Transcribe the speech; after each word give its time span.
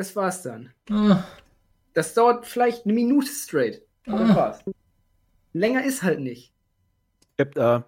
Das 0.00 0.16
war's 0.16 0.40
dann. 0.40 0.72
Ah, 0.90 1.22
Das 1.92 2.14
dauert 2.14 2.46
vielleicht 2.46 2.86
eine 2.86 2.94
Minute 2.94 3.26
straight. 3.26 3.82
Aber 4.06 4.20
das 4.20 4.34
war's. 4.34 4.64
Länger 5.52 5.84
ist 5.84 6.02
halt 6.02 6.20
nicht. 6.20 6.54
Gibt, 7.36 7.58
äh, 7.58 7.82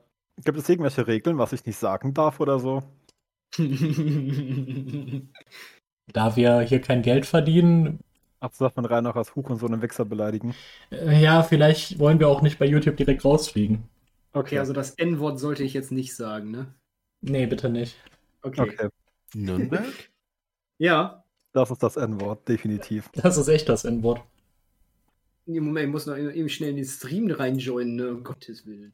gibt 0.44 0.58
es 0.58 0.68
irgendwelche 0.68 1.06
Regeln, 1.06 1.38
was 1.38 1.54
ich 1.54 1.64
nicht 1.64 1.78
sagen 1.78 2.12
darf 2.12 2.38
oder 2.38 2.58
so? 2.58 2.82
da 6.12 6.36
wir 6.36 6.60
hier 6.60 6.82
kein 6.82 7.00
Geld 7.00 7.24
verdienen, 7.24 8.00
Ach, 8.40 8.52
so 8.52 8.66
darf 8.66 8.76
man 8.76 8.84
rein 8.84 9.06
auch 9.06 9.16
als 9.16 9.34
Huch 9.34 9.48
und 9.48 9.56
so 9.56 9.64
einen 9.64 9.80
Wichser 9.80 10.04
beleidigen. 10.04 10.54
äh, 10.90 11.18
ja, 11.18 11.42
vielleicht 11.42 11.98
wollen 11.98 12.20
wir 12.20 12.28
auch 12.28 12.42
nicht 12.42 12.58
bei 12.58 12.66
YouTube 12.66 12.98
direkt 12.98 13.24
rausfliegen. 13.24 13.84
okay, 14.34 14.58
also 14.58 14.74
das 14.74 14.90
N-Wort 14.90 15.40
sollte 15.40 15.62
ich 15.62 15.72
jetzt 15.72 15.92
nicht 15.92 16.14
sagen, 16.14 16.50
ne? 16.50 16.74
Nee, 17.22 17.46
bitte 17.46 17.70
nicht. 17.70 17.96
Okay. 18.42 18.60
okay. 18.60 18.88
Nürnberg? 19.32 20.10
Ja. 20.76 21.21
Das 21.52 21.70
ist 21.70 21.82
das 21.82 21.96
N-Wort, 21.96 22.48
definitiv. 22.48 23.10
Das 23.14 23.36
ist 23.36 23.48
echt 23.48 23.68
das 23.68 23.84
N-Wort. 23.84 24.22
Im 25.46 25.64
Moment, 25.64 25.86
ich 25.86 25.92
muss 25.92 26.06
noch 26.06 26.16
eben 26.16 26.48
schnell 26.48 26.70
in 26.70 26.76
den 26.76 26.84
Stream 26.84 27.30
reinjoinen, 27.30 27.96
ne? 27.96 28.10
Um 28.10 28.24
Gottes 28.24 28.64
Willen. 28.64 28.92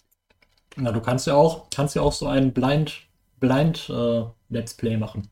Na, 0.76 0.92
du 0.92 1.00
kannst 1.00 1.26
ja 1.26 1.34
auch, 1.34 1.68
kannst 1.70 1.94
ja 1.94 2.02
auch 2.02 2.12
so 2.12 2.26
ein 2.26 2.52
Blind, 2.52 3.06
Blind 3.38 3.88
äh, 3.90 4.24
Let's 4.48 4.74
Play 4.74 4.96
machen. 4.96 5.28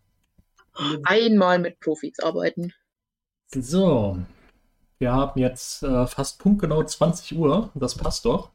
Einmal 1.05 1.59
mit 1.59 1.80
Profis 1.80 2.19
arbeiten. 2.20 2.73
So. 3.55 4.19
Wir 4.98 5.12
haben 5.12 5.41
jetzt 5.41 5.83
äh, 5.83 6.06
fast 6.06 6.38
punktgenau 6.38 6.83
20 6.83 7.36
Uhr. 7.36 7.70
Das 7.74 7.95
passt 7.95 8.24
doch. 8.24 8.50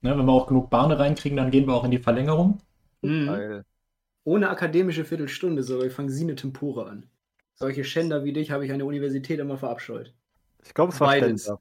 Ne, 0.00 0.16
wenn 0.16 0.26
wir 0.26 0.32
auch 0.32 0.46
genug 0.46 0.70
Bahne 0.70 0.98
reinkriegen, 0.98 1.36
dann 1.36 1.50
gehen 1.50 1.66
wir 1.66 1.74
auch 1.74 1.84
in 1.84 1.90
die 1.90 1.98
Verlängerung. 1.98 2.60
Mhm. 3.02 3.26
Geil. 3.26 3.64
Ohne 4.24 4.48
akademische 4.50 5.04
Viertelstunde, 5.04 5.62
so, 5.62 5.82
ich 5.82 5.92
fange 5.92 6.10
sie 6.10 6.24
eine 6.24 6.34
Tempore 6.34 6.86
an. 6.86 7.06
Solche 7.54 7.84
Schänder 7.84 8.24
wie 8.24 8.32
dich 8.32 8.50
habe 8.50 8.66
ich 8.66 8.72
an 8.72 8.78
der 8.78 8.86
Universität 8.86 9.38
immer 9.38 9.56
verabscheut. 9.56 10.12
Ich 10.64 10.74
glaube, 10.74 10.92
es 10.92 11.00
war 11.00 11.08
Beides. 11.08 11.42
Ständer. 11.42 11.60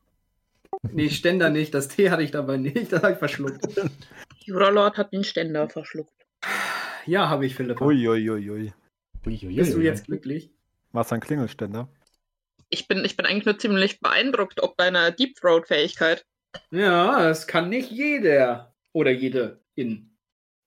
Nee, 0.91 1.09
Ständer 1.09 1.49
nicht, 1.49 1.73
das 1.73 1.87
Tee 1.87 2.09
hatte 2.09 2.23
ich 2.23 2.31
dabei 2.31 2.57
nicht, 2.57 2.75
das 2.91 3.03
habe 3.03 3.13
ich 3.13 3.19
verschluckt. 3.19 3.65
Juralord 4.39 4.97
hat 4.97 5.13
den 5.13 5.23
Ständer 5.23 5.69
verschluckt. 5.69 6.25
Ja, 7.05 7.29
habe 7.29 7.45
ich, 7.45 7.55
Philipp. 7.55 7.79
Uiuiuiui. 7.79 8.73
Uiuiui. 9.25 9.55
Bist 9.55 9.73
du 9.73 9.81
jetzt 9.81 10.05
glücklich? 10.05 10.49
Was 10.91 11.11
ein 11.11 11.19
Klingelständer? 11.19 11.87
Ich 12.69 12.87
bin, 12.87 13.05
ich 13.05 13.15
bin 13.15 13.25
eigentlich 13.25 13.45
nur 13.45 13.59
ziemlich 13.59 13.99
beeindruckt 13.99 14.61
ob 14.61 14.77
deiner 14.77 15.11
Deep 15.11 15.35
Throat-Fähigkeit. 15.35 16.25
Ja, 16.71 17.23
das 17.23 17.47
kann 17.47 17.69
nicht 17.69 17.91
jeder. 17.91 18.73
Oder 18.93 19.11
jede 19.11 19.59
in. 19.75 20.11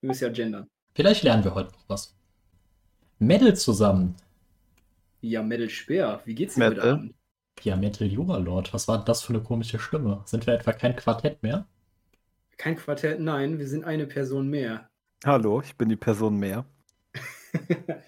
Du 0.01 0.09
bist 0.09 0.21
ja 0.21 0.29
gendern. 0.29 0.69
Vielleicht 0.95 1.23
lernen 1.23 1.45
wir 1.45 1.55
heute 1.55 1.73
noch 1.73 1.89
was. 1.89 2.17
Metal 3.19 3.57
zusammen. 3.57 4.17
Ja, 5.21 5.43
Metal 5.43 5.69
Speer, 5.71 6.21
wie 6.25 6.35
geht's 6.35 6.55
dir 6.55 6.67
heute 6.67 6.77
Metal? 6.77 6.93
Abend? 6.93 7.15
Ja, 7.63 7.77
Metal 7.77 8.07
Juralord. 8.07 8.73
Was 8.75 8.87
war 8.89 9.05
das 9.05 9.23
für 9.23 9.33
eine 9.33 9.43
komische 9.43 9.79
Stimme? 9.79 10.23
Sind 10.27 10.47
wir 10.47 10.55
etwa 10.55 10.73
kein 10.73 10.95
Quartett 10.95 11.43
mehr? 11.43 11.67
Kein 12.59 12.77
Quartett, 12.77 13.21
nein, 13.21 13.59
wir 13.59 13.67
sind 13.69 13.85
eine 13.85 14.07
Person 14.07 14.49
mehr. 14.49 14.89
Hallo, 15.25 15.61
ich 15.63 15.77
bin 15.77 15.89
die 15.89 15.97
Person 15.97 16.37
mehr. 16.39 16.65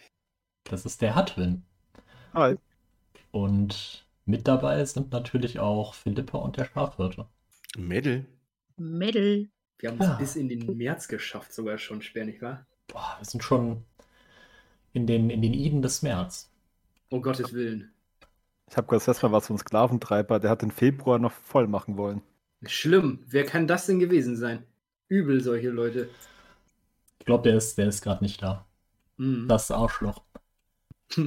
Das 0.65 0.85
ist 0.85 1.01
der 1.01 1.15
Hatwin. 1.15 1.65
Hi. 2.35 2.57
Und 3.31 4.07
mit 4.27 4.47
dabei 4.47 4.85
sind 4.85 5.13
natürlich 5.13 5.59
auch 5.59 5.95
Philippa 5.95 6.37
und 6.37 6.59
der 6.59 6.67
Schafhirte. 6.67 7.27
Mädel? 7.79 8.27
Mädel. 8.77 9.49
Wir 9.79 9.91
haben 9.91 9.99
es 9.99 10.07
Ja. 10.07 10.17
bis 10.17 10.37
in 10.37 10.51
den 10.51 10.77
März 10.77 11.09
geschafft, 11.09 11.55
sogar 11.55 11.79
schon, 11.79 12.03
Speer, 12.03 12.27
nicht 12.27 12.43
wahr? 12.43 12.67
Boah, 12.87 13.17
wir 13.19 13.25
sind 13.25 13.43
schon 13.43 13.83
in 14.93 15.07
den, 15.07 15.31
in 15.31 15.41
den 15.41 15.55
Iden 15.55 15.81
des 15.81 16.03
März. 16.03 16.51
Um 17.11 17.23
Gottes 17.23 17.53
Willen. 17.53 17.93
Ich 18.71 18.77
habe 18.77 18.87
gerade 18.87 19.05
das 19.05 19.23
Mal 19.23 19.33
was 19.33 19.47
so 19.47 19.55
ein 19.55 19.59
Sklaventreiber, 19.59 20.39
der 20.41 20.51
hat 20.51 20.63
den 20.63 20.71
Februar 20.71 21.19
noch 21.19 21.33
voll 21.33 21.67
machen 21.67 21.97
wollen. 21.97 22.23
Schlimm. 22.67 23.21
Wer 23.27 23.45
kann 23.45 23.67
das 23.67 23.87
denn 23.87 23.99
gewesen 23.99 24.37
sein? 24.37 24.65
Übel, 25.09 25.41
solche 25.41 25.71
Leute. 25.71 26.11
Ich 27.19 27.27
glaube, 27.27 27.45
der 27.45 27.57
ist, 27.57 27.79
der 27.79 27.89
ist 27.89 28.03
gerade 28.03 28.23
nicht 28.23 28.43
da. 28.43 28.67
Mhm. 29.17 29.49
Das 29.49 29.71
Arschloch. 29.71 30.23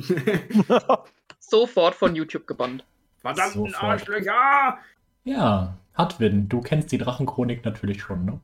Sofort 1.40 1.96
von 1.96 2.16
YouTube 2.16 2.46
gebannt. 2.46 2.86
Verdammten 3.18 3.66
Sofort. 3.66 3.84
Arschlöcher! 3.84 4.78
Ja, 5.24 5.78
Hatwin, 5.94 6.50
du 6.50 6.62
kennst 6.62 6.92
die 6.92 6.98
Drachenchronik 6.98 7.66
natürlich 7.66 8.02
schon, 8.02 8.26
ne? 8.26 8.40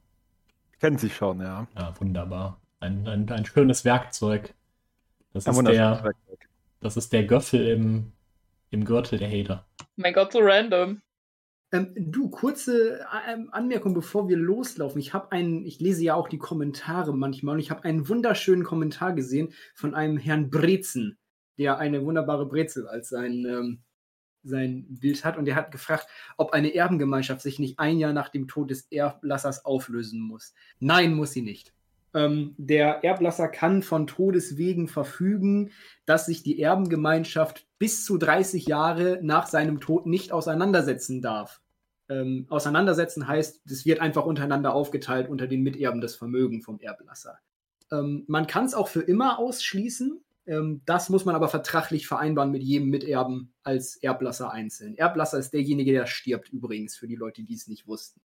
Kennen 0.79 0.97
Sie 0.97 1.09
schon, 1.09 1.41
ja. 1.41 1.67
Ja, 1.75 1.99
wunderbar. 1.99 2.59
Ein, 2.79 3.07
ein, 3.07 3.29
ein 3.29 3.45
schönes 3.45 3.85
Werkzeug. 3.85 4.53
Das 5.33 5.47
Ein 5.47 5.53
ist, 5.53 5.67
der, 5.67 6.03
Werkzeug. 6.03 6.46
Das 6.79 6.97
ist 6.97 7.13
der 7.13 7.25
Göffel 7.25 7.67
im, 7.67 8.11
im 8.69 8.85
Gürtel 8.85 9.19
der 9.19 9.29
Hater. 9.29 9.67
Mein 9.95 10.13
Gott, 10.13 10.31
so 10.31 10.39
random. 10.39 11.01
Ähm, 11.71 11.93
du, 11.97 12.29
kurze 12.29 13.05
ähm, 13.27 13.49
Anmerkung, 13.51 13.93
bevor 13.93 14.29
wir 14.29 14.37
loslaufen. 14.37 14.99
Ich 14.99 15.13
habe 15.13 15.31
einen, 15.31 15.65
ich 15.65 15.79
lese 15.79 16.03
ja 16.03 16.15
auch 16.15 16.29
die 16.29 16.37
Kommentare 16.37 17.13
manchmal 17.13 17.55
und 17.55 17.59
ich 17.59 17.71
habe 17.71 17.83
einen 17.83 18.07
wunderschönen 18.07 18.63
Kommentar 18.63 19.13
gesehen 19.13 19.53
von 19.73 19.93
einem 19.93 20.17
Herrn 20.17 20.49
Brezen, 20.49 21.17
der 21.57 21.77
eine 21.77 22.05
wunderbare 22.05 22.47
Brezel 22.47 22.87
als 22.87 23.09
sein, 23.09 23.45
ähm, 23.45 23.83
sein 24.43 24.85
Bild 24.87 25.25
hat 25.25 25.37
und 25.37 25.43
der 25.43 25.55
hat 25.55 25.71
gefragt, 25.71 26.07
ob 26.37 26.53
eine 26.53 26.73
Erbengemeinschaft 26.73 27.41
sich 27.41 27.59
nicht 27.59 27.79
ein 27.79 27.97
Jahr 27.97 28.13
nach 28.13 28.29
dem 28.29 28.47
Tod 28.47 28.69
des 28.69 28.89
Erblassers 28.89 29.65
auflösen 29.65 30.21
muss. 30.21 30.53
Nein, 30.79 31.15
muss 31.15 31.33
sie 31.33 31.41
nicht. 31.41 31.73
Ähm, 32.17 32.55
der 32.57 33.03
Erblasser 33.03 33.47
kann 33.47 33.83
von 33.83 34.07
Todeswegen 34.07 34.87
verfügen, 34.87 35.69
dass 36.07 36.25
sich 36.25 36.41
die 36.41 36.59
Erbengemeinschaft 36.59 37.67
bis 37.77 38.05
zu 38.05 38.17
30 38.17 38.65
Jahre 38.65 39.19
nach 39.21 39.45
seinem 39.45 39.79
Tod 39.79 40.07
nicht 40.07 40.31
auseinandersetzen 40.31 41.21
darf. 41.21 41.61
Ähm, 42.09 42.47
auseinandersetzen 42.49 43.27
heißt, 43.27 43.61
es 43.69 43.85
wird 43.85 43.99
einfach 43.99 44.25
untereinander 44.25 44.73
aufgeteilt 44.73 45.29
unter 45.29 45.45
den 45.45 45.61
Miterben 45.61 46.01
das 46.01 46.15
Vermögen 46.15 46.63
vom 46.63 46.79
Erblasser. 46.79 47.37
Ähm, 47.91 48.23
man 48.27 48.47
kann 48.47 48.65
es 48.65 48.73
auch 48.73 48.87
für 48.87 49.01
immer 49.01 49.37
ausschließen. 49.37 50.19
Ähm, 50.47 50.81
das 50.85 51.09
muss 51.09 51.23
man 51.23 51.35
aber 51.35 51.49
vertraglich 51.49 52.07
vereinbaren 52.07 52.49
mit 52.49 52.63
jedem 52.63 52.89
Miterben 52.89 53.53
als 53.61 53.95
Erblasser 53.97 54.51
einzeln. 54.51 54.97
Erblasser 54.97 55.37
ist 55.37 55.51
derjenige, 55.51 55.91
der 55.91 56.07
stirbt 56.07 56.49
übrigens, 56.49 56.97
für 56.97 57.07
die 57.07 57.15
Leute, 57.15 57.43
die 57.43 57.53
es 57.53 57.67
nicht 57.67 57.85
wussten. 57.85 58.21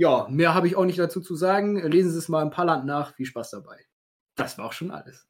Ja, 0.00 0.26
mehr 0.30 0.54
habe 0.54 0.66
ich 0.66 0.76
auch 0.76 0.86
nicht 0.86 0.98
dazu 0.98 1.20
zu 1.20 1.36
sagen. 1.36 1.76
Lesen 1.76 2.10
Sie 2.10 2.16
es 2.16 2.30
mal 2.30 2.40
im 2.40 2.48
Palland 2.48 2.86
nach. 2.86 3.12
Viel 3.16 3.26
Spaß 3.26 3.50
dabei. 3.50 3.76
Das 4.34 4.56
war 4.56 4.64
auch 4.64 4.72
schon 4.72 4.90
alles. 4.90 5.28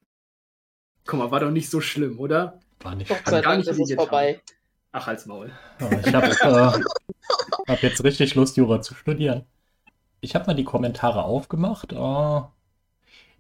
Guck 1.05 1.19
mal, 1.19 1.33
war 1.33 1.41
doch 1.41 1.51
nicht 1.51 1.69
so 1.69 1.81
schlimm, 1.81 2.21
oder? 2.21 2.61
War 2.79 2.95
nicht 2.95 3.09
Gott 3.09 3.25
Kann 3.25 3.33
sei 3.33 3.41
gar 3.41 3.57
Dank 3.57 3.67
nicht 3.67 3.81
ist 3.81 3.95
vorbei. 3.95 4.41
Ach, 4.93 5.09
als 5.09 5.27
Maul. 5.27 5.51
Ja, 5.81 5.99
ich 5.99 6.15
habe 6.15 6.29
äh, 6.29 6.83
hab 7.67 7.83
jetzt 7.83 8.05
richtig 8.05 8.37
Lust, 8.37 8.57
Jura 8.57 8.81
zu 8.81 8.95
studieren. 8.95 9.45
Ich 10.21 10.37
habe 10.37 10.47
mal 10.47 10.55
die 10.55 10.63
Kommentare 10.63 11.25
aufgemacht. 11.25 11.93
Äh, 11.93 12.41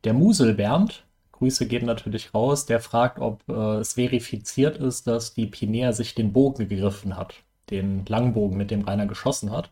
der 0.02 0.12
Musel 0.12 0.54
Bernd, 0.54 1.04
Grüße 1.30 1.68
gehen 1.68 1.86
natürlich 1.86 2.34
raus, 2.34 2.66
der 2.66 2.80
fragt, 2.80 3.20
ob 3.20 3.48
äh, 3.48 3.76
es 3.76 3.92
verifiziert 3.92 4.78
ist, 4.78 5.06
dass 5.06 5.32
die 5.32 5.47
Pinea 5.47 5.92
sich 5.92 6.16
den 6.16 6.32
Bogen 6.32 6.68
gegriffen 6.68 7.16
hat. 7.16 7.36
Den 7.70 8.04
Langbogen, 8.06 8.56
mit 8.56 8.72
dem 8.72 8.82
Rainer 8.82 9.06
geschossen 9.06 9.52
hat. 9.52 9.70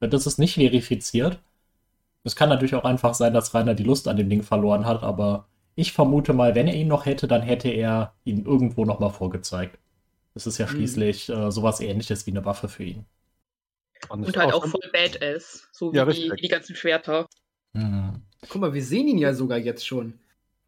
Das 0.00 0.26
ist 0.26 0.38
nicht 0.38 0.54
verifiziert. 0.54 1.38
Es 2.24 2.36
kann 2.36 2.48
natürlich 2.48 2.74
auch 2.74 2.84
einfach 2.84 3.14
sein, 3.14 3.32
dass 3.34 3.54
Rainer 3.54 3.74
die 3.74 3.82
Lust 3.84 4.08
an 4.08 4.16
dem 4.16 4.28
Ding 4.28 4.42
verloren 4.42 4.84
hat, 4.86 5.02
aber 5.02 5.46
ich 5.74 5.92
vermute 5.92 6.32
mal, 6.32 6.54
wenn 6.54 6.68
er 6.68 6.74
ihn 6.74 6.88
noch 6.88 7.06
hätte, 7.06 7.26
dann 7.28 7.42
hätte 7.42 7.68
er 7.68 8.12
ihn 8.24 8.44
irgendwo 8.44 8.84
nochmal 8.84 9.10
vorgezeigt. 9.10 9.78
Es 10.34 10.46
ist 10.46 10.58
ja 10.58 10.66
Mhm. 10.66 10.70
schließlich 10.70 11.28
äh, 11.28 11.50
sowas 11.50 11.80
ähnliches 11.80 12.26
wie 12.26 12.30
eine 12.32 12.44
Waffe 12.44 12.68
für 12.68 12.84
ihn. 12.84 13.04
Und 14.08 14.34
halt 14.36 14.52
auch 14.54 14.66
voll 14.66 14.80
badass. 14.92 15.68
So 15.72 15.92
wie, 15.92 15.96
Ja, 15.96 16.04
die, 16.04 16.10
richtig. 16.10 16.32
wie 16.32 16.42
die 16.42 16.48
ganzen 16.48 16.74
Schwerter. 16.76 17.26
Mhm. 17.72 18.22
Guck 18.48 18.60
mal, 18.60 18.72
wir 18.74 18.82
sehen 18.82 19.08
ihn 19.08 19.18
ja 19.18 19.34
sogar 19.34 19.58
jetzt 19.58 19.86
schon. 19.86 20.18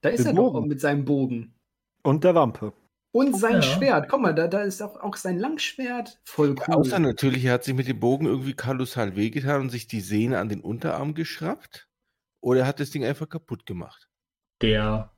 Da 0.03 0.10
ist 0.10 0.21
Den 0.21 0.28
er 0.28 0.34
doch 0.34 0.53
Bogen. 0.53 0.69
mit 0.69 0.81
seinem 0.81 1.04
Bogen. 1.04 1.54
Und 2.03 2.25
der 2.25 2.34
Wampe. 2.34 2.72
Und 3.12 3.38
sein 3.38 3.56
Ja. 3.56 3.62
Schwert. 3.62 4.08
Guck 4.08 4.22
mal, 4.22 4.34
da, 4.34 4.48
da 4.48 4.62
ist 4.62 4.80
auch, 4.82 4.98
auch 5.00 5.16
sein 5.16 5.38
Langschwert. 5.38 6.18
Voll 6.24 6.54
cool. 6.66 6.74
Außer 6.74 6.98
natürlich, 6.98 7.44
er 7.44 7.54
hat 7.54 7.64
sich 7.64 7.74
mit 7.74 7.86
dem 7.86 8.00
Bogen 8.00 8.26
irgendwie 8.26 8.54
kolossal 8.54 9.16
wehgetan 9.16 9.60
und 9.60 9.70
sich 9.70 9.86
die 9.86 10.00
Sehne 10.00 10.38
an 10.38 10.48
den 10.48 10.62
Unterarm 10.62 11.14
geschraubt. 11.14 11.88
Oder 12.41 12.60
er 12.60 12.66
hat 12.66 12.80
das 12.80 12.91
Ding 12.91 13.04
einfach 13.04 13.28
kaputt 13.28 13.66
gemacht. 13.66 14.09
Der 14.62 15.10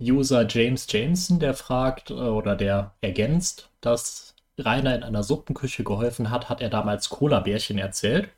User 0.00 0.46
James 0.46 0.86
Jameson, 0.90 1.40
der 1.40 1.54
fragt 1.54 2.10
äh, 2.10 2.14
oder 2.14 2.54
der 2.54 2.94
ergänzt, 3.00 3.70
dass 3.80 4.34
Rainer 4.58 4.94
in 4.94 5.02
einer 5.02 5.22
Suppenküche 5.22 5.84
geholfen 5.84 6.30
hat, 6.30 6.50
hat 6.50 6.60
er 6.60 6.68
damals 6.68 7.08
Cola-Bärchen 7.08 7.78
erzählt. 7.78 8.28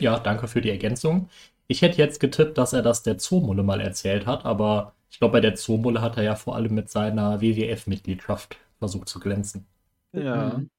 Ja, 0.00 0.18
danke 0.18 0.48
für 0.48 0.60
die 0.60 0.70
Ergänzung. 0.70 1.28
Ich 1.68 1.82
hätte 1.82 1.98
jetzt 1.98 2.20
getippt, 2.20 2.58
dass 2.58 2.72
er 2.72 2.82
das 2.82 3.02
der 3.02 3.18
Zoomulle 3.18 3.62
mal 3.62 3.80
erzählt 3.80 4.26
hat, 4.26 4.44
aber 4.44 4.94
ich 5.10 5.18
glaube, 5.18 5.32
bei 5.32 5.40
der 5.40 5.54
Zoomulle 5.54 6.00
hat 6.00 6.16
er 6.16 6.22
ja 6.22 6.34
vor 6.34 6.56
allem 6.56 6.74
mit 6.74 6.90
seiner 6.90 7.40
WWF-Mitgliedschaft 7.40 8.58
versucht 8.78 9.08
zu 9.08 9.20
glänzen. 9.20 9.66
Ja. 10.12 10.58
Mhm. 10.58 10.70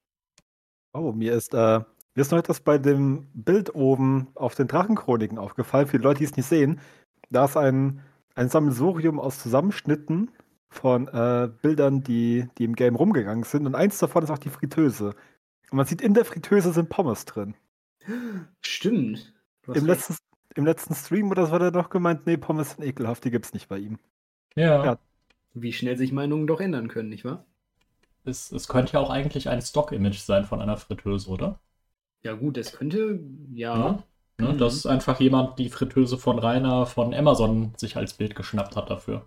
Oh, 0.92 1.12
mir 1.12 1.34
ist, 1.34 1.54
äh, 1.54 1.80
mir 2.14 2.22
ist 2.22 2.30
noch 2.30 2.38
etwas 2.38 2.60
bei 2.60 2.78
dem 2.78 3.26
Bild 3.34 3.74
oben 3.74 4.28
auf 4.34 4.54
den 4.54 4.68
Drachenchroniken 4.68 5.38
aufgefallen. 5.38 5.86
Für 5.86 5.98
die 5.98 6.04
Leute, 6.04 6.18
die 6.18 6.24
es 6.24 6.36
nicht 6.36 6.46
sehen, 6.46 6.80
da 7.30 7.44
ist 7.44 7.56
ein, 7.56 8.00
ein 8.34 8.48
Sammelsurium 8.48 9.20
aus 9.20 9.38
Zusammenschnitten 9.38 10.30
von 10.68 11.08
äh, 11.08 11.48
Bildern, 11.62 12.02
die, 12.02 12.48
die 12.58 12.64
im 12.64 12.74
Game 12.74 12.96
rumgegangen 12.96 13.44
sind. 13.44 13.66
Und 13.66 13.74
eins 13.74 13.98
davon 13.98 14.22
ist 14.22 14.30
auch 14.30 14.38
die 14.38 14.50
Fritteuse. 14.50 15.14
Und 15.70 15.76
man 15.76 15.86
sieht, 15.86 16.00
in 16.00 16.14
der 16.14 16.24
Fritteuse 16.24 16.72
sind 16.72 16.88
Pommes 16.88 17.24
drin. 17.24 17.54
Stimmt. 18.62 19.34
Im 19.66 19.86
letzten, 19.86 20.16
Im 20.54 20.64
letzten 20.64 20.94
Stream 20.94 21.30
oder 21.30 21.46
so 21.46 21.52
hat 21.52 21.62
er 21.62 21.70
doch 21.70 21.90
gemeint, 21.90 22.26
nee, 22.26 22.36
Pommes 22.36 22.70
sind 22.70 22.84
ekelhaft, 22.84 23.24
die 23.24 23.30
gibt's 23.30 23.52
nicht 23.52 23.68
bei 23.68 23.78
ihm. 23.78 23.98
Ja. 24.56 24.92
Ja. 24.92 24.98
Wie 25.54 25.72
schnell 25.72 25.96
sich 25.96 26.12
Meinungen 26.12 26.46
doch 26.48 26.60
ändern 26.60 26.88
können, 26.88 27.10
nicht 27.10 27.24
wahr? 27.24 27.46
Es, 28.24 28.52
es 28.52 28.68
könnte 28.68 28.92
ja 28.92 29.00
auch 29.00 29.10
eigentlich 29.10 29.48
ein 29.48 29.60
Stock-Image 29.60 30.20
sein 30.20 30.44
von 30.44 30.62
einer 30.62 30.76
Fritteuse, 30.76 31.28
oder? 31.30 31.58
Ja, 32.22 32.34
gut, 32.34 32.56
das 32.56 32.72
könnte, 32.72 33.20
ja. 33.54 33.74
Ja. 33.74 34.04
Ne, 34.38 34.54
Mhm. 34.54 34.58
Dass 34.58 34.84
einfach 34.84 35.20
jemand 35.20 35.58
die 35.58 35.70
Fritteuse 35.70 36.18
von 36.18 36.38
Rainer 36.38 36.84
von 36.86 37.14
Amazon 37.14 37.72
sich 37.78 37.96
als 37.96 38.12
Bild 38.14 38.34
geschnappt 38.36 38.76
hat 38.76 38.90
dafür. 38.90 39.26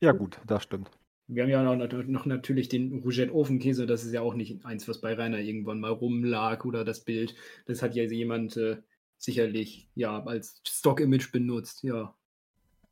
Ja, 0.00 0.12
gut, 0.12 0.40
das 0.46 0.62
stimmt. 0.64 0.90
Wir 1.28 1.42
haben 1.42 1.50
ja 1.50 1.62
noch, 1.62 2.04
noch 2.06 2.26
natürlich 2.26 2.68
den 2.68 3.00
Rougette 3.00 3.34
Ofenkäse, 3.34 3.86
das 3.86 4.04
ist 4.04 4.12
ja 4.12 4.22
auch 4.22 4.34
nicht 4.34 4.64
eins, 4.64 4.88
was 4.88 5.00
bei 5.00 5.12
Rainer 5.14 5.38
irgendwann 5.40 5.80
mal 5.80 5.90
rumlag 5.90 6.64
oder 6.64 6.84
das 6.84 7.04
Bild. 7.04 7.34
Das 7.66 7.82
hat 7.82 7.94
ja 7.94 8.04
jemand 8.04 8.56
äh, 8.56 8.78
sicherlich 9.18 9.88
ja 9.94 10.22
als 10.24 10.60
Stock-Image 10.66 11.30
benutzt, 11.32 11.82
ja. 11.82 12.14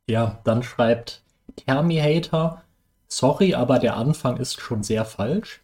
Ja, 0.09 0.41
dann 0.43 0.63
schreibt 0.63 1.23
Termi-Hater, 1.55 2.63
sorry, 3.07 3.53
aber 3.53 3.79
der 3.79 3.95
Anfang 3.97 4.37
ist 4.37 4.59
schon 4.59 4.83
sehr 4.83 5.05
falsch. 5.05 5.61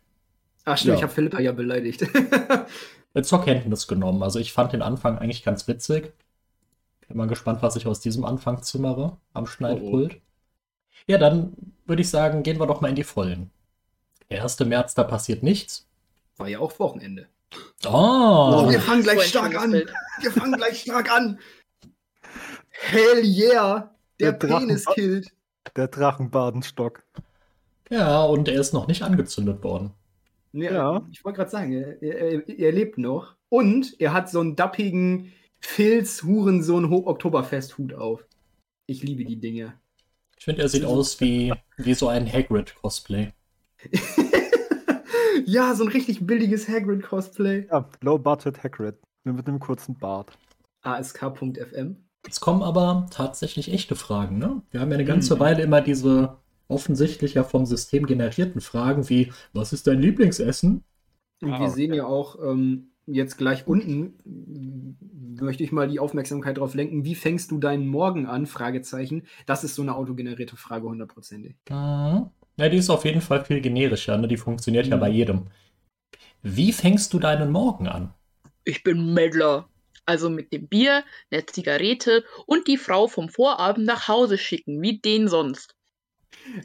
Ach 0.65 0.77
stimmt, 0.77 0.89
Ja. 0.93 0.95
ich 0.97 1.03
habe 1.03 1.13
Philippa 1.13 1.39
ja 1.39 1.51
beleidigt. 1.51 2.05
Zur 3.23 3.43
Kenntnis 3.43 3.87
genommen. 3.87 4.23
Also 4.23 4.39
ich 4.39 4.53
fand 4.53 4.73
den 4.73 4.81
Anfang 4.81 5.19
eigentlich 5.19 5.43
ganz 5.43 5.67
witzig. 5.67 6.13
Bin 7.07 7.17
mal 7.17 7.27
gespannt, 7.27 7.61
was 7.61 7.75
ich 7.75 7.85
aus 7.85 7.99
diesem 7.99 8.25
Anfang 8.25 8.63
zimmere 8.63 9.17
am 9.33 9.45
Schneidpult. 9.45 10.19
Ja, 11.05 11.17
dann 11.17 11.53
würde 11.85 12.01
ich 12.01 12.09
sagen, 12.09 12.43
gehen 12.43 12.59
wir 12.59 12.65
doch 12.65 12.81
mal 12.81 12.87
in 12.87 12.95
die 12.95 13.03
Vollen. 13.03 13.51
Der 14.31 14.41
1. 14.41 14.59
März, 14.61 14.95
da 14.95 15.03
passiert 15.03 15.43
nichts. 15.43 15.85
War 16.37 16.47
ja 16.47 16.59
auch 16.59 16.79
Wochenende. 16.79 17.27
Oh, 17.85 17.89
Oh, 17.91 18.69
wir 18.71 18.79
fangen 18.79 19.03
gleich 19.03 19.25
stark 19.27 19.55
an. 19.61 19.73
Wir 19.73 20.31
fangen 20.31 20.53
gleich 20.53 20.81
stark 20.81 21.11
an. 21.11 21.39
Hell 22.71 23.23
yeah. 23.23 23.91
Der, 24.19 24.31
Der 24.31 24.47
Penis 24.47 24.85
killt. 24.85 25.27
Der 25.75 25.87
Drachenbadenstock. 25.87 27.03
ja, 27.89 28.23
und 28.23 28.47
er 28.47 28.59
ist 28.59 28.73
noch 28.73 28.87
nicht 28.87 29.03
angezündet 29.03 29.63
worden. 29.63 29.91
Ja, 30.51 30.71
Ja. 30.71 31.07
Ich 31.11 31.23
wollte 31.25 31.37
gerade 31.37 31.51
sagen, 31.51 31.73
er, 31.73 32.01
er, 32.01 32.47
er 32.47 32.71
lebt 32.71 32.97
noch. 32.97 33.35
Und 33.49 33.99
er 33.99 34.13
hat 34.13 34.29
so 34.29 34.39
einen 34.39 34.55
dappigen 34.55 35.31
Filz-Hurensohn-Oktoberfest-Hut 35.59 37.93
auf. 37.93 38.25
Ich 38.87 39.03
liebe 39.03 39.25
die 39.25 39.39
Dinge. 39.39 39.73
Ich 40.37 40.45
finde, 40.45 40.61
er 40.61 40.69
sieht 40.69 40.85
aus 40.85 41.19
wie, 41.21 41.53
wie 41.77 41.93
so 41.93 42.07
ein 42.07 42.31
Hagrid-Cosplay. 42.31 43.31
ja, 45.45 45.73
so 45.73 45.83
ein 45.85 45.89
richtig 45.89 46.25
billiges 46.25 46.67
Hagrid-Cosplay. 46.67 47.67
Ja, 47.69 47.89
Low 48.01 48.17
Budget 48.17 48.63
Hagrid. 48.63 48.95
Nur 49.23 49.35
mit 49.35 49.47
einem 49.47 49.59
kurzen 49.59 49.97
Bart. 49.97 50.37
ASK.fm. 50.81 51.97
Jetzt 52.25 52.39
kommen 52.41 52.63
aber 52.63 53.07
tatsächlich 53.11 53.71
echte 53.71 53.95
Fragen, 53.95 54.37
ne? 54.37 54.61
Wir 54.71 54.79
haben 54.81 54.89
ja 54.91 54.95
eine 54.95 55.05
ganze 55.05 55.39
Mhm. 55.39 55.39
Weile 55.39 55.61
immer 55.63 55.81
diese 55.81 56.37
offensichtlich 56.67 57.33
ja 57.35 57.43
vom 57.43 57.65
System 57.65 58.05
generierten 58.05 58.61
Fragen 58.61 59.09
wie, 59.09 59.31
was 59.53 59.73
ist 59.73 59.87
dein 59.87 60.01
Lieblingsessen? 60.01 60.83
Und 61.41 61.57
Ah, 61.57 61.59
wir 61.59 61.69
okay. 61.69 61.71
sehen 61.71 61.93
ja 61.93 62.05
auch 62.05 62.37
ähm, 62.41 62.91
jetzt 63.05 63.37
gleich 63.37 63.67
unten, 63.67 64.13
möchte 65.41 65.63
ich 65.63 65.71
mal 65.71 65.87
die 65.87 65.99
Aufmerksamkeit 65.99 66.57
darauf 66.57 66.73
lenken, 66.75 67.05
wie 67.05 67.15
fängst 67.15 67.51
du 67.51 67.59
deinen 67.59 67.87
Morgen 67.87 68.25
an? 68.25 68.45
Fragezeichen. 68.47 69.23
Das 69.45 69.63
ist 69.63 69.75
so 69.75 69.81
eine 69.81 69.95
autogenerierte 69.95 70.57
Frage, 70.57 70.87
hundertprozentig. 70.87 71.55
Mhm. 71.69 72.31
Ja, 72.57 72.69
die 72.69 72.77
ist 72.77 72.89
auf 72.89 73.03
jeden 73.05 73.19
Fall 73.21 73.43
viel 73.45 73.59
generischer, 73.61 74.17
ne? 74.17 74.27
Die 74.29 74.37
funktioniert 74.37 74.87
ja 74.87 74.95
Mhm. 74.95 74.97
bei 74.97 75.09
jedem. 75.09 75.47
Wie 76.43 76.73
fängst 76.73 77.13
du 77.13 77.19
deinen 77.19 77.51
Morgen 77.51 77.87
an? 77.87 78.13
Ich 78.65 78.83
bin 78.83 79.13
Meddler. 79.13 79.69
Also 80.05 80.29
mit 80.29 80.51
dem 80.51 80.67
Bier, 80.67 81.03
der 81.31 81.47
Zigarette 81.47 82.23
und 82.45 82.67
die 82.67 82.77
Frau 82.77 83.07
vom 83.07 83.29
Vorabend 83.29 83.85
nach 83.85 84.07
Hause 84.07 84.37
schicken, 84.37 84.81
wie 84.81 84.99
den 84.99 85.27
sonst. 85.27 85.75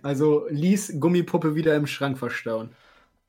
Also 0.02 0.46
Lies 0.48 0.98
Gummipuppe 0.98 1.54
wieder 1.54 1.76
im 1.76 1.86
Schrank 1.86 2.18
verstauen. 2.18 2.70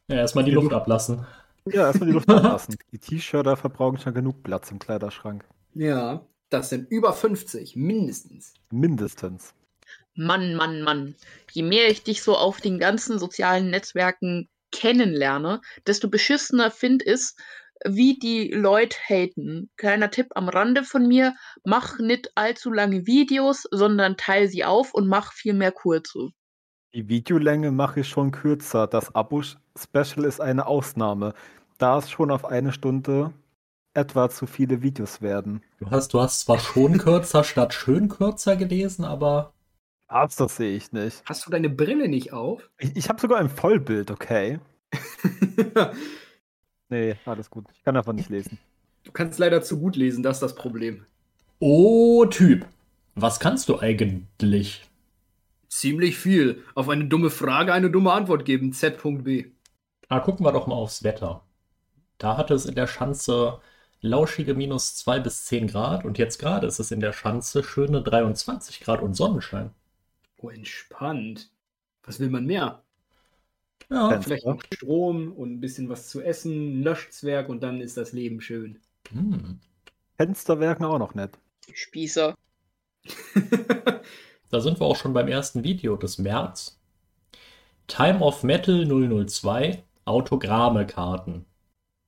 Ja, 0.08 0.18
erstmal 0.18 0.44
die 0.44 0.52
Die 0.52 0.56
Luft 0.56 0.74
ablassen. 0.74 1.26
Ja, 1.66 1.88
erstmal 1.88 2.08
die 2.08 2.16
Luft 2.16 2.30
ablassen. 2.30 2.78
Die 2.92 2.98
T-Shirter 2.98 3.56
verbrauchen 3.56 4.00
schon 4.00 4.14
genug 4.14 4.42
Platz 4.42 4.72
im 4.72 4.80
Kleiderschrank. 4.80 5.46
Ja, 5.76 6.26
das 6.50 6.70
sind 6.70 6.90
über 6.90 7.14
50, 7.14 7.76
mindestens. 7.76 8.56
Mindestens. 8.72 9.54
Mann, 10.16 10.56
Mann, 10.56 10.82
Mann. 10.82 11.16
Je 11.52 11.64
mehr 11.64 11.90
ich 11.90 12.04
dich 12.04 12.24
so 12.24 12.36
auf 12.36 12.60
den 12.60 12.80
ganzen 12.80 13.20
sozialen 13.20 13.70
Netzwerken 13.70 14.50
kennenlerne, 14.72 15.62
desto 15.88 16.10
beschissener 16.10 16.72
find 16.72 17.06
es, 17.06 17.36
wie 17.86 18.20
die 18.20 18.52
Leute 18.52 18.98
haten. 19.08 19.70
Kleiner 19.78 20.12
Tipp 20.12 20.28
am 20.36 20.50
Rande 20.50 20.84
von 20.84 21.08
mir, 21.08 21.36
mach 21.64 22.00
nicht 22.00 22.32
allzu 22.36 22.72
lange 22.72 23.06
Videos, 23.06 23.68
sondern 23.72 24.18
teil 24.18 24.48
sie 24.48 24.66
auf 24.66 24.94
und 24.94 25.08
mach 25.08 25.34
viel 25.34 25.54
mehr 25.54 25.72
kurze. 25.72 26.30
Die 26.94 27.08
Videolänge 27.08 27.72
mache 27.72 28.00
ich 28.00 28.08
schon 28.08 28.32
kürzer. 28.32 28.88
Das 28.88 29.14
Abo-Special 29.14 30.26
ist 30.26 30.42
eine 30.42 30.66
Ausnahme. 30.66 31.34
Da 31.78 31.98
es 32.00 32.10
schon 32.10 32.32
auf 32.32 32.46
eine 32.46 32.74
Stunde 32.74 33.32
etwa 33.94 34.30
zu 34.30 34.48
viele 34.48 34.82
Videos 34.82 35.22
werden. 35.22 35.62
Du 35.80 35.90
hast, 35.92 36.14
du 36.14 36.22
hast 36.22 36.42
zwar 36.42 36.60
schon 36.60 36.98
kürzer 36.98 37.44
statt 37.44 37.74
schön 37.74 38.10
kürzer 38.10 38.56
gelesen, 38.56 39.04
aber 39.04 39.54
Was, 40.08 40.36
das 40.36 40.58
sehe 40.58 40.76
ich 40.76 40.92
nicht. 40.92 41.24
Hast 41.26 41.46
du 41.46 41.52
deine 41.52 41.70
Brille 41.70 42.08
nicht 42.08 42.34
auf? 42.34 42.70
Ich, 42.80 42.96
ich 42.96 43.10
habe 43.10 43.22
sogar 43.22 43.40
ein 43.40 43.50
Vollbild, 43.50 44.12
okay? 44.12 44.60
Nee, 46.90 47.16
alles 47.26 47.50
gut. 47.50 47.66
Ich 47.74 47.84
kann 47.84 47.96
davon 47.96 48.16
nicht 48.16 48.30
lesen. 48.30 48.58
du 49.04 49.12
kannst 49.12 49.40
leider 49.40 49.62
zu 49.62 49.80
gut 49.80 49.96
lesen, 49.96 50.24
das 50.24 50.38
ist 50.38 50.42
das 50.42 50.56
Problem. 50.56 51.06
oh 51.60 52.26
Typ, 52.26 52.66
was 53.16 53.40
kannst 53.40 53.70
du 53.70 53.80
eigentlich? 53.80 54.86
Ziemlich 55.68 56.18
viel. 56.18 56.64
Auf 56.74 56.90
eine 56.90 57.06
dumme 57.06 57.30
Frage 57.30 57.74
eine 57.74 57.92
dumme 57.92 58.12
Antwort 58.12 58.44
geben. 58.46 58.74
Z.B. 58.74 59.46
Ah, 60.08 60.20
gucken 60.20 60.46
wir 60.46 60.52
doch 60.52 60.68
mal 60.68 60.76
aufs 60.76 61.04
Wetter. 61.04 61.44
Da 62.18 62.38
hatte 62.38 62.54
es 62.56 62.66
in 62.66 62.76
der 62.76 62.88
Schanze 62.88 63.60
lauschige 64.02 64.54
minus 64.56 64.96
2 64.96 65.20
bis 65.20 65.46
10 65.46 65.68
Grad 65.68 66.06
und 66.06 66.18
jetzt 66.18 66.40
gerade 66.40 66.66
ist 66.66 66.80
es 66.80 66.92
in 66.92 67.02
der 67.02 67.14
Schanze 67.14 67.64
schöne 67.64 68.02
23 68.02 68.80
Grad 68.80 69.02
und 69.02 69.14
Sonnenschein. 69.14 69.72
Oh, 70.38 70.50
entspannt. 70.50 71.52
Was 72.04 72.20
will 72.20 72.30
man 72.30 72.46
mehr? 72.46 72.84
Ja, 73.92 74.08
Fenster. 74.08 74.22
Vielleicht 74.22 74.46
noch 74.48 74.64
Strom 74.74 75.32
und 75.34 75.52
ein 75.54 75.60
bisschen 75.60 75.90
was 75.90 76.10
zu 76.10 76.22
essen, 76.22 76.82
Löschzwerg 76.84 77.50
und 77.50 77.62
dann 77.62 77.82
ist 77.82 77.98
das 77.98 78.14
Leben 78.14 78.42
schön. 78.42 78.82
hm. 79.12 79.60
Fenster 80.18 80.60
wirken 80.60 80.86
auch 80.86 81.00
noch 81.00 81.16
nett. 81.16 81.40
Spießer. 81.74 82.36
Da 84.52 84.62
sind 84.62 84.80
wir 84.80 84.86
auch 84.86 84.96
schon 84.96 85.14
beim 85.14 85.28
ersten 85.28 85.64
Video 85.64 85.96
des 85.96 86.18
März. 86.20 86.80
Time 87.88 88.22
of 88.22 88.44
Metal 88.44 88.86
002, 89.28 89.84
Autogramme-Karten. 90.06 91.46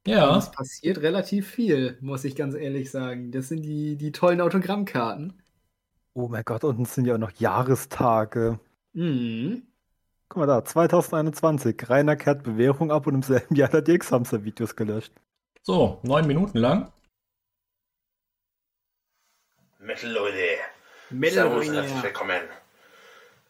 Ja, 0.05 0.37
Es 0.37 0.51
passiert 0.51 0.99
relativ 1.01 1.47
viel, 1.49 1.97
muss 2.01 2.23
ich 2.23 2.35
ganz 2.35 2.53
ehrlich 2.55 2.91
sagen. 2.91 3.31
Das 3.31 3.47
sind 3.49 3.63
die, 3.63 3.95
die 3.97 4.11
tollen 4.11 4.41
Autogrammkarten. 4.41 5.33
Oh 6.13 6.27
mein 6.29 6.43
Gott, 6.45 6.63
unten 6.63 6.85
sind 6.85 7.05
ja 7.05 7.15
auch 7.15 7.19
noch 7.19 7.31
Jahrestage. 7.33 8.59
Mhm. 8.93 9.63
Guck 10.31 10.37
mal 10.37 10.47
da, 10.47 10.63
2021. 10.63 11.89
Rainer 11.89 12.15
kehrt 12.15 12.43
Bewährung 12.43 12.89
ab 12.89 13.05
und 13.05 13.15
im 13.15 13.21
selben 13.21 13.53
Jahr 13.53 13.67
hat 13.67 13.73
er 13.73 13.81
die 13.81 13.95
X-Hamster-Videos 13.95 14.77
gelöscht. 14.77 15.11
so, 15.61 15.99
neun 16.03 16.25
Minuten 16.25 16.57
lang. 16.57 16.89
Metal 19.79 20.09
Leute. 20.09 20.57
Metal 21.09 21.33
Servus, 21.33 21.67
Leute. 21.67 21.81
herzlich 21.81 22.03
willkommen. 22.03 22.41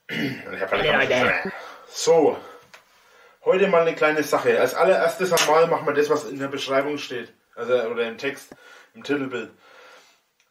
Und 0.10 0.54
ich 0.56 0.60
hab 0.60 0.74
eine 0.74 1.06
kleine 1.06 1.08
Sache. 1.08 1.52
So, 1.88 2.38
heute 3.46 3.68
mal 3.68 3.84
eine 3.84 3.94
kleine 3.94 4.24
Sache. 4.24 4.60
Als 4.60 4.74
allererstes 4.74 5.34
einmal 5.34 5.68
machen 5.68 5.86
wir 5.86 5.94
das, 5.94 6.10
was 6.10 6.24
in 6.24 6.40
der 6.40 6.48
Beschreibung 6.48 6.98
steht. 6.98 7.32
Also, 7.54 7.74
oder 7.76 8.08
im 8.08 8.18
Text, 8.18 8.56
im 8.96 9.04
Titelbild. 9.04 9.52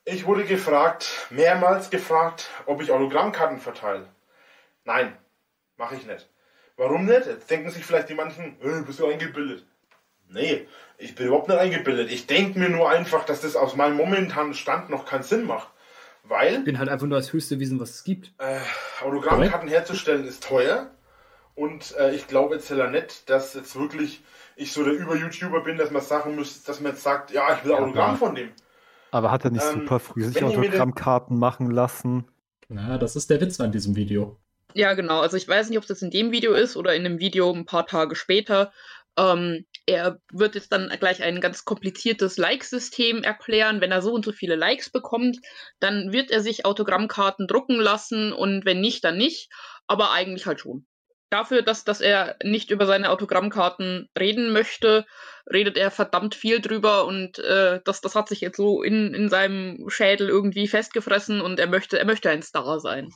Ich 0.04 0.24
wurde 0.26 0.44
gefragt, 0.44 1.26
mehrmals 1.30 1.90
gefragt, 1.90 2.48
ob 2.66 2.80
ich 2.80 2.92
Autogrammkarten 2.92 3.58
verteile. 3.58 4.06
Nein, 4.84 5.18
mache 5.80 5.96
ich 5.96 6.06
nicht. 6.06 6.28
Warum 6.76 7.06
nicht? 7.06 7.26
Jetzt 7.26 7.50
denken 7.50 7.70
sich 7.70 7.84
vielleicht 7.84 8.08
die 8.08 8.14
manchen, 8.14 8.56
äh, 8.62 8.82
bist 8.86 9.00
du 9.00 9.06
eingebildet. 9.06 9.66
Nee, 10.28 10.68
ich 10.98 11.16
bin 11.16 11.26
überhaupt 11.26 11.48
nicht 11.48 11.58
eingebildet. 11.58 12.10
Ich 12.12 12.26
denke 12.28 12.56
mir 12.58 12.68
nur 12.68 12.88
einfach, 12.88 13.24
dass 13.24 13.40
das 13.40 13.56
aus 13.56 13.74
meinem 13.74 13.96
momentanen 13.96 14.54
Stand 14.54 14.88
noch 14.90 15.04
keinen 15.04 15.24
Sinn 15.24 15.44
macht. 15.44 15.68
Weil 16.22 16.58
Ich 16.58 16.64
bin 16.64 16.78
halt 16.78 16.88
einfach 16.88 17.06
nur 17.08 17.18
das 17.18 17.32
höchste 17.32 17.58
Wissen, 17.58 17.80
was 17.80 17.90
es 17.90 18.04
gibt. 18.04 18.32
äh, 18.38 18.60
Autogrammkarten 19.02 19.68
herzustellen 19.68 20.24
ist 20.26 20.44
teuer. 20.44 20.90
Und 21.56 21.96
äh, 21.98 22.14
ich 22.14 22.28
glaube 22.28 22.54
jetzt 22.54 22.70
heller 22.70 22.88
nicht, 22.90 23.28
dass 23.28 23.54
jetzt 23.54 23.74
wirklich 23.78 24.22
ich 24.56 24.72
so 24.72 24.84
der 24.84 24.92
Über-YouTuber 24.92 25.62
bin, 25.64 25.76
dass 25.78 25.90
man 25.90 26.02
sagen 26.02 26.36
muss, 26.36 26.62
dass 26.62 26.80
man 26.80 26.92
jetzt 26.92 27.02
sagt, 27.02 27.32
ja, 27.32 27.54
ich 27.54 27.64
will 27.64 27.72
Ja, 27.72 27.78
Autogramm 27.78 28.10
aber- 28.10 28.18
von 28.18 28.34
dem. 28.36 28.50
Aber 29.10 29.32
hat 29.32 29.44
er 29.44 29.50
nicht 29.50 29.64
Ähm, 29.64 29.80
super 29.80 29.98
früh 29.98 30.22
sich 30.22 30.44
Autogrammkarten 30.44 31.36
machen 31.36 31.70
lassen? 31.70 32.28
Na, 32.68 32.96
das 32.98 33.16
ist 33.16 33.28
der 33.30 33.40
Witz 33.40 33.58
an 33.58 33.72
diesem 33.72 33.96
Video. 33.96 34.36
Ja, 34.74 34.94
genau. 34.94 35.20
Also 35.20 35.36
ich 35.36 35.48
weiß 35.48 35.68
nicht, 35.68 35.78
ob 35.78 35.88
jetzt 35.88 36.02
in 36.02 36.10
dem 36.10 36.32
Video 36.32 36.52
ist 36.54 36.76
oder 36.76 36.94
in 36.94 37.04
einem 37.04 37.18
Video 37.18 37.50
ein 37.52 37.66
paar 37.66 37.86
Tage 37.86 38.14
später. 38.14 38.72
Ähm, 39.18 39.66
er 39.86 40.20
wird 40.32 40.54
jetzt 40.54 40.72
dann 40.72 40.88
gleich 41.00 41.22
ein 41.22 41.40
ganz 41.40 41.64
kompliziertes 41.64 42.36
Like-System 42.36 43.22
erklären. 43.22 43.80
Wenn 43.80 43.92
er 43.92 44.02
so 44.02 44.12
und 44.12 44.24
so 44.24 44.32
viele 44.32 44.54
Likes 44.54 44.90
bekommt, 44.90 45.38
dann 45.80 46.12
wird 46.12 46.30
er 46.30 46.40
sich 46.40 46.64
Autogrammkarten 46.64 47.46
drucken 47.48 47.80
lassen 47.80 48.32
und 48.32 48.64
wenn 48.64 48.80
nicht, 48.80 49.02
dann 49.04 49.18
nicht. 49.18 49.50
Aber 49.88 50.12
eigentlich 50.12 50.46
halt 50.46 50.60
schon. 50.60 50.86
Dafür, 51.30 51.62
dass, 51.62 51.84
dass 51.84 52.00
er 52.00 52.36
nicht 52.42 52.70
über 52.70 52.86
seine 52.86 53.10
Autogrammkarten 53.10 54.08
reden 54.18 54.52
möchte, 54.52 55.06
redet 55.52 55.76
er 55.76 55.90
verdammt 55.90 56.34
viel 56.34 56.60
drüber 56.60 57.06
und 57.06 57.38
äh, 57.38 57.80
das, 57.84 58.00
das 58.00 58.14
hat 58.16 58.28
sich 58.28 58.40
jetzt 58.40 58.56
so 58.56 58.82
in, 58.82 59.14
in 59.14 59.28
seinem 59.28 59.88
Schädel 59.88 60.28
irgendwie 60.28 60.66
festgefressen 60.66 61.40
und 61.40 61.60
er 61.60 61.68
möchte, 61.68 61.98
er 61.98 62.04
möchte 62.04 62.30
ein 62.30 62.42
Star 62.42 62.80
sein. 62.80 63.10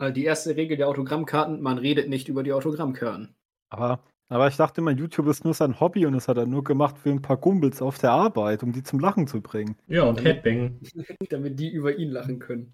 Also 0.00 0.14
die 0.14 0.24
erste 0.24 0.56
Regel 0.56 0.78
der 0.78 0.88
Autogrammkarten, 0.88 1.60
man 1.60 1.76
redet 1.76 2.08
nicht 2.08 2.28
über 2.28 2.42
die 2.42 2.54
Autogrammkarten. 2.54 3.34
Aber, 3.68 4.02
aber 4.28 4.48
ich 4.48 4.56
dachte 4.56 4.80
immer, 4.80 4.92
YouTube 4.92 5.28
ist 5.28 5.44
nur 5.44 5.52
sein 5.52 5.78
Hobby 5.78 6.06
und 6.06 6.14
das 6.14 6.26
hat 6.26 6.38
er 6.38 6.46
nur 6.46 6.64
gemacht 6.64 6.96
für 6.98 7.10
ein 7.10 7.20
paar 7.20 7.36
Kumpels 7.36 7.82
auf 7.82 7.98
der 7.98 8.12
Arbeit, 8.12 8.62
um 8.62 8.72
die 8.72 8.82
zum 8.82 8.98
Lachen 8.98 9.26
zu 9.26 9.42
bringen. 9.42 9.76
Ja, 9.88 10.04
und 10.04 10.24
Headbang. 10.24 10.80
Damit 11.28 11.60
die 11.60 11.70
über 11.70 11.94
ihn 11.94 12.10
lachen 12.10 12.38
können. 12.38 12.72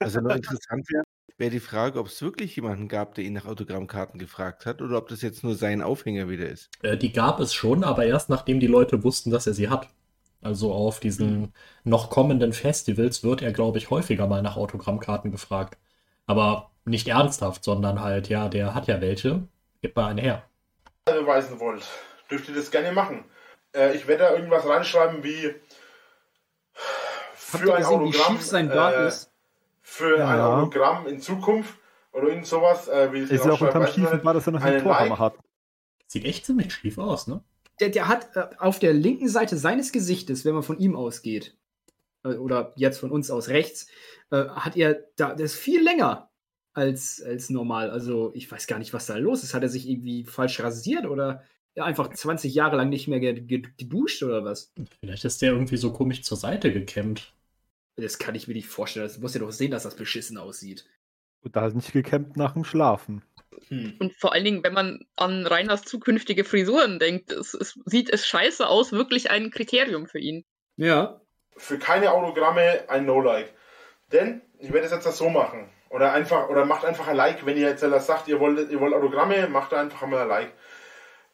Also 0.00 0.20
noch 0.20 0.34
interessant 0.34 0.90
wäre 0.90 1.04
wär 1.38 1.50
die 1.50 1.60
Frage, 1.60 2.00
ob 2.00 2.06
es 2.06 2.20
wirklich 2.22 2.56
jemanden 2.56 2.88
gab, 2.88 3.14
der 3.14 3.24
ihn 3.24 3.34
nach 3.34 3.46
Autogrammkarten 3.46 4.18
gefragt 4.18 4.66
hat 4.66 4.80
oder 4.82 4.98
ob 4.98 5.08
das 5.08 5.22
jetzt 5.22 5.44
nur 5.44 5.54
sein 5.54 5.82
Aufhänger 5.82 6.28
wieder 6.28 6.48
ist. 6.48 6.70
Äh, 6.82 6.96
die 6.96 7.12
gab 7.12 7.40
es 7.40 7.54
schon, 7.54 7.84
aber 7.84 8.06
erst 8.06 8.28
nachdem 8.28 8.58
die 8.58 8.66
Leute 8.66 9.04
wussten, 9.04 9.30
dass 9.30 9.46
er 9.46 9.54
sie 9.54 9.68
hat. 9.68 9.88
Also 10.40 10.72
auf 10.72 10.98
diesen 10.98 11.52
noch 11.84 12.10
kommenden 12.10 12.52
Festivals 12.52 13.22
wird 13.22 13.42
er, 13.42 13.52
glaube 13.52 13.78
ich, 13.78 13.90
häufiger 13.90 14.26
mal 14.26 14.42
nach 14.42 14.56
Autogrammkarten 14.56 15.30
gefragt. 15.30 15.78
Aber 16.26 16.70
nicht 16.84 17.08
ernsthaft, 17.08 17.64
sondern 17.64 18.00
halt, 18.00 18.28
ja, 18.28 18.48
der 18.48 18.74
hat 18.74 18.86
ja 18.88 19.00
welche. 19.00 19.46
Gib 19.82 19.94
mal 19.96 20.08
eine 20.08 20.22
her. 20.22 20.42
beweisen 21.04 21.60
wollt, 21.60 21.86
dürft 22.30 22.48
ihr 22.48 22.54
das 22.54 22.70
gerne 22.70 22.92
machen. 22.92 23.24
Äh, 23.74 23.94
ich 23.94 24.06
werde 24.08 24.24
da 24.24 24.34
irgendwas 24.34 24.66
reinschreiben 24.66 25.22
wie 25.22 25.54
Habt 27.52 27.64
ihr 27.64 27.76
gesehen, 27.76 28.04
wie 28.04 28.12
schief 28.12 28.42
sein 28.42 28.68
Bart 28.68 28.96
äh, 28.96 29.08
ist? 29.08 29.30
für 29.82 30.14
ein 30.16 30.38
Ja. 30.38 30.56
Hologramm 30.56 31.06
in 31.06 31.20
Zukunft 31.20 31.74
oder 32.12 32.28
irgend 32.28 32.46
sowas. 32.46 32.88
Äh, 32.88 33.12
wie 33.12 33.22
ich 33.22 33.30
Ist 33.30 33.44
ja 33.44 33.52
auch 33.52 33.60
unterm 33.60 33.86
schiefen 33.86 34.20
Bart, 34.22 34.36
dass 34.36 34.46
er 34.46 34.52
noch 34.52 34.62
einen 34.62 34.74
einen 34.76 34.84
Torhammer 34.84 35.10
Like. 35.10 35.18
hat. 35.18 35.34
Sieht 36.08 36.24
echt 36.24 36.44
ziemlich 36.46 36.72
schief 36.72 36.98
aus, 36.98 37.26
ne? 37.28 37.42
Der, 37.80 37.90
der 37.90 38.08
hat 38.08 38.34
äh, 38.34 38.46
auf 38.58 38.78
der 38.78 38.92
linken 38.92 39.28
Seite 39.28 39.56
seines 39.56 39.92
Gesichtes, 39.92 40.44
wenn 40.44 40.54
man 40.54 40.62
von 40.62 40.78
ihm 40.78 40.96
ausgeht, 40.96 41.56
oder 42.34 42.72
jetzt 42.76 42.98
von 42.98 43.10
uns 43.10 43.30
aus 43.30 43.48
rechts, 43.48 43.88
äh, 44.30 44.46
hat 44.48 44.76
er 44.76 45.04
da, 45.16 45.34
das 45.34 45.52
ist 45.52 45.56
viel 45.56 45.82
länger 45.82 46.30
als, 46.72 47.22
als 47.22 47.50
normal. 47.50 47.90
Also 47.90 48.32
ich 48.34 48.50
weiß 48.50 48.66
gar 48.66 48.78
nicht, 48.78 48.92
was 48.92 49.06
da 49.06 49.16
los 49.16 49.42
ist. 49.42 49.54
Hat 49.54 49.62
er 49.62 49.68
sich 49.68 49.88
irgendwie 49.88 50.24
falsch 50.24 50.60
rasiert 50.60 51.06
oder 51.06 51.42
einfach 51.76 52.12
20 52.12 52.54
Jahre 52.54 52.76
lang 52.76 52.88
nicht 52.88 53.08
mehr 53.08 53.20
ge 53.20 53.40
ge 53.40 53.62
geduscht 53.76 54.22
oder 54.22 54.44
was? 54.44 54.72
Vielleicht 55.00 55.24
ist 55.24 55.42
der 55.42 55.52
irgendwie 55.52 55.76
so 55.76 55.92
komisch 55.92 56.22
zur 56.22 56.36
Seite 56.36 56.72
gekämmt. 56.72 57.32
Das 57.96 58.18
kann 58.18 58.34
ich 58.34 58.46
mir 58.46 58.54
nicht 58.54 58.68
vorstellen. 58.68 59.06
Das 59.06 59.18
muss 59.18 59.34
ja 59.34 59.40
doch 59.40 59.52
sehen, 59.52 59.70
dass 59.70 59.84
das 59.84 59.96
beschissen 59.96 60.36
aussieht. 60.36 60.86
Und 61.40 61.56
da 61.56 61.62
halt 61.62 61.76
nicht 61.76 61.92
gekämmt 61.92 62.36
nach 62.36 62.52
dem 62.52 62.64
Schlafen. 62.64 63.22
Hm. 63.68 63.94
Und 63.98 64.14
vor 64.14 64.32
allen 64.32 64.44
Dingen, 64.44 64.64
wenn 64.64 64.74
man 64.74 65.06
an 65.16 65.46
Reiners 65.46 65.82
zukünftige 65.82 66.44
Frisuren 66.44 66.98
denkt, 66.98 67.32
es, 67.32 67.54
es 67.54 67.78
sieht 67.86 68.10
es 68.10 68.26
scheiße 68.26 68.66
aus, 68.66 68.92
wirklich 68.92 69.30
ein 69.30 69.50
Kriterium 69.50 70.06
für 70.06 70.18
ihn. 70.18 70.44
Ja. 70.76 71.22
Für 71.56 71.78
keine 71.78 72.12
Autogramme 72.12 72.84
ein 72.88 73.06
No-Like. 73.06 73.52
Denn 74.12 74.42
ich 74.58 74.72
werde 74.72 74.86
es 74.86 74.92
jetzt 74.92 75.16
so 75.16 75.28
machen. 75.28 75.68
Oder 75.88 76.12
einfach, 76.12 76.48
oder 76.48 76.64
macht 76.64 76.84
einfach 76.84 77.08
ein 77.08 77.16
Like, 77.16 77.46
wenn 77.46 77.56
ihr 77.56 77.68
jetzt 77.68 77.80
sagt, 77.80 78.28
ihr 78.28 78.40
wollt, 78.40 78.70
ihr 78.70 78.80
wollt 78.80 78.94
Autogramme, 78.94 79.48
macht 79.48 79.72
einfach 79.72 80.02
einmal 80.02 80.22
ein 80.22 80.28
Like. 80.28 80.52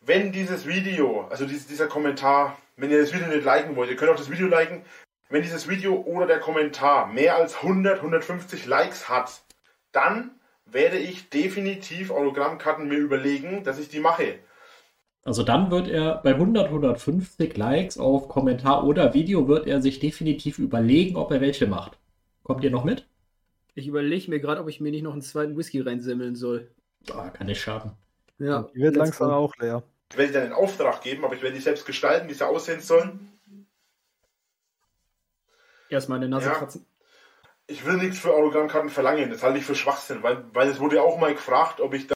Wenn 0.00 0.32
dieses 0.32 0.66
Video, 0.66 1.26
also 1.30 1.46
dies, 1.46 1.66
dieser 1.66 1.86
Kommentar, 1.86 2.56
wenn 2.76 2.90
ihr 2.90 3.00
das 3.00 3.12
Video 3.12 3.28
nicht 3.28 3.44
liken 3.44 3.76
wollt, 3.76 3.90
ihr 3.90 3.96
könnt 3.96 4.10
auch 4.10 4.16
das 4.16 4.30
Video 4.30 4.46
liken, 4.46 4.84
wenn 5.28 5.42
dieses 5.42 5.68
Video 5.68 5.94
oder 5.94 6.26
der 6.26 6.40
Kommentar 6.40 7.06
mehr 7.06 7.36
als 7.36 7.56
100, 7.56 7.98
150 7.98 8.66
Likes 8.66 9.08
hat, 9.08 9.42
dann 9.92 10.38
werde 10.66 10.98
ich 10.98 11.30
definitiv 11.30 12.10
Autogrammkarten 12.10 12.88
mir 12.88 12.98
überlegen, 12.98 13.64
dass 13.64 13.78
ich 13.78 13.88
die 13.88 14.00
mache. 14.00 14.38
Also 15.24 15.42
dann 15.44 15.70
wird 15.70 15.88
er 15.88 16.16
bei 16.16 16.30
100, 16.30 16.66
150 16.66 17.56
Likes 17.56 17.96
auf 17.98 18.28
Kommentar 18.28 18.84
oder 18.84 19.14
Video 19.14 19.46
wird 19.46 19.66
er 19.68 19.80
sich 19.80 20.00
definitiv 20.00 20.58
überlegen, 20.58 21.16
ob 21.16 21.30
er 21.30 21.40
welche 21.40 21.66
macht. 21.66 21.98
Kommt 22.42 22.64
ihr 22.64 22.70
noch 22.70 22.84
mit? 22.84 23.06
Ich 23.74 23.86
überlege 23.86 24.28
mir 24.30 24.40
gerade, 24.40 24.60
ob 24.60 24.68
ich 24.68 24.80
mir 24.80 24.90
nicht 24.90 25.02
noch 25.02 25.12
einen 25.12 25.22
zweiten 25.22 25.56
Whisky 25.56 25.80
reinsemmeln 25.80 26.34
soll. 26.34 26.68
Ah, 27.14 27.30
kann 27.30 27.46
nicht 27.46 27.60
schaden. 27.60 27.92
Ja. 28.38 28.68
Die 28.74 28.80
wird 28.80 28.96
langsam 28.96 29.28
go. 29.28 29.34
auch 29.34 29.56
leer. 29.58 29.82
Ich 30.10 30.18
werde 30.18 30.32
dann 30.32 30.42
einen 30.42 30.52
Auftrag 30.52 31.02
geben, 31.02 31.24
aber 31.24 31.34
ich 31.34 31.42
werde 31.42 31.54
die 31.54 31.62
selbst 31.62 31.86
gestalten, 31.86 32.28
wie 32.28 32.34
sie 32.34 32.46
aussehen 32.46 32.80
sollen. 32.80 33.28
Erstmal 35.88 36.18
eine 36.18 36.28
Nase 36.28 36.46
Ja. 36.46 36.54
kratzen. 36.54 36.84
Ich 37.68 37.86
will 37.86 37.96
nichts 37.96 38.18
für 38.18 38.34
Autogrammkarten 38.34 38.90
verlangen, 38.90 39.30
das 39.30 39.42
halte 39.42 39.58
ich 39.58 39.64
für 39.64 39.74
Schwachsinn, 39.76 40.22
weil, 40.22 40.44
weil 40.52 40.68
es 40.68 40.80
wurde 40.80 40.96
ja 40.96 41.02
auch 41.02 41.18
mal 41.18 41.32
gefragt, 41.32 41.80
ob 41.80 41.94
ich 41.94 42.08
da 42.08 42.14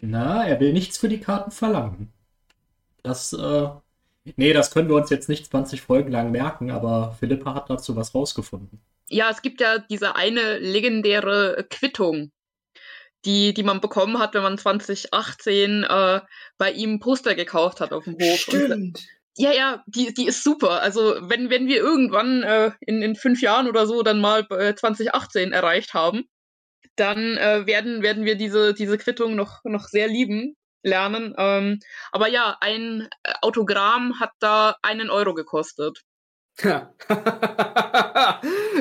Na, 0.00 0.44
er 0.46 0.58
will 0.60 0.72
nichts 0.72 0.98
für 0.98 1.08
die 1.08 1.20
Karten 1.20 1.50
verlangen. 1.52 2.12
Das, 3.04 3.32
äh. 3.32 3.68
Nee, 4.36 4.54
das 4.54 4.70
können 4.70 4.88
wir 4.88 4.96
uns 4.96 5.10
jetzt 5.10 5.28
nicht 5.28 5.46
20 5.46 5.82
Folgen 5.82 6.10
lang 6.10 6.32
merken, 6.32 6.70
aber 6.70 7.14
Philippa 7.20 7.54
hat 7.54 7.68
dazu 7.68 7.94
was 7.94 8.14
rausgefunden. 8.14 8.80
Ja, 9.10 9.30
es 9.30 9.42
gibt 9.42 9.60
ja 9.60 9.78
diese 9.78 10.16
eine 10.16 10.58
legendäre 10.58 11.66
Quittung, 11.68 12.32
die, 13.26 13.52
die 13.52 13.62
man 13.62 13.82
bekommen 13.82 14.18
hat, 14.18 14.32
wenn 14.32 14.42
man 14.42 14.56
2018 14.56 15.84
äh, 15.84 16.20
bei 16.56 16.72
ihm 16.72 17.00
Poster 17.00 17.34
gekauft 17.34 17.82
hat 17.82 17.92
auf 17.92 18.04
dem 18.04 18.14
Hof. 18.14 18.48
Und, 18.48 18.64
Stimmt. 18.64 19.06
ja, 19.36 19.52
ja, 19.52 19.84
die, 19.86 20.14
die 20.14 20.26
ist 20.26 20.42
super. 20.42 20.80
Also 20.80 21.16
wenn, 21.20 21.50
wenn 21.50 21.66
wir 21.66 21.76
irgendwann 21.76 22.42
äh, 22.42 22.70
in, 22.80 23.02
in 23.02 23.16
fünf 23.16 23.42
Jahren 23.42 23.68
oder 23.68 23.86
so 23.86 24.02
dann 24.02 24.22
mal 24.22 24.46
äh, 24.48 24.74
2018 24.74 25.52
erreicht 25.52 25.92
haben, 25.92 26.24
dann 26.96 27.36
äh, 27.36 27.66
werden, 27.66 28.00
werden 28.00 28.24
wir 28.24 28.36
diese, 28.36 28.72
diese 28.72 28.96
Quittung 28.96 29.36
noch, 29.36 29.62
noch 29.64 29.88
sehr 29.88 30.08
lieben 30.08 30.56
lernen. 30.84 31.34
Ähm, 31.38 31.80
aber 32.12 32.28
ja, 32.28 32.56
ein 32.60 33.08
äh, 33.22 33.32
Autogramm 33.42 34.20
hat 34.20 34.30
da 34.38 34.76
einen 34.82 35.10
Euro 35.10 35.34
gekostet. 35.34 36.02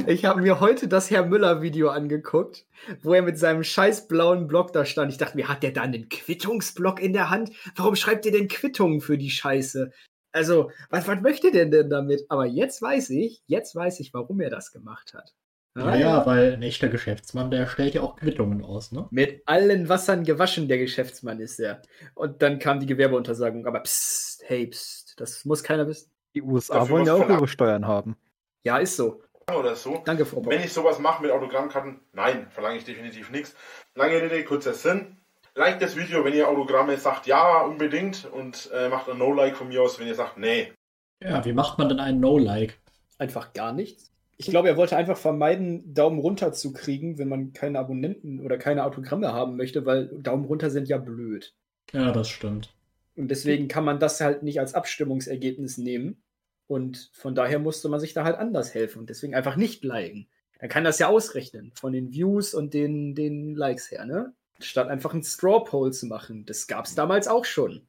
Ich 0.08 0.26
habe 0.26 0.42
mir 0.42 0.60
heute 0.60 0.88
das 0.88 1.10
Herr 1.12 1.26
Müller-Video 1.26 1.90
angeguckt, 1.90 2.66
wo 3.02 3.14
er 3.14 3.22
mit 3.22 3.38
seinem 3.38 3.64
scheiß 3.64 4.08
blauen 4.08 4.48
Block 4.48 4.74
da 4.74 4.86
stand. 4.86 5.12
Ich 5.12 5.18
dachte 5.18 5.38
mir, 5.38 5.48
hat 5.48 5.64
der 5.64 5.72
da 5.72 5.82
einen 5.82 6.10
Quittungsblock 6.10 7.02
in 7.02 7.14
der 7.14 7.30
Hand? 7.30 7.52
Warum 7.76 7.96
schreibt 7.96 8.26
ihr 8.26 8.32
denn 8.32 8.48
Quittungen 8.48 9.02
für 9.02 9.18
die 9.18 9.30
Scheiße? 9.30 9.92
Also, 10.32 10.72
was, 10.90 11.08
was 11.08 11.22
möchte 11.22 11.52
der 11.52 11.68
denn 11.68 11.90
damit? 11.90 12.26
Aber 12.30 12.46
jetzt 12.46 12.82
weiß 12.82 13.12
ich, 13.12 13.44
jetzt 13.48 13.76
weiß 13.76 14.00
ich, 14.00 14.14
warum 14.14 14.42
er 14.42 14.50
das 14.50 14.72
gemacht 14.72 15.14
hat. 15.14 15.34
Ja, 15.76 15.96
ja, 15.96 16.26
weil 16.26 16.54
ein 16.54 16.62
echter 16.62 16.88
Geschäftsmann, 16.88 17.50
der 17.50 17.66
stellt 17.66 17.96
ja 17.96 18.02
auch 18.02 18.16
Quittungen 18.16 18.64
aus, 18.64 18.92
ne? 18.92 19.08
Mit 19.10 19.42
allen 19.48 19.90
Wassern 19.90 20.24
gewaschen, 20.24 20.68
der 20.68 20.78
Geschäftsmann 20.78 21.40
ist 21.40 21.60
er. 21.60 21.82
Und 22.14 22.44
dann 22.44 22.60
kam 22.60 22.80
die 22.80 22.86
Gewerbeuntersagung. 22.86 23.66
Aber 23.66 23.80
psst, 23.80 24.44
hey, 24.46 24.68
psst, 24.68 25.20
das 25.20 25.46
muss 25.46 25.64
keiner 25.64 25.88
wissen. 25.88 26.12
Die 26.36 26.44
USA 26.44 26.76
Dafür 26.76 26.96
wollen 26.96 27.06
ja 27.08 27.14
auch 27.16 27.28
ihre 27.28 27.48
Steuern 27.48 27.88
haben. 27.88 28.16
Ja, 28.64 28.78
ist 28.78 28.98
so. 28.98 29.24
oder 29.56 29.76
so. 29.76 30.02
Danke, 30.06 30.26
Frau 30.26 30.42
Bock. 30.42 30.52
Wenn 30.52 30.62
ich 30.62 30.72
sowas 30.72 31.00
mache 31.00 31.24
mit 31.24 31.32
Autogrammkarten, 31.32 32.00
nein, 32.12 32.48
verlange 32.52 32.78
ich 32.78 32.86
definitiv 32.86 33.32
nichts. 33.32 33.56
Lange 33.96 34.22
Rede, 34.22 34.44
kurzer 34.44 34.74
Sinn. 34.74 35.18
Like 35.56 35.80
das 35.80 35.96
Video, 35.96 36.24
wenn 36.24 36.34
ihr 36.34 36.48
Autogramme 36.48 36.98
sagt, 36.98 37.26
ja, 37.26 37.62
unbedingt. 37.62 38.26
Und 38.26 38.70
äh, 38.74 38.90
macht 38.90 39.10
ein 39.10 39.18
No-Like 39.18 39.58
von 39.58 39.70
mir 39.70 39.82
aus, 39.82 40.00
wenn 40.00 40.08
ihr 40.08 40.16
sagt, 40.16 40.38
nee. 40.38 40.72
Ja, 41.20 41.44
wie 41.46 41.54
macht 41.54 41.80
man 41.80 41.90
denn 41.90 42.00
einen 42.00 42.20
No-Like? 42.20 42.80
einfach 43.18 43.54
gar 43.54 43.74
nichts. 43.74 44.12
Ich 44.38 44.48
glaube, 44.48 44.68
er 44.68 44.78
wollte 44.78 44.98
einfach 44.98 45.18
vermeiden, 45.18 45.94
Daumen 45.94 46.20
runter 46.20 46.54
zu 46.54 46.74
kriegen, 46.74 47.18
wenn 47.18 47.30
man 47.30 47.54
keine 47.54 47.80
Abonnenten 47.80 48.40
oder 48.40 48.58
keine 48.58 48.84
Autogramme 48.84 49.32
haben 49.32 49.56
möchte, 49.56 49.86
weil 49.86 50.08
Daumen 50.08 50.46
runter 50.46 50.70
sind 50.70 50.90
ja 50.90 50.98
blöd. 50.98 51.54
Ja, 51.92 52.12
das 52.12 52.30
stimmt. 52.30 52.74
Und 53.16 53.30
deswegen 53.30 53.68
kann 53.68 53.86
man 53.86 54.00
das 54.00 54.22
halt 54.22 54.44
nicht 54.44 54.60
als 54.60 54.74
Abstimmungsergebnis 54.74 55.78
nehmen. 55.78 56.24
Und 56.68 57.12
von 57.14 57.36
daher 57.36 57.60
musste 57.60 57.90
man 57.90 58.00
sich 58.00 58.14
da 58.14 58.24
halt 58.24 58.38
anders 58.38 58.74
helfen 58.74 59.00
und 59.00 59.10
deswegen 59.10 59.36
einfach 59.36 59.56
nicht 59.56 59.84
liken. 59.84 60.28
Er 60.58 60.70
kann 60.70 60.84
das 60.84 60.98
ja 60.98 61.10
ausrechnen 61.10 61.72
von 61.76 61.92
den 61.92 62.14
Views 62.14 62.54
und 62.54 62.74
den, 62.74 63.16
den 63.16 63.54
Likes 63.54 63.92
her, 63.92 64.06
ne? 64.06 64.34
Statt 64.60 64.88
einfach 64.88 65.14
einen 65.14 65.24
Straw 65.24 65.64
Poll 65.66 65.92
zu 65.92 66.06
machen. 66.06 66.46
Das 66.46 66.68
gab's 66.68 66.96
damals 66.96 67.28
auch 67.28 67.44
schon. 67.44 67.86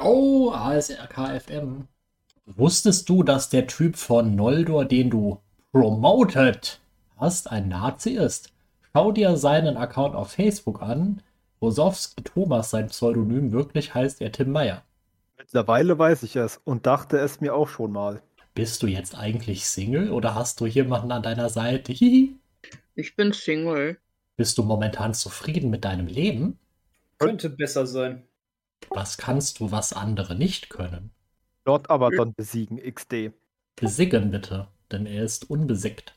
Oh, 0.00 0.50
ASRKFM. 0.50 1.86
Wusstest 2.44 3.08
du, 3.08 3.22
dass 3.22 3.50
der 3.50 3.66
Typ 3.66 3.96
von 3.96 4.34
Noldor, 4.34 4.84
den 4.84 5.10
du 5.10 5.40
promoted 5.72 6.80
hast, 7.16 7.50
ein 7.50 7.68
Nazi 7.68 8.10
ist? 8.10 8.52
Schau 8.92 9.12
dir 9.12 9.36
seinen 9.36 9.76
Account 9.76 10.14
auf 10.14 10.32
Facebook 10.32 10.82
an. 10.82 11.22
Rosowski 11.60 12.22
Thomas, 12.22 12.70
sein 12.70 12.88
Pseudonym, 12.88 13.52
wirklich 13.52 13.94
heißt 13.94 14.20
er 14.20 14.32
Tim 14.32 14.52
Meyer. 14.52 14.82
Mittlerweile 15.36 15.98
weiß 15.98 16.22
ich 16.22 16.36
es 16.36 16.60
und 16.64 16.86
dachte 16.86 17.18
es 17.18 17.40
mir 17.40 17.54
auch 17.54 17.68
schon 17.68 17.92
mal. 17.92 18.22
Bist 18.54 18.82
du 18.82 18.86
jetzt 18.86 19.16
eigentlich 19.16 19.66
Single 19.66 20.10
oder 20.10 20.34
hast 20.34 20.60
du 20.60 20.66
jemanden 20.66 21.12
an 21.12 21.22
deiner 21.22 21.48
Seite? 21.48 21.92
Hihi. 21.92 22.36
Ich 22.94 23.14
bin 23.14 23.32
Single. 23.32 23.98
Bist 24.36 24.58
du 24.58 24.62
momentan 24.62 25.14
zufrieden 25.14 25.70
mit 25.70 25.84
deinem 25.84 26.06
Leben? 26.06 26.58
Könnte 27.18 27.50
besser 27.50 27.86
sein. 27.86 28.24
Was 28.90 29.16
kannst 29.16 29.60
du, 29.60 29.70
was 29.72 29.92
andere 29.92 30.34
nicht 30.34 30.70
können? 30.70 31.10
Lord 31.64 31.90
Abaddon 31.90 32.34
besiegen, 32.34 32.78
XD. 32.78 33.32
Besiegen 33.76 34.30
bitte, 34.30 34.68
denn 34.92 35.06
er 35.06 35.24
ist 35.24 35.50
unbesickt. 35.50 36.14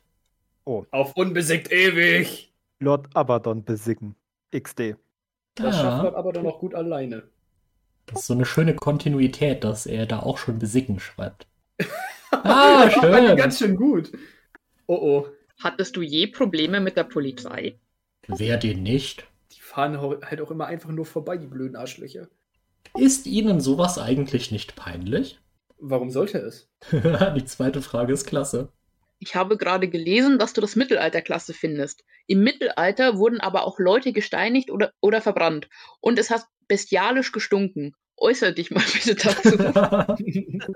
Auf 0.92 1.16
unbesiegt 1.16 1.72
ewig. 1.72 2.52
Lord 2.80 3.16
Abaddon 3.16 3.64
besiegen, 3.64 4.14
XD. 4.50 4.96
Das 5.54 5.80
schafft 5.80 6.02
Ja, 6.02 6.14
aber 6.14 6.32
dann 6.32 6.46
auch 6.46 6.58
gut 6.60 6.74
alleine. 6.74 7.30
das 8.06 8.20
ist 8.20 8.26
so 8.28 8.34
eine 8.34 8.44
schöne 8.46 8.76
Kontinuität, 8.76 9.64
dass 9.64 9.86
er 9.86 10.06
da 10.06 10.20
auch 10.20 10.38
schon 10.38 10.58
besiegen 10.60 11.00
schreibt. 11.00 11.46
Ah, 12.44 12.90
schön. 12.90 13.36
Ganz 13.36 13.58
schön 13.58 13.76
gut. 13.76 14.10
Oh 14.86 14.94
oh. 14.96 15.28
Hattest 15.58 15.96
du 15.96 16.02
je 16.02 16.26
Probleme 16.28 16.80
mit 16.80 16.96
der 16.96 17.04
Polizei? 17.04 17.80
Wer 18.26 18.56
den 18.56 18.82
nicht? 18.82 19.28
Die 19.52 19.60
fahren 19.60 20.00
halt 20.00 20.40
auch 20.40 20.50
immer 20.50 20.66
einfach 20.66 20.90
nur 20.90 21.06
vorbei, 21.06 21.36
die 21.36 21.46
blöden 21.46 21.76
Arschlöcher. 21.76 22.28
Ist 22.94 23.26
Ihnen 23.26 23.60
sowas 23.60 23.98
eigentlich 23.98 24.50
nicht 24.50 24.76
peinlich? 24.76 25.38
Warum 25.84 26.10
sollte 26.10 26.38
es? 26.38 26.68
Die 26.92 27.44
zweite 27.44 27.82
Frage 27.82 28.12
ist 28.12 28.24
klasse. 28.24 28.68
Ich 29.18 29.34
habe 29.34 29.56
gerade 29.56 29.88
gelesen, 29.88 30.38
dass 30.38 30.52
du 30.52 30.60
das 30.60 30.76
Mittelalter 30.76 31.22
klasse 31.22 31.52
findest. 31.54 32.04
Im 32.28 32.44
Mittelalter 32.44 33.18
wurden 33.18 33.40
aber 33.40 33.64
auch 33.64 33.80
Leute 33.80 34.12
gesteinigt 34.12 34.70
oder, 34.70 34.92
oder 35.00 35.20
verbrannt. 35.20 35.68
Und 36.00 36.20
es 36.20 36.30
hat 36.30 36.46
bestialisch 36.68 37.32
gestunken. 37.32 37.96
Äußere 38.16 38.52
dich 38.52 38.70
mal 38.70 38.84
bitte 38.92 39.16
dazu. 39.16 39.58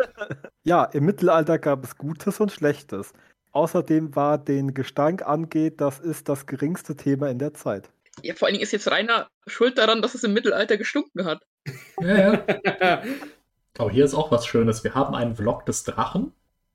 Ja, 0.65 0.85
im 0.87 1.05
Mittelalter 1.05 1.61
gab 1.61 1.85
es 1.85 1.97
Gutes 1.97 2.41
und 2.41 2.51
Schlechtes. 2.51 3.13
Außerdem 3.53 4.17
war 4.17 4.37
den 4.39 4.75
Gestank 4.75 5.23
angeht, 5.25 5.81
das 5.81 6.01
ist 6.01 6.29
das 6.29 6.47
geringste 6.47 6.97
Thema 6.97 7.31
in 7.31 7.39
der 7.39 7.55
Zeit. 7.55 7.89
ja, 8.25 8.35
vor 8.35 8.47
allen 8.47 8.55
Dingen 8.55 8.65
ist 8.65 8.73
jetzt 8.73 8.91
Rainer 8.91 9.29
schuld 9.47 9.79
daran, 9.79 10.03
dass 10.03 10.17
es 10.17 10.25
im 10.25 10.33
Mittelalter 10.33 10.77
gestunken 10.77 11.25
hat. 11.25 11.43
ja, 12.01 12.45
ja. 12.81 13.03
Oh, 13.79 13.91
hier 13.91 14.05
ist 14.05 14.15
auch 14.15 14.31
was 14.31 14.47
Schönes. 14.47 14.85
Wir 14.85 14.95
haben 14.95 15.15
einen 15.15 15.37
Vlog 15.37 15.67
des 15.67 15.85
Drachen. 15.85 16.33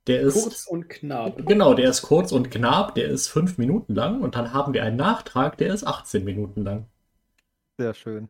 Der 0.08 0.22
ist. 0.22 0.42
Kurz 0.42 0.68
und 0.68 0.90
knapp. 0.90 1.46
Genau, 1.46 1.74
der 1.74 1.90
ist 1.90 2.02
kurz 2.02 2.32
und 2.32 2.50
knapp, 2.50 2.96
der 2.96 3.08
ist 3.08 3.28
fünf 3.28 3.58
Minuten 3.58 3.94
lang 3.94 4.22
und 4.22 4.36
dann 4.36 4.54
haben 4.54 4.74
wir 4.74 4.84
einen 4.84 4.98
Nachtrag, 4.98 5.58
der 5.58 5.74
ist 5.74 5.86
18 5.86 6.24
Minuten 6.24 6.64
lang. 6.64 6.88
Sehr 7.78 7.94
schön. 7.94 8.30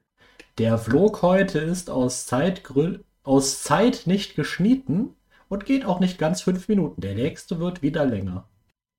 Der 0.58 0.78
Vlog 0.78 1.22
heute 1.22 1.60
ist 1.60 1.90
aus, 1.90 2.26
Zeitgrü 2.26 3.00
aus 3.24 3.64
Zeit 3.64 4.04
nicht 4.06 4.36
geschnitten 4.36 5.16
und 5.48 5.66
geht 5.66 5.86
auch 5.86 6.00
nicht 6.00 6.18
ganz 6.18 6.42
fünf 6.42 6.68
Minuten. 6.68 7.02
Der 7.02 7.16
nächste 7.16 7.60
wird 7.60 7.82
wieder 7.82 8.06
länger. 8.06 8.50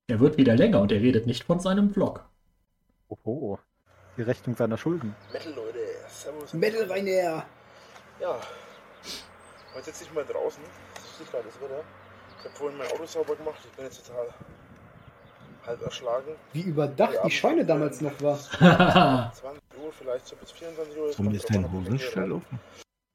Er 0.07 0.19
wird 0.19 0.37
wieder 0.37 0.55
länger 0.55 0.81
und 0.81 0.91
er 0.91 1.01
redet 1.01 1.27
nicht 1.27 1.43
von 1.43 1.59
seinem 1.59 1.91
Vlog. 1.91 2.25
Oho. 3.09 3.59
Die 4.17 4.21
Rechnung 4.23 4.55
seiner 4.55 4.77
Schulden. 4.77 5.15
Metal, 5.31 5.53
Leute. 5.53 5.79
Servus. 6.07 6.53
Metal 6.53 6.83
Rainer. 6.83 7.45
Ja. 8.19 8.39
Heute 9.73 9.85
sitze 9.85 10.03
ich 10.05 10.13
mal 10.13 10.25
draußen. 10.25 10.61
Das 10.95 11.03
ist 11.03 11.19
richtig 11.21 11.31
geiles 11.31 11.55
Wetter. 11.61 11.83
Ich 12.39 12.45
habe 12.45 12.55
vorhin 12.55 12.77
mein 12.77 12.87
Auto 12.91 13.05
sauber 13.05 13.35
gemacht. 13.35 13.59
Ich 13.65 13.71
bin 13.71 13.85
jetzt 13.85 14.05
total 14.05 14.27
halb 15.65 15.81
erschlagen. 15.81 16.27
Wie 16.51 16.61
überdacht 16.61 17.17
die 17.25 17.31
Scheune 17.31 17.65
damals 17.65 18.01
noch 18.01 18.19
war. 18.21 18.37
20 19.33 19.61
Uhr, 19.81 19.91
vielleicht 19.97 20.27
so 20.27 20.35
bis 20.35 20.51
24 20.51 20.97
Uhr. 20.97 21.09
Warum 21.17 21.33
ist 21.33 21.49
dein 21.49 21.71
Hosenstall 21.71 22.31
offen? 22.33 22.59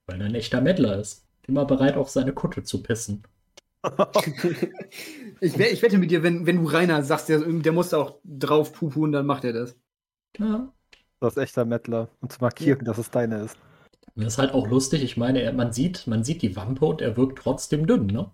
Weil 0.07 0.21
er 0.21 0.27
ein 0.27 0.35
echter 0.35 0.61
Mettler 0.61 0.99
ist. 0.99 1.25
Immer 1.47 1.65
bereit, 1.65 1.97
auf 1.97 2.11
seine 2.11 2.33
Kutte 2.33 2.63
zu 2.63 2.83
pissen. 2.83 3.23
ich, 5.41 5.57
we- 5.59 5.67
ich 5.69 5.83
wette 5.83 5.99
mit 5.99 6.11
dir, 6.11 6.23
wenn, 6.23 6.47
wenn 6.47 6.57
du 6.63 6.69
Rainer 6.71 7.03
sagst, 7.03 7.29
der, 7.29 7.39
der 7.41 7.73
muss 7.73 7.91
da 7.91 7.99
auch 7.99 8.19
drauf 8.25 8.73
pupun, 8.73 9.13
dann 9.13 9.25
macht 9.27 9.45
er 9.45 9.53
das. 9.53 9.77
Ja. 10.39 10.73
Das 11.21 11.37
ist 11.37 11.43
echter 11.43 11.65
Mettler. 11.65 12.09
Und 12.21 12.33
zu 12.33 12.41
markieren, 12.41 12.85
dass 12.85 12.99
es 12.99 13.11
deine 13.11 13.43
ist. 13.43 13.57
Das 14.25 14.35
ist 14.35 14.39
halt 14.39 14.53
auch 14.53 14.67
lustig. 14.67 15.03
Ich 15.05 15.17
meine, 15.17 15.43
er, 15.43 15.53
man, 15.53 15.73
sieht, 15.73 16.07
man 16.07 16.25
sieht 16.25 16.43
die 16.43 16.57
Wampe 16.57 16.85
und 16.87 17.01
er 17.01 17.17
wirkt 17.17 17.39
trotzdem 17.39 17.87
dünn, 17.87 18.07
ne? 18.07 18.31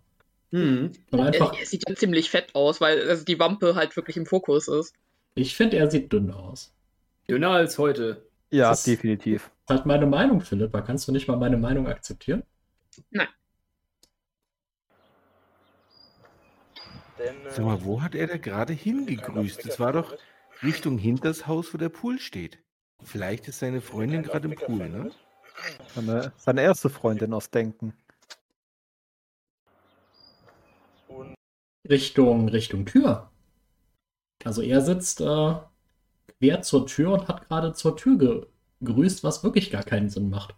Hm. 0.51 0.93
Und 1.11 1.19
Er, 1.19 1.27
einfach, 1.27 1.59
er 1.59 1.67
sieht 1.67 1.89
ja 1.89 1.95
ziemlich 1.95 2.31
fett 2.31 2.55
aus, 2.55 2.81
weil 2.81 3.07
also 3.09 3.25
die 3.25 3.39
Wampe 3.39 3.75
halt 3.75 3.95
wirklich 3.97 4.17
im 4.17 4.25
Fokus 4.25 4.69
ist. 4.69 4.95
ich 5.35 5.55
finde, 5.57 5.77
er 5.77 5.91
sieht 5.91 6.13
dünn 6.13 6.31
aus. 6.31 6.73
Dünner 7.29 7.51
als 7.51 7.77
heute. 7.79 8.27
Ja, 8.51 8.71
Das 8.71 8.81
ist- 8.81 8.87
definitiv. 8.87 9.51
Das 9.67 9.77
ist 9.77 9.79
halt 9.79 9.87
meine 9.87 10.07
Meinung, 10.07 10.41
Philippa. 10.41 10.81
Kannst 10.83 11.09
du 11.09 11.13
nicht 11.13 11.27
mal 11.29 11.37
meine 11.37 11.57
Meinung 11.57 11.87
akzeptieren? 11.89 12.43
Denn, 17.19 17.47
äh, 17.47 17.51
Sag 17.51 17.65
mal, 17.65 17.85
wo 17.85 18.03
hat 18.03 18.15
er 18.15 18.27
da 18.27 18.37
gerade 18.37 18.73
hingegrüßt? 18.73 19.67
Das 19.67 19.79
war 19.81 19.93
doch 19.93 20.15
Richtung 20.63 20.99
hinters 20.99 21.47
Haus, 21.47 21.73
wo 21.73 21.79
der 21.79 21.89
Pool 21.89 22.19
steht. 22.19 22.59
Vielleicht 23.03 23.49
ist 23.49 23.59
seine 23.59 23.81
Freundin 23.81 24.23
gerade 24.23 24.49
im 24.49 24.55
Pool, 24.55 24.89
ne? 24.89 25.11
Seine, 25.95 26.33
seine 26.37 26.63
erste 26.63 26.91
Freundin 26.91 27.33
aus 27.33 27.51
Denken. 27.51 27.95
Richtung, 31.89 32.49
Richtung 32.49 32.87
Tür. 32.87 33.31
Also 34.43 34.63
er 34.63 34.81
sitzt 34.81 35.21
äh, 35.21 35.55
quer 36.39 36.63
zur 36.63 36.87
Tür 36.87 37.13
und 37.13 37.29
hat 37.29 37.49
gerade 37.49 37.73
zur 37.73 37.97
Tür 37.97 38.19
ge 38.19 38.47
gegrüßt, 38.81 39.25
was 39.25 39.43
wirklich 39.43 39.71
gar 39.71 39.83
keinen 39.83 40.11
Sinn 40.11 40.29
macht. 40.29 40.55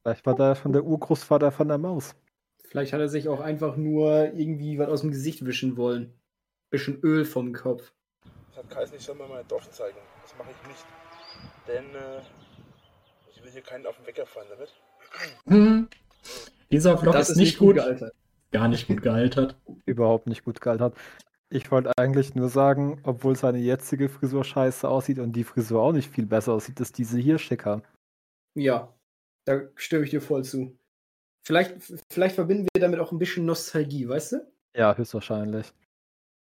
Vielleicht 0.00 0.24
war 0.24 0.34
da 0.34 0.54
schon 0.54 0.72
der 0.72 0.84
Urgroßvater 0.84 1.52
von 1.52 1.68
der 1.68 1.76
Maus. 1.76 2.14
Vielleicht 2.64 2.94
hat 2.94 3.00
er 3.00 3.08
sich 3.08 3.28
auch 3.28 3.40
einfach 3.40 3.76
nur 3.76 4.32
irgendwie 4.32 4.78
was 4.78 4.88
aus 4.88 5.00
dem 5.02 5.10
Gesicht 5.10 5.44
wischen 5.44 5.76
wollen. 5.76 6.14
Bisschen 6.70 6.98
Öl 7.02 7.26
vom 7.26 7.52
Kopf. 7.52 7.92
das 8.48 8.64
hat 8.64 8.70
Kais 8.70 8.92
nicht, 8.92 9.04
soll 9.04 9.16
mir 9.16 9.26
mein 9.26 9.46
Dorf 9.48 9.70
zeigen. 9.70 9.98
Das 10.22 10.34
mache 10.38 10.48
ich 10.50 10.68
nicht. 10.68 10.84
Denn 11.66 11.84
äh, 11.94 12.22
ich 13.38 13.44
will 13.44 13.52
hier 13.52 13.62
keinen 13.62 13.86
auf 13.86 13.96
den 13.96 14.06
Wecker 14.06 14.26
fallen 14.26 14.48
damit. 14.50 14.72
Hm. 15.46 15.88
Dieser 16.70 16.98
Vlog 16.98 17.14
ist, 17.14 17.36
nicht 17.36 17.58
gut, 17.58 17.76
gealtert. 17.76 18.12
gar 18.50 18.68
nicht 18.68 18.88
gut 18.88 19.02
gealtert. 19.02 19.56
Überhaupt 19.86 20.26
nicht 20.26 20.44
gut 20.44 20.60
gealtert. 20.60 20.96
Ich 21.50 21.70
wollte 21.70 21.92
eigentlich 21.96 22.34
nur 22.34 22.50
sagen, 22.50 23.00
obwohl 23.04 23.34
seine 23.36 23.58
jetzige 23.58 24.08
Frisur 24.08 24.44
scheiße 24.44 24.86
aussieht 24.86 25.18
und 25.18 25.32
die 25.32 25.44
Frisur 25.44 25.80
auch 25.80 25.92
nicht 25.92 26.10
viel 26.10 26.26
besser 26.26 26.52
aussieht, 26.52 26.78
ist 26.80 26.98
diese 26.98 27.18
hier 27.18 27.38
schicker. 27.38 27.82
Ja, 28.54 28.92
da 29.46 29.62
stimme 29.76 30.04
ich 30.04 30.10
dir 30.10 30.20
voll 30.20 30.44
zu. 30.44 30.76
Vielleicht, 31.46 31.76
vielleicht 32.10 32.34
verbinden 32.34 32.66
wir 32.74 32.80
damit 32.82 33.00
auch 33.00 33.12
ein 33.12 33.18
bisschen 33.18 33.46
Nostalgie, 33.46 34.06
weißt 34.06 34.32
du? 34.32 34.52
Ja, 34.76 34.94
höchstwahrscheinlich. 34.94 35.72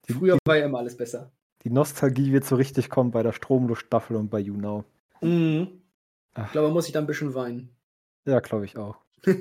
Die, 0.09 0.15
Früher 0.15 0.35
die, 0.35 0.49
war 0.49 0.57
ja 0.57 0.65
immer 0.65 0.79
alles 0.79 0.97
besser. 0.97 1.31
die 1.63 1.71
Nostalgie 1.71 2.33
wird 2.33 2.45
so 2.45 2.57
richtig 2.57 2.91
kommen 2.91 3.13
bei 3.13 3.23
der 3.23 3.33
Stromlos-Staffel 3.33 4.17
und 4.17 4.29
bei 4.29 4.41
YouNow. 4.41 4.85
Mhm. 5.21 5.80
Ach. 6.35 6.47
Ich 6.47 6.53
glaube, 6.53 6.69
man 6.69 6.75
muss 6.75 6.85
sich 6.85 6.93
da 6.93 7.01
ein 7.01 7.07
bisschen 7.07 7.35
weinen. 7.35 7.75
Ja, 8.25 8.41
glaube 8.41 8.65
ich 8.65 8.77
auch. 8.77 8.97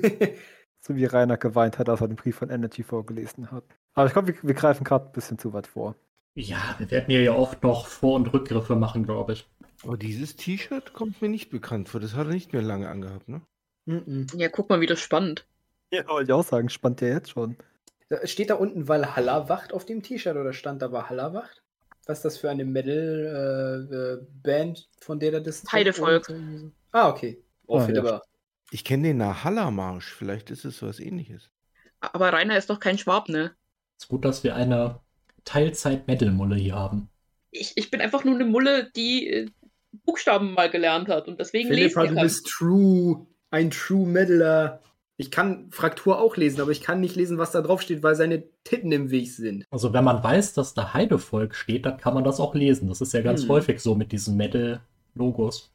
So 0.82 0.96
wie 0.96 1.04
Rainer 1.04 1.36
geweint 1.36 1.78
hat, 1.78 1.90
als 1.90 2.00
er 2.00 2.08
den 2.08 2.16
Brief 2.16 2.36
von 2.36 2.48
Energy 2.48 2.82
vorgelesen 2.82 3.50
hat. 3.50 3.64
Aber 3.92 4.06
ich 4.06 4.14
glaube, 4.14 4.28
wir, 4.28 4.36
wir 4.42 4.54
greifen 4.54 4.82
gerade 4.82 5.04
ein 5.04 5.12
bisschen 5.12 5.38
zu 5.38 5.52
weit 5.52 5.66
vor. 5.66 5.94
Ja, 6.34 6.74
wir 6.78 6.90
werden 6.90 7.04
hier 7.08 7.20
ja 7.22 7.34
oft 7.34 7.62
noch 7.62 7.86
Vor- 7.86 8.14
und 8.16 8.32
Rückgriffe 8.32 8.76
machen, 8.76 9.04
glaube 9.04 9.34
ich. 9.34 9.46
Aber 9.82 9.98
dieses 9.98 10.36
T-Shirt 10.36 10.94
kommt 10.94 11.20
mir 11.20 11.28
nicht 11.28 11.50
bekannt 11.50 11.90
vor. 11.90 12.00
Das 12.00 12.14
hat 12.14 12.28
er 12.28 12.32
nicht 12.32 12.54
mehr 12.54 12.62
lange 12.62 12.88
angehabt, 12.88 13.28
ne? 13.28 13.42
Mhm. 13.84 14.26
Ja, 14.36 14.48
guck 14.48 14.70
mal, 14.70 14.80
wie 14.80 14.86
das 14.86 15.00
spannend. 15.00 15.44
Ja, 15.92 16.08
wollte 16.08 16.30
ich 16.30 16.32
auch 16.32 16.44
sagen, 16.44 16.70
spannt 16.70 17.02
der 17.02 17.10
jetzt 17.10 17.28
schon. 17.32 17.58
Da- 18.08 18.26
Steht 18.26 18.48
da 18.48 18.54
unten 18.54 18.88
Valhalla 18.88 19.50
Wacht 19.50 19.74
auf 19.74 19.84
dem 19.84 20.02
T-Shirt 20.02 20.36
oder 20.36 20.54
stand 20.54 20.80
da 20.80 20.90
Valhalla 20.92 21.34
Wacht? 21.34 21.62
Was 22.06 22.20
ist 22.20 22.24
das 22.24 22.38
für 22.38 22.48
eine 22.48 22.64
Metal-Band, 22.64 24.88
von 25.00 25.20
der 25.20 25.32
der 25.32 25.40
das? 25.42 25.62
Heidevolk. 25.70 26.30
Und, 26.30 26.36
äh, 26.36 26.58
so? 26.58 26.72
Ah, 26.92 27.08
okay. 27.08 27.42
Oh, 27.66 27.78
Ah, 27.78 27.88
ja. 27.90 28.22
Ich 28.72 28.84
kenne 28.84 29.08
den 29.08 29.16
Nahalla-Marsch. 29.18 30.12
Vielleicht 30.12 30.50
ist 30.50 30.64
es 30.64 30.78
sowas 30.78 31.00
ähnliches. 31.00 31.50
Aber 32.00 32.32
Rainer 32.32 32.56
ist 32.56 32.70
doch 32.70 32.80
kein 32.80 32.98
Schwab, 32.98 33.28
ne? 33.28 33.52
Ist 33.98 34.08
gut, 34.08 34.24
dass 34.24 34.42
wir 34.44 34.54
eine 34.56 35.00
Teilzeit-Metal-Mulle 35.44 36.56
hier 36.56 36.74
haben. 36.74 37.08
Ich, 37.50 37.72
ich 37.76 37.90
bin 37.90 38.00
einfach 38.00 38.24
nur 38.24 38.34
eine 38.34 38.44
Mulle, 38.44 38.90
die 38.94 39.28
äh, 39.28 39.46
Buchstaben 40.04 40.54
mal 40.54 40.70
gelernt 40.70 41.08
hat 41.08 41.26
und 41.28 41.40
deswegen 41.40 41.68
Philippa, 41.68 42.02
lesen 42.02 42.10
du 42.14 42.14
kann. 42.20 42.24
bist 42.24 42.46
true, 42.46 43.26
ein 43.50 43.70
True 43.70 44.06
Metaler. 44.06 44.80
Ich 45.16 45.30
kann 45.30 45.70
Fraktur 45.70 46.18
auch 46.18 46.36
lesen, 46.36 46.60
aber 46.62 46.70
ich 46.70 46.80
kann 46.80 47.00
nicht 47.00 47.16
lesen, 47.16 47.36
was 47.36 47.50
da 47.50 47.60
drauf 47.60 47.82
steht, 47.82 48.02
weil 48.02 48.14
seine 48.14 48.44
Titten 48.64 48.90
im 48.92 49.10
Weg 49.10 49.30
sind. 49.30 49.64
Also 49.70 49.92
wenn 49.92 50.04
man 50.04 50.22
weiß, 50.22 50.54
dass 50.54 50.72
da 50.72 50.94
Heidevolk 50.94 51.54
steht, 51.54 51.84
dann 51.84 51.98
kann 51.98 52.14
man 52.14 52.24
das 52.24 52.40
auch 52.40 52.54
lesen. 52.54 52.88
Das 52.88 53.00
ist 53.02 53.12
ja 53.12 53.20
ganz 53.20 53.42
Hm. 53.42 53.48
häufig 53.50 53.80
so 53.80 53.94
mit 53.94 54.12
diesen 54.12 54.36
Metal-Logos. 54.36 55.72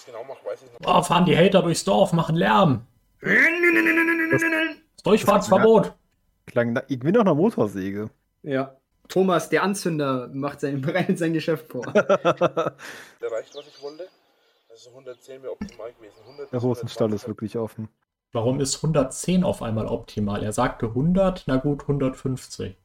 Ich 0.00 0.06
das 0.06 0.14
genau 0.14 0.24
mache, 0.24 0.44
weiß 0.44 0.62
ich 0.62 0.70
nicht. 0.70 0.86
Oh, 0.86 1.02
fahren 1.02 1.26
die 1.26 1.36
Hater 1.36 1.62
durchs 1.62 1.84
Dorf, 1.84 2.12
machen 2.12 2.34
Lärm. 2.34 2.86
Das 3.20 5.02
Durchfahrtsverbot. 5.04 5.94
Klang 6.46 6.74
da 6.74 6.82
irgendwie 6.88 7.12
noch 7.12 7.20
eine 7.20 7.34
Motorsäge. 7.34 8.08
Ja. 8.42 8.76
Thomas, 9.08 9.50
der 9.50 9.62
Anzünder, 9.62 10.30
macht 10.32 10.60
sein, 10.60 10.80
bereitet 10.82 11.18
sein 11.18 11.34
Geschäft 11.34 11.70
vor. 11.70 11.86
Erreicht, 11.94 13.54
was 13.54 13.66
ich 13.66 13.82
wollte. 13.82 14.08
Also 14.70 14.90
110 14.90 15.42
wäre 15.42 15.52
optimal 15.52 15.92
gewesen. 15.92 16.16
100 16.22 16.52
der 16.52 16.62
Hosenstall 16.62 17.08
120. 17.08 17.14
ist 17.14 17.28
wirklich 17.28 17.58
offen. 17.58 17.88
Warum 18.32 18.60
ist 18.60 18.76
110 18.76 19.44
auf 19.44 19.60
einmal 19.60 19.86
optimal? 19.86 20.42
Er 20.42 20.52
sagte 20.52 20.86
100, 20.86 21.44
na 21.46 21.56
gut, 21.56 21.82
150. 21.82 22.76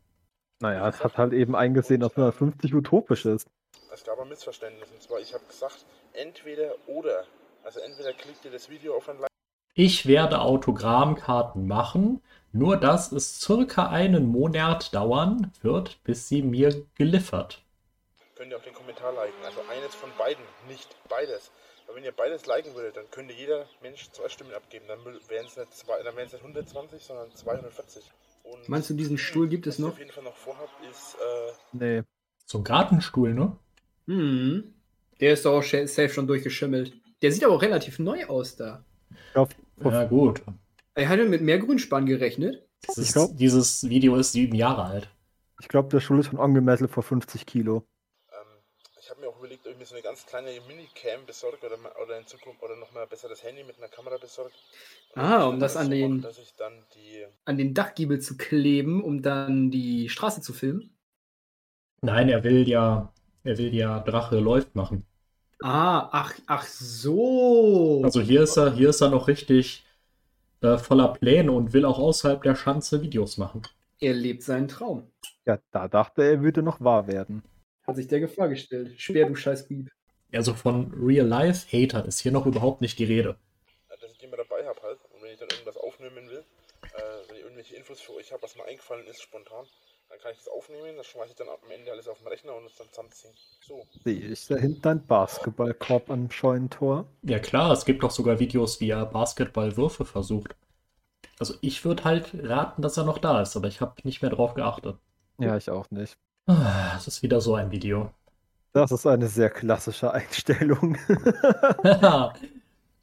Naja, 0.60 0.90
es 0.90 1.04
hat 1.04 1.18
halt 1.18 1.32
eben 1.34 1.56
eingesehen, 1.56 2.02
dass 2.02 2.12
150 2.18 2.74
utopisch 2.74 3.26
ist. 3.26 3.48
Es 3.94 4.04
gab 4.04 4.20
ein 4.20 4.28
Missverständnis. 4.30 4.90
Und 4.92 5.02
zwar, 5.02 5.20
ich 5.20 5.34
habe 5.34 5.46
gesagt, 5.46 5.86
entweder 6.14 6.74
oder. 6.88 7.26
Also 7.64 7.80
entweder 7.80 8.14
klickt 8.14 8.46
ihr 8.46 8.52
das 8.52 8.70
Video 8.70 8.96
auf 8.96 9.10
ein 9.10 9.20
Like. 9.20 9.30
Ich 9.74 10.06
werde 10.06 10.40
Autogrammkarten 10.40 11.68
machen, 11.68 12.22
nur 12.54 12.78
dass 12.78 13.12
es 13.12 13.42
circa 13.42 13.90
einen 13.90 14.26
Monat 14.28 14.94
dauern 14.94 15.52
wird, 15.62 16.02
bis 16.04 16.30
sie 16.30 16.42
mir 16.42 16.86
geliefert. 16.96 17.62
Könnt 18.36 18.52
ihr 18.52 18.58
auch 18.58 18.64
den 18.64 18.74
Kommentar 18.74 19.14
liken. 19.14 19.44
Also 19.44 19.60
eines 19.70 19.94
von 19.96 20.10
beiden, 20.18 20.44
nicht 20.68 20.96
beides. 21.10 21.52
Weil 21.88 21.98
wenn 21.98 22.04
ihr 22.04 22.12
beides 22.14 22.46
liken 22.46 22.74
würdet, 22.76 22.98
dann 22.98 23.10
könnte 23.12 23.34
jeder 23.34 23.66
Mensch 23.82 24.10
zwei 24.12 24.30
Stimmen 24.30 24.54
abgeben. 24.54 24.86
Dann 24.88 25.00
wären 25.04 25.46
es 25.46 25.58
nicht, 25.58 25.74
zwei, 25.74 26.02
dann 26.04 26.16
wären's 26.16 26.34
nicht 26.34 26.42
120, 26.42 27.04
sondern 27.04 27.32
240. 27.36 28.12
Und 28.44 28.70
Meinst 28.70 28.90
du, 28.90 28.94
diesen 28.94 29.18
Stuhl 29.18 29.48
gibt 29.48 29.68
es 29.68 29.76
was 29.76 29.80
ich 29.80 29.86
noch? 29.86 29.92
auf 29.94 30.00
jeden 30.00 30.12
Fall 30.12 30.24
noch 30.24 30.36
vorhab, 30.36 30.70
ist 30.90 31.16
äh, 31.16 31.52
Nee. 31.74 32.04
So 32.46 32.60
ein 32.60 32.64
Gartenstuhl, 32.64 33.34
ne? 33.34 33.58
Hm. 34.08 34.74
Der 35.20 35.34
ist 35.34 35.46
doch 35.46 35.58
auch 35.60 35.64
safe 35.64 36.10
schon 36.10 36.28
durchgeschimmelt. 36.28 36.94
Der 37.22 37.32
sieht 37.32 37.44
aber 37.44 37.56
auch 37.56 37.62
relativ 37.62 38.00
neu 38.00 38.26
aus 38.26 38.56
da. 38.56 38.84
Ich 39.10 39.32
glaub, 39.34 39.56
Ja, 39.84 40.04
gut. 40.06 40.42
Er 40.94 41.10
hatte 41.10 41.26
mit 41.26 41.42
mehr 41.42 41.60
Grünspan 41.60 42.06
gerechnet. 42.06 42.68
Dieses, 42.88 43.08
Ich 43.08 43.14
glaub- 43.14 43.36
dieses 43.38 43.88
Video 43.90 44.16
ist 44.18 44.32
sieben 44.34 44.56
Jahre 44.56 44.84
alt. 44.86 45.10
ich 45.60 45.68
glaub, 45.68 45.90
der 45.90 46.00
Stuhl 46.02 46.20
ist 46.20 46.28
von 46.28 46.40
angemessen 46.40 46.88
vor 46.88 47.02
50 47.04 47.46
Kilo. 47.46 47.86
Ähm, 48.32 48.62
ich 49.00 49.10
habe 49.10 49.22
mir 49.22 49.28
auch 49.30 49.40
überlegt, 49.40 49.66
ob 49.66 49.72
ich 49.74 49.78
mir 49.80 49.86
so 49.86 49.96
eine 49.96 50.04
ganz 50.04 50.26
kleine 50.26 50.50
Minicam 50.68 51.26
besorge 51.26 51.58
oder, 51.66 51.78
oder 52.04 52.20
in 52.20 52.28
Zukunft 52.28 52.62
oder 52.62 52.76
nochmal 52.76 53.08
besser 53.08 53.28
das 53.30 53.42
Handy 53.44 53.64
mit 53.64 53.78
einer 53.78 53.88
Kamera 53.88 54.18
besorge. 54.18 54.52
Ah, 55.16 55.46
um 55.48 55.60
das 55.60 55.76
an 55.78 55.86
so 55.86 55.92
den- 55.92 56.26
ich 56.42 56.54
dann 56.58 56.74
die. 56.94 57.26
An 57.46 57.58
den 57.58 57.74
Dachgiebel 57.74 58.20
zu 58.20 58.38
kleben, 58.38 59.02
um 59.04 59.22
dann 59.22 59.72
die 59.72 60.10
Straße 60.10 60.42
zu 60.42 60.54
filmen. 60.54 60.92
Nein, 62.02 62.30
er 62.30 62.44
will 62.44 62.68
ja, 62.68 63.12
er 63.46 63.58
will 63.58 63.74
ja 63.74 64.00
Drache 64.02 64.40
läuft 64.40 64.76
machen. 64.76 65.06
Ah, 65.62 66.10
ach, 66.12 66.34
ach 66.48 66.66
so. 66.68 68.02
Also 68.04 68.22
hier 68.22 68.44
ist 68.44 68.58
er, 68.58 68.74
hier 68.74 68.90
ist 68.90 69.02
er 69.02 69.10
noch 69.10 69.28
richtig 69.28 69.86
äh, 70.62 70.78
voller 70.78 71.10
Pläne 71.14 71.52
und 71.52 71.74
will 71.74 71.86
auch 71.86 72.00
außerhalb 72.00 72.44
der 72.44 72.56
Schanze 72.56 73.02
Videos 73.02 73.38
machen. 73.38 73.64
er 74.00 74.14
lebt 74.14 74.44
seinen 74.44 74.68
Traum. 74.70 75.12
Ja, 75.46 75.60
da 75.72 75.88
dachte 75.88 76.24
er, 76.24 76.32
er 76.32 76.42
würde 76.44 76.64
noch 76.64 76.82
wahr 76.82 77.08
werden. 77.08 77.44
Hat 77.88 77.96
sich 77.96 78.08
der 78.08 78.20
Gefahr 78.20 78.50
gestellt. 78.50 79.00
Schwer, 79.00 79.28
du 79.28 79.36
scheiß 79.36 79.68
Bieb. 79.68 79.90
Also 80.34 80.54
von 80.54 80.94
Real-Life-Hatern 80.94 82.06
ist 82.06 82.20
hier 82.20 82.32
noch 82.32 82.46
überhaupt 82.46 82.82
nicht 82.82 83.00
die 83.00 83.06
Rede. 83.06 83.40
äh, 83.90 83.98
dass 84.00 84.12
ich 84.12 84.18
die 84.20 84.26
immer 84.26 84.38
dabei 84.38 84.66
habe 84.68 84.82
halt. 84.82 85.00
Und 85.14 85.22
wenn 85.24 85.32
ich 85.34 85.40
dann 85.40 85.50
irgendwas 85.50 85.78
aufnehmen 85.78 86.30
will, 86.30 86.46
äh, 86.94 87.02
wenn 87.28 87.36
ich 87.38 87.44
irgendwelche 87.44 87.76
Infos 87.76 88.02
für 88.02 88.14
euch 88.14 88.32
habe, 88.32 88.44
was 88.44 88.56
mir 88.56 88.66
eingefallen 88.66 89.08
ist, 89.08 89.22
spontan, 89.22 89.66
dann 90.10 90.20
kann 90.20 90.32
ich 90.32 90.38
das 90.38 90.48
aufnehmen, 90.48 90.98
das 90.98 91.08
schmeiße 91.08 91.30
ich 91.32 91.36
dann 91.36 91.50
am 91.50 91.72
Ende 91.72 91.92
alles 91.92 92.08
auf 92.08 92.18
den 92.20 92.28
Rechner 92.28 92.56
und 92.56 92.66
es 92.66 92.76
dann 92.76 92.88
zusammenziehen. 92.90 93.34
So. 93.62 93.86
Sehe 94.04 94.20
ich 94.20 94.48
da 94.48 94.56
hinten 94.56 94.88
ein 94.88 95.06
Basketballkorb 95.06 96.10
am 96.10 96.32
Scheunentor? 96.32 97.06
Ja 97.24 97.40
klar, 97.40 97.72
es 97.72 97.86
gibt 97.86 98.04
doch 98.04 98.12
sogar 98.12 98.40
Videos, 98.40 98.80
wie 98.80 98.90
er 98.92 99.06
Basketballwürfe 99.06 100.06
versucht. 100.06 100.56
Also 101.40 101.56
ich 101.62 101.84
würde 101.86 102.04
halt 102.04 102.32
raten, 102.34 102.82
dass 102.82 102.98
er 102.98 103.04
noch 103.06 103.18
da 103.20 103.42
ist, 103.42 103.56
aber 103.58 103.68
ich 103.68 103.82
habe 103.82 103.96
nicht 104.04 104.22
mehr 104.22 104.32
drauf 104.32 104.54
geachtet. 104.54 104.98
Ja, 105.38 105.58
ich 105.58 105.70
auch 105.70 105.90
nicht. 105.92 106.18
Ah, 106.48 106.96
Es 106.98 107.08
ist 107.08 107.24
wieder 107.24 107.42
so 107.42 107.56
ein 107.56 107.72
Video. 107.72 108.12
Das 108.74 108.92
ist 108.92 109.08
eine 109.08 109.28
sehr 109.28 109.50
klassische 109.50 110.12
Einstellung. 110.14 110.98
ja, 111.84 112.34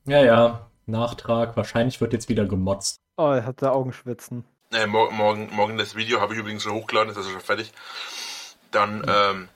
ja, 0.06 0.70
Nachtrag. 0.86 1.56
Wahrscheinlich 1.56 2.00
wird 2.00 2.12
jetzt 2.12 2.28
wieder 2.28 2.46
gemotzt. 2.46 3.00
oh, 3.16 3.30
er 3.32 3.46
hat 3.46 3.62
da 3.62 3.72
Augenschwitzen. 3.72 4.44
Äh, 4.72 4.86
mor 4.86 5.10
morgen, 5.12 5.50
morgen 5.52 5.76
das 5.76 5.94
Video 5.96 6.20
habe 6.20 6.32
ich 6.32 6.40
übrigens 6.40 6.62
schon 6.62 6.72
hochgeladen, 6.72 7.10
ist 7.10 7.18
also 7.18 7.30
schon 7.30 7.40
fertig. 7.40 7.72
Dann 8.70 9.04
ähm, 9.06 9.48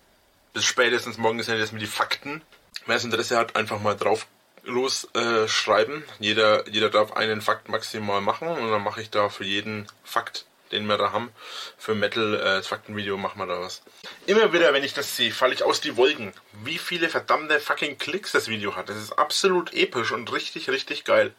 bis 0.52 0.64
spätestens 0.64 1.16
morgen 1.16 1.38
ist 1.38 1.48
ja 1.48 1.56
das 1.56 1.72
mit 1.72 1.80
die 1.80 1.86
Fakten. 1.86 2.42
Wer 2.84 2.96
das 2.96 3.04
Interesse 3.04 3.38
hat, 3.38 3.56
einfach 3.56 3.80
mal 3.80 3.96
drauf 3.96 4.26
los 4.64 5.08
äh, 5.14 5.48
schreiben. 5.48 6.04
Jeder, 6.18 6.68
jeder 6.68 6.90
darf 6.90 7.12
einen 7.12 7.40
Fakt 7.40 7.68
maximal 7.68 8.20
machen 8.20 8.48
und 8.48 8.70
dann 8.70 8.82
mache 8.82 9.00
ich 9.00 9.10
da 9.10 9.28
für 9.28 9.44
jeden 9.44 9.86
Fakt, 10.04 10.44
den 10.70 10.86
wir 10.86 10.98
da 10.98 11.12
haben, 11.12 11.30
für 11.78 11.94
Metal, 11.94 12.34
äh, 12.34 12.38
das 12.44 12.66
Faktenvideo 12.66 13.16
machen 13.16 13.38
wir 13.38 13.46
da 13.46 13.60
was. 13.60 13.82
Immer 14.26 14.52
wieder, 14.52 14.74
wenn 14.74 14.84
ich 14.84 14.92
das 14.92 15.16
sehe, 15.16 15.32
falle 15.32 15.54
ich 15.54 15.62
aus 15.62 15.80
die 15.80 15.96
Wolken. 15.96 16.34
Wie 16.64 16.78
viele 16.78 17.08
verdammte 17.08 17.58
fucking 17.58 17.96
Klicks 17.96 18.32
das 18.32 18.48
Video 18.48 18.76
hat. 18.76 18.88
Das 18.88 18.96
ist 18.96 19.12
absolut 19.12 19.72
episch 19.72 20.12
und 20.12 20.30
richtig, 20.32 20.68
richtig 20.68 21.04
geil. 21.04 21.32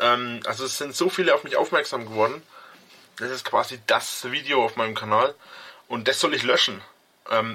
Ähm, 0.00 0.40
also 0.46 0.64
es 0.64 0.78
sind 0.78 0.96
so 0.96 1.10
viele 1.10 1.34
auf 1.34 1.44
mich 1.44 1.56
aufmerksam 1.56 2.06
geworden. 2.06 2.42
Das 3.16 3.30
ist 3.30 3.44
quasi 3.44 3.78
das 3.86 4.30
Video 4.30 4.64
auf 4.64 4.76
meinem 4.76 4.94
Kanal. 4.94 5.34
Und 5.88 6.08
das 6.08 6.20
soll 6.20 6.34
ich 6.34 6.42
löschen. 6.42 6.80
Ähm, 7.30 7.54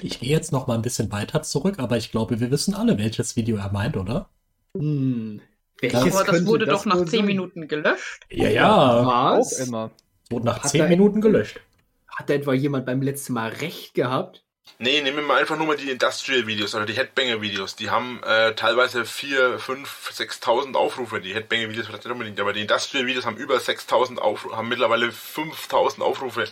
Ich 0.00 0.20
gehe 0.20 0.28
jetzt 0.30 0.52
noch 0.52 0.66
mal 0.66 0.74
ein 0.74 0.82
bisschen 0.82 1.10
weiter 1.10 1.42
zurück, 1.42 1.78
aber 1.78 1.96
ich 1.96 2.10
glaube, 2.10 2.38
wir 2.40 2.50
wissen 2.50 2.74
alle, 2.74 2.98
welches 2.98 3.36
Video 3.36 3.56
er 3.56 3.72
meint, 3.72 3.96
oder? 3.96 4.28
Hm. 4.76 5.40
Aber 5.82 5.92
Welches 5.92 6.14
das 6.14 6.24
könnte 6.26 6.46
wurde 6.46 6.66
das 6.66 6.80
doch 6.80 6.86
nach 6.86 6.96
wohl 6.98 7.08
10 7.08 7.18
sein? 7.20 7.26
Minuten 7.26 7.68
gelöscht. 7.68 8.26
Ja, 8.30 8.48
ja. 8.48 9.06
Was? 9.38 9.60
Auch 9.60 9.66
immer. 9.66 9.90
Wurde 10.30 10.46
nach 10.46 10.62
Hat 10.62 10.70
10 10.70 10.82
er- 10.82 10.88
Minuten 10.88 11.20
gelöscht. 11.20 11.60
Hat 12.08 12.30
da 12.30 12.34
etwa 12.34 12.54
jemand 12.54 12.86
beim 12.86 13.02
letzten 13.02 13.34
Mal 13.34 13.50
recht 13.50 13.92
gehabt? 13.94 14.42
Nee, 14.78 15.00
nehmen 15.00 15.16
wir 15.16 15.24
mal 15.24 15.40
einfach 15.40 15.56
nur 15.56 15.66
mal 15.66 15.76
die 15.76 15.90
Industrial-Videos 15.90 16.74
oder 16.74 16.86
die 16.86 16.94
Headbanger-Videos. 16.94 17.76
Die 17.76 17.90
haben 17.90 18.22
äh, 18.24 18.54
teilweise 18.54 19.04
4, 19.04 19.58
5, 19.58 20.12
6.000 20.14 20.74
Aufrufe. 20.74 21.20
Die 21.20 21.34
Headbanger-Videos 21.34 21.86
vielleicht 21.86 22.04
nicht 22.04 22.12
unbedingt, 22.12 22.40
aber 22.40 22.52
die 22.52 22.60
Industrial-Videos 22.62 23.26
haben 23.26 23.36
über 23.36 23.56
6.000 23.56 24.18
Aufrufe, 24.18 24.56
haben 24.56 24.68
mittlerweile 24.68 25.08
5.000 25.08 26.00
Aufrufe. 26.00 26.44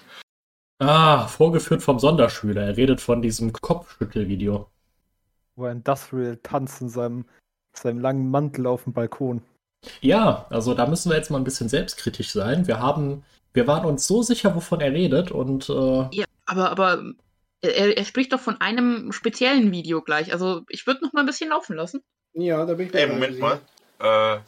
Ah, 0.78 1.28
vorgeführt 1.28 1.82
vom 1.82 1.98
Sonderschüler. 1.98 2.62
Er 2.62 2.76
redet 2.76 3.00
von 3.00 3.22
diesem 3.22 3.52
Kopfschüttelvideo. 3.52 4.68
Wo 5.56 5.64
ein 5.66 5.78
Industrial 5.78 6.36
tanzt 6.42 6.80
in 6.80 6.88
seinem, 6.88 7.26
seinem 7.72 8.00
langen 8.00 8.30
Mantel 8.30 8.66
auf 8.66 8.84
dem 8.84 8.92
Balkon. 8.92 9.42
Ja, 10.00 10.46
also 10.50 10.74
da 10.74 10.86
müssen 10.86 11.10
wir 11.10 11.16
jetzt 11.16 11.30
mal 11.30 11.38
ein 11.38 11.44
bisschen 11.44 11.68
selbstkritisch 11.68 12.32
sein. 12.32 12.66
Wir 12.66 12.80
haben, 12.80 13.24
wir 13.52 13.66
waren 13.66 13.84
uns 13.84 14.06
so 14.06 14.22
sicher, 14.22 14.54
wovon 14.54 14.80
er 14.80 14.92
redet 14.92 15.30
und 15.30 15.68
äh, 15.68 16.08
Ja, 16.12 16.24
aber, 16.46 16.70
aber 16.70 17.02
er, 17.68 17.96
er 17.96 18.04
spricht 18.04 18.32
doch 18.32 18.40
von 18.40 18.60
einem 18.60 19.12
speziellen 19.12 19.70
Video 19.72 20.02
gleich. 20.02 20.32
Also 20.32 20.62
ich 20.68 20.86
würde 20.86 21.04
noch 21.04 21.12
mal 21.12 21.20
ein 21.20 21.26
bisschen 21.26 21.50
laufen 21.50 21.76
lassen. 21.76 22.02
Ja, 22.32 22.64
da 22.64 22.74
bin 22.74 22.88
ich 22.88 22.94
Ey, 22.94 23.06
Moment 23.06 23.38
mal. 23.38 23.60
Äh, 24.00 24.38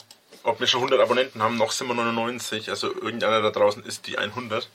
ob 0.43 0.59
wir 0.59 0.67
schon 0.67 0.79
100 0.79 0.99
Abonnenten 0.99 1.41
haben, 1.41 1.57
noch 1.57 1.71
sind 1.71 1.87
wir 1.87 1.93
99. 1.93 2.69
Also 2.69 2.93
irgendeiner 2.93 3.41
da 3.41 3.49
draußen 3.49 3.83
ist 3.83 4.07
die 4.07 4.17
100. 4.17 4.69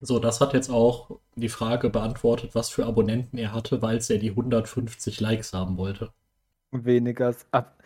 so, 0.00 0.18
das 0.18 0.40
hat 0.40 0.54
jetzt 0.54 0.70
auch 0.70 1.18
die 1.34 1.48
Frage 1.48 1.90
beantwortet, 1.90 2.54
was 2.54 2.70
für 2.70 2.86
Abonnenten 2.86 3.38
er 3.38 3.52
hatte, 3.52 3.82
weil 3.82 4.00
er 4.08 4.18
die 4.18 4.30
150 4.30 5.20
Likes 5.20 5.52
haben 5.52 5.78
wollte. 5.78 6.12
Weniger 6.70 7.26
als, 7.26 7.46
ab, 7.52 7.78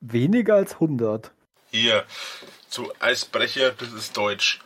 weniger 0.00 0.54
als 0.54 0.74
100. 0.74 1.32
Hier, 1.70 2.04
zu 2.68 2.92
Eisbrecher, 3.00 3.72
das 3.72 3.92
ist 3.92 4.16
Deutsch, 4.16 4.60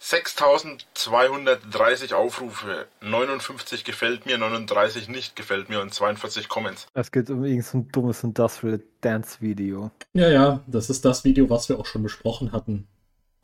6230 0.00 2.14
Aufrufe, 2.14 2.86
59 3.00 3.84
gefällt 3.84 4.26
mir, 4.26 4.38
39 4.38 5.08
nicht 5.08 5.36
gefällt 5.36 5.68
mir 5.68 5.80
und 5.80 5.92
42 5.92 6.48
Comments. 6.48 6.86
Es 6.94 7.10
geht 7.12 7.30
um 7.30 7.44
irgendein 7.44 7.62
so 7.62 7.78
ein 7.78 7.88
dummes 7.92 8.22
Industrial 8.22 8.80
Dance 9.00 9.38
Video. 9.40 9.90
Ja, 10.12 10.28
ja, 10.28 10.60
das 10.66 10.90
ist 10.90 11.04
das 11.04 11.24
Video, 11.24 11.48
was 11.50 11.68
wir 11.68 11.78
auch 11.78 11.86
schon 11.86 12.02
besprochen 12.02 12.52
hatten. 12.52 12.86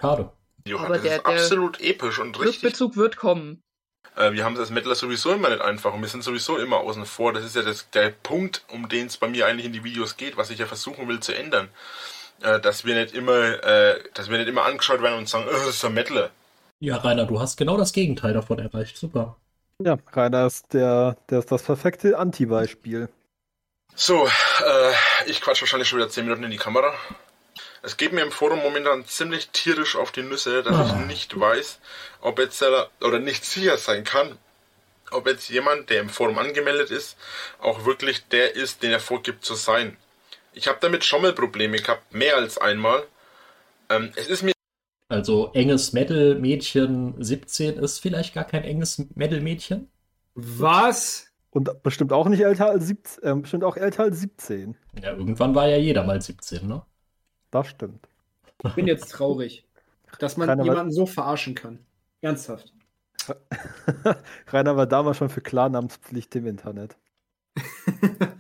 Schade. 0.01 0.31
Video 0.65 0.79
Aber 0.79 0.99
der- 0.99 1.17
ist 1.17 1.25
der 1.25 1.27
absolut 1.27 1.81
episch 1.81 2.19
und 2.19 2.39
richtig. 2.41 2.65
Rückbezug 2.65 2.97
wird 2.97 3.17
kommen. 3.17 3.61
Äh, 4.17 4.33
wir 4.33 4.45
haben 4.45 4.55
es 4.55 4.61
als 4.61 4.71
Mettler 4.71 4.95
sowieso 4.95 5.33
immer 5.33 5.49
nicht 5.51 5.61
einfach 5.61 5.93
und 5.93 6.01
wir 6.01 6.09
sind 6.09 6.23
sowieso 6.23 6.57
immer 6.57 6.79
außen 6.79 7.05
vor. 7.05 7.33
Das 7.33 7.45
ist 7.45 7.57
ja 7.57 7.63
das, 7.63 7.91
der 7.91 8.11
Punkt, 8.11 8.65
um 8.69 8.89
den 8.89 9.07
es 9.07 9.17
bei 9.17 9.29
mir 9.29 9.47
eigentlich 9.47 9.67
in 9.67 9.73
die 9.73 9.85
Videos 9.85 10.17
geht, 10.17 10.37
was 10.37 10.51
ich 10.51 10.59
ja 10.61 10.67
versuchen 10.67 11.09
will 11.09 11.21
zu 11.21 11.35
ändern. 11.35 11.69
Äh, 12.43 12.61
dass 12.61 12.85
wir 12.85 12.95
nicht 12.95 13.15
immer, 13.15 13.63
äh, 13.65 14.01
dass 14.15 14.31
wir 14.31 14.39
nicht 14.39 14.49
immer 14.49 14.65
angeschaut 14.65 15.03
werden 15.03 15.19
und 15.19 15.29
sagen, 15.29 15.47
oh, 15.49 15.53
das 15.53 15.67
ist 15.69 15.85
ein 15.85 15.95
Mettler. 15.95 16.31
Ja, 16.85 16.99
Rainer, 16.99 17.25
du 17.25 17.41
hast 17.41 17.57
genau 17.57 17.79
das 17.79 17.95
Gegenteil 17.95 18.35
davon 18.35 18.59
erreicht. 18.59 18.99
Super. 18.99 19.39
Ja, 19.83 19.97
Rainer 20.13 20.45
ist 20.45 20.75
der, 20.75 21.17
der 21.31 21.39
ist 21.39 21.51
das 21.51 21.63
perfekte 21.63 22.19
Anti-Beispiel. 22.19 23.09
So, 23.95 24.27
äh, 24.27 24.93
ich 25.25 25.41
quatsch 25.41 25.63
wahrscheinlich 25.63 25.89
schon 25.89 25.99
wieder 25.99 26.11
10 26.11 26.25
Minuten 26.27 26.45
in 26.45 26.51
die 26.51 26.59
Kamera. 26.59 26.93
Es 27.81 27.97
geht 27.97 28.13
mir 28.13 28.21
im 28.21 28.31
Forum 28.31 28.59
momentan 28.59 29.07
ziemlich 29.07 29.49
tierisch 29.49 29.97
auf 29.97 30.13
die 30.13 30.25
Nüsse, 30.25 30.63
dass 30.63 30.77
Ah. 30.77 30.99
ich 31.01 31.07
nicht 31.07 31.41
weiß, 31.41 31.79
ob 32.21 32.39
jetzt 32.39 32.63
oder 33.01 33.19
nicht 33.19 33.47
sicher 33.47 33.79
sein 33.79 34.05
kann, 34.05 34.37
ob 35.11 35.27
jetzt 35.27 35.49
jemand, 35.49 35.89
der 35.89 36.03
im 36.03 36.11
Forum 36.11 36.37
angemeldet 36.39 36.91
ist, 36.91 37.17
auch 37.63 37.87
wirklich 37.87 38.29
der 38.29 38.57
ist, 38.57 38.83
den 38.83 38.93
er 38.93 39.01
vorgibt 39.01 39.43
zu 39.43 39.55
sein. 39.55 39.97
Ich 40.53 40.69
habe 40.69 40.79
damit 40.83 41.03
Schommelprobleme 41.03 41.79
gehabt, 41.79 42.13
mehr 42.13 42.37
als 42.37 42.59
einmal. 42.59 43.07
Ähm, 43.89 44.13
es 44.17 44.27
ist 44.27 44.43
mir 44.43 44.54
Also 45.09 45.53
enges 45.53 45.93
Metal-Mädchen 45.93 47.23
17 47.23 47.75
ist 47.79 47.99
vielleicht 48.01 48.35
gar 48.35 48.45
kein 48.45 48.65
enges 48.65 48.99
Metal-Mädchen. 49.15 49.89
Was? 50.35 51.27
Und 51.51 51.83
bestimmt 51.83 52.13
auch 52.13 52.29
nicht 52.29 52.41
älter 52.41 52.69
als 52.71 52.87
17, 52.87 53.23
äh, 53.25 53.35
bestimmt 53.41 53.65
auch 53.65 53.77
älter 53.77 54.05
als 54.05 54.21
17. 54.21 54.77
Ja, 55.01 55.13
irgendwann 55.13 55.55
war 55.55 55.69
ja 55.69 55.77
jeder 55.77 56.05
mal 56.05 56.21
17, 56.21 56.67
ne? 56.67 56.83
Das 57.51 57.69
stimmt. 57.69 58.09
Ich 58.65 58.75
bin 58.75 58.87
jetzt 58.89 59.11
traurig, 59.11 59.67
dass 60.19 60.37
man 60.37 60.49
weiß- 60.49 60.65
jemanden 60.65 60.93
so 60.93 61.07
verarschen 61.07 61.55
kann. 61.55 61.79
Ernsthaft. 62.23 62.73
Rainer 64.49 64.77
war 64.77 64.87
damals 64.87 65.19
schon 65.19 65.29
für 65.29 65.41
Klarnamenspflicht 65.43 66.35
im 66.37 66.47
Internet. 66.47 66.97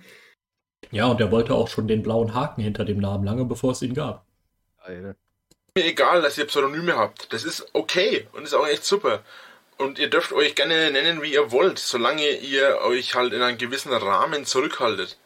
Ja, 0.91 1.07
und 1.07 1.21
er 1.21 1.33
wollte 1.33 1.55
auch 1.55 1.67
schon 1.67 1.89
den 1.89 2.03
blauen 2.03 2.35
Haken 2.35 2.63
hinter 2.63 2.85
dem 2.85 2.99
Namen, 2.99 3.25
lange 3.25 3.45
bevor 3.45 3.73
es 3.73 3.83
ihn 3.83 3.95
gab. 3.95 4.27
Geil. 4.87 5.17
Mir 5.77 5.87
egal, 5.87 6.23
dass 6.23 6.39
ihr 6.39 6.47
Pseudonyme 6.47 6.97
habt. 6.97 7.33
Das 7.33 7.43
ist 7.43 7.67
okay 7.73 8.29
und 8.33 8.45
ist 8.45 8.55
auch 8.55 8.69
echt 8.69 8.85
super. 8.85 9.25
Und 9.77 9.99
ihr 9.99 10.09
dürft 10.09 10.33
euch 10.33 10.55
gerne 10.55 10.93
nennen, 10.93 11.21
wie 11.21 11.33
ihr 11.33 11.51
wollt, 11.51 11.81
solange 11.81 12.29
ihr 12.31 12.79
euch 12.83 13.17
halt 13.17 13.33
in 13.33 13.43
einem 13.43 13.59
gewissen 13.59 13.93
Rahmen 13.93 14.45
zurückhaltet. 14.45 15.19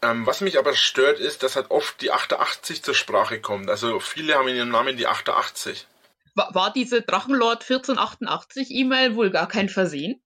Ähm, 0.00 0.24
was 0.26 0.40
mich 0.40 0.58
aber 0.58 0.72
stört, 0.74 1.18
ist, 1.18 1.42
dass 1.42 1.56
halt 1.56 1.70
oft 1.70 2.00
die 2.00 2.10
88 2.10 2.82
zur 2.82 2.94
Sprache 2.94 3.38
kommt. 3.38 3.68
Also 3.68 4.00
viele 4.00 4.36
haben 4.36 4.48
in 4.48 4.56
ihrem 4.56 4.70
Namen 4.70 4.96
die 4.96 5.06
88. 5.06 5.86
War, 6.34 6.54
war 6.54 6.72
diese 6.72 7.02
Drachenlord 7.02 7.64
1488 7.64 8.70
E-Mail 8.70 9.14
wohl 9.14 9.28
gar 9.28 9.46
kein 9.46 9.68
Versehen? 9.68 10.22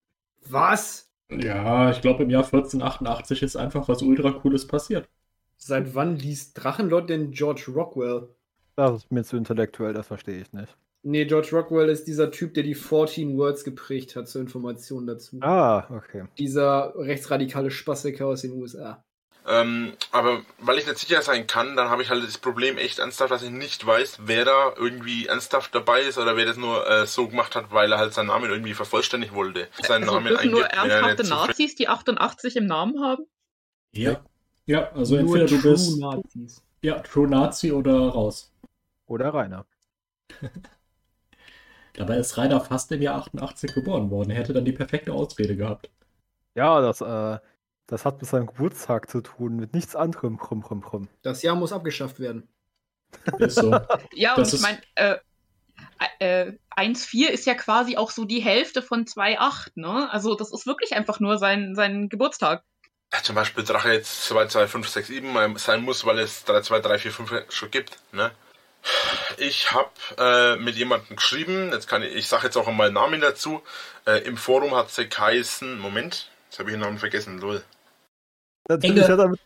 Was? 0.47 1.11
Ja, 1.29 1.91
ich 1.91 2.01
glaube, 2.03 2.23
im 2.23 2.31
Jahr 2.31 2.45
1488 2.45 3.43
ist 3.43 3.57
einfach 3.57 3.89
was 3.89 4.01
ultra 4.01 4.31
cooles 4.31 4.69
passiert. 4.69 5.09
Seit 5.57 5.97
wann 5.97 6.15
liest 6.15 6.63
Drachenlord 6.63 7.11
denn 7.11 7.33
George 7.33 7.65
Rockwell? 7.75 8.29
Das 8.79 8.95
ist 8.95 9.11
mir 9.11 9.25
zu 9.25 9.37
intellektuell, 9.37 9.93
das 9.93 10.07
verstehe 10.07 10.41
ich 10.41 10.53
nicht. 10.53 10.77
Nee, 11.03 11.25
George 11.25 11.49
Rockwell 11.53 11.89
ist 11.89 12.07
dieser 12.07 12.31
Typ, 12.31 12.55
der 12.55 12.63
die 12.63 12.77
14 12.77 13.37
Words 13.37 13.65
geprägt 13.65 14.15
hat 14.15 14.29
zur 14.29 14.41
Information 14.41 15.05
dazu. 15.05 15.39
Ah, 15.41 15.85
okay. 15.91 16.27
Dieser 16.39 16.93
rechtsradikale 16.97 17.73
Spastiker 17.73 18.29
aus 18.29 18.43
den 18.43 18.53
USA. 18.53 19.03
Ähm, 19.49 19.95
aber 20.13 20.43
weil 20.61 20.79
ich 20.79 20.87
nicht 20.87 20.99
sicher 20.99 21.23
sein 21.23 21.49
kann, 21.49 21.75
dann 21.75 21.91
habe 21.91 22.03
ich 22.03 22.11
halt 22.11 22.23
das 22.23 22.39
Problem 22.39 22.79
echt 22.79 23.01
ernsthaft, 23.01 23.33
dass 23.33 23.43
ich 23.43 23.51
nicht 23.51 23.85
weiß, 23.85 24.19
wer 24.27 24.45
da 24.45 24.73
irgendwie 24.77 25.27
ernsthaft 25.27 25.75
dabei 25.75 26.03
ist 26.03 26.17
oder 26.17 26.37
wer 26.37 26.47
das 26.47 26.57
nur 26.57 26.89
äh, 26.89 27.05
so 27.07 27.27
gemacht 27.27 27.57
hat, 27.57 27.73
weil 27.73 27.91
er 27.91 27.99
halt 27.99 28.15
seinen 28.15 28.27
Namen 28.29 28.49
irgendwie 28.49 28.75
vervollständigen 28.75 29.35
wollte. 29.35 29.67
Seinen 29.83 30.05
Also 30.05 30.15
Namen 30.15 30.29
dürfen 30.29 30.51
nur 30.53 30.67
er 30.67 30.85
ernsthafte 30.85 31.25
Nazis 31.29 31.75
die 31.75 31.89
88 31.89 32.55
im 32.57 32.67
Namen 32.67 33.03
haben? 33.03 33.25
Ja. 33.93 34.21
Ja, 34.67 34.93
also 34.93 35.17
Nur 35.17 35.37
entweder 35.37 35.47
du 35.47 35.59
True 35.63 35.73
bist 35.73 35.99
Nazis. 35.99 36.63
ja, 36.83 37.01
True 37.01 37.27
Nazi 37.27 37.73
oder 37.73 38.11
raus. 38.11 38.53
Oder 39.09 39.35
Rainer. 39.35 39.67
Dabei 41.95 42.17
ist 42.19 42.37
Rainer 42.37 42.61
fast 42.61 42.93
im 42.93 43.03
Jahr 43.03 43.17
88 43.17 43.75
geboren 43.75 44.11
worden. 44.11 44.31
Er 44.31 44.37
hätte 44.37 44.53
dann 44.53 44.65
die 44.65 44.73
perfekte 44.73 45.13
Ausrede 45.13 45.57
gehabt. 45.57 45.91
Ja, 46.55 46.81
das, 46.81 47.01
äh, 47.01 47.39
das 47.87 48.05
hat 48.05 48.21
mit 48.21 48.31
seinem 48.31 48.47
Geburtstag 48.47 49.11
zu 49.11 49.21
tun, 49.21 49.57
mit 49.57 49.75
nichts 49.75 49.97
anderem. 49.97 50.39
Krumm, 50.39 50.63
krumm, 50.63 50.83
krumm. 50.83 51.09
Das 51.23 51.43
Jahr 51.43 51.57
muss 51.57 51.73
abgeschafft 51.73 52.21
werden. 52.21 52.49
Ist 53.39 53.57
so. 53.57 53.71
Ja, 54.13 54.37
Das 54.37 54.53
und 54.53 54.61
ich 54.61 54.61
ist- 54.61 54.63
meine, 54.63 54.81
äh, 54.95 55.17
äh, 56.21 56.53
1,4 56.77 57.29
ist 57.31 57.47
ja 57.47 57.55
quasi 57.55 57.97
auch 57.97 58.11
so 58.11 58.25
die 58.25 58.41
Hälfte 58.41 58.83
von 58.83 59.05
2,8, 59.07 59.73
ne? 59.77 60.09
Also 60.13 60.35
das 60.37 60.53
ist 60.53 60.67
wirklich 60.67 60.93
einfach 60.95 61.19
nur 61.19 61.39
sein, 61.39 61.75
sein 61.75 62.09
Geburtstag. 62.09 62.63
Ja, 63.13 63.23
zum 63.23 63.35
Beispiel 63.35 63.65
Drache 63.65 63.93
jetzt 63.93 64.25
2, 64.27 64.47
2, 64.47 64.67
5, 64.69 64.89
6, 64.89 65.09
7 65.09 65.33
mal 65.33 65.57
sein 65.59 65.83
muss, 65.83 66.05
weil 66.05 66.19
es 66.19 66.45
3, 66.45 66.61
2, 66.61 66.81
3, 66.81 66.99
4, 66.99 67.13
5 67.13 67.33
schon 67.49 67.71
gibt. 67.71 67.99
Ne? 68.13 68.31
Ich 69.39 69.71
habe 69.73 69.91
äh, 70.19 70.57
mit 70.57 70.77
jemandem 70.77 71.17
geschrieben, 71.17 71.71
jetzt 71.73 71.87
kann 71.89 72.03
ich, 72.03 72.15
ich 72.15 72.27
sage 72.29 72.45
jetzt 72.47 72.57
auch 72.57 72.67
einmal 72.69 72.91
Namen 72.91 73.21
dazu. 73.21 73.63
Äh, 74.07 74.19
Im 74.25 74.37
Forum 74.37 74.75
hat 74.75 74.91
sie 74.91 75.09
geheißen, 75.09 75.79
Moment, 75.79 76.31
jetzt 76.49 76.59
habe 76.59 76.71
ich 76.71 76.75
den 76.75 76.81
Namen 76.81 76.99
vergessen, 76.99 77.39
lol. 77.39 77.63
Natürlich 78.69 79.05
Enge- 79.05 79.09
hat 79.13 79.19
er, 79.19 79.29
mit, 79.29 79.41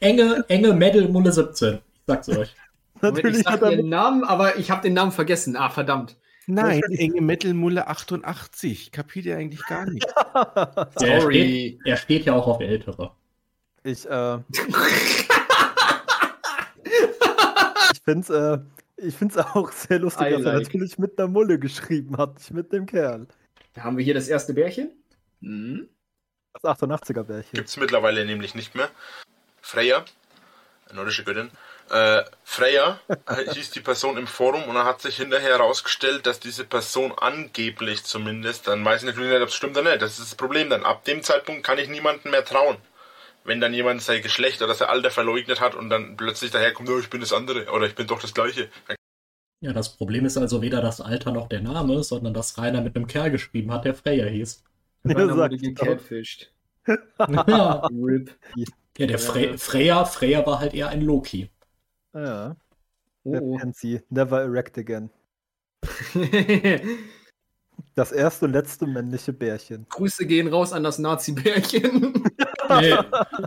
Enge, 0.00 0.44
enge 0.48 0.72
Medal 0.72 1.08
Mulle 1.08 1.32
17. 1.32 1.74
Ich 1.76 1.80
sag's 2.06 2.28
euch. 2.28 2.54
Moment, 3.00 3.18
ich 3.18 3.24
natürlich 3.24 3.42
sag 3.44 3.52
hat 3.54 3.62
er 3.62 3.70
mit, 3.76 3.86
Namen, 3.86 4.24
aber 4.24 4.56
ich 4.56 4.70
habe 4.70 4.82
den 4.82 4.94
Namen 4.94 5.12
vergessen. 5.12 5.56
Ah, 5.56 5.70
verdammt. 5.70 6.16
Nein, 6.46 6.82
enge 6.90 7.22
Metal-Mulle 7.22 7.86
88. 7.88 8.92
Kapiert 8.92 9.24
ihr 9.26 9.36
eigentlich 9.38 9.64
gar 9.66 9.86
nicht. 9.86 10.06
Ja, 10.34 10.92
er, 11.06 11.20
Sorry. 11.20 11.78
steht, 11.78 11.78
er 11.86 11.96
steht 11.96 12.24
ja 12.26 12.32
auch 12.34 12.46
auf 12.48 12.60
Ältere. 12.60 13.12
ich, 13.84 14.04
äh, 14.04 14.38
ich 18.04 18.12
find's, 18.12 18.28
äh, 18.28 18.58
ich 18.96 19.16
find's 19.16 19.36
auch 19.54 19.72
sehr 19.72 19.98
lustig, 19.98 20.26
I 20.26 20.30
dass 20.32 20.44
er 20.44 20.52
like. 20.52 20.64
natürlich 20.64 20.98
mit 20.98 21.18
der 21.18 21.26
Mulle 21.26 21.58
geschrieben 21.58 22.18
hat, 22.18 22.34
nicht 22.34 22.52
mit 22.52 22.72
dem 22.72 22.84
Kerl. 22.84 23.26
Haben 23.78 23.96
wir 23.96 24.04
hier 24.04 24.14
das 24.14 24.28
erste 24.28 24.52
Bärchen? 24.52 24.92
Hm. 25.40 25.88
Das 26.52 26.64
88er-Bärchen. 26.64 27.54
Gibt 27.54 27.68
es 27.68 27.76
mittlerweile 27.78 28.24
nämlich 28.24 28.54
nicht 28.54 28.74
mehr. 28.74 28.88
Freya, 29.60 30.04
eine 30.86 30.96
nordische 30.96 31.24
Göttin. 31.24 31.50
Äh, 31.90 32.22
Freya 32.44 33.00
äh, 33.08 33.52
hieß 33.52 33.70
die 33.70 33.80
Person 33.80 34.18
im 34.18 34.26
Forum 34.26 34.64
und 34.64 34.74
dann 34.74 34.84
hat 34.84 35.00
sich 35.00 35.16
hinterher 35.16 35.58
herausgestellt, 35.58 36.26
dass 36.26 36.38
diese 36.38 36.64
Person 36.64 37.12
angeblich 37.12 38.04
zumindest, 38.04 38.68
dann 38.68 38.84
weiß 38.84 39.02
ich 39.02 39.06
natürlich 39.06 39.30
nicht, 39.32 39.42
ob 39.42 39.48
es 39.48 39.54
stimmt 39.54 39.76
oder 39.78 39.90
nicht. 39.90 40.02
Das 40.02 40.18
ist 40.18 40.30
das 40.30 40.34
Problem 40.34 40.68
dann. 40.68 40.84
Ab 40.84 41.04
dem 41.04 41.22
Zeitpunkt 41.22 41.64
kann 41.64 41.78
ich 41.78 41.88
niemandem 41.88 42.30
mehr 42.30 42.44
trauen. 42.44 42.76
Wenn 43.44 43.60
dann 43.60 43.74
jemand 43.74 44.02
sein 44.02 44.22
Geschlecht 44.22 44.62
oder 44.62 44.74
sein 44.74 44.88
Alter 44.88 45.10
verleugnet 45.10 45.60
hat 45.60 45.74
und 45.74 45.90
dann 45.90 46.16
plötzlich 46.16 46.50
daherkommt, 46.50 46.88
oh, 46.88 46.98
ich 46.98 47.10
bin 47.10 47.20
das 47.20 47.32
andere 47.32 47.70
oder 47.70 47.86
ich 47.86 47.94
bin 47.94 48.06
doch 48.06 48.20
das 48.20 48.32
gleiche. 48.34 48.70
Ja, 49.60 49.72
das 49.72 49.96
Problem 49.96 50.24
ist 50.24 50.36
also 50.36 50.62
weder 50.62 50.80
das 50.80 51.00
Alter 51.00 51.32
noch 51.32 51.48
der 51.48 51.60
Name, 51.60 52.02
sondern 52.02 52.34
dass 52.34 52.58
Rainer 52.58 52.80
mit 52.80 52.96
einem 52.96 53.06
Kerl 53.06 53.30
geschrieben 53.30 53.72
hat, 53.72 53.84
der 53.84 53.94
Freya 53.94 54.26
hieß. 54.26 54.62
Ja, 55.04 55.16
Rainer 55.16 55.36
wurde 55.36 55.58
gecatfished. 55.58 56.52
ja, 56.86 57.86
Rip. 57.92 58.34
der 58.98 59.18
Fre 59.18 59.58
Freya, 59.58 60.04
Freya 60.04 60.46
war 60.46 60.60
halt 60.60 60.74
eher 60.74 60.88
ein 60.88 61.02
Loki. 61.02 61.50
Ja, 62.14 62.56
Oh, 63.24 63.38
oh. 63.40 63.58
Pansy. 63.58 64.02
Never 64.10 64.42
erect 64.42 64.76
again. 64.78 65.10
Das 67.94 68.10
erste 68.10 68.46
und 68.46 68.52
letzte 68.52 68.86
männliche 68.86 69.32
Bärchen. 69.32 69.86
Grüße 69.88 70.26
gehen 70.26 70.48
raus 70.48 70.72
an 70.72 70.82
das 70.82 70.98
Nazi-Bärchen. 70.98 72.24
Nee, 72.66 72.96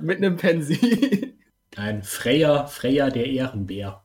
Mit 0.01 0.17
einem 0.17 0.37
Pansy. 0.37 1.35
nein, 1.75 2.03
Freya, 2.03 2.67
Freya 2.67 3.09
der 3.09 3.25
Ehrenbär. 3.25 4.03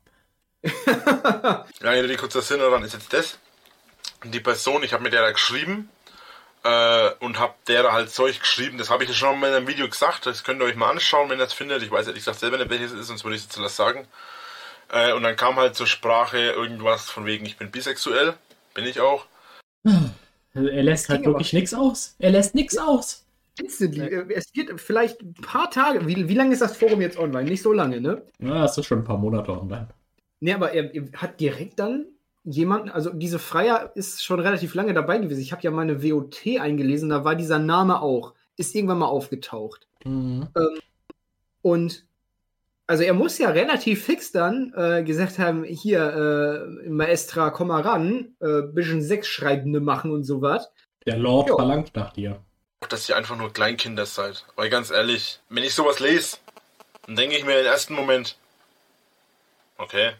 Lange 1.81 2.05
Rede, 2.05 2.16
kurzer 2.16 2.40
Sinn 2.40 2.61
daran 2.61 2.83
ist 2.83 2.94
jetzt 2.94 3.12
das. 3.12 3.38
Die 4.24 4.40
Person, 4.40 4.83
ich 4.83 4.94
habe 4.94 5.02
mit 5.02 5.12
der 5.12 5.20
da 5.20 5.31
geschrieben 5.33 5.90
äh, 6.64 7.11
und 7.20 7.38
habe 7.38 7.52
der 7.68 7.92
halt 7.92 8.11
Zeug 8.11 8.40
geschrieben. 8.40 8.78
Das 8.78 8.88
habe 8.88 9.02
ich 9.05 9.11
ja 9.11 9.14
schon 9.14 9.38
mal 9.38 9.48
in 9.48 9.55
einem 9.55 9.68
Video 9.68 9.87
gesagt. 9.87 10.24
Das 10.24 10.44
könnt 10.44 10.62
ihr 10.62 10.64
euch 10.66 10.76
mal 10.76 10.90
anschauen, 10.90 11.28
wenn 11.28 11.38
ihr 11.38 11.44
es 11.44 11.52
findet. 11.52 11.83
Ich 11.83 11.90
weiß 11.90 12.07
ehrlich 12.07 12.22
gesagt 12.22 12.40
selber 12.40 12.57
nicht, 12.57 12.70
welches 12.70 12.92
es 12.92 13.00
ist, 13.00 13.07
sonst 13.09 13.24
würde 13.24 13.37
ich 13.37 13.46
es 13.46 13.55
jetzt 13.55 13.76
sagen. 13.76 14.07
Äh, 14.90 15.12
und 15.12 15.24
dann 15.24 15.37
kam 15.37 15.57
halt 15.57 15.74
zur 15.76 15.87
Sprache 15.87 16.38
irgendwas 16.38 17.11
von 17.11 17.26
wegen, 17.26 17.44
ich 17.44 17.59
bin 17.59 17.70
bisexuell. 17.70 18.35
Bin 18.72 18.87
ich 18.87 19.00
auch. 19.00 19.26
Er 20.55 20.83
lässt 20.83 21.09
halt 21.09 21.25
wirklich 21.25 21.53
nichts 21.53 21.73
aus. 21.73 22.15
Er 22.19 22.31
lässt 22.31 22.55
nichts 22.55 22.77
aus. 22.77 23.25
Instantly. 23.59 24.03
Äh, 24.03 24.27
Es 24.35 24.53
geht 24.53 24.73
vielleicht 24.81 25.23
ein 25.23 25.35
paar 25.35 25.71
Tage. 25.71 26.07
Wie, 26.07 26.29
wie 26.29 26.35
lange 26.35 26.53
ist 26.53 26.62
das 26.62 26.77
Forum 26.77 27.01
jetzt 27.01 27.19
online? 27.19 27.49
Nicht 27.49 27.62
so 27.62 27.73
lange, 27.73 28.01
ne? 28.01 28.23
Na, 28.38 28.62
das 28.62 28.79
ist 28.79 28.87
schon 28.87 28.99
ein 28.99 29.05
paar 29.05 29.19
Monate 29.19 29.53
online. 29.53 29.88
Ne, 30.41 30.55
aber 30.55 30.73
er, 30.73 30.95
er 30.95 31.05
hat 31.17 31.41
direkt 31.41 31.79
dann 31.79 32.07
jemanden, 32.45 32.88
also 32.88 33.11
diese 33.11 33.38
Freier 33.38 33.93
ist 33.95 34.25
schon 34.25 34.41
relativ 34.41 34.75
lange 34.75 34.95
dabei 34.95 35.19
gewesen. 35.19 35.41
Ich 35.41 35.53
habe 35.53 35.62
ja 35.62 35.71
meine 35.71 36.03
WOT 36.03 36.41
eingelesen, 36.59 37.11
da 37.11 37.25
war 37.25 37.37
dieser 37.37 37.59
Name 37.59 38.03
auch. 38.03 38.35
Ist 38.57 38.75
irgendwann 38.75 38.99
mal 38.99 39.07
aufgetaucht. 39.07 39.87
Mhm. 40.05 40.49
Und 41.62 42.05
also 42.87 43.03
er 43.05 43.14
muss 43.14 43.38
ja 43.38 43.51
relativ 43.51 44.05
fix 44.05 44.33
dann 44.33 44.73
äh, 44.77 45.03
gesagt 45.03 45.38
haben, 45.38 45.64
hier, 45.64 46.66
äh, 46.85 46.88
Maestra, 46.88 47.51
komm 47.51 47.68
mal 47.68 47.83
ran, 47.83 48.35
äh, 48.40 48.62
bisschen 48.62 49.03
Sechsschreibende 49.03 49.81
machen 49.81 50.11
und 50.11 50.25
sowas. 50.25 50.71
Der 51.07 51.16
Lord 51.16 51.49
Jo. 51.49 51.57
verlangt 51.57 51.95
nach 51.95 52.12
dir. 52.12 52.40
Dass 52.88 53.09
ihr 53.09 53.16
einfach 53.16 53.37
nur 53.37 53.53
Kleinkinder 53.53 54.07
seid. 54.07 54.45
Weil 54.57 54.68
ganz 54.68 54.90
ehrlich, 54.90 55.40
wenn 55.49 55.62
ich 55.62 55.75
sowas 55.75 56.01
lese, 56.01 56.38
dann 57.07 57.16
denke 57.16 57.37
ich 57.37 57.45
mir 57.45 57.59
im 57.59 57.66
ersten 57.66 57.95
Moment, 57.95 58.37
okay. 59.79 60.12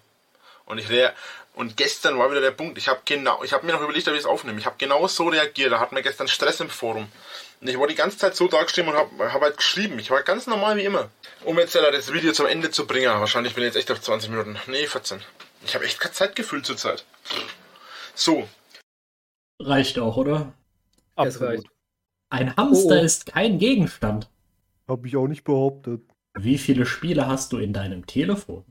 Und 0.65 0.79
ich 0.79 0.89
rea 0.89 1.13
und 1.55 1.77
gestern 1.77 2.19
war 2.19 2.31
wieder 2.31 2.41
der 2.41 2.53
Punkt, 2.53 2.79
ich 2.79 2.89
habe 2.89 3.01
genau, 3.05 3.43
ich 3.43 3.53
habe 3.53 3.67
mir 3.67 3.73
noch 3.73 3.83
überlegt, 3.83 4.09
ob 4.09 4.15
ich 4.15 4.21
es 4.21 4.27
aufnehme. 4.27 4.59
Ich 4.59 4.67
habe 4.67 4.77
genau 4.79 5.07
so 5.07 5.29
reagiert, 5.29 5.73
da 5.73 5.81
hatten 5.81 5.95
wir 5.95 6.03
gestern 6.03 6.29
Stress 6.29 6.61
im 6.61 6.71
Forum. 6.71 7.09
Und 7.63 7.69
ich 7.69 7.79
war 7.79 7.87
die 7.87 7.95
ganze 7.95 8.19
Zeit 8.19 8.37
so 8.37 8.49
dagestehen 8.49 8.89
und 8.89 8.95
habe 8.95 9.33
hab 9.33 9.41
halt 9.41 9.57
geschrieben. 9.57 9.99
Ich 9.99 10.11
war 10.11 10.23
ganz 10.23 10.47
normal 10.47 10.77
wie 10.77 10.85
immer. 10.85 11.11
Um 11.45 11.59
jetzt 11.59 11.75
das 11.75 12.13
Video 12.13 12.33
zum 12.33 12.47
Ende 12.47 12.71
zu 12.71 12.87
bringen, 12.87 13.07
wahrscheinlich 13.07 13.55
bin 13.55 13.63
ich 13.63 13.69
jetzt 13.69 13.77
echt 13.77 13.91
auf 13.91 14.01
20 14.03 14.29
Minuten. 14.29 14.59
Nee, 14.67 14.87
14. 14.87 15.21
Ich 15.65 15.75
habe 15.75 15.85
echt 15.87 15.99
kein 16.01 16.13
Zeitgefühl 16.13 16.63
zur 16.63 16.77
Zeit. 16.77 17.07
So, 18.15 18.47
Reicht 19.67 19.99
auch, 19.99 20.17
oder? 20.17 20.53
Das 21.17 21.41
reicht. 21.41 21.67
Ein 22.31 22.57
Hamster 22.57 22.97
Oh, 22.97 23.01
oh. 23.01 23.05
ist 23.05 23.27
kein 23.27 23.59
Gegenstand. 23.59 24.31
Habe 24.89 25.07
ich 25.07 25.17
auch 25.17 25.29
nicht 25.29 25.45
behauptet. 25.45 26.03
Wie 26.35 26.59
viele 26.59 26.87
Spiele 26.87 27.29
hast 27.29 27.53
du 27.53 27.59
in 27.59 27.73
deinem 27.73 28.07
Telefon? 28.07 28.65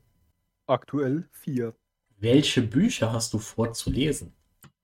Aktuell 0.68 1.30
vier. 1.32 1.76
Welche 2.18 2.62
Bücher 2.62 3.14
hast 3.14 3.34
du 3.34 3.40
vor 3.40 3.74
zu 3.74 3.90
lesen? 3.90 4.36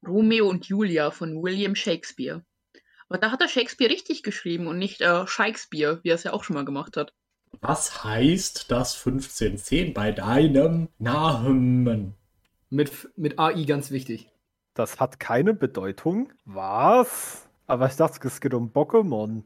Romeo 0.08 0.48
und 0.48 0.66
Julia 0.68 1.12
von 1.12 1.42
William 1.42 1.76
Shakespeare. 1.76 2.44
Aber 3.10 3.20
da 3.20 3.32
hat 3.32 3.42
er 3.42 3.48
Shakespeare 3.48 3.92
richtig 3.92 4.24
geschrieben 4.24 4.68
und 4.68 4.78
nicht 4.78 5.02
äh, 5.02 5.26
Shakespeare, 5.28 6.00
wie 6.04 6.10
er 6.10 6.16
es 6.16 6.24
ja 6.24 6.34
auch 6.34 6.44
schon 6.44 6.56
mal 6.56 6.66
gemacht 6.66 6.98
hat. 6.98 7.14
Was 7.62 8.04
heißt 8.04 8.70
das 8.70 8.96
1510 8.98 9.94
bei 9.94 10.12
deinem 10.12 10.90
Namen? 11.00 12.14
Mit, 12.70 13.10
mit 13.16 13.40
AI 13.40 13.64
ganz 13.64 13.92
wichtig. 13.92 14.30
Das 14.74 15.00
hat 15.00 15.20
keine 15.20 15.54
Bedeutung. 15.54 16.34
Was? 16.46 17.48
Aber 17.66 17.88
ich 17.88 17.96
dachte, 17.96 18.28
es 18.28 18.42
geht 18.42 18.54
um 18.54 18.72
Pokémon. 18.72 19.44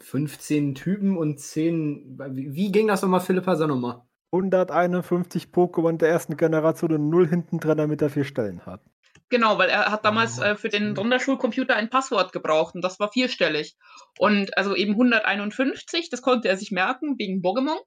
15 0.00 0.74
Typen 0.74 1.18
und 1.18 1.38
10. 1.38 2.18
Wie, 2.30 2.54
wie 2.54 2.72
ging 2.72 2.86
das 2.86 3.02
nochmal, 3.02 3.20
Philippa? 3.20 3.56
Sag 3.56 3.68
nochmal. 3.68 4.02
151 4.32 5.48
Pokémon 5.52 5.98
der 5.98 6.08
ersten 6.08 6.36
Generation 6.36 6.92
und 6.92 7.10
0 7.10 7.28
hinten 7.28 7.58
dran, 7.58 7.78
damit 7.78 8.00
er 8.00 8.10
vier 8.10 8.24
Stellen 8.24 8.64
hat. 8.64 8.80
Genau, 9.30 9.58
weil 9.58 9.70
er 9.70 9.92
hat 9.92 10.04
damals 10.04 10.38
äh, 10.38 10.56
für 10.56 10.68
den 10.68 10.96
Sonderschulcomputer 10.96 11.76
ein 11.76 11.88
Passwort 11.88 12.32
gebraucht 12.32 12.74
und 12.74 12.82
das 12.82 12.98
war 12.98 13.12
vierstellig. 13.12 13.76
Und 14.18 14.58
also 14.58 14.74
eben 14.74 14.92
151, 14.92 16.10
das 16.10 16.20
konnte 16.20 16.48
er 16.48 16.56
sich 16.56 16.72
merken 16.72 17.16
wegen 17.16 17.40
Pokémon. 17.40 17.78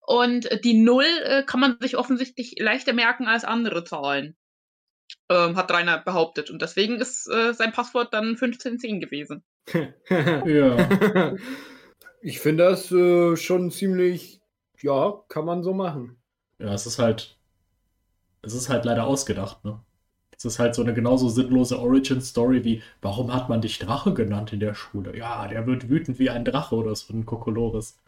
Und 0.00 0.48
die 0.64 0.74
0 0.74 1.04
äh, 1.04 1.42
kann 1.44 1.60
man 1.60 1.76
sich 1.80 1.96
offensichtlich 1.96 2.56
leichter 2.58 2.92
merken 2.92 3.28
als 3.28 3.44
andere 3.44 3.84
Zahlen. 3.84 4.36
Ähm, 5.28 5.56
hat 5.56 5.70
Rainer 5.70 5.98
behauptet. 5.98 6.50
Und 6.50 6.60
deswegen 6.60 6.96
ist 6.96 7.28
äh, 7.28 7.54
sein 7.54 7.72
Passwort 7.72 8.12
dann 8.12 8.30
1510 8.30 9.00
gewesen. 9.00 9.44
Ja. 10.10 11.36
Ich 12.22 12.40
finde 12.40 12.64
das 12.64 12.92
äh, 12.92 13.34
schon 13.36 13.70
ziemlich. 13.70 14.42
Ja, 14.82 15.22
kann 15.28 15.46
man 15.46 15.62
so 15.62 15.72
machen. 15.72 16.20
Ja, 16.58 16.74
es 16.74 16.84
ist 16.84 16.98
halt. 16.98 17.38
Es 18.42 18.52
ist 18.52 18.68
halt 18.68 18.84
leider 18.84 19.06
ausgedacht, 19.06 19.64
ne? 19.64 19.82
Es 20.40 20.46
ist 20.46 20.58
halt 20.58 20.74
so 20.74 20.80
eine 20.80 20.94
genauso 20.94 21.28
sinnlose 21.28 21.78
Origin-Story 21.78 22.64
wie, 22.64 22.82
warum 23.02 23.30
hat 23.30 23.50
man 23.50 23.60
dich 23.60 23.78
Drache 23.78 24.14
genannt 24.14 24.54
in 24.54 24.60
der 24.60 24.72
Schule? 24.72 25.14
Ja, 25.14 25.46
der 25.46 25.66
wird 25.66 25.90
wütend 25.90 26.18
wie 26.18 26.30
ein 26.30 26.46
Drache 26.46 26.76
oder 26.76 26.96
so 26.96 27.12
ein 27.12 27.26
Kokolores. 27.26 27.98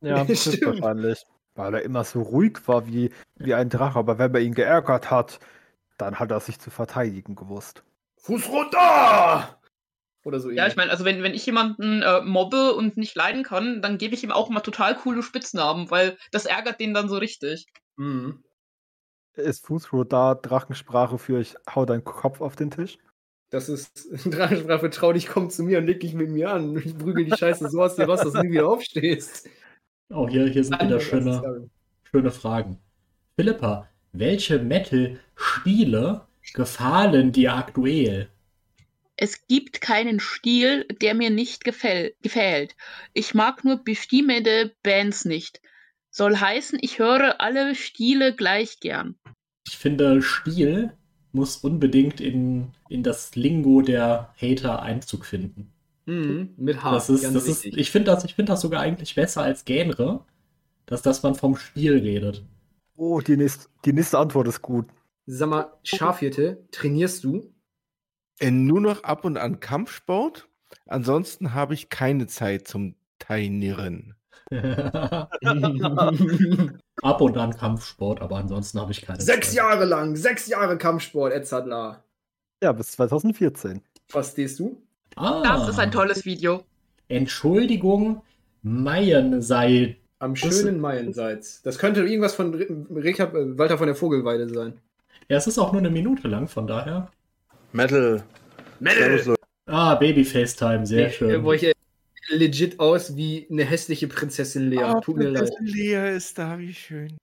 Ja, 0.00 0.24
das 0.24 0.48
ist 0.48 0.56
Stimmt. 0.56 0.82
wahrscheinlich. 0.82 1.22
Weil 1.54 1.74
er 1.74 1.82
immer 1.82 2.02
so 2.02 2.22
ruhig 2.22 2.58
war 2.66 2.88
wie, 2.88 3.12
wie 3.36 3.54
ein 3.54 3.68
Drache. 3.68 4.00
Aber 4.00 4.18
wenn 4.18 4.32
man 4.32 4.42
ihn 4.42 4.54
geärgert 4.54 5.12
hat, 5.12 5.38
dann 5.96 6.18
hat 6.18 6.32
er 6.32 6.40
sich 6.40 6.58
zu 6.58 6.70
verteidigen 6.70 7.36
gewusst. 7.36 7.84
Fuß 8.16 8.48
runter! 8.48 9.60
Oder 10.24 10.40
so 10.40 10.50
Ja, 10.50 10.66
ich 10.66 10.74
meine, 10.74 10.90
also 10.90 11.04
wenn, 11.04 11.22
wenn 11.22 11.34
ich 11.34 11.46
jemanden 11.46 12.02
äh, 12.02 12.20
mobbe 12.20 12.74
und 12.74 12.96
nicht 12.96 13.14
leiden 13.14 13.44
kann, 13.44 13.80
dann 13.80 13.96
gebe 13.96 14.16
ich 14.16 14.24
ihm 14.24 14.32
auch 14.32 14.48
mal 14.48 14.58
total 14.58 14.96
coole 14.96 15.22
Spitznamen, 15.22 15.88
weil 15.88 16.18
das 16.32 16.46
ärgert 16.46 16.80
den 16.80 16.94
dann 16.94 17.08
so 17.08 17.16
richtig. 17.16 17.66
Mhm. 17.94 18.42
Ist 19.36 19.66
Fußrodar 19.66 20.36
Drachensprache 20.36 21.18
für 21.18 21.40
ich 21.40 21.54
hau 21.68 21.84
deinen 21.84 22.04
Kopf 22.04 22.40
auf 22.40 22.56
den 22.56 22.70
Tisch? 22.70 22.98
Das 23.50 23.68
ist 23.68 24.08
Drachensprache, 24.24 24.90
trau 24.90 25.12
dich, 25.12 25.28
komm 25.28 25.50
zu 25.50 25.62
mir 25.62 25.78
und 25.78 25.86
leg 25.86 26.00
dich 26.00 26.14
mit 26.14 26.30
mir 26.30 26.50
an. 26.50 26.76
Ich 26.78 26.96
prügel 26.96 27.26
die 27.26 27.36
Scheiße 27.36 27.68
so 27.68 27.82
aus 27.82 27.96
dir 27.96 28.06
raus, 28.06 28.20
dass 28.22 28.32
du 28.32 28.40
nie 28.40 28.52
wieder 28.52 28.68
aufstehst. 28.68 29.48
Oh, 30.08 30.28
hier, 30.28 30.46
hier 30.46 30.64
sind 30.64 30.80
wieder 30.80 31.00
schöne, 31.00 31.68
schöne 32.10 32.30
Fragen. 32.30 32.78
Philippa, 33.36 33.88
welche 34.12 34.58
Metal-Spiele 34.58 36.26
gefallen 36.54 37.32
dir 37.32 37.54
aktuell? 37.54 38.30
Es 39.16 39.46
gibt 39.46 39.80
keinen 39.80 40.20
Stil, 40.20 40.86
der 41.02 41.14
mir 41.14 41.30
nicht 41.30 41.64
gefäll 41.64 42.14
gefällt. 42.22 42.76
Ich 43.12 43.34
mag 43.34 43.64
nur 43.64 43.82
bestimmte 43.82 44.74
Bands 44.82 45.24
nicht. 45.24 45.60
Soll 46.16 46.38
heißen, 46.38 46.78
ich 46.80 46.98
höre 46.98 47.42
alle 47.42 47.74
Stile 47.74 48.34
gleich 48.34 48.80
gern. 48.80 49.16
Ich 49.68 49.76
finde, 49.76 50.22
Stil 50.22 50.94
muss 51.32 51.58
unbedingt 51.58 52.22
in, 52.22 52.72
in 52.88 53.02
das 53.02 53.36
Lingo 53.36 53.82
der 53.82 54.32
Hater 54.40 54.80
Einzug 54.80 55.26
finden. 55.26 55.74
Mhm, 56.06 56.54
mit 56.56 56.82
H. 56.82 56.92
Das 56.92 57.10
ist, 57.10 57.22
das 57.22 57.46
ist, 57.46 57.66
ich 57.66 57.90
finde 57.90 58.12
das, 58.12 58.24
ich 58.24 58.34
finde 58.34 58.52
das 58.52 58.62
sogar 58.62 58.80
eigentlich 58.80 59.14
besser 59.14 59.42
als 59.42 59.66
Genre, 59.66 60.24
dass, 60.86 61.02
dass 61.02 61.22
man 61.22 61.34
vom 61.34 61.54
Spiel 61.54 61.98
redet. 61.98 62.42
Oh, 62.96 63.20
die 63.20 63.36
nächste, 63.36 63.68
die 63.84 63.92
nächste 63.92 64.16
Antwort 64.16 64.48
ist 64.48 64.62
gut. 64.62 64.86
Sag 65.26 65.50
mal, 65.50 65.70
Schafhirte, 65.82 66.66
trainierst 66.70 67.24
du? 67.24 67.52
Äh, 68.38 68.52
nur 68.52 68.80
noch 68.80 69.02
ab 69.02 69.26
und 69.26 69.36
an 69.36 69.60
Kampfsport. 69.60 70.48
Ansonsten 70.86 71.52
habe 71.52 71.74
ich 71.74 71.90
keine 71.90 72.26
Zeit 72.26 72.66
zum 72.66 72.94
Trainieren. 73.18 74.15
Ab 77.02 77.20
und 77.20 77.36
an 77.36 77.56
Kampfsport, 77.56 78.20
aber 78.20 78.36
ansonsten 78.36 78.80
habe 78.80 78.92
ich 78.92 79.02
keine 79.02 79.20
sechs 79.20 79.48
Zeit. 79.48 79.56
Jahre 79.56 79.84
lang, 79.84 80.16
sechs 80.16 80.46
Jahre 80.46 80.78
Kampfsport, 80.78 81.32
Edzardler. 81.32 82.04
Ja, 82.62 82.72
bis 82.72 82.92
2014. 82.92 83.82
Was 84.12 84.32
stehst 84.32 84.58
du? 84.60 84.80
Ah, 85.16 85.42
Das 85.42 85.68
ist 85.68 85.78
ein 85.78 85.90
tolles 85.90 86.24
Video. 86.24 86.62
Entschuldigung, 87.08 88.22
Mayen 88.62 89.42
sei. 89.42 89.96
Am 90.18 90.34
schönen 90.34 90.80
Maienseits. 90.80 91.60
Das 91.62 91.78
könnte 91.78 92.00
irgendwas 92.02 92.34
von 92.34 92.54
Richard, 92.54 93.34
äh, 93.34 93.58
Walter 93.58 93.76
von 93.76 93.86
der 93.86 93.94
Vogelweide 93.96 94.48
sein. 94.48 94.80
Ja, 95.28 95.36
es 95.36 95.46
ist 95.46 95.58
auch 95.58 95.72
nur 95.72 95.80
eine 95.80 95.90
Minute 95.90 96.26
lang, 96.28 96.48
von 96.48 96.66
daher. 96.66 97.10
Metal. 97.72 98.24
Leute. 98.80 99.34
Ah, 99.66 99.94
Baby 99.96 100.24
FaceTime, 100.24 100.86
sehr 100.86 101.08
Äh, 101.08 101.12
schön. 101.12 101.44
Wo 101.44 101.52
ich 101.52 101.64
äh, 101.64 101.72
legit 102.28 102.80
aus 102.80 103.16
wie 103.16 103.46
eine 103.50 103.64
hässliche 103.64 104.08
Prinzessin 104.08 104.70
Lea. 104.70 104.82
Ah, 104.82 105.00
Tut 105.00 105.16
mir 105.16 105.28
leid. 105.28 105.50
Prinzessin 105.56 105.66
Lea 105.66 106.16
ist 106.16 106.38
da, 106.38 106.58
wie 106.58 106.74
schön. 106.74 107.16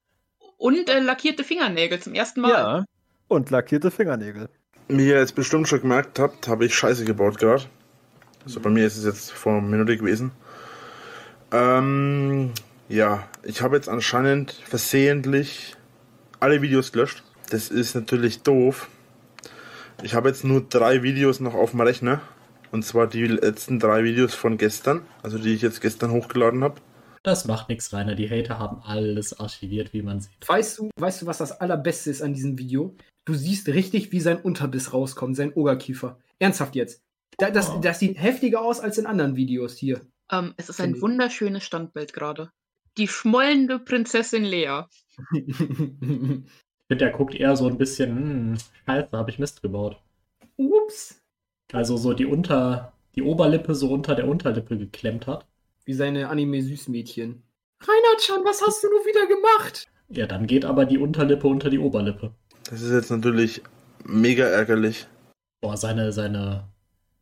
Und 0.58 0.90
äh, 0.90 1.00
lackierte 1.00 1.44
Fingernägel 1.44 2.00
zum 2.00 2.14
ersten 2.14 2.42
Mal. 2.42 2.50
Ja. 2.50 2.86
Und 3.28 3.50
lackierte 3.50 3.92
Fingernägel. 3.92 4.50
Wie 4.88 5.08
ihr 5.08 5.20
jetzt 5.20 5.36
bestimmt 5.36 5.68
schon 5.68 5.82
gemerkt 5.82 6.20
habt, 6.20 6.48
habe 6.48 6.66
ich 6.66 6.76
Scheiße 6.76 7.06
gebaut 7.06 7.38
gerade. 7.38 7.64
Also 8.46 8.60
bei 8.60 8.70
mir 8.70 8.86
ist 8.86 8.98
es 8.98 9.06
jetzt 9.06 9.32
vor 9.32 9.54
einer 9.54 9.62
Minute 9.62 9.98
gewesen. 9.98 10.32
Ähm, 11.52 12.52
ja, 12.90 13.28
ich 13.44 13.62
habe 13.62 13.76
jetzt 13.76 13.90
anscheinend 13.90 14.52
versehentlich 14.52 15.76
alle 16.40 16.62
Videos 16.62 16.92
gelöscht. 16.92 17.24
Das 17.50 17.70
ist 17.70 17.96
natürlich 17.96 18.42
doof. 18.42 18.90
Ich 20.02 20.16
habe 20.16 20.30
jetzt 20.30 20.44
nur 20.44 20.62
drei 20.62 21.04
Videos 21.04 21.40
noch 21.40 21.54
auf 21.54 21.72
dem 21.72 21.82
Rechner. 21.82 22.22
Und 22.74 22.84
zwar 22.84 23.06
die 23.06 23.28
letzten 23.28 23.80
drei 23.80 24.04
Videos 24.04 24.34
von 24.34 24.58
gestern, 24.58 25.06
also 25.22 25.38
die 25.38 25.54
ich 25.54 25.62
jetzt 25.62 25.80
gestern 25.80 26.10
hochgeladen 26.10 26.64
habe. 26.64 26.82
Das 27.22 27.46
macht 27.46 27.70
nichts, 27.70 27.94
Rainer. 27.94 28.16
Die 28.16 28.28
Hater 28.28 28.58
haben 28.58 28.82
alles 28.82 29.40
archiviert, 29.40 29.94
wie 29.94 30.02
man 30.02 30.20
sieht. 30.20 30.50
Weißt 30.50 30.80
du, 30.80 30.90
weißt 31.00 31.22
du, 31.22 31.26
was 31.28 31.38
das 31.38 31.52
allerbeste 31.52 32.10
ist 32.10 32.24
an 32.24 32.34
diesem 32.34 32.58
Video? 32.58 32.96
Du 33.26 33.36
siehst 33.36 33.68
richtig, 33.68 34.12
wie 34.12 34.20
sein 34.20 34.42
Unterbiss 34.42 34.92
rauskommt, 34.92 35.36
sein 35.36 35.54
Oberkiefer. 35.54 36.18
Ernsthaft 36.40 36.76
jetzt. 36.76 37.04
Da, 37.38 37.52
das, 37.52 37.70
Oh. 37.70 37.80
das 37.80 38.00
sieht 38.00 38.20
heftiger 38.20 38.62
aus 38.62 38.80
als 38.80 38.98
in 38.98 39.06
anderen 39.06 39.36
Videos 39.36 39.78
hier. 39.78 40.02
Ähm, 40.32 40.56
es 40.58 40.68
ist 40.70 40.82
ein 40.82 41.00
wunderschönes 41.00 41.64
Standbild 41.64 42.12
gerade. 42.12 42.50
Die 42.98 43.08
schmollende 43.08 43.78
Prinzessin 43.78 44.46
Lea. 44.46 44.86
Ich 45.32 45.56
finde, 45.56 47.06
der 47.06 47.12
guckt 47.12 47.36
eher 47.36 47.56
so 47.56 47.68
ein 47.68 47.78
bisschen, 47.78 48.10
hm, 48.18 48.58
scheiße, 48.88 49.10
habe 49.18 49.30
ich 49.32 49.40
Mist 49.40 49.62
gebaut. 49.62 50.02
Ups. 50.58 51.23
Also 51.74 51.98
so 51.98 52.14
die 52.14 52.28
Unter, 52.28 52.94
die 53.16 53.24
Oberlippe 53.24 53.74
so 53.74 53.92
unter 53.92 54.14
der 54.14 54.28
Unterlippe 54.28 54.78
geklemmt 54.78 55.26
hat. 55.26 55.48
Wie 55.86 55.94
seine 55.94 56.30
Anime-Süßmädchen. 56.30 57.42
Reinhard-chan, 57.82 58.46
was 58.46 58.62
hast 58.62 58.84
du 58.84 58.90
nur 58.90 59.06
wieder 59.06 59.26
gemacht? 59.28 59.88
Ja, 60.08 60.28
dann 60.28 60.46
geht 60.46 60.66
aber 60.66 60.86
die 60.86 61.00
Unterlippe 61.00 61.48
unter 61.48 61.72
die 61.72 61.80
Oberlippe. 61.80 62.32
Das 62.70 62.82
ist 62.82 62.92
jetzt 62.92 63.10
natürlich 63.10 63.64
mega 64.06 64.46
ärgerlich. 64.46 65.08
Boah, 65.62 65.76
seine, 65.76 66.12
seine, 66.12 66.68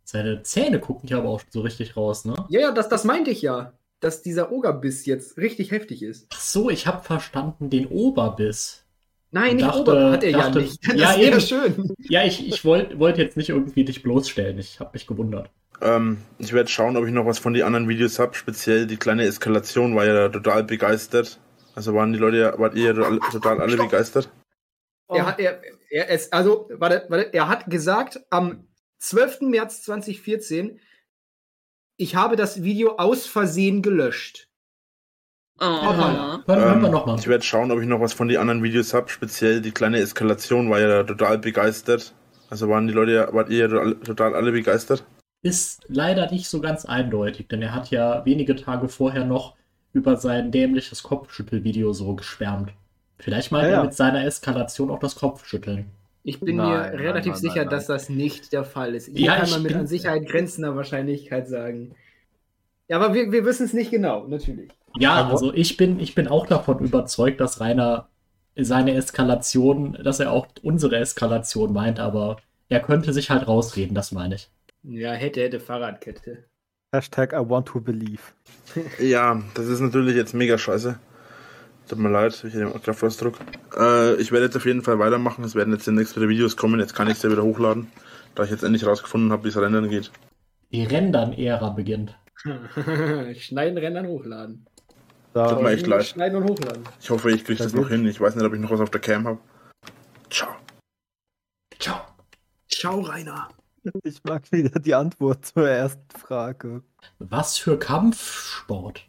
seine 0.03 0.43
Zähne 0.43 0.79
gucken 0.79 1.07
hier 1.07 1.17
aber 1.19 1.29
auch 1.29 1.41
so 1.49 1.61
richtig 1.61 1.95
raus, 1.95 2.25
ne? 2.25 2.35
Ja, 2.49 2.59
ja, 2.59 2.71
das, 2.71 2.89
das 2.89 3.05
meinte 3.05 3.31
ich 3.31 3.41
ja. 3.41 3.73
Dass 4.01 4.21
dieser 4.21 4.51
Ogerbiss 4.51 5.05
jetzt 5.05 5.37
richtig 5.37 5.71
heftig 5.71 6.03
ist. 6.03 6.27
Ach 6.33 6.41
so, 6.41 6.69
ich 6.69 6.87
habe 6.87 7.03
verstanden, 7.03 7.69
den 7.69 7.87
Oberbiss. 7.87 8.83
Nein, 9.31 9.55
nicht 9.55 9.67
Dachte- 9.67 9.79
Ober, 9.81 10.11
hat 10.11 10.23
er 10.23 10.31
dachte- 10.33 10.59
ja 10.59 10.65
nicht. 10.65 10.79
Das 10.87 10.95
Ja, 10.95 11.17
wäre 11.17 11.31
eben. 11.31 11.41
schön. 11.41 11.93
Ja, 11.99 12.23
ich, 12.25 12.45
ich 12.47 12.65
wollte 12.65 12.99
wollt 12.99 13.17
jetzt 13.17 13.37
nicht 13.37 13.49
irgendwie 13.49 13.85
dich 13.85 14.03
bloßstellen. 14.03 14.57
Ich 14.59 14.79
habe 14.79 14.89
mich 14.93 15.07
gewundert. 15.07 15.49
Ähm, 15.81 16.17
ich 16.37 16.53
werde 16.53 16.69
schauen, 16.69 16.97
ob 16.97 17.05
ich 17.05 17.11
noch 17.11 17.25
was 17.25 17.39
von 17.39 17.53
den 17.53 17.63
anderen 17.63 17.87
Videos 17.89 18.19
habe. 18.19 18.35
Speziell 18.35 18.85
die 18.87 18.97
kleine 18.97 19.23
Eskalation 19.25 19.95
war 19.95 20.05
ja 20.05 20.29
total 20.29 20.63
begeistert. 20.63 21.39
Also 21.73 21.93
waren 21.95 22.11
die 22.13 22.19
Leute 22.19 22.37
ja, 22.37 22.59
wart 22.59 22.75
ihr 22.75 22.87
ja 22.87 22.93
total, 22.93 23.19
total 23.31 23.61
alle 23.61 23.77
begeistert? 23.77 24.29
Er 25.07 25.25
hat, 25.25 25.39
er, 25.39 25.61
er 25.89 26.09
ist, 26.09 26.31
also, 26.33 26.69
warte, 26.73 27.05
warte, 27.09 27.33
er 27.33 27.47
hat 27.49 27.69
gesagt, 27.69 28.19
am 28.29 28.67
12. 28.99 29.41
März 29.41 29.81
2014, 29.83 30.79
ich 31.97 32.15
habe 32.15 32.35
das 32.35 32.63
Video 32.63 32.97
aus 32.97 33.25
Versehen 33.25 33.81
gelöscht. 33.81 34.47
Oh. 35.63 35.65
Hören, 35.65 36.43
hören 36.47 36.81
wir 36.81 36.89
nochmal. 36.89 37.19
Ich 37.19 37.27
werde 37.27 37.43
schauen, 37.43 37.71
ob 37.71 37.79
ich 37.79 37.87
noch 37.87 38.01
was 38.01 38.13
von 38.13 38.27
den 38.27 38.37
anderen 38.37 38.63
Videos 38.63 38.93
habe. 38.95 39.09
Speziell 39.09 39.61
die 39.61 39.71
kleine 39.71 39.99
Eskalation 39.99 40.69
war 40.71 40.79
ja 40.79 41.03
total 41.03 41.37
begeistert. 41.37 42.15
Also 42.49 42.67
waren 42.67 42.87
die 42.87 42.93
Leute 42.93 43.11
ja, 43.11 43.33
wart 43.33 43.49
ihr 43.49 43.59
ja 43.59 43.67
total, 43.67 43.95
total 43.97 44.35
alle 44.35 44.51
begeistert? 44.51 45.05
Ist 45.43 45.83
leider 45.87 46.29
nicht 46.31 46.47
so 46.49 46.61
ganz 46.61 46.85
eindeutig, 46.85 47.47
denn 47.47 47.61
er 47.61 47.75
hat 47.75 47.91
ja 47.91 48.25
wenige 48.25 48.55
Tage 48.55 48.89
vorher 48.89 49.23
noch 49.25 49.55
über 49.93 50.17
sein 50.17 50.51
dämliches 50.51 51.03
Kopfschüttelvideo 51.03 51.93
so 51.93 52.15
geschwärmt. 52.15 52.73
Vielleicht 53.19 53.51
meint 53.51 53.65
Ja, 53.65 53.69
er 53.69 53.77
ja. 53.77 53.83
mit 53.83 53.93
seiner 53.93 54.25
Eskalation 54.25 54.89
auch 54.89 54.99
das 54.99 55.15
Kopfschütteln. 55.15 55.85
Ich 56.23 56.39
bin 56.39 56.55
Nein, 56.57 56.69
mir 56.69 56.77
nein, 56.77 56.95
relativ 56.95 57.33
nein, 57.33 57.41
sicher, 57.41 57.61
nein, 57.61 57.69
dass 57.69 57.87
das 57.87 58.09
nicht 58.09 58.51
der 58.53 58.63
Fall 58.63 58.95
ist. 58.95 59.09
Ich 59.09 59.19
Ja, 59.19 59.35
kann 59.35 59.45
ich 59.45 59.51
man 59.51 59.63
mit 59.63 59.75
an 59.75 59.87
Sicherheit 59.87 60.27
grenzender 60.27 60.75
Wahrscheinlichkeit 60.75 61.47
sagen. 61.47 61.95
Ja, 62.87 62.97
aber 62.99 63.13
wir, 63.13 63.31
wir 63.31 63.45
wissen 63.45 63.65
es 63.65 63.73
nicht 63.73 63.91
genau, 63.91 64.27
natürlich. 64.27 64.71
Ja, 64.97 65.27
also 65.27 65.53
ich 65.53 65.77
bin, 65.77 65.99
ich 65.99 66.15
bin 66.15 66.27
auch 66.27 66.47
davon 66.47 66.79
überzeugt, 66.79 67.39
dass 67.39 67.59
Rainer 67.59 68.09
seine 68.57 68.93
Eskalation, 68.93 69.97
dass 70.03 70.19
er 70.19 70.31
auch 70.31 70.47
unsere 70.61 70.97
Eskalation 70.97 71.73
meint, 71.73 71.99
aber 71.99 72.37
er 72.69 72.81
könnte 72.81 73.13
sich 73.13 73.29
halt 73.29 73.47
rausreden, 73.47 73.95
das 73.95 74.11
meine 74.11 74.35
ich. 74.35 74.49
Ja, 74.83 75.11
hätte, 75.13 75.41
hätte 75.41 75.59
Fahrradkette. 75.59 76.45
Hashtag 76.93 77.33
I 77.33 77.37
want 77.37 77.67
to 77.67 77.79
believe. 77.79 78.21
Ja, 78.99 79.41
das 79.53 79.67
ist 79.67 79.79
natürlich 79.79 80.15
jetzt 80.15 80.33
mega 80.33 80.57
scheiße. 80.57 80.99
Tut 81.87 81.99
mir 81.99 82.09
leid, 82.09 82.43
ich 82.45 82.53
den 82.53 82.71
Kraftausdruck. 82.81 83.37
Äh, 83.77 84.15
ich 84.15 84.31
werde 84.31 84.45
jetzt 84.45 84.55
auf 84.55 84.65
jeden 84.65 84.81
Fall 84.81 84.99
weitermachen. 84.99 85.43
Es 85.43 85.55
werden 85.55 85.73
jetzt 85.73 85.87
demnächst 85.87 86.15
wieder 86.15 86.29
Videos 86.29 86.55
kommen. 86.55 86.79
Jetzt 86.79 86.95
kann 86.95 87.09
ich 87.09 87.17
sie 87.17 87.31
wieder 87.31 87.43
hochladen, 87.43 87.91
da 88.35 88.43
ich 88.43 88.49
jetzt 88.49 88.63
endlich 88.63 88.85
rausgefunden 88.85 89.31
habe, 89.31 89.43
wie 89.43 89.49
es 89.49 89.57
rendern 89.57 89.89
geht. 89.89 90.11
Die 90.71 90.83
Rendern-Ära 90.83 91.69
beginnt. 91.69 92.17
Schneiden, 93.37 93.77
rendern, 93.77 94.07
hochladen. 94.07 94.65
Da, 95.33 95.47
Tut 95.47 95.63
mir 95.63 95.71
echt 95.71 95.87
leid. 95.87 96.05
Schneiden 96.05 96.41
und 96.41 96.49
hochladen. 96.49 96.83
Ich 96.99 97.09
hoffe, 97.09 97.31
ich 97.31 97.45
kriege 97.45 97.63
das 97.63 97.73
noch 97.73 97.87
hin. 97.87 98.05
Ich 98.05 98.19
weiß 98.19 98.35
nicht, 98.35 98.45
ob 98.45 98.53
ich 98.53 98.59
noch 98.59 98.71
was 98.71 98.81
auf 98.81 98.89
der 98.89 98.99
Cam 98.99 99.27
habe. 99.27 99.39
Ciao. 100.29 100.49
Ciao. 101.79 102.01
Ciao, 102.69 102.99
Rainer. 102.99 103.47
ich 104.03 104.23
mag 104.23 104.51
wieder 104.51 104.79
die 104.79 104.93
Antwort 104.93 105.45
zur 105.45 105.69
ersten 105.69 106.09
Frage. 106.17 106.83
Was 107.19 107.57
für 107.57 107.79
Kampfsport? 107.79 109.07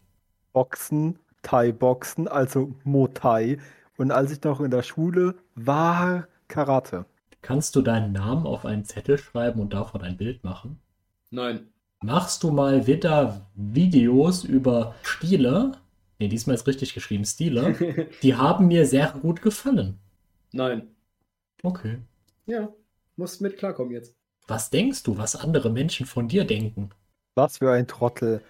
Boxen, 0.53 1.19
Thai-Boxen, 1.43 2.29
also 2.29 2.73
Muay. 2.85 3.59
Und 3.97 4.11
als 4.13 4.31
ich 4.31 4.43
noch 4.43 4.61
in 4.61 4.71
der 4.71 4.83
Schule 4.83 5.35
war, 5.55 6.29
Karate. 6.49 7.05
Kannst 7.41 7.75
du 7.75 7.83
deinen 7.83 8.13
Namen 8.13 8.47
auf 8.47 8.65
einen 8.65 8.85
Zettel 8.85 9.19
schreiben 9.19 9.61
und 9.61 9.75
davon 9.75 10.03
ein 10.03 10.17
Bild 10.17 10.45
machen? 10.45 10.79
Nein. 11.31 11.67
Machst 12.03 12.43
du 12.43 12.51
mal 12.51 12.87
wieder 12.87 13.47
Videos 13.55 14.45
über 14.45 14.95
Stile? 15.03 15.73
Ne, 16.23 16.29
diesmal 16.29 16.55
ist 16.55 16.69
richtig 16.69 16.95
geschrieben, 16.95 17.25
Stile. 17.25 17.75
Die 18.23 18.37
haben 18.37 18.69
mir 18.69 18.87
sehr 18.87 19.13
gut 19.21 19.43
gefallen. 19.43 19.99
Nein. 20.53 20.87
Okay. 21.65 21.99
Ja, 22.47 22.73
musst 23.17 23.41
mit 23.41 23.59
klarkommen 23.59 23.93
jetzt. 23.93 24.15
Was 24.47 24.71
denkst 24.71 25.03
du, 25.03 25.19
was 25.19 25.35
andere 25.35 25.69
Menschen 25.69 26.07
von 26.07 26.29
dir 26.29 26.45
denken? 26.45 26.91
Was 27.35 27.59
für 27.59 27.73
ein 27.73 27.89
Trottel. 27.89 28.41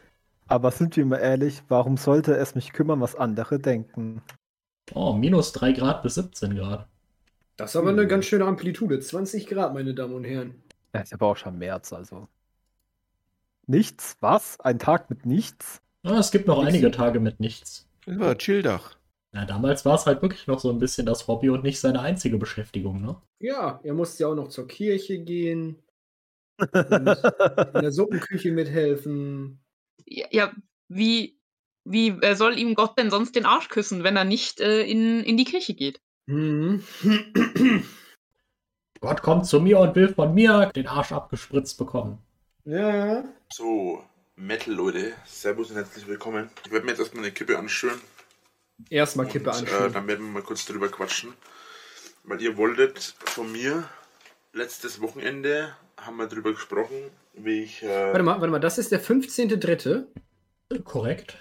Aber 0.49 0.71
sind 0.71 0.99
wir 0.99 1.07
mal 1.07 1.17
ehrlich, 1.17 1.63
warum 1.69 1.97
sollte 1.97 2.35
es 2.35 2.55
mich 2.55 2.75
kümmern, 2.75 3.01
was 3.01 3.15
andere 3.15 3.59
denken? 3.59 4.21
Oh, 4.93 5.15
minus 5.15 5.53
3 5.53 5.73
Grad 5.73 6.03
bis 6.03 6.17
17 6.17 6.55
Grad. 6.57 6.87
Das 7.57 7.71
ist 7.71 7.77
aber 7.77 7.89
eine 7.89 8.07
ganz 8.07 8.27
schöne 8.27 8.45
Amplitude. 8.45 9.01
20 9.01 9.47
Grad, 9.47 9.73
meine 9.73 9.95
Damen 9.95 10.13
und 10.13 10.25
Herren. 10.25 10.63
Ja, 10.95 11.01
ist 11.01 11.15
aber 11.15 11.29
auch 11.29 11.39
schon 11.39 11.57
März, 11.57 11.95
also. 11.95 12.29
Nichts? 13.67 14.19
Was? 14.21 14.61
Ein 14.61 14.79
Tag 14.79 15.09
mit 15.09 15.25
nichts? 15.25 15.81
Ah, 16.05 16.19
es 16.19 16.31
gibt 16.31 16.47
noch 16.47 16.59
Nix. 16.59 16.69
einige 16.69 16.91
Tage 16.91 17.21
mit 17.21 17.41
nichts. 17.41 17.89
War 18.07 18.37
Chilldach. 18.37 18.97
Na, 19.33 19.45
damals 19.47 19.85
war 19.85 19.95
es 19.95 20.07
halt 20.07 20.21
wirklich 20.21 20.47
noch 20.47 20.59
so 20.61 20.71
ein 20.71 20.79
bisschen 20.79 21.07
das 21.07 21.27
Hobby 21.29 21.49
und 21.49 21.63
nicht 21.63 21.81
seine 21.81 22.01
einzige 22.01 22.37
Beschäftigung, 22.39 23.01
ne? 23.01 23.21
Ja, 23.41 23.81
er 23.83 23.95
musste 23.95 24.23
ja 24.25 24.29
auch 24.29 24.35
noch 24.35 24.49
zur 24.49 24.67
Kirche 24.69 25.19
gehen. 25.19 25.83
Und 26.59 27.75
in 27.75 27.81
der 27.81 27.93
Suppenküche 27.93 28.53
mithelfen. 28.53 29.61
Ja, 30.07 30.27
ja 30.31 30.53
wie, 30.89 31.39
wie 31.85 32.09
äh, 32.21 32.37
soll 32.37 32.59
ihm 32.59 32.75
Gott 32.75 32.99
denn 32.99 33.11
sonst 33.11 33.35
den 33.35 33.47
Arsch 33.47 33.69
küssen, 33.69 34.05
wenn 34.05 34.17
er 34.17 34.25
nicht 34.25 34.61
äh, 34.61 34.83
in, 34.83 35.25
in 35.25 35.37
die 35.37 35.45
Kirche 35.45 35.75
geht? 35.75 36.01
Mhm. 36.27 36.85
Gott 39.01 39.23
kommt 39.23 39.47
zu 39.47 39.61
mir 39.61 39.81
und 39.81 39.97
will 39.97 40.09
von 40.15 40.35
mir 40.35 40.67
den 40.75 40.87
Arsch 40.87 41.13
abgespritzt 41.13 41.79
bekommen. 41.79 42.19
ja. 42.65 43.25
So, 43.53 44.03
Metal, 44.37 44.73
Leute. 44.75 45.13
Servus 45.27 45.71
und 45.71 45.77
herzlich 45.77 46.07
willkommen. 46.07 46.51
Ich 46.65 46.73
werde 46.73 46.85
mir 46.87 46.93
jetzt 46.93 47.01
erstmal 47.01 47.25
eine 47.25 47.33
Kippe 47.33 47.59
anschüren. 47.59 48.01
Erstmal 48.89 49.27
Kippe 49.27 49.51
und, 49.51 49.57
äh, 49.57 49.59
anschauen. 49.61 49.93
dann 49.93 50.07
werden 50.09 50.25
wir 50.27 50.33
mal 50.33 50.43
kurz 50.43 50.65
drüber 50.65 50.89
quatschen. 50.89 51.35
Weil 52.25 52.41
ihr 52.41 52.57
wolltet 52.57 53.15
von 53.25 53.51
mir 53.53 53.85
letztes 54.53 55.01
Wochenende 55.01 55.75
haben 55.99 56.17
wir 56.17 56.27
drüber 56.27 56.53
gesprochen, 56.53 56.97
wie 57.35 57.63
ich. 57.65 57.83
Äh, 57.83 57.89
Warte 57.89 58.23
mal, 58.23 58.41
warte 58.41 58.49
mal, 58.51 58.59
das 58.59 58.79
ist 58.79 58.91
der 58.91 59.01
15.3. 59.03 60.07
Äh, 60.71 60.79
Korrekt. 60.81 61.37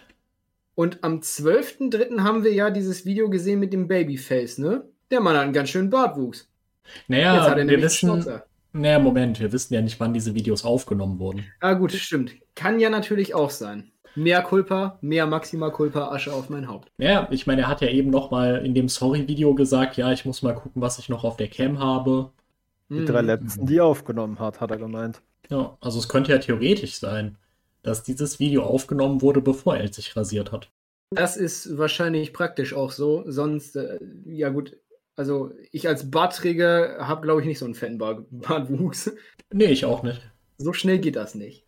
Und 0.76 1.04
am 1.04 1.20
12.3. 1.22 2.22
haben 2.22 2.44
wir 2.44 2.54
ja 2.54 2.70
dieses 2.70 3.06
Video 3.06 3.30
gesehen 3.30 3.60
mit 3.60 3.74
dem 3.74 3.88
Babyface, 3.88 4.58
ne? 4.58 4.84
Der 5.12 5.22
Mann 5.22 5.36
hat 5.36 5.44
einen 5.44 5.54
ganz 5.54 5.70
schönen 5.70 5.89
Bartwuchs. 5.89 6.48
Jetzt 6.84 7.10
Naja, 7.10 7.44
hat 7.50 7.58
er 7.58 7.68
wir 7.68 7.82
wissen. 7.82 8.42
Naja, 8.74 8.99
Moment, 8.99 9.39
wir 9.39 9.51
wissen 9.51 9.74
ja 9.74 9.82
nicht, 9.82 9.99
wann 9.99 10.13
diese 10.13 10.34
Videos 10.34 10.63
aufgenommen 10.63 11.19
wurden. 11.19 11.45
Ah, 11.59 11.74
gut, 11.74 11.91
stimmt. 11.91 12.34
Kann 12.55 12.80
ja 12.80 12.89
natürlich 12.89 13.36
auch 13.36 13.49
sein. 13.49 13.91
Mehr 14.15 14.41
Culpa, 14.41 14.97
mehr 15.01 15.26
Maxima 15.26 15.69
Culpa, 15.69 16.09
Asche 16.09 16.34
auf 16.34 16.49
mein 16.49 16.67
Haupt. 16.67 16.91
Ja, 16.97 17.28
ich 17.32 17.47
meine, 17.47 17.61
er 17.61 17.67
hat 17.67 17.82
ja 17.82 17.88
eben 17.88 18.09
nochmal 18.09 18.65
in 18.65 18.74
dem 18.74 18.89
Sorry-Video 18.89 19.55
gesagt, 19.55 19.97
ja, 19.97 20.11
ich 20.11 20.26
muss 20.26 20.41
mal 20.41 20.53
gucken, 20.53 20.82
was 20.82 20.99
ich 20.99 21.07
noch 21.07 21.24
auf 21.24 21.38
der 21.38 21.47
Cam 21.47 21.80
habe. 21.80 22.32
Die 22.89 23.05
drei 23.05 23.22
letzten, 23.22 23.65
die 23.65 23.78
er 23.78 23.86
aufgenommen 23.86 24.38
hat, 24.39 24.59
hat 24.59 24.69
er 24.69 24.78
gemeint. 24.78 25.22
Ja, 25.49 25.78
also 25.80 25.97
es 25.97 26.09
könnte 26.09 26.34
ja 26.34 26.39
theoretisch 26.39 26.95
sein, 26.99 27.38
dass 27.84 28.03
dieses 28.03 28.39
Video 28.39 28.63
aufgenommen 28.63 29.22
wurde, 29.22 29.41
bevor 29.41 29.78
er 29.78 29.91
sich 29.91 30.15
rasiert 30.17 30.51
hat. 30.51 30.69
Das 31.11 31.38
ist 31.38 31.78
wahrscheinlich 31.78 32.34
praktisch 32.34 32.74
auch 32.74 32.91
so. 32.91 33.24
Sonst, 33.28 33.78
äh, 33.78 33.97
ja 34.26 34.49
gut, 34.49 34.78
also 35.16 35.51
ich 35.72 35.88
als 35.88 36.09
Bartträger 36.09 37.07
habe, 37.07 37.22
glaube 37.22 37.41
ich, 37.41 37.47
nicht 37.47 37.59
so 37.59 37.66
einen 37.66 37.76
fetten 37.76 37.97
Bar 37.97 38.26
Bartwuchs. 38.32 39.12
Nee, 39.51 39.66
ich 39.66 39.86
auch 39.86 40.03
nicht. 40.03 40.22
So 40.57 40.74
schnell 40.74 40.99
geht 40.99 41.16
das 41.16 41.36
nicht. 41.36 41.66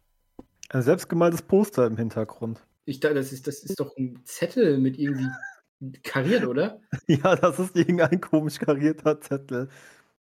Ein 0.69 0.81
selbstgemaltes 0.81 1.41
Poster 1.41 1.85
im 1.85 1.97
Hintergrund. 1.97 2.65
Ich 2.85 2.99
dachte, 2.99 3.15
das 3.15 3.31
ist, 3.31 3.47
das 3.47 3.59
ist 3.59 3.79
doch 3.79 3.95
ein 3.97 4.19
Zettel 4.25 4.77
mit 4.77 4.97
irgendwie 4.97 5.29
kariert, 6.03 6.45
oder? 6.45 6.79
Ja, 7.07 7.35
das 7.35 7.59
ist 7.59 7.75
irgendein 7.75 8.21
komisch 8.21 8.59
karierter 8.59 9.19
Zettel. 9.21 9.69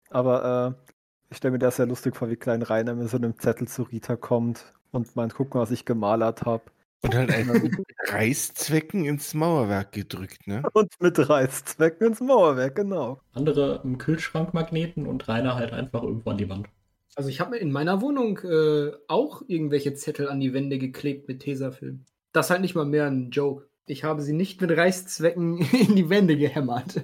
Aber 0.09 0.77
äh, 0.77 0.93
ich 1.29 1.37
stelle 1.37 1.53
mir 1.53 1.59
das 1.59 1.75
sehr 1.75 1.85
lustig 1.85 2.15
vor, 2.15 2.29
wie 2.29 2.35
klein 2.35 2.61
Rainer 2.61 2.95
mit 2.95 3.09
so 3.09 3.17
einem 3.17 3.37
Zettel 3.37 3.67
zu 3.67 3.83
Rita 3.83 4.15
kommt 4.15 4.73
und 4.91 5.15
meint, 5.15 5.35
guck 5.35 5.53
mal, 5.53 5.61
was 5.61 5.71
ich 5.71 5.85
gemalert 5.85 6.43
habe. 6.43 6.63
Und 7.01 7.15
halt 7.15 7.31
einfach 7.31 7.61
mit 7.61 7.75
Reißzwecken 8.07 9.05
ins 9.05 9.33
Mauerwerk 9.33 9.93
gedrückt, 9.93 10.47
ne? 10.47 10.63
Und 10.73 10.91
mit 10.99 11.29
Reißzwecken 11.29 12.07
ins 12.07 12.19
Mauerwerk, 12.19 12.75
genau. 12.75 13.21
Andere 13.33 13.81
im 13.83 13.97
Kühlschrankmagneten 13.97 15.07
und 15.07 15.27
Rainer 15.29 15.55
halt 15.55 15.71
einfach 15.71 16.03
irgendwo 16.03 16.31
an 16.31 16.37
die 16.37 16.49
Wand. 16.49 16.67
Also 17.15 17.29
ich 17.29 17.39
habe 17.39 17.51
mir 17.51 17.57
in 17.57 17.71
meiner 17.71 18.01
Wohnung 18.01 18.39
äh, 18.39 18.91
auch 19.07 19.41
irgendwelche 19.47 19.93
Zettel 19.93 20.29
an 20.29 20.39
die 20.39 20.53
Wände 20.53 20.77
geklebt 20.77 21.27
mit 21.27 21.41
Tesafilm. 21.41 22.05
Das 22.33 22.47
ist 22.47 22.49
halt 22.51 22.61
nicht 22.61 22.75
mal 22.75 22.85
mehr 22.85 23.07
ein 23.07 23.31
Joke. 23.31 23.67
Ich 23.85 24.03
habe 24.03 24.21
sie 24.21 24.33
nicht 24.33 24.61
mit 24.61 24.71
Reißzwecken 24.71 25.57
in 25.71 25.95
die 25.95 26.09
Wände 26.09 26.37
gehämmert. 26.37 27.01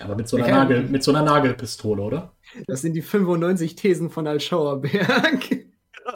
Aber 0.00 0.14
mit 0.14 0.28
so 0.28 0.36
einer. 0.36 0.48
Nagel, 0.48 0.82
mit 0.84 1.02
so 1.02 1.10
einer 1.10 1.22
Nagelpistole, 1.22 2.02
oder? 2.02 2.32
Das 2.66 2.82
sind 2.82 2.94
die 2.94 3.02
95 3.02 3.74
Thesen 3.76 4.10
von 4.10 4.26
Altschauerberg. 4.26 5.66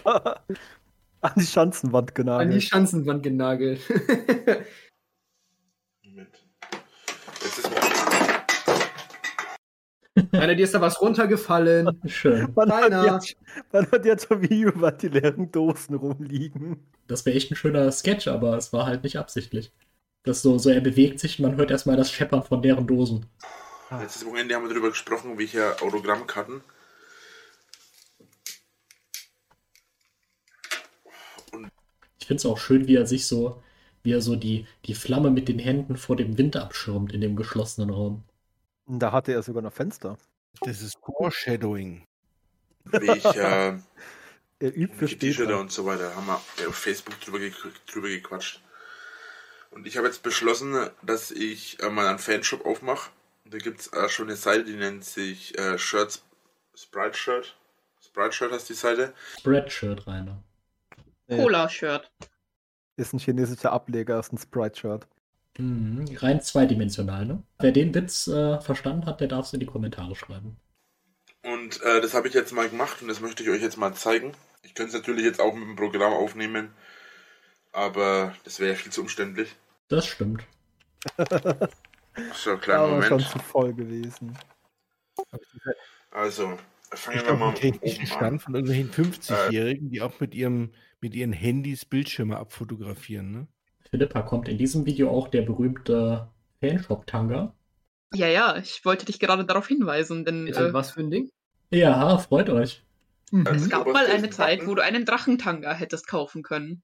An 1.23 1.33
die 1.37 1.47
Schanzenwand 1.47 2.11
An 2.11 2.15
die 2.15 2.23
genagelt. 2.23 2.63
Schanzenwand 2.63 3.23
genagelt. 3.23 3.81
Moment. 6.03 6.45
Jetzt 7.43 7.59
ist 7.59 7.71
Einer, 10.33 10.55
dir 10.55 10.65
ist 10.65 10.75
da 10.75 10.81
was 10.81 11.01
runtergefallen. 11.01 12.01
Schön. 12.07 12.53
Man 12.55 12.73
hat, 12.73 12.85
Rainer. 12.85 13.15
jetzt, 13.15 13.37
man 13.73 13.91
hat 13.91 14.05
jetzt 14.07 14.29
schon 14.29 14.43
wie 14.49 14.63
über 14.63 14.93
die 14.93 15.09
leeren 15.09 15.53
Dosen 15.53 15.95
rumliegen. 15.95 16.87
Das 17.07 17.27
wäre 17.27 17.37
echt 17.37 17.51
ein 17.51 17.57
schöner 17.57 17.93
Sketch, 17.93 18.29
aber 18.29 18.57
es 18.57 18.73
war 18.73 18.87
halt 18.87 19.03
nicht 19.03 19.19
absichtlich. 19.19 19.73
Das 20.23 20.41
so, 20.43 20.57
so 20.59 20.71
er 20.71 20.81
bewegt 20.81 21.21
sich 21.21 21.39
und 21.39 21.49
man 21.49 21.57
hört 21.57 21.71
erstmal 21.71 21.97
das 21.97 22.11
Scheppern 22.11 22.43
von 22.43 22.63
deren 22.63 22.87
Dosen. 22.87 23.27
Letztes 23.91 24.25
Wochenende 24.25 24.55
haben 24.55 24.63
wir 24.63 24.71
darüber 24.71 24.91
gesprochen, 24.91 25.37
welche 25.37 25.81
Autogrammkarten. 25.83 26.63
Finde 32.31 32.43
es 32.43 32.47
auch 32.47 32.59
schön, 32.59 32.87
wie 32.87 32.95
er 32.95 33.07
sich 33.07 33.27
so, 33.27 33.61
wie 34.05 34.13
er 34.13 34.21
so 34.21 34.37
die, 34.37 34.65
die 34.85 34.95
Flamme 34.95 35.33
mit 35.33 35.49
den 35.49 35.59
Händen 35.59 35.97
vor 35.97 36.15
dem 36.15 36.39
Wind 36.39 36.55
abschirmt 36.55 37.13
in 37.13 37.21
dem 37.21 37.35
geschlossenen 37.35 37.91
Raum. 37.91 38.23
Da 38.87 39.11
hatte 39.11 39.33
er 39.33 39.43
sogar 39.43 39.63
noch 39.63 39.73
Fenster. 39.73 40.17
Das 40.61 40.81
ist 40.81 40.97
Foreshadowing. 41.05 42.05
Wie 42.85 43.11
ich 43.11 43.25
äh, 43.25 43.79
Er 44.61 44.77
übt 44.77 44.95
für 44.95 45.07
die 45.07 45.19
T-Shirts 45.19 45.53
und 45.53 45.73
so 45.73 45.87
weiter, 45.87 46.15
haben 46.15 46.29
wir 46.29 46.69
auf 46.69 46.77
Facebook 46.77 47.21
drüber, 47.21 47.41
ge 47.41 47.53
drüber 47.93 48.07
gequatscht. 48.07 48.63
Und 49.73 49.89
ich 49.89 49.97
habe 49.97 50.07
jetzt 50.07 50.23
beschlossen, 50.23 50.89
dass 51.03 51.33
ich 51.33 51.83
äh, 51.83 51.91
mal 51.91 52.07
einen 52.07 52.21
Fanshop 52.21 52.65
aufmache. 52.65 53.11
Da 53.45 53.59
gibt 53.59 53.81
es 53.81 53.93
äh, 53.93 54.09
schon 54.09 54.29
eine 54.29 54.37
Seite, 54.37 54.67
die 54.67 54.77
nennt 54.77 55.05
sich 55.05 55.59
äh, 55.59 55.79
Shirts 55.79 56.23
Sprite 56.77 57.19
Shirt. 57.19 57.57
Sprite 58.01 58.33
Shirt 58.33 58.53
heißt 58.53 58.69
die 58.69 58.75
Seite. 58.75 59.15
Spreadshirt, 59.37 60.07
Rainer. 60.07 60.45
Cola-Shirt. 61.37 62.11
Ist 62.97 63.13
ein 63.13 63.19
chinesischer 63.19 63.73
Ableger, 63.73 64.19
ist 64.19 64.33
ein 64.33 64.39
Sprite-Shirt. 64.39 65.07
Mhm, 65.59 66.05
rein 66.19 66.41
zweidimensional, 66.41 67.27
ne? 67.27 67.43
Wer 67.59 67.73
den 67.73 67.95
Witz 67.95 68.27
äh, 68.29 68.61
verstanden 68.61 69.07
hat, 69.07 69.21
der 69.21 69.29
darf 69.29 69.47
es 69.47 69.53
in 69.53 69.61
die 69.61 69.67
Kommentare 69.67 70.15
schreiben. 70.15 70.57
Und 71.43 71.81
äh, 71.83 72.01
das 72.01 72.15
habe 72.15 72.29
ich 72.29 72.35
jetzt 72.35 72.53
mal 72.53 72.69
gemacht 72.69 73.01
und 73.03 73.09
das 73.09 73.21
möchte 73.21 73.43
ich 73.43 73.49
euch 73.49 73.63
jetzt 73.63 73.79
mal 73.79 73.95
zeigen. 73.95 74.33
Ich 74.63 74.75
könnte 74.75 74.91
es 74.91 74.95
natürlich 75.03 75.25
jetzt 75.25 75.41
auch 75.41 75.55
mit 75.55 75.65
dem 75.69 75.77
Programm 75.77 76.13
aufnehmen, 76.13 76.71
aber 77.73 78.35
das 78.45 78.61
wäre 78.61 78.71
ja 78.73 78.77
viel 78.77 78.93
zu 78.93 79.01
umständlich. 79.01 79.57
Das 79.89 80.07
stimmt. 80.07 80.45
So, 82.35 82.57
kleinen 82.59 82.81
Aber 82.83 83.03
schon 83.03 83.19
Moment. 83.19 83.31
zu 83.31 83.39
voll 83.39 83.73
gewesen. 83.75 84.39
Also, 86.11 86.59
Fangen 86.93 87.19
Ich 87.19 87.27
wir 87.27 87.35
mal 87.35 87.55
oben 87.55 88.07
Stand 88.07 88.23
an. 88.23 88.41
von 88.41 88.55
irgendwelchen 88.55 88.91
50-Jährigen, 88.91 89.91
die 89.91 90.01
auch 90.03 90.19
mit 90.21 90.35
ihrem 90.35 90.73
mit 91.01 91.15
ihren 91.15 91.33
Handys 91.33 91.85
Bildschirme 91.85 92.37
abfotografieren, 92.37 93.33
ne? 93.33 93.47
Philippa, 93.91 94.23
kommt 94.23 94.49
in 94.49 94.59
diesem 94.59 94.87
Video 94.87 95.11
auch 95.11 95.29
der 95.29 95.43
berühmte 95.43 96.29
Fanshop-Tanga? 96.61 97.55
Ja, 98.15 98.27
ja, 98.27 98.57
ich 98.57 98.85
wollte 98.85 99.07
dich 99.07 99.19
gerade 99.19 99.45
darauf 99.45 99.67
hinweisen, 99.67 100.25
denn 100.25 100.45
Bitte, 100.45 100.69
äh, 100.69 100.73
was 100.73 100.93
für 100.93 101.01
ein 101.01 101.11
Ding? 101.11 101.31
Ja, 101.71 102.19
freut 102.19 102.51
euch. 102.51 102.85
Mhm. 103.31 103.47
es 103.47 103.69
gab 103.69 103.87
mal 103.87 104.07
eine 104.07 104.31
Zeit, 104.31 104.67
wo 104.67 104.75
du 104.75 104.83
einen 104.83 105.05
Drachentanga 105.05 105.73
hättest 105.73 106.09
kaufen 106.09 106.43
können. 106.43 106.83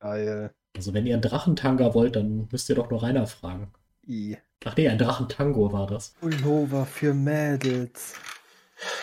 Geil. 0.00 0.52
Also 0.76 0.92
wenn 0.92 1.06
ihr 1.06 1.14
einen 1.14 1.22
Drachentanga 1.22 1.94
wollt, 1.94 2.16
dann 2.16 2.48
müsst 2.50 2.68
ihr 2.68 2.74
doch 2.74 2.90
nur 2.90 3.02
Rainer 3.02 3.26
fragen. 3.26 3.72
I. 4.06 4.36
Ach 4.64 4.76
nee, 4.76 4.88
ein 4.88 4.98
Drachentango 4.98 5.72
war 5.72 5.86
das. 5.86 6.10
Pullover 6.20 6.86
für 6.86 7.14
Mädels. 7.14 8.14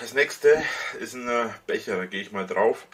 Das 0.02 0.14
nächste 0.14 0.50
ist 1.00 1.16
ein 1.16 1.28
Becher, 1.66 1.98
da 1.98 2.06
gehe 2.06 2.22
ich 2.22 2.32
mal 2.32 2.46
drauf. 2.46 2.88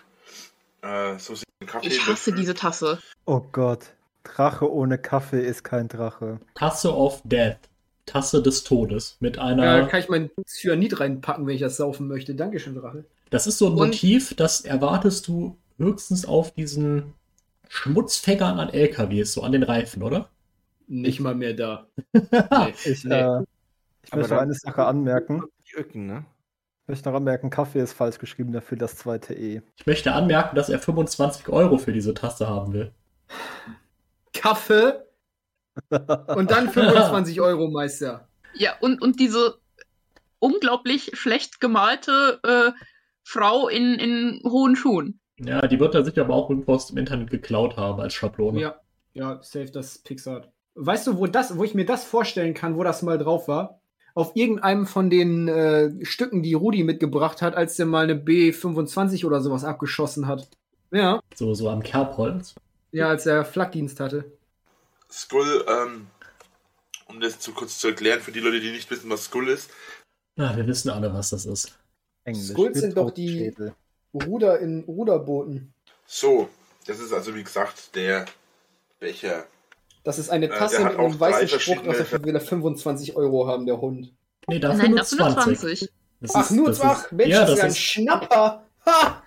Äh, 0.81 1.17
so 1.17 1.35
sieht 1.35 1.48
Kaffee. 1.71 1.87
Ich 1.87 2.07
hasse 2.07 2.33
diese 2.33 2.53
Tasse. 2.53 2.99
Oh 3.25 3.41
Gott. 3.51 3.85
Drache 4.23 4.71
ohne 4.71 4.97
Kaffee 4.97 5.41
ist 5.41 5.63
kein 5.63 5.87
Drache. 5.87 6.39
Tasse 6.55 6.93
of 6.95 7.21
Death. 7.23 7.57
Tasse 8.05 8.41
des 8.41 8.63
Todes. 8.63 9.17
Mit 9.19 9.37
Da 9.37 9.43
einer. 9.43 9.87
kann 9.87 9.99
ich 9.99 10.09
mein 10.09 10.29
Cyanid 10.45 10.99
reinpacken, 10.99 11.45
wenn 11.47 11.55
ich 11.55 11.61
das 11.61 11.77
saufen 11.77 12.07
möchte. 12.07 12.35
Dankeschön, 12.35 12.75
Drache. 12.75 13.05
Das 13.29 13.45
ist 13.47 13.57
so 13.59 13.67
ein 13.67 13.73
Und- 13.73 13.77
Motiv, 13.89 14.33
das 14.35 14.61
erwartest 14.61 15.27
du 15.27 15.55
höchstens 15.77 16.25
auf 16.25 16.51
diesen 16.51 17.13
Schmutzfängern 17.69 18.59
an 18.59 18.69
LKWs, 18.69 19.33
so 19.33 19.43
an 19.43 19.51
den 19.51 19.63
Reifen, 19.63 20.01
oder? 20.03 20.29
Nicht 20.87 21.19
mal 21.19 21.35
mehr 21.35 21.53
da. 21.53 21.85
Nee. 22.13 22.73
Ich, 22.85 23.03
Nee. 23.05 23.13
äh, 23.21 23.43
ich 24.03 24.13
möchte 24.15 24.39
eine 24.39 24.53
Sache 24.55 24.85
anmerken. 24.85 25.43
Die 25.71 25.75
Öcken, 25.79 26.07
ne? 26.07 26.25
Ich 26.89 26.91
möchte 26.91 27.09
noch 27.09 27.17
anmerken, 27.17 27.51
Kaffee 27.51 27.81
ist 27.81 27.93
falsch 27.93 28.17
geschrieben, 28.17 28.51
dafür 28.51 28.75
das 28.75 28.95
zweite 28.95 29.35
E. 29.35 29.61
Ich 29.77 29.85
möchte 29.85 30.11
anmerken, 30.11 30.55
dass 30.55 30.69
er 30.69 30.79
25 30.79 31.47
Euro 31.49 31.77
für 31.77 31.93
diese 31.93 32.15
Tasse 32.15 32.47
haben 32.47 32.73
will. 32.73 32.91
Kaffee 34.33 34.93
und 35.91 36.49
dann 36.49 36.67
25 36.71 37.39
Euro, 37.41 37.69
Meister. 37.69 38.27
Ja, 38.55 38.71
und, 38.81 39.03
und 39.03 39.19
diese 39.19 39.59
unglaublich 40.39 41.11
schlecht 41.13 41.61
gemalte 41.61 42.39
äh, 42.43 42.71
Frau 43.21 43.67
in, 43.67 43.93
in 43.93 44.41
hohen 44.43 44.75
Schuhen. 44.75 45.19
Ja, 45.37 45.67
die 45.67 45.79
wird 45.79 45.93
er 45.93 46.03
sich 46.03 46.19
aber 46.19 46.33
auch 46.33 46.49
irgendwo 46.49 46.73
aus 46.73 46.87
dem 46.87 46.97
Internet 46.97 47.29
geklaut 47.29 47.77
haben 47.77 48.01
als 48.01 48.15
Schablone. 48.15 48.59
Ja, 48.59 48.79
ja, 49.13 49.37
safe 49.43 49.69
das 49.69 49.99
Pixar. 49.99 50.51
Weißt 50.73 51.05
du, 51.05 51.19
wo 51.19 51.27
das, 51.27 51.55
wo 51.55 51.63
ich 51.63 51.75
mir 51.75 51.85
das 51.85 52.03
vorstellen 52.03 52.55
kann, 52.55 52.75
wo 52.75 52.83
das 52.83 53.03
mal 53.03 53.19
drauf 53.19 53.47
war? 53.47 53.78
Auf 54.15 54.35
irgendeinem 54.35 54.85
von 54.87 55.09
den 55.09 55.47
äh, 55.47 56.05
Stücken, 56.05 56.43
die 56.43 56.53
Rudi 56.53 56.83
mitgebracht 56.83 57.41
hat, 57.41 57.55
als 57.55 57.75
der 57.75 57.85
mal 57.85 58.03
eine 58.03 58.15
B25 58.15 59.25
oder 59.25 59.41
sowas 59.41 59.63
abgeschossen 59.63 60.27
hat. 60.27 60.47
Ja, 60.91 61.21
So, 61.35 61.53
so 61.53 61.69
am 61.69 61.83
Kerbholz. 61.83 62.55
ja, 62.91 63.09
als 63.09 63.25
er 63.25 63.45
Flakdienst 63.45 63.99
hatte. 63.99 64.25
Skull, 65.11 65.65
ähm, 65.67 66.07
um 67.07 67.19
das 67.19 67.39
zu 67.39 67.53
kurz 67.53 67.79
zu 67.79 67.87
erklären, 67.89 68.21
für 68.21 68.31
die 68.31 68.39
Leute, 68.39 68.59
die 68.59 68.71
nicht 68.71 68.89
wissen, 68.91 69.09
was 69.09 69.25
Skull 69.25 69.49
ist. 69.49 69.69
Ja, 70.35 70.55
wir 70.55 70.65
wissen 70.67 70.89
alle, 70.89 71.13
was 71.13 71.29
das 71.29 71.45
ist. 71.45 71.77
Englisch. 72.23 72.47
Skulls 72.47 72.79
sind 72.79 72.97
doch 72.97 73.11
die-. 73.11 73.53
Ruder 74.13 74.59
in 74.59 74.83
Ruderbooten. 74.85 75.73
So, 76.07 76.49
das 76.87 76.99
ist 76.99 77.13
also 77.13 77.35
wie 77.35 77.43
gesagt 77.43 77.95
der 77.95 78.25
Becher. 78.99 79.45
Das 80.09 80.17
ist 80.17 80.31
eine 80.31 80.47
Äh, 80.47 80.49
Tasse 80.49 80.79
mit 80.83 80.93
hat 80.93 80.97
einem 80.97 81.19
weißen 81.19 81.59
Spruch, 81.59 81.83
dafür 81.83 82.23
will 82.23 82.33
er 82.33 82.41
25 82.41 83.15
Euro 83.15 83.45
haben, 83.45 83.67
der 83.67 83.79
Hund. 83.79 84.11
Nee, 84.47 84.57
dafür 84.57 84.79
Nein, 84.79 84.89
nur 84.89 84.99
dafür 85.01 85.17
nur 85.19 85.29
20. 85.29 85.59
20. 85.59 85.89
Das 86.21 86.33
Ach, 86.33 86.41
ist- 86.41 86.51
nur 86.51 86.67
das 86.69 86.81
ach, 86.81 87.03
ist- 87.05 87.11
Mensch, 87.11 87.29
ja, 87.29 87.41
das 87.41 87.49
ist 87.49 87.51
das 87.51 87.57
ja 87.59 87.63
ein 87.65 87.69
ist 87.69 87.77
Schnapper. 87.77 88.63
Ha! 88.87 89.23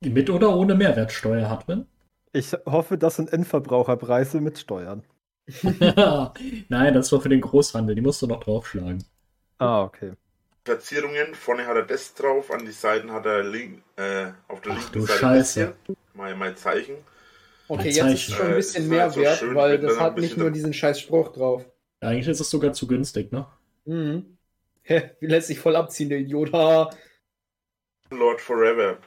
mit 0.00 0.28
oder 0.30 0.56
ohne 0.56 0.74
Mehrwertsteuer, 0.74 1.48
Hartwin. 1.48 1.86
Ich 2.32 2.52
hoffe, 2.66 2.98
das 2.98 3.14
sind 3.14 3.32
Endverbraucherpreise 3.32 4.40
mit 4.40 4.58
Steuern. 4.58 5.04
Nein, 5.62 6.94
das 6.94 7.12
war 7.12 7.20
für 7.20 7.28
den 7.28 7.40
Großhandel, 7.40 7.94
die 7.94 8.02
musst 8.02 8.20
du 8.20 8.26
noch 8.26 8.42
draufschlagen. 8.42 9.04
Ah, 9.58 9.82
okay. 9.84 10.14
Verzierungen. 10.64 11.34
Vorne 11.34 11.64
hat 11.66 11.76
er 11.76 11.84
das 11.84 12.12
drauf, 12.14 12.50
an 12.50 12.64
die 12.66 12.72
Seiten 12.72 13.12
hat 13.12 13.24
er 13.24 13.44
link, 13.44 13.82
äh, 13.96 14.32
auf 14.48 14.60
der 14.62 14.72
Ach 14.72 14.76
linken 14.78 14.92
du 14.94 15.00
Seite 15.02 15.12
das 15.12 15.20
Scheiße. 15.20 15.60
hier. 15.86 15.96
Mein, 16.14 16.36
mein 16.38 16.56
Zeichen. 16.56 16.96
Okay, 17.68 17.90
jetzt 17.90 17.98
ist 17.98 18.28
es 18.28 18.34
schon 18.34 18.46
ein 18.46 18.54
bisschen 18.54 18.88
mehr 18.88 19.02
halt 19.02 19.12
so 19.14 19.20
wert, 19.20 19.38
schön, 19.38 19.54
weil 19.54 19.78
das 19.78 19.98
hat 19.98 20.18
nicht 20.18 20.36
nur 20.36 20.50
diesen 20.50 20.72
scheiß 20.72 21.00
Spruch 21.00 21.32
drauf. 21.32 21.64
Eigentlich 22.00 22.28
ist 22.28 22.40
es 22.40 22.50
sogar 22.50 22.72
zu 22.72 22.86
günstig, 22.86 23.32
ne? 23.32 23.46
Mhm. 23.86 24.36
Hä, 24.82 25.10
wie 25.20 25.26
lässt 25.26 25.46
sich 25.46 25.58
voll 25.58 25.76
abziehen, 25.76 26.10
der 26.10 26.18
Idiot. 26.18 26.52
Lord 28.10 28.40
Forever. 28.40 28.98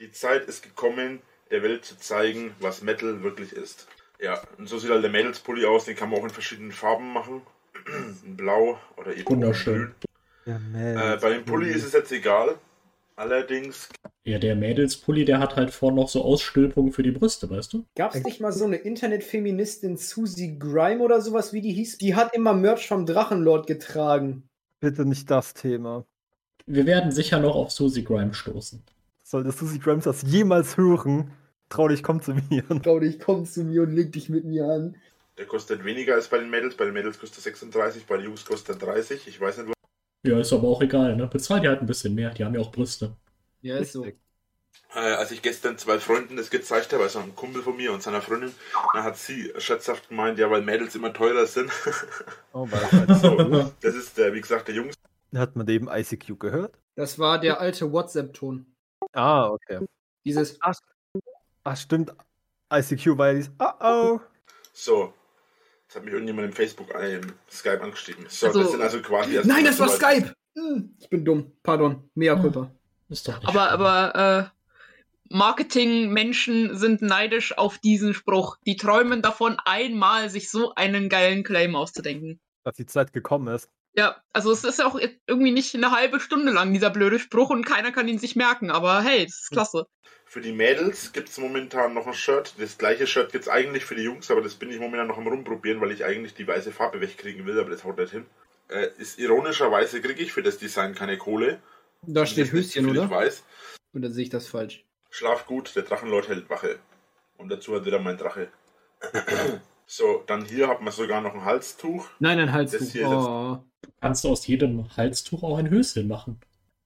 Die 0.00 0.10
Zeit 0.12 0.44
ist 0.46 0.62
gekommen, 0.62 1.20
der 1.50 1.62
Welt 1.62 1.84
zu 1.84 1.98
zeigen, 1.98 2.54
was 2.60 2.82
Metal 2.82 3.22
wirklich 3.22 3.52
ist. 3.52 3.88
Ja, 4.20 4.42
und 4.58 4.68
so 4.68 4.78
sieht 4.78 4.90
halt 4.90 5.02
der 5.02 5.10
Mädelspulli 5.10 5.64
aus. 5.64 5.86
Den 5.86 5.96
kann 5.96 6.10
man 6.10 6.20
auch 6.20 6.24
in 6.24 6.30
verschiedenen 6.30 6.72
Farben 6.72 7.12
machen. 7.12 7.42
in 8.24 8.36
Blau 8.36 8.78
oder 8.96 9.14
eben 9.16 9.28
Wunderschön. 9.28 9.94
Ja, 10.44 10.56
Äh, 10.56 11.16
bei 11.18 11.30
dem 11.30 11.44
Pulli 11.44 11.70
ist 11.70 11.84
es 11.84 11.92
jetzt 11.92 12.12
egal. 12.12 12.56
Allerdings, 13.18 13.88
Ja, 14.24 14.38
der 14.38 14.54
Mädelspulli, 14.54 15.24
der 15.24 15.40
hat 15.40 15.56
halt 15.56 15.72
vorne 15.72 15.96
noch 16.00 16.08
so 16.08 16.22
Ausstülpungen 16.22 16.92
für 16.92 17.02
die 17.02 17.10
Brüste, 17.10 17.50
weißt 17.50 17.72
du? 17.72 17.84
Gab 17.96 18.14
es 18.14 18.22
nicht 18.22 18.40
mal 18.40 18.52
so 18.52 18.64
eine 18.64 18.76
Internetfeministin, 18.76 19.96
Susie 19.96 20.56
Grime 20.56 21.02
oder 21.02 21.20
sowas, 21.20 21.52
wie 21.52 21.60
die 21.60 21.72
hieß? 21.72 21.98
Die 21.98 22.14
hat 22.14 22.32
immer 22.36 22.54
Merch 22.54 22.86
vom 22.86 23.06
Drachenlord 23.06 23.66
getragen. 23.66 24.48
Bitte 24.78 25.04
nicht 25.04 25.28
das 25.32 25.52
Thema. 25.54 26.04
Wir 26.66 26.86
werden 26.86 27.10
sicher 27.10 27.40
noch 27.40 27.56
auf 27.56 27.72
Susie 27.72 28.04
Grime 28.04 28.34
stoßen. 28.34 28.84
Solltest 29.24 29.60
du 29.60 29.66
sie 29.66 29.80
Grimes 29.80 30.04
das 30.04 30.22
jemals 30.22 30.76
hören, 30.76 31.32
trau 31.70 31.88
dich, 31.88 32.04
komm 32.04 32.22
zu 32.22 32.34
mir. 32.34 32.62
Trau 32.84 33.00
dich, 33.00 33.18
komm 33.18 33.46
zu 33.46 33.64
mir 33.64 33.82
und 33.82 33.92
leg 33.96 34.12
dich 34.12 34.28
mit 34.28 34.44
mir 34.44 34.64
an. 34.66 34.96
der 35.38 35.46
kostet 35.46 35.84
weniger 35.84 36.14
als 36.14 36.28
bei 36.28 36.38
den 36.38 36.50
Mädels. 36.50 36.76
Bei 36.76 36.84
den 36.84 36.94
Mädels 36.94 37.18
kostet 37.18 37.38
er 37.40 37.42
36, 37.42 38.06
bei 38.06 38.16
den 38.18 38.26
Jungs 38.26 38.44
kostet 38.44 38.76
er 38.76 38.86
30. 38.94 39.26
Ich 39.26 39.40
weiß 39.40 39.58
nicht, 39.58 39.77
Ja, 40.24 40.38
ist 40.38 40.52
aber 40.52 40.68
auch 40.68 40.82
egal, 40.82 41.16
ne? 41.16 41.26
Bezahlt 41.26 41.62
die 41.64 41.68
halt 41.68 41.80
ein 41.80 41.86
bisschen 41.86 42.14
mehr, 42.14 42.30
die 42.30 42.44
haben 42.44 42.54
ja 42.54 42.60
auch 42.60 42.72
Brüste. 42.72 43.16
Ja, 43.62 43.78
ist 43.78 43.92
so. 43.92 44.04
äh, 44.04 44.12
als 44.94 45.30
ich 45.30 45.42
gestern 45.42 45.78
zwei 45.78 45.98
Freunden 46.00 46.36
das 46.36 46.50
gezeigt 46.50 46.92
habe, 46.92 47.04
also 47.04 47.18
einem 47.20 47.34
Kumpel 47.36 47.62
von 47.62 47.76
mir 47.76 47.92
und 47.92 48.02
seiner 48.02 48.22
Freundin, 48.22 48.54
dann 48.92 49.04
hat 49.04 49.16
sie 49.16 49.52
scherzhaft 49.58 50.08
gemeint, 50.08 50.38
ja, 50.38 50.50
weil 50.50 50.62
Mädels 50.62 50.94
immer 50.94 51.12
teurer 51.12 51.46
sind. 51.46 51.70
Oh, 52.52 52.66
weil 52.70 53.14
so, 53.14 53.72
das 53.80 53.94
ist, 53.94 54.18
der, 54.18 54.32
wie 54.34 54.40
gesagt, 54.40 54.68
der 54.68 54.74
Jungs. 54.74 54.94
Hat 55.34 55.54
man 55.54 55.68
eben 55.68 55.88
ICQ 55.88 56.38
gehört? 56.40 56.74
Das 56.96 57.18
war 57.18 57.38
der 57.38 57.60
alte 57.60 57.92
WhatsApp-Ton. 57.92 58.66
Ah, 59.12 59.48
okay. 59.50 59.86
Dieses 60.24 60.58
Ach, 61.64 61.76
stimmt. 61.76 62.12
ICQ 62.72 63.18
war 63.18 63.28
ja 63.28 63.34
dieses 63.34 63.52
Oh 63.58 63.72
oh. 63.80 64.20
So. 64.72 65.14
Jetzt 65.88 65.96
hat 65.96 66.04
mich 66.04 66.12
irgendjemand 66.12 66.48
im 66.48 66.52
Facebook, 66.52 66.94
äh, 66.94 67.16
im 67.16 67.32
Skype 67.50 67.80
angeschrieben. 67.82 68.26
So, 68.28 68.48
Also- 68.48 68.60
das 68.62 68.72
sind 68.72 68.82
also 68.82 69.00
quasi. 69.00 69.34
erst 69.36 69.48
Nein, 69.48 69.64
das 69.64 69.78
war 69.78 69.88
Skype! 69.88 70.34
Hm, 70.54 70.94
Ich 71.00 71.08
bin 71.08 71.24
dumm. 71.24 71.52
Pardon. 71.62 72.10
Mea 72.14 72.34
culpa. 72.36 72.70
Ist 73.08 73.26
doch 73.26 73.36
Aber, 73.42 73.50
schlimm. 73.52 73.56
aber 73.86 74.50
äh, 75.30 75.34
Marketing-Menschen 75.34 76.76
sind 76.76 77.00
neidisch 77.00 77.56
auf 77.56 77.78
diesen 77.78 78.12
Spruch. 78.12 78.58
Die 78.66 78.76
träumen 78.76 79.22
davon, 79.22 79.56
einmal 79.64 80.28
sich 80.28 80.50
so 80.50 80.74
einen 80.74 81.08
geilen 81.08 81.42
Claim 81.42 81.74
auszudenken. 81.74 82.38
Dass 82.64 82.76
die 82.76 82.84
Zeit 82.86 83.14
gekommen 83.14 83.48
ist. 83.54 83.70
Ja, 83.94 84.22
also 84.32 84.52
es 84.52 84.64
ist 84.64 84.78
ja 84.78 84.86
auch 84.86 84.98
irgendwie 85.26 85.50
nicht 85.50 85.74
eine 85.74 85.90
halbe 85.90 86.20
Stunde 86.20 86.52
lang, 86.52 86.72
dieser 86.72 86.90
blöde 86.90 87.18
Spruch, 87.18 87.50
und 87.50 87.64
keiner 87.64 87.90
kann 87.90 88.08
ihn 88.08 88.18
sich 88.18 88.36
merken. 88.36 88.70
Aber 88.70 89.02
hey, 89.02 89.24
das 89.24 89.40
ist 89.40 89.50
klasse. 89.50 89.86
Für 90.24 90.40
die 90.42 90.52
Mädels 90.52 91.12
gibt 91.12 91.30
es 91.30 91.38
momentan 91.38 91.94
noch 91.94 92.06
ein 92.06 92.12
Shirt. 92.12 92.54
Das 92.58 92.76
gleiche 92.76 93.06
Shirt 93.06 93.32
gibt 93.32 93.44
es 93.44 93.48
eigentlich 93.48 93.86
für 93.86 93.94
die 93.94 94.02
Jungs, 94.02 94.30
aber 94.30 94.42
das 94.42 94.54
bin 94.54 94.70
ich 94.70 94.78
momentan 94.78 95.08
noch 95.08 95.16
am 95.16 95.26
rumprobieren, 95.26 95.80
weil 95.80 95.90
ich 95.90 96.04
eigentlich 96.04 96.34
die 96.34 96.46
weiße 96.46 96.70
Farbe 96.70 97.00
wegkriegen 97.00 97.46
will, 97.46 97.58
aber 97.58 97.70
das 97.70 97.82
haut 97.84 97.96
nicht 97.96 98.12
hin. 98.12 98.26
Äh, 98.68 98.88
ist 98.98 99.18
ironischerweise 99.18 100.02
kriege 100.02 100.22
ich 100.22 100.32
für 100.32 100.42
das 100.42 100.58
Design 100.58 100.94
keine 100.94 101.16
Kohle. 101.16 101.60
Da 102.02 102.26
steht 102.26 102.52
Höschen, 102.52 102.90
oder? 102.90 103.08
Weiß. 103.08 103.42
Oder 103.94 104.10
sehe 104.10 104.24
ich 104.24 104.30
das 104.30 104.46
falsch? 104.48 104.84
Schlaf 105.10 105.46
gut, 105.46 105.74
der 105.74 105.84
Drachenlord 105.84 106.28
hält 106.28 106.50
Wache. 106.50 106.78
Und 107.38 107.48
dazu 107.48 107.74
hat 107.74 107.86
wieder 107.86 107.98
mein 107.98 108.18
Drache. 108.18 108.48
So, 109.90 110.22
dann 110.26 110.44
hier 110.44 110.68
hat 110.68 110.82
man 110.82 110.92
sogar 110.92 111.20
noch 111.22 111.32
ein 111.34 111.44
Halstuch. 111.44 112.06
Nein, 112.18 112.38
ein 112.38 112.46
Das 112.46 112.54
Halstuch. 112.54 112.90
hier, 112.92 113.08
Oh. 113.08 113.58
Kannst 114.00 114.22
du 114.24 114.28
aus 114.28 114.46
jedem 114.46 114.94
Halstuch 114.96 115.42
auch 115.42 115.56
ein 115.58 115.70
Höschen 115.70 116.06
machen. 116.08 116.38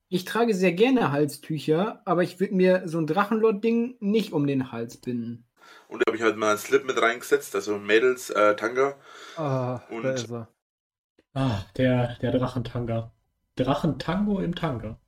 Ich 0.08 0.24
trage 0.24 0.54
sehr 0.54 0.72
gerne 0.72 1.10
Halstücher, 1.10 2.00
aber 2.04 2.22
ich 2.22 2.38
würde 2.38 2.54
mir 2.54 2.82
so 2.86 2.98
ein 2.98 3.06
Drachenlord-Ding 3.06 3.96
nicht 4.00 4.32
um 4.32 4.46
den 4.46 4.70
Hals 4.70 4.98
binden. 4.98 5.44
Und 5.88 6.00
da 6.00 6.04
habe 6.10 6.16
ich 6.16 6.22
halt 6.22 6.36
mal 6.36 6.50
einen 6.50 6.58
Slip 6.58 6.84
mit 6.84 7.00
reingesetzt, 7.00 7.54
also 7.54 7.78
Mädels 7.78 8.30
äh, 8.30 8.54
Tanga. 8.56 8.94
Ah, 9.36 9.80
Und- 9.90 10.04
da 10.04 10.12
ist 10.12 10.30
er. 10.30 10.48
Ah, 11.34 11.64
der, 11.76 12.16
der 12.20 12.30
Drachentanga. 12.32 13.10
Drachentango 13.56 14.38
im 14.40 14.54
Tanga. 14.54 14.98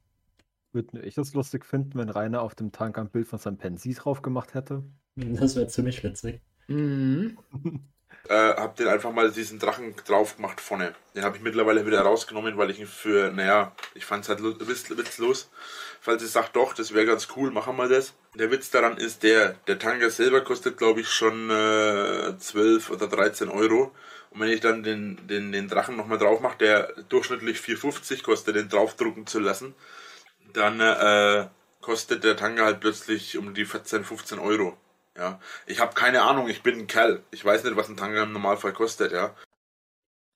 Würde 0.72 1.00
ich 1.02 1.14
das 1.14 1.34
lustig 1.34 1.64
finden, 1.64 1.98
wenn 1.98 2.08
Rainer 2.08 2.40
auf 2.42 2.54
dem 2.54 2.72
Tank 2.72 2.98
ein 2.98 3.10
Bild 3.10 3.28
von 3.28 3.38
seinem 3.38 3.58
Pensi 3.58 3.92
drauf 3.94 4.22
gemacht 4.22 4.54
hätte? 4.54 4.82
Das 5.16 5.54
wäre 5.54 5.68
ziemlich 5.68 6.02
witzig. 6.02 6.40
Mhm. 6.68 7.38
äh, 8.28 8.54
hab 8.54 8.76
den 8.76 8.88
einfach 8.88 9.12
mal 9.12 9.30
diesen 9.30 9.58
Drachen 9.58 9.94
drauf 10.06 10.36
gemacht 10.36 10.60
vorne. 10.60 10.94
Den 11.14 11.24
habe 11.24 11.36
ich 11.36 11.42
mittlerweile 11.42 11.86
wieder 11.86 12.00
rausgenommen, 12.00 12.56
weil 12.56 12.70
ich 12.70 12.80
ihn 12.80 12.86
für, 12.86 13.30
naja, 13.32 13.72
ich 13.94 14.04
fand 14.04 14.24
es 14.24 14.28
halt 14.28 14.42
witzlos. 14.42 15.50
Falls 16.00 16.22
ihr 16.22 16.28
sagt, 16.28 16.56
doch, 16.56 16.74
das 16.74 16.92
wäre 16.92 17.06
ganz 17.06 17.28
cool, 17.36 17.50
machen 17.50 17.76
wir 17.76 17.88
das. 17.88 18.14
Der 18.34 18.50
Witz 18.50 18.70
daran 18.70 18.96
ist 18.96 19.22
der, 19.22 19.54
der 19.66 19.78
Tanga 19.78 20.10
selber 20.10 20.42
kostet, 20.42 20.76
glaube 20.76 21.00
ich, 21.00 21.08
schon 21.08 21.50
äh, 21.50 22.36
12 22.38 22.90
oder 22.90 23.08
13 23.08 23.48
Euro. 23.48 23.92
Und 24.30 24.40
wenn 24.40 24.50
ich 24.50 24.60
dann 24.60 24.82
den, 24.82 25.26
den, 25.28 25.52
den 25.52 25.68
Drachen 25.68 25.96
nochmal 25.96 26.18
drauf 26.18 26.40
mache, 26.40 26.58
der 26.58 26.92
durchschnittlich 27.08 27.58
4,50 27.58 28.22
kostet, 28.22 28.56
den 28.56 28.68
draufdrucken 28.68 29.26
zu 29.26 29.38
lassen, 29.38 29.74
dann 30.52 30.80
äh, 30.80 31.48
kostet 31.80 32.24
der 32.24 32.36
Tanga 32.36 32.64
halt 32.64 32.80
plötzlich 32.80 33.38
um 33.38 33.54
die 33.54 33.64
14, 33.64 34.04
15 34.04 34.38
Euro. 34.38 34.76
Ja, 35.16 35.40
ich 35.66 35.80
habe 35.80 35.94
keine 35.94 36.22
Ahnung, 36.22 36.48
ich 36.48 36.62
bin 36.62 36.78
ein 36.78 36.86
Kerl. 36.86 37.22
Ich 37.30 37.44
weiß 37.44 37.64
nicht, 37.64 37.76
was 37.76 37.88
ein 37.88 37.96
Tanga 37.96 38.22
im 38.22 38.32
Normalfall 38.32 38.72
kostet, 38.72 39.12
ja. 39.12 39.34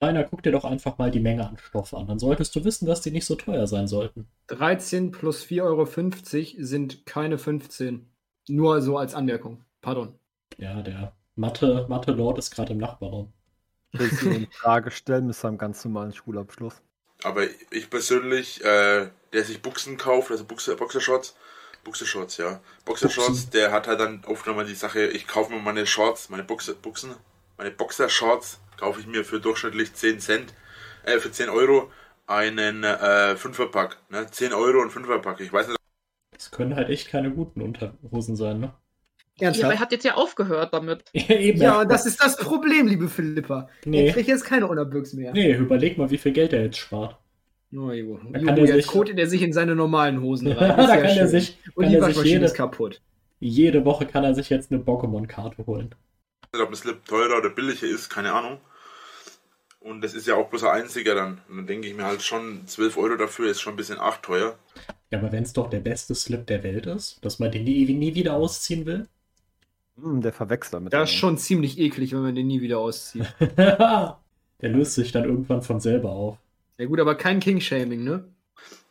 Rainer, 0.01 0.25
guck 0.25 0.43
dir 0.45 0.53
doch 0.53 0.65
einfach 0.65 0.99
mal 0.99 1.11
die 1.11 1.19
Menge 1.21 1.47
an 1.49 1.59
Stoff 1.59 1.93
an. 1.93 2.07
Dann 2.07 2.21
solltest 2.21 2.55
du 2.55 2.65
wissen, 2.65 2.87
dass 2.87 3.01
die 3.01 3.11
nicht 3.11 3.27
so 3.27 3.35
teuer 3.35 3.67
sein 3.67 3.89
sollten. 3.89 4.29
13 4.47 5.11
plus 5.11 5.45
4,50 5.45 5.63
Euro 5.63 6.65
sind 6.65 7.05
keine 7.05 7.39
15. 7.39 8.09
Nur 8.49 8.81
so 8.81 8.97
als 8.97 9.15
Anmerkung. 9.15 9.65
Pardon. 9.81 10.17
Ja, 10.57 10.83
der 10.83 11.13
Mathe, 11.35 11.87
Mathe-Lord 11.89 12.39
ist 12.39 12.53
gerade 12.53 12.73
im 12.73 12.79
Nachbarraum. 12.79 13.33
Ich 13.93 14.01
will 14.01 14.11
Sie 14.11 14.31
eine 14.31 14.47
Frage 14.51 14.91
stellen 14.91 15.27
mit 15.27 15.37
seinem 15.37 15.59
ganz 15.59 15.85
normalen 15.85 16.13
Schulabschluss. 16.13 16.81
Aber 17.25 17.45
ich 17.71 17.91
persönlich, 17.91 18.65
äh, 18.65 19.09
der 19.33 19.45
sich 19.45 19.61
Buchsen 19.63 19.97
kauft, 19.97 20.31
also 20.31 20.45
Buchse, 20.45 20.77
Boxershorts, 20.77 21.35
Boxershorts, 21.89 22.37
ja. 22.37 22.61
Boxershorts, 22.85 23.29
Buchsen. 23.29 23.51
der 23.53 23.73
hat 23.73 23.87
halt 23.89 23.99
dann 23.99 24.23
oft 24.27 24.47
nochmal 24.47 24.67
die 24.67 24.75
Sache, 24.75 25.07
ich 25.07 25.27
kaufe 25.27 25.51
mir 25.51 25.59
meine 25.59 25.87
Shorts, 25.87 26.29
meine 26.29 26.45
Buchse, 26.45 26.75
Buchsen, 26.75 27.15
meine 27.57 27.71
Boxershorts 27.71 28.61
kaufe 28.77 29.01
ich 29.01 29.07
mir 29.07 29.25
für 29.25 29.41
durchschnittlich 29.41 29.95
10 29.95 30.21
Cent, 30.21 30.55
äh, 31.05 31.19
für 31.19 31.33
10 31.33 31.49
Euro 31.49 31.91
einen 32.27 32.85
äh, 32.85 33.37
Fünferpack, 33.37 33.97
ne? 34.11 34.27
10 34.31 34.53
Euro 34.53 34.83
und 34.83 34.91
Fünferpack. 34.91 35.41
Ich 35.41 35.51
weiß 35.51 35.69
nicht, 35.69 35.79
Das 36.33 36.51
können 36.51 36.77
halt 36.77 36.91
echt 36.91 37.09
keine 37.09 37.31
guten 37.31 37.63
Unterhosen 37.63 38.37
sein, 38.37 38.61
ne? 38.61 38.75
Ja, 39.41 39.49
aber 39.51 39.73
er 39.73 39.81
hat 39.81 39.93
jetzt 39.93 40.05
ja 40.05 40.15
aufgehört 40.15 40.75
damit. 40.75 41.05
Eben. 41.15 41.63
Ja, 41.63 41.87
das 41.87 42.05
ist 42.05 42.23
das 42.23 42.37
Problem, 42.37 42.87
liebe 42.87 43.09
Philippa. 43.09 43.71
Nee. 43.87 44.09
Er 44.09 44.13
kriegt 44.13 44.29
jetzt 44.29 44.45
keine 44.45 44.67
Unterbüchs 44.67 45.15
mehr. 45.15 45.33
Nee, 45.33 45.55
überleg 45.55 45.97
mal, 45.97 46.11
wie 46.11 46.19
viel 46.19 46.33
Geld 46.33 46.53
er 46.53 46.65
jetzt 46.65 46.77
spart. 46.77 47.17
Oh, 47.71 47.91
Jo, 47.93 48.19
Da 48.33 48.39
kann 48.39 48.57
der 48.57 48.65
jetzt 48.65 48.75
sich- 48.77 48.87
kotet 48.87 49.19
er 49.19 49.27
sich 49.27 49.43
in 49.43 49.53
seine 49.53 49.75
normalen 49.77 50.21
Hosen 50.23 50.47
da 50.51 50.55
rein. 50.57 50.71
Ist 50.71 50.77
kann 50.77 50.89
ja 50.89 51.05
er 51.05 51.15
schön. 51.15 51.29
sich, 51.29 51.59
Und 51.75 51.85
kann 51.85 51.93
die 51.93 52.01
Waschmaschine 52.01 52.29
jede, 52.35 52.45
ist 52.47 52.55
kaputt. 52.55 53.01
jede 53.41 53.85
Woche 53.85 54.07
kann 54.07 54.25
er 54.25 54.35
sich 54.35 54.49
jetzt 54.51 54.73
eine 54.73 54.81
Pokémon-Karte 54.83 55.67
holen. 55.67 55.95
ob 56.55 56.69
ein 56.69 56.75
Slip 56.75 57.05
teurer 57.05 57.39
oder 57.39 57.51
billiger 57.51 57.87
ist, 57.87 58.09
keine 58.09 58.33
Ahnung. 58.33 58.59
Und 59.81 60.03
das 60.03 60.13
ist 60.15 60.27
ja 60.27 60.35
auch 60.35 60.49
bloß 60.49 60.65
ein 60.65 60.83
einziger 60.83 61.15
dann. 61.15 61.41
Und 61.49 61.57
dann 61.59 61.67
denke 61.67 61.87
ich 61.89 61.95
mir 61.95 62.05
halt 62.05 62.23
schon, 62.23 62.67
12 62.67 62.97
Euro 62.97 63.17
dafür 63.17 63.51
ist 63.51 63.61
schon 63.61 63.75
ein 63.75 63.77
bisschen 63.77 63.99
arg 63.99 64.23
teuer. 64.23 64.59
Ja, 65.11 65.19
aber 65.19 65.31
wenn 65.33 65.45
es 65.45 65.53
doch 65.53 65.71
der 65.71 65.81
beste 65.81 66.15
Slip 66.15 66.47
der 66.47 66.63
Welt 66.63 66.87
ist, 66.87 67.25
dass 67.25 67.39
man 67.39 67.53
den 67.53 67.65
nie, 67.65 67.85
nie 67.95 68.15
wieder 68.15 68.35
ausziehen 68.35 68.87
will. 68.87 69.07
Hm, 70.01 70.21
der 70.21 70.33
Verwechsler 70.33 70.81
mit 70.81 70.93
Das 70.93 71.11
ist 71.11 71.17
schon 71.17 71.39
ziemlich 71.39 71.79
eklig, 71.79 72.13
wenn 72.13 72.23
man 72.23 72.35
den 72.35 72.47
nie 72.49 72.61
wieder 72.61 72.79
auszieht. 72.79 73.25
der 73.57 74.17
löst 74.63 74.95
sich 74.95 75.13
dann 75.13 75.25
irgendwann 75.25 75.63
von 75.63 75.81
selber 75.81 76.11
auf. 76.11 76.39
Ja 76.81 76.87
gut, 76.87 77.01
aber 77.01 77.17
kein 77.17 77.41
King-Shaming, 77.41 78.05
ne? 78.05 78.25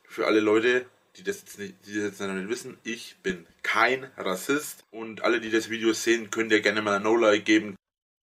Für 0.04 0.28
alle 0.28 0.42
Leute, 0.42 0.86
die 1.16 1.24
das 1.24 1.40
jetzt 1.40 1.58
nicht, 1.58 1.76
die 1.88 1.96
das 1.96 2.04
jetzt 2.04 2.20
noch 2.20 2.34
nicht 2.34 2.50
wissen, 2.50 2.78
ich 2.84 3.16
bin 3.24 3.46
kein 3.64 4.06
Rassist. 4.18 4.84
Und 4.92 5.24
alle, 5.24 5.40
die 5.40 5.50
das 5.50 5.70
Video 5.70 5.94
sehen, 5.94 6.30
könnt 6.30 6.52
ihr 6.52 6.62
gerne 6.62 6.82
mal 6.82 6.98
ein 6.98 7.04
No-Like 7.04 7.46
geben. 7.46 7.76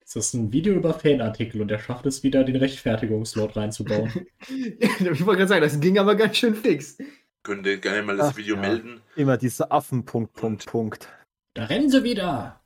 Es 0.05 0.17
ist 0.17 0.35
ein 0.35 0.53
Video 0.53 0.75
über 0.75 0.93
Fanartikel 0.93 1.63
und 1.63 1.71
er 1.71 1.79
schafft 1.79 2.05
es 2.05 2.23
wieder, 2.23 2.45
den 2.45 2.57
Rechtfertigungslord 2.57 3.57
reinzubauen. 3.57 4.13
ich 4.49 5.01
wollte 5.01 5.39
gerade 5.39 5.49
sagen, 5.49 5.63
das 5.63 5.81
ging 5.81 5.99
aber 5.99 6.15
ganz 6.15 6.37
schön 6.37 6.55
fix. 6.55 6.99
Könnt 7.43 7.67
ihr 7.67 7.79
gerne 7.79 8.03
mal 8.03 8.19
das 8.19 8.33
Ach, 8.33 8.37
Video 8.37 8.57
ja. 8.57 8.61
melden. 8.61 9.01
Immer 9.17 9.39
diese 9.39 9.71
Affen, 9.71 10.05
Punkt, 10.05 10.35
Punkt, 10.35 10.67
Punkt. 10.67 11.09
da 11.55 11.65
rennen 11.65 11.91
sie 11.91 12.05
wieder! 12.05 12.61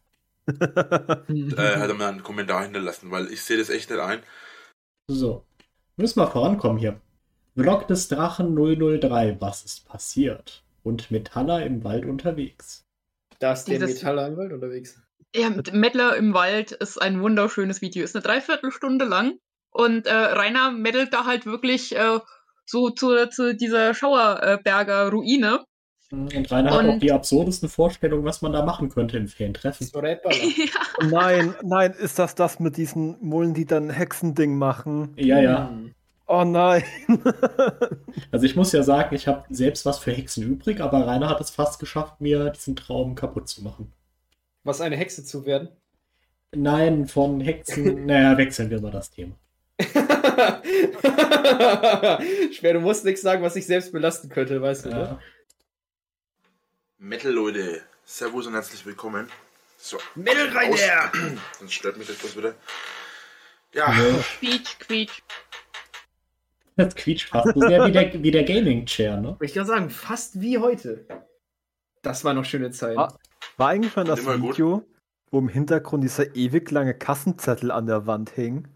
Äh, 1.29 1.77
hat 1.77 1.91
er 1.91 1.95
mal 1.95 2.09
einen 2.09 2.23
Kommentar 2.23 2.65
hinterlassen, 2.65 3.11
weil 3.11 3.31
ich 3.31 3.43
sehe 3.43 3.59
das 3.59 3.69
echt 3.69 3.91
nicht 3.91 4.01
ein. 4.01 4.21
So, 5.07 5.45
müssen 5.99 6.21
wir 6.21 6.27
vorankommen 6.29 6.79
hier. 6.79 7.01
Vlog 7.57 7.89
des 7.89 8.09
Drachen 8.09 8.55
003, 8.57 9.37
was 9.41 9.65
ist 9.65 9.87
passiert? 9.89 10.63
Und 10.85 11.11
Metaller 11.11 11.65
im 11.67 11.85
Wald 11.85 12.07
unterwegs. 12.07 12.85
da 13.41 13.53
ist 13.53 13.65
der 13.67 13.79
Dieses- 13.79 13.97
Metallanwalt 13.97 14.53
unterwegs. 14.53 15.01
Ja, 15.35 15.51
mit 15.51 15.75
Mettler 15.75 16.17
im 16.17 16.33
Wald 16.33 16.73
ist 16.73 17.01
ein 17.03 17.21
wunderschönes 17.21 17.83
Video. 17.83 18.03
Ist 18.03 18.17
eine 18.17 18.23
Dreiviertelstunde 18.23 19.05
lang. 19.05 19.39
Und 19.71 20.07
äh, 20.07 20.13
Rainer 20.15 20.71
meddelt 20.71 21.13
da 21.13 21.27
halt 21.27 21.45
wirklich 21.45 21.95
äh, 21.95 22.19
so 22.65 22.89
zu, 22.91 23.29
zu 23.29 23.55
dieser 23.55 23.93
Schauerberger 23.93 25.11
Ruine. 25.11 25.65
Und 26.11 26.51
Rainer 26.51 26.71
hat 26.71 26.81
Und- 26.85 26.91
auch 26.91 26.99
die 26.99 27.13
absurdesten 27.13 27.69
Vorstellungen, 27.69 28.25
was 28.25 28.41
man 28.41 28.53
da 28.53 28.65
machen 28.65 28.89
könnte 28.89 29.19
im 29.19 29.29
Fantreffen. 29.29 29.89
ja. 29.93 31.07
Nein, 31.07 31.55
nein, 31.63 31.93
ist 31.93 32.19
das 32.19 32.35
das 32.35 32.61
mit 32.61 32.77
diesen 32.79 33.17
Mullen, 33.21 33.53
die 33.53 33.67
dann 33.67 33.91
Hexending 33.91 34.57
machen? 34.57 35.13
Ja, 35.17 35.39
ja. 35.41 35.69
Hm. 35.69 35.95
Oh 36.27 36.45
nein. 36.45 36.83
Also 38.31 38.45
ich 38.45 38.57
muss 38.57 38.73
ja 38.73 38.83
sagen, 38.83 39.15
ich 39.15 39.27
habe 39.27 39.45
selbst 39.49 39.87
was 39.87 39.99
für 39.99 40.13
Hexen 40.13 40.43
übrig, 40.45 40.81
aber 40.81 41.07
Rainer 41.07 41.31
hat 41.31 41.41
es 41.41 41.51
fast 41.51 41.79
geschafft, 41.79 42.21
mir 42.21 42.51
diesen 42.51 42.77
Traum 42.77 43.15
kaputt 43.15 43.49
zu 43.49 43.63
machen. 43.63 43.93
Was 44.65 44.81
eine 44.83 44.97
Hexe 44.97 45.25
zu 45.25 45.47
werden? 45.47 45.69
Nein, 46.55 47.07
von 47.07 47.41
Hexen, 47.41 48.07
naja, 48.07 48.37
wechseln 48.37 48.71
wir 48.71 48.81
mal 48.81 48.91
das 48.91 49.11
Thema. 49.11 49.35
Schwer, 52.53 52.75
du 52.75 52.81
musst 52.81 53.05
nichts 53.05 53.23
sagen, 53.23 53.43
was 53.43 53.55
dich 53.55 53.67
selbst 53.67 53.93
belasten 53.93 54.29
könnte, 54.29 54.61
weißt 54.61 54.87
du, 54.87 54.89
ne? 54.91 55.19
Ja. 56.99 57.07
Metal, 57.07 57.33
Leute. 57.33 57.83
Servus 58.05 58.47
und 58.47 58.55
herzlich 58.55 58.85
willkommen. 58.85 59.29
So. 59.77 59.99
Metal 60.15 60.49
rein 60.49 60.73
der! 60.73 61.13
Sonst 61.59 61.73
stört 61.73 61.97
mich 61.97 62.07
das 62.07 62.17
bloß 62.17 62.37
wieder. 62.37 62.55
Ja, 63.73 63.93
Quietsch, 64.39 64.79
quietsch. 64.81 65.23
Das 66.77 66.95
quietscht 66.95 67.29
fast 67.29 67.55
so 67.55 67.61
sehr 67.61 67.87
wie 67.87 67.93
der, 67.93 68.23
wie 68.23 68.31
der 68.31 68.45
Gaming-Chair, 68.45 69.21
ne? 69.21 69.37
Ich 69.41 69.53
kann 69.53 69.67
sagen, 69.67 69.91
fast 69.91 70.41
wie 70.41 70.59
heute. 70.59 71.07
Das 72.03 72.25
war 72.25 72.35
noch 72.35 72.45
schöne 72.45 72.71
Zeit. 72.71 72.97
Ah. 72.97 73.17
War 73.57 73.69
eigentlich 73.69 73.93
schon 73.93 74.07
das 74.07 74.21
Immer 74.21 74.39
gut. 74.39 74.55
Video, 74.55 74.85
wo 75.31 75.39
im 75.41 75.49
Hintergrund 75.49 76.05
dieser 76.05 76.35
ewig 76.37 76.71
lange 76.71 76.95
Kassenzettel 76.95 77.71
an 77.71 77.87
der 77.87 78.07
Wand 78.07 78.31
hing? 78.31 78.69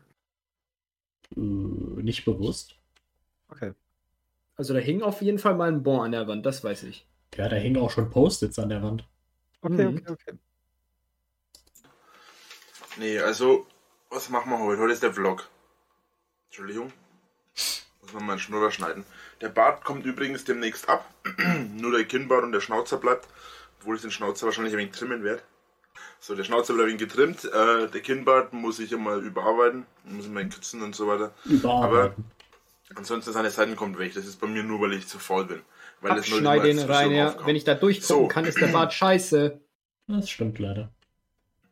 Äh, 1.37 1.41
nicht 1.41 2.25
bewusst. 2.25 2.77
Okay. 3.49 3.73
Also 4.57 4.75
da 4.75 4.81
hing 4.81 5.03
auf 5.03 5.23
jeden 5.23 5.39
Fall 5.39 5.55
mal 5.55 5.69
ein 5.69 5.83
Bon 5.83 6.01
an 6.05 6.13
der 6.13 6.27
Wand, 6.27 6.45
das 6.45 6.63
weiß 6.63 6.83
ich. 6.85 7.07
Ja, 7.37 7.49
da 7.49 7.57
hingen 7.57 7.81
auch 7.83 7.91
schon 7.91 8.11
Post-its 8.11 8.59
an 8.59 8.69
der 8.69 8.83
Wand. 8.83 9.05
Okay, 9.63 9.87
Mhm. 9.87 9.97
okay, 9.99 10.13
okay. 10.13 10.39
nee, 12.99 13.19
also, 13.21 13.67
was 14.11 14.29
machen 14.29 14.51
wir 14.51 14.59
heute? 14.59 14.83
Heute 14.83 14.93
ist 14.93 15.03
der 15.03 15.15
Vlog. 15.15 15.49
Entschuldigung. 16.49 16.93
Muss 18.03 18.13
man 18.13 18.27
mal 18.27 18.33
einen 18.33 18.41
Schnurrer 18.41 18.71
schneiden. 18.71 19.05
Der 19.41 19.49
Bart 19.49 19.85
kommt 19.85 20.05
übrigens 20.05 20.45
demnächst 20.45 20.89
ab. 20.89 21.09
Nur 21.75 21.93
der 21.93 22.05
Kinnbart 22.05 22.43
und 22.43 22.53
der 22.53 22.61
Schnauzer 22.61 22.99
bleibt. 22.99 23.29
Obwohl 23.81 23.97
ich 23.97 24.03
den 24.03 24.11
Schnauzer 24.11 24.47
wahrscheinlich 24.47 24.75
ein 24.75 24.79
wenig 24.81 24.93
trimmen 24.93 25.23
werde. 25.25 25.43
So, 26.21 26.35
der 26.35 26.45
Schnauzer 26.45 26.75
bleibt 26.75 26.89
ein 26.91 26.99
wenig 26.99 27.09
getrimmt. 27.09 27.45
Äh, 27.45 27.89
der 27.89 28.01
Kinnbart 28.03 28.53
muss 28.53 28.79
ich 28.81 28.93
immer 28.93 29.15
überarbeiten. 29.17 29.87
Muss 30.05 30.27
ich 30.27 30.31
mal 30.31 30.47
kürzen 30.49 30.83
und 30.83 30.95
so 30.95 31.07
weiter. 31.07 31.33
Überarbeiten. 31.45 32.25
Ansonsten 32.95 33.33
seine 33.33 33.51
Seiten 33.51 33.77
kommt 33.77 33.99
weg. 33.99 34.13
Das 34.15 34.27
ist 34.27 34.39
bei 34.41 34.47
mir 34.47 34.63
nur, 34.63 34.81
weil 34.81 34.93
ich 34.93 35.09
zu 35.09 35.19
faul 35.19 35.47
bin. 35.47 35.63
Weil 36.03 36.17
das 36.17 36.29
nur 36.29 36.39
Abschneid 36.39 36.65
den 36.65 36.79
rein, 36.81 37.11
ja. 37.13 37.29
aufkam. 37.29 37.47
Wenn 37.47 37.57
ich 37.57 37.65
da 37.65 37.75
durchgucken 37.75 38.25
So. 38.25 38.29
kann, 38.29 38.45
ist 38.45 38.61
der 38.61 38.67
Bart 38.69 38.93
scheiße. 38.93 39.61
Das 40.09 40.29
stimmt 40.29 40.59
leider. 40.59 40.91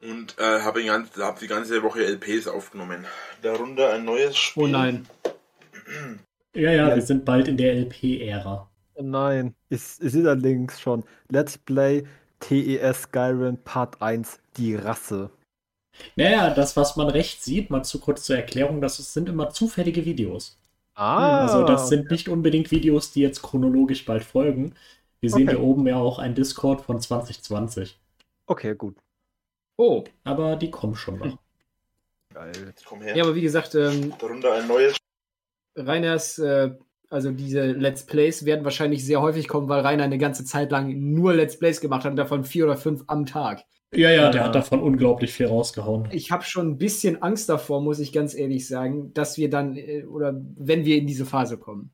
Und 0.03 0.39
äh, 0.39 0.61
habe 0.61 0.83
hab 0.91 1.39
die 1.41 1.47
ganze 1.47 1.83
Woche 1.83 2.05
LPs 2.05 2.49
aufgenommen. 2.49 3.05
Darunter 3.43 3.93
ein 3.93 4.05
neues 4.05 4.37
Spiel. 4.37 4.63
Oh 4.63 4.67
nein. 4.67 5.07
Ja, 6.55 6.71
ja, 6.73 6.89
Ja. 6.89 6.95
wir 6.95 7.03
sind 7.03 7.25
bald 7.25 7.49
in 7.49 7.57
der 7.57 7.75
LP-Ära. 7.75 8.69
Nein, 9.03 9.55
ich 9.69 9.83
sehe 9.83 10.23
da 10.23 10.33
links 10.33 10.81
schon. 10.81 11.05
Let's 11.29 11.59
Play 11.59 12.05
TES 12.41 13.03
Skyrim 13.03 13.59
Part 13.59 14.01
1, 14.01 14.41
die 14.57 14.75
Rasse. 14.75 15.31
Naja, 16.17 16.51
das, 16.55 16.77
was 16.77 16.97
man 16.97 17.09
recht 17.09 17.43
sieht, 17.43 17.71
mal 17.71 17.83
zu 17.83 17.99
kurz 18.01 18.25
zur 18.25 18.37
Erklärung, 18.37 18.81
das 18.81 18.97
sind 19.13 19.29
immer 19.29 19.51
zufällige 19.51 20.05
Videos. 20.05 20.57
Ah, 20.95 21.41
Also 21.43 21.65
das 21.65 21.89
sind 21.89 22.11
nicht 22.11 22.29
unbedingt 22.29 22.71
Videos, 22.71 23.13
die 23.13 23.21
jetzt 23.21 23.43
chronologisch 23.43 24.05
bald 24.05 24.25
folgen. 24.25 24.75
Wir 25.21 25.31
sehen 25.31 25.49
Okay. 25.49 25.57
hier 25.57 25.63
oben 25.65 25.87
ja 25.87 25.97
auch 25.97 26.19
ein 26.19 26.35
Discord 26.35 26.81
von 26.83 27.01
2020. 27.01 27.99
Okay, 28.47 28.75
gut. 28.75 28.97
Oh. 29.77 30.05
Aber 30.25 30.57
die 30.57 30.71
kommen 30.71 30.95
schon 30.95 31.19
noch. 31.19 31.39
Geil. 32.35 32.53
Komm 32.85 33.03
her. 33.03 33.17
Ja, 33.17 33.25
aber 33.25 33.35
wie 33.35 33.41
gesagt, 33.43 33.75
ähm, 33.75 34.13
Darunter 34.19 34.53
ein 34.55 34.69
neues 34.69 34.97
Rainers, 35.77 36.39
äh, 36.39 36.71
also 37.09 37.33
diese 37.33 37.73
Let's 37.73 38.05
Plays 38.07 38.45
werden 38.45 38.65
wahrscheinlich 38.65 39.05
sehr 39.05 39.21
häufig 39.21 39.49
kommen, 39.49 39.69
weil 39.69 39.81
Rainer 39.81 40.05
eine 40.05 40.19
ganze 40.19 40.45
Zeit 40.45 40.71
lang 40.71 41.13
nur 41.13 41.35
Let's 41.35 41.59
Plays 41.59 41.81
gemacht 41.81 42.05
hat 42.05 42.11
und 42.13 42.17
davon 42.17 42.45
vier 42.45 42.65
oder 42.67 42.77
fünf 42.77 43.03
am 43.09 43.27
Tag. 43.27 43.65
Ja, 43.95 44.11
ja, 44.11 44.31
der 44.31 44.45
hat 44.45 44.55
davon 44.55 44.81
unglaublich 44.81 45.33
viel 45.33 45.47
rausgehauen. 45.47 46.09
Ich 46.11 46.31
habe 46.31 46.45
schon 46.45 46.69
ein 46.71 46.79
bisschen 46.79 47.23
Angst 47.23 47.49
davor, 47.49 47.81
muss 47.83 47.99
ich 47.99 48.13
ganz 48.13 48.35
ehrlich 48.35 48.67
sagen, 48.69 49.13
dass 49.15 49.37
wir 49.37 49.51
dann, 49.51 49.77
äh, 49.77 50.05
oder 50.05 50.35
wenn 50.57 50.85
wir 50.85 50.97
in 50.97 51.07
diese 51.07 51.27
Phase 51.27 51.59
kommen. 51.59 51.93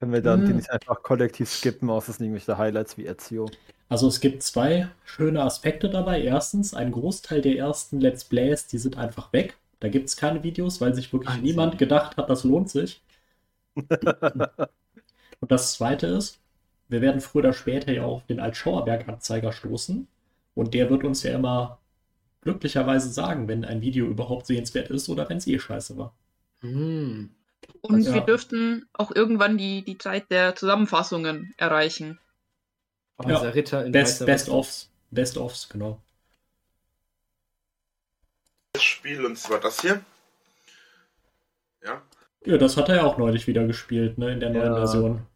Wenn 0.00 0.12
wir 0.12 0.20
dann 0.20 0.44
die 0.44 0.52
Mhm. 0.52 0.56
nicht 0.56 0.70
einfach 0.70 1.02
kollektiv 1.02 1.48
skippen, 1.50 1.88
außer 1.88 2.10
es 2.10 2.18
sind 2.18 2.26
irgendwelche 2.26 2.58
Highlights 2.58 2.98
wie 2.98 3.06
Ezio. 3.06 3.56
Also 3.88 4.08
es 4.08 4.18
gibt 4.20 4.42
zwei 4.42 4.88
schöne 5.04 5.40
Aspekte 5.42 5.88
dabei. 5.88 6.20
Erstens, 6.22 6.74
ein 6.74 6.90
Großteil 6.90 7.42
der 7.42 7.56
ersten 7.56 8.00
Let's 8.00 8.24
Plays, 8.24 8.66
die 8.66 8.78
sind 8.78 8.96
einfach 8.98 9.32
weg. 9.32 9.56
Da 9.80 9.88
gibt 9.88 10.08
es 10.08 10.16
keine 10.16 10.42
Videos, 10.42 10.80
weil 10.80 10.94
sich 10.94 11.12
wirklich 11.12 11.42
Wahnsinn. 11.42 11.42
niemand 11.42 11.78
gedacht 11.78 12.16
hat, 12.16 12.28
das 12.30 12.42
lohnt 12.44 12.70
sich. 12.70 13.02
Und 15.40 15.50
das 15.50 15.74
zweite 15.74 16.06
ist, 16.06 16.40
wir 16.88 17.00
werden 17.02 17.20
früher 17.20 17.40
oder 17.40 17.52
später 17.52 17.92
ja 17.92 18.04
auf 18.04 18.24
den 18.26 18.40
Altschauerberg-Anzeiger 18.40 19.52
stoßen. 19.52 20.08
Und 20.54 20.74
der 20.74 20.90
wird 20.90 21.04
uns 21.04 21.22
ja 21.22 21.34
immer 21.34 21.78
glücklicherweise 22.42 23.10
sagen, 23.10 23.48
wenn 23.48 23.64
ein 23.64 23.80
Video 23.80 24.06
überhaupt 24.06 24.46
sehenswert 24.46 24.90
ist 24.90 25.08
oder 25.08 25.28
wenn 25.28 25.38
es 25.38 25.46
eh 25.46 25.58
scheiße 25.58 25.96
war. 25.96 26.14
Hm. 26.60 27.30
Und 27.80 28.02
Ja. 28.04 28.14
wir 28.14 28.20
dürften 28.22 28.86
auch 28.92 29.12
irgendwann 29.14 29.56
die, 29.56 29.82
die 29.84 29.98
Zeit 29.98 30.30
der 30.30 30.54
Zusammenfassungen 30.56 31.54
erreichen. 31.56 32.18
Unser 33.16 33.54
Ritter 33.54 33.84
in 33.84 33.92
Best, 33.92 34.26
Best 34.26 34.48
ofs, 34.48 34.90
Best 35.10 35.38
ofs, 35.38 35.68
genau. 35.68 36.00
Das 38.72 38.82
Spiel 38.82 39.24
und 39.24 39.38
zwar 39.38 39.60
das 39.60 39.80
hier. 39.80 40.02
Ja. 41.84 42.02
Ja, 42.44 42.58
das 42.58 42.76
hat 42.76 42.88
er 42.88 42.96
ja 42.96 43.02
auch 43.04 43.18
neulich 43.18 43.46
wieder 43.46 43.64
gespielt, 43.66 44.18
ne, 44.18 44.32
in 44.32 44.40
der 44.40 44.50
neuen 44.50 44.72
Ja. 44.72 44.76
Version. 44.76 45.26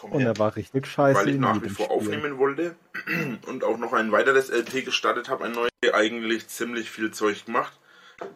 Komm 0.00 0.12
Und 0.12 0.22
er 0.22 0.38
war 0.38 0.56
richtig 0.56 0.86
scheiße. 0.86 1.18
weil 1.20 1.28
ich 1.28 1.38
nach 1.38 1.62
wie 1.62 1.68
vor 1.68 1.86
Spiel. 1.86 1.96
aufnehmen 1.96 2.38
wollte 2.38 2.74
und 3.46 3.64
auch 3.64 3.76
noch 3.76 3.92
ein 3.92 4.12
weiteres 4.12 4.48
LP 4.50 4.84
gestartet 4.86 5.28
habe, 5.28 5.44
ein 5.44 5.52
neues, 5.52 5.70
eigentlich 5.92 6.48
ziemlich 6.48 6.90
viel 6.90 7.10
Zeug 7.10 7.44
gemacht. 7.44 7.78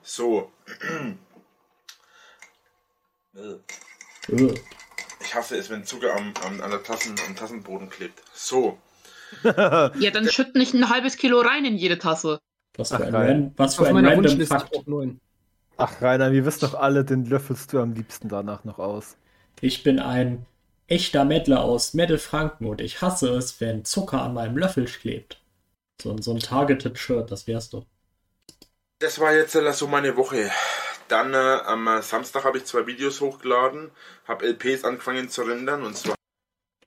So. 0.03 0.53
Äh, 3.37 4.55
Ich 5.21 5.35
hasse 5.35 5.57
es, 5.57 5.71
wenn 5.71 5.85
Zucker 5.85 6.15
am, 6.15 6.33
am, 6.47 6.61
an 6.61 6.71
der 6.71 6.83
Tassen, 6.83 7.15
am 7.27 7.35
Tassenboden 7.35 7.89
klebt. 7.91 8.23
So. 8.33 8.79
Ja, 9.43 10.11
dann 10.13 10.29
schütt 10.29 10.55
nicht 10.55 10.75
ein 10.75 10.89
halbes 10.91 11.17
Kilo 11.17 11.41
rein 11.41 11.65
in 11.65 11.77
jede 11.77 11.99
Tasse. 11.99 12.39
Was 12.77 12.91
für 12.91 12.97
Ach, 12.97 13.01
ein, 13.01 13.15
ran, 13.15 13.53
was 13.57 13.75
für 13.75 13.83
Auf 13.83 13.89
ein 13.89 13.95
meiner 13.95 14.11
random 14.13 14.41
Fakt. 14.47 14.73
Top 14.73 14.87
9. 14.87 15.21
Ach, 15.77 16.01
Rainer, 16.03 16.31
wir 16.31 16.45
wissen 16.47 16.61
doch 16.61 16.75
alle, 16.75 17.05
den 17.05 17.25
löffelst 17.25 17.73
du 17.73 17.81
am 17.81 17.95
liebsten 17.95 18.29
danach 18.29 18.63
noch 18.65 18.79
aus. 18.79 19.17
Ich 19.61 19.83
bin 19.83 19.99
ein 19.99 20.47
echter 20.87 21.25
Mettler 21.25 21.63
aus 21.63 21.95
Mittelfranken 21.95 22.67
und 22.67 22.81
ich 22.81 23.01
hasse 23.01 23.31
es, 23.31 23.61
wenn 23.61 23.85
Zucker 23.85 24.23
an 24.23 24.35
meinem 24.35 24.57
Löffel 24.59 24.85
klebt. 24.87 25.41
So, 26.03 26.11
ein- 26.13 26.23
so 26.23 26.33
ein 26.33 26.41
Targeted 26.41 26.99
Shirt, 26.99 27.31
das 27.31 27.47
wär's 27.47 27.71
doch. 27.71 27.87
Das 29.01 29.19
war 29.19 29.35
jetzt 29.35 29.55
äh, 29.55 29.73
so 29.73 29.87
meine 29.87 30.17
Woche. 30.17 30.51
Dann 31.09 31.35
äh, 31.35 31.37
am 31.37 31.87
äh, 31.87 32.03
Samstag 32.03 32.45
habe 32.45 32.59
ich 32.59 32.65
zwei 32.65 32.87
Videos 32.87 33.21
hochgeladen, 33.21 33.91
habe 34.27 34.47
LPs 34.47 34.85
angefangen 34.85 35.29
zu 35.29 35.43
rendern 35.43 35.83
und 35.85 35.97
zwar 35.97 36.15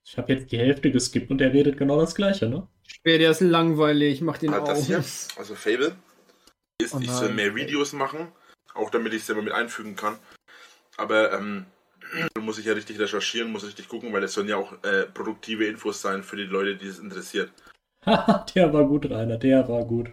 Ich 0.05 0.17
habe 0.17 0.33
jetzt 0.33 0.51
die 0.51 0.57
Hälfte 0.57 0.91
geskippt 0.91 1.29
und 1.29 1.41
er 1.41 1.53
redet 1.53 1.77
genau 1.77 1.99
das 1.99 2.15
gleiche, 2.15 2.47
ne? 2.49 2.67
Später 2.87 3.19
der 3.19 3.31
ist 3.31 3.41
langweilig, 3.41 4.21
mach 4.21 4.37
den 4.37 4.51
halt 4.51 4.67
das 4.67 4.85
hier, 4.87 4.99
aus. 4.99 5.27
also 5.37 5.55
Fable. 5.55 5.95
Ist, 6.81 6.93
Oh 6.95 6.99
ich 6.99 7.11
soll 7.11 7.29
mehr 7.33 7.55
Videos 7.55 7.93
machen, 7.93 8.31
auch 8.73 8.89
damit 8.89 9.13
ich 9.13 9.21
es 9.21 9.27
selber 9.27 9.41
mit 9.41 9.53
einfügen 9.53 9.95
kann. 9.95 10.17
Aber 10.95 11.33
ähm, 11.33 11.65
muss 12.39 12.57
ich 12.57 12.65
ja 12.65 12.73
richtig 12.73 12.99
recherchieren, 12.99 13.51
muss 13.51 13.65
richtig 13.65 13.87
gucken, 13.87 14.13
weil 14.13 14.23
es 14.23 14.33
sollen 14.33 14.47
ja 14.47 14.57
auch 14.57 14.73
äh, 14.83 15.05
produktive 15.13 15.65
Infos 15.65 16.01
sein 16.01 16.23
für 16.23 16.35
die 16.35 16.43
Leute, 16.43 16.75
die 16.75 16.87
es 16.87 16.99
interessiert. 16.99 17.51
Haha, 18.05 18.45
der 18.55 18.73
war 18.73 18.85
gut, 18.85 19.09
Rainer, 19.09 19.37
der 19.37 19.67
war 19.67 19.83
gut. 19.85 20.11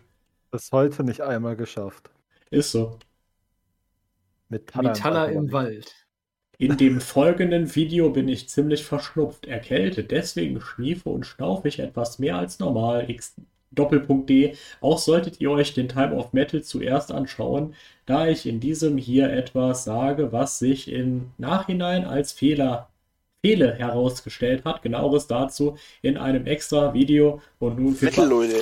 Bis 0.50 0.70
heute 0.72 1.04
nicht 1.04 1.20
einmal 1.20 1.56
geschafft. 1.56 2.10
Ist 2.50 2.72
so. 2.72 2.98
Mit 4.48 4.68
Tanner 4.68 4.90
Metaller 4.90 5.22
Wald. 5.22 5.34
im 5.34 5.52
Wald. 5.52 5.94
In 6.58 6.76
dem 6.76 7.00
folgenden 7.00 7.74
Video 7.74 8.10
bin 8.10 8.28
ich 8.28 8.48
ziemlich 8.48 8.84
verschnupft, 8.84 9.46
erkältet, 9.46 10.12
deswegen 10.12 10.60
schniefe 10.60 11.08
und 11.08 11.26
schnaufe 11.26 11.66
ich 11.66 11.80
etwas 11.80 12.20
mehr 12.20 12.36
als 12.36 12.60
normal. 12.60 13.10
X 13.10 13.34
Doppelpunkt 13.74 14.28
D. 14.30 14.56
Auch 14.80 14.98
solltet 14.98 15.40
ihr 15.40 15.50
euch 15.50 15.74
den 15.74 15.88
Time 15.88 16.14
of 16.14 16.32
Metal 16.32 16.62
zuerst 16.62 17.12
anschauen, 17.12 17.74
da 18.06 18.26
ich 18.26 18.46
in 18.46 18.60
diesem 18.60 18.98
hier 18.98 19.32
etwas 19.32 19.84
sage, 19.84 20.32
was 20.32 20.58
sich 20.58 20.90
im 20.90 21.32
Nachhinein 21.38 22.04
als 22.04 22.32
Fehler 22.32 22.88
Fehle 23.44 23.74
herausgestellt 23.74 24.64
hat. 24.64 24.80
Genaueres 24.80 25.26
dazu 25.26 25.76
in 26.00 26.16
einem 26.16 26.46
extra 26.46 26.94
Video 26.94 27.42
und 27.58 27.78
nun 27.78 27.94
viel 27.94 28.10
Spaß. 28.10 28.26
Leute. 28.26 28.56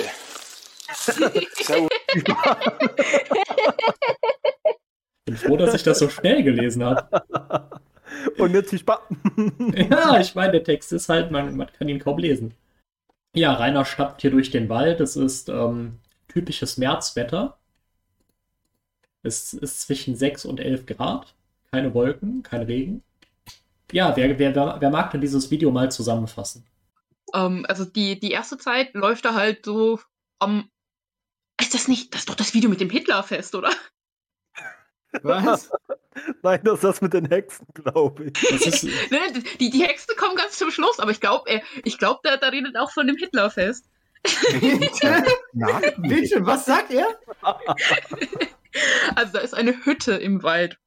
Bin 5.25 5.37
froh, 5.37 5.55
dass 5.55 5.73
ich 5.73 5.83
das 5.83 5.99
so 5.99 6.09
schnell 6.09 6.43
gelesen 6.43 6.83
habe. 6.83 7.07
Und 8.37 8.53
jetzt 8.53 8.71
viel 8.71 8.79
Spaß. 8.79 8.99
Ja, 9.89 10.19
ich 10.19 10.35
meine, 10.35 10.51
der 10.51 10.65
Text 10.65 10.91
ist 10.91 11.07
halt, 11.07 11.31
man, 11.31 11.55
man 11.55 11.67
kann 11.71 11.87
ihn 11.87 11.99
kaum 11.99 12.17
lesen. 12.17 12.53
Ja, 13.35 13.53
Rainer 13.53 13.83
stappt 13.83 14.21
hier 14.21 14.31
durch 14.31 14.51
den 14.51 14.69
Wald. 14.69 15.01
Es 15.01 15.15
ist 15.15 15.49
ähm, 15.49 15.99
typisches 16.27 16.77
Märzwetter. 16.77 17.57
Es 19.23 19.53
ist 19.53 19.81
zwischen 19.81 20.15
6 20.15 20.45
und 20.45 20.59
11 20.59 20.85
Grad. 20.85 21.33
Keine 21.71 21.93
Wolken, 21.93 22.43
kein 22.43 22.61
Regen. 22.61 23.03
Ja, 23.91 24.15
wer, 24.15 24.37
wer, 24.37 24.77
wer, 24.79 24.89
mag 24.89 25.11
denn 25.11 25.21
dieses 25.21 25.49
Video 25.49 25.71
mal 25.71 25.91
zusammenfassen? 25.91 26.65
Ähm, 27.33 27.65
also 27.67 27.85
die, 27.85 28.19
die 28.19 28.31
erste 28.31 28.57
Zeit 28.57 28.93
läuft 28.93 29.25
er 29.25 29.33
halt 29.33 29.65
so 29.65 29.99
am. 30.39 30.69
Ist 31.59 31.73
das 31.73 31.87
nicht? 31.87 32.13
Das 32.13 32.21
ist 32.21 32.29
doch 32.29 32.35
das 32.35 32.53
Video 32.53 32.69
mit 32.69 32.81
dem 32.81 32.89
Hitlerfest, 32.89 33.55
oder? 33.55 33.71
Was? 35.21 35.69
Nein, 36.43 36.61
das 36.63 36.75
ist 36.75 36.83
das 36.83 37.01
mit 37.01 37.13
den 37.13 37.27
Hexen, 37.27 37.67
glaube 37.73 38.25
ich. 38.25 38.33
Das 38.33 38.65
ist, 38.65 38.83
Ne, 39.11 39.19
die, 39.59 39.69
die 39.69 39.83
Hexen 39.83 40.15
kommen 40.17 40.35
ganz 40.35 40.57
zum 40.57 40.71
Schluss, 40.71 40.99
aber 40.99 41.11
ich 41.11 41.19
glaube, 41.19 41.49
er, 41.49 41.61
ich 41.83 41.97
glaube, 41.97 42.19
da, 42.23 42.37
da 42.37 42.47
redet 42.47 42.77
auch 42.77 42.91
von 42.91 43.07
dem 43.07 43.17
Hitlerfest. 43.17 43.85
Bitte, 44.23 46.45
was 46.45 46.65
sagt 46.65 46.91
er? 46.91 47.05
Also 49.15 49.33
da 49.33 49.39
ist 49.39 49.53
eine 49.53 49.85
Hütte 49.85 50.13
im 50.13 50.43
Wald. 50.43 50.77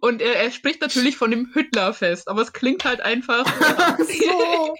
Und 0.00 0.20
er, 0.20 0.36
er 0.36 0.50
spricht 0.50 0.80
natürlich 0.80 1.16
von 1.16 1.30
dem 1.30 1.52
Hitlerfest, 1.52 2.28
aber 2.28 2.42
es 2.42 2.52
klingt 2.52 2.84
halt 2.84 3.00
einfach. 3.00 3.44
Ach 3.46 3.98
so. 3.98 4.74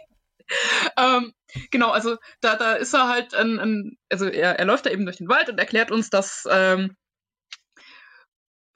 ähm, 0.97 1.33
genau, 1.71 1.91
also 1.91 2.17
da, 2.41 2.57
da 2.57 2.75
ist 2.75 2.95
er 2.95 3.09
halt 3.09 3.35
ein, 3.35 3.61
ein 3.61 3.99
also 4.11 4.27
er, 4.27 4.59
er 4.59 4.65
läuft 4.65 4.87
da 4.87 4.91
eben 4.91 5.05
durch 5.05 5.19
den 5.19 5.29
Wald 5.29 5.49
und 5.49 5.59
erklärt 5.59 5.91
uns, 5.91 6.11
dass 6.11 6.47
ähm, 6.51 6.97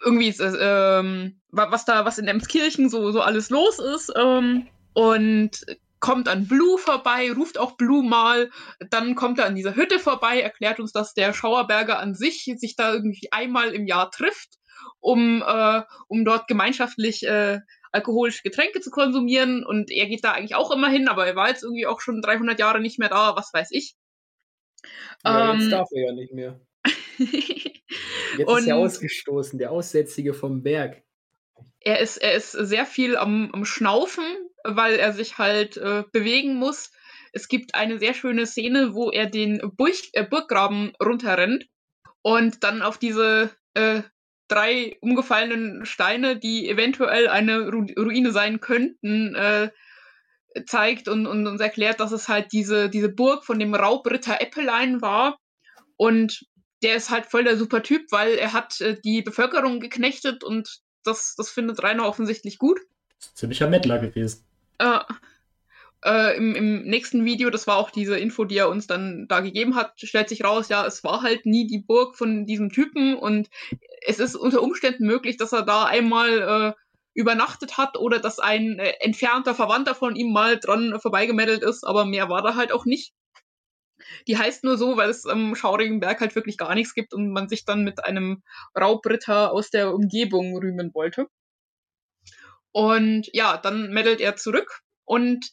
irgendwie 0.04 0.28
äh, 0.28 0.56
ähm, 1.00 1.40
wa- 1.50 1.70
was 1.70 1.84
da, 1.84 2.04
was 2.04 2.18
in 2.18 2.28
Emskirchen 2.28 2.88
so, 2.90 3.10
so 3.12 3.20
alles 3.20 3.50
los 3.50 3.78
ist 3.78 4.12
ähm, 4.16 4.68
und 4.94 5.64
kommt 6.00 6.28
an 6.28 6.48
Blue 6.48 6.78
vorbei, 6.78 7.32
ruft 7.32 7.58
auch 7.58 7.76
Blue 7.76 8.02
mal, 8.02 8.50
dann 8.90 9.14
kommt 9.14 9.38
er 9.38 9.46
an 9.46 9.54
dieser 9.54 9.76
Hütte 9.76 10.00
vorbei, 10.00 10.40
erklärt 10.40 10.80
uns, 10.80 10.92
dass 10.92 11.14
der 11.14 11.32
Schauerberger 11.32 11.98
an 12.00 12.14
sich 12.14 12.50
sich 12.56 12.74
da 12.76 12.92
irgendwie 12.92 13.28
einmal 13.30 13.72
im 13.72 13.86
Jahr 13.86 14.10
trifft, 14.10 14.54
um, 15.00 15.42
äh, 15.46 15.82
um 16.08 16.24
dort 16.24 16.48
gemeinschaftlich 16.48 17.22
äh, 17.24 17.60
alkoholische 17.92 18.42
Getränke 18.42 18.80
zu 18.80 18.90
konsumieren 18.90 19.64
und 19.64 19.90
er 19.90 20.06
geht 20.06 20.24
da 20.24 20.32
eigentlich 20.32 20.56
auch 20.56 20.70
immer 20.72 20.88
hin, 20.88 21.08
aber 21.08 21.26
er 21.26 21.36
war 21.36 21.48
jetzt 21.48 21.62
irgendwie 21.62 21.86
auch 21.86 22.00
schon 22.00 22.20
300 22.22 22.58
Jahre 22.58 22.80
nicht 22.80 22.98
mehr 22.98 23.10
da, 23.10 23.36
was 23.36 23.52
weiß 23.52 23.68
ich. 23.70 23.94
Ja, 25.24 25.52
Ähm, 25.52 25.58
jetzt 25.60 25.72
darf 25.72 25.88
er 25.92 26.06
ja 26.06 26.12
nicht 26.12 26.32
mehr. 26.32 26.60
Jetzt 27.18 28.38
ist 28.38 28.38
er 28.38 28.48
Und- 28.48 28.72
ausgestoßen, 28.72 29.58
der 29.58 29.70
Aussätzige 29.70 30.34
vom 30.34 30.62
Berg. 30.62 31.02
er 31.80 32.00
ist, 32.00 32.16
er 32.18 32.34
ist 32.34 32.52
sehr 32.52 32.86
viel 32.86 33.16
am, 33.16 33.50
am 33.52 33.64
Schnaufen, 33.64 34.24
weil 34.64 34.94
er 34.94 35.12
sich 35.12 35.38
halt 35.38 35.76
äh, 35.76 36.04
bewegen 36.12 36.54
muss. 36.54 36.92
Es 37.32 37.48
gibt 37.48 37.74
eine 37.74 37.98
sehr 37.98 38.14
schöne 38.14 38.46
Szene, 38.46 38.94
wo 38.94 39.10
er 39.10 39.26
den 39.26 39.60
Burg, 39.76 39.94
äh, 40.12 40.24
Burggraben 40.24 40.92
runterrennt 41.02 41.66
und 42.22 42.62
dann 42.62 42.82
auf 42.82 42.98
diese 42.98 43.50
äh, 43.74 44.02
drei 44.48 44.96
umgefallenen 45.00 45.84
Steine, 45.86 46.38
die 46.38 46.68
eventuell 46.68 47.28
eine 47.28 47.70
Ru 47.70 47.86
Ruine 47.98 48.32
sein 48.32 48.60
könnten, 48.60 49.34
äh, 49.34 49.70
zeigt 50.66 51.08
und, 51.08 51.26
und 51.26 51.46
uns 51.46 51.60
erklärt, 51.60 51.98
dass 52.00 52.12
es 52.12 52.28
halt 52.28 52.52
diese, 52.52 52.90
diese 52.90 53.08
Burg 53.08 53.44
von 53.44 53.58
dem 53.58 53.74
Raubritter 53.74 54.40
Eppelein 54.40 55.00
war. 55.00 55.38
Und 55.96 56.44
der 56.82 56.96
ist 56.96 57.10
halt 57.10 57.26
voll 57.26 57.44
der 57.44 57.56
super 57.56 57.82
Typ, 57.82 58.10
weil 58.10 58.34
er 58.34 58.52
hat 58.52 58.80
äh, 58.80 59.00
die 59.00 59.22
Bevölkerung 59.22 59.80
geknechtet 59.80 60.44
und 60.44 60.80
das, 61.04 61.34
das 61.36 61.50
findet 61.50 61.82
Rainer 61.82 62.06
offensichtlich 62.06 62.58
gut. 62.58 62.80
ziemlicher 63.34 63.68
Mettler 63.68 63.98
gewesen. 63.98 64.44
Äh, 64.78 65.00
äh, 66.04 66.36
im, 66.36 66.54
Im 66.54 66.82
nächsten 66.82 67.24
Video, 67.24 67.50
das 67.50 67.66
war 67.66 67.76
auch 67.76 67.90
diese 67.90 68.18
Info, 68.18 68.44
die 68.44 68.56
er 68.56 68.68
uns 68.68 68.86
dann 68.86 69.26
da 69.28 69.40
gegeben 69.40 69.76
hat, 69.76 69.92
stellt 69.96 70.28
sich 70.28 70.44
raus, 70.44 70.68
ja, 70.68 70.84
es 70.84 71.04
war 71.04 71.22
halt 71.22 71.46
nie 71.46 71.66
die 71.66 71.78
Burg 71.78 72.16
von 72.16 72.44
diesem 72.44 72.70
Typen 72.70 73.16
und 73.16 73.48
es 74.04 74.18
ist 74.18 74.34
unter 74.34 74.62
Umständen 74.62 75.06
möglich, 75.06 75.36
dass 75.36 75.52
er 75.52 75.62
da 75.62 75.84
einmal 75.84 76.40
äh, 76.40 76.72
übernachtet 77.14 77.78
hat 77.78 77.96
oder 77.98 78.18
dass 78.18 78.40
ein 78.40 78.78
äh, 78.78 78.94
entfernter 79.00 79.54
Verwandter 79.54 79.94
von 79.94 80.16
ihm 80.16 80.32
mal 80.32 80.58
dran 80.58 80.98
vorbeigemeldet 81.00 81.62
ist, 81.62 81.84
aber 81.84 82.04
mehr 82.04 82.28
war 82.28 82.42
da 82.42 82.56
halt 82.56 82.72
auch 82.72 82.84
nicht. 82.84 83.12
Die 84.26 84.38
heißt 84.38 84.64
nur 84.64 84.76
so, 84.76 84.96
weil 84.96 85.10
es 85.10 85.26
am 85.26 85.54
Schaurigen 85.54 86.00
Berg 86.00 86.20
halt 86.20 86.34
wirklich 86.34 86.56
gar 86.56 86.74
nichts 86.74 86.94
gibt 86.94 87.14
und 87.14 87.30
man 87.30 87.48
sich 87.48 87.64
dann 87.64 87.84
mit 87.84 88.04
einem 88.04 88.42
Raubritter 88.78 89.52
aus 89.52 89.70
der 89.70 89.94
Umgebung 89.94 90.56
rühmen 90.56 90.92
wollte. 90.94 91.26
Und 92.72 93.28
ja, 93.32 93.56
dann 93.56 93.92
meddelt 93.92 94.20
er 94.20 94.36
zurück 94.36 94.80
und 95.04 95.50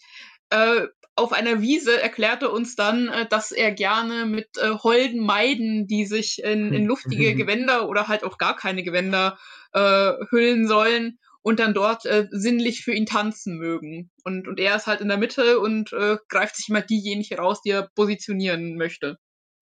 äh, 0.50 0.88
auf 1.16 1.34
einer 1.34 1.62
Wiese 1.62 2.02
erklärte 2.02 2.50
uns 2.50 2.76
dann, 2.76 3.10
äh, 3.10 3.28
dass 3.28 3.52
er 3.52 3.72
gerne 3.72 4.26
mit 4.26 4.48
äh, 4.58 4.70
holden 4.70 5.20
Maiden, 5.20 5.86
die 5.86 6.06
sich 6.06 6.42
in, 6.42 6.74
in 6.74 6.86
luftige 6.88 7.36
Gewänder 7.36 7.90
oder 7.90 8.08
halt 8.08 8.24
auch 8.24 8.38
gar 8.38 8.56
keine 8.56 8.84
Gewänder 8.84 9.38
äh, 9.74 10.14
hüllen 10.30 10.68
sollen 10.68 11.20
und 11.42 11.60
dann 11.60 11.74
dort 11.74 12.06
äh, 12.06 12.28
sinnlich 12.32 12.84
für 12.84 12.94
ihn 12.94 13.06
tanzen 13.06 13.58
mögen. 13.58 14.12
Und, 14.24 14.48
und 14.48 14.60
er 14.60 14.76
ist 14.76 14.88
halt 14.88 15.02
in 15.02 15.08
der 15.08 15.18
Mitte 15.18 15.60
und 15.60 15.94
äh, 15.94 16.18
greift 16.28 16.56
sich 16.56 16.70
immer 16.70 16.82
diejenige 16.82 17.38
raus, 17.38 17.62
die 17.62 17.72
er 17.72 17.90
positionieren 17.96 18.76
möchte. 18.76 19.18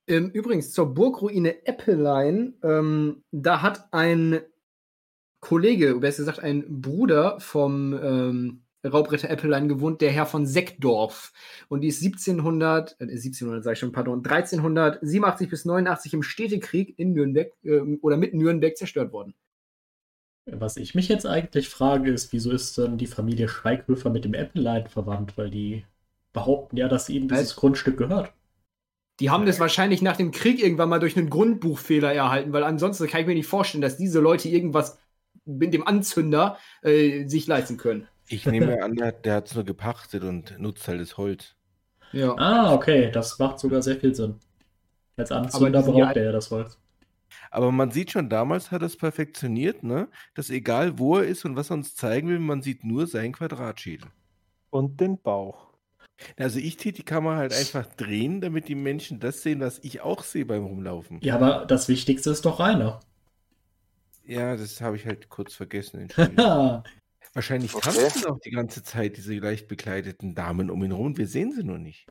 Ähm, 0.07 0.31
übrigens, 0.31 0.71
zur 0.71 0.93
Burgruine 0.93 1.65
Eppelein, 1.65 2.55
ähm, 2.63 3.23
da 3.31 3.61
hat 3.61 3.91
ein 3.91 4.41
Kollege, 5.41 5.95
besser 5.95 6.23
gesagt 6.23 6.39
ein 6.39 6.81
Bruder 6.81 7.39
vom 7.39 7.93
ähm, 7.93 8.63
Raubritter 8.85 9.29
Eppelein 9.29 9.67
gewohnt, 9.67 10.01
der 10.01 10.11
Herr 10.11 10.25
von 10.25 10.45
Seckdorf. 10.45 11.33
Und 11.67 11.81
die 11.81 11.89
ist 11.89 12.03
1700, 12.03 12.95
äh, 12.99 13.03
1700 13.03 13.63
sag 13.63 13.73
ich 13.73 13.79
schon, 13.79 13.91
pardon, 13.91 14.19
1387 14.19 15.49
bis 15.49 15.65
89 15.65 16.13
im 16.13 16.23
Städtekrieg 16.23 16.97
in 16.97 17.13
Nürnberg 17.13 17.51
äh, 17.63 17.81
oder 18.01 18.17
mit 18.17 18.33
Nürnberg 18.33 18.75
zerstört 18.77 19.11
worden. 19.11 19.35
Was 20.49 20.77
ich 20.77 20.95
mich 20.95 21.09
jetzt 21.09 21.25
eigentlich 21.25 21.67
frage, 21.67 22.09
ist, 22.09 22.31
wieso 22.31 22.51
ist 22.51 22.77
dann 22.77 22.97
die 22.97 23.07
Familie 23.07 23.49
Schweighöfer 23.49 24.09
mit 24.09 24.23
dem 24.23 24.33
Eppelein 24.33 24.87
verwandt? 24.87 25.37
Weil 25.37 25.49
die 25.49 25.85
behaupten 26.31 26.77
ja, 26.77 26.87
dass 26.87 27.09
ihnen 27.09 27.27
dieses 27.27 27.49
Was? 27.49 27.55
Grundstück 27.57 27.97
gehört. 27.97 28.31
Die 29.19 29.29
haben 29.29 29.45
das 29.45 29.59
wahrscheinlich 29.59 30.01
nach 30.01 30.15
dem 30.15 30.31
Krieg 30.31 30.63
irgendwann 30.63 30.89
mal 30.89 30.99
durch 30.99 31.17
einen 31.17 31.29
Grundbuchfehler 31.29 32.13
erhalten, 32.13 32.53
weil 32.53 32.63
ansonsten 32.63 33.07
kann 33.07 33.21
ich 33.21 33.27
mir 33.27 33.33
nicht 33.33 33.47
vorstellen, 33.47 33.81
dass 33.81 33.97
diese 33.97 34.19
Leute 34.19 34.47
irgendwas 34.47 34.99
mit 35.43 35.73
dem 35.73 35.85
Anzünder 35.85 36.57
äh, 36.81 37.25
sich 37.25 37.47
leisten 37.47 37.77
können. 37.77 38.07
Ich 38.29 38.45
nehme 38.45 38.83
an, 38.83 38.95
der, 38.95 39.35
hat 39.35 39.47
es 39.47 39.55
nur 39.55 39.63
gepachtet 39.63 40.23
und 40.23 40.59
nutzt 40.59 40.87
halt 40.87 41.01
das 41.01 41.17
Holz. 41.17 41.55
Ja. 42.11 42.35
Ah, 42.37 42.73
okay, 42.73 43.09
das 43.11 43.39
macht 43.39 43.59
sogar 43.59 43.81
sehr 43.81 43.97
viel 43.97 44.13
Sinn. 44.13 44.35
Als 45.15 45.31
Anzünder 45.31 45.81
braucht 45.81 46.15
er 46.15 46.23
ja 46.23 46.31
das 46.31 46.51
Holz. 46.51 46.77
Aber 47.51 47.71
man 47.71 47.91
sieht 47.91 48.11
schon, 48.11 48.29
damals 48.29 48.71
hat 48.71 48.81
er 48.81 48.87
es 48.87 48.97
perfektioniert, 48.97 49.83
ne? 49.83 50.07
Dass 50.35 50.49
egal 50.49 50.99
wo 50.99 51.17
er 51.17 51.25
ist 51.25 51.45
und 51.45 51.55
was 51.55 51.69
er 51.71 51.75
uns 51.75 51.95
zeigen 51.95 52.29
will, 52.29 52.39
man 52.39 52.61
sieht 52.61 52.83
nur 52.83 53.07
seinen 53.07 53.33
Quadratschädel. 53.33 54.09
Und 54.69 54.99
den 54.99 55.21
Bauch. 55.21 55.67
Also 56.35 56.59
ich 56.59 56.77
tät 56.77 56.97
die 56.97 57.03
Kamera 57.03 57.37
halt 57.37 57.53
einfach 57.53 57.85
drehen, 57.85 58.41
damit 58.41 58.67
die 58.67 58.75
Menschen 58.75 59.19
das 59.19 59.43
sehen, 59.43 59.59
was 59.59 59.79
ich 59.83 60.01
auch 60.01 60.23
sehe 60.23 60.45
beim 60.45 60.65
Rumlaufen. 60.65 61.19
Ja, 61.21 61.35
aber 61.35 61.65
das 61.65 61.87
Wichtigste 61.87 62.31
ist 62.31 62.43
doch 62.45 62.59
Rainer. 62.59 62.99
Ja, 64.25 64.55
das 64.55 64.81
habe 64.81 64.95
ich 64.97 65.05
halt 65.05 65.29
kurz 65.29 65.53
vergessen. 65.53 66.07
Wahrscheinlich 67.33 67.75
Okay. 67.75 67.91
tanzen 67.91 68.25
auch 68.25 68.39
die 68.39 68.49
ganze 68.49 68.83
Zeit 68.83 69.15
diese 69.17 69.35
leicht 69.37 69.67
bekleideten 69.67 70.33
Damen 70.33 70.69
um 70.71 70.83
ihn 70.83 70.91
rum. 70.91 71.05
und 71.07 71.17
Wir 71.17 71.27
sehen 71.27 71.51
sie 71.51 71.63
nur 71.63 71.77
nicht. 71.77 72.07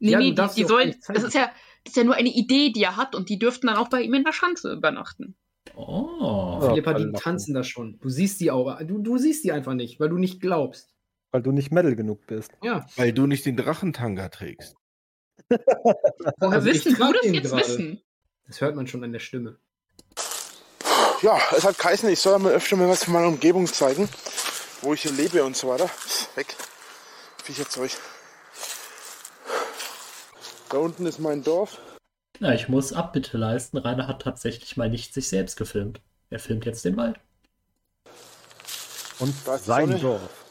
Nee, 0.00 0.10
Ja, 0.10 0.18
nee, 0.18 0.32
die, 0.32 0.48
die 0.56 0.64
sollen, 0.64 0.94
das 1.08 1.24
ist 1.24 1.34
ja, 1.34 1.50
das 1.84 1.92
ist 1.92 1.96
ja 1.96 2.04
nur 2.04 2.14
eine 2.14 2.30
Idee, 2.30 2.70
die 2.70 2.82
er 2.82 2.96
hat 2.96 3.14
und 3.14 3.28
die 3.28 3.38
dürften 3.38 3.66
dann 3.68 3.76
auch 3.76 3.88
bei 3.88 4.00
ihm 4.02 4.14
in 4.14 4.24
der 4.24 4.32
Schanze 4.32 4.72
übernachten. 4.72 5.36
oh. 5.76 6.58
Ja. 6.60 6.68
Philippa, 6.70 6.94
die 6.94 7.12
tanzen 7.12 7.54
da 7.54 7.62
schon. 7.62 7.98
Du 8.00 8.08
siehst 8.08 8.40
die 8.40 8.50
Aura. 8.50 8.82
Du, 8.84 8.98
du 8.98 9.18
siehst 9.18 9.44
die 9.44 9.52
einfach 9.52 9.74
nicht, 9.74 10.00
weil 10.00 10.08
du 10.08 10.16
nicht 10.18 10.40
glaubst. 10.40 10.94
Weil 11.30 11.42
du 11.42 11.52
nicht 11.52 11.72
Metal 11.72 11.94
genug 11.96 12.26
bist. 12.26 12.52
Ja. 12.62 12.86
Weil 12.96 13.12
du 13.12 13.26
nicht 13.26 13.44
den 13.44 13.56
Drachentanga 13.56 14.28
trägst. 14.28 14.76
Woher 15.48 16.52
Also 16.52 16.66
wissen 16.66 16.94
du 16.94 17.12
das 17.12 17.24
jetzt 17.24 17.50
gerade. 17.50 17.60
wissen? 17.66 18.00
Das 18.46 18.60
hört 18.60 18.76
man 18.76 18.86
schon 18.86 19.02
an 19.04 19.12
der 19.12 19.18
Stimme. 19.20 19.58
Ja, 21.22 21.38
es 21.56 21.64
hat 21.64 21.78
geheißen, 21.78 22.08
ich 22.08 22.20
soll 22.20 22.38
mal 22.38 22.52
öfter 22.52 22.76
mal 22.76 22.88
was 22.88 23.04
von 23.04 23.14
meiner 23.14 23.28
Umgebung 23.28 23.66
zeigen, 23.66 24.08
wo 24.82 24.94
ich 24.94 25.02
hier 25.02 25.12
lebe 25.12 25.42
und 25.44 25.56
so 25.56 25.68
weiter. 25.68 25.88
Weg. 26.34 26.54
Viecherzeug. 27.42 27.90
Da 30.74 30.80
unten 30.80 31.06
ist 31.06 31.20
mein 31.20 31.44
Dorf. 31.44 31.78
Na, 32.40 32.52
ich 32.52 32.68
muss 32.68 32.92
Abbitte 32.92 33.38
leisten. 33.38 33.78
Rainer 33.78 34.08
hat 34.08 34.22
tatsächlich 34.22 34.76
mal 34.76 34.90
nicht 34.90 35.14
sich 35.14 35.28
selbst 35.28 35.56
gefilmt. 35.56 36.00
Er 36.30 36.40
filmt 36.40 36.64
jetzt 36.64 36.84
den 36.84 36.96
Wald. 36.96 37.16
Und 39.20 39.32
sein 39.44 39.86
Sonne. 39.86 40.00
Dorf. 40.00 40.44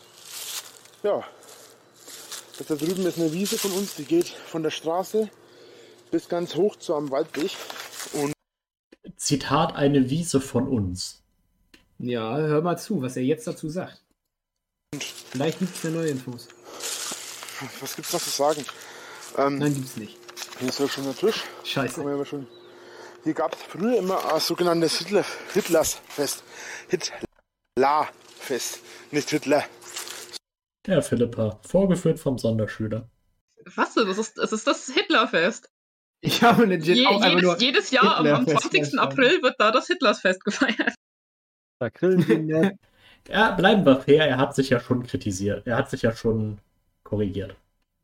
Ja. 1.03 1.25
Das 2.57 2.67
da 2.67 2.75
drüben 2.75 3.05
ist 3.05 3.19
eine 3.19 3.33
Wiese 3.33 3.57
von 3.57 3.71
uns, 3.73 3.95
die 3.95 4.05
geht 4.05 4.29
von 4.29 4.63
der 4.63 4.69
Straße 4.69 5.29
bis 6.09 6.29
ganz 6.29 6.55
hoch 6.55 6.77
zu 6.77 6.95
einem 6.95 7.11
Waldweg. 7.11 7.51
Und 8.13 8.31
Zitat 9.17 9.75
eine 9.75 10.09
Wiese 10.09 10.39
von 10.39 10.69
uns. 10.69 11.21
Ja, 11.99 12.37
hör 12.37 12.61
mal 12.61 12.77
zu, 12.77 13.01
was 13.01 13.17
er 13.17 13.23
jetzt 13.23 13.45
dazu 13.45 13.67
sagt. 13.67 14.01
Vielleicht 15.31 15.59
gibt 15.59 15.75
es 15.75 15.83
ja 15.83 15.89
neue 15.89 16.07
Infos. 16.07 16.47
was 17.81 17.93
gibt's 17.97 18.13
noch 18.13 18.21
zu 18.21 18.29
sagen? 18.29 18.65
Ähm, 19.37 19.57
Nein, 19.57 19.73
gibt's 19.73 19.97
nicht. 19.97 20.17
hier 20.59 20.69
ist 20.69 20.79
ja 20.79 20.87
schon 20.87 21.05
der 21.05 21.15
Tisch. 21.15 21.43
Scheiße. 21.63 22.01
Aber 22.01 22.25
schon. 22.25 22.47
Hier 23.23 23.33
gab 23.33 23.55
es 23.55 23.61
früher 23.63 23.97
immer 23.97 24.33
ein 24.33 24.39
sogenanntes 24.39 24.97
Hitler, 24.97 25.25
Hitlersfest. 25.53 26.43
Hitlerfest, 26.89 28.79
nicht 29.11 29.29
Hitler. 29.29 29.63
Ja, 30.85 31.01
Philippa, 31.01 31.59
vorgeführt 31.65 32.19
vom 32.19 32.37
Sonderschüler. 32.37 33.09
Was? 33.75 33.93
Das 33.93 34.17
ist, 34.17 34.37
das 34.37 34.51
ist 34.51 34.67
das 34.67 34.87
Hitlerfest. 34.93 35.69
Ich 36.19 36.43
habe 36.43 36.65
legit 36.65 36.97
Je, 36.97 37.07
auch 37.07 37.21
einfach 37.21 37.29
jedes, 37.29 37.43
nur. 37.43 37.57
jedes 37.59 37.91
Jahr 37.91 38.17
am, 38.17 38.27
am 38.27 38.45
Hitlerfest 38.45 38.61
20. 38.71 38.79
verstanden. 38.81 38.99
April 39.11 39.41
wird 39.43 39.55
da 39.57 39.71
das 39.71 39.87
Hitlersfest 39.87 40.43
gefeiert. 40.43 40.93
Da 41.79 41.89
grillen. 41.89 42.77
Ja, 43.29 43.51
bleiben 43.51 43.85
wir 43.85 44.01
fair, 44.01 44.27
er 44.27 44.37
hat 44.37 44.53
sich 44.53 44.69
ja 44.69 44.81
schon 44.81 45.03
kritisiert. 45.03 45.65
Er 45.65 45.77
hat 45.77 45.89
sich 45.89 46.01
ja 46.01 46.13
schon 46.13 46.59
korrigiert. 47.03 47.55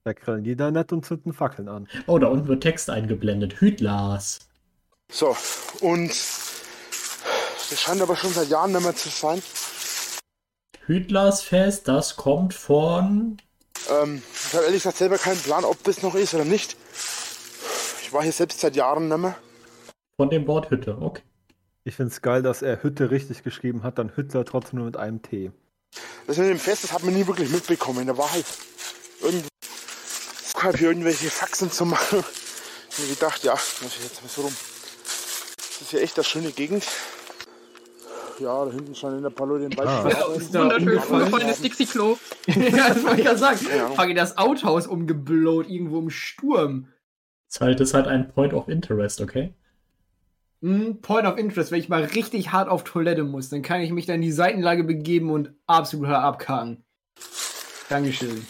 Da 0.06 0.14
grillen 0.14 0.44
die 0.44 0.56
da 0.56 0.72
nett 0.72 0.92
und 0.92 1.06
zünden 1.06 1.34
Fackeln 1.34 1.68
an. 1.68 1.88
Oh, 2.08 2.20
da 2.20 2.28
unten 2.28 2.48
wird 2.48 2.64
Text 2.64 2.90
eingeblendet. 2.90 3.60
Hütlers. 3.60 4.40
So, 5.12 5.36
und 5.82 6.10
das 6.10 7.82
scheint 7.82 8.02
aber 8.02 8.16
schon 8.16 8.32
seit 8.32 8.48
Jahren 8.48 8.72
nicht 8.72 8.84
mehr 8.84 8.96
zu 8.96 9.10
sein. 9.10 9.42
Hütlersfest, 10.86 11.88
das 11.88 12.16
kommt 12.16 12.54
von. 12.54 13.38
Ähm, 13.90 14.24
ich 14.34 14.54
habe 14.54 14.66
ehrlich 14.66 14.84
gesagt 14.84 14.98
selber 14.98 15.18
keinen 15.18 15.40
Plan, 15.40 15.64
ob 15.64 15.84
das 15.84 16.02
noch 16.02 16.16
ist 16.16 16.34
oder 16.34 16.46
nicht. 16.46 16.78
Ich 18.02 18.14
war 18.14 18.24
hier 18.24 18.32
selbst 18.32 18.60
seit 18.60 18.76
Jahren 18.76 19.08
nicht 19.08 19.18
mehr. 19.18 19.36
Von 20.16 20.30
dem 20.30 20.48
Wort 20.48 20.72
Hütte. 20.72 20.98
Okay. 21.00 21.22
Ich 21.84 21.96
finde 21.96 22.12
es 22.12 22.22
geil, 22.22 22.42
dass 22.42 22.62
er 22.62 22.82
Hütte 22.84 23.12
richtig 23.12 23.44
geschrieben 23.44 23.84
hat, 23.84 24.00
dann 24.00 24.16
Hüttler 24.16 24.46
trotzdem 24.46 24.78
nur 24.78 24.86
mit 24.86 24.98
einem 24.98 25.22
T. 25.22 25.52
Das 26.28 26.38
mit 26.38 26.50
dem 26.50 26.60
Fest, 26.60 26.84
das 26.84 26.94
hat 26.94 27.04
man 27.04 27.14
nie 27.14 27.26
wirklich 27.26 27.50
mitbekommen. 27.50 28.06
Da 28.06 28.18
war 28.18 28.32
halt 28.32 28.46
irgendwie 29.22 29.48
halt 30.64 30.78
hier 30.78 30.90
irgendwelche 30.90 31.30
Faxen 31.30 31.72
zu 31.72 31.86
machen. 31.86 32.20
Und 32.98 33.04
ich 33.04 33.20
gedacht, 33.20 33.44
ja, 33.44 33.54
muss 33.54 33.96
ich 33.98 34.04
jetzt 34.04 34.22
mal 34.22 34.30
so 34.30 34.42
rum. 34.42 34.56
Das 35.58 35.82
ist 35.82 35.92
ja 35.94 36.00
echt 36.00 36.18
eine 36.18 36.24
schöne 36.24 36.52
Gegend. 36.52 36.84
Ja, 38.40 38.66
da 38.66 38.72
hinten 38.72 38.96
scheinen 38.96 39.26
ein 39.26 39.34
paar 39.34 39.48
Leute 39.48 39.66
im 39.66 39.78
Wald 39.78 39.88
Ah. 39.90 40.10
Ja, 40.10 40.18
arbeiten. 40.24 40.42
ist 40.42 40.56
da 40.56 40.64
Wunderschön, 40.64 40.98
umgefallenes 40.98 41.62
Dixie-Klo. 41.62 42.18
ja, 42.48 42.90
das 42.90 43.04
wollte 43.04 43.20
ich 43.20 43.26
gerade 43.26 43.38
sagen. 43.38 43.60
Ahnung. 43.72 43.96
Fucking 43.96 44.16
das 44.16 44.38
Outhouse 44.38 44.88
umgeblowt, 44.88 45.70
irgendwo 45.70 46.00
im 46.00 46.10
Sturm. 46.10 46.88
Das 47.48 47.56
ist 47.56 47.62
halt, 47.62 47.80
das 47.80 47.90
ist 47.90 47.94
halt 47.94 48.08
ein 48.08 48.32
Point 48.32 48.54
of 48.54 48.68
Interest, 48.70 49.22
okay? 49.22 49.54
Hm, 50.62 51.02
Point 51.02 51.26
of 51.26 51.38
Interest, 51.38 51.72
wenn 51.72 51.80
ich 51.80 51.90
mal 51.90 52.04
richtig 52.04 52.52
hart 52.52 52.70
auf 52.70 52.84
Toilette 52.84 53.24
muss, 53.24 53.50
dann 53.50 53.62
kann 53.62 53.82
ich 53.82 53.92
mich 53.92 54.06
da 54.06 54.14
in 54.14 54.22
die 54.22 54.32
Seitenlage 54.32 54.84
begeben 54.84 55.32
und 55.32 55.54
absolut 55.68 56.10
abkacken. 56.10 56.84
Dankeschön. 57.90 58.46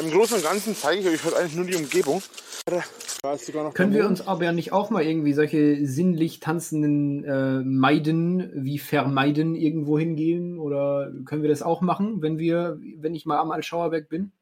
Im 0.00 0.10
Großen 0.10 0.36
und 0.36 0.42
Ganzen 0.42 0.74
zeige 0.74 1.00
ich 1.00 1.06
euch 1.08 1.24
heute 1.24 1.36
eigentlich 1.36 1.56
nur 1.56 1.66
die 1.66 1.76
Umgebung. 1.76 2.22
Da 3.22 3.34
ist 3.34 3.46
sogar 3.46 3.64
noch 3.64 3.74
Können 3.74 3.92
wir 3.92 4.06
uns 4.06 4.26
aber 4.26 4.50
nicht 4.52 4.72
auch 4.72 4.88
mal 4.90 5.02
irgendwie 5.02 5.34
solche 5.34 5.86
sinnlich 5.86 6.40
tanzenden 6.40 7.24
äh, 7.24 7.60
Meiden 7.60 8.50
wie 8.54 8.78
vermeiden 8.78 9.54
irgendwo 9.54 9.98
hingehen? 9.98 10.58
Oder 10.58 11.12
können 11.26 11.42
wir 11.42 11.50
das 11.50 11.62
auch 11.62 11.82
machen, 11.82 12.22
wenn 12.22 12.38
wir, 12.38 12.78
wenn 12.96 13.14
ich 13.14 13.26
mal 13.26 13.38
am 13.38 13.50
Altschauerberg 13.50 14.08
bin? 14.08 14.32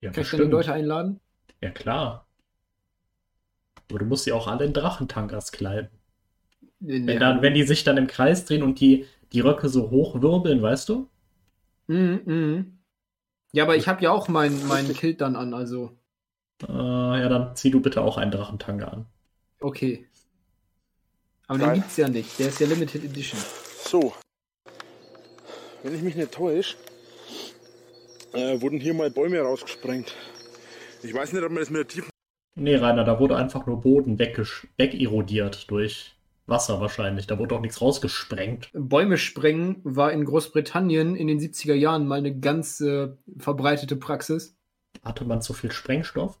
Ja, 0.00 0.10
Kann 0.10 0.22
ich 0.22 0.30
dann 0.30 0.38
die 0.38 0.44
bestimmt. 0.44 0.52
Leute 0.52 0.72
einladen? 0.72 1.20
Ja, 1.60 1.70
klar. 1.70 2.28
Aber 3.90 3.98
du 3.98 4.04
musst 4.04 4.24
sie 4.24 4.32
auch 4.32 4.46
alle 4.46 4.64
in 4.64 4.72
Drachentangas 4.72 5.50
kleiden. 5.50 5.90
Wenn, 6.78 7.06
dann, 7.06 7.42
wenn 7.42 7.54
die 7.54 7.64
sich 7.64 7.82
dann 7.82 7.96
im 7.96 8.06
Kreis 8.06 8.44
drehen 8.44 8.62
und 8.62 8.78
die, 8.78 9.06
die 9.32 9.40
Röcke 9.40 9.68
so 9.68 9.90
hoch 9.90 10.20
wirbeln, 10.22 10.62
weißt 10.62 10.88
du? 10.88 11.08
Mhm, 11.86 12.20
mhm. 12.24 12.73
Ja, 13.54 13.62
aber 13.62 13.76
ich 13.76 13.86
habe 13.86 14.02
ja 14.02 14.10
auch 14.10 14.26
mein, 14.26 14.66
mein 14.66 14.92
Kilt 14.92 15.20
dann 15.20 15.36
an, 15.36 15.54
also 15.54 15.96
Äh, 16.66 16.72
ja, 16.72 17.28
dann 17.28 17.54
zieh 17.54 17.70
du 17.70 17.80
bitte 17.80 18.00
auch 18.02 18.16
einen 18.18 18.32
Drachentanga 18.32 18.86
an. 18.88 19.06
okay. 19.60 20.06
Aber 21.46 21.58
Geil. 21.58 21.68
den 21.68 21.74
gibt's 21.82 21.96
ja 21.98 22.08
nicht. 22.08 22.38
Der 22.38 22.48
ist 22.48 22.58
ja 22.58 22.66
Limited 22.66 23.04
Edition. 23.04 23.38
So. 23.84 24.12
Wenn 25.82 25.94
ich 25.94 26.00
mich 26.02 26.16
nicht 26.16 26.32
täusche, 26.32 26.76
äh, 28.32 28.60
wurden 28.62 28.80
hier 28.80 28.94
mal 28.94 29.10
Bäume 29.10 29.38
rausgesprengt. 29.40 30.14
Ich 31.02 31.12
weiß 31.14 31.32
nicht, 31.34 31.42
ob 31.44 31.50
man 31.50 31.60
das 31.60 31.68
mit 31.70 31.78
der 31.80 31.86
tiefen 31.88 32.10
Nee, 32.56 32.76
Rainer, 32.76 33.04
da 33.04 33.20
wurde 33.20 33.36
einfach 33.36 33.66
nur 33.66 33.80
Boden 33.82 34.16
weggesch- 34.18 34.66
wegerodiert 34.78 35.70
durch 35.70 36.13
Wasser 36.46 36.80
wahrscheinlich. 36.80 37.26
Da 37.26 37.38
wurde 37.38 37.48
doch 37.54 37.60
nichts 37.60 37.80
rausgesprengt. 37.80 38.70
Bäume 38.74 39.16
sprengen 39.16 39.80
war 39.84 40.12
in 40.12 40.24
Großbritannien 40.24 41.16
in 41.16 41.26
den 41.26 41.38
70er 41.40 41.74
Jahren 41.74 42.06
mal 42.06 42.18
eine 42.18 42.38
ganz 42.38 42.80
äh, 42.80 43.08
verbreitete 43.38 43.96
Praxis. 43.96 44.56
Hatte 45.02 45.24
man 45.24 45.42
zu 45.42 45.52
viel 45.54 45.72
Sprengstoff? 45.72 46.38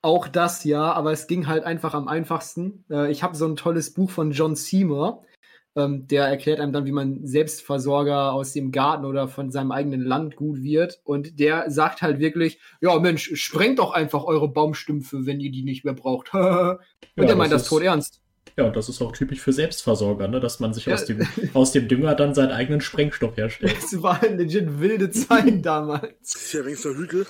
Auch 0.00 0.28
das 0.28 0.62
ja, 0.64 0.92
aber 0.92 1.10
es 1.12 1.26
ging 1.26 1.46
halt 1.48 1.64
einfach 1.64 1.92
am 1.94 2.06
einfachsten. 2.06 2.84
Äh, 2.90 3.10
ich 3.10 3.22
habe 3.22 3.36
so 3.36 3.46
ein 3.46 3.56
tolles 3.56 3.92
Buch 3.94 4.10
von 4.10 4.30
John 4.30 4.54
Seymour, 4.54 5.24
ähm, 5.74 6.06
der 6.06 6.26
erklärt 6.26 6.60
einem 6.60 6.72
dann, 6.72 6.84
wie 6.86 6.92
man 6.92 7.26
Selbstversorger 7.26 8.32
aus 8.32 8.52
dem 8.52 8.70
Garten 8.70 9.04
oder 9.04 9.26
von 9.26 9.50
seinem 9.50 9.72
eigenen 9.72 10.02
Land 10.02 10.36
gut 10.36 10.62
wird. 10.62 11.00
Und 11.02 11.40
der 11.40 11.68
sagt 11.70 12.00
halt 12.02 12.20
wirklich, 12.20 12.60
ja 12.80 12.96
Mensch, 13.00 13.32
sprengt 13.34 13.80
doch 13.80 13.92
einfach 13.92 14.22
eure 14.24 14.48
Baumstümpfe, 14.48 15.26
wenn 15.26 15.40
ihr 15.40 15.50
die 15.50 15.64
nicht 15.64 15.84
mehr 15.84 15.94
braucht. 15.94 16.32
Und 16.34 16.78
Ja, 17.16 17.24
er 17.24 17.36
meint 17.36 17.52
das 17.52 17.62
ist- 17.62 17.68
tot 17.68 17.82
ernst. 17.82 18.22
Ja, 18.58 18.70
das 18.70 18.88
ist 18.88 19.02
auch 19.02 19.12
typisch 19.12 19.40
für 19.40 19.52
Selbstversorger, 19.52 20.28
ne? 20.28 20.40
dass 20.40 20.60
man 20.60 20.72
sich 20.72 20.86
Ja. 20.86 20.94
aus, 20.94 21.04
dem, 21.04 21.26
aus 21.52 21.72
dem 21.72 21.88
Dünger 21.88 22.14
dann 22.14 22.34
seinen 22.34 22.52
eigenen 22.52 22.80
Sprengstoff 22.80 23.36
herstellt. 23.36 23.76
Es 23.84 24.02
war 24.02 24.22
eine 24.22 24.36
legit 24.36 24.80
wilde 24.80 25.10
Zeit 25.10 25.64
damals. 25.64 26.14
Das 26.22 26.42
ist 26.42 26.52
ja 26.54 26.64
wenigstens 26.64 26.92
ein 26.94 26.98
Hügel, 26.98 27.26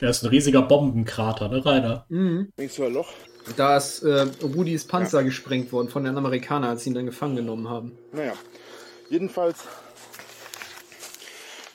Der 0.00 0.08
ist 0.10 0.22
ein 0.22 0.28
riesiger 0.30 0.62
Bombenkrater, 0.62 1.48
ne, 1.48 1.64
Rainer? 1.64 2.06
Mhm. 2.08 2.52
wenigstens 2.56 2.86
ein 2.86 2.94
Loch. 2.94 3.12
Da 3.56 3.76
ist 3.76 4.02
äh, 4.02 4.26
Rudis 4.42 4.86
Panzer 4.86 5.22
gesprengt 5.22 5.70
worden 5.72 5.88
von 5.88 6.02
den 6.04 6.16
Amerikanern, 6.16 6.70
als 6.70 6.82
sie 6.84 6.90
ihn 6.90 6.94
dann 6.94 7.06
gefangen 7.06 7.36
genommen 7.36 7.68
haben. 7.68 7.92
Naja, 8.12 8.32
jedenfalls 9.10 9.58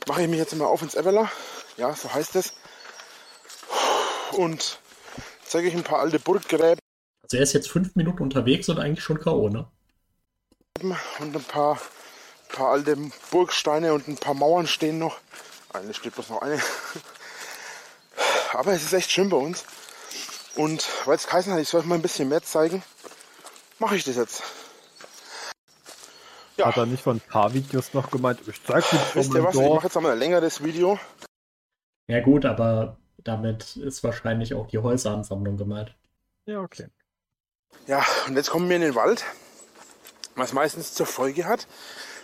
mache 0.07 0.23
ich 0.23 0.27
mich 0.27 0.39
jetzt 0.39 0.55
mal 0.57 0.65
auf 0.65 0.81
ins 0.81 0.95
Everla. 0.95 1.31
Ja, 1.77 1.93
so 1.95 2.13
heißt 2.13 2.35
es. 2.35 2.53
Und 4.33 4.79
zeige 5.45 5.67
ich 5.69 5.75
ein 5.75 5.83
paar 5.83 5.99
alte 5.99 6.19
Burggräben 6.19 6.80
Also 7.31 7.37
er 7.37 7.43
ist 7.43 7.53
jetzt 7.53 7.71
fünf 7.71 7.95
Minuten 7.95 8.23
unterwegs 8.23 8.67
und 8.67 8.77
eigentlich 8.77 9.05
schon 9.05 9.17
K.O., 9.17 9.47
ne? 9.47 9.65
und 10.81 11.33
ein 11.33 11.43
paar, 11.45 11.79
paar 12.49 12.71
alte 12.71 12.97
Burgsteine 13.31 13.93
und 13.93 14.05
ein 14.09 14.17
paar 14.17 14.33
Mauern 14.33 14.67
stehen 14.67 14.99
noch. 14.99 15.17
Eine 15.71 15.93
steht 15.93 16.15
bloß 16.15 16.27
noch 16.27 16.41
eine. 16.41 16.59
Aber 18.53 18.73
es 18.73 18.83
ist 18.83 18.91
echt 18.91 19.11
schön 19.11 19.29
bei 19.29 19.37
uns. 19.37 19.63
Und 20.57 20.85
weil 21.05 21.15
es 21.15 21.25
geheißen 21.25 21.53
hat, 21.53 21.61
ich 21.61 21.69
soll 21.69 21.79
euch 21.79 21.87
mal 21.87 21.95
ein 21.95 22.01
bisschen 22.01 22.27
mehr 22.27 22.43
zeigen, 22.43 22.83
mache 23.79 23.95
ich 23.95 24.03
das 24.03 24.17
jetzt. 24.17 24.43
Ja, 26.57 26.65
Hat 26.65 26.75
er 26.75 26.85
nicht 26.85 27.03
von 27.03 27.15
ein 27.15 27.21
paar 27.21 27.53
Videos 27.53 27.93
noch 27.93 28.11
gemeint, 28.11 28.41
ich 28.45 28.61
zeig 28.61 28.83
dir 28.89 28.99
wisst 29.13 29.33
ihr 29.33 29.41
was? 29.41 29.55
Ich 29.55 29.61
mache 29.61 29.85
jetzt 29.85 29.95
einmal 29.95 30.11
ein 30.11 30.19
längeres 30.19 30.61
Video. 30.65 30.99
Ja 32.07 32.19
gut, 32.19 32.43
aber 32.43 32.97
damit 33.23 33.77
ist 33.77 34.03
wahrscheinlich 34.03 34.53
auch 34.53 34.67
die 34.67 34.79
Häuseransammlung 34.79 35.55
gemeint. 35.55 35.95
Ja, 36.45 36.59
okay. 36.59 36.89
Ja, 37.87 38.05
und 38.27 38.35
jetzt 38.35 38.49
kommen 38.49 38.69
wir 38.69 38.75
in 38.75 38.81
den 38.81 38.95
Wald, 38.95 39.23
was 40.35 40.53
meistens 40.53 40.93
zur 40.93 41.05
Folge 41.05 41.45
hat, 41.45 41.67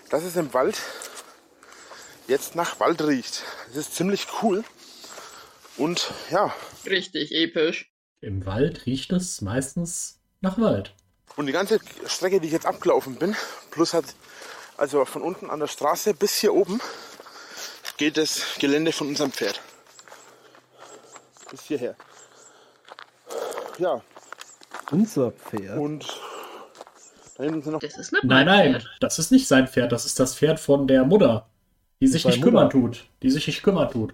dass 0.10 0.24
es 0.24 0.36
im 0.36 0.54
Wald 0.54 0.80
jetzt 2.28 2.56
nach 2.56 2.80
Wald 2.80 3.02
riecht. 3.02 3.44
Das 3.68 3.78
ist 3.78 3.96
ziemlich 3.96 4.28
cool. 4.42 4.64
Und 5.78 6.12
ja, 6.32 6.54
Richtig 6.86 7.32
episch. 7.32 7.92
Im 8.22 8.46
Wald 8.46 8.86
riecht 8.86 9.12
es 9.12 9.42
meistens 9.42 10.20
nach 10.42 10.58
Wald. 10.60 10.94
und 11.36 11.46
die 11.48 11.52
ganze 11.52 11.80
Strecke, 12.08 12.40
die 12.40 12.48
ich 12.48 12.54
jetzt 12.54 12.66
abgelaufen 12.66 13.16
bin, 13.16 13.36
plus 13.72 13.94
hat 13.94 14.06
also 14.78 15.06
von 15.06 15.22
unten 15.22 15.50
an 15.50 15.60
der 15.60 15.68
Straße 15.68 16.14
bis 16.14 16.36
hier 16.38 16.54
oben, 16.54 16.80
geht 17.98 18.18
das 18.18 18.42
Gelände 18.60 18.92
von 18.92 19.08
unserem 19.08 19.32
Pferd. 19.32 19.60
Bis 21.52 21.62
hierher. 21.64 21.96
Ja, 23.78 24.02
Unser 24.92 25.32
Pferd. 25.32 25.78
und 25.78 26.06
da 27.38 27.44
hinten 27.44 27.62
sind 27.62 27.74
noch 27.74 27.80
Das 27.82 27.98
ist 27.98 28.14
eine 28.14 28.22
Nein, 28.26 28.46
nein, 28.46 28.84
das 29.00 29.20
ist 29.20 29.32
nicht 29.32 29.48
sein 29.48 29.68
Pferd, 29.68 29.92
das 29.92 30.06
ist 30.06 30.20
das 30.20 30.36
Pferd 30.36 30.60
von 30.60 30.88
der 30.88 31.04
Mutter, 31.06 31.48
die 32.02 32.08
sich 32.08 32.26
nicht 32.26 32.38
Mutter. 32.38 32.48
kümmern 32.50 32.70
tut. 32.70 33.08
Die 33.22 33.30
sich 33.30 33.46
nicht 33.48 33.64
kümmern 33.64 33.90
tut. 33.92 34.14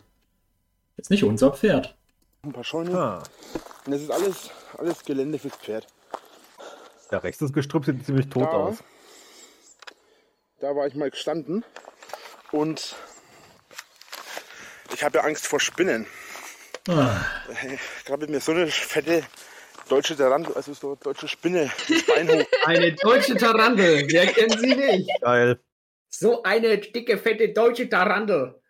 Ist 0.97 1.09
nicht 1.09 1.24
unser 1.24 1.51
Pferd. 1.51 1.95
ein 2.43 2.51
paar 2.53 2.63
Scheunen. 2.63 2.95
Ah, 2.95 3.24
Und 3.86 3.91
das 3.93 4.01
ist 4.01 4.11
alles, 4.11 4.49
alles 4.78 5.03
Gelände 5.05 5.39
fürs 5.39 5.55
Pferd. 5.55 5.88
der 7.11 7.24
rechts 7.24 7.39
das 7.39 7.53
Gestrüpp 7.53 7.86
sieht 7.86 8.05
ziemlich 8.05 8.28
tot 8.30 8.43
Da. 8.43 8.47
aus. 8.51 8.78
Da 10.59 10.76
war 10.76 10.88
ich 10.88 10.95
mal 10.95 11.09
gestanden 11.11 11.63
und 12.51 12.95
ich 14.93 15.03
habe 15.03 15.17
ja 15.19 15.24
Angst 15.24 15.45
vor 15.47 15.59
Spinnen. 15.59 16.05
Ah, 16.88 17.21
Gerade 18.05 18.28
mir 18.28 18.39
so 18.41 18.51
eine 18.51 18.67
fette 18.67 19.24
deutsche 19.90 20.16
Tarant, 20.16 20.56
also 20.56 20.74
so 20.74 20.96
deutsche 20.96 21.28
Spinne 21.28 21.70
hoch. 21.70 22.46
Eine 22.66 22.94
deutsche 22.94 23.36
Tarantel, 23.36 24.06
wer 24.10 24.28
kennt 24.28 24.60
sie 24.60 24.76
nicht? 24.76 25.10
Geil. 25.22 25.60
So 26.10 26.44
eine 26.44 26.78
dicke, 26.78 27.18
fette 27.18 27.50
deutsche 27.50 27.90
Tarantel. 27.90 28.62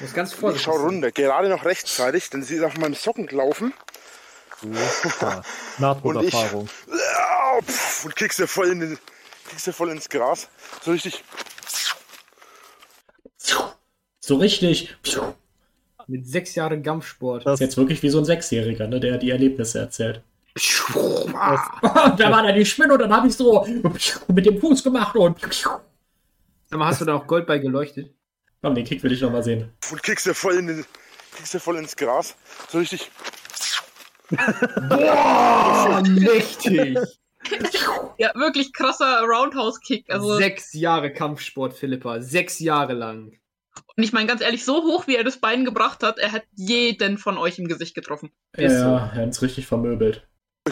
Muss 0.00 0.12
ganz 0.12 0.32
Ich 0.32 0.38
vorsichtig 0.38 0.64
schau 0.64 0.78
sein. 0.78 0.86
runter, 0.86 1.12
gerade 1.12 1.48
noch 1.48 1.64
rechtzeitig, 1.64 2.28
denn 2.30 2.42
sie 2.42 2.56
ist 2.56 2.62
auf 2.64 2.76
meinem 2.76 2.94
Socken 2.94 3.26
gelaufen 3.26 3.72
Ah, 5.20 5.42
Nahtoderfahrung. 5.78 6.68
Ja, 6.88 7.60
pf, 7.62 8.06
und 8.06 8.16
kriegst 8.16 8.38
du 8.38 8.46
voll, 8.46 8.68
in 8.70 8.80
den, 8.80 8.98
kriegst 9.48 9.66
du 9.66 9.72
voll 9.72 9.90
ins 9.90 10.08
Gras. 10.08 10.48
So 10.82 10.92
richtig. 10.92 11.22
so 14.20 14.36
richtig. 14.36 14.96
Mit 16.08 16.26
sechs 16.26 16.54
Jahren 16.54 16.82
Kampfsport. 16.82 17.44
Das 17.46 17.54
ist 17.54 17.60
jetzt 17.60 17.76
wirklich 17.76 18.02
wie 18.02 18.10
so 18.10 18.18
ein 18.18 18.24
Sechsjähriger, 18.24 18.86
ne, 18.86 19.00
der 19.00 19.18
die 19.18 19.30
Erlebnisse 19.30 19.80
erzählt. 19.80 20.22
Da 21.36 22.30
war 22.30 22.42
da 22.42 22.52
die 22.52 22.64
Spinne 22.64 22.94
und 22.94 23.00
dann 23.00 23.14
habe 23.14 23.28
ich 23.28 23.36
so 23.36 23.66
mit 24.28 24.46
dem 24.46 24.58
Fuß 24.58 24.82
gemacht 24.82 25.14
und. 25.16 25.38
Sag 25.52 25.82
mal, 26.78 26.86
hast 26.86 27.02
du 27.02 27.04
da 27.04 27.14
auch 27.14 27.26
Gold 27.26 27.46
bei 27.46 27.58
geleuchtet? 27.58 28.14
Komm, 28.62 28.74
den 28.74 28.84
Kick 28.84 29.02
will 29.02 29.12
ich 29.12 29.20
noch 29.20 29.30
mal 29.30 29.42
sehen. 29.42 29.70
Und 29.90 30.02
kriegst 30.02 30.24
du 30.24 30.32
voll, 30.34 30.54
in 30.54 30.84
voll 31.44 31.76
ins 31.76 31.94
Gras. 31.94 32.34
So 32.70 32.78
richtig. 32.78 33.10
Boah, 34.88 36.02
mächtig. 36.06 36.98
Ja, 38.18 38.32
wirklich 38.34 38.72
krasser 38.72 39.20
Roundhouse-Kick. 39.20 40.06
Also, 40.08 40.36
Sechs 40.36 40.72
Jahre 40.72 41.12
Kampfsport, 41.12 41.74
Philippa. 41.74 42.20
Sechs 42.20 42.58
Jahre 42.58 42.94
lang. 42.94 43.38
Und 43.96 44.02
ich 44.02 44.12
meine 44.12 44.26
ganz 44.26 44.40
ehrlich, 44.40 44.64
so 44.64 44.82
hoch 44.82 45.06
wie 45.06 45.16
er 45.16 45.24
das 45.24 45.38
Bein 45.38 45.64
gebracht 45.64 46.02
hat, 46.02 46.18
er 46.18 46.32
hat 46.32 46.44
jeden 46.54 47.18
von 47.18 47.38
euch 47.38 47.58
im 47.58 47.68
Gesicht 47.68 47.94
getroffen. 47.94 48.30
Ja, 48.56 48.68
so. 48.70 48.74
ja, 48.76 49.10
er 49.14 49.26
hat's 49.26 49.42
richtig 49.42 49.66
vermöbelt. 49.66 50.26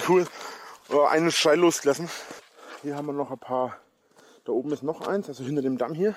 Cool. 0.08 0.26
Einen 1.10 1.30
Schrei 1.30 1.54
losgelassen. 1.54 2.08
Hier 2.82 2.96
haben 2.96 3.06
wir 3.06 3.12
noch 3.12 3.30
ein 3.30 3.38
paar. 3.38 3.76
Da 4.44 4.52
oben 4.52 4.72
ist 4.72 4.82
noch 4.82 5.06
eins, 5.06 5.28
also 5.28 5.42
hinter 5.44 5.62
dem 5.62 5.78
Damm 5.78 5.94
hier. 5.94 6.14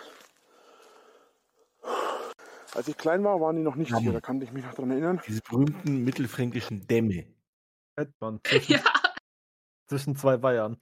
Als 2.73 2.87
ich 2.87 2.97
klein 2.97 3.23
war, 3.23 3.39
waren 3.39 3.55
die 3.55 3.63
noch 3.63 3.75
nicht 3.75 3.91
Ja, 3.91 3.97
hier. 3.99 4.11
Da 4.11 4.21
kann 4.21 4.41
ich 4.41 4.51
mich 4.51 4.63
noch 4.65 4.73
dran 4.73 4.91
erinnern. 4.91 5.21
Diese 5.27 5.41
berühmten 5.41 6.03
mittelfränkischen 6.03 6.85
Dämme. 6.87 7.25
Zwischen, 8.43 8.73
Ja, 8.73 8.79
zwischen 9.87 10.15
zwei 10.15 10.41
Weihern. 10.43 10.77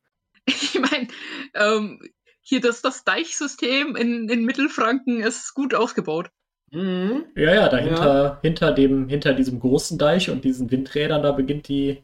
ich 0.46 0.78
meine, 0.80 1.08
ähm, 1.54 2.02
hier 2.48 2.62
das, 2.62 2.82
das 2.84 3.04
Deichsystem 3.04 3.96
in, 3.96 4.30
in 4.30 4.46
Mittelfranken 4.46 5.20
ist 5.22 5.54
gut 5.56 5.74
ausgebaut. 5.74 6.30
Mhm. 6.72 7.26
Ja, 7.36 7.54
ja, 7.54 7.70
dahinter, 7.70 8.40
hinter 8.44 8.72
dem, 8.72 9.10
hinter 9.10 9.34
diesem 9.34 9.60
großen 9.60 9.98
Deich 9.98 10.30
und 10.30 10.44
diesen 10.44 10.70
Windrädern, 10.70 11.24
da 11.24 11.32
beginnt 11.32 11.68
die, 11.68 12.04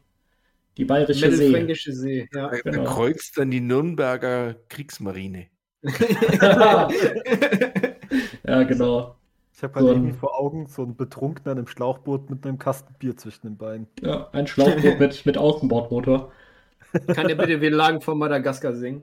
die 0.78 0.86
bayerische 0.86 1.32
See. 1.32 1.50
Mittelfränkische 1.50 1.94
See. 1.94 2.30
Ja. 2.34 2.50
Da, 2.50 2.58
Genau. 2.58 2.84
da 2.84 2.90
kreuzt 2.94 3.38
dann 3.38 3.52
die 3.52 3.62
Nürnberger 3.62 4.56
Kriegsmarine. 4.70 5.48
Ja, 8.46 8.64
genau. 8.64 9.16
Ich 9.54 9.64
habe 9.64 9.74
gerade 9.74 9.88
So 9.88 9.94
irgendwie 9.94 10.14
vor 10.14 10.40
Augen 10.40 10.68
so 10.68 10.82
einen 10.84 10.96
Betrunkener 10.96 11.58
im 11.58 11.68
Schlauchboot 11.68 12.30
mit 12.30 12.46
einem 12.46 12.58
Kasten 12.58 12.94
Bier 13.00 13.16
zwischen 13.16 13.48
den 13.48 13.58
Beinen. 13.58 13.88
Ja, 14.02 14.30
ein 14.32 14.48
Schlauchboot 14.48 15.00
mit, 15.00 15.26
mit 15.26 15.38
Außenbordmotor. 15.38 16.32
Kann 17.08 17.28
der 17.28 17.36
bitte 17.36 17.62
Wir 17.62 17.72
lagen 17.72 18.02
vor 18.02 18.16
Madagaskar 18.16 18.74
singen? 18.74 19.02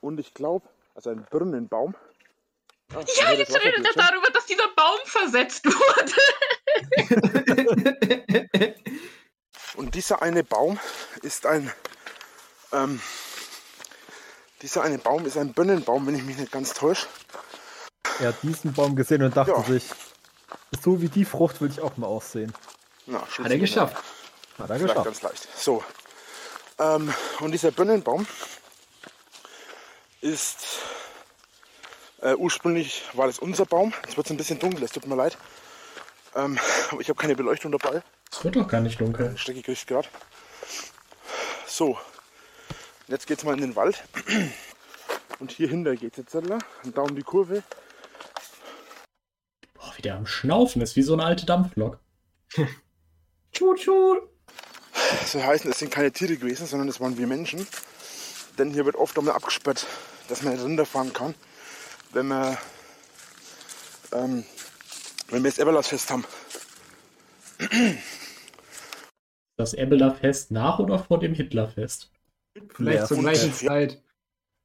Und 0.00 0.20
ich 0.20 0.32
glaube, 0.32 0.66
also 0.96 1.10
ein 1.10 1.24
Birnenbaum. 1.30 1.94
Ja, 2.92 3.00
das 3.00 3.16
jetzt 3.38 3.54
redet 3.64 3.84
er 3.84 3.92
darüber, 3.94 4.30
dass 4.30 4.46
dieser 4.46 4.68
Baum 4.74 4.98
versetzt 5.04 5.64
wurde. 5.66 6.12
Und 9.76 9.94
dieser 9.94 10.22
eine 10.22 10.42
Baum 10.44 10.78
ist 11.22 11.46
ein. 11.46 11.70
Ähm, 12.72 13.00
dieser 14.62 14.82
eine 14.82 14.98
Baum 14.98 15.26
ist 15.26 15.36
ein 15.36 15.52
Birnenbaum, 15.52 16.06
wenn 16.06 16.14
ich 16.14 16.22
mich 16.22 16.38
nicht 16.38 16.50
ganz 16.50 16.72
täusche. 16.72 17.06
Er 18.20 18.28
hat 18.28 18.42
diesen 18.42 18.72
Baum 18.72 18.96
gesehen 18.96 19.22
und 19.22 19.36
dachte 19.36 19.50
Ja. 19.52 19.62
sich, 19.62 19.84
so 20.82 21.02
wie 21.02 21.08
die 21.10 21.26
Frucht 21.26 21.60
will 21.60 21.68
ich 21.70 21.80
auch 21.82 21.96
mal 21.98 22.06
aussehen. 22.06 22.54
Na, 23.04 23.20
Hat 23.20 23.50
er 23.50 23.58
geschafft. 23.58 23.96
Hat 24.58 24.70
er 24.70 24.76
Vielleicht 24.78 24.82
geschafft. 24.88 25.04
ganz 25.04 25.22
leicht. 25.22 25.48
So. 25.58 25.84
Ähm, 26.78 27.12
und 27.40 27.52
dieser 27.52 27.70
Birnenbaum 27.72 28.26
ist 30.26 30.80
äh, 32.20 32.34
ursprünglich 32.34 33.02
war 33.12 33.26
das 33.26 33.38
unser 33.38 33.64
Baum. 33.64 33.92
Jetzt 34.04 34.16
wird 34.16 34.26
es 34.26 34.30
ein 34.30 34.36
bisschen 34.36 34.58
dunkel, 34.58 34.82
es 34.82 34.92
tut 34.92 35.06
mir 35.06 35.14
leid. 35.14 35.38
Ähm, 36.34 36.58
aber 36.90 37.00
ich 37.00 37.08
habe 37.08 37.18
keine 37.18 37.36
Beleuchtung 37.36 37.72
dabei. 37.72 38.02
Es 38.30 38.42
wird 38.44 38.56
doch 38.56 38.68
gar 38.68 38.80
nicht 38.80 39.00
dunkel. 39.00 39.28
Eine 39.28 39.38
Strecke 39.38 39.62
kriegst 39.62 39.86
gerade. 39.86 40.08
So, 41.66 41.98
jetzt 43.06 43.26
geht's 43.26 43.44
mal 43.44 43.54
in 43.54 43.60
den 43.60 43.76
Wald. 43.76 44.02
Und 45.38 45.52
hier 45.52 45.68
hinter 45.68 45.94
geht's 45.96 46.16
jetzt 46.16 46.34
und 46.34 46.50
da 46.94 47.02
um 47.02 47.14
die 47.14 47.22
Kurve. 47.22 47.62
Boah, 49.74 49.92
wie 49.96 50.02
der 50.02 50.16
am 50.16 50.26
Schnaufen 50.26 50.82
ist, 50.82 50.96
wie 50.96 51.02
so 51.02 51.12
eine 51.12 51.24
alte 51.24 51.46
Dampflok. 51.46 51.98
Tschut, 53.52 53.78
tschut. 53.78 54.22
Das 54.92 55.32
soll 55.32 55.42
heißen, 55.42 55.70
es 55.70 55.78
sind 55.78 55.92
keine 55.92 56.10
Tiere 56.10 56.36
gewesen, 56.36 56.66
sondern 56.66 56.88
es 56.88 57.00
waren 57.00 57.16
wir 57.16 57.26
Menschen. 57.26 57.66
Denn 58.58 58.70
hier 58.70 58.86
wird 58.86 58.96
oft 58.96 59.18
einmal 59.18 59.34
abgesperrt, 59.34 59.86
dass 60.28 60.42
man 60.42 60.58
runterfahren 60.58 61.12
kann, 61.12 61.34
wenn 62.12 62.26
wir, 62.28 62.58
ähm, 64.12 64.44
wenn 65.30 65.42
wir 65.42 65.50
das 65.50 65.58
Eberlassfest 65.58 66.10
haben. 66.10 66.24
Das 69.56 69.72
Ebeler-Fest 69.74 70.50
nach 70.50 70.78
oder 70.78 70.98
vor 70.98 71.18
dem 71.18 71.34
Hitlerfest? 71.34 72.10
Vielleicht 72.74 72.98
Ja, 73.00 73.06
zur 73.06 73.18
gleichen 73.18 73.50
ja. 73.50 73.68
Zeit. 73.68 74.02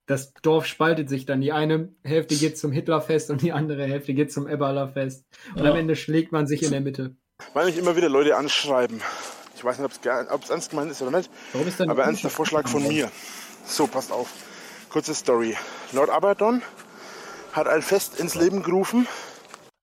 Das 0.08 0.34
Dorf 0.42 0.66
spaltet 0.66 1.08
sich 1.10 1.26
dann. 1.26 1.40
Die 1.42 1.52
eine 1.54 1.94
Hälfte 2.04 2.36
geht 2.36 2.58
zum 2.58 2.72
Hitlerfest 2.72 3.30
und 3.30 3.42
die 3.42 3.54
andere 3.54 3.86
Hälfte 3.86 4.14
geht 4.14 4.34
zum 4.34 4.48
Eberlerfest. 4.48 5.26
Und 5.56 5.64
Ja. 5.64 5.72
am 5.72 5.78
Ende 5.78 5.96
schlägt 5.96 6.32
man 6.34 6.48
sich 6.48 6.64
in 6.64 6.72
der 6.72 6.82
Mitte. 6.82 7.16
Weil 7.54 7.68
mich 7.68 7.78
immer 7.78 7.96
wieder 7.96 8.10
Leute 8.10 8.36
anschreiben. 8.36 9.02
Ich 9.56 9.64
weiß 9.64 9.78
nicht, 9.78 9.86
ob 9.86 9.92
es 9.92 10.02
ger- 10.02 10.30
ob 10.30 10.44
es 10.44 10.50
ernst 10.50 10.70
gemeint 10.72 10.92
ist 10.92 11.02
oder 11.02 11.16
nicht, 11.18 11.30
Warum 11.54 11.68
ist 11.68 11.80
denn 11.80 11.90
aber 11.90 12.04
ernster 12.04 12.30
Vorschlag 12.30 12.68
von 12.68 12.86
mir. 12.88 13.10
So, 13.66 13.88
passt 13.88 14.12
auf. 14.12 14.30
Kurze 14.92 15.14
Story. 15.16 15.56
Lord 15.94 16.10
Abaddon 16.10 16.62
hat 17.54 17.68
ein 17.68 17.82
Fest 17.82 18.20
ins 18.20 18.36
Leben 18.36 18.64
gerufen. 18.64 19.08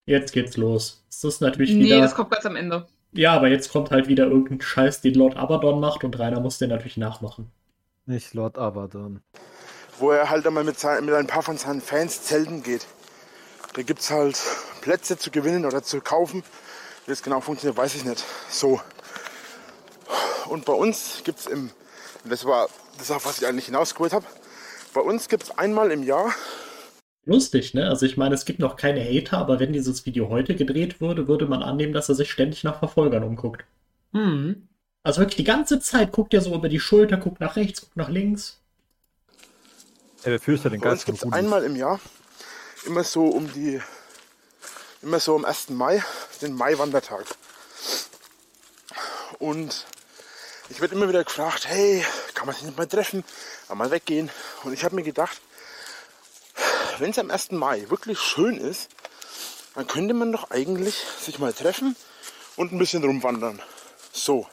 Jetzt 0.06 0.32
geht's 0.32 0.56
los. 0.56 1.02
Das 1.10 1.24
ist 1.24 1.40
natürlich 1.40 1.70
Nee, 1.72 1.84
wieder. 1.86 2.00
das 2.00 2.14
kommt 2.14 2.30
ganz 2.30 2.46
am 2.46 2.56
Ende. 2.56 2.86
ja, 3.12 3.32
aber 3.34 3.48
jetzt 3.48 3.72
kommt 3.72 3.90
halt 3.90 4.08
wieder 4.08 4.26
irgendein 4.26 4.60
Scheiß, 4.60 5.00
den 5.00 5.14
Lord 5.14 5.36
Abaddon 5.36 5.80
macht 5.80 6.04
und 6.04 6.18
Rainer 6.18 6.40
muss 6.40 6.58
den 6.58 6.70
natürlich 6.70 6.96
nachmachen. 6.96 7.50
Nicht 8.06 8.34
Lord 8.34 8.56
Abaddon. 8.58 9.20
wo 9.98 10.10
er 10.12 10.30
halt 10.30 10.46
einmal 10.46 10.62
mit, 10.64 10.78
sein, 10.78 11.04
mit 11.04 11.14
ein 11.14 11.26
paar 11.26 11.42
von 11.42 11.58
seinen 11.58 11.80
Fans 11.80 12.22
zelten 12.22 12.62
geht. 12.62 12.86
Da 13.74 13.82
gibt 13.82 14.00
es 14.00 14.10
halt 14.10 14.38
Plätze 14.80 15.18
zu 15.18 15.30
gewinnen 15.30 15.66
oder 15.66 15.82
zu 15.82 16.00
kaufen. 16.00 16.42
Wie 17.04 17.10
das 17.10 17.22
genau 17.22 17.40
funktioniert, 17.40 17.76
weiß 17.76 17.96
ich 17.96 18.04
nicht. 18.04 18.24
So. 18.48 18.80
Und 20.48 20.64
bei 20.64 20.72
uns 20.72 21.22
gibt 21.24 21.40
es 21.40 21.46
im, 21.46 21.70
das 22.24 22.44
war 22.44 22.68
das, 22.98 23.10
auf 23.10 23.26
was 23.26 23.38
ich 23.40 23.46
eigentlich 23.46 23.66
hinausgeholt 23.66 24.12
habe, 24.12 24.24
bei 24.92 25.00
uns 25.00 25.28
gibt 25.28 25.44
es 25.44 25.50
einmal 25.58 25.90
im 25.90 26.02
Jahr, 26.02 26.34
Lustig, 27.28 27.74
ne? 27.74 27.86
Also 27.86 28.06
ich 28.06 28.16
meine, 28.16 28.34
es 28.34 28.46
gibt 28.46 28.58
noch 28.58 28.76
keine 28.76 29.04
Hater, 29.04 29.36
aber 29.36 29.60
wenn 29.60 29.74
dieses 29.74 30.06
Video 30.06 30.30
heute 30.30 30.56
gedreht 30.56 31.02
würde, 31.02 31.28
würde 31.28 31.44
man 31.44 31.62
annehmen, 31.62 31.92
dass 31.92 32.08
er 32.08 32.14
sich 32.14 32.30
ständig 32.30 32.64
nach 32.64 32.78
Verfolgern 32.78 33.22
umguckt. 33.22 33.66
Hm. 34.12 34.66
Also 35.02 35.20
wirklich 35.20 35.36
die 35.36 35.44
ganze 35.44 35.78
Zeit 35.78 36.10
guckt 36.10 36.32
er 36.32 36.40
so 36.40 36.54
über 36.54 36.70
die 36.70 36.80
Schulter, 36.80 37.18
guckt 37.18 37.38
nach 37.38 37.56
rechts, 37.56 37.82
guckt 37.82 37.98
nach 37.98 38.08
links. 38.08 38.62
Er 40.22 40.32
befürchtet 40.32 40.72
den 40.72 40.80
bei 40.80 40.90
uns 40.90 41.00
Geist 41.00 41.06
gibt 41.06 41.18
es 41.18 41.24
Rudolf. 41.26 41.38
einmal 41.38 41.64
im 41.64 41.76
Jahr, 41.76 42.00
immer 42.86 43.04
so 43.04 43.26
um 43.26 43.52
die, 43.52 43.78
immer 45.02 45.20
so 45.20 45.36
am 45.36 45.44
1. 45.44 45.68
Mai, 45.68 46.02
den 46.40 46.54
Mai-Wandertag. 46.54 47.26
Und 49.38 49.84
ich 50.70 50.80
werde 50.80 50.94
immer 50.94 51.08
wieder 51.08 51.24
gefragt, 51.24 51.66
hey, 51.66 52.04
kann 52.34 52.46
man 52.46 52.54
sich 52.54 52.64
nicht 52.64 52.76
mal 52.76 52.86
treffen, 52.86 53.24
mal 53.74 53.90
weggehen? 53.90 54.30
Und 54.64 54.72
ich 54.72 54.84
habe 54.84 54.94
mir 54.94 55.02
gedacht, 55.02 55.40
wenn 56.98 57.10
es 57.10 57.18
am 57.18 57.30
1. 57.30 57.52
Mai 57.52 57.88
wirklich 57.88 58.18
schön 58.18 58.56
ist, 58.58 58.88
dann 59.74 59.86
könnte 59.86 60.14
man 60.14 60.32
doch 60.32 60.50
eigentlich 60.50 60.94
sich 60.94 61.38
mal 61.38 61.52
treffen 61.52 61.96
und 62.56 62.72
ein 62.72 62.78
bisschen 62.78 63.04
rumwandern. 63.04 63.60
So. 64.12 64.46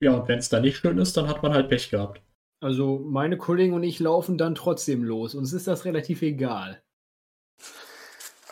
Ja, 0.00 0.12
und 0.14 0.28
wenn 0.28 0.38
es 0.38 0.48
da 0.48 0.58
nicht 0.60 0.78
schön 0.78 0.98
ist, 0.98 1.16
dann 1.16 1.28
hat 1.28 1.42
man 1.42 1.54
halt 1.54 1.68
Pech 1.68 1.90
gehabt. 1.90 2.20
Also 2.60 2.98
meine 2.98 3.38
Kollegen 3.38 3.74
und 3.74 3.82
ich 3.82 4.00
laufen 4.00 4.38
dann 4.38 4.54
trotzdem 4.54 5.02
los. 5.04 5.34
Uns 5.34 5.52
ist 5.52 5.66
das 5.66 5.84
relativ 5.84 6.22
egal. 6.22 6.82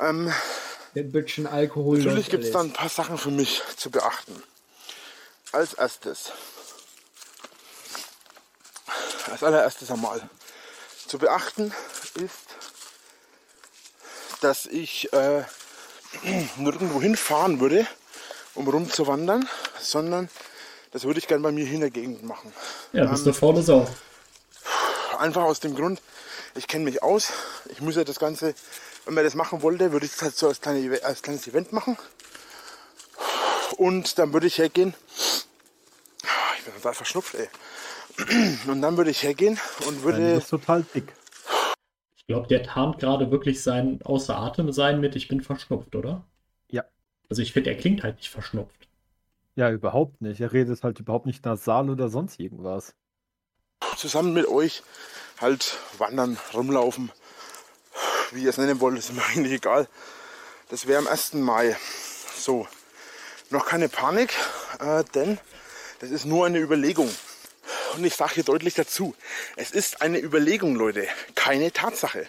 Ähm, 0.00 0.32
Der 0.94 1.04
Bütchen 1.04 1.46
Alkohol. 1.46 1.98
Natürlich 1.98 2.28
gibt 2.28 2.44
es 2.44 2.52
da 2.52 2.60
ein 2.60 2.72
paar 2.72 2.88
Sachen 2.88 3.18
für 3.18 3.30
mich 3.30 3.62
zu 3.76 3.90
beachten. 3.90 4.42
Als 5.52 5.74
erstes, 5.74 6.32
als 9.30 9.42
allererstes 9.42 9.90
einmal 9.90 10.28
zu 11.06 11.18
beachten 11.18 11.72
ist, 12.14 12.34
dass 14.40 14.66
ich 14.66 15.12
äh, 15.12 15.44
nirgendwo 16.56 17.00
hinfahren 17.00 17.60
würde, 17.60 17.86
um 18.54 18.68
rumzuwandern, 18.68 19.48
sondern 19.80 20.28
das 20.92 21.04
würde 21.04 21.18
ich 21.20 21.28
gerne 21.28 21.42
bei 21.42 21.52
mir 21.52 21.64
hier 21.64 21.74
in 21.74 21.80
der 21.80 21.90
Gegend 21.90 22.24
machen. 22.24 22.52
Ja, 22.92 23.06
bist 23.06 23.26
Ähm, 23.26 23.32
du 23.32 23.38
faule 23.38 23.62
Sau. 23.62 23.88
Einfach 25.18 25.42
aus 25.42 25.60
dem 25.60 25.74
Grund, 25.74 26.00
ich 26.54 26.66
kenne 26.66 26.84
mich 26.84 27.02
aus. 27.02 27.32
Ich 27.66 27.80
muss 27.80 27.96
ja 27.96 28.04
das 28.04 28.18
Ganze, 28.18 28.54
wenn 29.04 29.14
man 29.14 29.24
das 29.24 29.34
machen 29.34 29.62
wollte, 29.62 29.92
würde 29.92 30.06
ich 30.06 30.12
das 30.12 30.22
halt 30.22 30.36
so 30.36 30.48
als, 30.48 30.60
kleine, 30.60 31.02
als 31.04 31.22
kleines 31.22 31.46
Event 31.46 31.72
machen. 31.72 31.96
Und 33.76 34.18
dann 34.18 34.32
würde 34.32 34.46
ich 34.46 34.58
hergehen. 34.58 34.94
Ich 36.58 36.64
bin 36.64 36.74
total 36.74 36.94
verschnupft, 36.94 37.34
ey. 37.34 37.48
Und 38.66 38.82
dann 38.82 38.96
würde 38.96 39.10
ich 39.10 39.22
hergehen 39.22 39.58
und 39.86 40.02
würde. 40.02 40.18
du 40.18 40.34
bist 40.36 40.50
total 40.50 40.84
dick. 40.94 41.12
Ich 42.16 42.26
glaube, 42.26 42.46
der 42.46 42.62
tarnt 42.62 42.98
gerade 42.98 43.30
wirklich 43.30 43.62
sein 43.62 44.00
Außer 44.04 44.36
Atem 44.38 44.70
sein 44.72 45.00
mit 45.00 45.16
Ich 45.16 45.28
bin 45.28 45.40
verschnupft, 45.40 45.96
oder? 45.96 46.24
Ja. 46.70 46.84
Also 47.28 47.42
ich 47.42 47.52
finde, 47.52 47.70
er 47.70 47.76
klingt 47.76 48.02
halt 48.02 48.16
nicht 48.16 48.30
verschnupft. 48.30 48.88
Ja, 49.56 49.70
überhaupt 49.70 50.20
nicht. 50.20 50.40
Er 50.40 50.52
redet 50.52 50.82
halt 50.84 51.00
überhaupt 51.00 51.26
nicht 51.26 51.44
nasal 51.44 51.90
oder 51.90 52.08
sonst 52.08 52.38
irgendwas. 52.38 52.94
zusammen 53.96 54.32
mit 54.32 54.46
euch 54.46 54.82
halt 55.40 55.78
wandern, 55.98 56.38
rumlaufen, 56.54 57.10
wie 58.32 58.44
ihr 58.44 58.50
es 58.50 58.58
nennen 58.58 58.80
wollt, 58.80 58.98
ist 58.98 59.12
mir 59.12 59.24
eigentlich 59.34 59.54
egal. 59.54 59.88
Das 60.68 60.86
wäre 60.86 60.98
am 60.98 61.08
1. 61.08 61.34
Mai. 61.34 61.76
So, 62.36 62.68
noch 63.50 63.66
keine 63.66 63.88
Panik, 63.88 64.32
äh, 64.78 65.02
denn 65.14 65.38
das 65.98 66.10
ist 66.10 66.24
nur 66.24 66.46
eine 66.46 66.58
Überlegung. 66.58 67.10
Und 67.94 68.04
ich 68.04 68.14
sage 68.14 68.34
hier 68.34 68.44
deutlich 68.44 68.74
dazu, 68.74 69.14
es 69.56 69.70
ist 69.70 70.02
eine 70.02 70.18
Überlegung, 70.18 70.76
Leute, 70.76 71.06
keine 71.34 71.72
Tatsache. 71.72 72.26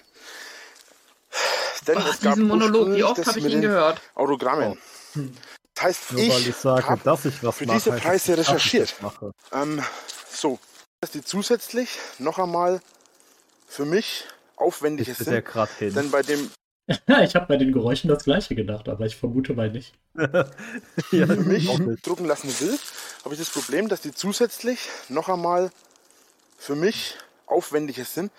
Denn 1.87 1.97
Ach, 1.97 2.13
es 2.13 2.21
gab 2.21 2.35
diesen 2.35 2.47
Monolog, 2.47 2.93
wie 2.93 3.03
oft 3.03 3.25
habe 3.25 3.39
ich 3.39 3.45
ihn 3.45 3.61
gehört? 3.61 4.01
Autogrammen. 4.15 4.77
Das 5.73 5.83
heißt, 5.83 6.11
Nur 6.13 6.21
ich 6.21 6.49
ich 6.49 6.55
sage, 6.55 6.85
hab 6.87 7.03
dass 7.03 7.25
ich 7.25 7.43
was 7.43 7.55
für 7.55 7.65
mache. 7.65 7.77
diese 7.77 7.91
Preise 7.91 8.37
recherchiert. 8.37 8.95
Ähm, 9.51 9.83
so, 10.29 10.59
dass 10.99 11.11
die 11.11 11.23
zusätzlich 11.23 11.97
noch 12.19 12.37
einmal 12.37 12.81
für 13.67 13.85
mich 13.85 14.25
aufwendiges 14.57 15.19
Ist? 15.21 15.29
Denn 15.79 16.11
bei 16.11 16.21
dem 16.21 16.51
ich 17.23 17.35
habe 17.35 17.45
bei 17.47 17.57
den 17.57 17.71
Geräuschen 17.71 18.09
das 18.09 18.23
gleiche 18.23 18.55
gedacht, 18.55 18.89
aber 18.89 19.05
ich 19.05 19.15
vermute 19.15 19.53
mal 19.53 19.71
nicht. 19.71 19.93
ja, 20.15 21.27
für 21.27 21.35
mich 21.37 21.69
auch 21.69 21.79
nicht. 21.79 22.05
drucken 22.05 22.25
lassen 22.25 22.47
will, 22.59 22.77
habe 23.23 23.33
ich 23.35 23.39
das 23.39 23.49
Problem, 23.49 23.87
dass 23.89 24.01
die 24.01 24.13
zusätzlich 24.13 24.89
noch 25.09 25.29
einmal 25.29 25.71
für 26.57 26.75
mich 26.75 27.17
aufwendiges 27.45 28.13
sind. 28.13 28.31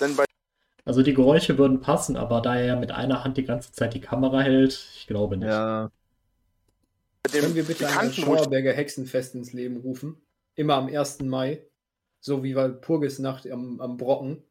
Denn 0.00 0.16
bei 0.16 0.24
Also 0.84 1.02
die 1.02 1.14
Geräusche 1.14 1.58
würden 1.58 1.80
passen, 1.80 2.16
aber 2.16 2.40
da 2.40 2.56
er 2.56 2.64
ja 2.64 2.76
mit 2.76 2.90
einer 2.90 3.24
Hand 3.24 3.36
die 3.36 3.44
ganze 3.44 3.72
Zeit 3.72 3.94
die 3.94 4.00
Kamera 4.00 4.40
hält, 4.40 4.88
ich 4.96 5.06
glaube 5.06 5.36
nicht. 5.36 5.48
Ja, 5.48 5.90
dem 7.32 7.40
Können 7.42 7.54
wir 7.54 7.64
bitte 7.64 7.88
ein 7.88 8.12
Schauerberger 8.12 8.72
Hexenfest 8.72 9.34
ins 9.34 9.52
Leben 9.52 9.78
rufen? 9.78 10.22
Immer 10.54 10.74
am 10.74 10.86
1. 10.86 11.20
Mai. 11.22 11.66
So 12.20 12.42
wie 12.42 12.54
bei 12.54 12.68
Purgisnacht 12.68 13.50
am, 13.50 13.80
am 13.80 13.96
Brocken. 13.96 14.42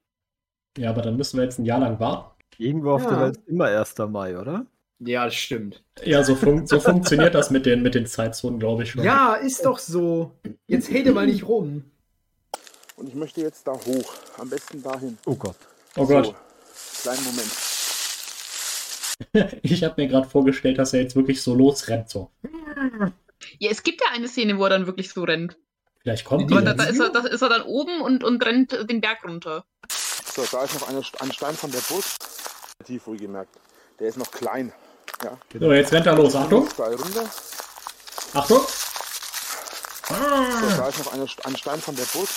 Ja, 0.78 0.90
aber 0.90 1.02
dann 1.02 1.16
müssen 1.16 1.38
wir 1.38 1.44
jetzt 1.44 1.60
ein 1.60 1.66
Jahr 1.66 1.80
lang 1.80 1.99
warten. 1.99 2.32
irgendwo 2.57 2.91
auf 2.91 3.03
Ja. 3.03 3.10
der 3.10 3.20
Welt 3.20 3.38
ist 3.38 3.48
immer 3.48 3.66
1. 3.66 3.98
Mai, 4.10 4.38
oder? 4.38 4.66
Ja, 4.99 5.26
das 5.26 5.35
stimmt. 5.35 5.84
Ja, 6.03 6.23
so, 6.23 6.35
fun 6.35 6.65
so 6.67 6.80
funktioniert 6.80 7.35
das 7.35 7.49
mit 7.49 7.65
den, 7.65 7.81
mit 7.84 7.95
den 7.95 8.05
Zeitzonen, 8.05 8.59
glaube 8.59 8.84
ich 8.84 8.91
schon. 8.91 9.03
Ja, 9.03 9.35
ist 9.35 9.65
doch 9.65 9.77
so. 9.80 10.31
Jetzt 10.67 10.89
hate 10.89 11.11
mal 11.11 11.26
nicht 11.26 11.47
rum. 11.47 11.84
und 12.95 13.07
ich 13.07 13.15
möchte 13.15 13.41
jetzt 13.41 13.67
da 13.67 13.73
hoch, 13.73 14.13
am 14.38 14.49
besten 14.49 14.81
dahin. 14.81 15.17
Oh 15.26 15.35
Gott. 15.35 15.57
Oh 15.97 16.05
Gott, 16.05 16.27
So, 16.27 16.35
kleinen 17.03 17.23
Moment. 17.26 17.51
ich 19.63 19.84
habe 19.84 20.01
mir 20.01 20.07
gerade 20.07 20.27
vorgestellt, 20.30 20.77
dass 20.77 20.93
er 20.93 21.01
jetzt 21.01 21.15
wirklich 21.15 21.41
so 21.41 21.53
losrennt. 21.55 22.09
So. 22.09 22.31
Ja, 23.59 23.69
es 23.69 23.84
gibt 23.84 24.01
ja 24.01 24.07
eine 24.13 24.27
Szene, 24.27 24.57
wo 24.57 24.63
er 24.63 24.69
dann 24.69 24.88
wirklich 24.88 25.11
so 25.11 25.23
rennt. 25.23 25.57
Vielleicht 26.01 26.26
kommt 26.26 26.49
die 26.49 26.53
Aber 26.53 26.61
da, 26.61 26.73
da, 26.73 26.84
ist 26.85 26.99
er, 26.99 27.09
da 27.09 27.19
ist 27.22 27.41
er 27.41 27.49
dann 27.49 27.63
oben 27.63 28.01
und, 28.01 28.23
und 28.23 28.45
rennt 28.45 28.72
den 28.89 29.01
Berg 29.01 29.23
runter. 29.26 29.65
So, 29.89 30.43
da 30.51 30.63
ist 30.63 30.80
noch 30.80 30.88
eine, 30.88 31.01
ein 31.19 31.31
Stein 31.31 31.55
von 31.55 31.72
der 31.72 31.80
Brust. 31.80 32.17
Tief 32.85 33.07
wohlgemerkt. 33.07 33.55
Der 33.99 34.09
ist 34.09 34.17
noch 34.17 34.31
klein. 34.31 34.72
Ja. 35.23 35.37
So, 35.59 35.71
jetzt 35.73 35.91
rennt 35.91 36.05
er 36.05 36.15
los. 36.15 36.35
Achtung. 36.35 36.67
Achtung. 38.33 38.61
So, 40.07 40.77
da 40.77 40.87
ist 40.87 40.99
noch 40.99 41.13
eine, 41.13 41.27
ein 41.43 41.57
Stein 41.57 41.81
von 41.81 41.95
der 41.95 42.03
Brust. 42.03 42.33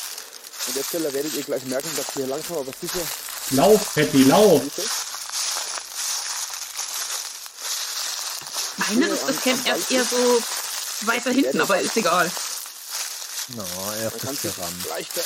An 0.68 0.74
der 0.74 0.82
Stelle 0.82 1.12
werdet 1.12 1.34
ihr 1.34 1.42
gleich 1.42 1.64
merken, 1.64 1.88
dass 1.96 2.16
wir 2.16 2.26
langsam 2.26 2.58
aber 2.58 2.72
sicher 2.80 3.00
Lauf, 3.50 3.94
Patty, 3.94 4.24
lauf. 4.24 4.62
Meine, 8.76 9.08
das, 9.08 9.26
das 9.26 9.40
kennt 9.40 9.66
erst 9.66 9.90
eher 9.90 10.04
so 10.04 10.16
weiter 11.06 11.30
hinten, 11.30 11.60
aber 11.60 11.80
ist 11.80 11.96
egal. 11.96 12.30
No, 13.56 13.64
erstes 14.02 14.22
kannst 14.22 14.44
du 14.44 14.48
Gerammt. 14.52 14.88
leichter. 14.88 15.22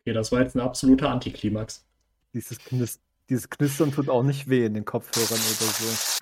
Okay, 0.00 0.12
das 0.12 0.32
war 0.32 0.40
jetzt 0.40 0.56
ein 0.56 0.60
absoluter 0.60 1.08
Antiklimax. 1.08 1.84
Dieses, 2.34 2.58
Knis 2.58 2.98
dieses 3.28 3.48
Knistern 3.48 3.92
tut 3.92 4.08
auch 4.08 4.22
nicht 4.22 4.48
weh 4.48 4.66
in 4.66 4.74
den 4.74 4.84
Kopfhörern 4.84 5.40
oder 5.40 5.70
so. 5.70 6.20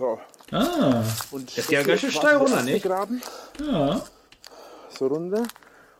So. 0.00 0.18
Ah, 0.50 1.04
Und 1.30 1.50
Das 1.50 1.58
ist 1.58 1.70
ja 1.70 1.82
ganz 1.82 2.00
schön 2.00 2.10
steil 2.10 2.36
runter, 2.36 2.62
nicht? 2.62 2.82
Graben, 2.82 3.20
ja. 3.62 4.02
so 4.88 5.08
runter 5.08 5.42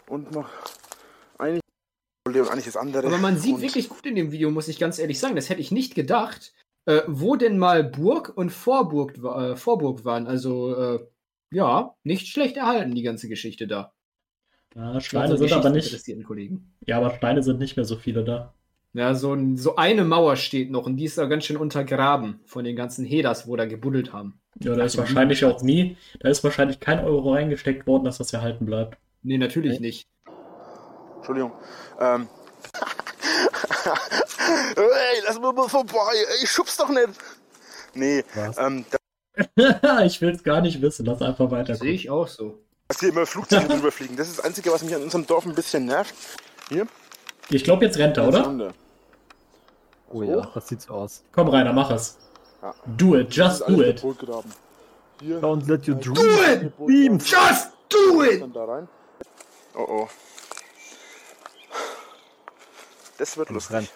und 0.09 0.32
noch 0.32 0.48
und 2.27 2.36
eigentlich 2.48 2.64
das 2.64 2.78
andere. 2.78 3.06
Aber 3.09 3.18
man 3.18 3.36
sieht 3.36 3.56
und 3.56 3.60
wirklich 3.60 3.90
gut 3.90 4.06
in 4.06 4.14
dem 4.14 4.32
Video, 4.32 4.51
muss 4.51 4.68
ich 4.68 4.78
ganz 4.78 4.98
ehrlich 4.98 5.18
sagen. 5.20 5.36
Das 5.36 5.51
hätte 5.51 5.60
ich 5.60 5.70
nicht 5.70 5.94
gedacht, 5.94 6.55
äh, 6.86 7.02
wo 7.09 7.36
denn 7.36 7.59
mal 7.59 7.85
Burg 7.85 8.32
und 8.35 8.51
Vorburg, 8.51 9.18
äh, 9.18 9.56
Vorburg 9.56 10.06
waren. 10.06 10.27
Also, 10.27 10.74
äh, 10.74 11.06
ja, 11.52 11.94
nicht 12.02 12.28
schlecht 12.28 12.56
erhalten, 12.56 12.94
die 12.94 13.02
ganze 13.02 13.28
Geschichte 13.28 13.66
da. 13.66 13.93
ja 14.74 14.98
Steine 15.01 15.36
sind 15.36 15.52
aber 15.52 15.70
nicht. 15.70 16.24
Kollegen. 16.24 16.72
Ja, 16.86 16.97
aber 16.97 17.14
Steine 17.16 17.43
sind 17.43 17.59
nicht 17.59 17.77
mehr 17.77 17.85
so 17.85 17.97
viele 17.97 18.24
da. 18.24 18.55
Ja, 18.93 19.15
so, 19.15 19.35
ein, 19.35 19.57
so 19.57 19.77
eine 19.77 20.05
Mauer 20.05 20.37
steht 20.37 20.71
noch 20.71 20.85
und 20.85 20.97
die 20.97 21.05
ist 21.05 21.17
da 21.17 21.27
ganz 21.27 21.45
schön 21.45 21.57
untergraben 21.57 22.41
von 22.45 22.65
den 22.65 22.75
ganzen 22.75 23.05
Heders, 23.05 23.47
wo 23.47 23.55
da 23.55 23.67
gebuddelt 23.67 24.12
haben. 24.12 24.41
Ja, 24.61 24.75
da 24.75 24.85
ist 24.85 24.99
wahrscheinlich 24.99 25.45
auch 25.45 25.62
nie, 25.62 25.97
da 26.19 26.29
ist 26.29 26.43
wahrscheinlich 26.43 26.81
kein 26.81 27.05
Euro 27.05 27.33
reingesteckt 27.33 27.87
worden, 27.87 28.05
dass 28.05 28.19
das 28.19 28.33
erhalten 28.33 28.67
bleibt. 28.67 28.99
Nee, 29.23 29.39
natürlich 29.39 29.79
nicht. 29.79 30.09
Entschuldigung. 31.17 31.53
Ähm. 32.01 32.29
Ey, 34.77 35.23
lass 35.25 35.39
mir 35.39 35.53
mal 35.53 35.69
vorbei. 35.69 36.12
Ey, 36.41 36.47
schub's 36.47 36.77
doch 36.77 36.89
nicht. 36.89 37.09
Nee, 37.95 38.25
Was? 38.35 38.59
ähm, 38.59 38.85
da 38.91 38.99
ich 40.05 40.21
will 40.21 40.31
es 40.31 40.43
gar 40.43 40.61
nicht 40.61 40.81
wissen, 40.83 41.07
lass 41.07 41.23
einfach 41.23 41.51
weiter. 41.51 41.75
Sehe 41.75 41.93
ich 41.93 42.11
auch 42.11 42.29
so. 42.29 42.59
dass 42.89 43.01
hier 43.01 43.11
immer 43.11 43.27
Flugzeuge 43.27 43.69
drüber 43.69 43.93
fliegen. 43.93 44.17
Das 44.17 44.29
ist 44.29 44.39
das 44.39 44.45
Einzige, 44.45 44.71
was 44.73 44.83
mich 44.83 44.95
an 44.95 45.03
unserem 45.03 45.27
Dorf 45.27 45.47
ein 45.47 45.55
bisschen 45.55 45.87
nervt. 45.87 46.15
Hier. 46.69 46.87
Ich 47.51 47.64
glaube, 47.64 47.85
jetzt 47.85 47.98
rennt 47.98 48.16
er, 48.16 48.28
oder? 48.28 48.44
runter. 48.44 48.74
Oh 50.12 50.22
ja, 50.22 50.48
das 50.55 50.68
sieht 50.68 50.82
so 50.82 50.94
aus. 50.94 51.24
Komm, 51.32 51.48
Rainer, 51.48 51.72
mach 51.72 51.90
es. 51.90 52.18
Ja. 52.62 52.74
Do 52.97 53.16
it, 53.16 53.35
just 53.35 53.66
do 53.68 53.82
it. 53.82 54.02
Hier. 55.20 55.40
Don't 55.40 55.68
let 55.68 55.86
your 55.89 55.97
Do 55.97 56.14
dreams 56.14 56.72
Beams. 56.86 57.31
Just 57.31 57.72
do 57.89 58.22
it! 58.22 58.43
Oh 59.74 59.86
oh. 59.89 60.09
Das 63.18 63.36
wird 63.36 63.51
lustig. 63.51 63.77
rein. 63.77 63.89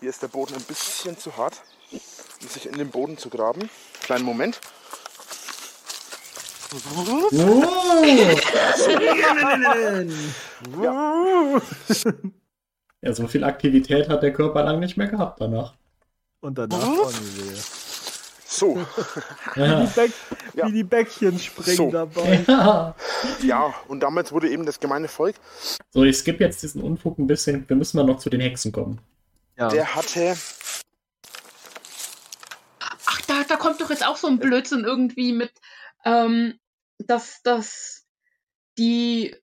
Hier 0.00 0.08
ist 0.10 0.22
der 0.22 0.28
Boden 0.28 0.54
ein 0.54 0.62
bisschen 0.62 1.18
zu 1.18 1.36
hart, 1.36 1.60
um 1.92 2.48
sich 2.48 2.66
in 2.66 2.78
den 2.78 2.90
Boden 2.90 3.18
zu 3.18 3.28
graben. 3.28 3.68
Kleinen 4.02 4.24
Moment. 4.24 4.60
Ja, 10.80 11.60
so 13.02 13.26
viel 13.26 13.44
Aktivität 13.44 14.08
hat 14.08 14.22
der 14.22 14.32
Körper 14.32 14.62
lang 14.64 14.80
nicht 14.80 14.96
mehr 14.96 15.08
gehabt 15.08 15.40
danach. 15.40 15.74
Und 16.40 16.56
danach 16.58 16.86
oh, 16.86 17.10
nee. 17.10 17.56
So, 18.46 18.84
Ja. 19.56 19.80
Die 19.84 19.86
Bäck, 19.94 20.12
Ja. 20.54 20.66
Wie 20.66 20.72
die 20.72 20.84
Bäckchen 20.84 21.38
springen 21.38 21.76
So. 21.76 21.90
dabei. 21.90 22.44
ja. 22.48 22.94
ja, 23.42 23.74
und 23.88 24.00
damals 24.00 24.32
wurde 24.32 24.50
eben 24.50 24.66
das 24.66 24.80
gemeine 24.80 25.08
Volk, 25.08 25.36
So, 25.90 26.02
ich 26.04 26.16
skippe 26.16 26.44
jetzt 26.44 26.62
diesen 26.62 26.82
Unfug 26.82 27.18
ein 27.18 27.26
bisschen. 27.26 27.68
Wir 27.68 27.76
müssen 27.76 27.96
mal 27.96 28.04
noch 28.04 28.18
zu 28.18 28.28
den 28.30 28.40
Hexen 28.40 28.72
kommen. 28.72 29.00
Ja. 29.56 29.68
der 29.68 29.94
hatte, 29.94 30.36
Ach, 33.06 33.20
da, 33.26 33.44
da 33.48 33.56
kommt 33.56 33.80
doch 33.80 33.90
jetzt 33.90 34.06
auch 34.06 34.16
so 34.16 34.26
ein 34.26 34.38
Blödsinn 34.38 34.84
irgendwie 34.84 35.32
mit, 35.32 35.52
ähm, 36.04 36.58
dass, 36.98 37.42
dass 37.42 37.99
die 38.80 39.36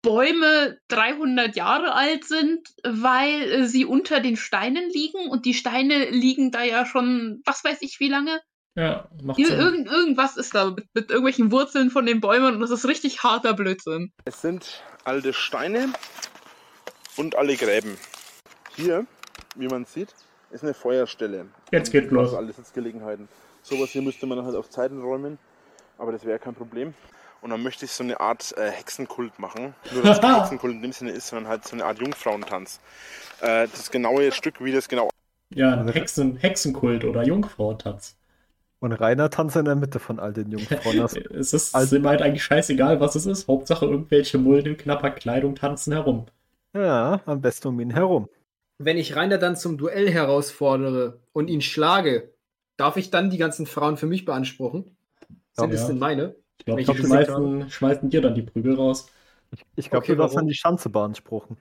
Bäume 0.00 0.78
300 0.88 1.54
Jahre 1.56 1.92
alt 1.92 2.24
sind, 2.24 2.66
weil 2.82 3.42
äh, 3.42 3.66
sie 3.66 3.84
unter 3.84 4.20
den 4.20 4.36
Steinen 4.38 4.88
liegen 4.88 5.28
und 5.28 5.44
die 5.44 5.52
Steine 5.52 6.08
liegen 6.08 6.50
da 6.50 6.62
ja 6.62 6.86
schon, 6.86 7.42
was 7.44 7.62
weiß 7.62 7.82
ich 7.82 8.00
wie 8.00 8.08
lange. 8.08 8.40
Ja, 8.76 9.08
macht 9.22 9.38
Ir 9.38 9.48
Sinn. 9.48 9.58
irgend, 9.58 9.88
irgendwas 9.88 10.38
ist 10.38 10.54
da 10.54 10.70
mit, 10.70 10.86
mit 10.94 11.10
irgendwelchen 11.10 11.52
Wurzeln 11.52 11.90
von 11.90 12.06
den 12.06 12.20
Bäumen 12.20 12.54
und 12.54 12.60
das 12.60 12.70
ist 12.70 12.86
richtig 12.86 13.22
harter 13.22 13.52
Blödsinn. 13.52 14.12
es 14.24 14.40
sind 14.40 14.82
alte 15.04 15.34
Steine 15.34 15.92
und 17.16 17.36
alle 17.36 17.56
Gräben. 17.56 17.98
Hier, 18.74 19.06
wie 19.56 19.68
man 19.68 19.84
sieht, 19.84 20.14
ist 20.50 20.62
eine 20.64 20.72
Feuerstelle. 20.72 21.46
Jetzt 21.72 21.90
geht 21.92 22.10
los. 22.10 22.28
Also 22.28 22.38
alle 22.38 22.52
Sitzgelegenheiten. 22.52 23.28
Sowas 23.62 23.90
hier 23.90 24.00
müsste 24.00 24.24
man 24.26 24.42
halt 24.44 24.56
auf 24.56 24.70
Zeiten 24.70 25.02
räumen, 25.02 25.38
aber 25.98 26.12
das 26.12 26.24
wäre 26.24 26.38
kein 26.38 26.54
Problem. 26.54 26.94
Und 27.40 27.50
dann 27.50 27.62
möchte 27.62 27.84
ich 27.84 27.92
so 27.92 28.02
eine 28.02 28.18
Art 28.20 28.52
äh, 28.58 28.70
Hexenkult 28.70 29.38
machen. 29.38 29.74
Nur, 29.92 30.02
dass 30.02 30.16
es 30.16 30.20
kein 30.20 30.34
Hexenkult 30.40 30.72
in 30.74 30.82
dem 30.82 30.92
Sinne 30.92 31.12
ist, 31.12 31.28
sondern 31.28 31.48
halt 31.48 31.64
so 31.66 31.74
eine 31.76 31.84
Art 31.84 31.98
Jungfrauentanz. 32.00 32.80
Äh, 33.40 33.68
das 33.68 33.90
genaue 33.90 34.32
Stück, 34.32 34.62
wie 34.64 34.72
das 34.72 34.88
genau 34.88 35.08
Ja, 35.54 35.74
ein 35.78 35.88
Hexen, 35.88 36.36
Hexenkult 36.36 37.04
oder 37.04 37.22
Jungfrauentanz. 37.22 38.16
Und 38.80 38.92
Rainer 38.92 39.28
tanzt 39.30 39.56
in 39.56 39.64
der 39.64 39.74
Mitte 39.76 39.98
von 39.98 40.18
all 40.20 40.32
den 40.32 40.50
Jungfrauen. 40.50 41.00
Es 41.34 41.52
ist 41.52 41.74
Also- 41.74 41.96
ihm 41.96 42.06
halt 42.08 42.22
eigentlich 42.22 42.44
scheißegal, 42.44 43.00
was 43.00 43.14
es 43.14 43.26
ist. 43.26 43.46
Hauptsache 43.48 43.86
irgendwelche 43.86 44.38
Mulden 44.38 44.72
in 44.72 44.76
knapper 44.76 45.10
Kleidung 45.10 45.54
tanzen 45.54 45.92
herum. 45.92 46.26
ja, 46.74 47.20
am 47.26 47.40
besten 47.40 47.68
um 47.68 47.80
ihn 47.80 47.90
herum. 47.90 48.28
Wenn 48.78 48.96
ich 48.98 49.16
Rainer 49.16 49.38
dann 49.38 49.56
zum 49.56 49.78
Duell 49.78 50.08
herausfordere 50.10 51.18
und 51.32 51.48
ihn 51.48 51.60
schlage, 51.60 52.32
darf 52.76 52.96
ich 52.96 53.10
dann 53.10 53.30
die 53.30 53.38
ganzen 53.38 53.66
Frauen 53.66 53.96
für 53.96 54.06
mich 54.06 54.24
beanspruchen? 54.24 54.96
Sind 55.56 55.72
Ja. 55.72 55.80
es 55.80 55.86
denn 55.88 55.98
meine? 55.98 56.36
Ich 56.58 56.64
glaube, 56.66 56.82
die 56.82 56.96
schmeißen, 56.96 57.70
schmeißen 57.70 58.10
dir 58.10 58.20
dann 58.20 58.34
die 58.34 58.42
Prügel 58.42 58.74
raus. 58.74 59.10
Ich 59.76 59.90
glaube, 59.90 60.04
Okay, 60.04 60.12
du 60.12 60.16
darfst 60.18 60.36
an 60.36 60.46
die 60.46 60.54
Schanze 60.54 60.90
beanspruchen. 60.90 61.58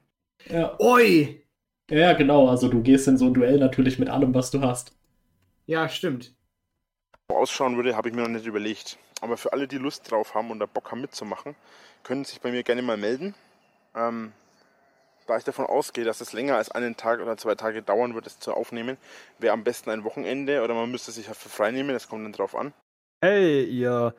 Ja. 0.49 0.77
Oi! 0.79 1.43
ja, 1.89 2.13
genau. 2.13 2.47
Also 2.49 2.67
du 2.69 2.81
gehst 2.81 3.07
in 3.07 3.17
so 3.17 3.25
ein 3.25 3.33
Duell 3.33 3.59
natürlich 3.59 3.99
mit 3.99 4.09
allem, 4.09 4.33
was 4.33 4.51
du 4.51 4.61
hast. 4.61 4.93
Ja, 5.67 5.87
stimmt. 5.89 6.35
ausschauen 7.29 7.75
würde, 7.77 7.95
habe 7.95 8.09
ich 8.09 8.15
mir 8.15 8.21
noch 8.21 8.27
nicht 8.29 8.45
überlegt. 8.45 8.97
Aber 9.21 9.37
für 9.37 9.53
alle, 9.53 9.67
die 9.67 9.77
Lust 9.77 10.09
drauf 10.11 10.35
haben 10.35 10.51
und 10.51 10.59
da 10.59 10.65
Bock 10.65 10.91
haben 10.91 11.01
mitzumachen, 11.01 11.55
können 12.03 12.23
sich 12.25 12.41
bei 12.41 12.51
mir 12.51 12.63
gerne 12.63 12.81
mal 12.81 12.97
melden. 12.97 13.33
Ähm, 13.95 14.33
da 15.27 15.37
ich 15.37 15.43
davon 15.43 15.65
ausgehe, 15.65 16.05
dass 16.05 16.21
es 16.21 16.33
länger 16.33 16.55
als 16.57 16.71
einen 16.71 16.95
Tag 16.97 17.19
oder 17.21 17.37
zwei 17.37 17.55
Tage 17.55 17.81
dauern 17.83 18.15
wird, 18.15 18.27
es 18.27 18.39
zu 18.39 18.53
aufnehmen, 18.53 18.97
wäre 19.39 19.53
am 19.53 19.63
besten 19.63 19.89
ein 19.89 20.03
Wochenende 20.03 20.63
oder 20.63 20.73
man 20.73 20.89
müsste 20.91 21.11
sich 21.11 21.27
dafür 21.27 21.51
frei 21.51 21.71
nehmen, 21.71 21.89
das 21.89 22.07
kommt 22.07 22.25
dann 22.25 22.33
drauf 22.33 22.55
an. 22.55 22.73
Hey, 23.21 23.63
ihr, 23.65 24.15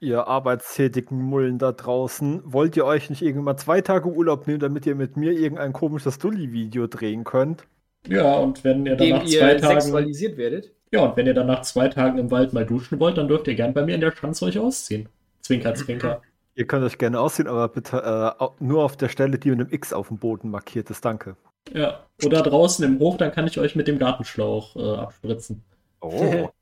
ihr 0.00 0.26
arbeitstätigen 0.26 1.20
Mullen 1.22 1.58
da 1.58 1.72
draußen, 1.72 2.42
wollt 2.44 2.76
ihr 2.76 2.84
euch 2.84 3.10
nicht 3.10 3.22
irgendwann 3.22 3.44
mal 3.44 3.56
zwei 3.56 3.80
Tage 3.82 4.08
Urlaub 4.08 4.46
nehmen, 4.46 4.60
damit 4.60 4.86
ihr 4.86 4.94
mit 4.94 5.16
mir 5.16 5.32
irgendein 5.32 5.72
komisches 5.72 6.18
Dulli-Video 6.18 6.86
drehen 6.86 7.24
könnt? 7.24 7.64
Ja, 8.08 8.34
und 8.38 8.64
wenn 8.64 8.86
ihr 8.86 8.96
dann 8.96 9.08
nach 9.10 9.24
zwei 9.24 9.52
ihr 9.52 9.58
Tagen. 9.58 9.80
sexualisiert 9.80 10.36
werdet. 10.38 10.72
Ja, 10.90 11.02
und 11.02 11.16
wenn 11.16 11.26
ihr 11.26 11.34
dann 11.34 11.46
nach 11.46 11.62
zwei 11.62 11.88
Tagen 11.88 12.18
im 12.18 12.30
Wald 12.30 12.52
mal 12.52 12.66
duschen 12.66 12.98
wollt, 12.98 13.18
dann 13.18 13.28
dürft 13.28 13.46
ihr 13.46 13.54
gern 13.54 13.74
bei 13.74 13.84
mir 13.84 13.94
in 13.94 14.00
der 14.00 14.12
Schanze 14.12 14.46
euch 14.46 14.58
ausziehen. 14.58 15.08
Zwinker, 15.42 15.74
zwinker. 15.74 16.22
Ihr 16.56 16.66
könnt 16.66 16.84
euch 16.84 16.98
gerne 16.98 17.20
aussehen, 17.20 17.46
aber 17.46 17.68
bitte 17.68 18.36
äh, 18.38 18.44
nur 18.58 18.84
auf 18.84 18.96
der 18.96 19.08
Stelle, 19.08 19.38
die 19.38 19.50
mit 19.50 19.60
einem 19.60 19.72
X 19.72 19.92
auf 19.92 20.08
dem 20.08 20.18
Boden 20.18 20.50
markiert 20.50 20.90
ist. 20.90 21.04
Danke. 21.04 21.36
Ja. 21.72 22.04
Oder 22.24 22.42
draußen 22.42 22.84
im 22.84 22.98
Hof, 22.98 23.16
dann 23.16 23.32
kann 23.32 23.46
ich 23.46 23.58
euch 23.58 23.76
mit 23.76 23.86
dem 23.88 23.98
Gartenschlauch 23.98 24.76
äh, 24.76 24.96
abspritzen. 24.98 25.62
Oh. 26.00 26.50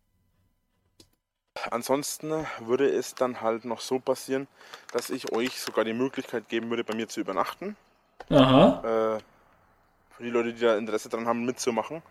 Ansonsten 1.70 2.47
würde 2.60 2.89
es 2.89 3.14
dann 3.14 3.40
halt 3.40 3.64
noch 3.64 3.80
so 3.80 3.98
passieren, 3.98 4.47
dass 4.93 5.10
ich 5.10 5.32
euch 5.32 5.60
sogar 5.60 5.85
die 5.85 5.93
Möglichkeit 5.93 6.48
geben 6.48 6.70
würde, 6.70 6.85
bei 6.85 6.94
mir 6.94 7.09
zu 7.09 7.20
übernachten. 7.20 7.76
Aha. 8.30 9.16
Äh, 9.16 9.20
für 10.16 10.22
die 10.22 10.30
Leute, 10.30 10.52
die 10.52 10.60
da 10.60 10.76
Interesse 10.76 11.09
dran 11.09 11.26
haben, 11.26 11.44
mitzumachen. 11.44 12.02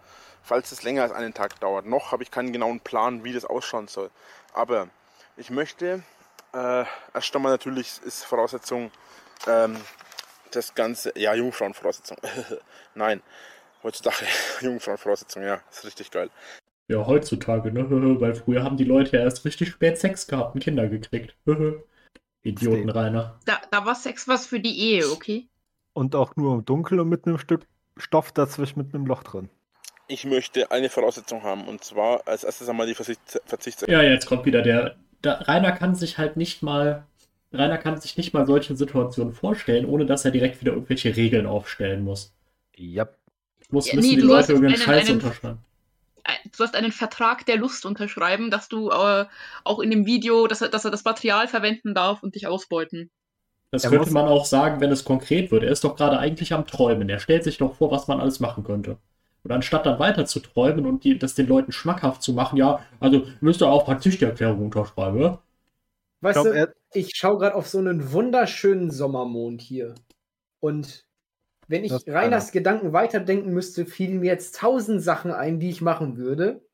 Falls 0.44 0.72
es 0.72 0.84
länger 0.84 1.04
als 1.04 1.12
einen 1.12 1.34
Tag 1.34 1.60
dauert. 1.60 1.86
Noch 1.86 2.12
habe 2.12 2.24
ich 2.24 2.32
keinen 2.32 2.54
genauen 2.54 2.80
Plan, 2.80 3.24
wie 3.24 3.34
das 3.34 3.44
ausschauen 3.44 3.88
soll. 3.88 4.10
Aber 4.54 4.88
ich 5.36 5.50
möchte, 5.50 6.04
äh, 6.54 6.86
erst 7.14 7.36
einmal 7.36 7.52
natürlich 7.52 8.02
ist 8.04 8.24
Voraussetzung, 8.24 8.92
ähm, 9.46 9.76
das 10.52 10.74
Ganze, 10.74 11.12
ja, 11.18 11.34
Jungfrauenvoraussetzung. 11.34 12.18
Nein, 12.96 13.22
heutzutage 13.84 14.26
Jungfrauenvoraussetzung, 14.62 15.44
ja, 15.44 15.60
ist 15.70 15.86
richtig 15.86 16.12
geil. 16.12 16.30
Ja, 16.90 17.06
heutzutage, 17.06 17.72
ne? 17.72 17.86
Weil 18.22 18.34
früher 18.36 18.64
haben 18.64 18.78
die 18.78 18.86
Leute 18.86 19.18
ja 19.18 19.24
erst 19.24 19.44
richtig 19.46 19.70
spät 19.70 19.98
Sex 19.98 20.28
gehabt 20.28 20.56
und 20.56 20.62
Kinder 20.64 20.88
gekriegt. 20.88 21.36
Idioten, 22.44 22.90
Rainer. 22.90 23.38
Da, 23.46 23.58
da 23.72 23.86
war 23.86 23.96
Sex 23.96 24.28
was 24.28 24.46
für 24.46 24.60
die 24.60 24.78
Ehe, 24.80 25.10
okay? 25.12 25.48
Und 25.94 26.16
auch 26.16 26.36
nur 26.36 26.56
im 26.56 26.66
Dunkeln 26.66 27.00
und 27.02 27.10
mit 27.10 27.26
einem 27.26 27.40
Stück 27.40 27.66
Stoff 27.98 28.32
dazwischen 28.32 28.80
mit 28.80 28.94
einem 28.94 29.06
Loch 29.06 29.24
drin. 29.24 29.50
Ich 30.08 30.24
möchte 30.24 30.72
eine 30.72 30.90
Voraussetzung 30.90 31.44
haben 31.44 31.68
und 31.68 31.84
zwar 31.84 32.26
als 32.28 32.44
erstes 32.46 32.70
einmal 32.70 32.88
die 32.88 32.94
Verzichts 32.94 33.84
Ja, 33.88 34.02
jetzt 34.02 34.26
kommt 34.28 34.46
wieder 34.46 34.62
der. 34.62 34.96
Da, 35.22 35.34
Rainer 35.34 35.74
kann 35.74 35.96
sich 35.96 36.18
halt 36.18 36.38
nicht 36.38 36.64
mal. 36.64 37.06
Rainer 37.52 37.78
kann 37.78 38.00
sich 38.00 38.16
nicht 38.18 38.34
mal 38.34 38.46
solche 38.46 38.76
Situationen 38.78 39.34
vorstellen, 39.34 39.86
ohne 39.86 40.06
dass 40.06 40.24
er 40.24 40.32
direkt 40.32 40.62
wieder 40.62 40.74
irgendwelche 40.74 41.16
Regeln 41.18 41.46
aufstellen 41.48 42.04
muss. 42.04 42.34
Ja. 42.76 43.08
Muss 43.70 43.88
Ja, 43.88 43.96
müssen 43.96 44.10
nee, 44.10 44.16
die 44.16 44.22
Leute 44.22 44.54
irgendeinen 44.54 44.76
einen- 44.76 44.84
Scheiß 44.84 45.10
unterschreiben. 45.10 45.58
Du 46.56 46.64
hast 46.64 46.76
einen 46.76 46.92
Vertrag 46.92 47.46
der 47.46 47.58
Lust 47.58 47.86
unterschreiben, 47.86 48.52
dass 48.52 48.70
du 48.70 48.90
äh, 48.90 49.26
auch 49.64 49.80
in 49.80 49.90
dem 49.90 50.06
Video, 50.06 50.48
dass 50.48 50.62
er, 50.62 50.70
dass 50.70 50.86
er 50.86 50.92
das 50.92 51.04
Material 51.04 51.48
verwenden 51.48 51.94
darf 51.94 52.24
und 52.24 52.36
dich 52.36 52.48
ausbeuten. 52.48 53.10
Das 53.72 53.84
Er 53.84 53.90
könnte 53.90 54.12
man 54.12 54.28
auch 54.28 54.46
sagen, 54.46 54.80
wenn 54.80 54.92
es 54.92 55.04
konkret 55.04 55.52
wird. 55.52 55.64
Er 55.64 55.72
ist 55.72 55.84
doch 55.84 55.96
gerade 55.96 56.20
eigentlich 56.20 56.54
am 56.54 56.66
Träumen. 56.66 57.10
Er 57.10 57.20
stellt 57.20 57.44
sich 57.44 57.58
doch 57.58 57.76
vor, 57.76 57.92
was 57.92 58.08
man 58.08 58.20
alles 58.20 58.40
machen 58.40 58.64
könnte. 58.64 58.98
Und 59.44 59.52
anstatt 59.52 59.86
dann 59.86 60.00
weiter 60.00 60.26
zu 60.26 60.40
träumen 60.40 60.86
und 60.86 61.04
die, 61.04 61.18
das 61.18 61.36
den 61.36 61.48
Leuten 61.48 61.72
schmackhaft 61.72 62.22
zu 62.22 62.34
machen, 62.34 62.58
ja, 62.58 62.82
also 63.00 63.26
müsst 63.40 63.62
ihr 63.62 63.68
auch 63.68 63.86
praktisch 63.86 64.18
die 64.18 64.26
Erklärung 64.26 64.66
unterschreiben? 64.66 65.38
Weißt 66.22 66.42
glaub, 66.42 66.54
du, 66.54 66.74
ich 66.94 67.12
schaue 67.16 67.38
gerade 67.38 67.56
auf 67.56 67.68
so 67.68 67.78
einen 67.78 68.12
wunderschönen 68.12 68.90
Sommermond 68.92 69.62
hier. 69.62 69.96
Und 70.60 71.07
wenn 71.68 71.84
ich 71.84 71.92
Das 71.92 72.08
Reiners 72.08 72.52
Gedanken 72.52 72.94
weiterdenken 72.94 73.52
müsste, 73.52 73.86
fielen 73.86 74.20
mir 74.20 74.28
jetzt 74.32 74.56
tausend 74.56 75.02
Sachen 75.04 75.32
ein, 75.32 75.60
die 75.60 75.70
ich 75.70 75.82
machen 75.82 76.18
würde. 76.18 76.66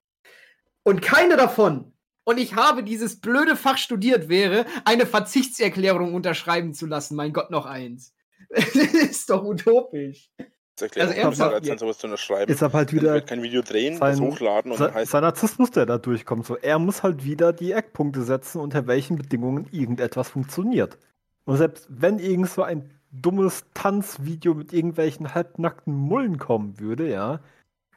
Und 0.84 1.02
keine 1.02 1.38
davon, 1.38 1.94
und 2.26 2.40
ich 2.40 2.56
habe 2.56 2.84
dieses 2.84 3.20
blöde 3.20 3.56
Fach 3.56 3.78
studiert, 3.78 4.30
wäre, 4.30 4.66
eine 4.86 5.06
Verzichtserklärung 5.06 6.14
unterschreiben 6.14 6.74
zu 6.74 6.86
lassen. 6.86 7.16
Mein 7.16 7.34
Gott, 7.34 7.52
noch 7.52 7.66
eins. 7.66 8.14
Das 8.56 8.76
ist 8.76 9.30
doch 9.30 9.44
utopisch. 9.44 10.30
Das 10.76 10.84
erklärt 10.84 11.08
Also 11.10 11.14
also 11.14 11.22
ernsthaft, 11.28 11.54
ernsthaft, 11.54 11.66
ja. 11.68 11.78
sowas 11.78 11.98
zu 11.98 12.08
unterschreiben. 12.08 12.52
Ist 12.52 12.64
aber 12.64 12.78
halt 12.80 12.90
Dann 12.92 13.00
wieder 13.02 13.14
wird 13.16 13.28
kein 13.28 13.42
Video 13.44 13.62
drehen, 13.62 14.00
das 14.00 14.18
sein- 14.18 14.26
hochladen 14.26 14.72
und 14.72 14.80
dann 14.80 14.88
sein, 14.90 14.96
heißt 14.96 15.12
sein 15.12 15.22
Narzissmus, 15.22 15.72
der 15.72 15.86
da 15.86 15.98
durchkommt. 15.98 16.46
So, 16.46 16.58
er 16.58 16.78
muss 16.80 17.04
halt 17.04 17.24
wieder 17.24 17.52
die 17.54 17.72
Eckpunkte 17.72 18.24
setzen, 18.24 18.60
unter 18.60 18.86
welchen 18.88 19.18
Bedingungen 19.18 19.68
irgendetwas 19.72 20.30
funktioniert. 20.30 20.98
Und 21.46 21.58
selbst 21.58 21.88
wenn 21.90 22.20
irgend 22.20 22.50
so 22.50 22.64
ein 22.64 22.92
dummes 23.14 23.64
Tanzvideo 23.74 24.54
mit 24.56 24.74
irgendwelchen 24.74 25.34
halbnackten 25.36 25.94
Mullen 25.96 26.38
kommen 26.40 26.80
würde, 26.80 27.10
ja, 27.10 27.40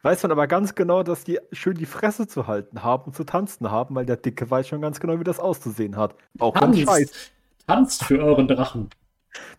weiß 0.03 0.23
man 0.23 0.31
aber 0.33 0.47
ganz 0.47 0.75
genau, 0.75 1.03
dass 1.03 1.25
die 1.25 1.41
schön 1.53 1.75
die 1.75 1.87
Fresse 1.87 2.29
zu 2.29 2.47
halten 2.47 2.83
haben 2.85 3.05
und 3.07 3.17
zu 3.17 3.25
tanzen 3.25 3.71
haben, 3.71 3.95
weil 3.95 4.07
der 4.07 4.17
Dicke 4.19 4.49
weiß 4.51 4.69
schon 4.69 4.81
ganz 4.81 5.01
genau, 5.01 5.19
wie 5.19 5.25
das 5.25 5.41
auszusehen 5.41 5.97
hat. 5.97 6.15
Auch 6.39 6.55
Tanzt, 6.55 6.81
Scheiß 6.83 7.31
tanzt 7.67 8.05
für 8.05 8.23
euren 8.23 8.47
Drachen. 8.47 8.91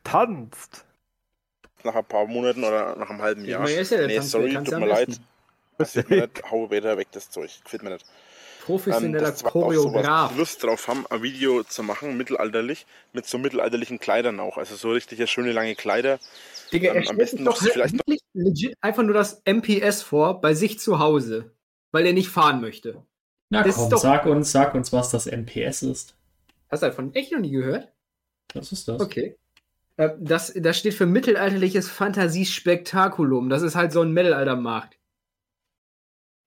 tanzt. 0.03 0.85
nach 1.83 1.95
ein 1.95 2.05
paar 2.05 2.25
Monaten 2.27 2.63
oder 2.63 2.95
nach 2.95 3.09
einem 3.09 3.21
halben 3.21 3.41
Ich 3.41 3.47
Jahr. 3.49 3.61
meine, 3.61 3.73
ist 3.75 3.91
ja 3.91 4.05
nee, 4.07 4.15
Tanz- 4.17 4.31
sorry, 4.31 4.53
tut 4.53 4.79
mir 4.79 4.85
leid. 4.87 5.19
Das 5.77 5.93
sieht 5.93 6.09
mir 6.09 6.21
nicht, 6.21 6.43
hau 6.51 6.71
wieder 6.71 6.97
weg, 6.97 7.07
das 7.11 7.29
Zeug. 7.29 7.51
Gefällt 7.63 7.83
mir 7.83 7.91
nicht. 7.91 8.05
Ähm, 8.67 8.75
Professioneller 8.75 9.29
auch 9.29 9.35
sowas, 9.37 9.51
Choreograf. 9.51 10.37
Lust 10.37 10.63
drauf 10.63 10.87
haben, 10.87 11.05
ein 11.09 11.21
Video 11.23 11.63
zu 11.63 11.83
machen, 11.83 12.17
mittelalterlich, 12.17 12.85
mit 13.13 13.25
so 13.25 13.37
mittelalterlichen 13.37 13.99
Kleidern 13.99 14.39
auch. 14.39 14.57
Also 14.57 14.75
so 14.75 14.91
richtig 14.91 15.29
schöne 15.31 15.51
lange 15.53 15.75
Kleider. 15.75 16.19
Digga, 16.73 16.91
am- 16.91 16.97
er 16.97 17.09
am 17.09 17.17
besten 17.17 17.43
noch 17.43 17.53
doch 17.55 17.61
halt 17.61 17.71
vielleicht 17.71 17.95
noch- 17.95 18.15
legit 18.33 18.75
einfach 18.81 19.03
nur 19.03 19.13
das 19.13 19.41
MPS 19.45 20.01
vor, 20.01 20.41
bei 20.41 20.53
sich 20.53 20.79
zu 20.79 20.99
Hause, 20.99 21.51
weil 21.91 22.05
er 22.05 22.13
nicht 22.13 22.29
fahren 22.29 22.59
möchte. 22.61 23.01
Na 23.49 23.63
Das 23.63 23.75
komm, 23.77 23.97
sag 23.97 24.25
uns, 24.25 24.51
sag 24.51 24.75
uns, 24.75 24.91
was 24.91 25.09
das 25.11 25.25
MPS 25.27 25.83
ist. 25.83 26.15
Hast 26.69 26.83
du 26.83 26.87
davon 26.87 27.15
echt 27.15 27.31
noch 27.31 27.39
nie 27.39 27.51
gehört? 27.51 27.87
Was 28.53 28.71
ist 28.73 28.87
das? 28.89 28.99
Okay. 29.01 29.37
Äh, 29.95 30.09
Das, 30.19 30.51
das 30.55 30.77
steht 30.77 30.93
für 30.93 31.05
mittelalterliches 31.05 31.89
Fantasiespektakulum. 31.89 33.49
Das 33.49 33.61
ist 33.61 33.75
halt 33.75 33.93
so 33.93 34.01
ein 34.01 34.11
Mittelaltermarkt. 34.11 34.97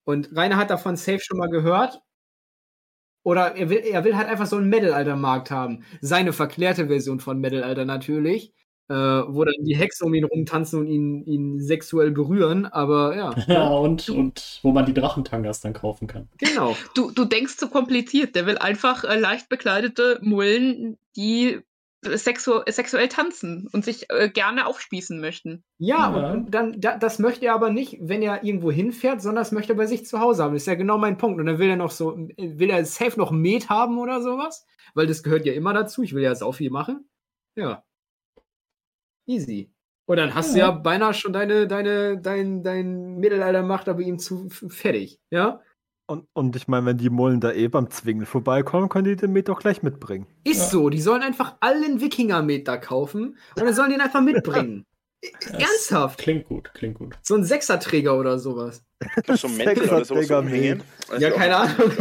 Und 0.04 0.34
Rainer 0.36 0.56
hat 0.56 0.70
davon 0.70 0.96
safe 0.96 1.20
schon 1.20 1.38
mal 1.38 1.48
gehört. 1.48 2.02
Oder 3.22 3.54
er 3.56 3.68
will, 3.68 3.78
er 3.78 4.04
will 4.04 4.16
halt 4.16 4.28
einfach 4.28 4.46
so 4.46 4.56
einen 4.56 4.68
Mittelaltermarkt 4.68 5.50
haben. 5.50 5.84
Seine 6.00 6.32
verklärte 6.32 6.86
Version 6.86 7.20
von 7.20 7.38
Mittelalter 7.38 7.84
natürlich. 7.84 8.52
Äh, 8.88 8.94
wo 8.94 9.44
dann 9.44 9.54
die 9.60 9.76
Hexen 9.76 10.08
um 10.08 10.14
ihn 10.14 10.24
rumtanzen 10.24 10.80
und 10.80 10.88
ihn, 10.88 11.22
ihn 11.24 11.60
sexuell 11.60 12.10
berühren. 12.10 12.66
Aber 12.66 13.16
ja, 13.16 13.32
Ja, 13.46 13.68
und, 13.68 14.08
und 14.08 14.58
wo 14.64 14.72
man 14.72 14.84
die 14.84 14.94
Drachentangas 14.94 15.60
dann 15.60 15.74
kaufen 15.74 16.08
kann. 16.08 16.28
genau. 16.38 16.76
Du, 16.96 17.12
du 17.12 17.24
denkst 17.24 17.56
zu 17.56 17.68
kompliziert. 17.68 18.34
Der 18.34 18.46
will 18.46 18.58
einfach 18.58 19.04
äh, 19.04 19.16
leicht 19.16 19.48
bekleidete 19.48 20.18
Mullen, 20.22 20.98
die 21.14 21.60
sexu 22.02 22.60
sexuell 22.68 23.08
tanzen 23.08 23.68
und 23.72 23.84
sich 23.84 24.06
äh, 24.10 24.30
gerne 24.30 24.66
aufspießen 24.66 25.20
möchten. 25.20 25.64
Ja, 25.78 26.16
Ja. 26.16 26.32
und 26.32 26.50
dann, 26.50 26.80
da, 26.80 26.96
das 26.96 27.18
möchte 27.18 27.46
er 27.46 27.54
aber 27.54 27.70
nicht, 27.70 27.98
wenn 28.00 28.22
er 28.22 28.42
irgendwo 28.42 28.70
hinfährt, 28.70 29.20
sondern 29.20 29.42
das 29.42 29.52
möchte 29.52 29.74
er 29.74 29.76
bei 29.76 29.86
sich 29.86 30.06
zu 30.06 30.18
Hause 30.20 30.42
haben. 30.42 30.54
Das 30.54 30.62
ist 30.62 30.66
ja 30.66 30.74
genau 30.76 30.96
mein 30.98 31.18
Punkt. 31.18 31.38
Und 31.40 31.46
dann 31.46 31.58
will 31.58 31.68
er 31.68 31.76
noch 31.76 31.90
so, 31.90 32.16
will 32.16 32.70
er 32.70 32.84
safe 32.84 33.18
noch 33.18 33.30
Met 33.30 33.68
haben 33.68 33.98
oder 33.98 34.22
sowas? 34.22 34.66
Weil 34.94 35.06
das 35.06 35.22
gehört 35.22 35.44
ja 35.46 35.52
immer 35.52 35.72
dazu. 35.74 36.02
Ich 36.02 36.14
will 36.14 36.22
ja 36.22 36.34
sau 36.34 36.52
viel 36.52 36.70
machen. 36.70 37.08
Ja. 37.56 37.84
Easy. 39.26 39.72
Und 40.06 40.16
dann 40.16 40.34
hast 40.34 40.54
du 40.54 40.58
Ja. 40.58 40.66
ja 40.66 40.70
beinahe 40.72 41.14
schon 41.14 41.32
deine, 41.32 41.68
deine, 41.68 42.18
dein, 42.20 42.62
dein 42.64 43.16
Mittelaltermacht 43.18 43.88
aber 43.88 44.00
ihm 44.00 44.18
zu 44.18 44.48
fertig. 44.48 45.20
Ja? 45.30 45.60
Und, 46.10 46.26
und 46.32 46.56
ich 46.56 46.66
meine, 46.66 46.86
wenn 46.86 46.96
die 46.98 47.08
Mullen 47.08 47.38
da 47.38 47.52
eh 47.52 47.68
beim 47.68 47.88
Zwingen 47.88 48.26
vorbeikommen, 48.26 48.88
können 48.88 49.04
die 49.04 49.14
den 49.14 49.32
Met 49.32 49.48
doch 49.48 49.60
gleich 49.60 49.84
mitbringen. 49.84 50.26
Ist 50.42 50.58
Ja. 50.58 50.66
so. 50.66 50.90
Die 50.90 51.00
sollen 51.00 51.22
einfach 51.22 51.54
allen 51.60 52.00
Wikinger-Met 52.00 52.66
da 52.66 52.78
kaufen 52.78 53.36
und 53.54 53.64
dann 53.64 53.72
sollen 53.74 53.90
die 53.90 53.94
ihn 53.94 54.00
einfach 54.00 54.20
mitbringen. 54.20 54.84
Das 55.22 55.50
Ernsthaft? 55.52 56.18
Klingt 56.18 56.46
gut, 56.46 56.72
klingt 56.72 56.94
gut. 56.96 57.14
So 57.22 57.34
ein 57.34 57.44
Sechserträger 57.44 58.18
oder 58.18 58.38
sowas. 58.38 58.82
So 59.36 59.48
ein 59.48 59.56
Mäntel 59.58 59.88
oder 59.90 60.02
sowas 60.04 60.30
umhängen. 60.30 60.82
Ja, 61.18 61.30
keine 61.30 61.56
Ahnung. 61.58 61.92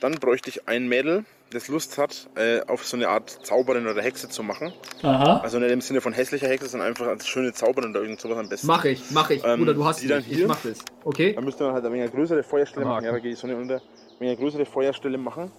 Dann 0.00 0.12
bräuchte 0.14 0.50
ich 0.50 0.66
ein 0.68 0.88
Mädel, 0.88 1.24
das 1.52 1.68
Lust 1.68 1.98
hat, 1.98 2.28
äh, 2.36 2.60
auf 2.62 2.86
so 2.86 2.96
eine 2.96 3.08
Art 3.08 3.30
Zauberin 3.30 3.86
oder 3.86 4.02
Hexe 4.02 4.28
zu 4.28 4.42
machen. 4.42 4.72
Aha. 5.02 5.38
Also 5.38 5.58
nicht 5.58 5.70
im 5.70 5.80
Sinne 5.80 6.00
von 6.00 6.12
hässlicher 6.12 6.48
Hexe, 6.48 6.68
sondern 6.68 6.88
einfach 6.88 7.06
als 7.06 7.26
schöne 7.26 7.52
Zauberin 7.52 7.90
oder 7.90 8.02
irgend 8.02 8.20
sowas 8.20 8.38
am 8.38 8.48
besten. 8.48 8.66
Mach 8.66 8.84
ich, 8.84 9.10
mach 9.10 9.30
ich. 9.30 9.44
Ähm, 9.44 9.60
Bruder, 9.60 9.74
du 9.74 9.84
hast 9.84 10.02
die 10.02 10.08
dann 10.08 10.18
mich. 10.18 10.30
Ich 10.30 10.38
hier? 10.38 10.48
mach 10.48 10.60
das. 10.62 10.78
Okay? 11.04 11.34
Da 11.34 11.40
müsste 11.40 11.64
man 11.64 11.74
halt 11.74 11.84
eine 11.84 12.08
größere 12.08 12.42
Feuerstelle 12.42 12.86
machen. 12.86 13.04
Ja, 13.04 13.12
da 13.12 13.18
geht 13.18 13.32
die 13.32 13.36
Sonne 13.36 13.56
unter. 13.56 13.80
Eine 14.20 14.36
größere 14.36 14.66
Feuerstelle 14.66 15.18
machen. 15.18 15.50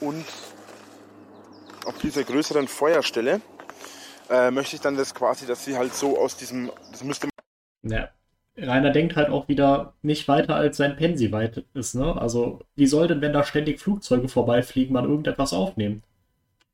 Und 0.00 0.24
auf 1.84 1.98
dieser 1.98 2.22
größeren 2.22 2.68
Feuerstelle 2.68 3.40
äh, 4.30 4.50
möchte 4.50 4.76
ich 4.76 4.82
dann 4.82 4.96
das 4.96 5.14
quasi, 5.14 5.46
dass 5.46 5.64
sie 5.64 5.76
halt 5.76 5.94
so 5.94 6.18
aus 6.18 6.36
diesem, 6.36 6.70
das 6.90 7.02
müsste 7.02 7.28
Ja. 7.82 8.08
Rainer 8.60 8.90
denkt 8.90 9.16
halt 9.16 9.30
auch 9.30 9.48
wieder 9.48 9.94
nicht 10.02 10.26
weiter 10.26 10.56
als 10.56 10.76
sein 10.76 10.96
Pensi 10.96 11.30
weit 11.30 11.64
ist, 11.74 11.94
ne? 11.94 12.20
Also, 12.20 12.60
wie 12.74 12.86
soll 12.86 13.06
denn, 13.06 13.20
wenn 13.20 13.32
da 13.32 13.44
ständig 13.44 13.80
Flugzeuge 13.80 14.28
vorbeifliegen, 14.28 14.92
man 14.92 15.04
irgendetwas 15.04 15.52
aufnehmen? 15.52 16.02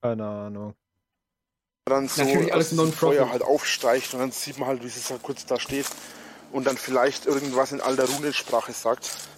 Keine 0.01 0.25
Ahnung. 0.25 0.75
dann 1.87 2.09
so 2.09 2.23
Natürlich 2.23 2.53
alles 2.53 2.73
Non-Profit. 2.73 3.19
Feuer 3.19 3.31
halt 3.31 3.43
aufsteigt 3.43 4.15
und 4.15 4.21
dann 4.21 4.31
sieht 4.31 4.59
man 4.59 4.69
halt, 4.69 4.83
wie 4.83 4.87
es 4.87 5.09
da 5.09 5.17
kurz 5.23 5.45
da 5.45 5.61
steht 5.61 5.87
und 6.53 6.67
dann 6.67 6.77
vielleicht 6.77 7.27
irgendwas 7.27 7.73
in 7.73 7.81
alter 7.81 8.07
Runensprache 8.07 8.73
sagt. 8.73 9.29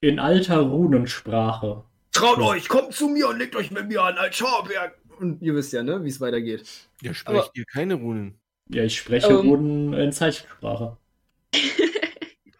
In 0.00 0.18
alter 0.18 0.60
Runensprache. 0.60 1.84
Traut 2.12 2.38
euch, 2.40 2.68
kommt 2.68 2.92
zu 2.92 3.08
mir 3.08 3.28
und 3.28 3.38
legt 3.38 3.56
euch 3.56 3.70
mit 3.70 3.88
mir 3.88 4.02
an 4.02 4.18
als 4.18 4.36
Schauberg. 4.36 4.98
Und 5.18 5.40
ihr 5.40 5.54
wisst 5.54 5.72
ja, 5.72 5.82
ne, 5.82 6.02
wie 6.04 6.08
es 6.08 6.20
weitergeht. 6.20 6.66
Ja, 7.02 7.14
sprecht 7.14 7.52
ihr 7.54 7.64
keine 7.64 7.94
Runen. 7.94 8.40
Ja, 8.68 8.82
ich 8.84 8.98
spreche 8.98 9.28
Ähm. 9.28 9.36
Runen 9.36 9.92
in 9.94 10.12
Zeichensprache. 10.12 10.96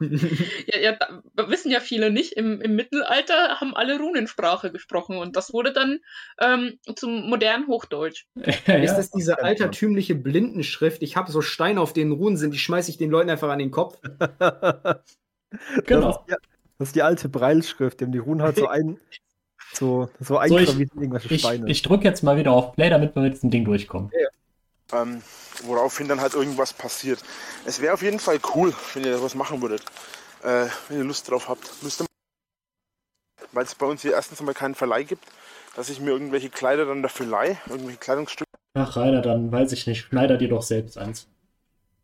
Ja, 0.67 0.79
ja, 0.81 0.97
da, 1.35 1.49
wissen 1.51 1.71
ja 1.71 1.81
viele 1.81 2.11
nicht. 2.11 2.33
Im, 2.33 2.61
Im 2.61 2.75
Mittelalter 2.75 3.61
haben 3.61 3.75
alle 3.75 3.99
Runensprache 3.99 4.73
gesprochen 4.73 5.19
und 5.19 5.37
das 5.37 5.53
wurde 5.53 5.73
dann 5.73 5.99
ähm, 6.41 6.79
zum 6.97 7.29
modernen 7.29 7.67
Hochdeutsch. 7.67 8.27
ja, 8.67 8.75
Ist 8.77 8.95
das 8.97 9.11
diese 9.11 9.43
altertümliche 9.43 10.15
Blindenschrift? 10.15 11.03
Ich 11.03 11.17
habe 11.17 11.31
so 11.31 11.43
Steine, 11.43 11.81
auf 11.81 11.93
denen 11.93 12.13
Runen 12.13 12.37
sind, 12.37 12.55
die 12.55 12.59
schmeiße 12.59 12.91
ich 12.91 12.99
den 12.99 13.11
Leuten 13.11 13.31
einfach 13.31 13.51
an 13.51 13.59
den 13.59 13.71
Kopf. 13.71 13.99
Das, 15.53 15.85
Genau. 15.85 16.11
ist 16.11 16.21
die, 16.29 16.35
das 16.79 16.89
ist 16.91 16.95
die 16.95 17.03
alte 17.03 17.29
Breilschrift, 17.29 18.01
dem 18.01 18.13
die 18.13 18.19
Runen 18.19 18.41
halt 18.41 18.55
so 18.55 18.69
ein 18.69 19.01
so, 19.73 20.09
so 20.19 20.41
So, 20.47 20.59
ich, 20.59 20.79
ich, 21.31 21.41
Steine. 21.41 21.69
ich 21.69 21.83
drücke 21.83 22.05
jetzt 22.05 22.23
mal 22.23 22.37
wieder 22.37 22.53
auf 22.53 22.75
Play, 22.75 22.91
damit 22.91 23.15
wir 23.15 23.23
mit 23.23 23.35
diesem 23.35 23.51
Ding 23.51 23.65
durchkommen. 23.65 24.11
Ähm, 24.93 25.23
woraufhin 25.65 26.09
dann 26.09 26.21
halt 26.21 26.35
irgendwas 26.35 26.73
passiert. 26.73 27.23
Es 27.65 27.81
wäre 27.81 27.95
auf 27.95 28.03
jeden 28.03 28.19
Fall 28.21 28.41
cool, 28.55 28.75
wenn 28.95 29.05
ihr 29.05 29.23
was 29.23 29.35
machen 29.35 29.62
würdet. 29.62 29.83
Äh, 30.43 30.67
wenn 30.89 30.99
ihr 30.99 31.05
Lust 31.05 31.31
drauf 31.31 31.49
habt. 31.49 31.83
Müsste 31.83 32.07
weil 33.53 33.65
es 33.65 33.75
bei 33.75 33.87
uns 33.87 34.03
hier 34.03 34.12
erstens 34.12 34.41
einmal 34.41 34.55
keinen 34.55 34.75
Verleih 34.75 35.03
gibt, 35.03 35.25
dass 35.77 35.89
ich 35.89 36.01
mir 36.01 36.11
irgendwelche 36.11 36.51
Kleider 36.51 36.87
dann 36.87 37.03
dafür 37.03 37.27
leihe, 37.27 37.59
irgendwelche 37.69 37.99
Kleidungsstücke. 37.99 38.51
Ach, 38.75 38.97
Rainer, 38.97 39.23
dann 39.23 39.51
weiß 39.51 39.73
ich 39.73 39.87
nicht. 39.87 40.03
Schneider 40.03 40.37
dir 40.37 40.49
doch 40.49 40.62
selbst 40.62 40.97
eins. 40.97 41.29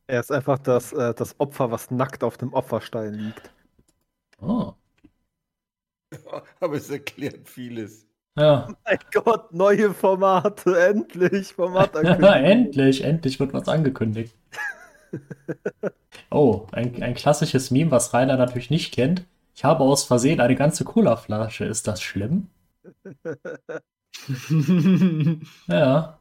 er 0.08 0.20
ist 0.20 0.32
einfach 0.32 0.58
das, 0.58 0.92
äh, 0.92 1.14
das 1.14 1.38
Opfer, 1.38 1.70
was 1.70 1.90
nackt 1.90 2.24
auf 2.24 2.36
dem 2.36 2.52
Opferstein 2.52 3.14
liegt. 3.14 3.50
Oh. 4.40 4.72
Aber 6.60 6.74
es 6.74 6.90
erklärt 6.90 7.48
vieles. 7.48 8.06
Ja. 8.36 8.68
Mein 8.84 8.98
Gott, 9.12 9.52
neue 9.52 9.92
Formate, 9.94 10.78
endlich! 10.78 11.54
Format 11.54 11.94
endlich, 12.04 13.02
endlich 13.02 13.40
wird 13.40 13.52
was 13.54 13.68
angekündigt. 13.68 14.34
Oh, 16.30 16.66
ein, 16.72 17.02
ein 17.02 17.14
klassisches 17.14 17.70
Meme, 17.70 17.90
was 17.90 18.12
Rainer 18.14 18.36
natürlich 18.36 18.70
nicht 18.70 18.92
kennt. 18.94 19.24
Ich 19.54 19.64
habe 19.64 19.82
aus 19.84 20.04
Versehen 20.04 20.40
eine 20.40 20.54
ganze 20.56 20.84
Colaflasche. 20.84 21.64
Ist 21.64 21.86
das 21.88 22.02
schlimm? 22.02 22.48
Ja. 25.68 26.18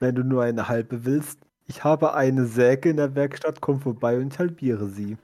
Wenn 0.00 0.14
du 0.14 0.22
nur 0.22 0.42
eine 0.42 0.68
halbe 0.68 1.04
willst, 1.06 1.38
Ich 1.66 1.82
habe 1.84 2.12
eine 2.14 2.44
Säge 2.46 2.90
in 2.90 2.96
der 2.98 3.14
Werkstatt, 3.14 3.60
komm 3.62 3.80
vorbei 3.80 4.18
und 4.18 4.38
halbiere 4.38 4.88
sie. 4.90 5.16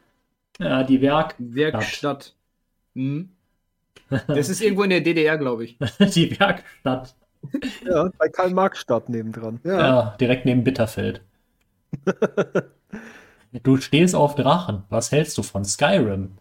Ja, 0.58 0.82
die 0.82 1.00
Werk. 1.00 1.34
Werkstatt. 1.38 2.34
Hm? 2.94 3.30
Das 4.26 4.48
ist 4.48 4.62
irgendwo 4.62 4.84
in 4.84 4.90
der 4.90 5.02
DDR, 5.02 5.36
glaube 5.36 5.64
ich. 5.64 5.76
die 6.14 6.38
Werkstatt. 6.40 7.14
Ja, 7.84 8.10
bei 8.16 8.28
Karl-Marx-Stadt 8.28 9.10
nebendran. 9.10 9.60
Ja. 9.64 10.16
direkt 10.18 10.46
neben 10.46 10.64
Bitterfeld. 10.64 11.20
du 13.62 13.76
stehst 13.76 14.14
auf 14.14 14.34
Drachen. 14.34 14.84
Was 14.88 15.12
hältst 15.12 15.36
du 15.36 15.42
von 15.42 15.64
Skyrim? 15.64 16.38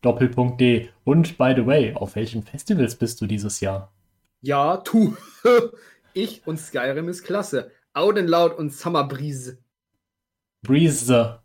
Doppelpunkt 0.00 0.60
D. 0.60 0.88
Und 1.04 1.36
by 1.36 1.52
the 1.54 1.66
way, 1.66 1.94
auf 1.94 2.16
welchen 2.16 2.42
Festivals 2.44 2.96
bist 2.96 3.20
du 3.20 3.26
dieses 3.26 3.60
Jahr? 3.60 3.92
Ja, 4.40 4.78
tu. 4.78 5.14
ich 6.14 6.46
und 6.46 6.58
Skyrim 6.58 7.08
ist 7.08 7.24
klasse. 7.24 7.70
Audenlaut 7.92 8.56
und 8.56 8.72
Summer 8.72 9.04
Breeze. 9.04 9.58
Breeze. 10.62 11.40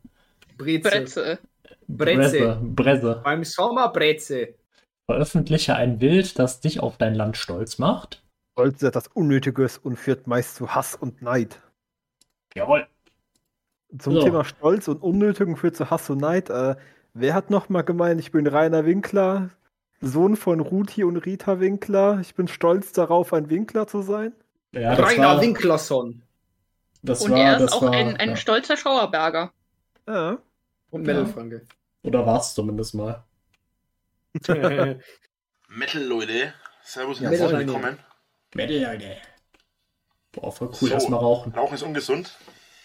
Breze. 0.57 0.89
Bretze. 0.89 1.39
Breze. 1.87 2.59
Breze. 2.61 3.21
Beim 3.23 3.43
Sommer 3.43 3.89
Breze. 3.89 4.55
Veröffentliche 5.09 5.75
ein 5.75 5.99
Bild, 5.99 6.37
das 6.37 6.59
dich 6.59 6.81
auf 6.81 6.97
dein 6.97 7.15
Land 7.15 7.37
stolz 7.37 7.79
macht. 7.79 8.23
Stolz 8.53 8.81
ist 8.81 8.83
etwas 8.83 9.07
Unnötiges 9.07 9.77
und 9.77 9.95
führt 9.97 10.27
meist 10.27 10.55
zu 10.55 10.73
Hass 10.75 10.95
und 10.95 11.21
Neid. 11.21 11.61
Jawohl. 12.55 12.87
Zum 13.97 14.15
So. 14.15 14.21
Thema 14.23 14.43
Stolz 14.43 14.87
und 14.87 15.01
Unnötigen 15.01 15.55
führt 15.55 15.77
zu 15.77 15.89
Hass 15.89 16.09
und 16.09 16.19
Neid. 16.19 16.49
Äh, 16.49 16.75
wer 17.13 17.33
hat 17.33 17.49
noch 17.49 17.69
mal 17.69 17.83
gemeint, 17.83 18.19
ich 18.19 18.31
bin 18.31 18.47
Rainer 18.47 18.85
Winkler, 18.85 19.51
Sohn 20.01 20.35
von 20.35 20.59
Ruti 20.59 21.03
und 21.03 21.17
Rita 21.17 21.59
Winkler. 21.59 22.19
Ich 22.19 22.35
bin 22.35 22.47
stolz 22.47 22.91
darauf, 22.91 23.31
ein 23.31 23.49
Winkler 23.49 23.87
zu 23.87 24.01
sein. 24.01 24.33
Ja, 24.73 24.95
das 24.95 25.07
Rainer 25.07 25.27
war, 25.27 25.41
Winklerson. 25.41 26.23
das 27.01 27.21
Und 27.21 27.31
war, 27.31 27.39
er 27.39 27.53
ist 27.57 27.61
das 27.63 27.71
auch 27.73 27.83
war, 27.83 27.91
ein, 27.91 28.17
ein 28.17 28.29
ja. 28.29 28.35
stolzer 28.35 28.75
Schauerberger. 28.75 29.53
Ja. 30.07 30.37
Und 30.89 31.05
Ja. 31.05 31.13
Metal-Franke. 31.13 31.67
Oder 32.03 32.25
war 32.25 32.39
es 32.39 32.53
zumindest 32.53 32.95
mal. 32.95 33.23
Metal, 35.69 36.03
Leute. 36.03 36.53
Servus 36.83 37.19
und 37.19 37.25
Ja, 37.25 37.31
herzlich 37.31 37.59
willkommen. 37.59 37.97
Metal, 38.53 38.93
Leute. 38.93 39.17
Boah, 40.31 40.51
voll 40.51 40.67
cool. 40.69 40.89
So. 40.89 40.93
Erstmal 40.93 41.19
rauchen. 41.19 41.53
Rauchen 41.53 41.75
ist 41.75 41.83
ungesund. 41.83 42.37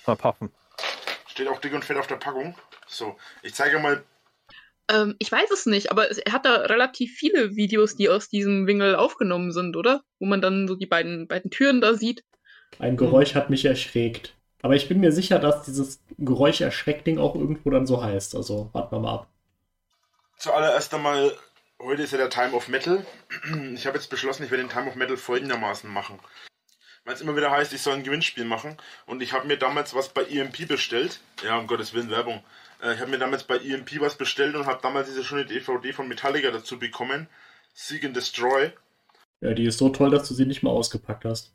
Mal 0.06 0.16
paffen. 0.16 0.50
Steht 1.28 1.48
auch 1.48 1.60
dick 1.60 1.72
und 1.74 1.84
fett 1.84 1.96
auf 1.96 2.06
der 2.06 2.16
Packung. 2.16 2.56
So, 2.86 3.16
ich 3.42 3.54
zeige 3.54 3.78
mal. 3.78 4.02
Ähm, 4.88 5.14
ich 5.18 5.30
weiß 5.30 5.50
es 5.52 5.66
nicht, 5.66 5.90
aber 5.90 6.10
er 6.10 6.32
hat 6.32 6.44
da 6.44 6.56
relativ 6.56 7.14
viele 7.14 7.54
Videos, 7.54 7.94
die 7.96 8.08
aus 8.08 8.28
diesem 8.28 8.66
Winkel 8.66 8.96
aufgenommen 8.96 9.52
sind, 9.52 9.76
oder? 9.76 10.02
Wo 10.18 10.26
man 10.26 10.40
dann 10.40 10.66
so 10.66 10.74
die 10.74 10.86
beiden, 10.86 11.28
beiden 11.28 11.50
Türen 11.50 11.80
da 11.80 11.94
sieht. 11.94 12.24
Ein 12.78 12.96
Geräusch 12.96 13.34
hat 13.34 13.50
mich 13.50 13.64
erschreckt. 13.64 14.34
Aber 14.62 14.76
ich 14.76 14.88
bin 14.88 15.00
mir 15.00 15.12
sicher, 15.12 15.38
dass 15.38 15.64
dieses 15.64 16.00
Geräusch 16.18 16.60
erschreckt 16.60 17.06
Ding 17.06 17.18
auch 17.18 17.34
irgendwo 17.34 17.70
dann 17.70 17.86
so 17.86 18.02
heißt. 18.02 18.36
Also 18.36 18.70
warten 18.72 18.94
wir 18.94 19.00
mal 19.00 19.14
ab. 19.14 19.26
Zuallererst 20.38 20.94
einmal, 20.94 21.36
heute 21.80 22.02
ist 22.02 22.12
ja 22.12 22.18
der 22.18 22.30
Time 22.30 22.52
of 22.52 22.68
Metal. 22.68 23.04
Ich 23.74 23.86
habe 23.86 23.98
jetzt 23.98 24.08
beschlossen, 24.08 24.44
ich 24.44 24.50
werde 24.50 24.64
den 24.64 24.70
Time 24.70 24.88
of 24.88 24.94
Metal 24.94 25.16
folgendermaßen 25.16 25.90
machen. 25.92 26.18
Weil 27.04 27.14
es 27.14 27.20
immer 27.20 27.36
wieder 27.36 27.50
heißt, 27.50 27.72
ich 27.72 27.82
soll 27.82 27.94
ein 27.94 28.04
Gewinnspiel 28.04 28.44
machen. 28.44 28.76
Und 29.06 29.20
ich 29.22 29.32
habe 29.32 29.48
mir 29.48 29.56
damals 29.56 29.94
was 29.94 30.08
bei 30.10 30.22
EMP 30.24 30.68
bestellt. 30.68 31.20
Ja, 31.44 31.58
um 31.58 31.66
Gottes 31.66 31.92
Willen, 31.94 32.10
Werbung. 32.10 32.44
Äh, 32.80 32.94
Ich 32.94 33.00
habe 33.00 33.10
mir 33.10 33.18
damals 33.18 33.42
bei 33.42 33.58
EMP 33.58 34.00
was 34.00 34.14
bestellt 34.16 34.54
und 34.54 34.66
habe 34.66 34.80
damals 34.82 35.08
diese 35.08 35.24
schöne 35.24 35.44
DVD 35.44 35.92
von 35.92 36.06
Metallica 36.06 36.52
dazu 36.52 36.78
bekommen. 36.78 37.28
Seek 37.74 38.04
and 38.04 38.14
Destroy. 38.14 38.72
Ja, 39.42 39.52
die 39.54 39.64
ist 39.64 39.78
so 39.78 39.88
toll, 39.88 40.10
dass 40.10 40.28
du 40.28 40.34
sie 40.34 40.46
nicht 40.46 40.62
mal 40.62 40.70
ausgepackt 40.70 41.24
hast. 41.24 41.52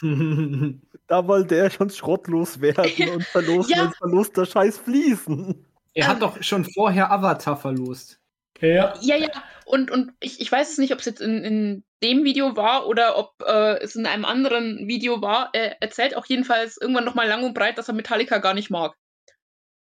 Da 1.06 1.28
wollte 1.28 1.54
er 1.54 1.68
schon 1.68 1.90
schrottlos 1.90 2.62
werden 2.62 3.10
und 3.10 3.24
verlosen 3.24 3.74
Ja. 3.76 3.92
Verlust 3.98 4.38
der 4.38 4.46
Scheiß 4.46 4.78
fließen. 4.78 5.66
er 5.92 6.06
hat 6.06 6.22
doch 6.22 6.42
schon 6.42 6.64
vorher 6.64 7.10
Avatar 7.12 7.58
verlost. 7.58 8.18
Ja, 8.58 8.94
Ja, 9.02 9.16
ja. 9.16 9.28
Und, 9.66 9.90
und 9.90 10.12
ich, 10.20 10.40
ich 10.40 10.50
weiß 10.50 10.72
es 10.72 10.78
nicht, 10.78 10.94
ob 10.94 11.00
es 11.00 11.04
jetzt 11.04 11.20
in, 11.20 11.44
in 11.44 11.84
dem 12.02 12.24
Video 12.24 12.56
war 12.56 12.86
oder 12.86 13.18
ob 13.18 13.34
äh, 13.46 13.78
es 13.80 13.96
in 13.96 14.06
einem 14.06 14.24
anderen 14.24 14.88
Video 14.88 15.20
war. 15.20 15.50
Er 15.52 15.82
erzählt 15.82 16.16
auch 16.16 16.24
jedenfalls 16.24 16.78
irgendwann 16.80 17.04
nochmal 17.04 17.28
lang 17.28 17.44
und 17.44 17.52
breit, 17.52 17.76
dass 17.76 17.88
er 17.88 17.94
Metallica 17.94 18.38
gar 18.38 18.54
nicht 18.54 18.70
mag. 18.70 18.94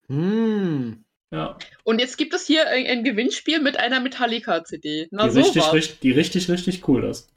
Hm. 0.08 1.03
Ja. 1.34 1.58
Und 1.82 1.98
jetzt 1.98 2.16
gibt 2.16 2.32
es 2.32 2.46
hier 2.46 2.68
ein, 2.68 2.86
ein 2.86 3.04
Gewinnspiel 3.04 3.60
mit 3.60 3.76
einer 3.76 4.00
Metallica-CD. 4.00 5.08
Na, 5.10 5.24
Die 5.24 5.30
so 5.30 5.40
richtig, 5.40 5.72
richtig, 5.72 6.00
die 6.00 6.12
richtig, 6.12 6.48
richtig 6.48 6.88
cool 6.88 7.04
ist. 7.04 7.28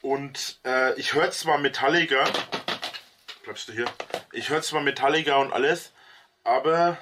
Und 0.00 0.60
äh, 0.64 0.94
ich 0.98 1.14
höre 1.14 1.30
zwar 1.32 1.58
Metallica, 1.58 2.24
bleibst 3.42 3.68
du 3.68 3.72
hier? 3.72 3.86
Ich 4.32 4.50
höre 4.50 4.62
zwar 4.62 4.80
Metallica 4.80 5.36
und 5.38 5.52
alles, 5.52 5.92
aber 6.44 6.98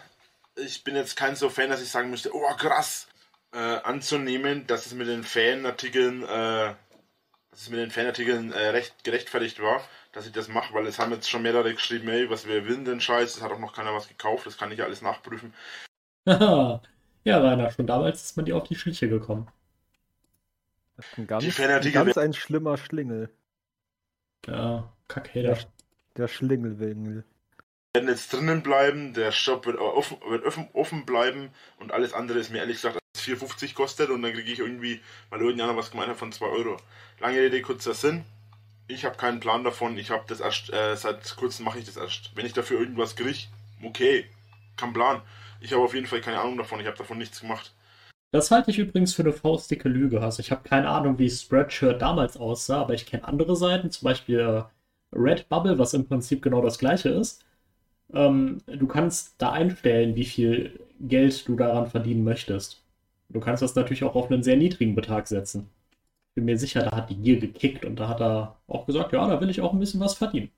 ich 0.57 0.85
bin 0.85 0.97
jetzt 0.97 1.17
kein 1.17 1.37
so 1.37 1.51
Fan, 1.51 1.69
dass 1.69 1.83
ich 1.83 1.91
sagen 1.91 2.11
müsste, 2.11 2.35
oh 2.35 2.43
krass, 2.57 3.09
äh, 3.53 3.59
anzunehmen, 3.59 4.67
dass 4.67 4.87
es 4.87 4.95
mit 4.95 5.09
den 5.09 5.23
Fanartikeln, 5.23 6.23
äh, 6.23 6.75
dass 7.51 7.61
es 7.61 7.69
mit 7.69 7.81
den 7.81 7.91
Fanartikeln 7.91 8.53
äh, 8.53 8.69
recht 8.69 9.05
gerechtfertigt 9.05 9.61
war, 9.61 9.87
dass 10.13 10.27
ich 10.27 10.33
das 10.33 10.49
mache, 10.49 10.73
weil 10.73 10.87
es 10.87 10.99
haben 10.99 11.13
jetzt 11.13 11.29
schon 11.29 11.43
mehrere 11.43 11.75
geschrieben, 11.75 12.09
ey, 12.09 12.31
was 12.31 12.47
wir 12.47 12.67
will 12.67 12.83
denn 12.85 13.01
Scheiß, 13.01 13.37
es 13.37 13.43
hat 13.43 13.53
auch 13.53 13.59
noch 13.59 13.75
keiner 13.75 13.93
was 13.93 14.09
gekauft, 14.09 14.47
das 14.47 14.57
kann 14.57 14.73
ich 14.73 14.79
ja 14.79 14.87
alles 14.87 15.03
nachprüfen. 15.03 15.53
Haha. 16.27 16.83
ja, 17.25 17.39
Rainer, 17.39 17.71
schon 17.71 17.87
damals 17.87 18.23
ist 18.23 18.37
man 18.37 18.47
dir 18.47 18.57
auf 18.57 18.65
die 18.65 18.75
Schliche 18.77 19.09
gekommen. 19.09 19.49
Das 20.97 21.07
ist 21.07 21.19
ein 21.19 21.27
ganz, 21.27 21.45
Die 21.45 21.63
ein, 21.63 21.93
ganz 21.93 22.17
ein 22.17 22.33
schlimmer 22.33 22.77
Schlingel. 22.77 23.31
Ja, 24.47 24.93
Kackhater. 25.09 25.59
Der 26.17 26.29
Schlingelwingel. 26.29 27.25
werden 27.95 28.09
jetzt 28.09 28.33
drinnen 28.33 28.63
bleiben, 28.63 29.15
der 29.15 29.33
Shop 29.33 29.67
wird 29.67 29.79
offen, 29.79 30.19
wird 30.29 30.45
offen, 30.45 30.69
offen 30.73 31.05
bleiben 31.05 31.51
und 31.79 31.93
alles 31.93 32.13
andere 32.13 32.39
ist 32.39 32.51
mir 32.51 32.59
ehrlich 32.59 32.77
gesagt 32.77 32.97
als 32.97 33.25
4,50 33.25 33.75
kostet 33.75 34.11
und 34.11 34.23
dann 34.23 34.33
kriege 34.33 34.53
ich 34.53 34.61
irgendwie, 34.61 35.01
weil 35.31 35.41
irgendjemand 35.41 35.79
was 35.79 35.91
gemeint 35.91 36.11
hat, 36.11 36.17
von 36.17 36.31
2 36.33 36.47
Euro. 36.47 36.77
Lange 37.21 37.39
Rede, 37.39 37.61
kurzer 37.63 37.95
Sinn. 37.95 38.25
Ich 38.87 39.05
habe 39.05 39.17
keinen 39.17 39.41
Plan 39.41 39.65
davon, 39.65 39.97
ich 39.99 40.11
habe 40.11 40.25
das 40.29 40.41
erst, 40.41 40.73
äh, 40.73 40.95
seit 40.97 41.37
kurzem 41.37 41.65
mache 41.65 41.79
ich 41.79 41.87
das 41.87 41.97
erst. 41.97 42.31
Wenn 42.37 42.47
ich 42.47 42.53
dafür 42.53 42.79
irgendwas 42.79 43.17
kriege, 43.17 43.39
okay, 43.83 44.27
kein 44.77 44.93
Plan. 44.93 45.23
Ich 45.61 45.73
habe 45.73 45.83
auf 45.83 45.95
jeden 45.95 46.07
Fall 46.07 46.21
keine 46.21 46.41
Ahnung 46.41 46.59
davon, 46.59 46.81
ich 46.81 46.87
habe 46.87 46.97
davon 46.97 47.19
nichts 47.19 47.41
gemacht. 47.41 47.75
Das 48.33 48.51
halte 48.51 48.71
ich 48.73 48.79
übrigens 48.79 49.15
für 49.15 49.23
eine 49.23 49.33
faustdicke 49.33 49.89
Lüge. 49.89 50.21
Also 50.21 50.41
ich 50.41 50.51
habe 50.51 50.69
keine 50.69 50.89
Ahnung, 50.89 51.19
wie 51.19 51.31
Spreadshirt 51.31 52.03
damals 52.03 52.37
aussah, 52.37 52.81
aber 52.81 52.95
ich 52.95 53.07
kenne 53.07 53.25
andere 53.29 53.55
Seiten, 53.55 53.91
zum 53.91 54.07
Beispiel 54.07 54.41
äh, 54.41 54.63
Redbubble, 55.17 55.79
was 55.79 55.95
im 55.95 56.07
Prinzip 56.07 56.43
genau 56.43 56.61
das 56.61 56.79
gleiche 56.79 57.11
ist. 57.11 57.45
Ähm, 58.13 58.61
du 58.67 58.87
kannst 58.87 59.37
da 59.39 59.53
einstellen, 59.53 60.17
wie 60.17 60.25
viel 60.25 60.81
Geld 61.01 61.47
du 61.49 61.57
daran 61.57 61.87
verdienen 61.89 62.25
möchtest. 62.25 62.83
Du 63.29 63.41
kannst 63.41 63.63
das 63.63 63.75
natürlich 63.75 64.05
auch 64.05 64.15
auf 64.17 64.31
einen 64.31 64.43
sehr 64.43 64.57
niedrigen 64.57 64.95
Betrag 64.95 65.29
setzen. 65.29 65.71
Bin 66.35 66.47
mir 66.47 66.59
sicher, 66.59 66.83
da 66.83 66.97
hat 66.97 67.11
die 67.11 67.17
Gier 67.17 67.39
gekickt 67.39 67.85
und 67.85 67.97
da 67.97 68.09
hat 68.09 68.21
er 68.21 68.57
auch 68.69 68.87
gesagt, 68.87 69.13
ja, 69.13 69.27
da 69.29 69.41
will 69.41 69.51
ich 69.51 69.61
auch 69.61 69.73
ein 69.73 69.81
bisschen 69.81 70.01
was 70.01 70.15
verdienen. 70.15 70.51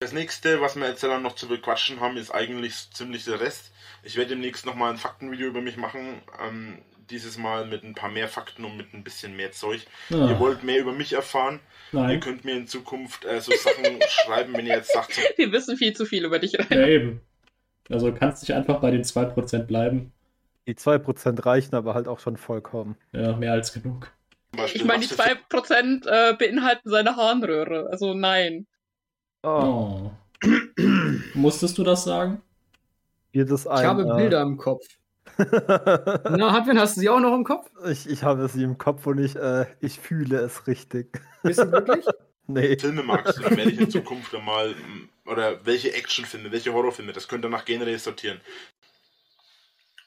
Das 0.00 0.12
nächste, 0.12 0.60
was 0.60 0.76
wir 0.76 0.86
jetzt 0.88 1.02
dann 1.02 1.22
noch 1.22 1.34
zu 1.34 1.48
bequatschen 1.48 2.00
haben, 2.00 2.16
ist 2.16 2.30
eigentlich 2.30 2.88
ziemlich 2.92 3.24
der 3.24 3.40
Rest. 3.40 3.72
Ich 4.04 4.16
werde 4.16 4.30
demnächst 4.30 4.64
nochmal 4.64 4.92
ein 4.92 4.96
Faktenvideo 4.96 5.48
über 5.48 5.60
mich 5.60 5.76
machen. 5.76 6.22
Ähm, 6.40 6.78
dieses 7.10 7.36
Mal 7.36 7.66
mit 7.66 7.82
ein 7.82 7.94
paar 7.94 8.10
mehr 8.10 8.28
Fakten 8.28 8.64
und 8.64 8.76
mit 8.76 8.92
ein 8.94 9.02
bisschen 9.02 9.34
mehr 9.34 9.50
Zeug. 9.50 9.80
Ihr 10.10 10.18
Ah, 10.18 10.38
wollt 10.38 10.62
mehr 10.62 10.78
über 10.78 10.92
mich 10.92 11.14
erfahren. 11.14 11.58
Ihr 11.92 12.00
nein, 12.00 12.20
könnt 12.20 12.44
mir 12.44 12.54
in 12.54 12.66
Zukunft 12.68 13.24
äh, 13.24 13.40
so 13.40 13.50
Sachen 13.56 13.98
schreiben, 14.08 14.52
wenn 14.54 14.66
ihr 14.66 14.76
jetzt 14.76 14.92
sagt, 14.92 15.14
so, 15.14 15.22
Wir 15.36 15.50
wissen 15.50 15.76
viel 15.76 15.94
zu 15.94 16.04
viel 16.04 16.24
über 16.24 16.38
dich. 16.38 16.52
ja 16.52 16.86
eben. 16.86 17.20
Also 17.88 18.12
kannst 18.12 18.42
dich 18.42 18.54
einfach 18.54 18.80
bei 18.80 18.90
den 18.92 19.02
2% 19.02 19.64
bleiben. 19.64 20.12
Die 20.68 20.74
2% 20.74 21.44
reichen 21.44 21.74
aber 21.74 21.94
halt 21.94 22.06
auch 22.06 22.20
schon 22.20 22.36
vollkommen. 22.36 22.96
Ja, 23.12 23.34
mehr 23.34 23.52
als 23.52 23.72
genug. 23.72 24.12
Beispiel, 24.52 24.82
Ich 24.82 24.86
meine, 24.86 25.02
die 25.04 25.10
was 25.18 25.26
für 25.26 25.32
2% 25.58 26.06
äh, 26.06 26.36
beinhalten 26.36 26.88
seine 26.88 27.16
Harnröhre. 27.16 27.88
Also 27.90 28.14
nein. 28.14 28.66
Oh, 29.56 30.10
Oh. 30.44 30.50
Musstest 31.34 31.76
du 31.78 31.84
das 31.84 32.04
sagen? 32.04 32.42
jedes 33.32 33.66
ein. 33.66 33.78
Ich 33.78 33.84
habe 33.84 34.02
äh, 34.02 34.16
Bilder 34.16 34.42
im 34.42 34.56
Kopf. 34.56 34.84
Na, 35.38 36.52
Hadwin, 36.52 36.78
hast 36.78 36.96
du 36.96 37.00
sie 37.00 37.08
auch 37.08 37.20
noch 37.20 37.34
im 37.34 37.44
Kopf? 37.44 37.70
ich, 37.88 38.08
ich 38.08 38.22
habe 38.22 38.48
sie 38.48 38.62
im 38.62 38.78
Kopf 38.78 39.06
und 39.06 39.18
ich, 39.18 39.36
äh, 39.36 39.66
ich 39.80 40.00
fühle 40.00 40.38
es 40.38 40.66
richtig. 40.66 41.20
Bist 41.42 41.60
du 41.60 41.70
wirklich? 41.70 42.04
Nee. 42.50 42.78
Filme 42.78 43.02
magst, 43.02 43.44
dann 43.44 43.58
werde 43.58 43.70
ich 43.70 43.78
in 43.78 43.90
Zukunft 43.90 44.32
mm, 44.32 45.28
oder 45.28 45.66
welche 45.66 45.92
Actionfilme, 45.92 46.50
welche 46.50 46.72
Horrorfilme, 46.72 47.12
das 47.12 47.28
könnt 47.28 47.44
ihr 47.44 47.50
nach 47.50 47.66
Genre 47.66 47.98
sortieren. 47.98 48.40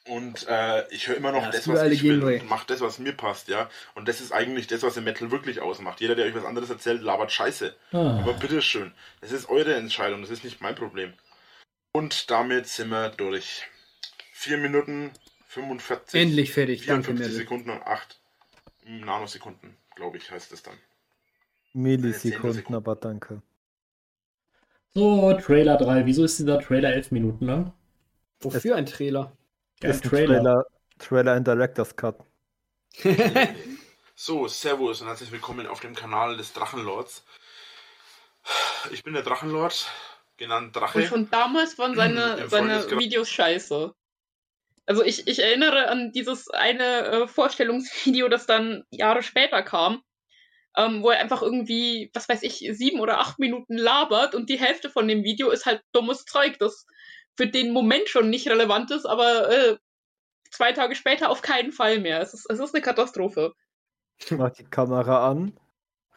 Und 0.07 0.47
äh, 0.47 0.87
ich 0.89 1.07
höre 1.07 1.15
immer 1.17 1.31
noch 1.31 1.43
Ja, 1.43 1.51
das, 1.51 1.67
was 1.67 1.83
ich 1.91 2.01
will 2.03 2.23
und 2.23 2.49
mache 2.49 2.65
das, 2.67 2.81
was 2.81 2.97
mir 2.97 3.13
passt, 3.13 3.47
ja. 3.49 3.69
Und 3.93 4.07
das 4.07 4.19
ist 4.19 4.31
eigentlich 4.31 4.65
das, 4.65 4.81
was 4.81 4.97
im 4.97 5.03
Metal 5.03 5.29
wirklich 5.29 5.59
ausmacht. 5.61 6.01
Jeder, 6.01 6.15
der 6.15 6.25
euch 6.25 6.33
was 6.33 6.43
anderes 6.43 6.71
erzählt, 6.71 7.03
labert 7.03 7.31
Scheiße. 7.31 7.75
Aber 7.91 8.25
Ah, 8.25 8.31
bitteschön, 8.39 8.93
das 9.21 9.31
ist 9.31 9.47
eure 9.49 9.75
Entscheidung, 9.75 10.21
das 10.21 10.31
ist 10.31 10.43
nicht 10.43 10.59
mein 10.59 10.73
Problem. 10.73 11.13
Und 11.93 12.31
damit 12.31 12.67
sind 12.67 12.89
wir 12.89 13.09
durch. 13.09 13.63
4 14.33 14.57
Minuten 14.57 15.11
45. 15.49 16.19
Endlich 16.19 16.51
fertig. 16.51 16.85
Danke, 16.87 17.07
54 17.07 17.19
Mädel. 17.19 17.37
Sekunden 17.37 17.69
und 17.69 17.83
8 17.83 18.19
Nanosekunden, 18.85 19.77
glaube 19.95 20.17
ich, 20.17 20.31
heißt 20.31 20.51
es 20.51 20.63
dann. 20.63 20.73
Millisekunden, 21.73 22.53
Sekunden. 22.53 22.75
aber 22.75 22.95
danke. 22.95 23.43
So, 24.95 25.31
Trailer 25.33 25.77
3. 25.77 26.05
Wieso 26.07 26.23
ist 26.25 26.39
dieser 26.39 26.59
Trailer 26.59 26.91
elf 26.93 27.11
Minuten 27.11 27.45
lang? 27.45 27.73
Wofür 28.39 28.75
ein 28.75 28.85
Trailer? 28.87 29.31
Ist 29.81 30.05
ein 30.05 30.09
Trailer, 30.09 30.65
Trailer 30.99 31.37
in 31.37 31.43
Director's 31.43 31.95
Cut. 31.95 32.15
So, 34.15 34.47
Servus 34.47 35.01
und 35.01 35.07
herzlich 35.07 35.31
willkommen 35.31 35.65
auf 35.65 35.79
dem 35.79 35.95
Kanal 35.95 36.37
des 36.37 36.53
Drachenlords. 36.53 37.25
Ich 38.91 39.03
bin 39.03 39.15
der 39.15 39.23
Drachenlord, 39.23 39.89
genannt 40.37 40.75
Und 40.75 40.75
Drache. 40.75 41.01
schon 41.07 41.31
damals 41.31 41.79
waren 41.79 41.95
seine, 41.95 42.47
seine 42.47 42.87
Videos 42.99 43.27
scheiße. 43.29 43.95
Also 44.85 45.03
ich, 45.03 45.27
ich 45.27 45.39
erinnere 45.39 45.87
an 45.87 46.11
dieses 46.11 46.47
eine 46.49 46.83
äh, 46.83 47.27
Vorstellungsvideo, 47.27 48.29
das 48.29 48.45
dann 48.45 48.83
Jahre 48.91 49.23
später 49.23 49.63
kam, 49.63 50.03
ähm, 50.77 51.01
wo 51.01 51.09
er 51.09 51.19
einfach 51.19 51.41
irgendwie, 51.41 52.11
was 52.13 52.29
weiß 52.29 52.43
ich, 52.43 52.69
sieben 52.73 52.99
oder 52.99 53.19
acht 53.19 53.39
Minuten 53.39 53.77
labert 53.77 54.35
und 54.35 54.47
die 54.49 54.59
Hälfte 54.59 54.91
von 54.91 55.07
dem 55.07 55.23
Video 55.23 55.49
ist 55.49 55.65
halt 55.65 55.81
dummes 55.91 56.25
Zeug, 56.25 56.59
das 56.59 56.85
für 57.35 57.47
den 57.47 57.71
Moment 57.73 58.07
schon 58.09 58.29
nicht 58.29 58.47
relevant 58.47 58.91
ist, 58.91 59.05
aber 59.05 59.49
äh, 59.49 59.77
zwei 60.49 60.73
Tage 60.73 60.95
später 60.95 61.29
auf 61.29 61.41
keinen 61.41 61.71
Fall 61.71 61.99
mehr. 61.99 62.21
Es 62.21 62.33
ist, 62.33 62.49
es 62.49 62.59
ist 62.59 62.75
eine 62.75 62.81
Katastrophe. 62.83 63.53
Macht 64.31 64.59
die 64.59 64.65
Kamera 64.65 65.29
an, 65.29 65.53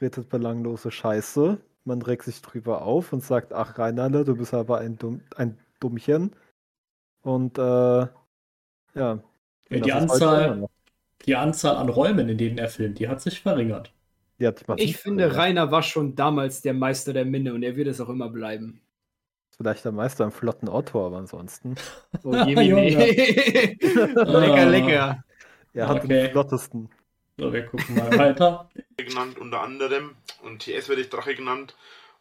redet 0.01 0.29
belanglose 0.29 0.91
Scheiße. 0.91 1.59
Man 1.85 2.03
regt 2.03 2.25
sich 2.25 2.41
drüber 2.43 2.83
auf 2.83 3.13
und 3.13 3.23
sagt, 3.23 3.53
ach 3.53 3.79
Reinalde, 3.79 4.25
du 4.25 4.37
bist 4.37 4.55
aber 4.55 4.79
ein, 4.79 4.97
Dumm, 4.97 5.23
ein 5.37 5.59
Dummchen. 5.81 6.35
Und 7.23 7.59
äh, 7.59 7.63
ja. 7.63 8.11
Ja, 8.95 9.21
die 9.71 9.81
heute 9.81 9.95
Anzahl-. 9.95 10.67
Die 11.27 11.37
Anzahl 11.37 11.77
an 11.77 11.89
Räumen, 11.89 12.29
in 12.29 12.37
denen 12.37 12.59
er 12.59 12.69
filmt, 12.69 12.99
die 12.99 13.09
hat 13.09 13.23
sich 13.23 13.41
verringert. 13.41 13.93
Die 14.39 14.47
hat 14.47 14.63
Ich 14.77 14.99
finde, 14.99 15.25
verringert. 15.25 15.43
Rainer 15.43 15.71
war 15.71 15.83
schon 15.83 16.15
damals 16.17 16.61
der 16.61 16.75
Meister 16.75 17.15
der 17.15 17.25
Minne 17.25 17.55
und 17.55 17.63
er 17.63 17.77
wird 17.77 17.89
es 17.89 18.01
auch 18.01 18.11
immer 18.11 18.29
bleiben. 18.29 18.84
Vielleicht 19.57 19.85
der 19.85 19.93
Meister 19.93 20.25
im 20.25 20.33
flotten 20.33 20.69
Otto, 20.69 21.07
aber 21.07 21.19
ansonsten. 21.19 21.77
Oh, 22.25 22.35
je, 22.35 22.55
lecker, 22.55 24.19
Ah. 24.27 24.65
lecker. 24.65 25.25
Er 25.75 25.89
hat 25.89 25.99
Okay. 25.99 26.09
den 26.09 26.31
flottesten. 26.33 26.89
So, 27.39 27.53
wir 27.53 27.67
gucken 27.67 27.95
mal 27.97 28.17
weiter. 28.19 28.69
genannt 28.97 29.39
unter 29.39 29.61
anderem 29.63 30.15
und 30.43 30.61
TS 30.63 30.89
werde 30.89 31.03
ich 31.03 31.11
Drache 31.11 31.35
genannt 31.35 31.75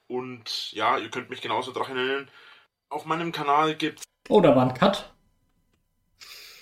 und 0.08 0.72
ja, 0.74 0.98
ihr 0.98 1.10
könnt 1.10 1.30
mich 1.30 1.42
genauso 1.42 1.72
Drache 1.72 1.94
nennen. 1.94 2.28
Auf 2.90 3.06
meinem 3.06 3.32
Kanal 3.32 3.76
gibt's 3.76 4.04
Oh, 4.30 4.42
da 4.42 4.56
war 4.56 4.64
ein 4.68 4.74
Cut. 4.74 5.12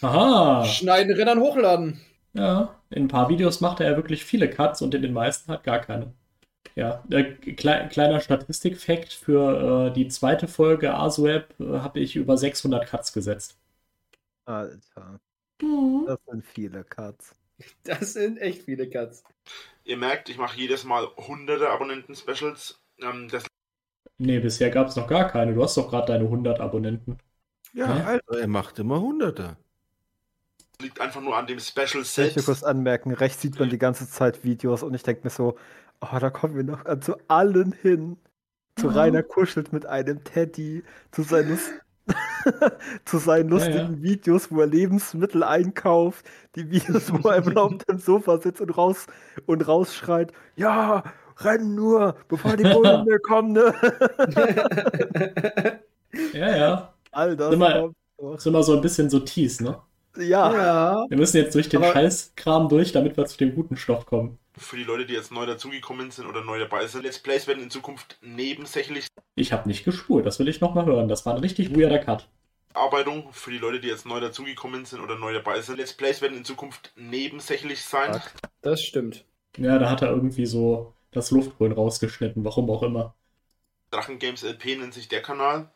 Aha. 0.01 0.65
Schneiden, 0.65 1.15
Rinnern, 1.15 1.39
hochladen. 1.39 2.01
Ja, 2.33 2.75
in 2.89 3.03
ein 3.03 3.07
paar 3.07 3.29
Videos 3.29 3.61
macht 3.61 3.79
er 3.81 3.91
ja 3.91 3.95
wirklich 3.97 4.23
viele 4.25 4.49
Cuts 4.49 4.81
und 4.81 4.93
in 4.95 5.01
den 5.01 5.13
meisten 5.13 5.51
hat 5.51 5.63
gar 5.63 5.79
keine. 5.79 6.13
Ja, 6.75 7.03
äh, 7.11 7.23
klei 7.55 7.87
kleiner 7.87 8.19
Statistik-Fact 8.19 9.13
für 9.13 9.87
äh, 9.89 9.93
die 9.93 10.07
zweite 10.09 10.47
Folge 10.47 10.93
ASWeb 10.93 11.53
äh, 11.59 11.79
habe 11.79 11.99
ich 11.99 12.15
über 12.15 12.37
600 12.37 12.87
Cuts 12.87 13.13
gesetzt. 13.13 13.57
Alter, 14.45 15.19
Mhm. 15.61 16.05
das 16.05 16.19
sind 16.27 16.45
viele 16.45 16.83
Cuts. 16.83 17.35
Das 17.83 18.13
sind 18.13 18.37
echt 18.39 18.63
viele 18.63 18.89
Cuts. 18.89 19.23
Ihr 19.85 19.97
merkt, 19.97 20.29
ich 20.29 20.37
mache 20.37 20.57
jedes 20.59 20.83
Mal 20.83 21.07
hunderte 21.17 21.69
Abonnenten-Specials. 21.69 22.81
Ähm, 23.01 23.27
das 23.29 23.45
Nee, 24.17 24.39
bisher 24.39 24.69
gab 24.69 24.87
es 24.87 24.95
noch 24.95 25.07
gar 25.07 25.27
keine. 25.29 25.53
Du 25.53 25.61
hast 25.63 25.75
doch 25.77 25.89
gerade 25.89 26.07
deine 26.13 26.29
100 26.29 26.59
Abonnenten. 26.61 27.17
Ja, 27.73 27.87
Hä? 27.87 28.03
also 28.03 28.33
er 28.39 28.47
macht 28.47 28.79
immer 28.79 29.01
Hunderte. 29.01 29.57
liegt 30.81 30.99
einfach 30.99 31.21
nur 31.21 31.37
an 31.37 31.47
dem 31.47 31.59
Special 31.59 32.03
Soll 32.15 32.25
ich 32.27 32.33
selbst. 32.33 32.45
kurz 32.45 32.63
anmerken, 32.63 33.11
rechts 33.13 33.41
sieht 33.41 33.59
man 33.59 33.69
die 33.69 33.77
ganze 33.77 34.09
Zeit 34.09 34.43
Videos 34.43 34.83
und 34.83 34.93
ich 34.93 35.03
denke 35.03 35.21
mir 35.23 35.29
so, 35.29 35.57
oh, 36.01 36.19
da 36.19 36.29
kommen 36.29 36.55
wir 36.55 36.63
noch 36.63 36.83
zu 36.99 37.15
allen 37.27 37.71
hin. 37.73 38.17
Zu 38.77 38.87
Mhm. 38.87 38.93
Rainer 38.93 39.23
kuschelt 39.23 39.73
mit 39.73 39.85
einem 39.85 40.23
Teddy, 40.23 40.83
zu 41.11 41.23
seinen, 41.23 41.59
zu 43.05 43.17
seinen 43.17 43.49
Ja, 43.49 43.55
lustigen 43.55 44.01
Videos, 44.01 44.51
wo 44.51 44.61
er 44.61 44.67
Lebensmittel 44.67 45.43
einkauft, 45.43 46.25
die 46.55 46.71
Videos, 46.71 47.11
wo 47.11 47.29
er 47.29 47.45
auf 47.57 47.77
dem 47.85 47.99
Sofa 47.99 48.39
sitzt 48.39 48.61
und 48.61 48.71
raus 48.71 49.07
und 49.45 49.67
rausschreit, 49.67 50.31
ja, 50.55 51.03
renn 51.37 51.75
nur, 51.75 52.15
bevor 52.27 52.57
die 52.57 52.63
Bullen 52.63 53.05
mehr 53.05 53.19
kommen, 53.19 53.53
ne? 53.53 53.73
Ja, 56.33 56.55
ja. 56.55 56.93
All 57.11 57.35
das. 57.35 57.53
Ist 58.35 58.45
immer 58.45 58.63
so 58.63 58.75
ein 58.75 58.81
bisschen 58.81 59.09
so 59.09 59.19
Tease, 59.19 59.63
ne? 59.63 59.81
Ja, 60.17 60.53
Ja. 60.53 61.05
Wir 61.09 61.17
müssen 61.17 61.37
jetzt 61.37 61.55
durch 61.55 61.69
den 61.69 61.83
Aber- 61.83 61.93
Scheißkram 61.93 62.69
durch, 62.69 62.91
damit 62.91 63.17
wir 63.17 63.25
zu 63.25 63.37
dem 63.37 63.55
guten 63.55 63.77
Stoff 63.77 64.05
kommen. 64.05 64.37
Für 64.57 64.75
die 64.75 64.83
Leute, 64.83 65.05
die 65.05 65.13
jetzt 65.13 65.31
neu 65.31 65.45
dazugekommen 65.45 66.11
sind 66.11 66.27
oder 66.27 66.43
neu 66.43 66.59
dabei 66.59 66.85
sind, 66.87 67.03
Let's 67.03 67.19
Plays 67.19 67.47
werden 67.47 67.63
in 67.63 67.69
Zukunft 67.69 68.17
nebensächlich 68.21 69.07
Ich 69.35 69.53
habe 69.53 69.67
nicht 69.69 69.85
gespult, 69.85 70.25
das 70.25 70.39
will 70.39 70.47
ich 70.49 70.59
nochmal 70.59 70.85
hören. 70.85 71.07
Das 71.07 71.25
war 71.25 71.33
ein 71.35 71.39
richtig 71.39 71.73
weirder 71.75 71.99
Cut. 71.99 72.27
Arbeitung. 72.73 73.29
Für 73.31 73.51
die 73.51 73.57
Leute, 73.57 73.79
die 73.79 73.87
jetzt 73.87 74.05
neu 74.05 74.19
dazugekommen 74.19 74.85
sind 74.85 74.99
oder 75.01 75.15
neu 75.17 75.33
dabei 75.33 75.61
sind, 75.61 75.77
Let's 75.77 75.93
Plays 75.93 76.21
werden 76.21 76.37
in 76.37 76.45
Zukunft 76.45 76.91
nebensächlich 76.95 77.81
sein. 77.81 78.13
Fuck. 78.13 78.31
Das 78.61 78.83
stimmt. 78.83 79.25
Ja, 79.57 79.77
da 79.79 79.89
hat 79.89 80.01
er 80.01 80.09
irgendwie 80.09 80.45
so 80.45 80.93
das 81.11 81.31
Luftholen 81.31 81.73
rausgeschnitten, 81.73 82.43
warum 82.45 82.69
auch 82.69 82.83
immer. 82.83 83.13
Drachen 83.91 84.19
Games 84.19 84.43
LP 84.43 84.77
nennt 84.77 84.93
sich 84.93 85.07
der 85.09 85.21
Kanal. 85.21 85.69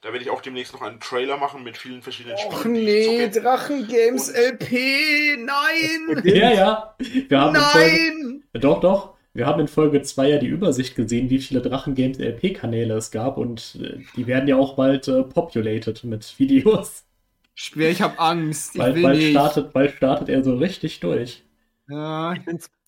Da 0.00 0.12
werde 0.12 0.24
ich 0.24 0.30
auch 0.30 0.40
demnächst 0.40 0.72
noch 0.72 0.82
einen 0.82 1.00
Trailer 1.00 1.36
machen 1.38 1.64
mit 1.64 1.76
vielen 1.76 2.02
verschiedenen 2.02 2.36
Och 2.36 2.60
Spielen. 2.60 2.76
ich 2.76 2.84
nee. 2.84 3.28
Drachen 3.30 3.88
Games 3.88 4.28
Und- 4.28 4.36
LP, 4.36 5.36
nein! 5.38 6.22
Ja, 6.24 6.52
ja. 6.52 6.94
Wir 7.28 7.40
haben 7.40 7.54
in 7.56 7.60
Folge, 7.62 7.90
Nein! 7.90 8.44
doch, 8.60 8.80
doch. 8.80 9.14
Wir 9.34 9.46
haben 9.46 9.60
in 9.60 9.68
Folge 9.68 10.02
2 10.02 10.28
ja 10.30 10.38
die 10.38 10.46
Übersicht 10.46 10.94
gesehen, 10.96 11.30
wie 11.30 11.38
viele 11.40 11.60
Drachen 11.60 11.94
Games 11.94 12.18
LP-Kanäle 12.18 12.94
es 12.94 13.10
gab 13.10 13.38
und 13.38 13.78
äh, 13.82 13.98
die 14.16 14.26
werden 14.26 14.48
ja 14.48 14.56
auch 14.56 14.74
bald 14.76 15.06
äh, 15.08 15.22
populated 15.22 16.02
mit 16.04 16.38
Videos. 16.38 17.04
Schwer, 17.54 17.90
ich 17.90 18.00
hab 18.02 18.20
Angst. 18.20 18.74
Ich 18.74 18.78
Bald, 18.80 18.94
will 18.94 19.02
bald, 19.02 19.18
nicht. 19.18 19.30
startet, 19.32 19.72
bald 19.72 19.92
startet 19.96 20.28
er 20.28 20.44
so 20.44 20.54
richtig 20.56 21.00
durch. 21.00 21.42
Ja, 21.88 22.34
Ich 22.34 22.44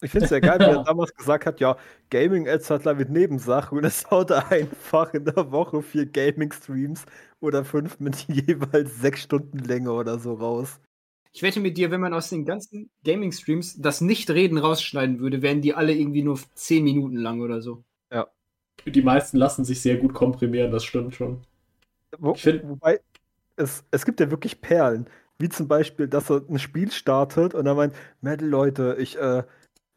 finde 0.09 0.25
es 0.25 0.31
ich 0.31 0.31
ja 0.31 0.39
geil, 0.41 0.59
wie 0.61 0.77
er 0.77 0.83
damals 0.85 1.15
gesagt 1.15 1.45
hat, 1.47 1.61
ja, 1.61 1.77
Gaming 2.11 2.47
etc. 2.47 2.95
mit 2.97 3.11
Nebensache 3.11 3.75
und 3.75 3.85
es 3.85 4.11
haut 4.11 4.31
er 4.31 4.51
einfach 4.51 5.13
in 5.13 5.27
der 5.27 5.51
Woche 5.53 5.83
vier 5.83 6.07
Gaming-Streams 6.07 7.05
oder 7.41 7.65
fünf 7.65 8.01
mit 8.01 8.17
jeweils 8.29 9.01
sechs 9.01 9.23
Stunden 9.23 9.59
Länge 9.59 9.93
oder 9.93 10.19
so 10.19 10.35
raus. 10.35 10.81
Ich 11.33 11.43
wette 11.43 11.61
mit 11.61 11.77
dir, 11.77 11.91
wenn 11.91 12.01
man 12.01 12.15
aus 12.15 12.31
den 12.31 12.45
ganzen 12.45 12.91
Gaming-Streams 13.05 13.77
das 13.81 14.01
Nicht-Reden 14.01 14.59
rausschneiden 14.59 15.21
würde, 15.21 15.43
wären 15.43 15.61
die 15.61 15.75
alle 15.75 15.93
irgendwie 15.95 16.23
nur 16.23 16.41
10 16.55 16.83
Minuten 16.83 17.17
lang 17.17 17.41
oder 17.41 17.61
so. 17.61 17.85
Die 18.87 19.03
meisten 19.03 19.37
lassen 19.37 19.65
sich 19.65 19.81
sehr 19.83 19.97
gut 19.97 20.15
komprimieren, 20.15 20.71
das 20.71 20.85
stimmt 20.85 21.15
schon. 21.15 21.43
Wo, 22.19 22.33
Ich 22.33 22.43
find- 22.43 22.67
wobei, 22.67 23.01
es, 23.57 23.85
es 23.91 24.05
gibt 24.05 24.21
ja 24.21 24.31
wirklich 24.31 24.61
Perlen, 24.61 25.07
wie 25.39 25.49
zum 25.49 25.69
Beispiel, 25.69 26.09
dass 26.09 26.31
er 26.31 26.43
ein 26.49 26.59
Spiel 26.59 26.91
startet 26.91 27.55
und 27.55 27.67
er 27.67 27.75
meint, 27.75 27.95
Metal 28.21 28.49
Leute, 28.49 28.97
ich, 28.99 29.19
äh, 29.19 29.43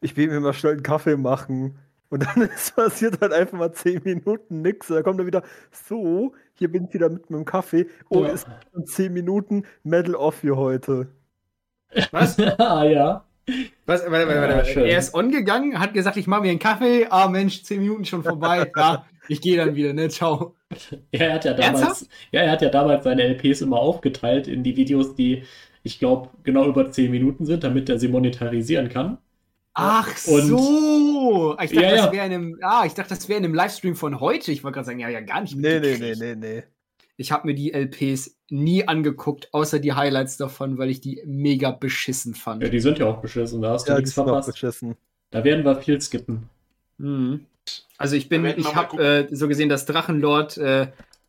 ich 0.04 0.16
will 0.18 0.28
mir 0.30 0.40
mal 0.40 0.54
schnell 0.54 0.74
einen 0.74 0.84
Kaffee 0.84 1.18
machen. 1.18 1.78
Und 2.10 2.24
dann 2.26 2.42
ist 2.56 2.76
passiert 2.76 3.20
halt 3.22 3.34
einfach 3.34 3.58
mal 3.58 3.72
zehn 3.72 4.02
Minuten 4.04 4.62
nix. 4.62 4.90
Und 4.90 4.98
dann 4.98 5.04
kommt 5.04 5.20
er 5.20 5.26
wieder, 5.26 5.42
so, 5.72 6.34
hier 6.54 6.72
bin 6.72 6.86
ich 6.86 6.94
wieder 6.94 7.10
mit 7.10 7.30
meinem 7.30 7.46
Kaffee. 7.46 7.88
Oh, 8.10 8.24
Ja. 8.24 8.30
es 8.34 8.42
sind 8.42 8.54
schon 8.72 8.86
zehn 8.86 9.14
Minuten 9.14 9.64
Metal 9.84 10.16
Off 10.16 10.36
für 10.36 10.56
heute. 10.58 11.08
Was? 12.12 12.40
ah 12.40 12.84
ja. 12.86 13.26
Was? 13.86 14.02
Warte, 14.10 14.28
warte, 14.28 14.56
warte, 14.58 14.80
Ja. 14.80 14.86
Er 14.86 14.98
ist 15.00 15.14
on 15.14 15.32
gegangen, 15.32 15.80
hat 15.80 15.94
gesagt, 15.94 16.18
ich 16.18 16.28
mache 16.28 16.42
mir 16.44 16.50
einen 16.52 16.60
Kaffee. 16.60 17.08
Ah, 17.10 17.28
Mensch, 17.28 17.64
10 17.64 17.82
Minuten 17.82 18.06
schon 18.06 18.24
vorbei. 18.24 18.72
Ja, 18.78 19.06
ich 19.30 19.42
gehe 19.42 19.58
dann 19.58 19.76
wieder, 19.76 19.94
ne? 19.94 20.10
Ciao. 20.10 20.56
Ja, 21.12 21.26
er 21.28 21.34
hat 21.36 21.46
ja 21.46 21.54
damals, 21.54 21.82
Ernsthaft? 21.82 22.12
ja, 22.32 22.42
er 22.42 22.52
hat 22.52 22.62
ja 22.62 22.70
damals 22.70 23.04
seine 23.06 23.24
LPs 23.24 23.62
immer 23.62 23.78
aufgeteilt 23.80 24.48
in 24.48 24.64
die 24.64 24.76
Videos, 24.76 25.16
die, 25.16 25.44
ich 25.82 25.98
glaube, 26.00 26.30
genau 26.44 26.66
über 26.68 26.92
10 26.92 27.10
Minuten 27.12 27.46
sind, 27.46 27.64
damit 27.64 27.90
er 27.90 28.00
sie 28.00 28.08
monetarisieren 28.10 28.90
kann. 28.90 29.18
Ach 29.76 30.08
Und- 30.28 30.48
so. 30.48 31.58
Ich 31.62 31.72
dachte, 31.72 31.76
Ja, 31.76 31.96
ja. 31.96 32.04
das 32.06 32.12
wäre 32.14 32.26
in 32.28 32.32
einem, 32.34 32.60
ah, 32.62 32.84
ich 32.86 32.94
dachte, 32.94 33.10
das 33.10 33.28
wäre 33.28 33.40
in 33.40 33.46
einem 33.46 33.54
Livestream 33.56 33.96
von 33.96 34.20
heute. 34.20 34.52
Ich 34.52 34.64
wollte 34.64 34.76
gerade 34.76 34.86
sagen, 34.86 35.00
ja, 35.00 35.10
ja, 35.10 35.22
gar 35.22 35.42
nicht. 35.42 35.56
Nee, 35.56 35.80
nee, 35.80 35.98
nee, 36.00 36.14
nee, 36.16 36.36
nee. 36.36 36.64
Ich 37.18 37.32
habe 37.32 37.48
mir 37.48 37.54
die 37.54 37.74
LPs 37.74 38.38
nie 38.50 38.88
angeguckt, 38.88 39.54
außer 39.54 39.80
die 39.80 39.94
Highlights 39.94 40.38
davon, 40.38 40.78
weil 40.78 40.90
ich 40.90 41.00
die 41.02 41.22
mega 41.26 41.72
beschissen 41.72 42.34
fand. 42.36 42.64
Ja, 42.64 42.70
die 42.70 42.80
sind 42.80 42.98
ja 43.00 43.06
auch 43.08 43.22
beschissen, 43.22 43.62
da 43.62 43.72
hast 43.72 43.88
du 43.88 43.92
Ja, 43.92 43.98
die 43.98 44.02
nichts 44.04 44.14
verpasst. 44.14 44.52
beschissen. 44.52 44.96
Da 45.32 45.44
werden 45.44 45.64
wir 45.66 45.76
viel 45.82 46.00
skippen. 46.02 46.50
Mhm. 46.98 47.46
Also 47.98 48.16
ich 48.16 48.30
bin, 48.30 48.46
ich 48.46 48.76
habe 48.76 49.02
äh, 49.04 49.28
so 49.36 49.48
gesehen 49.48 49.70
das 49.70 49.86
Drachenlord 49.86 50.58
äh, 50.58 50.82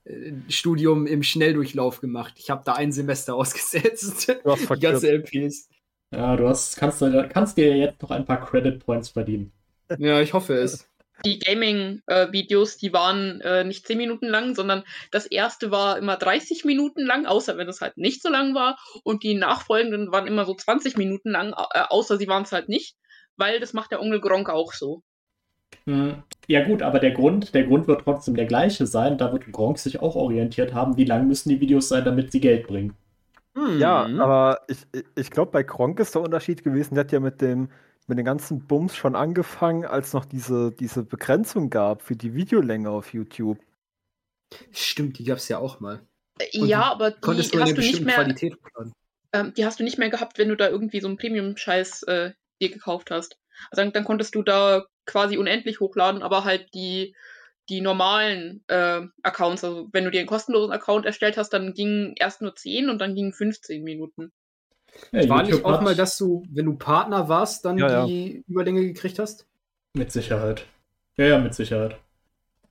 äh, 0.04 0.32
Studium 0.48 1.06
im 1.06 1.22
Schnelldurchlauf 1.22 2.00
gemacht. 2.00 2.34
Ich 2.36 2.50
habe 2.50 2.62
da 2.64 2.72
ein 2.74 2.90
Semester 2.92 3.34
ausgesetzt. 3.36 4.28
Du 4.44 4.74
die 4.74 4.80
ganze 4.80 5.10
LPs. 5.12 5.68
Ja, 6.16 6.36
du 6.36 6.48
hast, 6.48 6.76
kannst, 6.76 7.00
du- 7.00 7.28
kannst 7.28 7.56
dir 7.56 7.76
jetzt 7.76 8.00
noch 8.02 8.10
ein 8.10 8.24
paar 8.24 8.44
Credit 8.44 8.84
Points 8.84 9.08
verdienen. 9.08 9.52
Ja, 9.98 10.20
ich 10.20 10.32
hoffe 10.32 10.54
es. 10.54 10.88
Die 11.24 11.38
Gaming-Videos, 11.38 12.76
die 12.76 12.92
waren 12.92 13.40
äh, 13.40 13.64
nicht 13.64 13.86
10 13.86 13.98
Minuten 13.98 14.26
lang, 14.26 14.54
sondern 14.54 14.82
das 15.10 15.26
erste 15.26 15.70
war 15.70 15.96
immer 15.98 16.16
30 16.16 16.64
Minuten 16.64 17.02
lang, 17.04 17.26
außer 17.26 17.56
wenn 17.56 17.68
es 17.68 17.80
halt 17.80 17.96
nicht 17.96 18.22
so 18.22 18.28
lang 18.28 18.54
war. 18.54 18.78
Und 19.04 19.22
die 19.22 19.34
nachfolgenden 19.34 20.10
waren 20.12 20.26
immer 20.26 20.44
so 20.44 20.54
20 20.54 20.96
Minuten 20.96 21.30
lang, 21.30 21.52
äh, 21.52 21.82
außer 21.88 22.16
sie 22.18 22.28
waren 22.28 22.42
es 22.42 22.52
halt 22.52 22.68
nicht, 22.68 22.96
weil 23.36 23.60
das 23.60 23.72
macht 23.72 23.92
der 23.92 24.00
Onkel 24.00 24.20
Gronk 24.20 24.50
auch 24.50 24.72
so. 24.72 25.02
Hm. 25.86 26.22
Ja 26.46 26.64
gut, 26.64 26.82
aber 26.82 26.98
der 26.98 27.12
Grund, 27.12 27.54
der 27.54 27.64
Grund 27.64 27.86
wird 27.88 28.02
trotzdem 28.02 28.34
der 28.36 28.46
gleiche 28.46 28.86
sein. 28.86 29.16
Da 29.18 29.32
wird 29.32 29.50
Gronk 29.52 29.78
sich 29.78 30.00
auch 30.00 30.14
orientiert 30.16 30.74
haben, 30.74 30.96
wie 30.96 31.04
lang 31.04 31.26
müssen 31.26 31.48
die 31.48 31.60
Videos 31.60 31.88
sein, 31.88 32.04
damit 32.04 32.32
sie 32.32 32.40
Geld 32.40 32.66
bringen. 32.66 32.96
Ja, 33.78 34.08
Mhm. 34.08 34.20
aber 34.20 34.60
ich, 34.68 34.78
ich- 35.16 35.30
glaube, 35.30 35.52
bei 35.52 35.62
Kronk 35.62 36.00
ist 36.00 36.14
der 36.14 36.22
Unterschied 36.22 36.64
gewesen, 36.64 36.94
der 36.94 37.04
hat 37.04 37.12
ja 37.12 37.20
mit 37.20 37.40
dem, 37.40 37.70
mit 38.06 38.18
den 38.18 38.24
ganzen 38.24 38.66
Bums 38.66 38.96
schon 38.96 39.14
angefangen, 39.14 39.84
als 39.84 40.12
noch 40.12 40.24
diese, 40.24 40.72
diese 40.72 41.04
Begrenzung 41.04 41.70
gab 41.70 42.02
für 42.02 42.16
die 42.16 42.34
Videolänge 42.34 42.90
auf 42.90 43.12
YouTube. 43.14 43.58
Stimmt, 44.72 45.18
die 45.18 45.24
gab 45.24 45.38
es 45.38 45.48
ja 45.48 45.58
auch 45.58 45.80
mal. 45.80 46.00
Äh, 46.38 46.46
ja, 46.52 46.82
aber 46.90 47.12
die 47.12 47.20
Konntest 47.20 47.54
du 47.54 47.60
hast 47.60 47.68
einer 47.68 47.74
du 47.76 47.80
nicht 47.80 48.04
mehr, 48.04 48.16
Qualität 48.16 48.56
ähm, 49.32 49.52
die 49.56 49.64
hast 49.64 49.80
du 49.80 49.84
nicht 49.84 49.98
mehr 49.98 50.10
gehabt, 50.10 50.38
wenn 50.38 50.48
du 50.48 50.56
da 50.56 50.68
irgendwie 50.68 51.00
so 51.00 51.08
einen 51.08 51.16
Premium-Scheiß 51.16 52.04
äh, 52.04 52.32
dir 52.60 52.70
gekauft 52.70 53.10
hast. 53.10 53.38
Also 53.70 53.82
dann, 53.82 53.92
dann 53.92 54.04
konntest 54.04 54.34
du 54.34 54.42
da 54.42 54.84
quasi 55.06 55.38
unendlich 55.38 55.80
hochladen, 55.80 56.22
aber 56.22 56.44
halt 56.44 56.72
die, 56.74 57.14
die 57.68 57.80
normalen 57.80 58.62
äh, 58.68 59.02
Accounts, 59.22 59.64
also 59.64 59.88
wenn 59.92 60.04
du 60.04 60.10
dir 60.10 60.18
einen 60.20 60.28
kostenlosen 60.28 60.72
Account 60.72 61.06
erstellt 61.06 61.36
hast, 61.36 61.50
dann 61.52 61.72
gingen 61.74 62.14
erst 62.16 62.42
nur 62.42 62.54
10 62.54 62.90
und 62.90 62.98
dann 62.98 63.14
gingen 63.14 63.32
15 63.32 63.82
Minuten. 63.82 64.32
Ja, 65.12 65.28
War 65.28 65.42
nicht 65.42 65.64
auch 65.64 65.80
mal, 65.80 65.96
dass 65.96 66.16
du, 66.18 66.44
wenn 66.50 66.66
du 66.66 66.74
Partner 66.76 67.28
warst, 67.28 67.64
dann 67.64 67.78
Ja, 67.78 67.90
ja. 67.90 68.06
die 68.06 68.44
Überlänge 68.46 68.82
gekriegt 68.82 69.18
hast? 69.18 69.46
Mit 69.94 70.12
Sicherheit. 70.12 70.66
Ja, 71.16 71.26
ja, 71.26 71.38
mit 71.38 71.54
Sicherheit. 71.54 71.96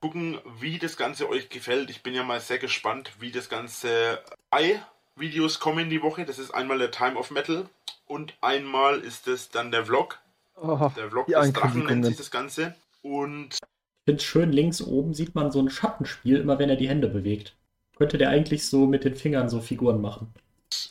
gucken, 0.00 0.38
wie 0.60 0.78
das 0.78 0.96
Ganze 0.96 1.28
euch 1.28 1.48
gefällt. 1.48 1.88
Ich 1.90 2.02
bin 2.02 2.14
ja 2.14 2.22
mal 2.24 2.40
sehr 2.40 2.58
gespannt, 2.58 3.12
wie 3.20 3.30
das 3.32 3.48
Ganze 3.48 4.20
drei 4.50 4.80
Videos 5.16 5.60
kommen 5.60 5.88
die 5.90 6.02
Woche. 6.02 6.24
Das 6.26 6.38
ist 6.38 6.50
einmal 6.52 6.78
der 6.78 6.90
Time 6.90 7.16
of 7.16 7.30
Metal 7.30 7.66
und 8.06 8.34
einmal 8.42 9.00
ist 9.00 9.28
es 9.28 9.48
dann 9.50 9.70
der 9.70 9.86
Vlog. 9.86 10.18
Oh, 10.56 10.90
Der 10.96 11.08
Vlog 11.10 11.26
des 11.26 11.52
Drachen 11.52 11.86
nennt 11.86 12.04
sich 12.04 12.16
das 12.16 12.30
Ganze. 12.30 12.74
Und 13.02 13.58
Ich 14.06 14.10
finde 14.10 14.22
schön, 14.22 14.52
links 14.52 14.82
oben 14.82 15.14
sieht 15.14 15.34
man 15.34 15.50
so 15.50 15.58
ein 15.60 15.70
Schattenspiel, 15.70 16.36
immer 16.36 16.58
wenn 16.58 16.68
er 16.68 16.76
die 16.76 16.88
Hände 16.90 17.08
bewegt. 17.08 17.56
Könnte 17.96 18.18
der 18.18 18.28
eigentlich 18.28 18.66
so 18.66 18.86
mit 18.86 19.02
den 19.02 19.14
Fingern 19.16 19.48
so 19.48 19.62
Figuren 19.62 19.98
machen. 20.02 20.34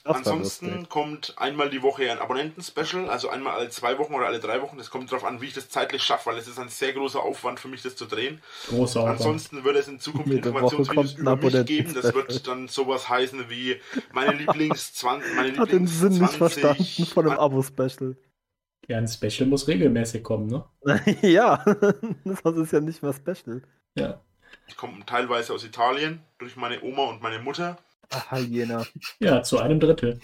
das 0.03 0.15
ansonsten 0.15 0.89
kommt 0.89 1.35
einmal 1.37 1.69
die 1.69 1.83
Woche 1.83 2.11
ein 2.11 2.17
Abonnenten-Special, 2.17 3.07
also 3.09 3.29
einmal 3.29 3.53
alle 3.53 3.69
zwei 3.69 3.99
Wochen 3.99 4.15
oder 4.15 4.25
alle 4.25 4.39
drei 4.39 4.63
Wochen. 4.63 4.79
Das 4.79 4.89
kommt 4.89 5.11
darauf 5.11 5.25
an, 5.25 5.41
wie 5.41 5.45
ich 5.45 5.53
das 5.53 5.69
zeitlich 5.69 6.01
schaffe, 6.01 6.31
weil 6.31 6.39
es 6.39 6.47
ist 6.47 6.57
ein 6.57 6.69
sehr 6.69 6.93
großer 6.93 7.21
Aufwand 7.21 7.59
für 7.59 7.67
mich, 7.67 7.83
das 7.83 7.95
zu 7.95 8.05
drehen. 8.07 8.41
Großer 8.69 9.01
Aufwand. 9.01 9.19
Ansonsten 9.19 9.63
wird 9.63 9.75
es 9.75 9.87
in 9.87 9.99
Zukunft 9.99 10.29
Jede 10.29 10.47
Informationsvideos 10.47 11.13
über 11.13 11.35
mich 11.35 11.43
Abonnenten- 11.45 11.65
geben. 11.67 11.93
Das 11.93 12.15
wird 12.15 12.47
dann 12.47 12.67
sowas 12.67 13.09
heißen 13.09 13.47
wie 13.47 13.75
meine 14.11 14.33
Lieblings 14.39 14.91
20, 14.95 15.35
meine 15.35 15.55
Hat 15.59 15.71
den 15.71 15.85
Sinn 15.85 16.13
nicht 16.17 16.33
20 16.33 16.37
verstanden 16.61 17.05
von 17.05 17.27
einem 17.29 17.37
Abo-Special. 17.37 18.15
Ja, 18.87 18.97
ein 18.97 19.07
Special 19.07 19.47
muss 19.47 19.67
regelmäßig 19.67 20.23
kommen, 20.23 20.47
ne? 20.47 20.65
ja, 21.21 21.63
das 22.25 22.57
ist 22.57 22.73
ja 22.73 22.81
nicht 22.81 23.01
mehr 23.01 23.13
Special. 23.13 23.61
Ja. 23.95 24.21
Ich 24.67 24.75
komme 24.75 25.05
teilweise 25.05 25.53
aus 25.53 25.63
Italien 25.63 26.21
durch 26.37 26.55
meine 26.55 26.81
Oma 26.81 27.05
und 27.05 27.21
meine 27.21 27.39
Mutter. 27.39 27.77
Ach, 28.09 28.31
Hyena. 28.31 28.85
Ja, 29.19 29.41
zu 29.41 29.59
einem 29.59 29.79
Drittel. 29.79 30.19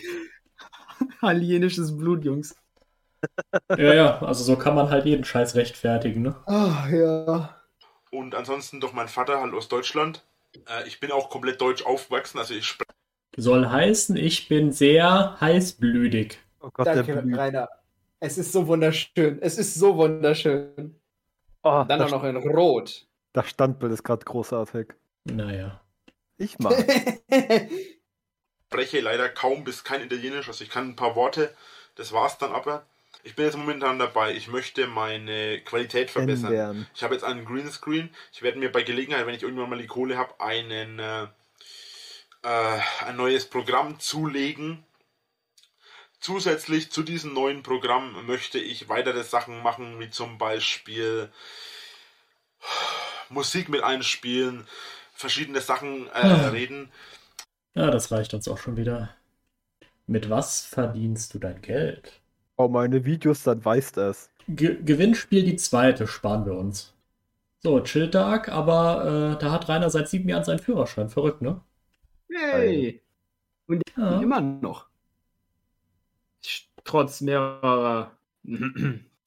Alienisches 1.22 1.96
Blut, 1.98 2.24
Jungs. 2.26 2.56
Ja, 3.70 3.94
ja, 3.94 4.22
also 4.22 4.44
so 4.44 4.56
kann 4.56 4.76
man 4.76 4.90
halt 4.90 5.06
jeden 5.06 5.26
Scheiß 5.26 5.56
rechtfertigen, 5.56 6.22
ne? 6.22 6.36
Ah, 6.46 6.88
ja. 6.90 7.56
Und 8.12 8.36
ansonsten 8.36 8.80
doch 8.80 8.94
mein 8.94 9.08
Vater 9.08 9.42
halt 9.42 9.54
aus 9.54 9.68
Deutschland. 9.68 10.24
Äh, 10.68 10.88
ich 10.88 11.00
bin 11.00 11.12
auch 11.12 11.30
komplett 11.30 11.62
deutsch 11.62 11.86
aufgewachsen, 11.86 12.40
also 12.40 12.54
ich 12.54 12.66
spreche 12.66 12.92
Soll 13.36 13.68
heißen, 13.70 14.16
ich 14.16 14.48
bin 14.48 14.72
sehr 14.72 15.38
heißblütig. 15.40 16.40
Oh 16.62 16.70
Gott, 16.72 16.88
Danke, 16.88 17.22
der. 17.22 17.38
Rainer. 17.38 17.70
Es 18.20 18.38
ist 18.38 18.52
so 18.52 18.68
wunderschön. 18.68 19.40
Es 19.42 19.58
ist 19.58 19.76
so 19.76 19.96
wunderschön. 19.96 20.96
Oh, 21.64 21.86
Dann 21.88 22.02
auch 22.02 22.10
noch 22.10 22.24
in 22.24 22.38
Rot. 22.38 23.06
das 23.34 23.50
Standbild 23.50 23.92
ist 23.94 24.04
gerade 24.04 24.26
großartig. 24.26 24.94
Naja. 25.26 25.82
Ich 26.38 26.58
mag. 26.60 26.74
leider 29.02 29.30
kaum 29.30 29.64
bis 29.64 29.84
kein 29.84 30.02
Italienisch, 30.02 30.48
also 30.48 30.64
ich 30.64 30.70
kann 30.70 30.90
ein 30.90 30.96
paar 30.96 31.16
Worte, 31.16 31.54
das 31.96 32.14
war's 32.14 32.38
dann 32.38 32.52
aber. 32.52 32.86
Ich 33.24 33.36
bin 33.36 33.46
jetzt 33.46 33.58
momentan 33.58 34.00
dabei, 34.00 34.34
ich 34.34 34.48
möchte 34.48 34.88
meine 34.88 35.60
Qualität 35.62 36.10
verbessern. 36.10 36.44
Kennenlernen. 36.44 36.88
Ich 36.96 37.04
habe 37.04 37.14
jetzt 37.14 37.24
einen 37.24 37.44
Greenscreen. 37.44 38.10
Ich 38.32 38.42
werde 38.42 38.60
mir 38.60 38.72
bei 38.72 38.84
Gelegenheit, 38.84 39.26
wenn 39.26 39.36
ich 39.36 39.44
irgendwann 39.44 39.70
mal 39.70 39.80
die 39.80 39.88
Kohle 39.88 40.18
habe, 40.18 40.40
einen 40.40 41.00
äh, 41.00 41.24
äh, 42.44 42.80
ein 43.06 43.18
neues 43.18 43.46
Programm 43.46 44.00
zulegen. 44.00 44.86
Zusätzlich 46.20 46.92
zu 46.92 47.02
diesem 47.04 47.34
neuen 47.34 47.64
Programm 47.64 48.26
möchte 48.26 48.60
ich 48.60 48.90
weitere 48.90 49.24
Sachen 49.24 49.62
machen, 49.64 50.00
wie 50.00 50.10
zum 50.10 50.38
Beispiel 50.38 51.30
Musik 53.30 53.70
mit 53.70 53.84
einspielen, 53.84 54.68
verschiedene 55.14 55.62
Sachen 55.62 56.08
äh, 56.08 56.12
Ah. 56.12 56.50
reden. 56.50 56.92
Ja, 57.74 57.90
das 57.92 58.12
reicht 58.12 58.34
uns 58.34 58.48
auch 58.48 58.58
schon 58.58 58.76
wieder. 58.76 59.16
Mit 60.08 60.30
was 60.30 60.66
verdienst 60.66 61.34
du 61.34 61.40
dein 61.40 61.62
Geld? 61.62 62.20
Oh, 62.58 62.68
meine 62.68 63.06
Videos, 63.06 63.44
dann 63.44 63.64
weißt 63.64 63.98
es. 64.00 64.30
Ge 64.50 64.82
Gewinnspiel 64.84 65.44
die 65.44 65.56
zweite 65.56 66.08
sparen 66.08 66.46
wir 66.46 66.54
uns. 66.54 66.94
So, 67.62 67.80
Chill-Tag, 67.82 68.50
aber 68.50 69.36
äh, 69.36 69.40
da 69.42 69.52
hat 69.52 69.70
Rainer 69.70 69.90
seit 69.90 70.10
sieben 70.10 70.28
Jahren 70.28 70.44
seinen 70.44 70.60
Führerschein. 70.60 71.10
Verrückt, 71.10 71.42
ne? 71.42 71.62
Hey. 72.30 73.02
Und 73.68 73.84
Ja. 73.96 74.20
immer 74.22 74.42
noch. 74.42 74.89
Trotz 76.90 77.22
mehrerer 77.22 78.12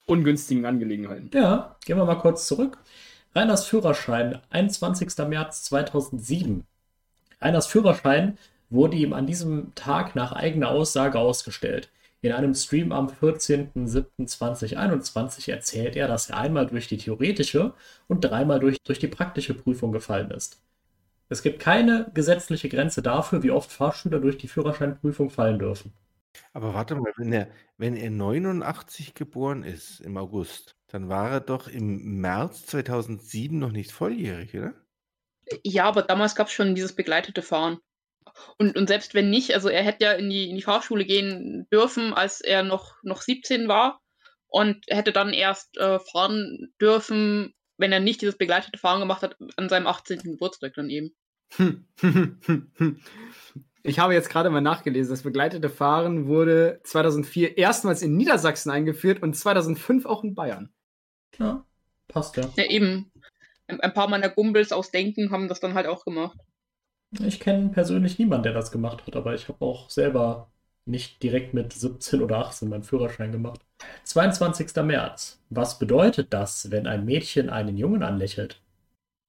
ungünstigen 0.05 0.65
Angelegenheiten. 0.65 1.31
Ja, 1.33 1.77
gehen 1.85 1.95
wir 1.95 2.03
mal 2.03 2.15
kurz 2.15 2.45
zurück. 2.45 2.77
Reiners 3.33 3.65
Führerschein, 3.65 4.41
21. 4.49 5.17
März 5.29 5.63
2007. 5.63 6.65
Reiners 7.39 7.67
Führerschein 7.67 8.37
wurde 8.69 8.97
ihm 8.97 9.13
an 9.13 9.27
diesem 9.27 9.73
Tag 9.75 10.13
nach 10.13 10.33
eigener 10.33 10.71
Aussage 10.71 11.17
ausgestellt. 11.17 11.89
In 12.21 12.33
einem 12.33 12.53
Stream 12.53 12.91
am 12.91 13.07
14.07.2021 13.07 15.49
erzählt 15.49 15.95
er, 15.95 16.09
dass 16.09 16.31
er 16.31 16.39
einmal 16.39 16.67
durch 16.67 16.89
die 16.89 16.97
theoretische 16.97 17.73
und 18.09 18.25
dreimal 18.25 18.59
durch, 18.59 18.75
durch 18.83 18.99
die 18.99 19.07
praktische 19.07 19.53
Prüfung 19.53 19.93
gefallen 19.93 20.31
ist. 20.31 20.61
Es 21.29 21.41
gibt 21.41 21.61
keine 21.61 22.11
gesetzliche 22.13 22.67
Grenze 22.67 23.01
dafür, 23.01 23.41
wie 23.41 23.51
oft 23.51 23.71
Fahrschüler 23.71 24.19
durch 24.19 24.37
die 24.37 24.49
Führerscheinprüfung 24.49 25.29
fallen 25.29 25.59
dürfen. 25.59 25.93
Aber 26.53 26.73
warte 26.73 26.95
mal, 26.95 27.13
wenn 27.17 27.33
er, 27.33 27.49
wenn 27.77 27.95
er 27.95 28.09
89 28.09 29.13
geboren 29.13 29.63
ist 29.63 29.99
im 29.99 30.17
August, 30.17 30.75
dann 30.87 31.09
war 31.09 31.29
er 31.29 31.39
doch 31.41 31.67
im 31.67 32.21
März 32.21 32.65
2007 32.67 33.57
noch 33.57 33.71
nicht 33.71 33.91
volljährig, 33.91 34.55
oder? 34.55 34.73
Ja, 35.63 35.85
aber 35.85 36.03
damals 36.03 36.35
gab 36.35 36.47
es 36.47 36.53
schon 36.53 36.75
dieses 36.75 36.95
begleitete 36.95 37.41
Fahren. 37.41 37.79
Und, 38.57 38.75
und 38.77 38.87
selbst 38.87 39.13
wenn 39.13 39.29
nicht, 39.29 39.53
also 39.53 39.69
er 39.69 39.83
hätte 39.83 40.05
ja 40.05 40.11
in 40.13 40.29
die, 40.29 40.49
in 40.49 40.55
die 40.55 40.61
Fahrschule 40.61 41.05
gehen 41.05 41.67
dürfen, 41.71 42.13
als 42.13 42.41
er 42.41 42.63
noch, 42.63 42.95
noch 43.03 43.21
17 43.21 43.67
war 43.67 44.01
und 44.47 44.85
hätte 44.87 45.11
dann 45.11 45.33
erst 45.33 45.77
äh, 45.77 45.99
fahren 45.99 46.73
dürfen, 46.81 47.53
wenn 47.77 47.91
er 47.91 47.99
nicht 47.99 48.21
dieses 48.21 48.37
begleitete 48.37 48.79
Fahren 48.79 48.99
gemacht 48.99 49.21
hat, 49.21 49.35
an 49.57 49.69
seinem 49.69 49.87
18. 49.87 50.19
Geburtstag 50.19 50.73
dann 50.75 50.89
eben. 50.89 51.15
Ich 53.83 53.99
habe 53.99 54.13
jetzt 54.13 54.29
gerade 54.29 54.49
mal 54.49 54.61
nachgelesen. 54.61 55.11
Das 55.11 55.23
begleitete 55.23 55.69
Fahren 55.69 56.27
wurde 56.27 56.79
2004 56.83 57.57
erstmals 57.57 58.01
in 58.01 58.15
Niedersachsen 58.15 58.71
eingeführt 58.71 59.21
und 59.21 59.35
2005 59.35 60.05
auch 60.05 60.23
in 60.23 60.35
Bayern. 60.35 60.73
Ja, 61.37 61.65
passt 62.07 62.37
ja. 62.37 62.49
Ja, 62.55 62.65
eben. 62.65 63.11
Ein, 63.67 63.81
ein 63.81 63.93
paar 63.93 64.07
meiner 64.07 64.29
Gumbels 64.29 64.71
aus 64.71 64.91
Denken 64.91 65.31
haben 65.31 65.49
das 65.49 65.59
dann 65.59 65.73
halt 65.73 65.87
auch 65.87 66.05
gemacht. 66.05 66.37
Ich 67.19 67.39
kenne 67.39 67.69
persönlich 67.69 68.17
niemanden, 68.17 68.43
der 68.43 68.53
das 68.53 68.71
gemacht 68.71 69.05
hat, 69.05 69.15
aber 69.15 69.35
ich 69.35 69.47
habe 69.47 69.63
auch 69.63 69.89
selber 69.89 70.49
nicht 70.85 71.21
direkt 71.21 71.53
mit 71.53 71.73
17 71.73 72.21
oder 72.21 72.39
18 72.39 72.69
meinen 72.69 72.83
Führerschein 72.83 73.31
gemacht. 73.31 73.61
22. 74.03 74.75
März. 74.83 75.39
Was 75.49 75.79
bedeutet 75.79 76.33
das, 76.33 76.71
wenn 76.71 76.87
ein 76.87 77.05
Mädchen 77.05 77.49
einen 77.49 77.77
Jungen 77.77 78.03
anlächelt? 78.03 78.61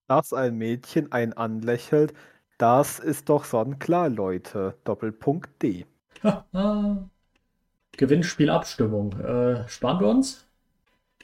Dass 0.09 0.33
ein 0.33 0.57
Mädchen 0.57 1.13
einen 1.13 1.33
anlächelt, 1.33 2.15
das 2.59 2.99
ist 2.99 3.29
doch 3.29 3.45
sonnenklar, 3.45 4.09
Leute. 4.09 4.77
Doppelpunkt 4.85 5.63
D. 5.63 5.87
Gewinnspielabstimmung. 7.97 9.13
Äh, 9.21 9.69
sparen 9.69 10.01
wir 10.01 10.09
uns? 10.09 10.47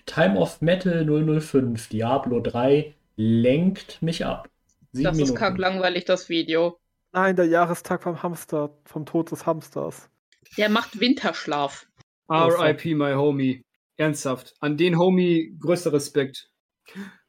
Time 0.06 0.38
of 0.38 0.60
Metal 0.60 1.04
005, 1.40 1.88
Diablo 1.88 2.40
3, 2.40 2.94
lenkt 3.16 4.02
mich 4.02 4.24
ab. 4.24 4.48
Sieben 4.92 5.04
Das 5.04 5.12
ist 5.14 5.18
Minuten. 5.18 5.38
kacklangweilig, 5.38 6.04
das 6.04 6.28
Video. 6.28 6.78
Nein, 7.12 7.36
der 7.36 7.46
Jahrestag 7.46 8.02
vom 8.02 8.22
Hamster, 8.22 8.70
vom 8.84 9.04
Tod 9.06 9.30
des 9.30 9.46
Hamsters. 9.46 10.08
Der 10.56 10.68
macht 10.68 10.98
Winterschlaf. 11.00 11.86
R.I.P. 12.28 12.94
my 12.94 13.12
homie. 13.14 13.62
Ernsthaft. 13.96 14.54
An 14.60 14.76
den 14.76 14.98
Homie 14.98 15.56
größter 15.60 15.92
Respekt. 15.92 16.50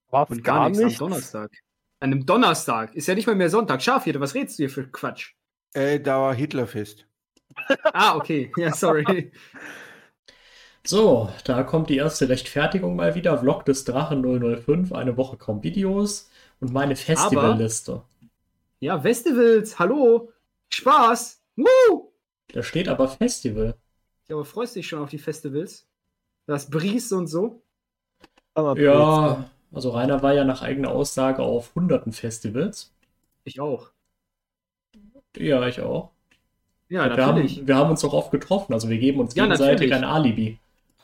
Was 0.09 0.29
Und 0.29 0.43
gar, 0.43 0.69
nichts 0.69 0.83
am 1.01 1.09
Donnerstag. 1.09 1.51
An 2.01 2.11
einem 2.11 2.25
Donnerstag. 2.25 2.95
Ist 2.95 3.07
ja 3.07 3.15
nicht 3.15 3.27
mal 3.27 3.35
mehr 3.35 3.49
Sonntag. 3.49 3.81
Schafhirte, 3.81 4.19
was 4.19 4.33
redest 4.33 4.57
du 4.57 4.63
hier 4.63 4.69
für 4.69 4.87
Quatsch? 4.87 5.33
Äh, 5.73 5.99
da 5.99 6.19
war 6.19 6.33
Hitlerfest. 6.33 7.05
Ah, 7.93 8.15
okay. 8.15 8.51
Ja, 8.57 8.73
sorry. 8.73 9.31
So, 10.83 11.29
da 11.45 11.63
kommt 11.63 11.89
die 11.89 11.97
erste 11.97 12.27
Rechtfertigung 12.29 12.95
mal 12.95 13.13
wieder. 13.15 13.37
Vlog 13.37 13.65
des 13.65 13.85
Drachen 13.85 14.21
005, 14.21 14.91
eine 14.93 15.15
Woche 15.17 15.37
kaum 15.37 15.63
Videos 15.63 16.29
und 16.59 16.73
meine 16.73 16.95
Festivalliste. 16.95 18.01
Ja, 18.79 18.99
Festivals, 18.99 19.77
hallo. 19.77 20.31
Spaß. 20.73 21.41
Woo! 21.55 22.11
Da 22.53 22.63
steht 22.63 22.87
aber 22.87 23.07
Festival. 23.07 23.75
Ja, 24.29 24.35
aber 24.35 24.45
freust 24.45 24.75
du 24.75 24.79
dich 24.79 24.87
schon 24.87 24.99
auf 24.99 25.09
die 25.09 25.19
Festivals? 25.19 25.87
Das 26.47 26.69
Bries 26.69 27.11
und 27.11 27.27
so? 27.27 27.61
Aber 28.53 28.75
Ja, 28.81 29.49
also 29.73 29.89
Rainer 29.91 30.21
war 30.23 30.33
ja 30.33 30.43
nach 30.43 30.61
eigener 30.61 30.91
Aussage 30.91 31.41
auf 31.43 31.73
hunderten 31.75 32.11
Festivals. 32.13 32.93
Ich 33.43 33.59
auch. 33.59 33.91
Ja, 35.37 35.65
ich 35.67 35.81
auch. 35.81 36.11
Ja, 36.89 37.03
wir, 37.03 37.09
natürlich. 37.09 37.57
haben, 37.57 37.67
wir 37.67 37.75
haben 37.75 37.91
uns 37.91 38.01
doch 38.01 38.13
oft 38.13 38.31
getroffen, 38.31 38.73
also 38.73 38.89
wir 38.89 38.97
geben 38.99 39.19
uns 39.19 39.35
Ja, 39.35 39.43
gegenseitig 39.45 39.89
natürlich. 39.89 39.93
ein 39.93 40.03
Alibi. 40.03 40.59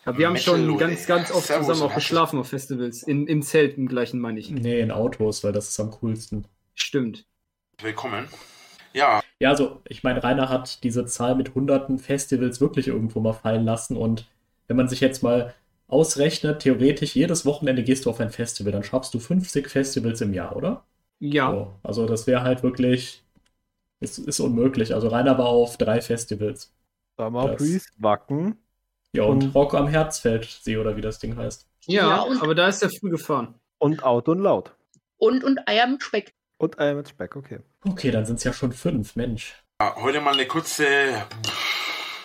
Ja, 0.06 0.18
wir 0.18 0.27
haben 0.27 0.38
schon 0.38 0.77
ganz, 0.77 1.06
ganz 1.06 1.31
oft 1.31 1.48
Servus 1.48 1.68
zusammen 1.68 1.91
auch 1.91 1.95
geschlafen 1.95 2.39
auf 2.39 2.48
Festivals. 2.49 3.03
In, 3.03 3.27
Im 3.27 3.41
Zelt 3.41 3.77
im 3.77 3.88
gleichen, 3.88 4.19
meine 4.19 4.39
ich. 4.39 4.49
Nee, 4.49 4.80
in 4.81 4.91
Autos, 4.91 5.44
weil 5.44 5.52
das 5.53 5.69
ist 5.69 5.80
am 5.80 5.91
coolsten. 5.91 6.45
Stimmt. 6.76 7.26
Willkommen. 7.81 8.27
Ja, 8.94 9.22
Ja, 9.39 9.49
also 9.49 9.81
ich 9.88 10.03
meine, 10.03 10.23
Rainer 10.23 10.49
hat 10.49 10.84
diese 10.84 11.06
Zahl 11.06 11.35
mit 11.35 11.53
hunderten 11.56 11.99
Festivals 11.99 12.60
wirklich 12.61 12.88
irgendwo 12.88 13.19
mal 13.19 13.34
fallen 13.34 13.65
lassen 13.65 13.95
und 13.98 14.27
wenn 14.68 14.77
man 14.77 14.89
sich 14.89 14.99
jetzt 14.99 15.23
mal 15.23 15.53
ausrechnet, 15.88 16.61
theoretisch 16.61 17.15
jedes 17.15 17.45
Wochenende 17.45 17.84
gehst 17.84 18.05
du 18.05 18.09
auf 18.09 18.19
ein 18.19 18.30
Festival, 18.30 18.72
dann 18.72 18.84
schaffst 18.84 19.14
du 19.14 19.19
50 19.19 19.69
Festivals 19.69 20.22
im 20.22 20.34
Jahr, 20.34 20.55
oder? 20.55 20.84
Ja. 21.19 21.51
So, 21.51 21.73
also 21.84 22.05
das 22.05 22.27
wäre 22.27 22.41
halt 22.43 22.61
wirklich, 22.64 23.23
ist, 23.99 24.19
ist 24.19 24.39
unmöglich. 24.39 24.93
Also 24.93 25.07
Rainer 25.07 25.38
war 25.38 25.47
auf 25.47 25.77
drei 25.77 26.01
Festivals. 26.01 26.73
Summer 27.18 27.47
Das- 27.49 27.57
Breeze, 27.57 27.88
Wacken. 27.97 28.57
Ja, 29.14 29.23
und 29.23 29.43
Und- 29.45 29.55
Rock 29.55 29.73
am 29.73 29.88
Herzfeldsee 29.88 30.77
oder 30.77 30.95
wie 30.97 31.01
das 31.01 31.18
Ding 31.19 31.35
heißt. 31.38 31.65
Ja, 31.85 32.07
Ja, 32.09 32.22
und- 32.22 32.41
aber 32.41 32.53
da 32.53 32.68
ist 32.68 32.84
er 32.84 32.89
früh 32.89 33.09
gefahren. 33.09 33.55
Und 33.80 34.03
Auto 34.03 34.31
und 34.34 34.39
Laut. 34.39 34.72
Und, 35.18 35.43
und 35.43 35.59
Eier 35.68 35.88
mit 35.88 36.03
Speck. 36.03 36.34
Und 36.57 36.77
Eier 36.80 36.93
mit 36.95 37.07
Speck, 37.09 37.35
okay. 37.35 37.59
Okay, 37.88 38.11
dann 38.11 38.26
sind 38.26 38.35
es 38.38 38.43
ja 38.43 38.51
schon 38.53 38.72
fünf, 38.73 39.15
Mensch. 39.15 39.55
Ja, 39.81 39.95
heute 39.95 40.19
mal 40.22 40.34
eine 40.34 40.45
kurze, 40.47 40.85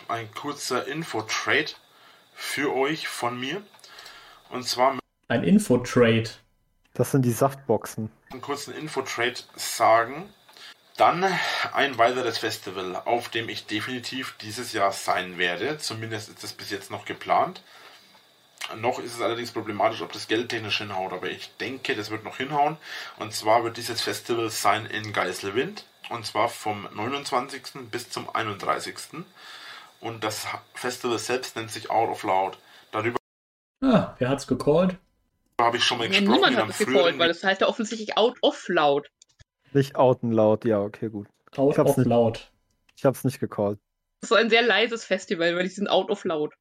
ein 0.09 0.30
kurzer 0.34 0.86
Info-Trade 0.86 1.72
für 2.43 2.74
euch 2.74 3.09
von 3.09 3.39
mir. 3.39 3.62
Und 4.51 4.69
zwar 4.69 4.98
Ein 5.28 5.44
Infotrade. 5.44 6.28
Das 6.93 7.12
sind 7.12 7.23
die 7.23 7.32
Saftboxen. 7.32 8.10
einen 8.31 8.43
kurzen 8.43 8.74
Info-Trade 8.74 9.36
sagen. 9.56 10.28
Dann 10.98 11.24
ein 11.73 11.97
weiteres 11.97 12.36
Festival, 12.39 12.97
auf 12.97 13.31
dem 13.31 13.48
ich 13.48 13.66
definitiv 13.66 14.35
dieses 14.43 14.74
Jahr 14.74 14.93
sein 14.93 15.39
werde. 15.39 15.78
Zumindest 15.78 16.28
ist 16.28 16.43
das 16.43 16.52
bis 16.52 16.69
jetzt 16.70 16.90
noch 16.90 17.06
geplant. 17.06 17.62
Noch 18.77 18.98
ist 18.98 19.14
es 19.14 19.23
allerdings 19.23 19.52
problematisch, 19.52 20.02
ob 20.02 20.12
das 20.12 20.28
geldtechnisch 20.28 20.78
hinhaut, 20.78 21.12
aber 21.12 21.31
ich 21.31 21.56
denke, 21.56 21.97
das 21.97 22.10
wird 22.10 22.24
noch 22.24 22.36
hinhauen. 22.36 22.77
Und 23.19 23.32
zwar 23.32 23.64
wird 23.64 23.78
dieses 23.78 24.02
Festival 24.02 24.51
sein 24.51 24.85
in 24.86 25.12
Geiselwind. 25.14 25.86
Und 26.10 26.27
zwar 26.27 26.48
vom 26.51 26.86
29. 26.93 27.90
bis 27.90 28.10
zum 28.10 28.28
31. 28.35 29.24
Und 30.03 30.24
das 30.24 30.47
Festival 30.74 31.16
selbst 31.19 31.55
nennt 31.57 31.70
sich 31.70 31.89
Out 31.91 32.09
of 32.11 32.23
Loud. 32.24 32.59
Darüber 32.91 33.16
Ah, 33.83 34.15
wer 34.19 34.29
hat's 34.29 34.47
gecallt? 34.47 34.97
habe 35.61 35.77
ich 35.77 35.85
schon 35.85 35.99
mal 35.99 36.05
Ja, 36.05 36.11
gesprochen. 36.11 36.33
niemand 36.33 36.57
hat 36.57 36.69
es 36.70 36.79
gecallt, 36.79 37.19
weil 37.20 37.31
es 37.31 37.45
heißt 37.45 37.61
ja 37.61 37.69
offensichtlich 37.69 38.16
out 38.19 38.37
of 38.43 38.66
loud. 38.69 39.09
Nicht 39.73 39.95
Outen 39.95 40.33
Laut, 40.33 40.65
ja, 40.65 40.81
okay, 40.81 41.09
gut. 41.09 41.29
Out 41.57 41.79
of 41.79 41.97
nicht- 41.97 42.07
Loud. 42.09 42.51
Ich 42.97 43.05
hab's 43.05 43.23
nicht 43.23 43.39
gecallt. 43.39 43.79
Das 44.20 44.31
ist 44.33 44.37
ein 44.37 44.51
sehr 44.51 44.62
leises 44.62 45.05
Festival, 45.05 45.55
weil 45.57 45.62
die 45.62 45.69
sind 45.69 45.89
out 45.89 46.11
of 46.11 46.24
loud. 46.24 46.53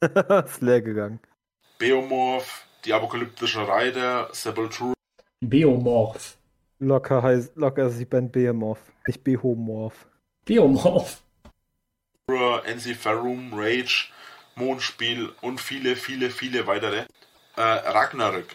ist 0.00 0.62
leer 0.62 0.80
gegangen. 0.80 1.20
Beomorph, 1.78 2.66
die 2.86 2.92
apokalyptische 2.94 3.66
Reiter, 3.68 4.28
Sepultura, 4.32 4.94
Biomorph. 5.40 6.36
Locker 6.78 7.22
heißt, 7.22 7.56
locker 7.56 7.86
ist 7.88 7.98
die 7.98 8.04
Band 8.06 8.32
Behemoth, 8.32 8.78
nicht 9.06 9.22
Behomorph. 9.22 10.06
Biomorph. 12.26 12.66
Ensiferum, 12.66 13.52
Rage, 13.54 14.08
Mondspiel 14.56 15.32
und 15.40 15.60
viele, 15.60 15.96
viele, 15.96 16.30
viele 16.30 16.66
weitere. 16.66 17.04
Äh, 17.56 17.60
Ragnarök. 17.60 18.46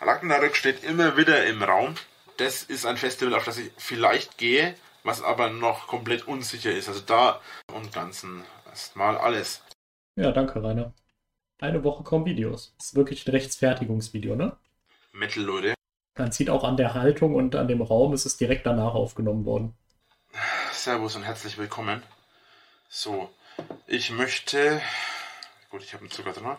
Ragnarök 0.00 0.56
steht 0.56 0.84
immer 0.84 1.16
wieder 1.16 1.46
im 1.46 1.62
Raum. 1.62 1.94
Das 2.36 2.62
ist 2.62 2.84
ein 2.84 2.96
Festival, 2.96 3.34
auf 3.34 3.44
das 3.44 3.58
ich 3.58 3.70
vielleicht 3.78 4.36
gehe, 4.36 4.74
was 5.04 5.22
aber 5.22 5.48
noch 5.48 5.86
komplett 5.86 6.28
unsicher 6.28 6.70
ist. 6.70 6.88
Also 6.88 7.00
da 7.00 7.40
und 7.72 7.92
Ganzen 7.92 8.44
erstmal 8.68 9.16
alles. 9.16 9.62
Ja, 10.16 10.32
danke, 10.32 10.62
Rainer. 10.62 10.92
Eine 11.58 11.82
Woche 11.84 12.04
kaum 12.04 12.26
Videos. 12.26 12.74
Das 12.76 12.88
ist 12.88 12.94
wirklich 12.94 13.26
ein 13.26 13.30
Rechtsfertigungsvideo, 13.30 14.36
ne? 14.36 14.56
Metal, 15.12 15.42
Leute. 15.42 15.74
Man 16.18 16.32
sieht 16.32 16.50
auch 16.50 16.64
an 16.64 16.76
der 16.76 16.92
Haltung 16.92 17.34
und 17.34 17.54
an 17.54 17.68
dem 17.68 17.80
Raum, 17.80 18.12
ist 18.12 18.26
es 18.26 18.36
direkt 18.36 18.66
danach 18.66 18.94
aufgenommen 18.94 19.46
worden. 19.46 19.74
Servus 20.72 21.16
und 21.16 21.22
herzlich 21.22 21.56
willkommen. 21.56 22.02
So, 22.88 23.34
ich 23.86 24.10
möchte. 24.10 24.80
Gut, 25.70 25.82
ich 25.82 25.92
habe 25.92 26.02
einen 26.02 26.10
Zucker 26.10 26.32
drin. 26.32 26.56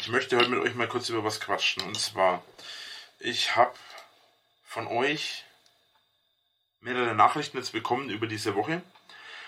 Ich 0.00 0.08
möchte 0.08 0.36
heute 0.36 0.50
mit 0.50 0.60
euch 0.60 0.74
mal 0.74 0.88
kurz 0.88 1.08
über 1.08 1.22
was 1.22 1.40
quatschen. 1.40 1.82
Und 1.84 1.98
zwar, 1.98 2.42
ich 3.20 3.54
habe 3.54 3.74
von 4.64 4.88
euch 4.88 5.44
mehrere 6.80 7.14
Nachrichten 7.14 7.58
jetzt 7.58 7.72
bekommen 7.72 8.10
über 8.10 8.26
diese 8.26 8.56
Woche. 8.56 8.82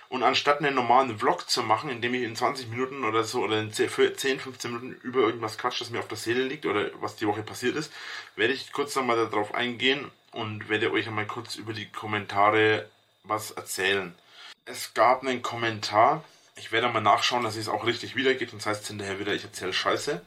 Und 0.09 0.23
anstatt 0.23 0.59
einen 0.59 0.75
normalen 0.75 1.19
Vlog 1.19 1.49
zu 1.49 1.63
machen, 1.63 1.91
in 1.91 2.03
dem 2.03 2.15
ich 2.15 2.23
in 2.23 2.37
20 2.37 2.69
Minuten 2.69 3.05
oder 3.05 3.25
so 3.25 3.43
oder 3.43 3.59
in 3.59 3.73
10, 3.73 3.89
15 3.89 4.39
Minuten 4.65 4.93
über 5.03 5.21
irgendwas 5.21 5.59
quatsche, 5.59 5.83
das 5.83 5.91
mir 5.91 6.01
auf 6.01 6.09
der 6.09 6.19
Seele 6.19 6.45
liegt 6.45 6.67
oder 6.67 6.91
was 7.01 7.17
die 7.17 7.27
Woche 7.27 7.43
passiert 7.43 7.77
ist, 7.77 7.93
werde 8.37 8.53
ich 8.53 8.73
kurz 8.73 8.95
nochmal 8.95 9.17
darauf 9.17 9.55
eingehen 9.55 10.11
und 10.31 10.69
werde 10.69 10.93
euch 10.93 11.09
einmal 11.09 11.27
kurz 11.27 11.57
über 11.57 11.73
die 11.73 11.91
Kommentare 11.91 12.91
was 13.25 13.53
erzählen. 13.53 14.15
Es 14.65 14.95
gab 14.95 15.23
einen 15.23 15.43
Kommentar. 15.43 16.25
Ich 16.57 16.71
werde 16.71 16.89
mal 16.89 17.01
nachschauen, 17.01 17.43
dass 17.43 17.57
ich 17.57 17.63
es 17.63 17.69
auch 17.69 17.85
richtig 17.85 18.15
wiedergebe, 18.15 18.51
sonst 18.51 18.67
heißt 18.67 18.83
es 18.83 18.89
hinterher 18.89 19.19
wieder, 19.19 19.35
ich 19.35 19.43
erzähle 19.43 19.73
Scheiße. 19.73 20.23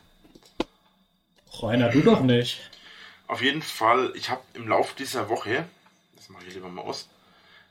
Rainer, 1.61 1.89
du 1.89 2.01
doch 2.01 2.21
nicht. 2.21 2.69
Auf 3.27 3.41
jeden 3.41 3.61
Fall, 3.61 4.11
ich 4.15 4.29
habe 4.29 4.41
im 4.53 4.67
Lauf 4.67 4.93
dieser 4.93 5.29
Woche, 5.29 5.65
das 6.15 6.29
mache 6.29 6.45
ich 6.47 6.53
lieber 6.53 6.67
mal 6.67 6.81
aus, 6.81 7.07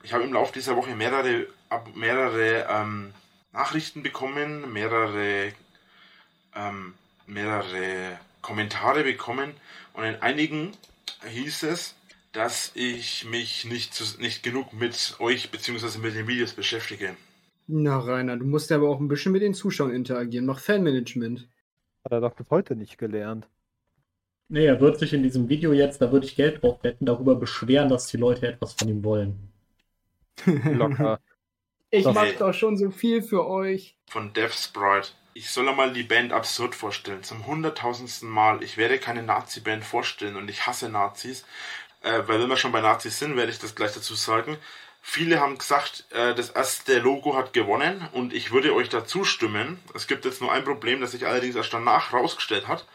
ich 0.02 0.12
habe 0.12 0.24
im 0.24 0.32
Lauf 0.32 0.52
dieser 0.52 0.76
Woche 0.76 0.94
mehrere, 0.94 1.46
mehrere 1.94 2.66
ähm, 2.68 3.12
Nachrichten 3.52 4.02
bekommen, 4.02 4.72
mehrere, 4.72 5.52
ähm, 6.54 6.94
mehrere 7.26 8.18
Kommentare 8.40 9.04
bekommen 9.04 9.54
und 9.92 10.04
in 10.04 10.20
einigen 10.22 10.76
hieß 11.28 11.64
es, 11.64 11.94
dass 12.34 12.72
ich 12.74 13.24
mich 13.24 13.64
nicht, 13.64 13.94
zu, 13.94 14.20
nicht 14.20 14.42
genug 14.42 14.72
mit 14.72 15.16
euch 15.20 15.50
bzw. 15.50 15.98
mit 15.98 16.14
den 16.14 16.28
Videos 16.28 16.52
beschäftige. 16.52 17.16
Na, 17.66 17.98
Rainer, 17.98 18.36
du 18.36 18.44
musst 18.44 18.70
ja 18.70 18.76
aber 18.76 18.90
auch 18.90 19.00
ein 19.00 19.08
bisschen 19.08 19.32
mit 19.32 19.42
den 19.42 19.54
Zuschauern 19.54 19.94
interagieren. 19.94 20.44
Mach 20.44 20.58
Fanmanagement. 20.58 21.48
Hat 22.04 22.12
er 22.12 22.20
doch 22.20 22.34
bis 22.34 22.50
heute 22.50 22.76
nicht 22.76 22.98
gelernt. 22.98 23.48
Nee, 24.48 24.66
er 24.66 24.80
wird 24.80 24.98
sich 24.98 25.14
in 25.14 25.22
diesem 25.22 25.48
Video 25.48 25.72
jetzt, 25.72 26.02
da 26.02 26.12
würde 26.12 26.26
ich 26.26 26.36
Geld 26.36 26.62
drauf 26.62 26.78
wetten, 26.82 27.06
darüber 27.06 27.34
beschweren, 27.34 27.88
dass 27.88 28.08
die 28.08 28.18
Leute 28.18 28.46
etwas 28.46 28.74
von 28.74 28.88
ihm 28.88 29.02
wollen. 29.02 29.50
Locker. 30.44 31.20
Ich 31.90 32.04
mach 32.04 32.30
doch 32.38 32.52
schon 32.52 32.76
so 32.76 32.90
viel 32.90 33.22
für 33.22 33.46
euch. 33.46 33.96
von 34.06 34.32
Death 34.32 34.52
Sprite. 34.52 35.08
Ich 35.32 35.50
soll 35.50 35.68
einmal 35.68 35.92
die 35.92 36.02
Band 36.02 36.32
Absurd 36.32 36.74
vorstellen. 36.74 37.22
Zum 37.22 37.46
hunderttausendsten 37.46 38.28
Mal. 38.28 38.62
Ich 38.62 38.76
werde 38.76 38.98
keine 38.98 39.22
Nazi-Band 39.22 39.84
vorstellen 39.84 40.36
und 40.36 40.48
ich 40.48 40.66
hasse 40.66 40.88
Nazis. 40.88 41.44
Äh, 42.04 42.28
weil 42.28 42.40
wenn 42.40 42.48
wir 42.48 42.56
schon 42.56 42.72
bei 42.72 42.82
Nazis 42.82 43.18
sind, 43.18 43.36
werde 43.36 43.50
ich 43.50 43.58
das 43.58 43.74
gleich 43.74 43.92
dazu 43.92 44.14
sagen. 44.14 44.58
Viele 45.00 45.40
haben 45.40 45.58
gesagt, 45.58 46.04
äh, 46.10 46.34
das 46.34 46.50
erste 46.50 46.98
Logo 46.98 47.34
hat 47.34 47.52
gewonnen 47.52 48.06
und 48.12 48.32
ich 48.32 48.52
würde 48.52 48.74
euch 48.74 48.90
da 48.90 49.06
zustimmen. 49.06 49.78
Es 49.94 50.06
gibt 50.06 50.24
jetzt 50.24 50.40
nur 50.40 50.52
ein 50.52 50.64
Problem, 50.64 51.00
das 51.00 51.12
sich 51.12 51.26
allerdings 51.26 51.56
erst 51.56 51.72
danach 51.72 52.12
rausgestellt 52.12 52.68
hat. 52.68 52.86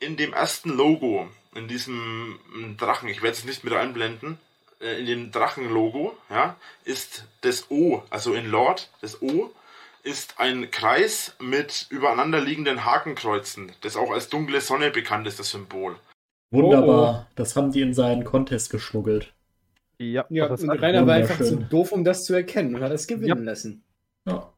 In 0.00 0.16
dem 0.16 0.32
ersten 0.32 0.70
Logo, 0.70 1.28
in 1.54 1.68
diesem 1.68 2.38
mm, 2.52 2.76
Drachen, 2.78 3.08
ich 3.08 3.22
werde 3.22 3.36
es 3.36 3.44
nicht 3.44 3.64
mit 3.64 3.72
einblenden, 3.72 4.38
äh, 4.80 4.98
in 4.98 5.06
dem 5.06 5.32
Drachenlogo, 5.32 6.16
ja, 6.30 6.56
ist 6.84 7.24
das 7.42 7.70
O, 7.70 8.02
also 8.10 8.34
in 8.34 8.46
Lord, 8.50 8.90
das 9.00 9.22
O, 9.22 9.52
ist 10.02 10.40
ein 10.40 10.70
Kreis 10.70 11.36
mit 11.38 11.86
übereinander 11.90 12.40
liegenden 12.40 12.84
Hakenkreuzen, 12.84 13.72
das 13.82 13.96
auch 13.96 14.10
als 14.10 14.30
dunkle 14.30 14.60
Sonne 14.60 14.90
bekannt 14.90 15.26
ist, 15.26 15.38
das 15.38 15.50
Symbol. 15.50 15.96
Wunderbar. 16.50 17.26
Das 17.36 17.56
haben 17.56 17.70
die 17.72 17.80
in 17.82 17.94
seinen 17.94 18.24
Contest 18.24 18.70
geschmuggelt. 18.70 19.32
Ja, 19.98 20.24
Ja, 20.30 20.48
das 20.48 20.62
ist 20.62 20.68
und 20.68 20.78
Rainer 20.82 21.06
war 21.06 21.14
einfach 21.14 21.38
zu 21.38 21.56
doof, 21.56 21.92
um 21.92 22.04
das 22.04 22.24
zu 22.24 22.34
erkennen 22.34 22.74
und 22.74 22.82
hat 22.82 22.90
es 22.92 23.06
gewinnen 23.06 23.28
Ja. 23.28 23.34
lassen. 23.44 23.84
Ja. 24.26 24.52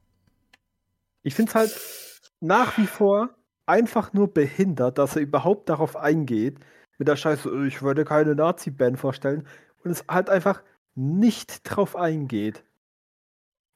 Ich 1.23 1.35
finde 1.35 1.51
es 1.51 1.55
halt 1.55 2.31
nach 2.41 2.79
wie 2.79 2.87
vor 2.87 3.31
einfach 3.67 4.13
nur 4.13 4.33
behindert, 4.33 4.99
dass 4.99 5.17
er 5.17 5.23
überhaupt 5.23 5.69
darauf 5.69 5.97
eingeht, 5.97 6.59
mit 6.99 7.09
der 7.09 7.17
Scheiße, 7.17 7.49
äh, 7.49 7.67
ich 7.67 7.83
würde 7.83 8.05
keine 8.05 8.35
Nazi-Band 8.35 8.99
vorstellen, 8.99 9.47
und 9.85 9.91
es 9.91 10.05
halt 10.09 10.31
einfach 10.31 10.63
nicht 10.95 11.63
drauf 11.65 11.97
eingeht. 11.97 12.65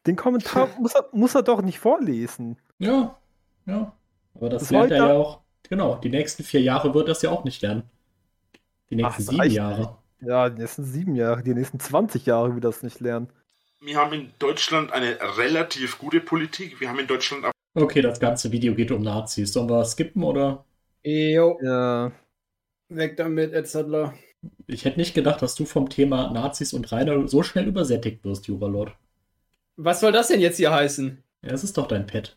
Den 0.07 0.17
Kommentar 0.17 0.69
muss 0.81 0.95
er, 0.95 1.09
muss 1.13 1.35
er 1.35 1.43
doch 1.43 1.63
nicht 1.63 1.79
vorlesen. 1.81 2.57
Ja. 2.79 3.17
Ja. 3.67 3.93
Aber 4.35 4.49
das 4.51 4.63
Das 4.63 4.71
lernt 4.71 4.93
er 4.93 4.99
ja 4.99 5.13
auch. 5.15 5.41
Genau, 5.69 5.97
die 5.97 6.11
nächsten 6.11 6.45
vier 6.45 6.61
Jahre 6.63 6.95
wird 6.95 7.09
das 7.09 7.23
ja 7.23 7.31
auch 7.31 7.43
nicht 7.43 7.61
lernen. 7.63 7.83
Die 8.91 8.97
nächsten 8.97 9.23
Ach, 9.23 9.27
sieben 9.27 9.41
reicht 9.41 9.57
Jahre. 9.57 9.99
Ja, 10.21 10.49
die 10.49 10.61
nächsten 10.61 10.85
sieben 10.85 11.15
Jahre, 11.15 11.43
die 11.43 11.55
nächsten 11.55 11.79
20 11.81 12.27
Jahre 12.27 12.55
wird 12.55 12.65
das 12.65 12.83
nicht 12.83 13.01
lernen. 13.01 13.29
Wir 13.81 13.97
haben 13.97 14.13
in 14.13 14.31
Deutschland 14.39 14.93
eine 14.93 15.19
relativ 15.37 15.99
gute 15.99 16.21
Politik. 16.21 16.81
Wir 16.81 16.89
haben 16.89 16.99
in 16.99 17.07
Deutschland 17.07 17.45
auch 17.45 17.53
Okay, 17.75 18.01
das 18.01 18.19
ganze 18.21 18.51
Video 18.53 18.75
geht 18.75 18.91
um 18.91 19.03
Nazis. 19.03 19.53
Sollen 19.53 19.69
wir 19.69 19.85
skippen 19.85 20.23
oder? 20.23 20.65
Jo, 21.05 21.59
Ja. 21.63 22.11
weg 22.89 23.17
damit, 23.19 23.53
etc. 23.53 24.13
Ich 24.67 24.85
hätte 24.87 24.99
nicht 24.99 25.15
gedacht, 25.15 25.43
dass 25.43 25.55
du 25.55 25.67
vom 25.67 25.91
Thema 25.91 26.31
Nazis 26.33 26.73
und 26.73 26.91
Rainer 26.91 27.29
so 27.29 27.43
schnell 27.43 27.67
übersättigt 27.69 28.25
wirst, 28.25 28.47
Juralord. 28.47 28.93
Was 29.77 30.01
soll 30.01 30.13
das 30.13 30.29
denn 30.29 30.41
jetzt 30.41 30.57
hier 30.57 30.73
heißen? 30.73 31.23
Ja, 31.43 31.51
es 31.53 31.65
ist 31.65 31.77
doch 31.77 31.87
dein 31.87 32.07
Pet. 32.07 32.37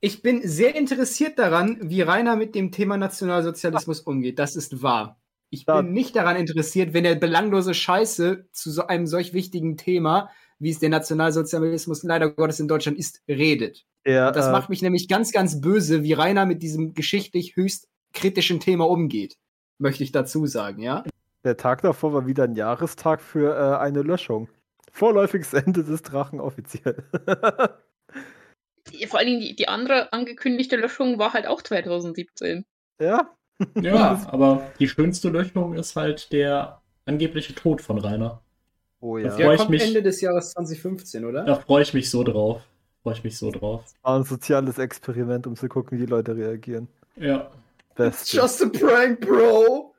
Ich 0.00 0.22
bin 0.22 0.46
sehr 0.46 0.76
interessiert 0.76 1.40
daran, 1.40 1.90
wie 1.90 2.02
Rainer 2.02 2.36
mit 2.36 2.54
dem 2.54 2.70
Thema 2.70 2.96
Nationalsozialismus 2.96 4.00
umgeht. 4.00 4.38
Das 4.38 4.54
ist 4.54 4.80
wahr. 4.80 5.18
Ich 5.50 5.64
Da- 5.64 5.80
bin 5.82 5.92
nicht 5.92 6.14
daran 6.16 6.36
interessiert, 6.36 6.92
wenn 6.94 7.04
er 7.04 7.14
belanglose 7.14 7.74
Scheiße 7.74 8.46
zu 8.52 8.70
so 8.70 8.86
einem 8.86 9.06
solch 9.06 9.32
wichtigen 9.32 9.76
Thema, 9.76 10.30
wie 10.58 10.70
es 10.70 10.78
der 10.78 10.88
Nationalsozialismus 10.90 12.02
leider 12.02 12.30
Gottes 12.30 12.60
in 12.60 12.68
Deutschland 12.68 12.98
ist, 12.98 13.22
redet. 13.28 13.84
Er, 14.04 14.32
Das 14.32 14.46
äh, 14.48 14.52
macht 14.52 14.68
mich 14.70 14.82
nämlich 14.82 15.08
ganz, 15.08 15.32
ganz 15.32 15.60
böse, 15.60 16.02
wie 16.02 16.12
Rainer 16.12 16.46
mit 16.46 16.62
diesem 16.62 16.94
geschichtlich 16.94 17.56
höchst 17.56 17.88
kritischen 18.12 18.60
Thema 18.60 18.88
umgeht. 18.88 19.36
Möchte 19.78 20.02
ich 20.04 20.12
dazu 20.12 20.46
sagen, 20.46 20.82
ja? 20.82 21.04
der 21.44 21.56
Tag 21.56 21.82
davor 21.82 22.12
war 22.12 22.26
wieder 22.26 22.44
ein 22.44 22.54
Jahrestag 22.54 23.22
für 23.22 23.54
äh, 23.56 23.78
eine 23.78 24.02
Löschung. 24.02 24.48
Vorläufiges 24.90 25.52
Ende 25.54 25.84
des 25.84 26.02
Drachen 26.02 26.40
offiziell. 26.40 27.04
Ja, 28.90 29.06
Vor 29.06 29.18
allen 29.18 29.28
Dingen 29.28 29.40
die, 29.40 29.54
die 29.54 29.68
andere 29.68 30.12
angekündigte 30.14 30.76
Löschung 30.76 31.18
war 31.18 31.34
halt 31.34 31.46
auch 31.46 31.60
2017. 31.62 32.64
ja, 33.00 33.34
Ja, 33.80 34.26
aber 34.30 34.70
die 34.78 34.88
schönste 34.88 35.28
Löschung 35.30 35.74
ist 35.74 35.96
halt 35.96 36.32
der 36.32 36.80
angebliche 37.06 37.54
Tod 37.54 37.80
von 37.82 37.98
Rainer. 37.98 38.42
oh 39.00 39.18
Ja. 39.18 39.28
ja. 39.30 39.36
Der 39.36 39.52
ich 39.52 39.58
kommt 39.58 39.70
mich- 39.70 39.82
Ende 39.82 40.02
des 40.02 40.20
Jahres 40.20 40.52
2015, 40.52 41.24
oder? 41.24 41.44
Da 41.44 41.56
freue 41.56 41.82
ich 41.82 41.94
mich 41.94 42.10
so 42.10 42.22
drauf. 42.22 42.62
Freue 43.02 43.14
ich 43.14 43.24
mich 43.24 43.38
so 43.38 43.50
drauf. 43.50 43.84
War 44.02 44.18
ein 44.18 44.24
soziales 44.24 44.78
Experiment, 44.78 45.46
um 45.46 45.56
zu 45.56 45.68
gucken, 45.68 45.96
wie 45.98 46.02
die 46.04 46.10
Leute 46.10 46.36
reagieren. 46.36 46.88
Ja. 47.16 47.50
Best. 47.94 48.32
Just 48.32 48.62
a 48.62 48.68
prank, 48.68 49.20
bro! 49.20 49.94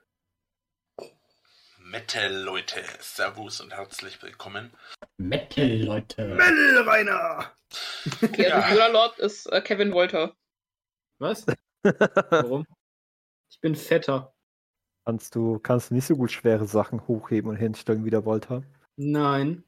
Metal, 1.80 2.32
Leute. 2.44 2.82
Servus 3.00 3.62
und 3.62 3.74
herzlich 3.76 4.22
willkommen. 4.22 4.72
Metal, 5.18 5.66
Leute. 5.82 6.26
Metal, 6.28 6.88
Rainer! 6.88 7.52
Okay, 8.22 8.48
Ja. 8.50 8.88
Lord 8.88 9.18
ist 9.20 9.48
äh, 9.52 9.62
Kevin 9.62 9.92
Wolter. 9.92 10.36
Was? 11.18 11.46
Warum? 11.84 12.66
Ich 13.50 13.60
bin 13.62 13.76
fetter. 13.76 14.34
kannst, 15.06 15.36
du, 15.36 15.60
kannst 15.60 15.90
du 15.90 15.96
nicht 15.96 16.06
so 16.06 16.16
gut 16.16 16.32
schwere 16.32 16.66
Sachen 16.66 17.08
hochheben 17.08 17.50
und 17.50 17.58
hinstellen 17.58 18.06
wie 18.06 18.10
der 18.10 18.26
Volta? 18.26 18.64
Nein. 18.96 19.64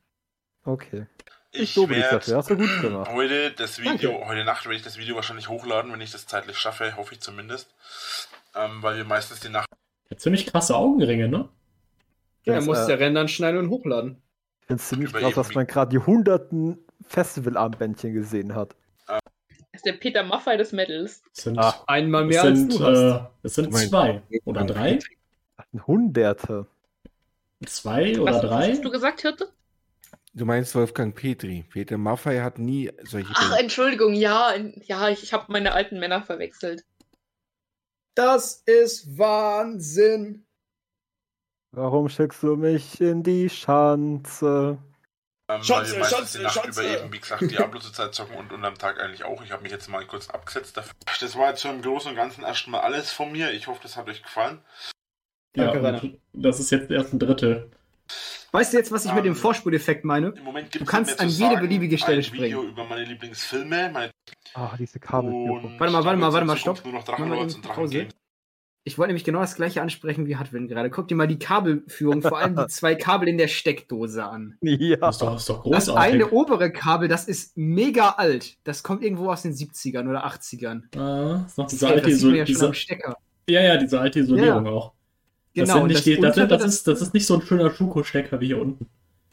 Okay. 0.64 1.08
Ich 1.53 1.74
dich 1.74 1.90
werde 1.90 2.16
dafür, 2.16 2.38
hast 2.38 2.49
du 2.49 2.58
gut 2.58 2.82
gemacht. 2.82 3.12
heute 3.12 3.52
das 3.52 3.80
Video, 3.80 4.12
Danke. 4.12 4.28
heute 4.28 4.45
Nacht 4.45 4.66
werde 4.66 4.78
ich 4.78 4.84
das 4.84 4.98
Video 4.98 5.16
wahrscheinlich 5.16 5.49
hochladen, 5.49 5.91
wenn 5.91 5.99
ich 5.99 6.12
das 6.12 6.26
zeitlich 6.26 6.58
schaffe, 6.58 6.95
hoffe 6.95 7.14
ich 7.14 7.20
zumindest. 7.20 7.76
Ähm, 8.56 8.82
weil 8.82 8.98
wir 8.98 9.03
meistens 9.03 9.41
die 9.41 9.49
Nacht 9.49 9.68
Ja, 10.10 10.18
ziemlich 10.18 10.45
krasse 10.45 10.76
Augenringe, 10.76 11.28
ne? 11.28 11.49
Ja, 12.44 12.53
er 12.53 12.62
muss 12.62 12.80
äh, 12.80 12.88
der 12.88 12.99
rendern, 12.99 13.28
schneiden 13.28 13.60
und 13.60 13.70
hochladen. 13.70 14.22
Ich 14.62 14.68
finde 14.68 14.82
es 14.82 14.90
ziemlich 14.90 15.14
krass, 15.14 15.34
dass 15.34 15.53
man 15.53 15.68
gerade 15.68 15.90
die 15.90 15.99
hunderten 15.99 16.78
Festivalarmbändchen 17.08 18.14
gesehen 18.14 18.56
hat. 18.56 18.76
Das 19.72 19.80
ist 19.80 19.85
der 19.85 19.93
Peter 19.93 20.23
Maffei 20.23 20.57
des 20.57 20.72
Metals. 20.73 21.23
Sind, 21.31 21.57
Ah, 21.57 21.84
Einmal 21.88 22.23
es 22.23 22.30
mehr 22.30 22.43
als 22.43 22.60
sind, 22.60 22.73
du 22.73 22.80
hast. 22.84 22.98
äh, 22.99 23.27
es 23.43 23.56
sind 23.56 23.65
Du 23.68 23.72
meinst- 23.72 23.89
zwei. 23.89 24.22
Oder 24.45 24.65
drei? 24.65 24.99
Hunderte. 25.88 26.68
Zwei 27.65 28.19
oder 28.19 28.34
Was, 28.34 28.43
was 28.43 28.49
drei? 28.49 28.72
hast 28.72 28.84
du 28.84 28.91
gesagt, 28.91 29.22
Hirte? 29.22 29.52
Du 30.34 30.45
meinst 30.45 30.76
Wolfgang 30.76 31.15
Petri. 31.15 31.64
Peter 31.69 31.98
Maffei 31.98 32.41
hat 32.41 32.57
nie 32.60 32.91
solche 33.03 33.31
Ach, 33.34 33.41
Bilder. 33.49 33.60
Entschuldigung, 33.61 34.14
ja, 34.14 34.56
ja, 34.85 35.10
ich, 35.10 35.23
ich 35.23 35.34
habe 35.34 35.52
meine 35.52 35.73
alten 35.73 35.99
Männer 35.99 36.22
verwechselt. 36.23 36.84
Das 38.15 38.61
ist 38.65 39.18
Wahnsinn. 39.18 40.45
Warum 41.72 42.10
schickst 42.10 42.43
du 42.43 42.57
mich 42.57 42.99
in 42.99 43.23
die 43.23 43.49
Schanze? 43.49 44.77
Ähm, 45.56 45.60
weil 45.60 45.64
Schanze, 45.64 45.91
wir 45.94 45.99
meistens 45.99 46.18
Schanze, 46.18 46.38
die 46.38 46.44
Nacht 46.44 46.53
Schanze. 46.56 46.82
über 46.82 46.99
eben, 47.02 47.14
wie 47.14 47.19
gesagt, 47.19 47.41
Diablo 47.52 47.80
zur 47.80 47.94
Zeit 47.94 48.14
zocken 48.14 48.36
und 48.38 48.52
unterm 48.52 48.78
Tag 48.78 48.99
eigentlich 49.02 49.23
auch. 49.23 49.44
Ich 49.44 49.52
habe 49.52 49.64
mich 49.64 49.72
jetzt 49.72 49.90
mal 49.90 50.06
kurz 50.06 50.30
abgesetzt 50.30 50.78
dafür. 50.78 50.94
Das 51.19 51.36
war 51.36 51.49
jetzt 51.49 51.61
so 51.61 51.69
im 51.69 51.82
Großen 51.82 52.10
und 52.11 52.15
Ganzen 52.15 52.44
erstmal 52.44 52.82
alles 52.82 53.11
von 53.11 53.32
mir. 53.32 53.52
Ich 53.52 53.68
hoffe, 53.68 53.80
das 53.84 53.98
hat 53.98 54.07
euch 54.07 54.23
gefallen. 54.23 54.60
Ja, 55.56 55.72
Danke, 55.73 56.02
und 56.07 56.19
das 56.34 56.60
ist 56.60 56.69
jetzt 56.69 56.90
erst 56.90 57.14
ein 57.14 57.19
Drittel. 57.19 57.69
Weißt 58.53 58.73
du 58.73 58.78
jetzt, 58.78 58.91
was 58.91 59.06
ich 59.06 59.14
mit 59.14 59.23
dem 59.23 59.34
Ähm, 59.34 59.38
Vorspuleffekt 59.38 60.03
meine? 60.03 60.30
Im 60.30 60.44
Moment 60.44 60.72
gibt 60.72 60.86
Du 60.86 60.90
kannst 60.90 61.19
an 61.19 61.30
jede 61.30 61.57
beliebige 61.57 61.98
Stelle 61.98 62.22
ein 62.22 62.34
Video 62.34 62.60
springen. 62.60 62.69
über 62.69 62.84
meine 62.86 63.06
Lieblingsfilme, 63.06 63.90
meine 63.90 64.11
Ah, 64.53 64.76
diese 64.78 64.99
und 64.99 65.80
Warte 65.80 65.94
mal, 65.94 66.03
warte 66.03 66.18
mal, 66.18 66.34
warte 66.34 66.45
mal, 66.45 66.57
stopp. 66.57 66.84
Nur 66.84 66.94
noch 66.95 67.07
mal 67.18 67.28
eben 67.28 67.40
und 67.56 67.61
Pause. 67.61 68.07
Ich 68.84 68.98
wollte 68.98 69.10
nämlich 69.10 69.24
genau 69.24 69.41
das 69.41 69.56
gleiche 69.56 69.82
ansprechen 69.82 70.26
wie 70.26 70.38
Hatwin 70.38 70.68
gerade. 70.68 70.90
Guck 70.90 71.08
dir 71.08 71.14
mal 71.16 71.28
die 71.28 71.38
Kabelführung, 71.38 72.24
vor 72.24 72.40
allem 72.40 72.56
die 72.56 72.66
zwei 72.68 72.95
Kabel 72.95 73.28
in 73.28 73.38
der 73.38 73.48
Steckdose 73.48 74.24
an. 74.26 74.58
Ja. 74.62 74.95
Das 74.98 75.16
ist 75.18 75.22
doch, 75.22 75.36
ist 75.36 75.49
doch 75.49 75.64
Das 75.70 75.86
großartig. 75.86 76.14
eine 76.16 76.30
obere 76.32 76.72
Kabel, 76.72 77.08
das 77.08 77.28
ist 77.28 77.56
mega 77.56 78.10
alt. 78.18 78.58
Das 78.64 78.82
kommt 78.82 79.03
irgendwo 79.03 79.30
aus 79.32 79.44
den 79.44 79.53
70ern 79.53 80.10
oder 80.10 80.26
80ern. 80.26 80.98
Ah, 80.98 81.44
ist 81.45 81.58
noch 81.60 81.68
diese 81.68 81.88
alte, 81.88 82.10
das 82.10 82.22
ja 82.24 82.44
diese, 82.44 82.74
Stecker. 82.74 83.18
ja, 83.48 83.62
ja, 83.62 83.78
diese 83.78 83.99
alte 83.99 84.20
Isolierung 84.20 84.66
auch. 84.68 84.94
Das, 85.53 85.70
Genau, 85.70 85.86
nicht 85.86 85.98
das 85.98 86.03
die, 86.06 86.16
das, 86.20 86.36
das, 86.36 86.64
ist, 86.64 86.88
das 86.88 87.02
ist 87.02 87.14
nicht 87.14 87.28
so 87.28 87.36
ein 87.36 87.41
schöner 87.41 87.70
Schuko-Stecker 87.70 88.40
wie 88.40 88.48
hier 88.48 88.62
unten. 88.62 88.88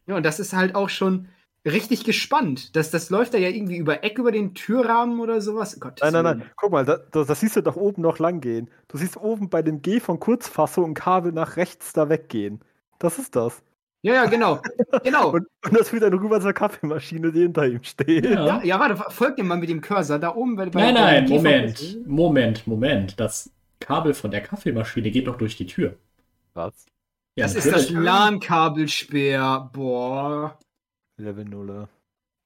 Ja, 0.08 0.16
und 0.16 0.26
das 0.26 0.40
ist 0.40 0.52
halt 0.52 0.74
auch 0.74 0.88
schon 0.88 1.28
richtig 1.64 2.04
gespannt. 2.04 2.76
Das, 2.76 2.90
das 2.90 3.10
läuft 3.10 3.34
da 3.34 3.38
ja 3.38 3.48
irgendwie 3.48 3.76
über 3.76 4.04
Eck 4.04 4.18
über 4.18 4.32
den 4.32 4.54
Türrahmen 4.54 5.20
oder 5.20 5.40
sowas. 5.40 5.78
Gott, 5.80 6.00
Nein, 6.02 6.12
nein, 6.12 6.24
nein. 6.24 6.50
Guck 6.56 6.72
mal, 6.72 6.84
da, 6.84 6.98
da, 7.10 7.24
das 7.24 7.40
siehst 7.40 7.56
du 7.56 7.62
doch 7.62 7.76
oben 7.76 8.02
noch 8.02 8.18
lang 8.18 8.40
gehen. 8.40 8.70
Du 8.88 8.98
siehst 8.98 9.16
oben 9.16 9.48
bei 9.48 9.62
dem 9.62 9.82
G 9.82 10.00
von 10.00 10.20
Kurzfassung 10.20 10.90
ein 10.90 10.94
Kabel 10.94 11.32
nach 11.32 11.56
rechts 11.56 11.92
da 11.92 12.08
weggehen. 12.08 12.60
Das 12.98 13.18
ist 13.18 13.36
das. 13.36 13.62
Ja, 14.02 14.14
ja, 14.14 14.24
genau. 14.26 14.62
genau. 15.02 15.30
Und, 15.32 15.46
und 15.64 15.76
das 15.76 15.88
führt 15.88 16.04
dann 16.04 16.14
rüber 16.14 16.40
zur 16.40 16.52
Kaffeemaschine, 16.52 17.32
die 17.32 17.40
hinter 17.40 17.66
ihm 17.66 17.82
steht. 17.82 18.24
ja, 18.24 18.62
ja, 18.62 18.78
warte, 18.78 18.96
folgt 19.10 19.38
dir 19.38 19.44
mal 19.44 19.58
mit 19.58 19.68
dem 19.68 19.80
Cursor 19.80 20.20
da 20.20 20.34
oben. 20.34 20.54
Bei, 20.54 20.66
bei, 20.66 20.92
Nein, 20.92 20.94
nein, 20.94 21.26
G 21.26 21.34
Moment. 21.34 22.06
Moment, 22.06 22.66
Moment. 22.66 23.20
Das 23.20 23.50
Kabel 23.80 24.14
von 24.14 24.30
der 24.30 24.42
Kaffeemaschine 24.42 25.10
geht 25.10 25.26
doch 25.26 25.36
durch 25.36 25.56
die 25.56 25.66
Tür. 25.66 25.96
Was? 26.54 26.86
Ja, 27.36 27.46
Das 27.46 27.56
ist 27.56 27.66
das 27.66 27.90
natürlich. 27.90 28.04
LAN-Kabelsperr. 28.04 29.70
Boah. 29.72 30.58
Level 31.18 31.44
0. 31.44 31.88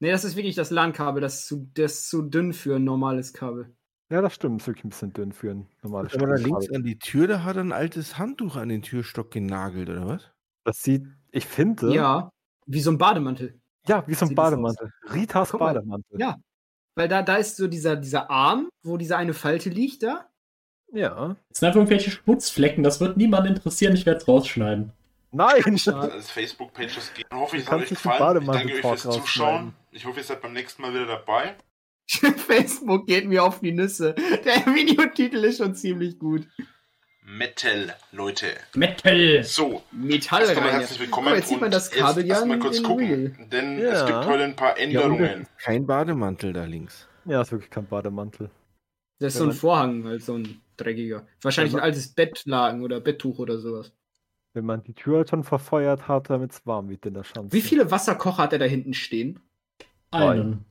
Nee, 0.01 0.11
das 0.11 0.25
ist 0.25 0.35
wirklich 0.37 0.57
das 0.57 0.71
LAN-Kabel. 0.71 1.21
Das, 1.21 1.41
ist 1.41 1.47
zu- 1.47 1.71
das 1.75 1.93
ist 1.93 2.09
zu 2.11 2.23
dünn 2.23 2.53
für 2.53 2.77
ein 2.77 2.85
normales 2.85 3.33
Kabel. 3.33 3.75
Ja, 4.11 4.21
das 4.21 4.35
stimmt. 4.35 4.61
Ist 4.61 4.67
wirklich 4.67 4.85
ein 4.85 4.89
bisschen 4.91 5.13
dünn 5.13 5.33
für 5.33 5.51
ein 5.53 5.69
normales 5.83 6.15
Aber 6.15 6.27
da 6.27 6.35
links 6.35 6.67
Kabel. 6.67 6.77
an 6.77 6.83
die 6.85 6.99
Tür, 6.99 7.27
da 7.29 7.45
hat 7.45 7.57
er 7.57 7.63
ein 7.65 7.73
altes 7.73 8.19
Handtuch 8.19 8.57
an 8.57 8.69
den 8.69 8.83
Türstock 8.83 9.31
genagelt, 9.31 9.89
oder 9.89 10.07
was? 10.07 10.31
Das 10.65 10.79
sieht, 10.83 11.07
ich 11.31 11.47
finde, 11.47 11.95
Ja. 11.95 12.31
Wie 12.67 12.81
so 12.81 12.91
ein 12.91 12.99
Bademantel. 12.99 13.61
ja 13.89 14.05
wie 14.07 14.15
so 14.15 14.25
ein 14.25 14.29
das 14.29 14.37
Bademantel. 14.37 14.91
Ritas 15.13 15.51
Guck 15.51 15.61
mal. 15.61 15.75
Bademantel. 15.75 16.21
Ja. 16.21 16.37
Weil 16.95 17.09
da, 17.09 17.23
da 17.23 17.37
ist 17.37 17.57
so 17.57 17.67
dieser, 17.69 17.97
dieser 17.97 18.31
Arm, 18.31 18.69
wo 18.85 18.97
diese 18.97 19.17
eine 19.17 19.35
Falte 19.35 19.71
liegt 19.71 20.03
da. 20.03 20.29
Ja. 20.93 21.37
Es 21.51 21.59
sind 21.61 21.67
einfach 21.69 21.81
irgendwelche 21.81 22.11
Schmutzflecken, 22.11 22.85
das 22.85 23.01
wird 23.01 23.17
niemand 23.17 23.47
interessieren, 23.47 23.95
ich 23.95 24.05
werde 24.07 24.21
es 24.21 24.29
rausschneiden. 24.29 24.93
Nein! 25.33 25.79
Schade. 25.79 26.13
als 26.13 26.31
Facebook-Pages 26.31 27.15
gehen. 27.15 27.25
Ich 27.31 27.37
hoffe, 27.37 27.57
es 27.57 27.71
hat 27.71 27.81
euch 27.81 27.89
gefallen. 27.89 28.43
Ich 28.43 28.49
danke 28.49 28.75
euch 28.75 28.81
fürs. 28.81 29.03
Zuschauen. 29.03 29.75
Ich 29.91 30.05
hoffe, 30.05 30.21
ihr 30.21 30.25
seid 30.25 30.43
beim 30.43 30.53
nächsten 30.53 30.83
Mal 30.83 30.93
wieder 30.93 31.07
dabei. 31.07 31.55
Facebook 32.37 33.07
geht 33.07 33.27
mir 33.27 33.43
auf 33.45 33.61
die 33.61 33.73
Nüsse. 33.73 34.15
Der 34.15 34.67
Videotitel 34.75 35.37
ist 35.45 35.59
schon 35.59 35.75
ziemlich 35.75 36.19
gut. 36.19 36.47
Metal, 37.25 37.95
Leute. 38.11 38.49
Metal! 38.75 39.43
So, 39.45 39.83
Metall 39.93 40.41
erst 40.43 40.57
einmal 40.57 40.71
rein. 40.71 40.81
herzlich 40.81 41.01
willkommen. 41.01 41.29
Aber 41.29 41.37
jetzt 41.37 41.49
sieht 41.49 41.61
man 41.61 41.71
das 41.71 41.91
Kabel 41.91 42.25
jetzt 42.25 42.29
ja 42.29 42.35
erstmal 42.35 42.57
in- 42.57 42.63
kurz 42.63 42.83
gucken, 42.83 43.07
real. 43.07 43.49
denn 43.49 43.79
Ja. 43.79 43.93
es 43.93 44.07
gibt 44.07 44.27
heute 44.27 44.45
ein 44.45 44.57
paar 44.57 44.77
Ja, 44.77 44.83
Änderungen. 44.85 45.47
kein 45.59 45.87
Bademantel 45.87 46.53
da 46.53 46.65
links. 46.65 47.09
Ja, 47.25 47.41
ist 47.41 47.53
wirklich 47.53 47.71
kein 47.71 47.87
Bademantel. 47.87 48.51
Das 49.21 49.35
ist 49.35 49.39
Ja, 49.41 49.45
so 49.47 49.51
ein 49.51 49.57
Vorhang, 49.57 50.05
halt 50.05 50.23
so 50.25 50.35
ein 50.37 50.61
dreckiger. 50.77 51.25
Wahrscheinlich 51.41 51.73
Ja, 51.75 51.79
ein 51.79 51.85
altes 51.85 52.13
Bettlaken 52.13 52.83
oder 52.83 53.01
Betttuch 53.01 53.39
oder 53.39 53.59
sowas. 53.59 53.93
Wenn 54.55 54.67
man 54.67 54.83
die 54.83 54.93
Tür 54.93 55.19
halt 55.19 55.31
schon 55.31 55.45
verfeuert 55.45 56.09
hat, 56.09 56.29
damit 56.29 56.53
es 56.53 56.67
warm 56.67 56.89
wird 56.91 57.07
in 57.07 57.15
der 57.15 57.25
Schanze. 57.25 57.53
Wie 57.53 57.63
viele 57.63 57.91
Wasserkocher 57.91 58.43
hat 58.43 58.53
er 58.53 58.59
da 58.59 58.67
hinten 58.67 58.93
stehen? 58.95 59.41
Einen. 60.11 60.65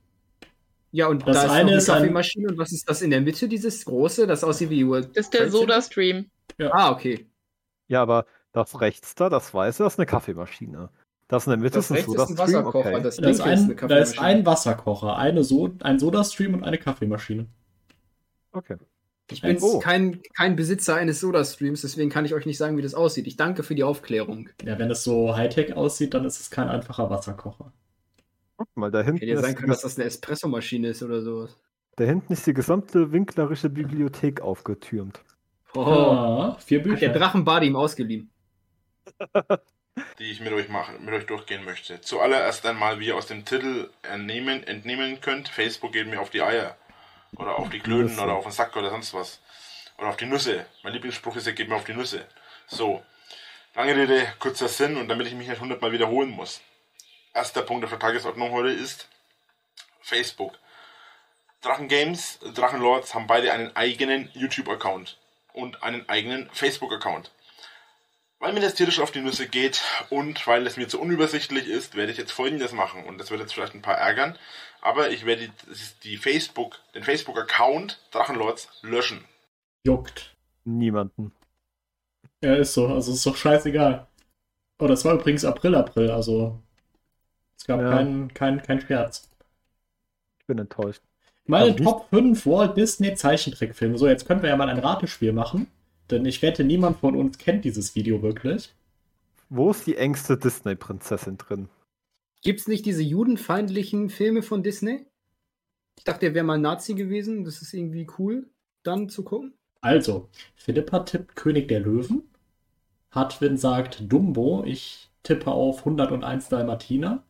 Ja, 0.91 1.07
und 1.07 1.25
Das 1.27 1.35
da 1.37 1.43
ist 1.45 1.49
eine 1.51 1.59
eine 1.69 1.75
ist 1.77 1.89
ein- 1.89 1.95
Kaffeemaschine. 1.99 2.49
Und 2.49 2.57
was 2.57 2.71
ist 2.71 2.87
das 2.89 3.01
in 3.01 3.09
der 3.11 3.21
Mitte, 3.21 3.47
dieses 3.47 3.83
große, 3.85 4.27
das 4.27 4.43
aussieht 4.43 4.69
wie 4.69 4.85
World 4.87 5.09
Das 5.17 5.25
ist 5.25 5.33
der? 5.33 5.49
Soda-Stream. 5.49 6.29
Ah, 6.71 6.91
okay. 6.91 7.25
Ja, 7.87 8.01
aber 8.03 8.25
das 8.51 8.79
rechts 8.81 9.15
da, 9.15 9.29
das 9.29 9.53
weiße, 9.53 9.83
das 9.83 9.93
ist 9.93 9.99
eine 9.99 10.05
Kaffeemaschine. 10.05 10.89
Das 11.27 11.47
in 11.47 11.51
der 11.51 11.59
Mitte 11.59 11.75
Das 11.75 11.85
ist 11.85 11.91
ein 11.91 11.97
ein 11.99 12.03
Soda-Stream, 12.05 12.37
Wasserkocher. 12.37 12.79
okay. 12.91 13.01
Das 13.01 13.15
Da 13.17 13.29
ist, 13.29 13.37
linke 13.39 13.51
ist 13.53 13.61
eine 13.63 13.81
ein, 13.81 13.87
da 13.87 13.97
ist 13.97 14.19
ein 14.19 14.45
Wasserkocher, 14.45 15.15
eine 15.17 15.43
so 15.43 15.71
ein 15.81 15.97
Soda-Stream 15.97 16.53
und 16.53 16.63
eine 16.65 16.77
Kaffeemaschine. 16.77 17.47
Okay. 18.51 18.75
Ich 19.31 19.41
bin 19.41 19.57
Oh. 19.61 19.79
kein, 19.79 20.21
kein 20.35 20.55
Besitzer 20.55 20.95
eines 20.95 21.19
Soda-Streams, 21.19 21.81
deswegen 21.81 22.09
kann 22.09 22.25
ich 22.25 22.33
euch 22.33 22.45
nicht 22.45 22.57
sagen, 22.57 22.77
wie 22.77 22.81
das 22.81 22.93
aussieht. 22.95 23.27
Ich 23.27 23.37
danke 23.37 23.63
für 23.63 23.75
die 23.75 23.83
Aufklärung. 23.83 24.49
Ja, 24.63 24.77
wenn 24.79 24.91
es 24.91 25.03
so 25.03 25.35
Hightech 25.35 25.73
aussieht, 25.75 26.13
dann 26.13 26.25
ist 26.25 26.39
es 26.39 26.49
kein 26.51 26.67
einfacher 26.67 27.09
Wasserkocher. 27.09 27.71
Guck 28.57 28.67
mal, 28.75 28.91
da 28.91 29.01
hinten, 29.01 29.19
Hätte 29.19 29.31
ja 29.31 29.35
ist 29.35 29.41
sein 29.41 29.51
die, 29.51 29.55
können, 29.55 29.69
dass 29.69 29.81
das 29.81 29.97
eine 29.97 30.05
Espressomaschine 30.05 30.89
ist 30.89 31.01
oder 31.03 31.21
sowas. 31.21 31.57
da 31.95 32.03
hinten 32.03 32.33
ist 32.33 32.45
die 32.45 32.53
gesamte 32.53 33.11
winklerische 33.11 33.69
Bibliothek 33.69 34.41
aufgetürmt. 34.41 35.23
Oh, 35.73 35.81
Ah, 35.81 36.57
vier 36.59 36.79
hat 36.79 36.85
der 36.85 36.91
Bücher. 36.91 37.09
Drachenbade 37.09 37.65
ihm 37.65 37.75
ausgeliehen. 37.75 38.29
die 40.19 40.31
ich 40.31 40.39
mit 40.41 40.53
euch 40.53 40.69
machen, 40.69 41.03
mit 41.03 41.13
euch 41.13 41.25
durchgehen 41.25 41.65
möchte. 41.65 41.99
Zuallererst 42.01 42.65
einmal, 42.65 42.99
wie 42.99 43.07
ihr 43.07 43.15
aus 43.15 43.27
dem 43.27 43.45
Titel 43.45 43.89
entnehmen, 44.03 44.63
entnehmen 44.63 45.19
könnt, 45.21 45.49
Facebook 45.49 45.91
geht 45.93 46.07
mir 46.07 46.21
auf 46.21 46.29
die 46.29 46.41
Eier. 46.41 46.77
Oder 47.37 47.57
auf 47.57 47.69
die 47.69 47.79
Klöten 47.79 48.19
oder 48.19 48.33
auf 48.33 48.43
den 48.43 48.51
Sack 48.51 48.75
oder 48.75 48.89
sonst 48.89 49.13
was. 49.13 49.39
Oder 49.97 50.09
auf 50.09 50.17
die 50.17 50.25
Nüsse. 50.25 50.65
Mein 50.83 50.93
Lieblingsspruch 50.93 51.35
ist 51.35 51.47
ja, 51.47 51.53
geht 51.53 51.69
mir 51.69 51.75
auf 51.75 51.85
die 51.85 51.93
Nüsse. 51.93 52.27
So. 52.67 53.03
Lange 53.73 53.95
Rede, 53.95 54.33
kurzer 54.39 54.67
Sinn 54.67 54.97
und 54.97 55.07
damit 55.07 55.27
ich 55.27 55.33
mich 55.33 55.47
nicht 55.47 55.61
hundertmal 55.61 55.93
wiederholen 55.93 56.29
muss. 56.29 56.61
Erster 57.33 57.61
Punkt 57.61 57.85
auf 57.85 57.91
der 57.91 57.99
Tagesordnung 57.99 58.51
heute 58.51 58.69
ist 58.69 59.07
Facebook. 60.01 60.57
Drachen 61.61 61.87
Games, 61.87 62.39
Drachenlords 62.55 63.13
haben 63.13 63.27
beide 63.27 63.53
einen 63.53 63.73
eigenen 63.75 64.29
YouTube-Account 64.33 65.17
und 65.53 65.83
einen 65.83 66.09
eigenen 66.09 66.49
Facebook-Account. 66.51 67.31
Weil 68.39 68.53
mir 68.53 68.59
das 68.59 68.73
tierisch 68.73 68.99
auf 68.99 69.11
die 69.11 69.21
Nüsse 69.21 69.47
geht 69.47 69.81
und 70.09 70.47
weil 70.47 70.65
es 70.65 70.75
mir 70.75 70.87
zu 70.87 70.99
unübersichtlich 70.99 71.67
ist, 71.67 71.95
werde 71.95 72.11
ich 72.11 72.17
jetzt 72.17 72.31
folgendes 72.31 72.71
machen. 72.71 73.05
Und 73.05 73.19
das 73.19 73.29
wird 73.29 73.39
jetzt 73.39 73.53
vielleicht 73.53 73.75
ein 73.75 73.83
paar 73.83 73.97
ärgern. 73.97 74.37
Aber 74.81 75.11
ich 75.11 75.25
werde 75.25 75.47
die, 75.47 75.51
die 76.03 76.17
Facebook, 76.17 76.79
den 76.95 77.03
Facebook-Account 77.03 77.99
Drachenlords 78.11 78.67
löschen. 78.81 79.23
Juckt. 79.85 80.35
Niemanden. 80.65 81.31
Ja, 82.43 82.55
ist 82.55 82.73
so. 82.73 82.87
Also 82.87 83.13
ist 83.13 83.25
doch 83.25 83.35
scheißegal. 83.35 84.07
Oh, 84.79 84.87
das 84.87 85.05
war 85.05 85.13
übrigens 85.13 85.45
April, 85.45 85.75
April. 85.75 86.09
Also 86.09 86.59
es 87.57 87.65
gab 87.65 87.79
Ja. 87.81 87.91
keinen 87.91 88.33
kein, 88.33 88.61
kein 88.63 88.81
Scherz. 88.81 89.29
Ich 90.39 90.45
bin 90.47 90.57
enttäuscht. 90.57 91.01
Meine 91.45 91.69
Aber 91.71 91.79
wie- 91.79 91.83
Top 91.83 92.09
5 92.09 92.45
Walt 92.47 92.77
Disney 92.77 93.13
Zeichentrickfilme. 93.13 93.97
So, 93.97 94.07
jetzt 94.07 94.25
können 94.25 94.41
wir 94.41 94.49
ja 94.49 94.57
mal 94.57 94.69
ein 94.69 94.79
Ratespiel 94.79 95.33
machen. 95.33 95.67
Denn 96.09 96.25
ich 96.25 96.41
wette, 96.41 96.63
niemand 96.63 96.99
von 96.99 97.15
uns 97.15 97.37
kennt 97.37 97.63
dieses 97.65 97.95
Video 97.95 98.21
wirklich. 98.21 98.73
Wo 99.49 99.71
ist 99.71 99.85
die 99.85 99.97
engste 99.97 100.37
Disney-Prinzessin 100.37 101.37
drin? 101.37 101.69
Gibt's 102.41 102.67
nicht 102.67 102.85
diese 102.85 103.03
judenfeindlichen 103.03 104.09
Filme 104.09 104.41
von 104.41 104.63
Disney? 104.63 105.05
Ich 105.97 106.03
dachte, 106.03 106.25
er 106.25 106.33
wäre 106.33 106.45
mal 106.45 106.57
Nazi 106.57 106.95
gewesen. 106.95 107.43
Das 107.43 107.61
ist 107.61 107.73
irgendwie 107.73 108.07
cool, 108.17 108.49
dann 108.83 109.09
zu 109.09 109.23
gucken. 109.23 109.53
Also, 109.81 110.29
Philippa 110.55 110.99
tippt 110.99 111.35
König 111.35 111.67
der 111.67 111.81
Löwen. 111.81 112.23
Hartwin 113.11 113.57
sagt 113.57 114.11
Dumbo. 114.11 114.63
Ich 114.65 115.09
tippe 115.23 115.51
auf 115.51 115.79
101 115.79 116.49
Dalmatiner. 116.49 117.23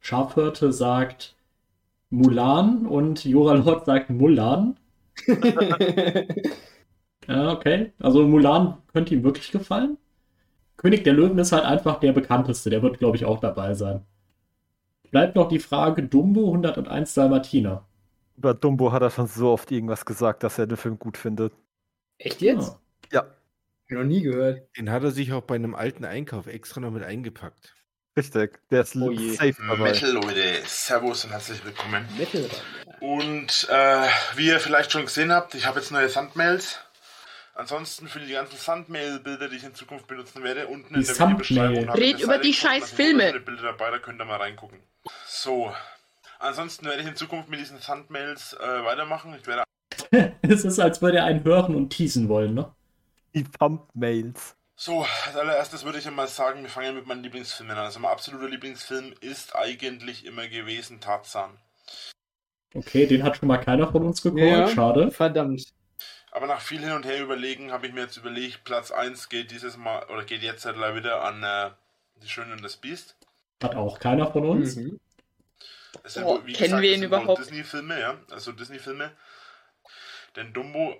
Schafhirte 0.00 0.72
sagt 0.72 1.36
Mulan 2.10 2.86
und 2.86 3.24
Jora 3.24 3.54
Lord 3.54 3.86
sagt 3.86 4.10
Mulan. 4.10 4.76
Ja, 7.28 7.52
okay. 7.52 7.92
Also 7.98 8.26
Mulan 8.26 8.78
könnte 8.92 9.14
ihm 9.14 9.22
wirklich 9.24 9.50
gefallen. 9.52 9.98
König 10.76 11.04
der 11.04 11.14
Löwen 11.14 11.38
ist 11.38 11.52
halt 11.52 11.64
einfach 11.64 12.00
der 12.00 12.12
bekannteste. 12.12 12.70
Der 12.70 12.82
wird, 12.82 12.98
glaube 12.98 13.16
ich, 13.16 13.24
auch 13.24 13.40
dabei 13.40 13.74
sein. 13.74 14.04
Bleibt 15.12 15.36
noch 15.36 15.48
die 15.48 15.58
Frage 15.58 16.02
Dumbo 16.02 16.46
101 16.46 17.12
Dalmatiner. 17.14 17.86
Über 18.38 18.54
Dumbo 18.54 18.92
hat 18.92 19.02
er 19.02 19.10
schon 19.10 19.26
so 19.26 19.50
oft 19.52 19.70
irgendwas 19.70 20.06
gesagt, 20.06 20.42
dass 20.42 20.58
er 20.58 20.66
den 20.66 20.78
Film 20.78 20.98
gut 20.98 21.18
findet. 21.18 21.52
Echt 22.16 22.40
jetzt? 22.40 22.78
Ja. 23.12 23.26
Ja, 23.90 23.98
noch 23.98 24.04
nie 24.04 24.22
gehört. 24.22 24.62
Den 24.78 24.90
hat 24.90 25.02
er 25.02 25.10
sich 25.10 25.34
auch 25.34 25.42
bei 25.42 25.54
einem 25.56 25.74
alten 25.74 26.06
Einkauf 26.06 26.46
extra 26.46 26.80
noch 26.80 26.90
mit 26.90 27.02
eingepackt. 27.02 27.74
richtig. 28.16 28.58
Der 28.70 28.80
ist 28.82 28.96
Oh 28.96 29.12
safe 29.14 29.54
dabei. 29.68 29.90
Metal, 29.90 30.12
Leute. 30.12 30.62
Servus 30.64 31.26
und 31.26 31.32
herzlich 31.32 31.62
willkommen. 31.62 32.06
Metal 32.16 32.48
Und 33.00 33.68
äh, 33.70 34.06
wie 34.36 34.46
ihr 34.46 34.60
vielleicht 34.60 34.92
schon 34.92 35.04
gesehen 35.04 35.30
habt, 35.30 35.54
ich 35.54 35.66
habe 35.66 35.78
jetzt 35.78 35.92
neue 35.92 36.08
Thumbnails. 36.10 36.78
Ansonsten 37.54 38.08
für 38.08 38.20
die 38.20 38.32
ganzen 38.32 38.58
Thumbnail-Bilder, 38.58 39.48
die 39.48 39.56
ich 39.56 39.64
in 39.64 39.74
Zukunft 39.74 40.06
benutzen 40.06 40.42
werde, 40.42 40.68
unten 40.68 40.94
in 40.94 41.00
Die 41.00 41.06
der 41.06 41.14
Thumbnail. 41.14 41.38
Videobeschreibung 41.38 41.88
habe 41.88 42.00
ich 42.00 42.14
Red 42.14 42.20
über 42.20 42.32
Seite 42.34 42.42
die 42.42 42.50
gefunden, 42.52 42.74
scheiß 42.80 42.90
Filme. 42.90 43.40
Bilder 43.40 43.62
dabei, 43.62 43.90
da 43.90 43.98
könnt 43.98 44.20
ihr 44.20 44.24
mal 44.24 44.36
reingucken. 44.36 44.78
So. 45.26 45.72
Ansonsten 46.38 46.86
werde 46.86 47.02
ich 47.02 47.08
in 47.08 47.14
Zukunft 47.16 47.50
mit 47.50 47.60
diesen 47.60 47.80
Thumbnails 47.80 48.54
äh, 48.54 48.84
weitermachen. 48.84 49.34
Ich 49.38 49.46
werde 49.46 49.64
es 50.42 50.64
ist, 50.64 50.78
als 50.78 51.02
würde 51.02 51.18
er 51.18 51.24
einen 51.24 51.44
hören 51.44 51.74
und 51.74 51.90
teasen 51.90 52.28
wollen, 52.28 52.54
ne? 52.54 52.72
Die 53.34 53.44
Thumbnails. 53.44 54.56
So, 54.74 55.06
als 55.26 55.36
allererstes 55.36 55.84
würde 55.84 55.98
ich 55.98 56.06
einmal 56.08 56.28
sagen, 56.28 56.62
wir 56.62 56.70
fangen 56.70 56.94
mit 56.94 57.06
meinen 57.06 57.22
Lieblingsfilmen 57.22 57.76
an. 57.76 57.84
Also 57.84 58.00
mein 58.00 58.10
absoluter 58.10 58.48
Lieblingsfilm 58.48 59.14
ist 59.20 59.54
eigentlich 59.54 60.24
immer 60.24 60.48
gewesen 60.48 61.00
Tarzan. 61.00 61.50
Okay, 62.74 63.06
den 63.06 63.22
hat 63.22 63.36
schon 63.36 63.48
mal 63.48 63.58
keiner 63.58 63.92
von 63.92 64.04
uns 64.04 64.22
gecallt. 64.22 64.50
Ja. 64.50 64.68
Schade. 64.68 65.10
Verdammt. 65.10 65.72
Aber 66.32 66.46
nach 66.46 66.60
viel 66.62 66.80
hin 66.80 66.92
und 66.92 67.04
her 67.04 67.20
überlegen, 67.22 67.70
habe 67.72 67.86
ich 67.86 67.92
mir 67.92 68.00
jetzt 68.00 68.16
überlegt, 68.16 68.64
Platz 68.64 68.90
1 68.90 69.28
geht 69.28 69.50
dieses 69.50 69.76
Mal, 69.76 70.04
oder 70.06 70.24
geht 70.24 70.42
jetzt 70.42 70.64
halt 70.64 70.76
wieder 70.96 71.22
an 71.22 71.42
äh, 71.42 71.70
Die 72.22 72.28
Schöne 72.28 72.52
und 72.52 72.64
das 72.64 72.76
Biest. 72.78 73.16
Hat 73.62 73.76
auch 73.76 73.98
keiner 74.00 74.32
von 74.32 74.44
uns. 74.46 74.76
Mhm. 74.76 74.98
Es 76.02 76.14
sind 76.14 76.24
Oh, 76.24 76.40
wie 76.44 76.52
kennen 76.54 76.64
gesagt, 76.70 76.82
wir 76.82 76.94
ihn 76.94 77.02
überhaupt? 77.02 77.38
Disney-Filme, 77.38 78.00
ja. 78.00 78.16
Also 78.30 78.52
Disney-Filme. 78.52 79.12
Denn 80.34 80.52
Dumbo. 80.54 80.92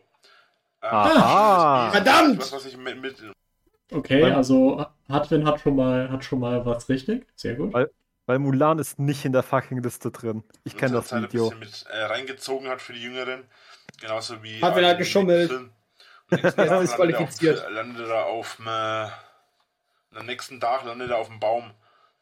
Äh, 0.82 0.86
Aha. 0.86 1.90
das 1.90 1.94
ist 1.96 2.02
Verdammt! 2.04 2.38
Was, 2.40 2.52
was 2.52 2.66
ich 2.66 2.76
mit, 2.76 3.00
mit 3.00 3.16
Okay, 3.90 4.22
Weil- 4.22 4.32
also 4.34 4.84
Hartwin 5.08 5.46
hat 5.46 5.60
schon 5.60 5.76
mal, 5.76 6.10
hat 6.10 6.24
schon 6.24 6.40
mal 6.40 6.64
was 6.66 6.88
richtig. 6.88 7.26
Sehr 7.36 7.54
gut. 7.54 7.72
Weil- 7.72 7.90
Weil 8.26 8.38
Mulan 8.38 8.78
ist 8.78 8.98
nicht 8.98 9.24
in 9.24 9.32
der 9.32 9.42
fucking 9.42 9.82
Liste 9.82 10.10
drin. 10.12 10.44
Ich 10.64 10.76
kenne 10.76 10.92
das 10.94 11.12
Video. 11.12 11.50
ein 11.50 11.58
bisschen 11.58 11.58
mit 11.58 11.86
äh, 11.90 12.04
reingezogen 12.04 12.68
hat 12.68 12.80
für 12.80 12.92
die 12.92 13.02
Jüngeren. 13.02 13.44
Genauso 14.02 14.42
wie. 14.42 14.60
Hat 14.60 14.76
äh, 14.76 14.84
halt 14.84 14.98
geschummelt. 14.98 15.50
Tag 16.30 16.44
ist 16.44 16.56
landet 16.56 16.90
er 16.90 16.96
qualifiziert. 16.96 17.64
Auf, 17.64 17.70
landet 17.70 18.08
er 18.08 18.26
auf 18.26 18.56
dem, 18.56 18.66
äh, 18.66 20.18
am 20.18 20.26
nächsten 20.26 20.60
Tag 20.60 20.84
landet 20.84 21.10
er 21.10 21.18
auf 21.18 21.28
dem 21.28 21.38
Baum. 21.38 21.70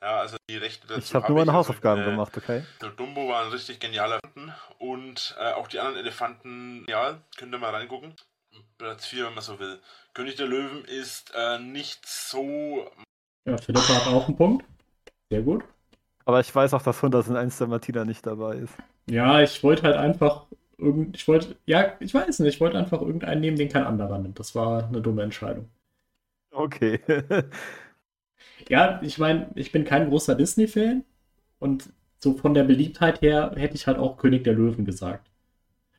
Ja, 0.02 0.20
also 0.20 0.36
die 0.48 0.56
Rechte 0.56 0.86
dazu. 0.86 1.00
Ich 1.00 1.14
habe 1.14 1.28
nur 1.28 1.38
meine. 1.38 1.52
Hausaufgaben 1.52 2.00
Also, 2.00 2.10
äh, 2.10 2.14
gemacht, 2.14 2.36
okay? 2.36 2.64
Der 2.82 2.90
Dumbo 2.90 3.28
war 3.28 3.44
ein 3.44 3.50
richtig 3.50 3.80
genialer 3.80 4.18
Elefanten 4.22 4.54
und 4.78 5.36
äh, 5.38 5.52
auch 5.52 5.68
die 5.68 5.78
anderen 5.78 5.98
Elefanten, 5.98 6.84
ja, 6.88 7.18
könnt 7.36 7.54
ihr 7.54 7.58
mal 7.58 7.74
reingucken. 7.74 8.14
Platz 8.78 9.06
4, 9.06 9.26
wenn 9.26 9.34
man 9.34 9.42
so 9.42 9.58
will. 9.58 9.80
König 10.12 10.36
der 10.36 10.46
Löwen 10.46 10.84
ist 10.84 11.32
äh, 11.34 11.58
nicht 11.58 12.06
so. 12.06 12.90
Ja, 13.46 13.56
Philippa 13.56 13.94
hat 13.94 14.06
auch 14.06 14.28
einen 14.28 14.36
Punkt. 14.36 14.66
Sehr 15.30 15.42
gut. 15.42 15.64
Aber 16.24 16.40
ich 16.40 16.54
weiß 16.54 16.74
auch, 16.74 16.82
dass 16.82 16.96
101 16.96 17.58
der 17.58 17.66
Martina 17.66 18.04
nicht 18.04 18.26
dabei 18.26 18.56
ist. 18.56 18.74
Ja, 19.06 19.40
ich 19.40 19.62
wollte 19.62 19.82
halt 19.84 19.96
einfach 19.96 20.46
irgend, 20.80 21.16
ich 21.16 21.26
wollte, 21.28 21.56
ja, 21.66 21.94
ich 22.00 22.12
weiß 22.14 22.38
nicht, 22.40 22.54
ich 22.54 22.60
wollte 22.60 22.78
einfach 22.78 23.00
irgendeinen 23.00 23.40
nehmen, 23.40 23.56
den 23.56 23.68
kein 23.68 23.84
anderer 23.84 24.18
nimmt. 24.18 24.38
Das 24.38 24.54
war 24.54 24.88
eine 24.88 25.00
dumme 25.00 25.22
Entscheidung. 25.22 25.68
Okay. 26.52 27.00
Ja, 28.68 29.00
ich 29.02 29.18
meine, 29.18 29.50
ich 29.54 29.72
bin 29.72 29.84
kein 29.84 30.08
großer 30.08 30.34
Disney-Fan 30.34 31.04
und 31.58 31.92
so 32.18 32.34
von 32.34 32.54
der 32.54 32.64
Beliebtheit 32.64 33.22
her 33.22 33.52
hätte 33.56 33.74
ich 33.74 33.86
halt 33.86 33.98
auch 33.98 34.16
König 34.18 34.44
der 34.44 34.52
Löwen 34.54 34.84
gesagt. 34.84 35.30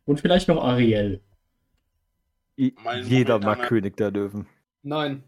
Und 0.06 0.20
vielleicht 0.22 0.48
noch 0.48 0.64
Ariel. 0.64 1.22
I- 2.58 2.76
Mein 2.84 3.06
Jeder 3.06 3.40
mag 3.40 3.64
König 3.64 3.98
der 3.98 4.12
Löwen. 4.12 4.46
Nein. 4.84 5.24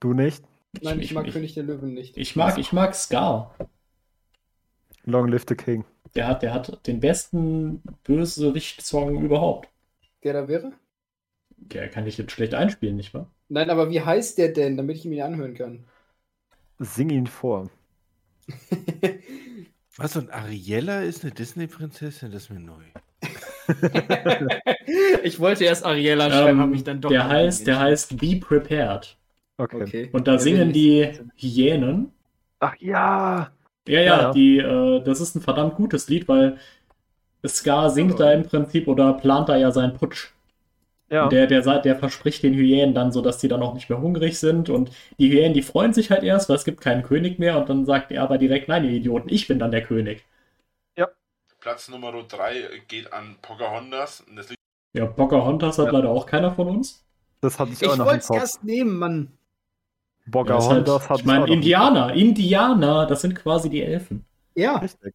Du 0.00 0.14
nicht? 0.14 0.44
Nein, 0.82 0.98
ich, 0.98 1.06
Ich- 1.06 1.14
mag 1.14 1.26
ich- 1.26 1.34
König 1.34 1.54
der 1.54 1.64
Löwen 1.64 1.92
nicht. 1.94 2.16
Ich 2.16 2.36
mag, 2.36 2.58
ich 2.58 2.72
mag 2.72 2.94
Scar. 2.94 3.54
Long 5.06 5.28
live 5.28 5.44
the 5.48 5.54
King. 5.54 5.84
Der 6.14 6.28
hat, 6.28 6.42
der 6.42 6.52
hat 6.54 6.86
den 6.86 7.00
besten 7.00 7.82
Bösewicht-Song 8.04 9.22
überhaupt. 9.22 9.68
Der 10.24 10.32
da 10.32 10.48
wäre? 10.48 10.72
Der 11.56 11.88
kann 11.88 12.06
ich 12.06 12.16
jetzt 12.16 12.30
schlecht 12.30 12.54
einspielen, 12.54 12.94
nicht 12.96 13.12
wahr? 13.12 13.28
Nein, 13.48 13.70
aber 13.70 13.88
wie 13.90 14.02
heißt 14.02 14.36
der 14.36 14.52
denn, 14.52 14.76
damit 14.76 14.96
ich 14.98 15.04
ihn 15.06 15.10
mir 15.10 15.24
anhören 15.24 15.54
kann? 15.54 15.86
Sing 16.78 17.10
ihn 17.10 17.26
vor. 17.26 17.68
Was, 19.96 20.16
und 20.16 20.30
Ariella 20.32 21.02
ist 21.02 21.22
eine 21.24 21.32
Disney-Prinzessin? 21.32 22.30
Das 22.32 22.44
ist 22.44 22.50
mir 22.50 22.60
neu. 22.60 22.82
ich 25.22 25.40
wollte 25.40 25.64
erst 25.64 25.84
Ariella 25.84 26.30
schreiben, 26.30 26.60
habe 26.60 26.70
mich 26.72 26.84
dann 26.84 27.00
doch. 27.00 27.10
Ähm, 27.10 27.14
der 27.14 27.28
heißt, 27.28 27.66
der 27.66 27.78
heißt 27.80 28.18
Be 28.18 28.36
Prepared. 28.36 29.16
Okay. 29.56 29.82
Okay. 29.82 30.08
Und 30.12 30.26
da 30.28 30.32
Ja, 30.32 30.38
singen 30.38 30.72
die. 30.72 31.12
Hyänen. 31.36 32.12
Ach 32.58 32.74
ja! 32.80 33.53
Ja, 33.86 34.00
ja, 34.00 34.16
Ja, 34.16 34.22
ja. 34.22 34.32
die, 34.32 34.58
äh, 34.58 35.02
das 35.02 35.20
ist 35.20 35.34
ein 35.34 35.42
verdammt 35.42 35.76
gutes 35.76 36.08
Lied, 36.08 36.28
weil 36.28 36.58
Scar 37.46 37.90
singt 37.90 38.20
da 38.20 38.32
im 38.32 38.44
Prinzip 38.44 38.88
oder 38.88 39.14
plant 39.14 39.48
da 39.50 39.56
ja 39.56 39.70
seinen 39.72 39.94
Putsch. 39.94 40.32
Ja. 41.10 41.24
Und 41.24 41.32
Der, 41.32 41.46
der, 41.48 41.62
sagt- 41.62 41.84
der 41.86 41.96
verspricht 41.96 42.42
den 42.44 42.54
Hyänen 42.54 42.94
dann 42.94 43.12
so, 43.12 43.22
dass 43.22 43.38
die 43.38 43.48
dann 43.48 43.62
auch 43.62 43.74
nicht 43.74 43.90
mehr 43.90 44.00
hungrig 44.00 44.38
sind. 44.40 44.70
Und 44.70 44.90
die 45.18 45.30
Hyänen, 45.32 45.54
die 45.54 45.62
freuen 45.62 45.94
sich 45.94 46.10
halt 46.10 46.22
erst, 46.24 46.48
weil 46.48 46.56
es 46.56 46.64
gibt 46.64 46.80
keinen 46.82 47.02
König 47.04 47.38
mehr. 47.40 47.58
Und 47.58 47.68
dann 47.68 47.86
sagt 47.86 48.12
er 48.12 48.22
aber 48.22 48.38
direkt, 48.38 48.68
nein, 48.68 48.84
ihr 48.84 48.92
Idioten, 48.92 49.28
ich 49.30 49.48
bin 49.48 49.58
dann 49.58 49.72
der 49.72 49.82
König. 49.84 50.24
Platz 51.58 51.88
Nummer 51.88 52.12
3 52.12 52.82
geht 52.88 53.12
an 53.12 53.38
Pocahontas. 53.42 54.20
Und 54.20 54.36
das 54.36 54.48
liegt 54.50 54.60
Ja, 54.94 55.06
Pocahontas 55.06 55.78
hat 55.78 55.86
Ja. 55.86 55.92
leider 55.92 56.08
auch 56.10 56.26
keiner 56.26 56.52
von 56.54 56.68
uns. 56.68 57.04
Das 57.40 57.58
hatte 57.58 57.72
ich, 57.72 57.82
Ich 57.82 57.88
auch 57.88 57.96
noch 57.96 58.06
im 58.06 58.06
wollte 58.10 58.24
es 58.24 58.30
erst 58.30 58.64
nehmen, 58.64 58.98
Mann. 58.98 59.38
Ja, 60.26 60.28
ist 60.28 60.32
Pocahontas 60.32 61.00
halt, 61.00 61.10
hat 61.10 61.18
ich 61.20 61.24
meine, 61.24 61.46
Indianer, 61.46 62.14
Indianer, 62.14 63.06
das 63.06 63.20
sind 63.20 63.34
quasi 63.34 63.68
die 63.68 63.82
Elfen. 63.82 64.24
Ja. 64.54 64.78
Richtig. 64.78 65.14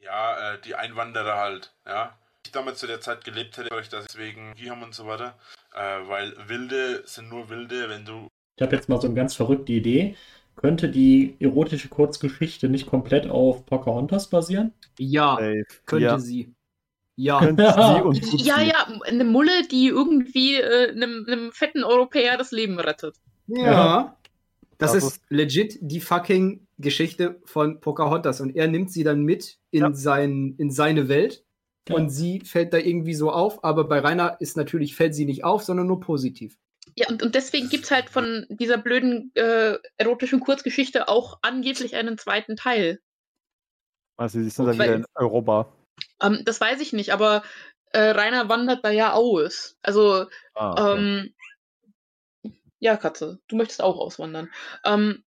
Ja, 0.00 0.54
äh, 0.54 0.58
die 0.64 0.74
Einwanderer 0.74 1.36
halt, 1.36 1.72
ja. 1.86 2.16
Ich 2.44 2.52
damals 2.52 2.78
zu 2.78 2.86
der 2.86 3.00
Zeit 3.00 3.24
gelebt 3.24 3.58
hätte, 3.58 3.70
weil 3.70 3.82
ich 3.82 3.90
das 3.90 4.06
deswegen 4.06 4.54
hier 4.56 4.70
haben 4.70 4.82
und 4.82 4.94
so 4.94 5.06
weiter. 5.06 5.34
Äh, 5.74 6.08
weil 6.08 6.34
Wilde 6.48 7.02
sind 7.04 7.28
nur 7.28 7.48
Wilde, 7.50 7.88
wenn 7.88 8.04
du. 8.04 8.28
Ich 8.56 8.62
habe 8.62 8.74
jetzt 8.74 8.88
mal 8.88 9.00
so 9.00 9.06
eine 9.06 9.14
ganz 9.14 9.34
verrückte 9.34 9.72
Idee. 9.72 10.16
Könnte 10.56 10.88
die 10.88 11.36
erotische 11.38 11.88
Kurzgeschichte 11.88 12.68
nicht 12.68 12.86
komplett 12.86 13.30
auf 13.30 13.64
Pocahontas 13.66 14.28
basieren? 14.30 14.72
Ja, 14.98 15.36
Safe. 15.36 15.64
könnte 15.86 16.04
ja. 16.04 16.18
sie. 16.18 16.54
Ja. 17.16 17.38
Könnte 17.38 17.72
sie 17.76 18.02
und 18.02 18.30
tut 18.30 18.40
Ja, 18.40 18.60
ja, 18.60 18.86
eine 19.04 19.24
Mulle, 19.24 19.66
die 19.70 19.88
irgendwie 19.88 20.56
äh, 20.56 20.90
einem, 20.90 21.24
einem 21.26 21.52
fetten 21.52 21.84
Europäer 21.84 22.36
das 22.36 22.50
Leben 22.50 22.80
rettet. 22.80 23.16
Ja. 23.46 24.16
Das, 24.80 24.92
Das 24.92 25.04
ist, 25.04 25.12
ist- 25.16 25.22
legit 25.28 25.78
die 25.80 26.00
fucking 26.00 26.66
Geschichte 26.78 27.40
von 27.44 27.80
Pocahontas. 27.80 28.40
Und 28.40 28.56
er 28.56 28.66
nimmt 28.68 28.90
sie 28.90 29.04
dann 29.04 29.22
mit 29.22 29.58
in, 29.70 29.80
Ja. 29.82 29.92
sein, 29.92 30.54
in 30.58 30.70
seine 30.70 31.08
Welt. 31.08 31.44
Ja. 31.88 31.96
Und 31.96 32.10
sie 32.10 32.40
fällt 32.40 32.72
da 32.72 32.78
irgendwie 32.78 33.14
so 33.14 33.30
auf. 33.30 33.62
Aber 33.64 33.84
bei 33.84 33.98
Rainer 34.00 34.36
ist 34.40 34.56
natürlich, 34.56 34.96
fällt 34.96 35.14
sie 35.14 35.24
nicht 35.26 35.44
auf, 35.44 35.62
sondern 35.62 35.86
nur 35.86 36.00
positiv. 36.00 36.56
Ja, 36.96 37.08
und, 37.08 37.22
und 37.22 37.34
deswegen 37.34 37.68
gibt's 37.68 37.90
halt 37.90 38.10
von 38.10 38.46
dieser 38.48 38.76
blöden 38.78 39.30
äh, 39.34 39.76
erotischen 39.96 40.40
Kurzgeschichte 40.40 41.08
auch 41.08 41.38
angeblich 41.42 41.94
einen 41.96 42.18
zweiten 42.18 42.56
Teil. 42.56 43.00
Also, 44.16 44.40
sie 44.40 44.50
sind 44.50 44.66
dann 44.66 44.74
wieder 44.74 44.94
in 44.96 45.06
Europa. 45.14 45.72
Ähm, 46.22 46.40
das 46.44 46.60
weiß 46.60 46.80
ich 46.80 46.92
nicht, 46.92 47.12
aber 47.12 47.42
äh, 47.92 48.00
Rainer 48.10 48.48
wandert 48.48 48.84
da 48.84 48.90
ja 48.90 49.12
aus. 49.12 49.76
Also, 49.82 50.26
Ah, 50.54 50.72
okay. 50.72 50.98
ähm, 51.00 51.34
ja, 52.80 52.96
Katze, 52.96 53.38
du 53.48 53.56
möchtest 53.56 53.82
auch 53.82 53.98
auswandern. 53.98 54.50
Ähm, 54.84 55.22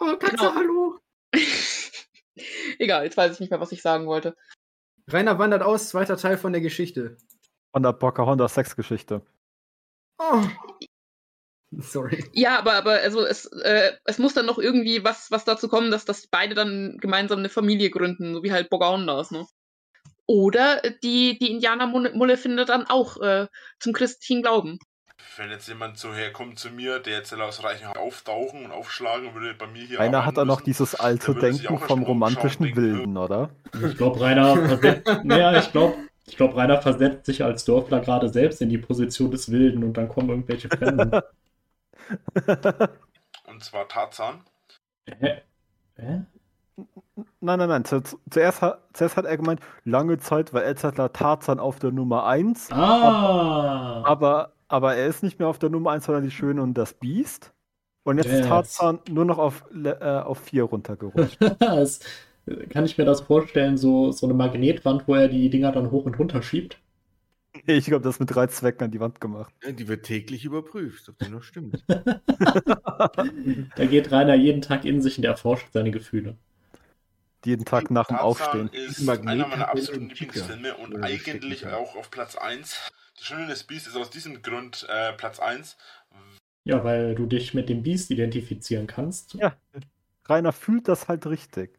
Oh, 0.00 0.16
Katze, 0.16 0.36
Genau. 0.36 0.54
hallo. 0.54 0.98
egal, 2.78 3.04
jetzt 3.04 3.16
weiß 3.16 3.32
ich 3.32 3.40
nicht 3.40 3.50
mehr, 3.50 3.60
was 3.60 3.72
ich 3.72 3.82
sagen 3.82 4.06
wollte. 4.06 4.36
Rainer 5.08 5.38
wandert 5.38 5.62
aus, 5.62 5.88
zweiter 5.88 6.16
Teil 6.16 6.38
von 6.38 6.52
der 6.52 6.60
Geschichte. 6.62 7.16
Von 7.72 7.82
der 7.82 7.92
Pocahontas 7.94 8.54
Sexgeschichte. 8.54 9.26
Oh. 10.18 10.44
Sorry. 11.70 12.24
Ja, 12.32 12.58
aber, 12.58 12.74
aber 12.74 12.92
also 12.92 13.26
es, 13.26 13.46
äh, 13.46 13.92
es 14.04 14.18
muss 14.18 14.34
dann 14.34 14.46
noch 14.46 14.58
irgendwie 14.58 15.04
was, 15.04 15.30
was 15.30 15.44
dazu 15.44 15.68
kommen, 15.68 15.90
dass, 15.90 16.04
dass 16.04 16.26
beide 16.28 16.54
dann 16.54 16.96
gemeinsam 16.98 17.40
eine 17.40 17.48
Familie 17.48 17.90
gründen, 17.90 18.34
so 18.34 18.42
wie 18.42 18.52
halt 18.52 18.70
Pocahontas, 18.70 19.30
ne? 19.30 19.46
Oder 20.26 20.82
die, 21.02 21.38
die 21.38 21.50
Indianermulle 21.50 22.36
findet 22.36 22.68
dann 22.68 22.86
auch 22.86 23.20
äh, 23.20 23.48
zum 23.80 23.92
christlichen 23.94 24.42
Glauben. 24.42 24.78
Wenn 25.36 25.50
jetzt 25.50 25.68
jemand 25.68 25.98
so 25.98 26.12
herkommt 26.12 26.58
zu 26.58 26.70
mir, 26.70 26.98
der 27.00 27.14
jetzt 27.18 27.32
aus 27.32 27.62
Reichenhach 27.62 27.96
auftauchen 27.96 28.64
und 28.64 28.72
aufschlagen 28.72 29.34
würde 29.34 29.54
bei 29.54 29.66
mir 29.66 29.84
hier. 29.84 30.00
Einer 30.00 30.18
arbeiten 30.18 30.26
hat 30.26 30.36
da 30.38 30.44
noch 30.44 30.60
dieses 30.60 30.94
alte 30.94 31.34
Denken 31.34 31.78
vom 31.78 32.02
romantischen 32.02 32.64
denken, 32.64 32.80
Wilden, 32.82 33.16
oder? 33.16 33.50
Ich 33.86 33.96
glaube, 33.96 34.20
Rainer 34.20 34.56
versetzt, 34.56 35.06
naja, 35.24 35.58
ich 35.58 35.70
glaube, 35.70 35.94
ich 36.26 36.36
glaub, 36.36 36.56
Rainer 36.56 36.80
versetzt 36.82 37.26
sich 37.26 37.42
als 37.44 37.64
Dörfler 37.64 38.00
gerade 38.00 38.28
selbst 38.28 38.60
in 38.60 38.68
die 38.68 38.78
Position 38.78 39.30
des 39.30 39.50
Wilden 39.50 39.82
und 39.84 39.94
dann 39.94 40.08
kommen 40.08 40.28
irgendwelche 40.28 40.68
Fremden. 40.68 41.20
Und 43.46 43.64
zwar 43.64 43.88
Tarzan. 43.88 44.40
Hä? 45.06 45.42
Hä? 45.96 46.22
Nein, 47.40 47.58
nein, 47.58 47.68
nein. 47.68 47.84
Zu, 47.84 48.00
zu- 48.02 48.18
zuerst, 48.30 48.62
hat, 48.62 48.80
zuerst 48.92 49.16
hat 49.16 49.24
er 49.24 49.36
gemeint, 49.36 49.60
lange 49.84 50.18
Zeit 50.18 50.52
war 50.52 50.64
Edzardler 50.64 51.12
Tarzan 51.12 51.58
auf 51.58 51.78
der 51.78 51.90
Nummer 51.90 52.24
1, 52.26 52.70
Ah! 52.72 54.02
aber, 54.04 54.06
aber 54.06 54.52
er 54.96 55.06
ist 55.06 55.22
nicht 55.22 55.38
mehr 55.38 55.48
auf 55.48 55.58
der 55.58 55.70
Nummer 55.70 55.92
1, 55.92 56.04
sondern 56.06 56.24
die 56.24 56.30
Schöne 56.30 56.62
und 56.62 56.74
das 56.74 56.94
Biest. 56.94 57.52
Und 58.04 58.18
jetzt 58.18 58.28
Yes. 58.28 58.40
ist 58.40 58.46
Tarzan 58.48 59.00
nur 59.08 59.24
noch 59.24 59.38
auf, 59.38 59.64
äh, 59.74 59.92
auf 60.04 60.38
4 60.40 60.64
runtergerutscht. 60.64 61.38
das, 61.60 62.00
kann 62.70 62.84
ich 62.84 62.96
mir 62.98 63.04
das 63.04 63.20
vorstellen, 63.22 63.76
so, 63.76 64.12
so 64.12 64.26
eine 64.26 64.34
Magnetwand, 64.34 65.06
wo 65.08 65.14
er 65.14 65.28
die 65.28 65.50
Dinger 65.50 65.72
dann 65.72 65.90
hoch 65.90 66.04
und 66.06 66.18
runter 66.18 66.42
schiebt? 66.42 66.78
ich 67.66 67.86
glaube, 67.86 68.02
das 68.04 68.16
ist 68.16 68.20
mit 68.20 68.30
drei 68.34 68.46
Zwecken 68.46 68.84
an 68.84 68.90
die 68.90 69.00
Wand 69.00 69.20
gemacht. 69.20 69.52
Ja, 69.64 69.72
Die 69.72 69.88
wird 69.88 70.04
täglich 70.06 70.44
überprüft, 70.44 71.08
ob 71.08 71.18
die 71.18 71.28
noch 71.28 71.42
stimmt. 71.42 71.84
Da 73.76 73.86
geht 73.86 74.10
Rainer 74.12 74.34
jeden 74.34 74.62
Tag 74.62 74.84
in 74.84 75.00
sich 75.02 75.18
und 75.18 75.24
erforscht 75.24 75.68
seine 75.72 75.90
Gefühle. 75.90 76.36
Jeden 77.44 77.64
Tag 77.64 77.90
nach 77.90 78.06
dem 78.08 78.18
Tarzan 78.18 78.68
Aufstehen. 78.68 78.70
ist 78.72 79.00
Magnet 79.02 79.28
einer 79.28 79.46
meiner 79.46 79.64
er 79.64 79.70
absoluten. 79.70 80.08
Lieblingsfilme 80.08 80.76
und 80.76 81.02
eigentlich 81.02 81.66
auch 81.66 81.96
auf 81.96 82.10
Platz 82.10 82.36
1. 82.36 82.76
Die 83.20 83.24
Schöne 83.24 83.46
des 83.46 83.64
Biest 83.64 83.86
ist 83.86 83.96
aus 83.96 84.10
diesem 84.10 84.42
Grund 84.42 84.86
äh, 84.88 85.12
Platz 85.14 85.38
1. 85.40 85.76
Ja, 86.64 86.84
weil 86.84 87.14
du 87.14 87.26
dich 87.26 87.54
mit 87.54 87.68
dem 87.68 87.82
Biest 87.82 88.10
identifizieren 88.10 88.86
kannst. 88.86 89.34
Ja. 89.34 89.56
Rainer 90.28 90.52
fühlt 90.52 90.86
das 90.88 91.08
halt 91.08 91.26
richtig. 91.26 91.78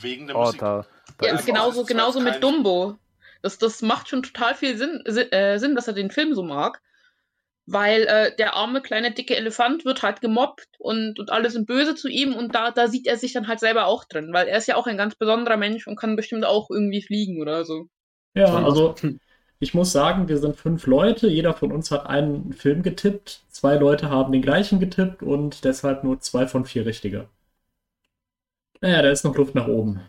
Wegen 0.00 0.26
der 0.26 0.36
Oh, 0.36 0.44
Musik. 0.44 0.60
da, 0.60 0.86
da 1.18 1.26
Ja, 1.26 1.32
genau. 1.32 1.44
genauso, 1.44 1.84
genauso 1.84 2.20
kein- 2.20 2.32
mit 2.34 2.42
Dumbo. 2.42 2.96
Das, 3.42 3.58
das 3.58 3.82
macht 3.82 4.08
schon 4.08 4.22
total 4.22 4.54
viel 4.54 4.78
Sinn, 4.78 5.02
Si- 5.06 5.20
äh, 5.32 5.58
Sinn, 5.58 5.74
dass 5.74 5.88
er 5.88 5.94
den 5.94 6.10
Film 6.10 6.34
so 6.34 6.42
mag. 6.42 6.80
Weil 7.66 8.02
äh, 8.02 8.36
der 8.36 8.54
arme, 8.54 8.82
kleine, 8.82 9.12
dicke 9.12 9.36
Elefant 9.36 9.84
wird 9.86 10.02
halt 10.02 10.20
gemobbt 10.20 10.68
und, 10.78 11.18
und 11.18 11.30
alle 11.30 11.48
sind 11.50 11.66
böse 11.66 11.94
zu 11.94 12.08
ihm 12.08 12.34
und 12.34 12.54
da, 12.54 12.70
da 12.70 12.88
sieht 12.88 13.06
er 13.06 13.16
sich 13.16 13.32
dann 13.32 13.48
halt 13.48 13.58
selber 13.58 13.86
auch 13.86 14.04
drin, 14.04 14.34
weil 14.34 14.48
er 14.48 14.58
ist 14.58 14.68
ja 14.68 14.76
auch 14.76 14.86
ein 14.86 14.98
ganz 14.98 15.14
besonderer 15.14 15.56
Mensch 15.56 15.86
und 15.86 15.96
kann 15.96 16.14
bestimmt 16.14 16.44
auch 16.44 16.68
irgendwie 16.70 17.00
fliegen 17.02 17.40
oder 17.40 17.64
so. 17.64 17.88
Ja, 18.34 18.54
also 18.62 18.94
ich 19.58 19.74
muss 19.74 19.92
sagen, 19.92 20.28
wir 20.28 20.38
sind 20.38 20.56
fünf 20.56 20.86
Leute, 20.86 21.28
jeder 21.28 21.54
von 21.54 21.72
uns 21.72 21.90
hat 21.90 22.06
einen 22.06 22.52
Film 22.52 22.82
getippt, 22.82 23.42
zwei 23.48 23.74
Leute 23.76 24.10
haben 24.10 24.32
den 24.32 24.42
gleichen 24.42 24.80
getippt 24.80 25.22
und 25.22 25.64
deshalb 25.64 26.04
nur 26.04 26.20
zwei 26.20 26.46
von 26.46 26.64
vier 26.64 26.86
richtige. 26.86 27.28
Naja, 28.80 29.02
da 29.02 29.10
ist 29.10 29.24
noch 29.24 29.34
Luft 29.36 29.56
nach 29.56 29.66
oben. 29.66 30.00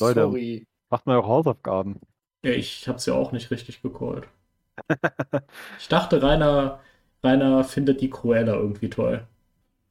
Leute. 0.00 0.20
Sorry. 0.20 0.66
macht 0.90 1.06
mal 1.06 1.16
eure 1.16 1.28
Hausaufgaben. 1.28 2.00
Ja, 2.42 2.50
ich 2.52 2.86
hab's 2.88 3.06
ja 3.06 3.14
auch 3.14 3.32
nicht 3.32 3.50
richtig 3.50 3.80
gecallt. 3.82 4.28
Ich 5.78 5.88
dachte, 5.88 6.22
Rainer, 6.22 6.80
Rainer 7.24 7.64
findet 7.64 8.00
die 8.00 8.10
Cruella 8.10 8.54
irgendwie 8.54 8.90
toll. 8.90 9.26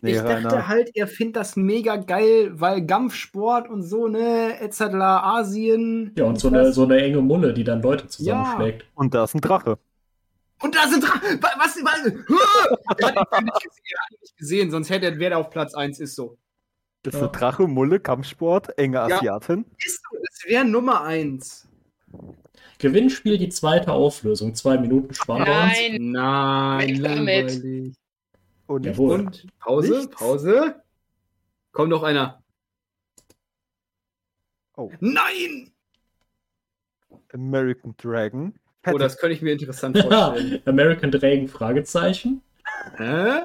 Nee, 0.01 0.11
ich 0.11 0.17
dachte 0.17 0.45
Rainer. 0.49 0.67
halt, 0.69 0.91
er 0.95 1.07
findet 1.07 1.35
das 1.35 1.55
mega 1.57 1.97
geil, 1.97 2.51
weil 2.53 2.85
Gampfsport 2.85 3.69
und 3.69 3.83
so, 3.83 4.07
ne, 4.07 4.57
etc. 4.61 4.81
Asien. 4.95 6.13
Ja, 6.17 6.23
und 6.25 6.39
so 6.39 6.47
eine, 6.47 6.71
so 6.71 6.83
eine 6.83 7.01
enge 7.01 7.21
Mulle, 7.21 7.53
die 7.53 7.65
dann 7.65 7.81
Leute 7.81 8.07
zusammenschlägt. 8.07 8.85
Und 8.95 9.13
da 9.13 9.25
ist 9.25 9.35
ein 9.35 9.41
Drache. 9.41 9.77
Und 10.61 10.75
da 10.75 10.87
sind 10.87 11.03
Dra 11.03 11.15
Wa- 11.15 11.49
Was? 11.57 11.77
was 11.83 12.03
hat 12.03 13.41
ihn 13.41 13.45
nicht 13.45 14.37
gesehen, 14.37 14.65
nicht 14.65 14.71
sonst 14.71 14.89
hätte 14.89 15.05
er, 15.05 15.17
wäre 15.19 15.31
er 15.33 15.37
auf 15.39 15.49
Platz 15.49 15.73
1, 15.73 15.99
ist 15.99 16.15
so. 16.15 16.37
Das 17.03 17.13
ist 17.13 17.19
Ja. 17.21 17.27
eine 17.29 17.37
Drache, 17.37 17.67
Mulle, 17.67 17.99
Kampfsport, 17.99 18.77
enge 18.77 18.97
Ja. 18.97 19.05
Asiatin. 19.17 19.65
Ist 19.85 20.01
so, 20.09 20.17
das 20.21 20.49
wäre 20.49 20.65
Nummer 20.65 21.01
1. 21.03 21.67
Gewinnspiel 22.77 23.37
die 23.37 23.49
zweite 23.49 23.91
Auflösung. 23.91 24.55
Zwei 24.55 24.77
Minuten 24.77 25.13
sparen 25.13 25.45
wir 25.45 25.53
uns. 25.63 25.73
Nein, 25.99 26.11
Nein, 26.11 26.95
langweilig. 26.95 27.93
Und 28.69 28.85
Jawohl. 28.85 29.19
Und 29.21 29.47
Pause, 29.57 29.97
Nichts. 29.97 30.15
Pause. 30.15 30.75
Kommt 31.71 31.89
noch 31.89 32.03
einer. 32.03 32.43
Oh. 34.77 34.91
Nein! 34.99 35.71
American 37.33 37.95
Dragon. 37.97 38.53
Oh, 38.85 38.99
das 38.99 39.17
könnte 39.17 39.33
ich 39.35 39.41
mir 39.41 39.53
interessant 39.53 39.97
vorstellen. 39.97 40.61
American 40.67 41.09
Dragon 41.09 41.47
Fragezeichen. 41.47 42.43
Hä? 42.97 43.41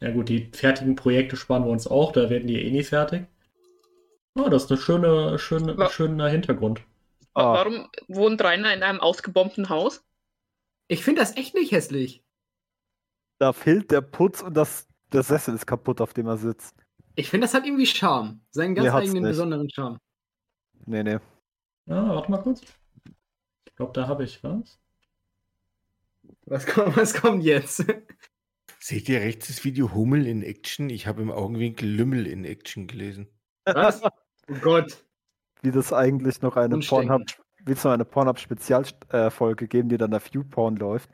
Ja 0.00 0.10
gut, 0.12 0.28
die 0.28 0.50
fertigen 0.52 0.94
Projekte 0.94 1.36
sparen 1.36 1.64
wir 1.64 1.70
uns 1.70 1.86
auch, 1.86 2.12
da 2.12 2.28
werden 2.28 2.48
die 2.48 2.60
eh 2.62 2.70
nie 2.70 2.84
fertig. 2.84 3.24
Oh, 4.34 4.48
das 4.50 4.64
ist 4.64 4.70
eine 4.72 4.80
schöne, 4.80 5.38
schöne, 5.38 5.76
Wa- 5.78 5.88
schöner 5.88 6.28
Hintergrund. 6.28 6.82
Ah. 7.34 7.54
warum 7.54 7.88
wohnt 8.08 8.42
Rainer 8.44 8.74
in 8.74 8.82
einem 8.82 9.00
ausgebombten 9.00 9.70
Haus? 9.70 10.04
Ich 10.86 11.02
finde 11.02 11.22
das 11.22 11.34
echt 11.38 11.54
nicht 11.54 11.72
hässlich. 11.72 12.22
Da 13.42 13.52
fehlt 13.52 13.90
der 13.90 14.02
Putz 14.02 14.40
und 14.40 14.54
das, 14.56 14.86
der 15.12 15.24
Sessel 15.24 15.56
ist 15.56 15.66
kaputt, 15.66 16.00
auf 16.00 16.14
dem 16.14 16.28
er 16.28 16.36
sitzt. 16.36 16.76
Ich 17.16 17.28
finde, 17.28 17.46
das 17.48 17.54
hat 17.54 17.66
irgendwie 17.66 17.86
Charme. 17.86 18.40
Seinen 18.52 18.76
ganz 18.76 18.86
Nee, 18.86 18.94
eigenen 18.94 19.22
nicht. 19.24 19.30
besonderen 19.32 19.68
Charme. 19.68 19.98
Nee, 20.86 21.02
nee. 21.02 21.18
Ja, 21.86 22.08
warte 22.08 22.30
mal 22.30 22.38
kurz. 22.38 22.62
Ich 23.66 23.74
glaube, 23.74 23.94
da 23.94 24.06
habe 24.06 24.22
ich 24.22 24.44
was. 24.44 24.78
Was 26.46 26.66
kommt, 26.66 26.96
was 26.96 27.14
kommt 27.14 27.42
jetzt? 27.42 27.84
Seht 28.78 29.08
ihr 29.08 29.18
rechts 29.18 29.48
das 29.48 29.64
Video 29.64 29.92
Hummel 29.92 30.28
in 30.28 30.44
Action? 30.44 30.88
Ich 30.88 31.08
habe 31.08 31.20
im 31.20 31.32
Augenwinkel 31.32 31.88
Lümmel 31.88 32.28
in 32.28 32.44
Action 32.44 32.86
gelesen. 32.86 33.26
Was? 33.64 34.02
Oh 34.48 34.54
Gott. 34.60 35.04
Wie 35.62 35.72
das 35.72 35.92
eigentlich 35.92 36.42
noch 36.42 36.56
eine 36.56 36.76
Umstecken. 36.76 37.08
Pornhub, 37.08 37.28
wie 37.64 37.72
es 37.72 37.82
noch 37.82 37.90
eine 37.90 38.04
Pornhub-Spezialfolge 38.04 39.66
geben, 39.66 39.88
die 39.88 39.96
dann 39.98 40.12
der 40.12 40.20
View-Porn 40.20 40.76
läuft. 40.76 41.10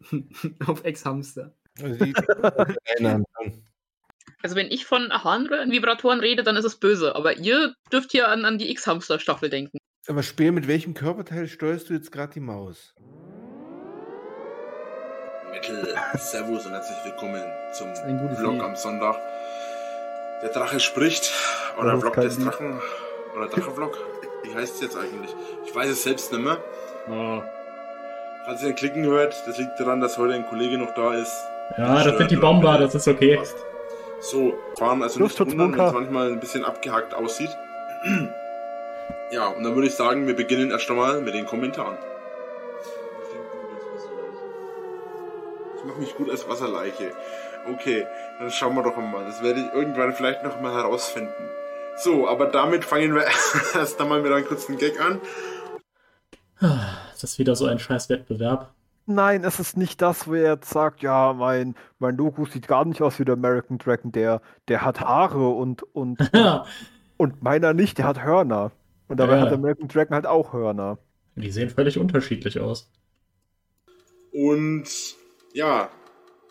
Auf 0.66 0.84
Ex-Hamster. 0.84 1.54
Also. 1.82 2.04
Also 4.42 4.56
wenn 4.56 4.70
ich 4.70 4.84
von 4.84 5.10
Harnröhren-Vibratoren 5.10 6.20
rede, 6.20 6.42
dann 6.42 6.56
ist 6.56 6.64
es 6.64 6.76
böse, 6.76 7.16
aber 7.16 7.38
ihr 7.38 7.74
dürft 7.92 8.12
hier 8.12 8.28
an, 8.28 8.44
an 8.44 8.58
die 8.58 8.70
X-Hamster-Staffel 8.70 9.50
denken. 9.50 9.78
Aber 10.06 10.22
Speer, 10.22 10.52
mit 10.52 10.68
welchem 10.68 10.94
Körperteil 10.94 11.48
steuerst 11.48 11.90
du 11.90 11.94
jetzt 11.94 12.12
gerade 12.12 12.32
die 12.32 12.40
Maus? 12.40 12.94
Mittel, 15.50 15.94
Servus 16.16 16.66
und 16.66 16.72
herzlich 16.72 16.98
willkommen 17.04 17.42
zum 17.72 17.94
Vlog 18.36 18.52
Lied. 18.52 18.62
am 18.62 18.76
Sonntag. 18.76 19.16
Der 20.42 20.50
Drache 20.50 20.78
spricht, 20.78 21.32
oder 21.78 21.98
Vlog 21.98 22.14
des. 22.14 22.38
Drachen, 22.38 22.80
oder 23.36 23.48
Drachenvlog. 23.48 23.98
Wie 24.44 24.54
heißt 24.54 24.76
es 24.76 24.80
jetzt 24.80 24.96
eigentlich? 24.96 25.34
Ich 25.66 25.74
weiß 25.74 25.90
es 25.90 26.04
selbst 26.04 26.32
nicht 26.32 26.44
mehr. 26.44 26.62
Falls 28.48 28.62
ihr 28.62 28.70
ein 28.70 28.76
Klicken 28.76 29.04
hört, 29.04 29.46
das 29.46 29.58
liegt 29.58 29.78
daran, 29.78 30.00
dass 30.00 30.16
heute 30.16 30.32
ein 30.32 30.46
Kollege 30.46 30.78
noch 30.78 30.94
da 30.94 31.12
ist. 31.12 31.36
Ja, 31.76 32.02
das 32.02 32.16
sind 32.16 32.30
die 32.30 32.36
Bomber, 32.36 32.78
das 32.78 32.94
ist 32.94 33.06
okay. 33.06 33.36
Passt. 33.36 33.58
So, 34.20 34.54
fahren 34.78 35.02
also 35.02 35.20
nicht 35.22 35.38
wundern, 35.38 35.76
wenn 35.76 35.86
es 35.86 35.92
manchmal 35.92 36.32
ein 36.32 36.40
bisschen 36.40 36.64
abgehackt 36.64 37.12
aussieht. 37.14 37.50
Ja, 39.30 39.48
und 39.48 39.62
dann 39.62 39.74
würde 39.74 39.88
ich 39.88 39.94
sagen, 39.94 40.26
wir 40.26 40.34
beginnen 40.34 40.70
erst 40.70 40.88
einmal 40.88 41.20
mit 41.20 41.34
den 41.34 41.44
Kommentaren. 41.44 41.98
Ich 45.76 45.84
mache 45.84 46.00
mich 46.00 46.16
gut 46.16 46.30
als 46.30 46.48
Wasserleiche. 46.48 47.12
Okay, 47.70 48.06
dann 48.38 48.50
schauen 48.50 48.74
wir 48.74 48.82
doch 48.82 48.96
mal. 48.96 49.26
Das 49.26 49.42
werde 49.42 49.60
ich 49.60 49.66
irgendwann 49.74 50.14
vielleicht 50.14 50.42
noch 50.42 50.58
mal 50.62 50.72
herausfinden. 50.72 51.50
So, 51.98 52.26
aber 52.26 52.46
damit 52.46 52.86
fangen 52.86 53.14
wir 53.14 53.26
erst 53.74 54.00
einmal 54.00 54.22
mit 54.22 54.32
einem 54.32 54.46
kurzen 54.46 54.78
Gag 54.78 54.98
an. 54.98 55.20
Das 57.20 57.32
ist 57.32 57.38
wieder 57.38 57.56
so 57.56 57.66
ein 57.66 57.78
scheiß 57.78 58.08
Wettbewerb. 58.08 58.72
Nein, 59.06 59.42
es 59.42 59.58
ist 59.58 59.76
nicht 59.76 60.02
das, 60.02 60.28
wo 60.28 60.34
er 60.34 60.52
jetzt 60.54 60.68
sagt, 60.70 61.02
ja, 61.02 61.32
mein, 61.32 61.74
mein 61.98 62.16
Logo 62.16 62.44
sieht 62.44 62.68
gar 62.68 62.84
nicht 62.84 63.00
aus 63.00 63.18
wie 63.18 63.24
der 63.24 63.34
American 63.34 63.78
Dragon, 63.78 64.12
der, 64.12 64.42
der 64.68 64.82
hat 64.82 65.00
Haare 65.00 65.48
und, 65.48 65.82
und, 65.94 66.18
und 67.16 67.42
meiner 67.42 67.72
nicht, 67.74 67.98
der 67.98 68.06
hat 68.06 68.22
Hörner. 68.22 68.70
Und 69.08 69.18
dabei 69.18 69.36
Ja. 69.36 69.40
hat 69.42 69.50
der 69.50 69.58
American 69.58 69.88
Dragon 69.88 70.14
halt 70.14 70.26
auch 70.26 70.52
Hörner. 70.52 70.98
Die 71.36 71.50
sehen 71.50 71.70
völlig 71.70 71.98
unterschiedlich 71.98 72.60
aus. 72.60 72.90
Und 74.32 74.84
ja, 75.54 75.88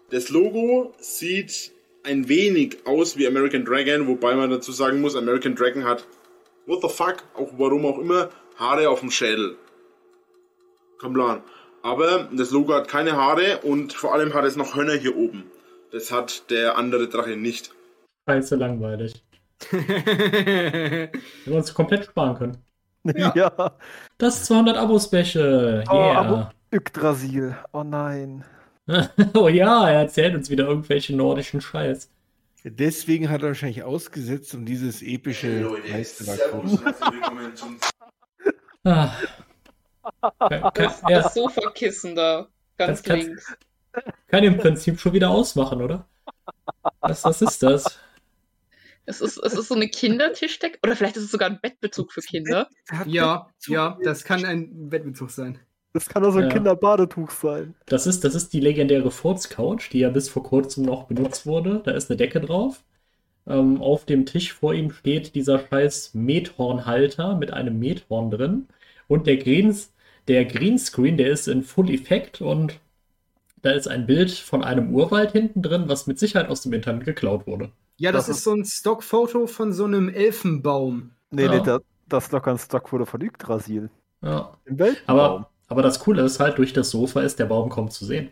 das 0.10 0.30
Logo 0.30 0.94
sieht 1.00 1.72
ein 2.04 2.28
wenig 2.28 2.78
aus 2.86 3.18
wie 3.18 3.28
American 3.28 3.66
Dragon, 3.66 4.08
wobei 4.08 4.36
man 4.36 4.50
dazu 4.50 4.72
sagen 4.72 5.02
muss, 5.02 5.16
American 5.16 5.56
Dragon 5.56 5.84
hat, 5.84 6.08
what 6.66 6.82
the 6.82 6.90
fuck, 6.90 7.24
auch 7.36 7.52
warum 7.58 7.86
auch 7.86 8.00
immer, 8.00 8.30
Haare 8.56 8.90
auf 8.90 9.02
dem 9.02 9.12
Schädel. 9.12 9.58
Kein 11.02 11.14
Plan. 11.14 11.42
Aber 11.84 12.28
das 12.34 12.52
Logo 12.52 12.74
hat 12.74 12.88
keine 12.88 13.14
Haare 13.14 13.60
und 13.60 13.94
vor 13.94 14.14
allem 14.14 14.34
hat 14.34 14.46
es 14.46 14.56
noch 14.56 14.76
Hörner 14.76 14.94
hier 14.96 15.16
oben. 15.16 15.46
Das 15.92 16.12
hat 16.12 16.50
der 16.50 16.78
andere 16.78 17.08
Drache 17.08 17.38
nicht. 17.38 17.72
Scheiße 18.28 18.56
langweilig. 18.56 19.24
Wenn 19.72 19.82
wir 21.46 21.56
uns 21.56 21.74
komplett 21.74 22.06
sparen 22.06 22.38
können. 22.38 22.58
Ja. 23.16 23.34
Ja. 23.36 23.78
Das 24.18 24.46
200 24.46 24.78
Abo-Special. 24.78 25.84
Oh, 25.90 25.94
Yeah. 25.94 26.20
Abo 26.20 26.50
Yggdrasil. 26.72 27.56
Oh 27.72 27.84
nein. 27.84 28.44
oh 29.34 29.48
ja, 29.48 29.90
er 29.90 30.02
erzählt 30.02 30.36
uns 30.36 30.50
wieder 30.50 30.68
irgendwelche 30.68 31.16
nordischen 31.16 31.62
Scheiß. 31.62 32.10
Deswegen 32.64 33.30
hat 33.30 33.44
er 33.44 33.50
wahrscheinlich 33.50 33.84
ausgesetzt, 33.84 34.54
um 34.54 34.66
dieses 34.66 35.02
epische 35.02 35.70
Meisterwerk 35.90 36.38
servus 36.38 36.72
und 36.74 36.86
herzlich 36.86 37.22
kann, 40.50 40.94
ja, 41.08 41.22
Das 41.22 41.34
Sofakissen 41.34 42.16
da, 42.16 42.48
ganz 42.78 43.02
Das 43.04 43.16
links. 43.16 43.58
kann 44.28 44.44
im 44.44 44.58
Prinzip 44.58 45.00
schon 45.00 45.14
wieder 45.14 45.30
ausmachen, 45.30 45.82
oder? 45.82 46.08
Was, 47.02 47.24
was 47.26 47.42
ist 47.42 47.64
das? 47.64 48.00
Es 49.06 49.22
ist, 49.22 49.38
es 49.38 49.54
ist 49.54 49.70
so 49.70 49.76
eine 49.76 49.88
Kindertischdecke. 49.88 50.80
Oder 50.84 50.96
vielleicht 50.96 51.18
ist 51.18 51.24
es 51.24 51.32
sogar 51.32 51.50
ein 51.50 51.60
Bettbezug 51.62 52.12
für 52.12 52.22
Kinder. 52.22 52.68
ja, 53.06 53.48
ja, 53.68 53.98
das 54.04 54.24
kann 54.24 54.46
ein 54.46 54.92
Wettbezug 54.92 55.32
sein. 55.32 55.60
Das 55.94 56.08
kann 56.10 56.24
doch 56.24 56.32
so 56.32 56.40
ein 56.40 56.46
Ja. 56.46 56.50
Kinderbadetuch 56.50 57.32
sein. 57.32 57.76
Das 57.86 58.06
ist, 58.06 58.24
das 58.24 58.36
ist 58.36 58.54
die 58.54 58.60
legendäre 58.60 59.10
Furz-Couch, 59.12 59.92
die 59.92 60.00
ja 60.00 60.10
bis 60.10 60.30
vor 60.30 60.44
kurzem 60.44 60.84
noch 60.86 61.06
benutzt 61.08 61.46
wurde. 61.46 61.82
Da 61.84 61.92
ist 61.92 62.10
eine 62.10 62.18
Decke 62.18 62.42
drauf. 62.42 62.84
Ähm, 63.48 63.82
auf 63.82 64.06
dem 64.06 64.26
Tisch 64.26 64.54
vor 64.54 64.74
ihm 64.74 64.92
steht 64.92 65.36
dieser 65.36 65.60
scheiß 65.60 66.14
Methornhalter 66.14 67.36
mit 67.36 67.52
einem 67.54 67.80
Methorn 67.80 68.32
drin. 68.32 68.68
Und 69.08 69.28
der, 69.28 69.38
Greens, 69.38 69.94
der 70.28 70.46
Greenscreen, 70.46 71.18
der 71.18 71.30
ist 71.32 71.48
in 71.48 71.64
Full 71.64 71.90
Effekt 71.90 72.42
und 72.42 72.80
da 73.62 73.72
ist 73.72 73.88
ein 73.88 74.06
Bild 74.06 74.32
von 74.32 74.64
einem 74.64 74.94
Urwald 74.94 75.32
hinten 75.32 75.62
drin, 75.62 75.86
was 75.88 76.08
mit 76.08 76.20
Sicherheit 76.20 76.50
aus 76.50 76.62
dem 76.62 76.74
Internet 76.74 77.06
geklaut 77.06 77.48
wurde. 77.48 77.72
Ja, 77.98 78.12
das, 78.12 78.28
Das 78.28 78.38
ist 78.38 78.44
so 78.44 78.54
ein 78.54 78.66
Stockfoto 78.66 79.48
von 79.48 79.74
so 79.74 79.86
einem 79.86 80.10
Elfenbaum. 80.10 81.12
Nee, 81.32 81.46
Ja. 81.46 81.52
nee, 81.52 81.62
das, 81.64 81.82
das 82.08 82.24
ist 82.26 82.34
doch 82.34 82.44
ganz 82.44 82.66
Stockfoto 82.66 83.06
von 83.06 83.22
Yggdrasil. 83.22 83.90
Ja. 84.22 84.58
Im 84.66 84.78
Weltraum. 84.80 85.04
Aber, 85.20 85.50
aber 85.68 85.82
das 85.82 86.00
Coole 86.00 86.22
ist 86.24 86.40
halt, 86.40 86.58
durch 86.58 86.74
das 86.74 86.92
Sofa 86.92 87.22
ist 87.22 87.40
der 87.40 87.46
Baum 87.46 87.70
kaum 87.70 87.90
zu 87.90 88.06
sehen. 88.06 88.30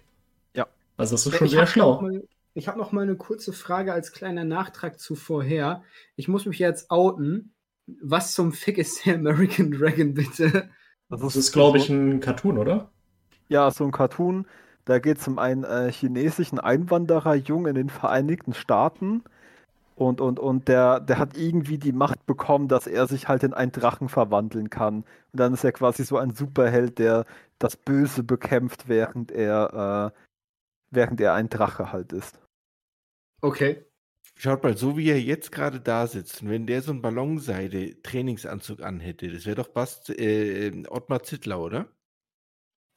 Ja. 0.54 0.68
Also 0.98 1.16
das 1.16 1.26
ist 1.26 1.36
schon 1.36 1.48
ich 1.48 1.54
sehr 1.54 1.68
schlau. 1.68 2.02
Mal, 2.02 2.24
ich 2.54 2.68
habe 2.68 2.78
noch 2.78 2.92
mal 2.92 3.02
eine 3.02 3.16
kurze 3.16 3.52
Frage 3.52 3.92
als 3.92 4.12
kleiner 4.12 4.44
Nachtrag 4.46 5.00
zu 5.00 5.16
vorher. 5.16 5.84
Ich 6.16 6.28
muss 6.28 6.46
mich 6.46 6.60
jetzt 6.60 6.92
outen. 6.92 7.54
Was 8.02 8.34
zum 8.34 8.52
Fick 8.52 8.78
ist 8.78 9.06
der 9.06 9.16
American 9.16 9.72
Dragon, 9.72 10.14
bitte? 10.14 10.70
Das 11.10 11.36
ist, 11.36 11.52
glaube 11.52 11.78
ich, 11.78 11.90
ein 11.90 12.20
Cartoon, 12.20 12.58
oder? 12.58 12.90
Ja, 13.48 13.70
so 13.72 13.84
ein 13.84 13.92
Cartoon. 13.92 14.46
Da 14.86 15.00
geht 15.00 15.18
es 15.18 15.28
um 15.28 15.40
einen 15.40 15.64
äh, 15.64 15.92
chinesischen 15.92 16.60
Einwandererjungen 16.60 17.70
in 17.70 17.76
den 17.76 17.90
Vereinigten 17.90 18.54
Staaten. 18.54 19.24
Und, 19.96 20.20
und, 20.20 20.40
und 20.40 20.68
der, 20.68 21.00
der 21.00 21.20
hat 21.20 21.38
irgendwie 21.38 21.78
die 21.78 21.94
Macht 21.94 22.26
bekommen, 22.26 22.68
dass 22.68 22.86
er 22.86 23.08
sich 23.08 23.28
halt 23.28 23.44
in 23.44 23.54
einen 23.54 23.72
Drachen 23.72 24.10
verwandeln 24.10 24.70
kann. 24.70 24.98
Und 24.98 25.40
dann 25.40 25.54
ist 25.54 25.64
er 25.64 25.72
quasi 25.72 26.04
so 26.04 26.18
ein 26.18 26.36
Superheld, 26.36 27.00
der 27.00 27.26
das 27.60 27.78
Böse 27.78 28.24
bekämpft, 28.24 28.90
während 28.90 29.32
er, 29.32 30.12
äh, 30.14 30.22
während 30.92 31.22
er 31.22 31.34
ein 31.34 31.50
Drache 31.50 31.92
halt 31.94 32.12
ist. 32.14 32.40
Okay. 33.42 33.85
Schaut 34.38 34.64
mal, 34.64 34.76
so 34.78 34.98
wie 34.98 35.10
er 35.10 35.22
jetzt 35.22 35.52
gerade 35.52 35.80
da 35.80 36.08
sitzt, 36.08 36.42
und 36.42 36.50
wenn 36.50 36.68
der 36.68 36.82
so 36.82 36.92
einen 36.92 37.02
Ballonseide-Trainingsanzug 37.02 38.82
anhätte, 38.82 39.32
das 39.32 39.46
wäre 39.46 39.56
doch 39.56 39.70
Bast 39.70 40.10
äh, 40.10 40.84
Ottmar 40.90 41.24
Zittler, 41.24 41.60
oder? 41.62 41.88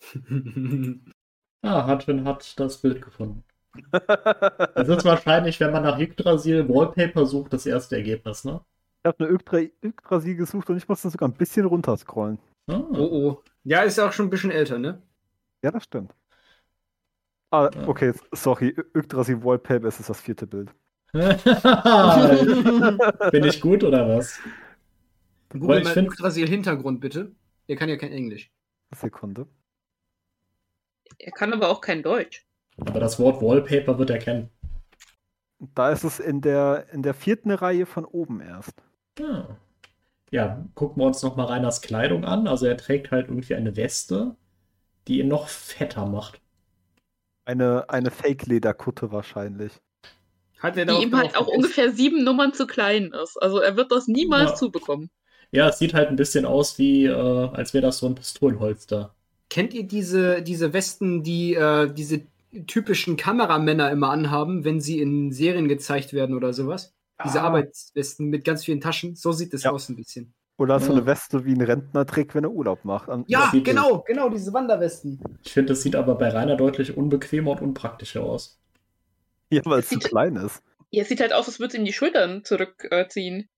Ah, 1.60 1.86
Hartwin 1.86 2.24
hat 2.24 2.58
das 2.60 2.78
Bild 2.80 3.02
gefunden. 3.02 3.42
Das 3.90 4.88
ist 4.88 5.04
wahrscheinlich, 5.04 5.58
wenn 5.58 5.72
man 5.72 5.82
nach 5.82 5.98
Yggdrasil 5.98 6.68
Wallpaper 6.68 7.26
sucht, 7.26 7.52
das 7.52 7.66
erste 7.66 7.96
Ergebnis, 7.96 8.44
ne? 8.44 8.60
Ich 9.02 9.08
habe 9.08 9.24
eine 9.24 9.34
Yggdra 9.34 9.58
Yggdrasil 9.82 10.36
gesucht 10.36 10.70
und 10.70 10.76
ich 10.76 10.88
musste 10.88 11.10
sogar 11.10 11.28
ein 11.28 11.34
bisschen 11.34 11.66
runterscrollen. 11.66 12.38
Ah. 12.68 12.78
oh 12.90 13.08
oh. 13.10 13.42
Ja, 13.64 13.82
ist 13.82 13.98
ja 13.98 14.06
auch 14.06 14.12
schon 14.12 14.26
ein 14.26 14.30
bisschen 14.30 14.50
älter, 14.50 14.78
ne? 14.78 15.02
Ja, 15.62 15.72
das 15.72 15.84
stimmt. 15.84 16.14
Ah, 17.50 17.70
okay, 17.86 18.12
sorry. 18.32 18.76
Yggdrasil 18.94 19.42
Wallpaper 19.42 19.88
ist 19.88 20.08
das 20.08 20.20
vierte 20.20 20.46
Bild. 20.46 20.70
Bin 23.32 23.44
ich 23.44 23.60
gut 23.60 23.82
oder 23.82 24.08
was? 24.08 24.38
Google 25.50 25.78
ich 25.78 25.84
mal 25.84 25.94
find- 25.94 26.08
Yggdrasil 26.08 26.48
Hintergrund, 26.48 27.00
bitte. 27.00 27.32
Der 27.68 27.76
kann 27.76 27.88
ja 27.88 27.96
kein 27.96 28.12
Englisch. 28.12 28.50
Sekunde. 28.94 29.46
Er 31.18 31.32
kann 31.32 31.52
aber 31.52 31.68
auch 31.70 31.80
kein 31.80 32.02
Deutsch. 32.02 32.46
Aber 32.78 33.00
das 33.00 33.18
Wort 33.18 33.42
Wallpaper 33.42 33.98
wird 33.98 34.10
er 34.10 34.18
kennen. 34.18 34.50
Da 35.74 35.90
ist 35.90 36.04
es 36.04 36.20
in 36.20 36.40
der, 36.40 36.86
in 36.92 37.02
der 37.02 37.14
vierten 37.14 37.50
Reihe 37.50 37.86
von 37.86 38.04
oben 38.04 38.40
erst. 38.40 38.74
Ah. 39.20 39.56
Ja, 40.30 40.64
gucken 40.74 41.02
wir 41.02 41.06
uns 41.06 41.22
nochmal 41.22 41.46
Reiners 41.46 41.80
Kleidung 41.80 42.24
an. 42.24 42.46
Also 42.46 42.66
er 42.66 42.76
trägt 42.76 43.10
halt 43.10 43.28
irgendwie 43.28 43.54
eine 43.54 43.76
Weste, 43.76 44.36
die 45.08 45.20
ihn 45.20 45.28
noch 45.28 45.48
fetter 45.48 46.06
macht. 46.06 46.40
Eine, 47.44 47.88
eine 47.88 48.10
Fake-Lederkutte 48.10 49.10
wahrscheinlich. 49.10 49.80
Hat 50.60 50.76
er 50.76 50.86
Die 50.86 51.02
ihm 51.02 51.16
halt 51.16 51.36
auch 51.36 51.46
ungefähr 51.46 51.92
sieben 51.92 52.24
Nummern 52.24 52.52
zu 52.52 52.66
klein 52.66 53.12
ist. 53.22 53.36
Also 53.40 53.58
er 53.60 53.76
wird 53.76 53.92
das 53.92 54.08
niemals 54.08 54.50
Ja. 54.50 54.56
zubekommen. 54.56 55.10
Ja, 55.50 55.68
es 55.68 55.78
sieht 55.78 55.94
halt 55.94 56.08
ein 56.08 56.16
bisschen 56.16 56.44
aus 56.44 56.78
wie, 56.78 57.04
äh, 57.06 57.12
als 57.12 57.72
wäre 57.74 57.82
das 57.82 57.98
so 57.98 58.06
ein 58.06 58.14
Pistolenholster. 58.14 59.14
Kennt 59.50 59.72
ihr 59.72 59.84
diese, 59.84 60.42
diese 60.42 60.72
Westen, 60.72 61.22
die 61.22 61.54
äh, 61.54 61.90
diese 61.92 62.22
typischen 62.66 63.16
Kameramänner 63.16 63.90
immer 63.90 64.10
anhaben, 64.10 64.64
wenn 64.64 64.80
sie 64.80 65.00
in 65.00 65.32
Serien 65.32 65.68
gezeigt 65.68 66.12
werden 66.12 66.34
oder 66.34 66.52
sowas? 66.52 66.92
Diese 67.24 67.40
Ah. 67.42 67.44
Arbeitswesten 67.46 68.26
mit 68.28 68.44
ganz 68.44 68.64
vielen 68.64 68.80
Taschen. 68.80 69.14
So 69.16 69.32
sieht 69.32 69.54
es 69.54 69.62
Ja. 69.64 69.70
aus 69.72 69.88
ein 69.88 69.96
bisschen. 69.96 70.32
Oder 70.56 70.80
so 70.80 70.90
eine 70.92 71.06
Weste 71.06 71.44
wie 71.44 71.52
ein 71.52 71.60
Rentner 71.60 72.04
trägt, 72.04 72.34
wenn 72.34 72.42
er 72.44 72.50
Urlaub 72.50 72.84
macht. 72.84 73.08
An- 73.08 73.24
Ja, 73.28 73.50
genau, 73.62 74.02
genau, 74.06 74.28
diese 74.28 74.52
Wanderwesten. 74.52 75.20
Ich 75.44 75.52
finde, 75.52 75.72
das 75.72 75.82
sieht 75.82 75.94
aber 75.94 76.16
bei 76.16 76.28
Rainer 76.30 76.56
deutlich 76.56 76.96
unbequemer 76.96 77.52
und 77.52 77.60
unpraktischer 77.62 78.22
aus. 78.24 78.58
Ja, 79.50 79.62
weil 79.64 79.80
es 79.80 79.88
zu 79.88 79.94
Sieht- 79.94 80.04
klein 80.04 80.36
ist. 80.36 80.62
Ja, 80.90 81.02
es 81.02 81.08
sieht 81.08 81.20
halt 81.20 81.32
aus, 81.32 81.46
als 81.48 81.58
würde 81.58 81.68
es 81.72 81.78
ihm 81.78 81.84
die 81.84 81.92
Schultern 81.92 82.44
zurückziehen. 82.44 83.48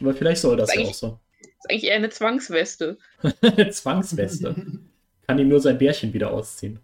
Aber 0.00 0.14
vielleicht 0.14 0.40
soll 0.40 0.56
das 0.56 0.70
Ist 0.74 0.80
ja 0.80 0.88
auch 0.88 0.94
so. 0.94 1.20
ist 1.40 1.70
eigentlich 1.70 1.84
eher 1.84 1.96
eine 1.96 2.08
Zwangsweste. 2.10 2.98
Zwangsweste. 3.70 4.54
Kann 5.26 5.38
ihm 5.38 5.48
nur 5.48 5.60
sein 5.60 5.78
Bärchen 5.78 6.12
wieder 6.12 6.32
ausziehen. 6.32 6.80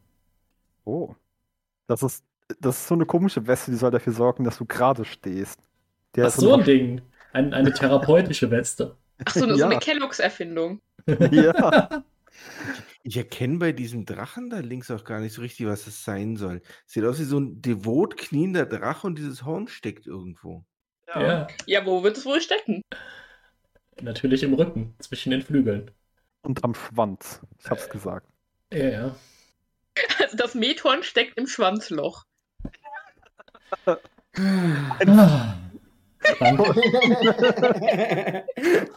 Oh. 0.85 1.15
Das 1.89 2.03
ist, 2.03 2.25
das 2.61 2.77
ist 2.79 2.89
so 2.89 2.95
eine 2.95 3.07
komische 3.07 3.47
Weste, 3.47 3.71
die 3.73 3.77
soll 3.77 3.91
dafür 3.91 4.13
sorgen, 4.13 4.45
dass 4.45 4.59
du 4.59 4.65
gerade 4.65 5.05
stehst. 5.05 5.59
Der 6.15 6.25
Ach 6.25 6.29
ist 6.29 6.37
so 6.37 6.55
ein 6.55 6.65
Ding. 6.65 7.03
Ein, 7.33 7.53
eine 7.53 7.73
therapeutische 7.73 8.51
Weste. 8.51 8.97
Ach 9.25 9.33
so, 9.35 9.45
eine, 9.45 9.55
so 9.55 9.61
Ja. 9.61 9.67
eine 9.69 9.79
Kelloggs-Erfindung. 9.81 10.81
Ja. 11.31 12.05
Ich 13.07 13.17
erkenne 13.17 13.59
bei 13.59 13.71
diesem 13.71 14.05
Drachen 14.05 14.51
da 14.51 14.59
links 14.59 14.91
auch 14.91 15.05
gar 15.05 15.21
nicht 15.21 15.33
so 15.33 15.41
richtig, 15.41 15.67
was 15.67 15.85
das 15.85 16.03
sein 16.03 16.35
soll. 16.35 16.61
Sieht 16.87 17.05
aus 17.05 17.21
wie 17.21 17.25
so 17.25 17.39
ein 17.39 17.63
devot 17.63 18.17
kniender 18.17 18.67
Drache 18.67 19.07
und 19.07 19.17
dieses 19.17 19.45
Horn 19.45 19.69
steckt 19.69 20.09
irgendwo. 20.09 20.65
Ja. 21.15 21.47
Ja, 21.67 21.87
wo 21.87 22.03
wird 22.03 22.17
es 22.17 22.27
wohl 22.27 22.41
stecken? 22.41 22.83
Natürlich 24.01 24.43
im 24.43 24.55
Rücken, 24.55 24.97
zwischen 24.99 25.31
den 25.31 25.43
Flügeln. 25.43 25.93
Und 26.43 26.65
am 26.65 26.75
Schwanz. 26.75 27.43
Ich 27.61 27.71
hab's 27.71 27.89
gesagt. 27.89 28.27
Ja, 28.73 28.89
ja. 28.89 29.15
Also 30.19 30.37
das 30.37 30.57
Methorn 30.57 31.05
steckt 31.05 31.39
im 31.39 31.47
Schwanzloch. 31.47 32.25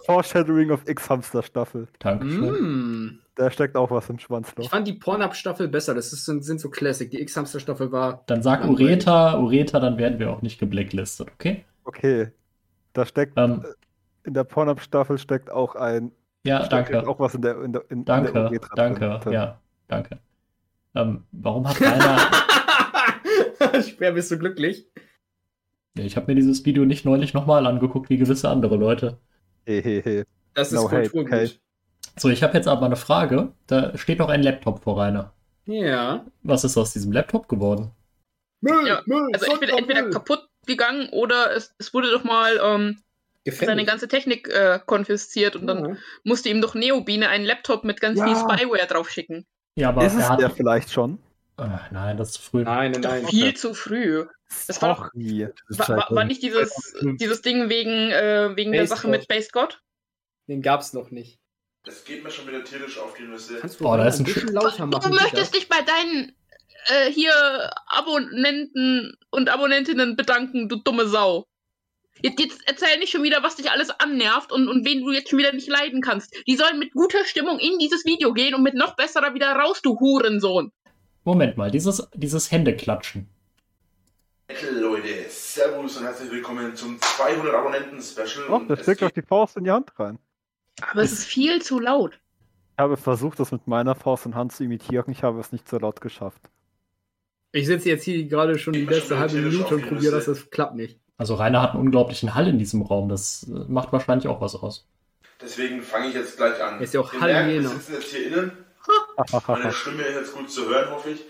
Foreshadowing 0.07 0.71
of 0.71 0.87
X-Hamster-Staffel. 0.87 1.87
Dankeschön. 1.99 2.49
Mm. 2.49 3.19
Da 3.39 3.49
steckt 3.49 3.77
auch 3.77 3.89
was 3.89 4.09
im 4.09 4.17
Ich 4.17 4.23
Schwanzloch. 4.23 4.69
fand 4.69 4.85
die 4.85 4.93
Pornhub-Staffel 4.93 5.69
besser. 5.69 5.95
Das 5.95 6.11
ist, 6.11 6.25
sind, 6.25 6.43
sind 6.43 6.59
so 6.59 6.69
Classic. 6.69 7.09
Die 7.09 7.21
X-Hamster-Staffel 7.21 7.89
war. 7.89 8.23
Dann 8.27 8.41
sag. 8.43 8.67
Ureta, 8.67 9.39
Ureta, 9.39 9.79
dann 9.79 9.97
werden 9.97 10.19
wir 10.19 10.29
auch 10.29 10.41
nicht 10.41 10.59
geblacklistet, 10.59 11.29
okay? 11.35 11.63
Okay. 11.85 12.33
Da 12.91 13.05
steckt, 13.05 13.37
Ähm, 13.37 13.63
in 14.25 14.33
der 14.33 14.43
Pornhub-Staffel 14.43 15.17
steckt 15.17 15.49
auch 15.49 15.75
ein. 15.75 16.11
ja, 16.43 16.65
steckt 16.65 16.91
danke. 16.93 17.07
auch 17.07 17.17
was 17.21 17.33
in 17.33 17.41
der, 17.41 17.61
in 17.63 17.71
der, 17.71 17.83
in, 17.89 17.99
in 17.99 18.05
Danke, 18.05 18.33
der 18.33 18.45
Uretra 18.51 18.75
danke, 18.75 19.19
drin. 19.23 19.31
ja, 19.33 19.61
danke. 19.87 20.19
Ähm, 20.95 21.23
warum 21.31 21.65
hat 21.65 21.79
Rainer. 21.79 22.19
Schwer 23.83 24.11
bist 24.11 24.31
du 24.31 24.37
glücklich. 24.37 24.85
Ja, 25.97 26.03
ich 26.03 26.17
habe 26.17 26.27
mir 26.27 26.35
dieses 26.35 26.65
Video 26.65 26.83
nicht 26.83 27.05
neulich 27.05 27.33
nochmal 27.33 27.65
angeguckt, 27.65 28.09
wie 28.09 28.17
gewisse 28.17 28.49
andere 28.49 28.75
Leute. 28.75 29.17
Hehehe. 29.65 30.25
Das 30.55 30.73
ist 30.73 30.73
No 30.73 30.91
hate, 30.91 31.09
Kulturgut. 31.09 31.61
So, 32.19 32.29
ich 32.29 32.43
habe 32.43 32.53
jetzt 32.55 32.67
aber 32.67 32.85
eine 32.85 32.95
Frage. 32.95 33.51
Da 33.67 33.97
steht 33.97 34.19
noch 34.19 34.29
ein 34.29 34.43
Laptop 34.43 34.83
vor 34.83 34.99
Rainer. 34.99 35.33
Ja. 35.65 36.25
Was 36.43 36.63
ist 36.63 36.77
aus 36.77 36.93
diesem 36.93 37.11
Laptop 37.11 37.47
geworden? 37.47 37.91
Müll, 38.61 38.87
Ja, 38.87 39.01
Müll, 39.05 39.29
Also 39.33 39.45
entweder, 39.51 39.77
entweder 39.77 39.99
Sondermüll. 40.01 40.13
kaputt 40.13 40.49
gegangen 40.65 41.09
oder 41.11 41.55
es, 41.55 41.73
es 41.77 41.93
wurde 41.93 42.11
doch 42.11 42.23
mal 42.23 42.59
ähm, 42.61 43.01
seine 43.49 43.85
ganze 43.85 44.07
Technik 44.07 44.49
äh, 44.49 44.79
konfisziert 44.85 45.55
und 45.55 45.65
dann 45.67 45.97
musste 46.23 46.49
ihm 46.49 46.61
doch 46.61 46.75
Neobine 46.75 47.29
einen 47.29 47.45
Laptop 47.45 47.83
mit 47.83 48.01
ganz 48.01 48.19
Ja. 48.19 48.25
viel 48.25 48.35
Spyware 48.35 48.85
drauf 48.87 49.09
schicken. 49.09 49.45
Ja, 49.75 49.89
aber 49.89 50.05
Ist 50.05 50.13
es 50.15 50.23
er 50.23 50.29
hat. 50.29 50.41
der 50.41 50.49
vielleicht 50.49 50.91
schon? 50.91 51.19
Ah, 51.57 51.81
nein, 51.91 52.17
das 52.17 52.29
ist 52.29 52.33
zu 52.35 52.41
früh. 52.41 52.63
Nein, 52.63 52.91
nein, 52.91 53.01
nein. 53.01 53.27
viel 53.27 53.55
zu 53.55 53.73
früh. 53.73 54.25
Das 54.67 54.81
war 54.81 54.95
doch-. 54.95 55.09
Das 55.69 55.79
War, 55.79 55.97
war, 55.97 56.07
war 56.15 56.23
nicht 56.25 56.41
dieses, 56.43 56.73
dieses 57.19 57.41
Ding 57.41 57.69
wegen, 57.69 58.11
äh, 58.11 58.55
wegen 58.55 58.71
der 58.71 58.87
Sache 58.87 59.07
mit 59.07 59.21
God. 59.21 59.27
Based 59.29 59.53
God? 59.53 59.81
Den 60.47 60.61
gab's 60.61 60.93
noch 60.93 61.11
nicht. 61.11 61.38
Das 61.89 62.03
geht 62.03 62.23
mir 62.23 62.29
schon 62.29 62.47
wieder 62.47 62.63
tierisch 62.63 62.99
auf 62.99 63.15
die 63.15 63.23
Nüsse. 63.23 63.57
Kannst 63.59 63.79
du 63.79 63.83
Boah, 63.83 63.97
da 63.97 64.07
ist 64.07 64.19
ein 64.19 64.23
bisschen 64.25 64.49
lauter 64.53 64.85
machen? 64.85 65.09
Du 65.11 65.15
möchtest 65.17 65.55
dich 65.55 65.67
bei 65.67 65.81
deinen 65.81 66.35
äh, 66.85 67.11
hier 67.11 67.33
Abonnenten 67.87 69.17
und 69.31 69.49
Abonnentinnen 69.49 70.15
bedanken, 70.15 70.69
du 70.69 70.75
dumme 70.75 71.07
Sau. 71.07 71.47
Jetzt, 72.21 72.39
jetzt 72.39 72.61
erzähl 72.67 72.99
nicht 72.99 73.09
schon 73.11 73.23
wieder, 73.23 73.41
was 73.41 73.55
dich 73.55 73.71
alles 73.71 73.89
annervt 73.89 74.51
und, 74.51 74.67
und 74.67 74.85
wen 74.85 75.03
du 75.03 75.11
jetzt 75.11 75.29
schon 75.31 75.39
wieder 75.39 75.51
nicht 75.51 75.67
leiden 75.67 76.01
kannst. 76.01 76.31
Die 76.45 76.55
sollen 76.57 76.77
mit 76.77 76.93
guter 76.93 77.25
Stimmung 77.25 77.57
in 77.57 77.79
dieses 77.79 78.05
Video 78.05 78.33
gehen 78.33 78.53
und 78.53 78.61
mit 78.61 78.75
noch 78.75 78.95
besserer 78.95 79.33
wieder 79.33 79.51
raus, 79.53 79.81
du 79.81 79.99
Hurensohn. 79.99 80.71
Moment 81.23 81.57
mal, 81.57 81.71
dieses, 81.71 82.07
dieses 82.13 82.51
Händeklatschen. 82.51 83.27
Leute, 84.73 85.07
Servus 85.29 85.97
und 85.97 86.03
herzlich 86.03 86.29
willkommen 86.29 86.75
zum 86.75 87.01
200 87.01 87.51
Abonnenten-Special. 87.55 88.45
Oh, 88.49 88.55
Und 88.57 88.67
da 88.69 88.75
es 88.75 88.81
steckt 88.83 89.01
doch 89.01 89.07
geht- 89.07 89.23
die 89.23 89.27
Faust 89.27 89.57
in 89.57 89.63
die 89.63 89.71
Hand 89.71 89.91
rein. 89.99 90.19
Aber 90.91 91.01
es 91.01 91.11
ist 91.11 91.25
viel 91.25 91.61
zu 91.61 91.79
laut. 91.79 92.19
Ich 92.73 92.81
habe 92.81 92.97
versucht, 92.97 93.39
das 93.39 93.51
mit 93.51 93.67
meiner 93.67 93.95
Faust 93.95 94.25
in 94.25 94.35
Hand 94.35 94.53
zu 94.53 94.63
imitieren. 94.63 95.11
Ich 95.11 95.23
habe 95.23 95.39
es 95.39 95.51
nicht 95.51 95.67
so 95.67 95.77
laut 95.77 96.01
geschafft. 96.01 96.41
Ich 97.51 97.65
sitze 97.67 97.89
jetzt 97.89 98.03
hier 98.03 98.23
gerade 98.25 98.57
schon 98.59 98.73
die 98.73 98.85
letzte 98.85 99.19
halbe 99.19 99.35
Minute 99.35 99.75
und 99.75 99.87
probiere 99.87 100.15
das, 100.15 100.27
Nüsse. 100.27 100.41
das 100.41 100.51
klappt 100.51 100.75
nicht. 100.75 100.99
Also 101.17 101.35
Rainer 101.35 101.61
hat 101.61 101.71
einen 101.71 101.81
unglaublichen 101.81 102.35
Hall 102.35 102.47
in 102.47 102.59
diesem 102.59 102.81
Raum. 102.81 103.09
Das 103.09 103.43
äh, 103.43 103.65
macht 103.67 103.91
wahrscheinlich 103.91 104.27
auch 104.27 104.39
was 104.39 104.55
aus. 104.55 104.87
Deswegen 105.41 105.81
fange 105.81 106.07
ich 106.09 106.13
jetzt 106.13 106.37
gleich 106.37 106.61
an. 106.61 106.79
Ist 106.79 106.93
ja 106.93 107.01
auch 107.01 107.11
merkt, 107.13 107.49
wir 107.49 107.67
sitzen 107.67 107.93
jetzt 107.93 108.13
hier 108.13 108.27
innen. 108.27 108.51
Meine 109.47 109.71
Stimme 109.71 110.03
ist 110.03 110.15
jetzt 110.15 110.33
gut 110.35 110.49
zu 110.49 110.67
hören, 110.69 110.91
hoffe 110.91 111.11
ich. 111.11 111.21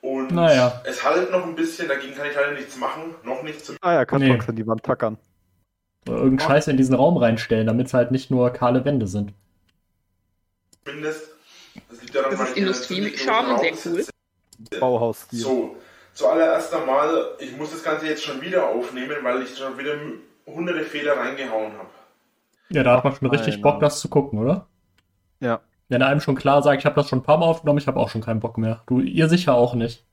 Und 0.00 0.32
Naja. 0.32 0.80
es 0.84 1.04
halt 1.04 1.30
noch 1.30 1.44
ein 1.44 1.54
bisschen, 1.54 1.88
dagegen 1.88 2.14
kann 2.14 2.26
ich 2.26 2.34
leider 2.34 2.52
nichts 2.52 2.76
machen. 2.78 3.14
Noch 3.22 3.42
nichts 3.42 3.72
ah 3.82 3.92
ja, 3.92 4.00
Nee. 4.00 4.06
Kartons 4.06 4.48
in 4.48 4.56
die 4.56 4.66
Wand 4.66 4.82
tackern. 4.82 5.18
Oder 6.08 6.18
irgendeinen 6.18 6.48
Scheiß 6.48 6.68
in 6.68 6.76
diesen 6.76 6.94
Raum 6.94 7.16
reinstellen, 7.16 7.66
damit 7.66 7.88
es 7.88 7.94
halt 7.94 8.10
nicht 8.10 8.30
nur 8.30 8.50
kahle 8.50 8.84
Wände 8.84 9.06
sind. 9.06 9.32
zumindest. 10.84 11.28
Das 11.88 12.00
liegt 12.02 12.14
daran, 12.14 12.30
Das 12.32 12.40
ist 12.40 12.50
ich 12.52 12.56
in 12.56 12.64
einem 12.64 12.74
ziemlich 12.74 13.12
Industriescharme, 13.12 13.54
großen 13.56 13.94
sehr 13.94 14.04
cool. 14.72 14.80
Bauhausstil. 14.80 15.38
So, 15.38 15.76
zuallererst 16.14 16.74
einmal, 16.74 17.28
ich 17.38 17.56
muss 17.56 17.70
das 17.70 17.82
Ganze 17.84 18.06
jetzt 18.06 18.24
schon 18.24 18.40
wieder 18.40 18.66
aufnehmen, 18.68 19.16
weil 19.22 19.42
ich 19.42 19.56
schon 19.56 19.78
wieder 19.78 19.94
hunderte 20.46 20.84
Fehler 20.84 21.16
reingehauen 21.16 21.72
habe. 21.74 21.88
Ja, 22.70 22.82
da 22.82 22.96
hat 22.96 23.04
man 23.04 23.14
schon 23.14 23.28
richtig 23.30 23.54
Alter. 23.54 23.62
Bock, 23.62 23.80
das 23.80 24.00
zu 24.00 24.08
gucken, 24.08 24.38
oder? 24.38 24.66
Ja. 25.40 25.60
Wenn 25.88 26.02
einem 26.02 26.20
schon 26.20 26.34
klar 26.36 26.62
sagt, 26.62 26.80
ich 26.80 26.86
habe 26.86 26.94
das 26.96 27.08
schon 27.08 27.20
ein 27.20 27.24
paar 27.24 27.38
Mal 27.38 27.46
aufgenommen, 27.46 27.78
ich 27.78 27.86
habe 27.86 27.98
auch 27.98 28.08
schon 28.10 28.20
keinen 28.20 28.40
Bock 28.40 28.58
mehr. 28.58 28.82
Du, 28.86 29.00
ihr 29.00 29.28
sicher 29.28 29.54
auch 29.54 29.74
nicht. 29.74 30.04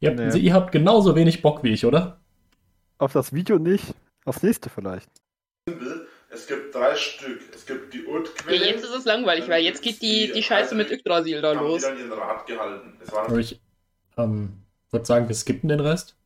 Ihr 0.00 0.10
habt, 0.10 0.18
Nee. 0.18 0.38
ihr 0.38 0.54
habt 0.54 0.72
genauso 0.72 1.14
wenig 1.14 1.42
Bock 1.42 1.62
wie 1.62 1.70
ich, 1.72 1.84
oder? 1.86 2.18
Auf 2.98 3.12
das 3.12 3.32
Video 3.32 3.58
nicht. 3.58 3.94
Aufs 4.24 4.42
nächste 4.42 4.70
vielleicht. 4.70 5.08
Es 6.30 6.46
gibt 6.46 6.74
drei 6.74 6.96
Stück. 6.96 7.40
Es 7.54 7.66
gibt 7.66 7.92
die 7.92 8.02
Ja, 8.04 8.08
Urtquelle. 8.08 8.64
jetzt 8.66 8.84
ist 8.84 8.94
es 8.94 9.04
langweilig, 9.04 9.48
weil 9.48 9.62
jetzt 9.62 9.82
geht 9.82 10.00
die, 10.02 10.32
die 10.32 10.42
Scheiße 10.42 10.74
mit 10.74 10.90
Yggdrasil 10.90 11.40
da 11.42 11.54
haben 11.54 11.66
los. 11.66 11.82
die 11.82 11.88
dann 11.88 11.98
ihren 11.98 12.12
Rat 12.12 12.46
gehalten. 12.46 12.98
Das 13.00 13.36
ich 13.38 13.60
ähm, 14.16 14.52
würde 14.90 15.06
sagen, 15.06 15.28
wir 15.28 15.34
skippen 15.34 15.68
den 15.68 15.80
Rest. 15.80 16.16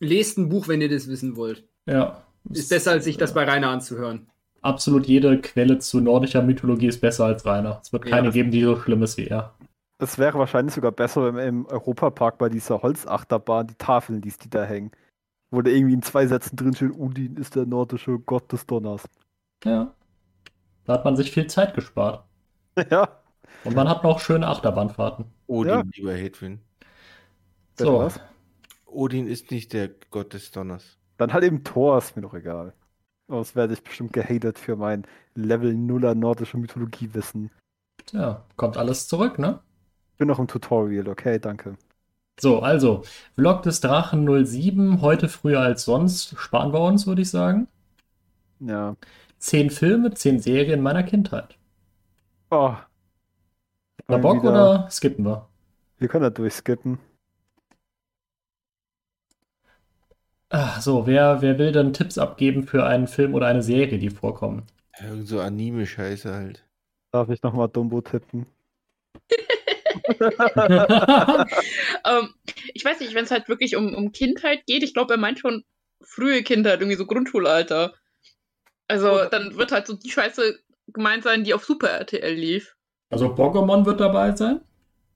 Lest 0.00 0.38
ein 0.38 0.48
Buch, 0.48 0.66
wenn 0.68 0.80
ihr 0.80 0.88
das 0.88 1.08
wissen 1.08 1.36
wollt. 1.36 1.64
Ja. 1.86 2.22
Ist 2.50 2.70
besser, 2.70 2.92
als 2.92 3.04
sich 3.04 3.16
das 3.16 3.32
bei 3.34 3.44
Rainer 3.44 3.68
anzuhören. 3.68 4.28
Absolut 4.60 5.06
jede 5.06 5.40
Quelle 5.40 5.78
zu 5.78 6.00
nordischer 6.00 6.42
Mythologie 6.42 6.86
ist 6.88 7.00
besser 7.00 7.26
als 7.26 7.44
Rainer. 7.44 7.80
Es 7.82 7.92
wird 7.92 8.06
keine 8.06 8.28
Ja. 8.28 8.32
geben, 8.32 8.50
die 8.50 8.62
so 8.62 8.78
schlimm 8.80 9.02
ist 9.02 9.18
wie 9.18 9.26
er. 9.28 9.54
Es 9.98 10.18
wäre 10.18 10.38
wahrscheinlich 10.38 10.74
sogar 10.74 10.90
besser, 10.92 11.34
wenn 11.34 11.46
im 11.48 11.66
Europapark 11.66 12.38
bei 12.38 12.48
dieser 12.48 12.82
Holzachterbahn 12.82 13.66
die 13.68 13.74
Tafeln 13.76 14.20
liest, 14.22 14.44
die 14.44 14.50
da 14.50 14.64
hängen. 14.64 14.90
Wo 15.54 15.62
da 15.62 15.70
irgendwie 15.70 15.94
in 15.94 16.02
zwei 16.02 16.26
Sätzen 16.26 16.56
drin 16.56 16.74
steht, 16.74 16.92
Udin 16.92 17.36
ist 17.36 17.54
der 17.56 17.66
nordische 17.66 18.18
Gott 18.18 18.52
des 18.52 18.66
Donners. 18.66 19.04
Ja. 19.64 19.94
Da 20.84 20.94
hat 20.94 21.04
man 21.04 21.16
sich 21.16 21.30
viel 21.32 21.46
Zeit 21.48 21.74
gespart. 21.74 22.24
ja. 22.90 23.08
Und 23.64 23.74
man 23.76 23.88
hat 23.88 24.04
noch 24.04 24.20
schöne 24.20 24.46
Achterbahnfahrten. 24.48 25.26
Odin, 25.46 25.70
Ja. 25.70 25.82
lieber 25.94 26.12
Hedwin. 26.14 26.60
So. 27.78 27.98
was? 27.98 28.20
Odin 28.86 29.26
ist 29.26 29.50
nicht 29.50 29.72
der 29.72 29.90
Gott 30.10 30.32
des 30.34 30.50
Donners. 30.50 30.98
Dann 31.16 31.32
halt 31.32 31.44
eben 31.44 31.64
Thor, 31.64 31.98
ist 31.98 32.16
mir 32.16 32.22
doch 32.22 32.34
egal. 32.34 32.74
Sonst 33.28 33.56
werde 33.56 33.74
ich 33.74 33.82
bestimmt 33.82 34.12
gehatet 34.12 34.58
für 34.58 34.76
mein 34.76 35.06
Level 35.34 35.74
Nuller 35.74 36.14
nordische 36.14 36.58
Mythologie-Wissen. 36.58 37.50
Tja, 38.06 38.44
kommt 38.56 38.76
alles 38.78 39.08
zurück, 39.08 39.38
ne? 39.38 39.60
Ich 40.12 40.16
bin 40.18 40.28
noch 40.28 40.38
im 40.38 40.46
Tutorial, 40.48 41.08
okay, 41.08 41.38
danke. 41.38 41.76
So, 42.40 42.60
also, 42.60 43.04
Vlog 43.36 43.62
des 43.62 43.80
Drachen 43.80 44.26
07, 44.46 45.00
heute 45.00 45.28
früher 45.28 45.60
als 45.60 45.84
sonst, 45.84 46.34
sparen 46.38 46.72
wir 46.72 46.80
uns, 46.80 47.06
würde 47.06 47.22
ich 47.22 47.30
sagen. 47.30 47.68
Ja. 48.60 48.96
Zehn 49.38 49.70
Filme, 49.70 50.12
zehn 50.14 50.40
Serien 50.40 50.80
meiner 50.82 51.02
Kindheit. 51.02 51.56
Oh. 52.50 52.74
Mal 54.08 54.18
Bock 54.18 54.42
wieder- 54.42 54.50
oder 54.50 54.90
skippen 54.90 55.24
wir? 55.24 55.48
Wir 55.98 56.08
können 56.08 56.24
da 56.24 56.30
durchskippen. 56.30 56.98
Ah, 60.50 60.80
so, 60.80 61.06
wer, 61.06 61.42
wer 61.42 61.58
will 61.58 61.72
denn 61.72 61.92
Tipps 61.92 62.18
abgeben 62.18 62.66
für 62.66 62.84
einen 62.84 63.08
Film 63.08 63.34
oder 63.34 63.46
eine 63.46 63.62
Serie, 63.62 63.98
die 63.98 64.10
vorkommen? 64.10 64.62
Irgend 65.00 65.26
so 65.26 65.40
Anime-Scheiße 65.40 66.32
halt. 66.32 66.64
Darf 67.10 67.28
ich 67.28 67.42
nochmal 67.42 67.68
Dumbo 67.68 68.00
tippen? 68.00 68.46
Ähm, 72.06 72.34
ich 72.74 72.84
weiß 72.84 73.00
nicht, 73.00 73.14
wenn 73.14 73.24
es 73.24 73.30
halt 73.30 73.48
wirklich 73.48 73.76
um, 73.76 73.94
um 73.94 74.12
Kindheit 74.12 74.66
geht, 74.66 74.82
ich 74.82 74.92
glaube, 74.92 75.14
er 75.14 75.18
meint 75.18 75.38
schon 75.38 75.64
frühe 76.02 76.42
Kindheit, 76.42 76.80
irgendwie 76.80 76.98
so 76.98 77.06
Grundschulalter. 77.06 77.94
Also 78.88 79.24
dann 79.30 79.56
wird 79.56 79.72
halt 79.72 79.86
so 79.86 79.94
die 79.94 80.10
Scheiße 80.10 80.58
gemeint 80.88 81.24
sein, 81.24 81.44
die 81.44 81.54
auf 81.54 81.64
Super 81.64 81.88
RTL 81.88 82.34
lief. 82.34 82.76
also, 83.10 83.28
Pokémon 83.28 83.86
wird 83.86 84.00
dabei 84.00 84.36
sein? 84.36 84.60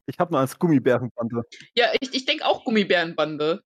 Ich 0.06 0.18
habe 0.18 0.32
nur 0.32 0.40
als 0.40 0.58
Gummibärenbande. 0.58 1.42
Ja, 1.74 1.88
ich, 2.00 2.14
ich 2.14 2.24
denke 2.24 2.46
auch 2.46 2.64
Gummibärenbande. 2.64 3.62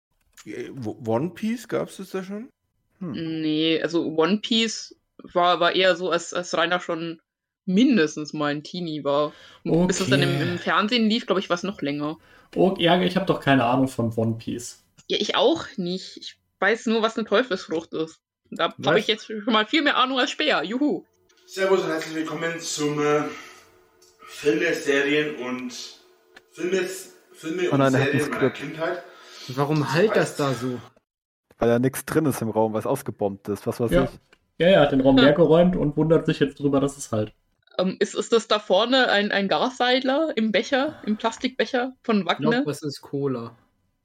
One 1.05 1.31
Piece 1.31 1.66
gab 1.66 1.89
es 1.89 1.97
das 1.97 2.11
da 2.11 2.23
schon? 2.23 2.49
Hm. 3.01 3.40
Nee, 3.40 3.82
also 3.82 4.07
One 4.16 4.39
Piece 4.39 4.97
war, 5.19 5.59
war 5.59 5.74
eher 5.74 5.97
so, 5.97 6.11
als, 6.11 6.32
als 6.32 6.57
Rainer 6.57 6.78
schon 6.78 7.20
mindestens 7.69 8.32
mal 8.32 8.47
ein 8.53 8.62
Teenie 8.65 9.05
war. 9.05 9.32
Und 9.65 9.86
Bis 9.89 10.01
es 10.01 10.11
dann 10.11 10.23
im, 10.23 10.31
Okay. 10.31 10.43
im 10.53 10.59
Fernsehen 10.59 11.09
lief, 11.09 11.27
glaube 11.27 11.40
ich, 11.40 11.49
war 11.49 11.55
es 11.55 11.62
noch 11.62 11.81
länger. 11.82 12.16
Oh, 12.57 12.74
ja, 12.78 13.01
ich 13.01 13.15
habe 13.16 13.27
doch 13.27 13.40
keine 13.40 13.65
Ahnung 13.65 13.89
von 13.89 14.12
One 14.16 14.36
Piece. 14.39 14.82
Ja, 15.07 15.19
ich 15.20 15.36
auch 15.36 15.65
nicht. 15.77 16.16
Ich 16.16 16.39
weiß 16.61 16.86
nur, 16.86 17.03
was 17.03 17.16
eine 17.16 17.27
Teufelsfrucht 17.27 17.93
ist. 17.95 18.20
Und 18.51 18.59
Da 18.59 18.74
habe 18.86 18.99
ich 18.99 19.07
jetzt 19.07 19.27
schon 19.27 19.43
mal 19.53 19.66
viel 19.66 19.82
mehr 19.82 19.97
Ahnung 19.97 20.19
als 20.19 20.31
Speer. 20.31 20.62
Juhu. 20.65 21.05
Servus 21.47 21.82
und 21.82 21.89
herzlich 21.89 22.15
willkommen 22.15 22.59
zum 22.61 23.01
äh, 23.01 23.23
Filme, 24.27 24.73
Serien 24.74 25.36
und 25.36 25.73
Filme, 26.51 26.86
Filme 27.32 27.69
Oh 27.70 27.74
und 27.74 27.81
ein 27.82 27.93
Serien 27.93 28.31
meiner. 28.31 28.51
Kindheit. 28.51 29.03
Warum 29.49 29.93
halt 29.93 30.15
das 30.16 30.36
da 30.36 30.53
so? 30.53 30.78
Weil 31.59 31.70
ja 31.70 31.78
nichts 31.78 32.05
drin 32.05 32.27
ist 32.27 32.43
im 32.43 32.51
Raum, 32.51 32.73
was 32.74 32.86
ausgebombt 32.86 33.49
ist. 33.49 33.66
Was 33.66 33.81
weiß 33.81 33.90
Ja. 33.90 34.05
ich. 34.05 34.11
Ja, 34.59 34.66
er 34.69 34.81
hat 34.81 34.93
den 34.93 35.01
Raum 35.01 35.16
leer 35.16 35.32
geräumt 35.32 35.77
und 35.77 35.97
wundert 35.97 36.27
sich 36.27 36.40
jetzt 36.40 36.59
drüber, 36.59 36.81
dass 36.81 36.97
es 36.97 37.12
halt. 37.12 37.32
Ähm, 37.78 37.96
ist, 38.00 38.14
ist 38.14 38.32
das 38.32 38.48
da 38.48 38.59
vorne 38.59 39.09
ein, 39.10 39.30
ein 39.30 39.48
Gasseidler 39.48 40.36
im 40.36 40.52
Becher, 40.52 41.00
im 41.06 41.16
Plastikbecher 41.16 41.94
von 42.02 42.26
Ich 42.28 42.38
glaube, 42.38 42.59
Wagner? 42.59 42.64
das 42.64 42.82
ist 42.82 43.00
Cola. 43.00 43.56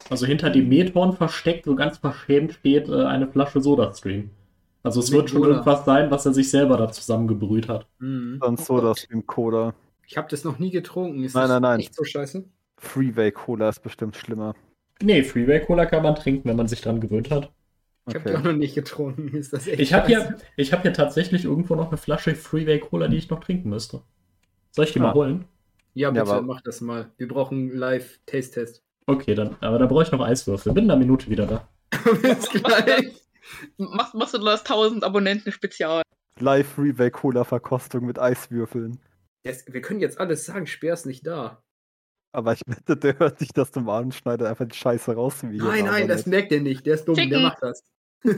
Also 0.10 0.26
hinter 0.26 0.50
dem 0.50 0.70
Methorn 0.70 1.14
versteckt, 1.14 1.66
so 1.66 1.76
ganz 1.76 1.98
verschämt, 1.98 2.54
steht 2.54 2.90
äh, 2.90 3.06
eine 3.06 3.28
Flasche 3.28 3.62
Sodastream. 3.62 4.30
Also 4.84 5.00
es 5.00 5.10
Mit 5.10 5.18
wird 5.18 5.30
schon 5.30 5.42
Cola. 5.44 5.54
irgendwas 5.54 5.86
sein, 5.86 6.12
was 6.12 6.26
er 6.26 6.34
sich 6.34 6.50
selber 6.50 6.78
da 6.78 6.92
zusammengebrüht 6.92 7.70
hat. 7.70 7.88
Mhm. 8.00 8.38
Sonst 8.42 8.66
so 8.66 8.82
das 8.82 9.08
wie 9.10 9.16
ein 9.16 9.26
Cola. 9.26 9.74
Ich 10.06 10.18
habe 10.18 10.28
das 10.30 10.44
noch 10.44 10.60
nie 10.60 10.72
getrunken. 10.72 11.24
Ist 11.24 11.34
Nein, 11.36 11.44
das 11.44 11.50
nein, 11.50 11.62
nein. 11.62 11.80
echt 11.80 11.96
so 11.96 12.04
scheiße? 12.04 12.44
Freeway 12.78 13.32
Cola 13.32 13.70
ist 13.70 13.82
bestimmt 13.82 14.16
schlimmer. 14.18 14.56
Nee, 15.02 15.24
Freeway 15.24 15.62
Cola 15.66 15.86
kann 15.86 16.04
man 16.04 16.16
trinken, 16.16 16.50
wenn 16.50 16.58
man 16.58 16.68
sich 16.68 16.82
dran 16.82 17.00
gewöhnt 17.00 17.32
hat. 17.32 17.52
Ich 18.08 18.16
habe 18.16 18.30
die 18.30 18.36
auch 18.36 18.44
noch 18.44 18.54
nicht 18.54 18.76
getrunken. 18.76 19.30
Ist 19.30 19.54
das 19.54 19.66
echt 19.68 19.80
Ich 19.80 19.94
habe 19.94 20.36
ich 20.58 20.74
hab 20.74 20.82
hier 20.82 20.94
tatsächlich 20.94 21.46
irgendwo 21.46 21.76
noch 21.76 21.88
eine 21.88 21.98
Flasche 21.98 22.36
Freeway 22.36 22.80
Cola, 22.80 23.08
die 23.08 23.18
ich 23.18 23.30
noch 23.30 23.40
trinken 23.40 23.70
müsste. 23.70 24.02
Soll 24.72 24.86
ich 24.86 24.94
die 24.94 25.00
Ah. 25.00 25.04
mal 25.04 25.14
holen? 25.14 25.46
Ja, 25.94 26.10
bitte, 26.12 26.24
aber- 26.24 26.42
mach 26.42 26.62
das 26.62 26.82
mal. 26.82 27.12
Wir 27.18 27.28
brauchen 27.28 27.72
live 27.76 28.20
Taste-Test. 28.26 28.82
Okay, 29.06 29.36
dann, 29.36 29.56
aber 29.62 29.78
da 29.80 29.86
brauche 29.86 30.04
ich 30.04 30.12
noch 30.12 30.22
Eiswürfel. 30.22 30.74
Bin 30.74 30.86
in 30.86 30.92
einer 30.92 31.00
Minute 31.00 31.30
wieder 31.30 31.46
da. 31.46 31.68
Bis 32.22 32.50
gleich. 32.50 33.14
Machst, 33.78 34.16
machst 34.16 34.34
du 34.34 34.38
das 34.40 34.62
1000 34.62 35.04
Abonnenten 35.04 35.52
Spezial? 35.52 36.02
Live 36.40 36.68
Freeway 36.70 37.12
Cola 37.12 37.44
Verkostung 37.44 38.06
mit 38.06 38.18
Eiswürfeln. 38.18 39.00
Yes, 39.46 39.66
wir 39.68 39.82
können 39.82 40.00
jetzt 40.00 40.20
alles 40.20 40.46
sagen, 40.46 40.66
Speer 40.68 40.94
ist 40.94 41.06
nicht 41.06 41.28
da. 41.28 41.62
Aber 42.36 42.54
ich 42.54 42.62
wette, 42.66 42.98
der 42.98 43.20
hört 43.20 43.40
sich 43.40 43.50
das 43.54 43.72
zum 43.72 43.88
Abend 43.90 44.16
schneidet 44.16 44.48
einfach 44.48 44.66
die 44.68 44.76
Scheiße 44.76 45.14
raus. 45.14 45.36
Wie 45.44 45.58
Nein, 45.60 45.86
nein, 45.86 46.08
das 46.08 46.26
merkt 46.26 46.52
er 46.52 46.62
nicht. 46.62 46.86
Der 46.86 46.96
ist 46.96 47.06
dumm, 47.06 47.16
der 47.16 47.24
Ficken. 47.26 47.42
macht 47.44 47.62
das. 47.62 47.84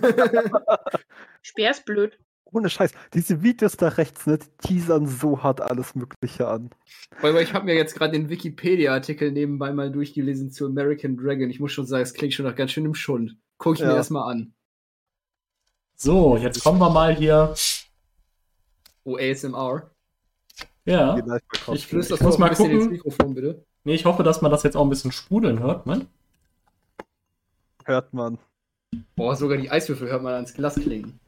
Speer 1.42 1.72
ist 1.72 1.86
blöd. 1.86 2.20
Ohne 2.46 2.70
Scheiß. 2.70 2.92
Diese 3.14 3.42
Videos 3.42 3.76
da 3.78 3.88
rechts, 3.90 4.28
ne, 4.28 4.38
die 4.38 4.48
teasern 4.68 5.08
so 5.08 5.42
hart 5.44 5.62
alles 5.62 5.96
Mögliche 5.96 6.48
an. 6.48 6.70
Aber 7.22 7.42
ich 7.42 7.54
habe 7.54 7.66
mir 7.66 7.76
jetzt 7.76 7.96
gerade 7.96 8.12
den 8.14 8.30
Wikipedia-Artikel 8.30 9.32
nebenbei 9.32 9.74
mal 9.74 9.92
durchgelesen 9.92 10.52
zu 10.52 10.66
American 10.68 11.18
Dragon. 11.18 11.50
Ich 11.50 11.60
muss 11.60 11.72
schon 11.72 11.86
sagen, 11.88 12.04
es 12.04 12.14
klingt 12.14 12.34
schon 12.34 12.46
nach 12.46 12.56
ganz 12.56 12.72
schön 12.72 12.86
im 12.86 12.96
Schund. 12.96 13.38
Guck 13.58 13.76
ich 13.76 13.82
mir 13.82 13.88
Ja. 13.88 13.96
erstmal 13.96 14.32
an. 14.32 14.54
So, 15.96 16.38
jetzt 16.38 16.64
kommen 16.64 16.80
wir 16.80 16.90
mal 16.90 17.16
hier. 17.16 17.56
Oh, 19.04 19.18
ASMR. 19.18 19.90
Ja. 20.86 21.16
Live-Verkostung. 21.16 21.76
Ich- 21.76 21.88
Flüsterst 21.88 22.22
muss 22.22 22.38
mal 22.38 22.48
ein 22.48 22.50
bisschen 22.52 22.72
ins 22.72 22.80
gucken. 22.84 22.92
Mikrofon, 22.94 23.34
bitte. 23.34 23.66
Nee, 23.86 23.94
ich 23.95 24.06
hoffe, 24.06 24.24
dass 24.24 24.41
man 24.41 24.52
das 24.52 24.64
jetzt 24.64 24.76
auch 24.76 24.84
ein 24.84 24.90
bisschen 24.90 25.12
sprudeln 25.12 25.60
hört, 25.60 25.86
ne? 25.86 26.06
hört 27.86 28.14
man. 28.14 28.40
Boah, 29.16 29.36
sogar 29.36 29.57
die 29.57 29.70
Eiswürfel 29.70 30.10
hört 30.10 30.24
man 30.24 30.34
ans 30.34 30.53
Glas 30.56 30.74
klingen. 30.76 31.20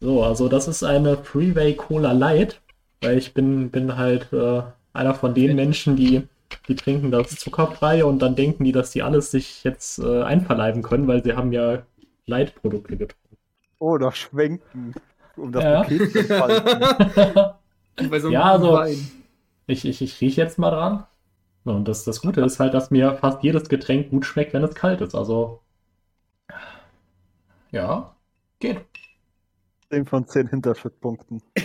So, 0.00 0.24
also 0.24 0.48
das 0.48 0.66
ist 0.66 0.82
eine 0.82 1.16
Freeway 1.18 1.74
Cola 1.74 2.12
Light, 2.12 2.60
weil 3.02 3.18
ich 3.18 3.34
bin, 3.34 3.70
bin 3.70 3.96
halt 3.98 4.32
äh, 4.32 4.62
einer 4.94 5.14
von 5.14 5.34
den 5.34 5.54
Menschen, 5.56 5.94
die, 5.96 6.26
die 6.68 6.74
trinken 6.74 7.10
das 7.10 7.36
zuckerfrei 7.36 8.04
und 8.04 8.20
dann 8.20 8.34
denken 8.34 8.64
die, 8.64 8.72
dass 8.72 8.90
die 8.92 9.02
alles 9.02 9.30
sich 9.30 9.62
jetzt 9.62 9.98
äh, 9.98 10.22
einverleiben 10.22 10.82
können, 10.82 11.06
weil 11.06 11.22
sie 11.22 11.34
haben 11.34 11.52
ja 11.52 11.82
Light-Produkte 12.26 12.96
getrunken. 12.96 13.36
Oh, 13.78 13.98
noch 13.98 14.14
schwenken. 14.14 14.94
Um 15.36 15.52
das 15.52 15.64
Ja. 15.64 15.82
Paket 15.82 16.12
zu 16.12 16.24
falten. 16.24 17.52
So 18.00 18.04
einem 18.06 18.30
Ja, 18.32 18.52
also- 18.52 18.72
Wein. 18.72 18.96
Ich, 19.66 19.84
ich, 19.84 20.02
ich 20.02 20.20
rieche 20.20 20.40
jetzt 20.40 20.58
mal 20.58 20.70
dran. 20.70 21.06
Und 21.64 21.86
das, 21.88 22.04
das 22.04 22.20
Gute 22.22 22.42
ist 22.42 22.60
halt, 22.60 22.74
dass 22.74 22.90
mir 22.92 23.14
fast 23.16 23.42
jedes 23.44 23.68
Getränk 23.68 24.10
gut 24.10 24.26
schmeckt, 24.26 24.54
wenn 24.54 24.64
es 24.64 24.74
kalt 24.76 25.00
ist. 25.00 25.14
Also, 25.14 25.62
ja, 27.70 28.14
geht. 28.60 28.86
10 29.90 30.06
von 30.06 30.26
10 30.26 30.48
Hinterschrittpunkten. 30.48 31.42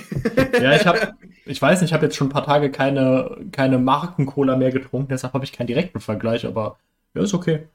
Ja, 0.59 0.75
ich 0.75 0.87
habe, 0.87 1.13
ich 1.45 1.61
weiß 1.61 1.81
nicht, 1.81 1.89
ich 1.91 1.93
habe 1.93 2.05
jetzt 2.05 2.15
schon 2.15 2.27
ein 2.27 2.31
paar 2.31 2.45
Tage 2.45 2.71
keine, 2.71 3.37
keine 3.51 3.77
Marken-Cola 3.77 4.55
mehr 4.55 4.71
getrunken, 4.71 5.09
deshalb 5.09 5.33
habe 5.33 5.45
ich 5.45 5.53
keinen 5.53 5.67
direkten 5.67 5.99
Vergleich, 5.99 6.45
aber 6.47 6.77
ja, 7.13 7.21
ist 7.21 7.33
okay. 7.35 7.67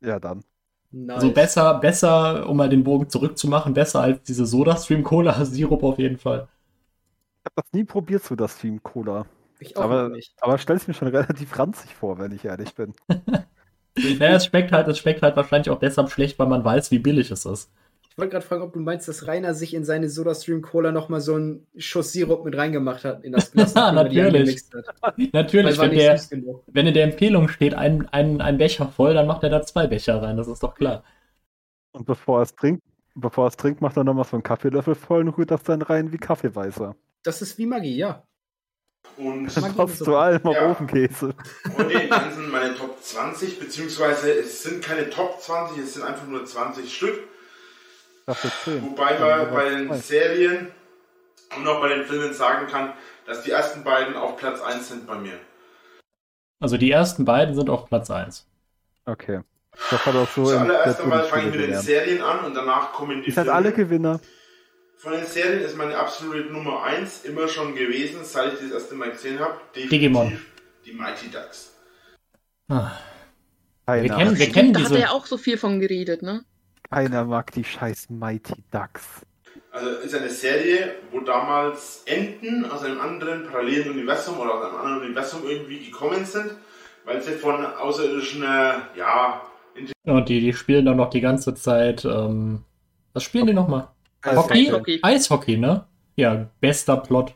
Ja, 0.00 0.18
dann. 0.18 0.44
Nice. 0.92 1.16
Also 1.16 1.32
besser, 1.32 1.74
besser, 1.80 2.48
um 2.48 2.56
mal 2.56 2.68
den 2.68 2.84
Bogen 2.84 3.08
zurückzumachen, 3.08 3.74
besser 3.74 4.00
als 4.00 4.22
diese 4.22 4.46
Soda-Stream-Cola-Sirup 4.46 5.82
auf 5.82 5.98
jeden 5.98 6.18
Fall. 6.18 6.48
Ich 7.40 7.46
habe 7.46 7.54
das 7.56 7.72
nie 7.72 7.84
probiert, 7.84 8.22
so 8.22 8.36
das 8.36 8.56
Stream 8.56 8.82
Cola. 8.82 9.26
Ich 9.58 9.76
auch 9.76 9.82
Aber, 9.82 10.08
nicht. 10.08 10.34
aber 10.40 10.58
stell's 10.58 10.86
mir 10.88 10.94
schon 10.94 11.08
relativ 11.08 11.58
ranzig 11.58 11.94
vor, 11.94 12.18
wenn 12.18 12.32
ich 12.32 12.44
ehrlich 12.44 12.74
bin. 12.74 12.94
Naja, 13.96 14.36
es 14.36 14.46
schmeckt 14.46 14.70
halt, 14.72 14.86
es 14.88 14.98
schmeckt 14.98 15.20
halt 15.20 15.36
wahrscheinlich 15.36 15.68
auch 15.68 15.78
deshalb 15.78 16.10
schlecht, 16.10 16.38
weil 16.38 16.46
man 16.46 16.64
weiß, 16.64 16.92
wie 16.92 17.00
billig 17.00 17.30
es 17.32 17.44
ist. 17.44 17.72
Ich 18.08 18.18
wollte 18.18 18.30
gerade 18.32 18.46
fragen, 18.46 18.62
ob 18.62 18.72
du 18.72 18.80
meinst, 18.80 19.08
dass 19.08 19.26
Rainer 19.26 19.52
sich 19.52 19.74
in 19.74 19.84
seine 19.84 20.08
SodaStream 20.08 20.62
Cola 20.62 20.92
nochmal 20.92 21.20
so 21.20 21.34
einen 21.34 21.66
Schuss 21.76 22.12
Sirup 22.12 22.44
mit 22.44 22.56
reingemacht 22.56 23.04
hat 23.04 23.24
in 23.24 23.32
das 23.32 23.50
Glas. 23.52 23.74
Ja, 23.74 23.92
natürlich. 23.92 24.62
Natürlich, 25.32 25.78
wenn 25.78 25.90
der, 25.90 26.20
wenn 26.68 26.86
in 26.86 26.94
der 26.94 27.04
Empfehlung 27.04 27.48
steht, 27.48 27.74
ein, 27.74 28.08
ein, 28.08 28.40
ein 28.40 28.58
Becher 28.58 28.88
voll, 28.88 29.14
dann 29.14 29.26
macht 29.26 29.42
er 29.42 29.50
da 29.50 29.62
zwei 29.62 29.86
Becher 29.86 30.22
rein, 30.22 30.36
das 30.36 30.48
ist 30.48 30.62
doch 30.62 30.74
klar. 30.74 31.02
Und 31.92 32.06
bevor 32.06 32.40
er 32.40 32.42
es 32.42 32.54
trinkt, 32.54 32.82
bevor 33.14 33.44
er 33.44 33.48
es 33.48 33.56
trinkt, 33.56 33.80
macht 33.80 33.96
er 33.96 34.04
nochmal 34.04 34.24
so 34.24 34.36
einen 34.36 34.42
Kaffeelöffel 34.42 34.94
voll 34.94 35.22
und 35.22 35.36
rührt 35.36 35.50
das 35.50 35.62
dann 35.62 35.82
rein 35.82 36.12
wie 36.12 36.18
Kaffeeweißer. 36.18 36.94
Das 37.22 37.42
ist 37.42 37.58
wie 37.58 37.66
Magie, 37.66 37.96
ja. 37.96 38.22
Und 39.16 39.50
so. 39.50 40.04
du 40.04 40.16
allem 40.16 40.44
auf 40.44 40.54
Ja. 40.54 40.70
Ofenkäse. 40.70 41.34
heute 41.76 41.92
im 41.92 42.10
Ganzen 42.10 42.50
meine 42.50 42.74
Top 42.74 43.02
20, 43.02 43.58
beziehungsweise 43.58 44.32
es 44.32 44.62
sind 44.62 44.82
keine 44.82 45.10
Top 45.10 45.40
20, 45.40 45.78
es 45.78 45.94
sind 45.94 46.04
einfach 46.04 46.26
nur 46.26 46.44
20 46.44 46.94
Stück. 46.94 47.24
Dafür 48.26 48.50
10. 48.64 48.82
Wobei 48.82 49.18
man 49.18 49.50
bei 49.54 49.70
den 49.70 49.94
Serien 49.94 50.68
und 51.56 51.66
auch 51.66 51.80
bei 51.80 51.88
den 51.88 52.04
Filmen 52.04 52.32
sagen 52.32 52.66
kann, 52.68 52.92
dass 53.26 53.42
die 53.42 53.50
ersten 53.50 53.84
beiden 53.84 54.16
auf 54.16 54.36
Platz 54.36 54.60
1 54.60 54.88
sind 54.88 55.06
bei 55.06 55.16
mir. 55.16 55.38
Also 56.60 56.76
die 56.76 56.90
ersten 56.90 57.24
beiden 57.24 57.54
sind 57.54 57.70
auf 57.70 57.86
Platz 57.86 58.10
1. 58.10 58.46
Okay. 59.06 59.40
Das 59.90 60.04
hat 60.04 60.14
auch 60.14 60.28
so 60.28 60.44
Zuallererst 60.44 61.00
einmal 61.00 61.24
fange 61.24 61.42
ich 61.42 61.50
mit 61.50 61.54
den 61.54 61.66
gelernt. 61.66 61.84
Serien 61.84 62.22
an 62.22 62.44
und 62.44 62.54
danach 62.54 62.92
kommen 62.92 63.22
die 63.22 63.28
Ihr 63.28 63.34
seid 63.34 63.48
alle 63.48 63.72
Filme. 63.72 63.84
Gewinner. 63.84 64.20
Von 65.02 65.12
den 65.12 65.24
Serien 65.24 65.62
ist 65.62 65.76
meine 65.76 65.96
absolute 65.96 66.52
Nummer 66.52 66.82
1 66.82 67.24
immer 67.24 67.48
schon 67.48 67.74
gewesen, 67.74 68.18
seit 68.22 68.52
ich 68.54 68.60
das 68.60 68.70
erste 68.72 68.94
Mal 68.94 69.10
gesehen 69.12 69.38
habe. 69.38 69.54
Definitiv 69.74 69.90
Digimon. 69.90 70.40
Die 70.84 70.92
Mighty 70.92 71.30
Ducks. 71.30 71.74
Ah, 72.68 72.92
Keiner, 73.86 74.02
Wir 74.04 74.10
kennen- 74.14 74.30
wir 74.30 74.36
Stimmt, 74.36 74.52
kennen 74.54 74.72
da 74.74 74.80
hat 74.80 74.86
diese- 74.90 74.94
er 75.00 75.06
ja 75.06 75.10
auch 75.12 75.26
so 75.26 75.36
viel 75.38 75.56
von 75.58 75.80
geredet, 75.80 76.22
ne? 76.22 76.44
keiner 76.90 77.24
mag 77.24 77.50
die 77.52 77.64
scheiß 77.64 78.10
Mighty 78.10 78.62
Ducks. 78.70 79.22
Also 79.72 79.88
ist 79.90 80.14
eine 80.14 80.28
Serie, 80.28 80.96
wo 81.12 81.20
damals 81.20 82.02
Enten 82.06 82.64
aus 82.66 82.82
einem 82.84 83.00
anderen 83.00 83.46
parallelen 83.46 83.90
Universum 83.90 84.38
oder 84.38 84.54
aus 84.54 84.64
einem 84.66 84.76
anderen 84.76 85.02
Universum 85.06 85.42
irgendwie 85.48 85.78
gekommen 85.84 86.24
sind, 86.24 86.52
weil 87.04 87.22
sie 87.22 87.32
von 87.32 87.64
außerirdischen, 87.64 88.42
äh, 88.42 88.72
ja, 88.96 89.42
Und 90.04 90.28
die, 90.28 90.40
die 90.40 90.52
spielen 90.52 90.84
dann 90.84 90.96
noch 90.96 91.10
die 91.10 91.20
ganze 91.20 91.54
Zeit. 91.54 92.04
Ähm, 92.04 92.64
was 93.12 93.22
spielen 93.22 93.46
die 93.46 93.54
nochmal? 93.54 93.88
Hockey? 94.24 94.68
Eishockey. 94.68 94.98
Eishockey, 95.02 95.56
ne? 95.56 95.86
Ja, 96.16 96.46
bester 96.60 96.96
Plot. 96.98 97.34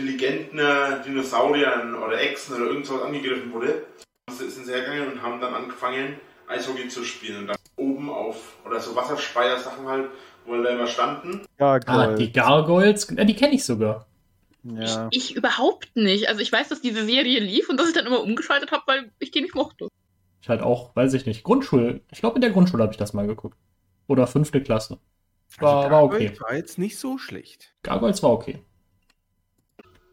intelligenten 0.00 0.58
äh, 0.58 1.02
Dinosauriern 1.04 1.94
oder 1.94 2.20
Echsen 2.20 2.56
oder 2.56 2.66
irgendwas 2.66 3.02
angegriffen 3.02 3.52
wurde. 3.52 3.86
Sie 4.30 4.48
sind 4.50 4.66
sie 4.66 4.72
hergegangen 4.72 5.12
und 5.12 5.22
haben 5.22 5.40
dann 5.40 5.54
angefangen, 5.54 6.16
Eishockey 6.48 6.88
zu 6.88 7.04
spielen. 7.04 7.38
Und 7.42 7.46
dann 7.48 7.56
oben 7.76 8.10
auf, 8.10 8.56
oder 8.64 8.80
so 8.80 8.96
Wasserspeier-Sachen 8.96 9.86
halt, 9.86 10.08
wo 10.46 10.60
da 10.60 10.70
immer 10.70 10.86
standen. 10.86 11.42
Ja, 11.60 11.78
Ah, 11.86 12.06
Gold. 12.06 12.18
die 12.18 12.32
Gargoyles. 12.32 13.08
Ja, 13.16 13.24
die 13.24 13.36
kenne 13.36 13.54
ich 13.54 13.64
sogar. 13.64 14.06
ja. 14.64 15.08
Ich, 15.12 15.30
ich 15.30 15.36
überhaupt 15.36 15.94
nicht. 15.94 16.28
Also 16.28 16.40
ich 16.40 16.50
weiß, 16.50 16.68
dass 16.68 16.80
diese 16.80 17.04
Serie 17.04 17.38
lief 17.40 17.68
und 17.68 17.78
dass 17.78 17.88
ich 17.88 17.94
dann 17.94 18.06
immer 18.06 18.22
umgeschaltet 18.22 18.72
habe, 18.72 18.82
weil 18.86 19.10
ich 19.20 19.30
die 19.30 19.40
nicht 19.42 19.54
mochte. 19.54 19.88
Ich 20.40 20.48
halt 20.48 20.62
auch, 20.62 20.96
weiß 20.96 21.14
ich 21.14 21.26
nicht, 21.26 21.44
Grundschule. 21.44 22.00
Ich 22.10 22.18
glaube, 22.20 22.34
in 22.36 22.40
der 22.40 22.50
Grundschule 22.50 22.82
habe 22.82 22.92
ich 22.92 22.98
das 22.98 23.12
mal 23.12 23.28
geguckt. 23.28 23.56
Oder 24.08 24.26
fünfte 24.26 24.60
Klasse. 24.60 24.98
War, 25.60 25.90
war 25.90 26.04
okay. 26.04 26.28
Also 26.28 26.40
War 26.42 26.54
jetzt 26.54 26.78
nicht 26.78 26.98
so 26.98 27.18
schlecht. 27.18 27.74
Gargoyles 27.82 28.22
war 28.22 28.30
okay. 28.30 28.62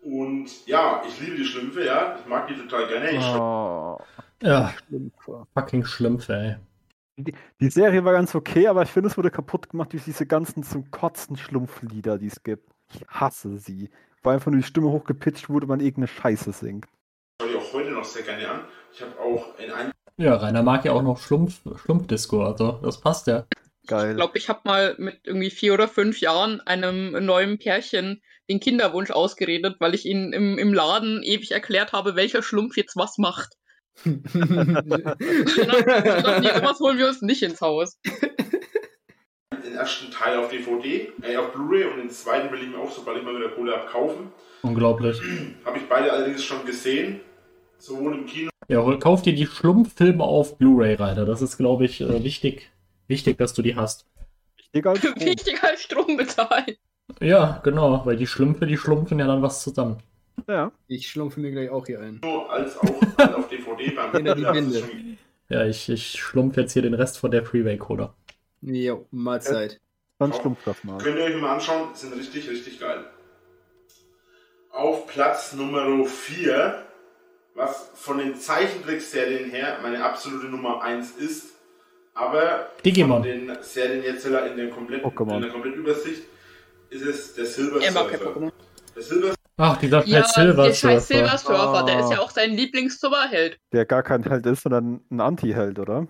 Und 0.02 0.66
ja, 0.66 1.02
ich 1.07 1.20
liebe 1.20 1.36
die 1.36 1.45
Schlümpfe, 1.45 1.86
ja. 1.86 2.18
Ich 2.20 2.26
mag 2.28 2.48
die 2.48 2.56
total 2.56 2.88
gerne. 2.88 3.11
Ich 3.11 3.26
Oh, 3.26 3.98
Ja, 4.41 4.74
Schlümpfe. 4.88 5.45
fucking 5.53 5.86
Schlümpfe, 5.86 6.34
ey. 6.34 6.56
Die 7.60 7.70
Serie 7.70 8.06
war 8.06 8.14
ganz 8.14 8.34
okay, 8.34 8.68
aber 8.68 8.84
ich 8.84 8.90
finde, 8.90 9.10
es 9.10 9.18
wurde 9.18 9.30
kaputt 9.30 9.70
gemacht 9.70 9.91
durch 9.91 10.06
diese 10.06 10.26
ganzen 10.26 10.64
zum 10.64 10.90
Kotzen 10.90 11.36
Schlumpflieder, 11.36 12.18
die 12.18 12.28
es 12.28 12.44
gibt. 12.44 12.72
Ich 12.94 13.06
hasse 13.10 13.57
sie. 13.57 13.90
Weil 14.24 14.36
einfach 14.36 14.52
nur 14.52 14.61
die 14.61 14.66
Stimme 14.68 14.88
hochgepitcht 14.90 15.49
wurde, 15.49 15.68
man 15.68 15.80
irgendeine 15.82 16.07
Scheiße 16.07 16.53
singt. 16.53 16.88
schaue 17.41 17.52
die 17.52 17.57
auch 17.57 17.74
heute 17.74 17.91
noch 17.91 18.06
sehr 18.06 18.24
gerne 18.24 18.49
an. 18.49 18.61
Ich 18.94 19.02
habe 19.02 19.20
auch 19.20 19.57
in 19.60 19.70
einem 19.72 19.91
Ja, 20.18 20.36
Rainer 20.36 20.64
mag 20.64 20.86
ja 20.86 20.94
auch 20.94 21.02
noch 21.02 21.18
Schlumpf, 21.20 21.60
Schlumpfdisco, 21.82 22.44
also 22.44 22.74
das 22.82 22.99
passt 23.02 23.28
ja. 23.28 23.45
Geil. 23.90 24.11
Ich 24.11 24.16
glaube, 24.18 24.38
ich 24.38 24.49
habe 24.49 24.60
mal 24.66 24.95
mit 24.99 25.22
irgendwie 25.24 25.49
vier 25.49 25.74
oder 25.74 25.88
fünf 25.88 26.22
Jahren 26.22 26.61
einem 26.61 27.11
neuen 27.26 27.57
Pärchen 27.57 28.22
den 28.49 28.60
Kinderwunsch 28.60 29.10
ausgeredet, 29.11 29.78
weil 29.80 29.95
ich 29.95 30.06
ihnen 30.06 30.32
im, 30.32 30.57
im 30.57 30.74
Laden 30.74 31.24
ewig 31.24 31.52
erklärt 31.52 31.91
habe, 31.91 32.16
welcher 32.16 32.44
Schlumpf 32.44 32.78
jetzt 32.78 32.95
was 32.95 33.18
macht. 33.18 33.53
Und 34.06 34.24
dann 34.34 36.40
nee, 36.41 36.49
sowas 36.53 36.80
holen 36.80 36.98
wir 36.98 37.07
uns 37.07 37.22
nicht 37.22 37.44
ins 37.44 37.61
Haus. 37.61 37.98
Den 39.64 39.74
ersten 39.76 40.11
Teil 40.11 40.38
auf 40.38 40.49
DVD, 40.49 41.11
äh, 41.24 41.36
auf 41.38 41.52
Blu-ray 41.52 41.86
und 41.86 41.98
den 41.98 42.10
zweiten 42.10 42.52
will 42.52 42.61
ich 42.61 42.70
mir 42.70 42.78
auch, 42.78 42.91
sobald 42.91 43.18
ich 43.18 43.24
mal 43.24 43.36
wieder 43.36 43.49
Kohle 43.49 43.76
habe, 43.76 43.88
kaufen. 43.90 44.32
Unglaublich. 44.61 45.20
Habe 45.66 45.78
ich 45.78 45.84
beide 45.90 46.11
allerdings 46.11 46.44
schon 46.44 46.66
gesehen. 46.66 47.22
Sowohl 47.78 48.14
im 48.14 48.26
Kino 48.26 48.49
Ja, 48.68 48.84
hol- 48.84 48.99
kauf 48.99 49.22
dir 49.22 49.34
die 49.34 49.48
Schlumpffilme 49.48 50.24
auf 50.24 50.57
Blu-ray, 50.57 50.95
Reiter. 50.95 51.26
Das 51.26 51.41
ist, 51.41 51.57
glaube 51.57 51.86
ich, 51.86 52.02
äh, 52.02 52.24
wichtig, 52.24 52.70
wichtig, 53.10 53.38
dass 53.38 53.53
du 53.53 53.61
die 53.61 53.76
hast. 53.76 54.06
Wichtiger 54.72 54.91
als 54.91 54.99
Strom. 55.03 55.15
Wichtiger 55.19 55.64
als 55.64 55.81
Strom 55.84 56.18
bezahlen. 56.18 56.76
Ja, 57.19 57.60
genau, 57.64 58.06
weil 58.06 58.15
die 58.18 58.27
Schlümpfe, 58.27 58.65
die 58.68 58.77
schlumpfen 58.77 59.19
ja 59.19 59.27
dann 59.27 59.41
was 59.41 59.61
zusammen. 59.64 59.98
Ja. 60.48 60.72
Ich 60.88 61.10
schlumpfe 61.10 61.40
mir 61.40 61.52
gleich 61.52 61.69
auch 61.69 61.86
hier 61.86 61.99
ein. 61.99 62.22
als 62.49 62.77
auch 62.77 62.86
auf 63.36 63.49
DVD 63.49 63.91
beim 63.91 64.72
schon- 64.72 65.18
Ja, 65.49 65.65
ich, 65.65 65.90
ich 65.90 66.14
schlumpf 66.14 66.56
jetzt 66.57 66.73
hier 66.73 66.84
den 66.84 66.94
Rest 66.94 67.18
von 67.18 67.31
der 67.31 67.44
Freeway-Cola. 67.44 68.14
Jo, 68.61 69.06
Mahlzeit. 69.11 69.81
Dann 70.19 70.34
stumpft 70.34 70.68
das 70.68 70.84
mal. 70.84 70.98
Könnt 70.99 71.18
ihr 71.18 71.23
euch 71.23 71.41
mal 71.41 71.53
anschauen, 71.56 71.90
sind 71.95 72.14
richtig, 72.14 72.49
richtig 72.49 72.80
geil. 72.80 73.06
Auf 74.72 75.07
Platz 75.07 75.53
Nummer 75.53 76.06
4, 76.06 76.86
was 77.56 77.90
von 77.95 78.18
den 78.19 78.36
Zeichentrickserien 78.36 79.49
her 79.49 79.80
meine 79.81 80.03
absolute 80.03 80.45
Nummer 80.48 80.81
1 80.84 81.11
ist, 81.18 81.53
aber 82.19 82.67
Digimon. 82.85 83.23
von 83.23 83.23
den 83.23 83.51
Serien 83.61 84.03
jetzt 84.03 84.25
in 84.25 84.31
der 84.33 84.69
kompletten, 84.69 85.09
Pokémon. 85.09 85.35
in 85.37 85.41
der 85.41 85.51
kompletten 85.51 85.79
Übersicht 85.79 86.23
ist 86.89 87.01
es 87.05 87.33
der 87.35 87.45
Silver 87.45 87.81
Er 87.81 87.91
mag 87.91 88.09
kein 88.09 88.19
Surfer. 88.19 88.39
Pokémon. 88.39 88.51
Der 88.95 89.03
Silver 89.03 89.33
Ach, 89.61 89.77
dieser 89.77 90.05
Ja, 90.05 90.23
scheiß 90.23 90.33
Silver 90.35 90.65
der 90.67 90.73
scheiß 90.73 91.07
Silver 91.07 91.37
Surfer. 91.37 91.63
Surfer, 91.63 91.85
der 91.85 91.99
ist 91.99 92.11
ja 92.11 92.17
Ah. 92.17 92.21
auch 92.21 92.31
sein 92.31 92.51
Lieblings-Superheld. 92.51 93.57
Der 93.73 93.85
gar 93.85 94.03
kein 94.03 94.23
Held 94.23 94.45
ist, 94.45 94.63
sondern 94.63 95.01
ein 95.11 95.19
Anti-Held, 95.19 95.79
oder? 95.79 96.07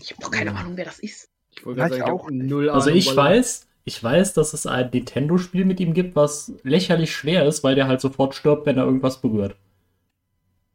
Ich 0.00 0.10
habe 0.12 0.22
doch 0.22 0.30
keine 0.30 0.54
Ahnung, 0.56 0.72
wer 0.76 0.86
das 0.86 0.98
ist. 0.98 1.28
Ich 1.56 1.64
wollte 1.64 1.80
ich 1.82 1.88
sagen, 1.88 1.94
ich 1.96 2.02
auch 2.10 2.28
null 2.30 2.68
Also 2.70 2.88
Ahnung, 2.88 2.98
ich 2.98 3.08
weil- 3.16 3.36
weiß, 3.38 3.66
ich 3.84 4.02
weiß, 4.02 4.34
dass 4.34 4.52
es 4.54 4.66
ein 4.66 4.90
Nintendo-Spiel 4.92 5.64
mit 5.64 5.78
ihm 5.80 5.94
gibt, 5.94 6.16
was 6.16 6.52
lächerlich 6.64 7.12
schwer 7.14 7.46
ist, 7.46 7.62
weil 7.64 7.74
der 7.76 7.86
halt 7.86 8.00
sofort 8.00 8.34
stirbt, 8.34 8.66
wenn 8.66 8.76
er 8.76 8.84
irgendwas 8.84 9.20
berührt. 9.20 9.54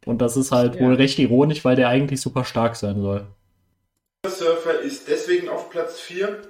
Und 0.06 0.22
das 0.22 0.38
ist 0.38 0.52
halt 0.52 0.76
Ja. 0.76 0.82
wohl 0.82 0.94
recht 0.96 1.18
ironisch, 1.20 1.66
weil 1.66 1.76
der 1.76 1.90
eigentlich 1.90 2.22
super 2.22 2.46
stark 2.46 2.76
sein 2.76 3.02
soll. 3.02 3.26
Surfer 4.30 4.80
ist 4.80 5.08
deswegen 5.08 5.50
auf 5.50 5.70
Platz 5.70 6.00
4, 6.00 6.42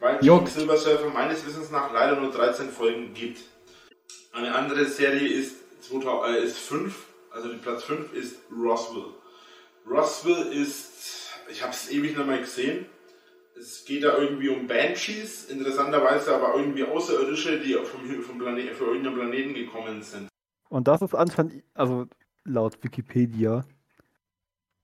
weil 0.00 0.16
es 0.16 0.54
Silver 0.54 0.76
Surfer 0.76 1.10
meines 1.10 1.46
Wissens 1.46 1.70
nach 1.70 1.92
leider 1.92 2.20
nur 2.20 2.30
13 2.30 2.70
Folgen 2.70 3.14
gibt. 3.14 3.42
Eine 4.32 4.54
andere 4.54 4.84
Serie 4.84 5.28
ist, 5.28 5.56
2000, 5.82 6.36
äh, 6.36 6.44
ist 6.44 6.58
5, 6.58 6.94
also 7.30 7.48
die 7.48 7.58
Platz 7.58 7.84
5 7.84 8.12
ist 8.12 8.36
Roswell. 8.50 9.14
Roswell 9.88 10.52
ist, 10.52 11.30
ich 11.50 11.62
habe 11.62 11.72
es 11.72 11.90
ewig 11.90 12.16
nicht 12.16 12.26
mehr 12.26 12.38
gesehen. 12.38 12.86
Es 13.58 13.84
geht 13.84 14.04
da 14.04 14.16
irgendwie 14.16 14.48
um 14.48 14.66
Banshees, 14.66 15.46
interessanterweise 15.50 16.34
aber 16.34 16.54
irgendwie 16.56 16.84
Außerirdische, 16.84 17.60
die 17.60 17.74
vom, 17.74 18.22
vom 18.22 18.38
Planet, 18.38 18.74
für 18.74 18.84
irgendeinen 18.84 19.16
Planeten 19.16 19.54
gekommen 19.54 20.02
sind. 20.02 20.28
Und 20.68 20.86
das 20.88 21.02
ist 21.02 21.14
anscheinend, 21.14 21.62
also 21.74 22.06
laut 22.44 22.82
Wikipedia. 22.82 23.64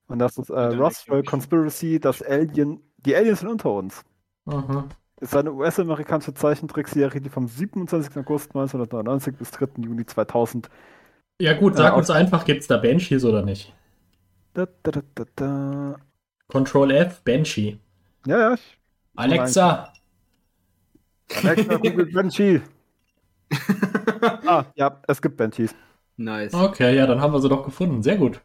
Und 0.08 0.18
das 0.20 0.38
ist 0.38 0.50
äh, 0.50 0.58
Roswell. 0.60 1.22
Conspiracy, 1.24 2.00
das 2.00 2.22
Alien, 2.22 2.80
die 2.98 3.14
Aliens 3.16 3.40
sind 3.40 3.48
unter 3.50 3.72
uns. 3.72 4.04
Mhm. 4.46 4.88
Ist 5.20 5.34
eine 5.34 5.52
US-amerikanische 5.52 6.34
Zeichentrickserie, 6.34 7.20
die 7.20 7.30
vom 7.30 7.48
27. 7.48 8.16
August 8.18 8.50
1999 8.54 9.36
bis 9.36 9.50
3. 9.50 9.68
Juni 9.82 10.04
2000. 10.06 10.68
Ja 11.40 11.54
gut, 11.54 11.76
sag 11.76 11.94
Äh, 11.94 11.96
uns 11.96 12.10
einfach, 12.10 12.44
gibt's 12.44 12.66
da 12.66 12.76
Banshees 12.78 13.24
oder 13.24 13.42
nicht? 13.42 13.74
Da, 14.54 14.66
da, 14.82 14.90
da, 14.90 15.02
da, 15.14 15.24
da. 15.36 15.96
Control 16.48 16.90
F, 16.92 17.22
Banshee. 17.24 17.78
Ja, 18.26 18.38
ja. 18.50 18.54
Ich, 18.54 18.78
Alexa, 19.16 19.92
Alexa, 21.34 21.76
Google 21.78 22.06
Banshee. 22.12 22.62
ah, 24.44 24.64
ja, 24.76 25.00
es 25.08 25.20
gibt 25.22 25.36
Banshees. 25.36 25.74
Nice. 26.18 26.52
okay, 26.52 26.94
ja, 26.96 27.06
dann 27.06 27.20
haben 27.20 27.32
wir 27.32 27.40
sie 27.40 27.48
doch 27.48 27.64
gefunden. 27.64 28.02
Sehr 28.02 28.16
gut. 28.16 28.40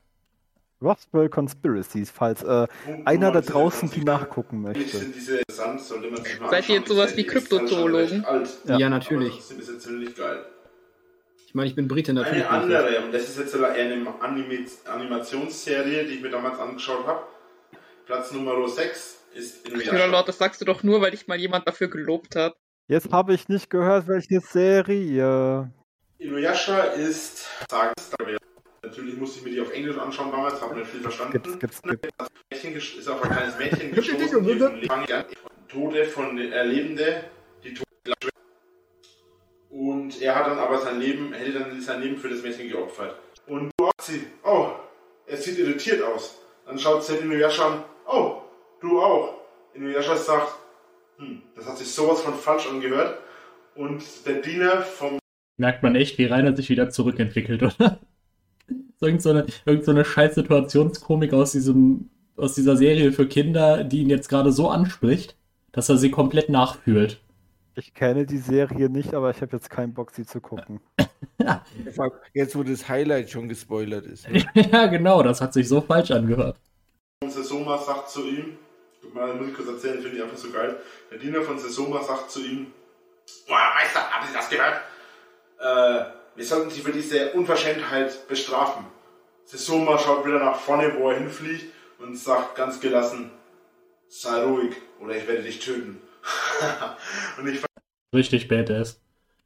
Roswell 0.82 1.30
Conspiracies, 1.30 2.10
falls 2.10 2.44
äh, 2.44 2.68
Punkt 2.86 3.08
einer 3.08 3.28
da 3.28 3.40
19, 3.40 3.54
draußen 3.54 3.92
die 3.92 4.04
nachgucken 4.04 4.62
möchte. 4.62 5.06
diese 5.06 5.42
Seid 5.48 6.70
ihr 6.70 6.76
jetzt 6.76 6.88
sowas 6.88 7.16
wie 7.16 7.24
Kryptozoologen? 7.26 8.26
Ja. 8.66 8.78
Ja, 8.78 8.90
natürlich. 8.90 9.38
ist 9.38 9.52
es 9.52 9.80
ziemlich 9.80 10.16
geil. 10.16 10.46
Ich 11.46 11.56
meine, 11.56 11.68
ich 11.68 11.76
bin 11.76 11.88
Brite 11.90 12.14
natürlich. 12.14 12.48
Eine 12.48 12.66
nicht. 12.66 12.76
andere, 12.78 13.04
und 13.04 13.14
das 13.14 13.24
ist 13.24 13.38
jetzt 13.38 13.54
eher 13.54 13.68
eine 13.68 14.22
Anime 14.22 14.66
Animationsserie, 14.86 16.06
die 16.06 16.14
ich 16.14 16.22
mir 16.22 16.30
damals 16.30 16.58
angeschaut 16.58 17.06
habe. 17.06 17.24
Platz 18.06 18.32
Nummer 18.32 18.68
6 18.68 19.18
ist 19.36 19.68
Ja, 19.68 19.74
Inuyasha. 19.74 20.06
Lord, 20.06 20.28
das 20.30 20.38
sagst 20.38 20.62
du 20.62 20.66
doch 20.66 20.82
nur, 20.84 21.02
weil 21.02 21.12
dich 21.12 21.28
mal 21.28 21.38
jemand 21.38 21.68
dafür 21.68 21.90
gelobt 21.90 22.36
hat. 22.36 22.56
Jetzt 22.88 23.12
habe 23.12 23.34
ich 23.34 23.50
nicht 23.50 23.70
gehört, 23.70 24.08
welche 24.08 24.40
Serie. 24.40 25.72
Inuyasha 26.18 26.80
ist 26.84 27.48
Sagenstar. 27.70 28.28
Natürlich 28.84 29.16
musste 29.18 29.40
ich 29.40 29.46
mir 29.46 29.52
die 29.52 29.62
auf 29.62 29.72
Englisch 29.72 29.98
anschauen 29.98 30.32
damals, 30.32 30.60
habe 30.60 30.76
nicht 30.76 30.90
viel 30.90 31.02
verstanden. 31.02 31.34
Gibt's, 31.34 31.60
gibt's, 31.60 31.82
gibt's. 31.84 32.10
Mädchen 32.52 32.74
gesch- 32.74 32.98
ist 32.98 33.08
auf 33.08 33.22
ein 33.24 33.30
kleines 33.30 33.58
Mädchen 33.60 33.92
gestoßen, 33.94 34.20
die 34.28 34.28
von 34.28 34.46
Leben, 34.48 35.26
Tode 35.68 36.06
von 36.06 36.38
Erlebende, 36.40 37.24
die 37.64 37.74
Tode 37.76 37.86
und 39.70 40.20
er 40.22 40.36
hat 40.36 40.48
dann 40.48 40.58
aber 40.58 40.80
sein 40.80 41.00
Leben, 41.00 41.32
hätte 41.32 41.54
dann 41.60 41.80
sein 41.80 42.02
Leben 42.02 42.18
für 42.18 42.28
das 42.30 42.42
Mädchen 42.42 42.70
geopfert. 42.70 43.16
Und 43.48 43.72
du 43.78 43.86
auch 43.86 43.92
sie, 44.02 44.26
oh, 44.44 44.72
er 45.28 45.38
sieht 45.38 45.60
irritiert 45.60 46.02
aus. 46.02 46.40
Dann 46.66 46.78
schaut 46.78 47.04
sie 47.06 47.16
Inuyasha 47.18 47.68
an, 47.68 47.84
oh, 48.08 48.42
du 48.82 49.00
auch. 49.00 49.42
Inuyasha 49.74 50.16
sagt, 50.18 50.54
hm, 51.18 51.44
das 51.56 51.68
hat 51.68 51.78
sich 51.78 51.90
sowas 51.90 52.22
von 52.22 52.34
falsch 52.34 52.68
angehört. 52.68 53.20
Und 53.76 54.04
der 54.26 54.42
Diener 54.42 54.82
vom 54.82 55.20
Merkt 55.58 55.84
man 55.84 55.96
echt, 55.96 56.18
wie 56.18 56.26
Rainer 56.26 56.56
sich 56.56 56.70
wieder 56.70 56.90
zurückentwickelt, 56.90 57.62
oder? 57.64 58.00
So 59.02 59.08
Irgend 59.08 59.22
so 59.24 59.32
eine, 59.32 59.46
irgend 59.66 59.84
so 59.84 59.92
eine 59.92 60.06
scheiß 60.06 60.36
Situationskomik 60.36 61.34
aus 61.34 61.54
diesem, 61.54 62.10
aus 62.38 62.54
dieser 62.54 62.78
Serie 62.78 63.12
für 63.12 63.28
Kinder, 63.28 63.84
die 63.84 64.02
ihn 64.02 64.10
jetzt 64.10 64.30
gerade 64.30 64.52
so 64.52 64.70
anspricht, 64.70 65.36
dass 65.72 65.90
er 65.90 65.98
sie 65.98 66.12
komplett 66.12 66.50
nachfühlt. 66.50 67.20
Ich 67.76 67.96
kenne 67.96 68.28
die 68.28 68.38
Serie 68.38 68.90
nicht, 68.90 69.16
aber 69.16 69.32
ich 69.32 69.42
habe 69.42 69.54
jetzt 69.54 69.72
keinen 69.72 69.94
Bock, 69.94 70.12
sie 70.12 70.26
zu 70.26 70.40
gucken. 70.40 70.82
Jetzt, 72.34 72.56
wo 72.56 72.62
das 72.62 72.88
Highlight 72.88 73.32
schon 73.32 73.50
gespoilert 73.50 74.06
ist. 74.06 74.30
ne? 74.30 74.46
ja, 74.72 74.86
genau, 74.86 75.24
das 75.24 75.42
hat 75.42 75.54
sich 75.54 75.68
so 75.68 75.82
falsch 75.82 76.12
angehört. 76.12 76.58
Sesoma 77.28 77.80
sagt 77.80 78.10
zu 78.10 78.28
ihm, 78.28 78.58
mal, 79.14 79.34
muss 79.34 79.48
ich 79.48 79.56
kurz 79.56 79.68
erzählen, 79.68 80.02
finde 80.02 80.18
ich 80.18 80.24
einfach 80.24 80.38
so 80.38 80.52
geil. 80.52 80.78
Der 81.10 81.18
Diener 81.18 81.42
von 81.42 81.58
Sesoma 81.58 82.04
sagt 82.04 82.30
zu 82.30 82.42
ihm, 82.42 82.68
Boah, 83.48 83.74
Meister, 83.76 84.08
haben 84.12 84.28
Sie 84.28 84.34
das 84.34 84.50
gehört? 84.50 84.82
Äh, 85.60 86.12
wir 86.36 86.46
sollten 86.46 86.70
Sie 86.70 86.82
für 86.82 86.92
diese 86.92 87.32
Unverschämtheit 87.34 88.28
bestrafen. 88.28 88.86
Sesoma 89.52 89.98
schaut 89.98 90.26
wieder 90.26 90.40
nach 90.40 90.56
vorne, 90.56 90.94
wo 90.98 91.10
er 91.10 91.18
hinfliegt 91.18 91.66
und 92.00 92.18
sagt 92.18 92.56
ganz 92.56 92.80
gelassen, 92.80 93.32
sei 94.08 94.44
ruhig 94.44 94.76
oder 95.02 95.16
ich 95.16 95.28
werde 95.28 95.44
dich 95.44 95.60
töten. 95.60 96.02
und 97.38 97.48
ich 97.48 97.62
Richtig 98.14 98.48
badass. 98.48 99.02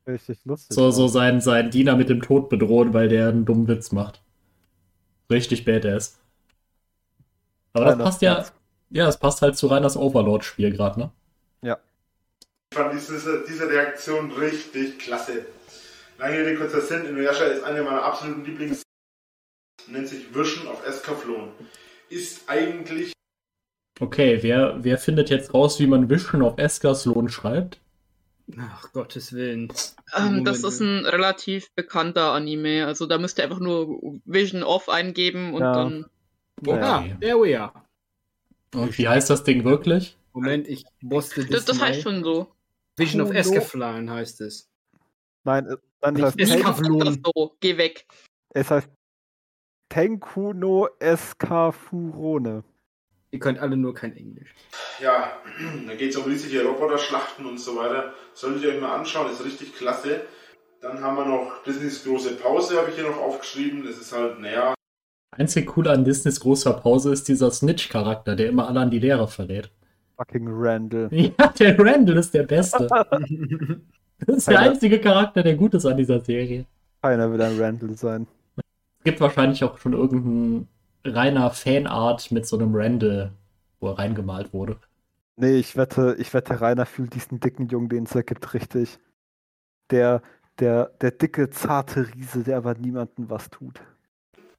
Richtig 0.08 0.46
lustig. 0.46 0.76
So, 0.76 0.92
so 0.92 1.08
seinen, 1.08 1.42
seinen 1.42 1.72
Diener 1.72 1.96
mit 1.96 2.10
dem 2.10 2.22
Tod 2.22 2.50
bedrohen, 2.50 2.94
weil 2.94 3.10
der 3.10 3.30
einen 3.30 3.46
dummen 3.46 3.68
Witz 3.68 3.92
macht. 3.92 4.22
Richtig 5.32 5.66
badass. 5.66 6.20
Aber 7.74 7.86
das 7.86 7.98
passt 7.98 8.22
ja, 8.22 8.46
ja, 8.92 9.08
es 9.08 9.18
passt 9.18 9.42
halt 9.42 9.58
zu 9.58 9.68
Reiners 9.68 9.98
Overlord-Spiel 9.98 10.72
gerade, 10.72 11.00
ne? 11.00 11.12
fand 12.76 12.94
diese, 12.94 13.44
diese 13.48 13.70
Reaktion 13.70 14.32
richtig 14.32 15.00
klasse. 15.00 15.46
Lange 16.18 16.40
Rede, 16.40 16.56
kurzer 16.58 16.82
Sinn, 16.82 17.06
Inuyasha 17.06 17.46
ist 17.46 17.64
eine 17.64 17.82
meiner 17.82 18.04
absoluten 18.04 18.46
Lieblings... 18.46 18.84
nennt 19.88 20.08
sich 20.08 20.34
Vision 20.34 20.68
of 20.68 20.86
Escaflowne. 20.86 21.52
Ist 22.10 22.48
eigentlich 22.48 23.14
Okay, 24.00 24.40
wer, 24.42 24.84
wer 24.84 24.98
findet 24.98 25.30
jetzt 25.30 25.54
raus, 25.54 25.80
wie 25.80 25.88
man 25.88 26.10
Vision 26.10 26.42
of 26.42 26.58
Escaslohn 26.58 27.30
schreibt? 27.30 27.80
Ach, 28.60 28.92
Gottes 28.92 29.32
Willen. 29.34 29.72
Ähm, 30.16 30.44
das 30.44 30.64
ist 30.64 30.82
ein 30.82 31.06
relativ 31.06 31.72
bekannter 31.76 32.34
Anime. 32.34 32.86
Also 32.86 33.06
da 33.06 33.18
müsst 33.18 33.40
ihr 33.40 33.46
einfach 33.46 33.60
nur 33.62 34.20
Vision 34.26 34.64
Off 34.64 34.90
eingeben 34.90 35.54
und 35.54 35.62
Ja. 35.62 35.74
dann. 35.74 36.06
Naja. 36.62 36.98
Ah, 37.00 37.18
there 37.22 37.42
we 37.42 37.60
are. 37.60 37.72
Und 38.76 38.98
wie 38.98 39.08
heißt 39.08 39.30
das 39.30 39.44
Ding 39.46 39.64
wirklich? 39.64 40.16
Moment, 40.34 40.68
ich 40.68 40.84
boste 41.02 41.46
Das, 41.46 41.64
das 41.66 41.80
heißt 41.82 42.04
mal. 42.06 42.12
schon 42.14 42.24
so. 42.24 42.52
Vision 42.98 43.22
of 43.22 43.30
Kuno. 43.30 43.40
Escaflan 43.40 44.10
heißt 44.10 44.42
es. 44.42 44.70
Nein, 45.46 45.68
es 46.02 46.22
heißt, 46.22 46.40
Escaflowne. 46.40 47.06
Das 47.06 47.18
so, 47.34 47.56
geh 47.62 47.78
weg. 47.78 48.06
es 48.54 48.70
heißt 48.70 48.90
Tenku 49.96 50.52
no 50.52 50.90
Escafurone. 51.00 52.66
Ihr 53.32 53.40
könnt 53.40 53.60
alle 53.60 53.78
nur 53.78 53.94
kein 53.94 54.14
Englisch. 54.18 54.54
ja, 55.02 55.32
da 55.88 55.96
geht 55.96 56.10
es 56.10 56.18
um 56.18 56.26
riesige 56.26 56.66
Roboter-Schlachten 56.66 57.46
und 57.46 57.58
so 57.58 57.78
weiter. 57.78 58.14
Solltet 58.34 58.64
ihr 58.64 58.70
euch 58.74 58.82
mal 58.82 58.94
anschauen, 58.94 59.32
ist 59.32 59.46
richtig 59.46 59.74
klasse. 59.74 60.26
Dann 60.82 61.02
haben 61.02 61.16
wir 61.16 61.24
noch 61.24 61.64
Disneys 61.64 62.04
große 62.04 62.36
Pause, 62.36 62.78
habe 62.78 62.90
ich 62.90 62.96
hier 62.96 63.06
noch 63.06 63.22
aufgeschrieben. 63.22 63.86
Das 63.86 63.98
ist 63.98 64.12
halt, 64.12 64.38
naja, 64.42 64.74
Einzig 65.32 65.78
cool 65.78 65.88
an 65.88 66.04
Disneys 66.04 66.42
großer 66.42 66.74
Pause 66.74 67.14
ist 67.14 67.30
dieser 67.30 67.50
Snitch-Charakter, 67.50 68.36
der 68.36 68.50
immer 68.50 68.68
alle 68.68 68.82
an 68.82 68.92
die 68.92 69.00
Lehrer 69.00 69.30
verrät. 69.30 69.72
Fucking 70.18 70.48
Randall. 70.50 71.08
Ja, 71.14 71.48
der 71.58 71.80
Randall 71.80 72.18
ist 72.18 72.34
der 72.34 72.44
Beste. 72.44 72.90
Das 74.26 74.38
ist 74.38 74.48
der 74.50 74.60
Alter. 74.60 74.72
einzige 74.72 75.00
Charakter, 75.00 75.44
der 75.44 75.56
gut 75.56 75.74
ist 75.74 75.86
an 75.86 75.96
dieser 75.96 76.20
Serie. 76.20 76.66
Keiner 77.02 77.32
will 77.32 77.42
ein 77.42 77.60
Randall 77.60 77.96
sein. 77.96 78.28
Es 79.06 79.12
gibt 79.12 79.22
wahrscheinlich 79.22 79.64
auch 79.64 79.78
schon 79.78 79.94
irgendein 79.94 80.68
reiner 81.04 81.52
Fanart 81.52 82.32
mit 82.32 82.48
so 82.48 82.58
einem 82.58 82.74
Randall, 82.74 83.34
wo 83.80 83.90
er 83.90 84.00
reingemalt 84.00 84.52
wurde. 84.52 84.78
Nee, 85.36 85.58
ich 85.58 85.78
wette, 85.78 86.16
ich 86.18 86.34
wette, 86.34 86.60
Rainer 86.60 86.88
fühlt 86.88 87.14
diesen 87.14 87.40
dicken 87.40 87.68
Jungen, 87.68 87.88
den 87.88 88.06
es 88.06 88.16
ergibt, 88.16 88.56
richtig. 88.56 88.98
Der, 89.92 90.24
der, 90.58 90.86
der 91.02 91.12
dicke, 91.12 91.52
zarte 91.52 92.08
Riese, 92.16 92.42
der 92.42 92.58
aber 92.58 92.74
niemandem 92.74 93.30
was 93.30 93.52
tut. 93.52 93.80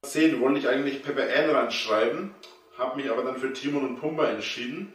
10 0.02 0.40
wollte 0.40 0.60
ich 0.60 0.68
eigentlich 0.68 1.02
Pepper 1.02 1.22
Ann 1.22 1.50
ranschreiben, 1.50 2.30
habe 2.78 2.98
mich 2.98 3.10
aber 3.10 3.24
dann 3.24 3.38
für 3.38 3.52
Timon 3.52 3.84
und 3.84 3.96
Pumba 3.96 4.28
entschieden. 4.28 4.92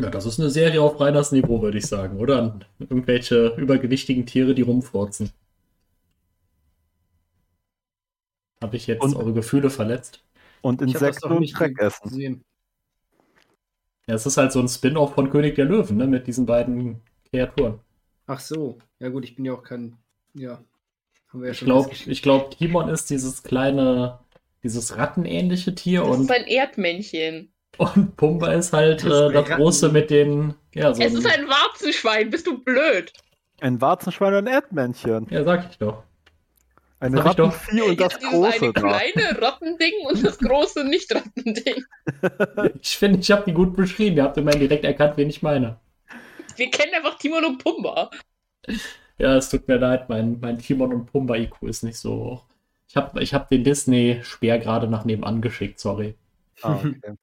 Ja, 0.00 0.10
das 0.10 0.26
ist 0.26 0.40
eine 0.40 0.50
Serie 0.50 0.82
auf 0.82 0.98
Reiners 0.98 1.30
Niveau, 1.30 1.62
würde 1.62 1.78
ich 1.78 1.86
sagen, 1.86 2.18
oder? 2.18 2.58
Irgendwelche 2.80 3.54
übergewichtigen 3.58 4.26
Tiere, 4.26 4.56
die 4.56 4.62
rumfurzen. 4.62 5.30
Habe 8.62 8.76
ich 8.76 8.86
jetzt 8.86 9.02
Und- 9.02 9.16
eure 9.16 9.32
Gefühle 9.32 9.70
verletzt? 9.70 10.22
Und 10.62 10.80
Ich 10.82 10.94
hab 10.94 11.00
das 11.00 11.02
Insekten 11.08 11.28
noch 11.28 11.36
und 11.36 11.40
nicht 11.42 11.58
Dreck 11.58 11.78
essen. 11.78 12.08
gesehen. 12.08 12.44
Ja, 14.08 14.14
es 14.14 14.26
ist 14.26 14.36
halt 14.36 14.52
so 14.52 14.60
ein 14.60 14.68
Spin-off 14.68 15.14
von 15.14 15.30
König 15.30 15.56
der 15.56 15.64
Löwen, 15.64 15.96
ne? 15.96 16.06
Mit 16.06 16.26
diesen 16.26 16.46
beiden 16.46 17.00
Kreaturen. 17.30 17.80
Ach 18.26 18.40
so. 18.40 18.78
Ja 18.98 19.08
gut, 19.08 19.24
ich 19.24 19.36
bin 19.36 19.44
ja 19.44 19.52
auch 19.52 19.62
kein. 19.62 19.96
Ja. 20.34 20.60
Haben 21.28 21.40
wir 21.40 21.46
ja 21.48 21.52
Ich 21.52 21.58
schon 21.58 21.66
glaube, 21.66 21.90
glaub, 22.22 22.50
Timon 22.56 22.88
ist 22.88 23.10
dieses 23.10 23.42
kleine, 23.42 24.18
dieses 24.62 24.96
rattenähnliche 24.96 25.74
Tier 25.74 26.00
Das 26.02 26.10
ist 26.10 26.16
und, 26.20 26.30
ein 26.30 26.44
Erdmännchen. 26.44 27.52
und 27.78 28.16
Pumba 28.16 28.52
ist 28.52 28.72
halt 28.72 29.04
Das 29.04 29.30
äh, 29.30 29.32
das 29.32 29.48
große 29.50 29.88
mit 29.90 30.10
den, 30.10 30.54
ja, 30.74 30.94
so 30.94 31.02
Es 31.02 31.12
ist 31.14 31.26
ein, 31.26 31.42
ein 31.42 31.48
Warzenschwein, 31.48 32.30
bist 32.30 32.46
du 32.46 32.58
blöd? 32.62 33.12
Ein 33.60 33.80
Warzenschwein 33.80 34.34
und 34.34 34.46
ein 34.48 34.54
Erdmännchen. 34.54 35.26
ja, 35.30 35.42
sag 35.44 35.68
ich 35.70 35.78
doch. 35.78 36.02
Ein 36.98 37.12
Das. 37.12 37.26
Rattenvieh 37.26 37.82
und 37.82 38.00
das 38.00 38.18
Dieses 38.18 38.30
große 38.32 38.64
eine 38.64 38.72
kleine 38.72 39.42
Rattending 39.42 39.92
und 40.08 40.24
das 40.24 40.38
große 40.38 40.84
Nicht-Rattending. 40.84 41.84
Ich 42.80 42.96
finde, 42.96 43.18
ich 43.20 43.30
habe 43.30 43.44
die 43.46 43.52
gut 43.52 43.76
beschrieben. 43.76 44.16
Ihr 44.16 44.24
habt 44.24 44.36
immerhin 44.38 44.60
direkt 44.60 44.84
erkannt, 44.84 45.16
wen 45.16 45.28
ich 45.28 45.42
meine. 45.42 45.78
Wir 46.56 46.70
kennen 46.70 46.94
einfach 46.94 47.18
Timon 47.18 47.44
und 47.44 47.62
Pumba. 47.62 48.10
Ja, 49.18 49.36
es 49.36 49.50
tut 49.50 49.68
mir 49.68 49.76
leid, 49.76 50.08
mein, 50.08 50.38
mein 50.40 50.58
Timon 50.58 50.92
und 50.92 51.06
Pumba 51.06 51.36
IQ 51.36 51.62
ist 51.62 51.82
nicht 51.82 51.98
so 51.98 52.14
hoch. 52.14 52.44
Ich 52.88 52.96
habe 52.96 53.22
ich 53.22 53.34
hab 53.34 53.48
den 53.48 53.64
Disney-Speer 53.64 54.58
gerade 54.58 54.88
nach 54.88 55.04
nebenan 55.04 55.42
geschickt, 55.42 55.78
sorry. 55.80 56.14
Ah, 56.62 56.76
okay. 56.76 57.14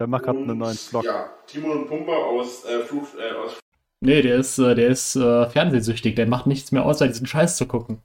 Der 0.00 0.06
macht 0.06 0.24
gerade 0.24 0.38
einen 0.38 0.58
neuen 0.58 0.76
Vlog. 0.76 1.04
Ja, 1.04 1.30
Timon 1.46 1.82
und 1.82 1.88
Pumba 1.88 2.12
aus, 2.12 2.64
äh, 2.64 2.80
Fluch, 2.80 3.06
äh, 3.18 3.34
aus 3.34 3.58
Nee, 4.00 4.22
der 4.22 4.36
ist, 4.36 4.58
äh, 4.58 4.74
der 4.74 4.88
ist 4.88 5.16
äh, 5.16 5.48
fernsehsüchtig, 5.48 6.16
der 6.16 6.26
macht 6.26 6.46
nichts 6.46 6.70
mehr 6.70 6.84
außer 6.84 7.08
diesen 7.08 7.26
Scheiß 7.26 7.56
zu 7.56 7.66
gucken. 7.66 8.02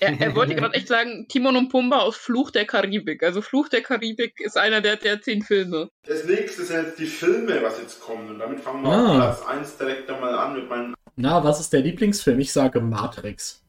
Er, 0.00 0.20
er 0.20 0.34
wollte 0.34 0.54
gerade 0.54 0.74
echt 0.74 0.88
sagen, 0.88 1.26
Timon 1.28 1.56
und 1.56 1.68
Pumba 1.70 1.98
aus 2.00 2.16
Fluch 2.16 2.50
der 2.50 2.66
Karibik. 2.66 3.22
Also 3.22 3.40
Fluch 3.42 3.68
der 3.68 3.82
Karibik 3.82 4.40
ist 4.40 4.56
einer 4.58 4.80
der, 4.80 4.96
der 4.96 5.20
zehn 5.22 5.42
Filme. 5.42 5.88
Das 6.06 6.24
nächste 6.24 6.64
sind 6.64 6.84
jetzt 6.86 6.98
die 6.98 7.06
Filme, 7.06 7.62
was 7.62 7.78
jetzt 7.80 8.00
kommen. 8.00 8.28
Und 8.30 8.38
damit 8.38 8.60
fangen 8.60 8.82
wir 8.82 8.90
Ah. 8.90 9.30
auf 9.30 9.44
Platz 9.44 9.56
1 9.56 9.78
direkt 9.78 10.10
einmal 10.10 10.34
an 10.34 10.54
mit 10.54 10.68
meinen. 10.68 10.94
Na, 11.16 11.42
was 11.44 11.60
ist 11.60 11.72
der 11.72 11.80
Lieblingsfilm? 11.80 12.40
Ich 12.40 12.52
sage 12.52 12.80
Matrix. 12.80 13.62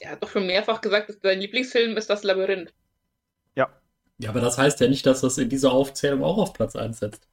Er 0.00 0.12
hat 0.12 0.22
doch 0.22 0.30
schon 0.30 0.46
mehrfach 0.46 0.80
gesagt, 0.80 1.08
dass 1.08 1.16
sein 1.22 1.40
Lieblingsfilm 1.40 1.96
ist 1.96 2.10
das 2.10 2.24
Labyrinth. 2.24 2.72
Ja, 4.16 4.30
aber 4.30 4.40
das 4.40 4.58
heißt 4.58 4.78
ja 4.78 4.86
nicht, 4.86 5.04
dass 5.06 5.22
das 5.22 5.38
in 5.38 5.48
dieser 5.48 5.72
Aufzählung 5.72 6.22
auch 6.22 6.38
auf 6.38 6.52
Platz 6.52 6.76
1 6.76 7.00
setzt. 7.00 7.26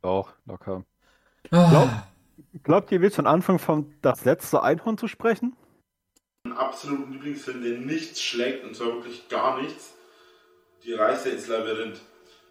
Doch, 0.00 0.32
locker. 0.46 0.82
Ah, 1.50 2.04
Glaubt 2.62 2.90
ihr, 2.90 3.02
willst 3.02 3.16
von 3.16 3.26
Anfang 3.26 3.58
von 3.58 3.92
das 4.00 4.24
letzte 4.24 4.62
Einhorn 4.62 4.96
zu 4.96 5.08
sprechen? 5.08 5.54
Einen 6.46 6.56
absoluten 6.56 7.12
Lieblingsfilm, 7.12 7.62
der 7.62 7.78
nichts 7.78 8.22
schlägt, 8.22 8.64
und 8.64 8.76
zwar 8.76 8.94
wirklich 8.94 9.28
gar 9.28 9.60
nichts. 9.60 9.94
Die 10.84 10.92
Reise 10.92 11.30
ins 11.30 11.48
Labyrinth. 11.48 12.00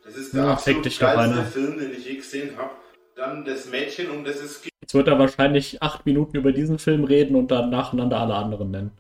Das 0.03 0.17
ist 0.17 0.33
der 0.33 0.43
Ja, 0.43 0.51
absolut 0.51 0.99
geilste. 0.99 1.43
Film, 1.45 1.79
den 1.79 1.91
ich 1.91 2.05
je 2.05 2.15
gesehen 2.15 2.57
habe. 2.57 2.71
Dann 3.15 3.45
das 3.45 3.69
Mädchen, 3.69 4.09
um 4.11 4.25
das 4.25 4.41
es 4.41 4.61
geht. 4.61 4.73
Jetzt 4.81 4.93
wird 4.93 5.07
er 5.07 5.17
wahrscheinlich 5.17 5.81
acht 5.81 6.05
Minuten 6.05 6.35
über 6.35 6.51
diesen 6.51 6.77
Film 6.77 7.05
reden 7.05 7.37
und 7.37 7.49
dann 7.51 7.69
nacheinander 7.69 8.19
alle 8.19 8.35
anderen 8.35 8.71
nennen. 8.71 8.91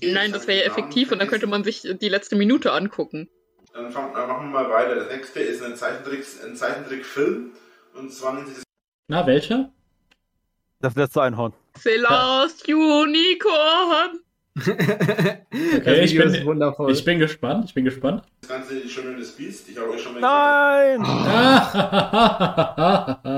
Nein, 0.00 0.32
das 0.32 0.46
wäre 0.46 0.60
ja 0.60 0.66
effektiv 0.66 1.10
und 1.10 1.18
dann 1.18 1.28
könnte 1.28 1.48
man 1.48 1.64
sich 1.64 1.82
die 1.82 2.08
letzte 2.08 2.36
Minute 2.36 2.72
angucken. 2.72 3.28
Dann 3.72 3.90
fangen, 3.90 4.14
dann 4.14 4.28
machen 4.28 4.52
wir 4.52 4.60
mal 4.60 4.70
weiter. 4.70 4.94
Das 4.94 5.08
nächste 5.08 5.40
ist 5.40 5.62
ein, 5.62 5.76
Zeichentrick, 5.76 6.24
ein 6.44 6.54
Zeichentrickfilm. 6.54 7.50
Und 7.94 8.12
zwar 8.12 8.34
nennt 8.34 8.46
sich 8.46 8.56
das 8.56 8.64
Na, 9.08 9.26
welcher? 9.26 9.72
Das 10.80 10.94
letzte 10.94 11.22
Einhorn. 11.22 11.52
The 11.78 11.96
Last 11.98 12.68
Unicorn. 12.68 14.20
okay, 14.58 16.04
ich 16.04 16.16
bin- 16.16 16.44
wundervoll. 16.44 16.92
Ich 16.92 17.04
bin 17.04 17.18
gespannt, 17.18 17.64
ich 17.66 17.74
bin 17.74 17.84
gespannt. 17.84 18.22
Ganze 18.46 18.80
Die 18.80 18.88
Schöne 18.88 19.16
das 19.18 19.30
Biest. 19.32 19.68
Ich 19.68 19.78
habe 19.78 19.90
euch 19.90 20.02
schon 20.02 20.20
mal 20.20 20.30
Nein! 20.96 21.02
Ah, 21.04 21.84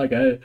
geil. 0.10 0.40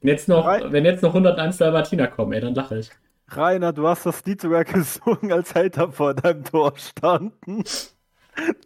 Wenn 0.00 0.08
jetzt, 0.08 0.28
noch, 0.28 0.46
wenn 0.46 0.84
jetzt 0.84 1.02
noch 1.02 1.10
101 1.10 1.58
Dalmatiner 1.58 2.08
kommen, 2.08 2.32
ey, 2.32 2.40
dann 2.40 2.54
lache 2.54 2.78
ich. 2.78 2.90
Rainer, 3.28 3.72
du 3.72 3.86
hast 3.86 4.04
das 4.04 4.24
Lied 4.24 4.40
sogar 4.40 4.64
gesungen, 4.72 5.32
als 5.32 5.54
Hater 5.54 5.92
vor 5.92 6.14
deinem 6.14 6.44
Tor 6.44 6.74
standen. 6.76 7.62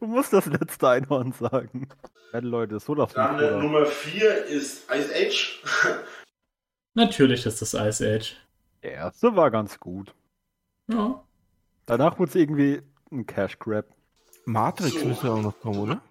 Du 0.00 0.07
musst 0.07 0.33
das 0.33 0.47
letzte 0.47 0.89
Einhorn 0.89 1.33
sagen. 1.33 1.89
Ja, 2.33 2.39
Leute, 2.39 2.81
so 2.81 2.94
darf 2.94 3.12
Dann? 3.12 3.60
Nummer 3.60 3.84
4 3.84 4.47
ist 4.47 4.91
Ice 4.91 5.12
Age. 5.15 5.60
Natürlich 6.97 7.44
ist 7.44 7.60
das 7.60 7.75
Ice 7.75 8.02
Age. 8.02 8.36
Der 8.83 8.92
erste 8.92 9.36
war 9.36 9.50
ganz 9.50 9.78
gut. 9.78 10.15
Ja. 10.91 11.23
Danach 11.84 12.18
wurde 12.18 12.31
es 12.31 12.34
irgendwie 12.34 12.81
ein 13.12 13.26
Cash 13.26 13.58
Grab. 13.58 13.84
Matrix 14.47 14.99
So. 14.99 15.07
müsste 15.07 15.31
auch 15.31 15.42
noch 15.42 15.60
kommen, 15.60 15.78
oder? 15.78 16.02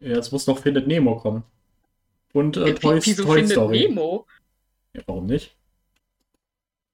ja, 0.00 0.18
es 0.18 0.30
muss 0.30 0.46
noch 0.46 0.58
Findet 0.58 0.86
Nemo 0.86 1.16
kommen. 1.16 1.42
Und 2.32 2.56
äh, 2.56 2.74
Toy, 2.74 3.00
Wieso 3.02 3.24
Toy 3.24 3.38
findet 3.40 3.52
Story. 3.52 3.88
Nemo? 3.88 4.26
Ja, 4.94 5.02
warum 5.06 5.26
nicht? 5.26 5.56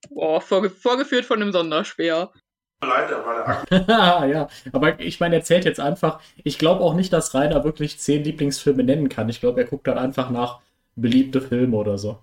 Boah, 0.09 0.41
vorge 0.41 0.71
vorgeführt 0.71 1.25
von 1.25 1.41
einem 1.41 1.51
Sonderspeer. 1.51 2.31
Leider 2.81 3.25
war 3.69 3.69
der 3.69 4.27
ja, 4.27 4.47
aber 4.71 4.99
ich 4.99 5.19
meine, 5.19 5.35
er 5.35 5.43
zählt 5.43 5.65
jetzt 5.65 5.79
einfach. 5.79 6.19
Ich 6.43 6.57
glaube 6.57 6.81
auch 6.81 6.95
nicht, 6.95 7.13
dass 7.13 7.35
Rainer 7.35 7.63
wirklich 7.63 7.99
zehn 7.99 8.23
Lieblingsfilme 8.23 8.83
nennen 8.83 9.09
kann. 9.09 9.29
Ich 9.29 9.39
glaube, 9.39 9.61
er 9.61 9.67
guckt 9.67 9.85
dann 9.85 9.97
einfach 9.97 10.29
nach 10.31 10.61
beliebte 10.95 11.41
Filme 11.41 11.75
oder 11.77 11.97
so. 11.97 12.19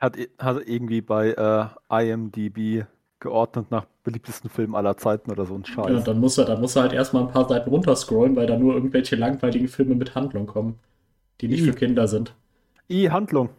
Hat, 0.00 0.16
hat 0.38 0.68
irgendwie 0.68 1.00
bei 1.00 1.30
äh, 1.32 1.68
IMDb 2.10 2.86
geordnet 3.20 3.70
nach 3.70 3.86
beliebtesten 4.04 4.50
Filmen 4.50 4.74
aller 4.76 4.96
Zeiten 4.96 5.30
oder 5.32 5.46
so 5.46 5.54
ein 5.56 5.64
Ja, 5.86 6.00
Scheiß. 6.00 6.00
dann 6.00 6.18
muss 6.20 6.36
er, 6.38 6.44
dann 6.46 6.60
muss 6.60 6.74
er 6.76 6.82
halt 6.82 6.92
erstmal 6.92 7.22
ein 7.22 7.30
paar 7.32 7.48
Seiten 7.48 7.70
runterscrollen, 7.70 8.34
weil 8.36 8.46
da 8.46 8.56
nur 8.58 8.74
irgendwelche 8.74 9.16
langweiligen 9.16 9.68
Filme 9.68 9.94
mit 9.94 10.14
Handlung 10.14 10.46
kommen, 10.46 10.80
die 11.40 11.48
nicht 11.48 11.62
I. 11.62 11.64
für 11.64 11.74
Kinder 11.74 12.08
sind. 12.08 12.36
I, 12.88 13.08
Handlung. 13.10 13.50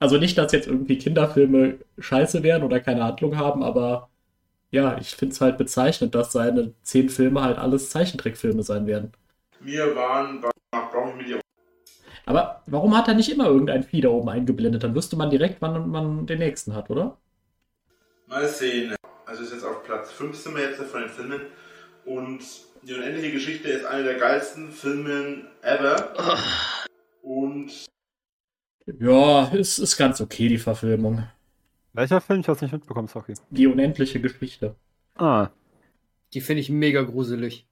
Also 0.00 0.18
nicht, 0.18 0.36
dass 0.38 0.52
jetzt 0.52 0.66
irgendwie 0.66 0.98
Kinderfilme 0.98 1.78
scheiße 1.98 2.42
wären 2.42 2.62
oder 2.64 2.80
keine 2.80 3.04
Handlung 3.04 3.36
haben, 3.36 3.62
aber 3.62 4.10
ja, 4.70 4.98
ich 4.98 5.16
finde 5.16 5.34
es 5.34 5.40
halt 5.42 5.58
bezeichnend, 5.58 6.14
dass 6.14 6.32
seine 6.32 6.74
zehn 6.82 7.08
Filme 7.10 7.42
halt 7.42 7.58
alles 7.58 7.90
Zeichentrickfilme 7.90 8.62
sein 8.64 8.86
werden. 8.86 9.12
Mir 9.60 9.96
waren, 9.96 10.42
war, 10.42 10.52
brauche 10.90 11.08
ich 11.10 11.16
mir 11.16 11.24
die 11.24 11.41
Aber 12.24 12.62
warum 12.66 12.96
hat 12.96 13.08
er 13.08 13.14
nicht 13.14 13.30
immer 13.30 13.46
irgendein 13.46 13.82
Vieh 13.82 14.00
da 14.00 14.08
oben 14.10 14.28
eingeblendet? 14.28 14.82
Dann 14.84 14.94
wüsste 14.94 15.16
man 15.16 15.30
direkt, 15.30 15.60
wann 15.60 15.88
man 15.90 16.26
den 16.26 16.38
nächsten 16.38 16.74
hat, 16.74 16.88
oder? 16.90 17.16
Mal 18.28 18.46
sehen. 18.48 18.94
Also 19.26 19.42
ist 19.42 19.52
jetzt 19.52 19.64
auf 19.64 19.82
Platz 19.84 20.10
5 20.12 20.36
sind 20.36 20.56
wir 20.56 20.62
jetzt 20.62 20.80
von 20.82 21.00
den 21.00 21.10
Filmen. 21.10 21.40
Und 22.04 22.40
die 22.82 22.94
unendliche 22.94 23.32
Geschichte 23.32 23.68
ist 23.68 23.84
eine 23.84 24.04
der 24.04 24.14
geilsten 24.18 24.70
Filme 24.72 25.46
ever. 25.62 26.12
Und 27.22 27.70
Ja, 29.00 29.46
ist, 29.48 29.78
ist 29.78 29.96
ganz 29.96 30.20
okay, 30.20 30.48
die 30.48 30.58
Verfilmung. 30.58 31.24
Welcher 31.92 32.20
Film? 32.20 32.40
Ich 32.40 32.48
hab's 32.48 32.62
nicht 32.62 32.72
mitbekommen, 32.72 33.08
sorry. 33.08 33.34
Die 33.50 33.66
unendliche 33.66 34.20
Geschichte. 34.20 34.74
Ah, 35.16 35.48
Die 36.34 36.40
finde 36.40 36.60
ich 36.60 36.70
mega 36.70 37.02
gruselig. 37.02 37.66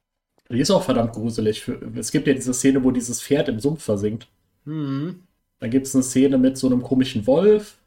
Die 0.50 0.60
ist 0.60 0.70
auch 0.70 0.82
verdammt 0.82 1.12
gruselig. 1.12 1.66
Es 1.96 2.10
gibt 2.10 2.26
ja 2.26 2.34
diese 2.34 2.52
Szene, 2.52 2.82
wo 2.84 2.90
dieses 2.90 3.22
Pferd 3.22 3.48
im 3.48 3.60
Sumpf 3.60 3.82
versinkt. 3.82 4.28
Hm. 4.64 5.22
Dann 5.58 5.70
gibt 5.70 5.86
es 5.86 5.94
eine 5.94 6.02
Szene 6.04 6.38
mit 6.38 6.56
so 6.56 6.66
einem 6.66 6.82
komischen 6.82 7.26
Wolf. 7.26 7.78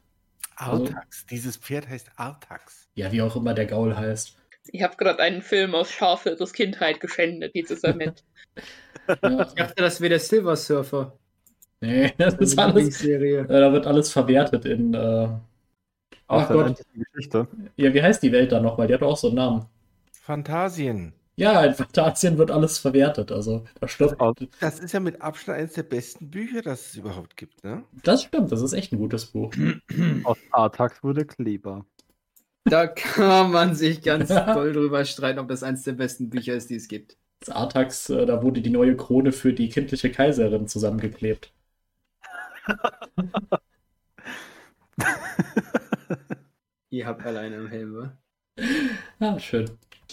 Also- 0.56 0.84
Artax. 0.84 1.26
Dieses 1.26 1.56
Pferd 1.56 1.88
heißt 1.88 2.10
Artax. 2.16 2.88
Ja, 2.94 3.10
wie 3.12 3.22
auch 3.22 3.34
immer 3.36 3.54
der 3.54 3.66
Gaul 3.66 3.96
heißt. 3.96 4.36
Ich 4.68 4.82
habe 4.82 4.96
gerade 4.96 5.20
einen 5.20 5.42
Film 5.42 5.74
aus 5.74 5.90
Scharfilters 5.90 6.52
Kindheit 6.52 7.00
geschändet, 7.00 7.54
dieses 7.54 7.84
Amendment. 7.84 8.24
Ja. 9.06 9.42
Ich 9.42 9.52
dachte, 9.52 9.74
das 9.82 10.00
wäre 10.00 10.10
der 10.10 10.18
Silver 10.18 10.56
Surfer. 10.56 11.18
Nee, 11.82 12.14
das 12.18 12.34
ist 12.36 12.58
alles. 12.58 13.04
Äh, 13.04 13.44
da 13.46 13.70
wird 13.70 13.86
alles 13.86 14.10
verwertet 14.10 14.64
in. 14.64 14.94
Äh, 14.94 15.28
ach 16.26 16.46
der 16.46 16.56
Gott. 16.56 16.82
Geschichte. 17.12 17.46
Ja, 17.76 17.92
wie 17.92 18.02
heißt 18.02 18.22
die 18.22 18.32
Welt 18.32 18.52
da 18.52 18.60
nochmal? 18.60 18.86
Die 18.86 18.94
hat 18.94 19.02
doch 19.02 19.08
auch 19.10 19.16
so 19.18 19.26
einen 19.26 19.36
Namen. 19.36 19.66
Phantasien. 20.12 21.12
Ja, 21.36 21.64
in 21.64 21.74
Phantasien 21.74 22.38
wird 22.38 22.50
alles 22.50 22.78
verwertet. 22.78 23.32
Also, 23.32 23.64
da 23.80 23.88
stirbt. 23.88 24.20
Aus- 24.20 24.36
Das 24.60 24.78
ist 24.78 24.92
ja 24.92 25.00
mit 25.00 25.20
Abstand 25.20 25.58
eines 25.58 25.72
der 25.72 25.82
besten 25.82 26.30
Bücher, 26.30 26.62
das 26.62 26.86
es 26.88 26.96
überhaupt 26.96 27.36
gibt, 27.36 27.64
ne? 27.64 27.82
Das 28.04 28.22
stimmt, 28.22 28.52
das 28.52 28.60
ist 28.62 28.72
echt 28.72 28.92
ein 28.92 28.98
gutes 28.98 29.26
Buch. 29.26 29.52
Aus 30.24 30.38
Artax 30.52 31.02
wurde 31.02 31.24
Kleber. 31.24 31.84
Da 32.64 32.86
kann 32.86 33.50
man 33.50 33.74
sich 33.74 34.00
ganz 34.02 34.28
doll 34.54 34.72
drüber 34.72 35.04
streiten, 35.04 35.38
ob 35.40 35.48
das 35.48 35.62
eins 35.62 35.82
der 35.82 35.92
besten 35.92 36.30
Bücher 36.30 36.54
ist, 36.54 36.70
die 36.70 36.76
es 36.76 36.88
gibt. 36.88 37.18
Das 37.40 37.50
Artax, 37.54 38.08
äh, 38.10 38.24
da 38.26 38.42
wurde 38.42 38.62
die 38.62 38.70
neue 38.70 38.96
Krone 38.96 39.32
für 39.32 39.52
die 39.52 39.68
kindliche 39.68 40.10
Kaiserin 40.10 40.66
zusammengeklebt. 40.68 41.52
Ihr 46.90 47.06
habt 47.06 47.24
alleine 47.24 47.56
im 47.56 47.66
Helm, 47.68 47.94
wa? 47.96 48.16
Ah, 49.20 49.38
schön. 49.38 49.70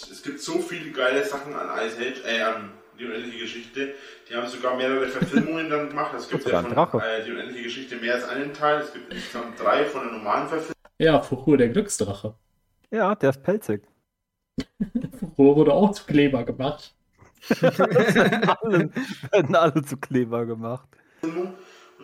Es 0.10 0.24
gibt 0.24 0.40
so 0.40 0.60
viele 0.60 0.92
geile 0.92 1.24
Sachen 1.24 1.54
an 1.54 1.70
Ice 1.86 1.98
Age, 1.98 2.24
äh, 2.26 2.42
an 2.42 2.72
die 2.98 3.06
unendliche 3.06 3.40
Geschichte. 3.40 3.94
Die 4.30 4.36
haben 4.36 4.48
sogar 4.48 4.76
mehrere 4.76 5.08
Verfilmungen 5.08 5.70
dann 5.70 5.90
gemacht. 5.90 6.14
Es 6.16 6.30
gibt 6.30 6.46
ja 6.48 6.62
von 6.62 7.02
äh, 7.02 7.24
die 7.26 7.32
unendliche 7.32 7.64
Geschichte 7.64 7.96
mehr 7.98 8.16
als 8.16 8.28
einen 8.28 8.54
Teil. 8.54 8.82
Es 8.82 8.94
gibt 8.94 9.14
insgesamt 9.14 9.60
drei 9.60 9.86
von 9.86 10.04
der 10.04 10.14
normalen 10.14 10.48
Verfilmung. 10.48 10.76
Ja, 10.98 11.22
Fuchur 11.22 11.58
der 11.58 11.70
Glücksdrache. 11.70 12.36
Ja, 12.92 13.16
der 13.16 13.32
ist 13.32 13.44
pelzig. 13.44 13.84
Fuchur 15.20 15.56
wurde 15.56 15.74
auch 15.74 15.92
zu 15.92 16.06
Kleber 16.06 16.44
gemacht. 16.44 16.94
Alle, 17.62 18.90
werden 19.32 19.56
alle 19.56 19.84
zu 19.84 19.98
Kleber 19.98 20.46
gemacht. 20.46 20.88
Und 21.22 21.56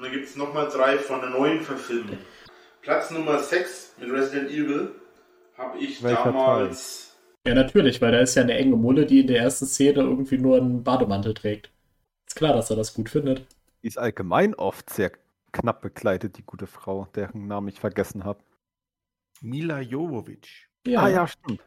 dann 0.01 0.11
gibt 0.11 0.25
es 0.25 0.35
nochmal 0.35 0.67
drei 0.67 0.97
von 0.97 1.21
der 1.21 1.29
neuen 1.29 1.61
Verfilmung. 1.61 2.17
Platz 2.81 3.11
Nummer 3.11 3.39
6 3.39 3.95
mit 3.99 4.11
Resident 4.11 4.49
Evil 4.49 4.91
habe 5.57 5.77
ich 5.79 6.01
Welcher 6.01 6.23
damals. 6.25 7.06
Ja, 7.47 7.53
natürlich, 7.53 8.01
weil 8.01 8.11
da 8.11 8.19
ist 8.19 8.35
ja 8.35 8.41
eine 8.41 8.55
enge 8.55 8.75
Mulle, 8.75 9.05
die 9.05 9.21
in 9.21 9.27
der 9.27 9.39
ersten 9.39 9.65
Szene 9.67 10.01
irgendwie 10.01 10.37
nur 10.37 10.57
einen 10.57 10.83
Bademantel 10.83 11.33
trägt. 11.33 11.69
Ist 12.27 12.35
klar, 12.35 12.53
dass 12.53 12.69
er 12.69 12.75
das 12.75 12.93
gut 12.93 13.07
findet. 13.09 13.45
Die 13.81 13.87
ist 13.87 13.97
allgemein 13.97 14.53
oft 14.53 14.89
sehr 14.89 15.13
knapp 15.53 15.81
bekleidet, 15.81 16.37
die 16.37 16.43
gute 16.43 16.67
Frau, 16.67 17.07
deren 17.15 17.47
Namen 17.47 17.69
ich 17.69 17.79
vergessen 17.79 18.25
habe. 18.25 18.41
Mila 19.39 19.79
Jovovich. 19.79 20.67
Ja, 20.85 21.03
Ah 21.03 21.07
ja, 21.07 21.25
stimmt. 21.25 21.61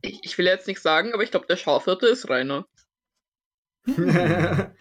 Ich, 0.00 0.20
ich 0.24 0.38
will 0.38 0.46
jetzt 0.46 0.66
nichts 0.66 0.82
sagen, 0.82 1.12
aber 1.12 1.22
ich 1.22 1.30
glaube, 1.30 1.46
der 1.46 1.56
Schafhirte 1.56 2.06
ist 2.06 2.30
Rainer. 2.30 2.66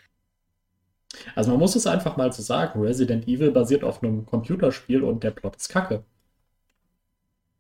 Also 1.36 1.52
man 1.52 1.60
muss 1.60 1.76
es 1.76 1.86
einfach 1.86 2.18
mal 2.18 2.32
so 2.34 2.42
sagen, 2.42 2.82
Resident 2.82 3.28
Evil 3.28 3.52
basiert 3.52 3.84
auf 3.84 4.02
einem 4.02 4.26
Computerspiel 4.26 5.04
und 5.04 5.24
der 5.24 5.30
Plot 5.32 5.58
ist 5.58 5.70
kacke. 5.70 6.04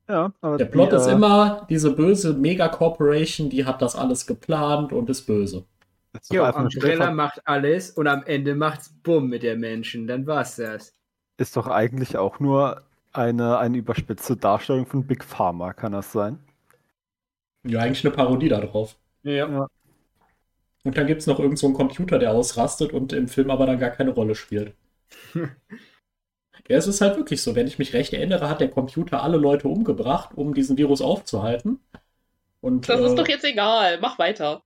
Ja, 0.07 0.33
aber 0.41 0.57
Der 0.57 0.65
Plot 0.65 0.91
die, 0.91 0.95
ist 0.97 1.07
äh, 1.07 1.13
immer, 1.13 1.65
diese 1.69 1.91
böse 1.95 2.33
Mega-Corporation, 2.33 3.49
die 3.49 3.65
hat 3.65 3.81
das 3.81 3.95
alles 3.95 4.25
geplant 4.27 4.91
und 4.91 5.09
ist 5.09 5.25
böse. 5.25 5.65
eine 6.29 6.53
Umbrella 6.53 7.11
macht 7.11 7.41
alles 7.45 7.91
und 7.91 8.07
am 8.07 8.23
Ende 8.23 8.55
macht's 8.55 8.89
Bumm 9.03 9.29
mit 9.29 9.43
der 9.43 9.55
Menschen. 9.57 10.07
Dann 10.07 10.27
war's 10.27 10.57
das. 10.57 10.93
ist 11.37 11.55
doch 11.57 11.67
eigentlich 11.67 12.17
auch 12.17 12.39
nur 12.39 12.83
eine, 13.11 13.57
eine 13.59 13.77
überspitzte 13.77 14.35
Darstellung 14.37 14.85
von 14.87 15.05
Big 15.05 15.23
Pharma, 15.23 15.73
kann 15.73 15.91
das 15.91 16.11
sein? 16.11 16.39
Ja, 17.65 17.81
eigentlich 17.81 18.05
eine 18.05 18.15
Parodie 18.15 18.49
darauf. 18.49 18.95
Ja. 19.23 19.67
Und 20.83 20.97
dann 20.97 21.07
gibt 21.07 21.21
es 21.21 21.27
noch 21.27 21.39
irgendeinen 21.39 21.57
so 21.57 21.67
einen 21.67 21.75
Computer, 21.75 22.19
der 22.19 22.31
ausrastet 22.31 22.93
und 22.93 23.13
im 23.13 23.27
Film 23.27 23.49
aber 23.51 23.65
dann 23.65 23.79
gar 23.79 23.91
keine 23.91 24.11
Rolle 24.11 24.35
spielt. 24.35 24.75
ja, 26.69 26.77
es 26.77 26.87
ist 26.87 27.01
halt 27.01 27.17
wirklich 27.17 27.41
so. 27.41 27.55
Wenn 27.55 27.67
ich 27.67 27.79
mich 27.79 27.93
recht 27.93 28.13
erinnere, 28.13 28.49
hat 28.49 28.61
der 28.61 28.69
Computer 28.69 29.21
alle 29.21 29.37
Leute 29.37 29.67
umgebracht, 29.67 30.31
um 30.35 30.53
diesen 30.53 30.77
Virus 30.77 31.01
aufzuhalten. 31.01 31.79
Und, 32.61 32.87
Das 32.87 33.01
äh, 33.01 33.05
ist 33.05 33.15
doch 33.15 33.27
jetzt 33.27 33.43
egal. 33.43 33.99
Mach 34.01 34.17
weiter. 34.19 34.63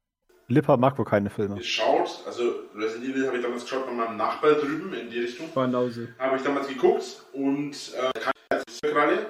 Lipper 0.50 0.78
mag 0.78 0.98
wohl 0.98 1.06
keine 1.06 1.30
Filme. 1.30 1.56
geschaut. 1.56 2.24
Also 2.26 2.54
Resident 2.76 3.10
Evil 3.10 3.28
habe 3.28 3.38
ich 3.38 3.44
damals 3.44 3.64
geschaut 3.64 3.86
bei 3.86 3.92
meinem 3.92 4.16
Nachbar 4.16 4.54
drüben 4.54 4.94
in 4.94 5.10
die 5.10 5.20
Richtung. 5.20 5.52
Banause. 5.54 6.10
Habe 6.20 6.38
ich 6.38 6.44
damals 6.44 6.68
geguckt 6.68 7.04
und 7.34 7.72
äh, 7.72 8.88
Kralle, 8.88 9.26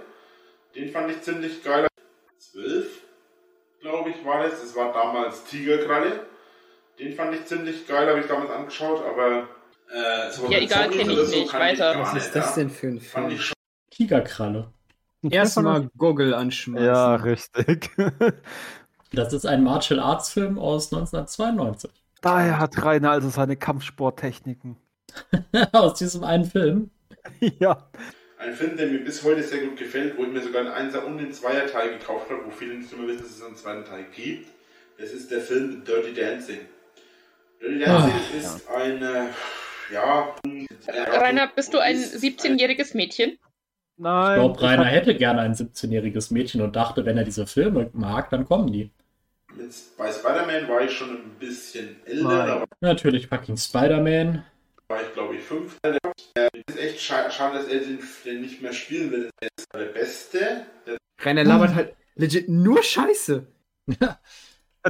den 0.76 0.90
fand 0.92 1.10
ich 1.10 1.22
ziemlich 1.22 1.64
geil. 1.64 1.88
12, 2.38 3.02
glaube 3.82 4.12
ich, 4.12 4.24
war 4.26 4.44
das. 4.44 4.62
Das 4.62 4.76
war 4.76 4.94
damals 4.94 5.44
Tigerkralle. 5.46 6.26
Den 7.00 7.14
fand 7.14 7.34
ich 7.34 7.46
ziemlich 7.46 7.88
geil, 7.88 8.08
habe 8.10 8.20
ich 8.20 8.28
damals 8.28 8.52
angeschaut, 8.52 9.04
aber 9.06 9.48
äh, 9.92 10.52
Ja, 10.52 10.60
egal, 10.60 10.84
Zombies 10.84 11.00
kenn 11.00 11.10
ich 11.10 11.18
so 11.18 11.40
nicht. 11.40 11.54
Weiter. 11.54 12.00
Was 12.00 12.14
ist 12.14 12.36
das 12.36 12.50
ja. 12.50 12.56
denn 12.56 12.70
für 12.70 12.88
ein 12.88 13.02
Film? 13.02 13.40
Tigerkralle. 13.90 14.72
Erstmal 15.24 15.90
Goggle 15.98 16.36
anschmeißen. 16.36 16.86
Ja, 16.86 17.16
richtig. 17.16 17.90
Das 19.12 19.34
ist 19.34 19.46
ein 19.46 19.64
Martial 19.64 20.00
Arts 20.00 20.30
Film 20.30 20.60
aus 20.60 20.94
1992. 20.94 21.90
Daher 22.22 22.60
hat 22.60 22.84
Rainer 22.84 23.12
also 23.12 23.30
seine 23.30 23.56
Kampfsporttechniken. 23.56 24.78
aus 25.72 25.98
diesem 25.98 26.24
einen 26.24 26.46
Film. 26.46 26.92
ja. 27.60 27.90
ein 28.38 28.54
Film, 28.54 28.78
der 28.78 28.88
mir 28.88 29.04
bis 29.04 29.24
heute 29.24 29.44
sehr 29.44 29.66
gut 29.66 29.78
gefällt, 29.78 30.18
wo 30.18 30.24
ich 30.24 30.32
mir 30.32 30.42
sogar 30.42 30.62
einen 30.62 30.72
Einser 30.72 31.06
und 31.06 31.18
den 31.18 31.32
Zweierteil 31.32 31.98
gekauft 31.98 32.30
habe, 32.30 32.46
wo 32.46 32.52
viele 32.52 32.76
nicht 32.76 32.92
immer 32.94 33.08
wissen, 33.08 33.24
dass 33.24 33.32
es 33.32 33.44
einen 33.44 33.56
zweiten 33.56 33.86
Teil 33.86 34.06
gibt. 34.16 34.50
Das 35.00 35.12
ist 35.12 35.30
der 35.32 35.42
Film 35.42 35.84
Dirty 35.86 36.14
Dancing. 36.14 36.60
Dirty 37.62 37.80
Dancing 37.80 38.14
Ah, 38.14 38.38
ist 38.38 38.70
eine, 38.70 39.30
ja, 39.92 40.36
Rainer, 40.88 41.48
bist 41.48 41.74
du 41.74 41.80
ein 41.80 41.98
17-jähriges 41.98 42.96
Mädchen? 42.96 43.38
Nein. 43.98 44.32
Ich 44.32 44.44
glaube, 44.44 44.62
Rainer 44.62 44.86
hätte 44.86 45.16
gerne 45.16 45.42
ein 45.42 45.54
17-jähriges 45.54 46.32
Mädchen 46.34 46.62
und 46.62 46.76
dachte, 46.76 47.06
wenn 47.06 47.18
er 47.18 47.24
diese 47.24 47.48
Filme 47.48 47.90
mag, 47.94 48.30
dann 48.30 48.46
kommen 48.46 48.72
die. 48.72 48.92
Bei 49.98 50.12
Spider-Man 50.12 50.68
war 50.68 50.82
ich 50.82 50.92
schon 50.92 51.10
ein 51.10 51.36
bisschen 51.40 51.96
älter, 52.06 52.66
Natürlich 52.80 53.28
fucking 53.28 53.58
Spider-Man. 53.58 54.46
war 54.88 55.02
ich 55.02 55.14
glaube 55.14 55.36
ich 55.36 55.42
fünf. 55.42 55.78
Äh, 55.82 55.98
ist 56.68 56.78
echt 56.78 57.02
scha 57.02 57.32
schade, 57.32 57.58
dass 57.58 57.68
er 57.68 57.80
den, 57.80 58.00
den 58.24 58.42
nicht 58.42 58.62
mehr 58.62 58.74
spielen 58.74 59.12
will. 59.12 59.30
Er 59.40 59.50
ist 59.58 59.68
der 59.74 59.86
Beste. 59.86 60.66
Rainer 61.20 61.44
labert 61.44 61.74
halt 61.74 61.96
legit 62.16 62.50
nur 62.50 62.84
Scheiße. 62.84 63.48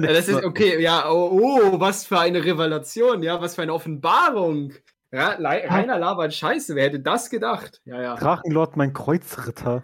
Ja, 0.03 0.14
das 0.14 0.27
ist 0.27 0.43
okay, 0.43 0.82
ja, 0.82 1.09
oh, 1.09 1.40
oh, 1.42 1.80
was 1.80 2.06
für 2.06 2.19
eine 2.19 2.43
Revelation, 2.43 3.24
ja, 3.24 3.42
was 3.42 3.56
für 3.56 3.61
eine 3.64 3.74
Offenbarung. 3.74 4.74
Ja, 5.11 5.35
Le- 5.38 5.64
Rainer 5.69 5.98
labert 5.98 6.34
Scheiße, 6.34 6.76
wer 6.76 6.85
hätte 6.85 7.00
das 7.00 7.30
gedacht? 7.30 7.82
Ja, 7.85 8.01
ja. 8.01 8.16
Drachenlord, 8.16 8.76
mein 8.76 8.93
Kreuzritter. 8.93 9.84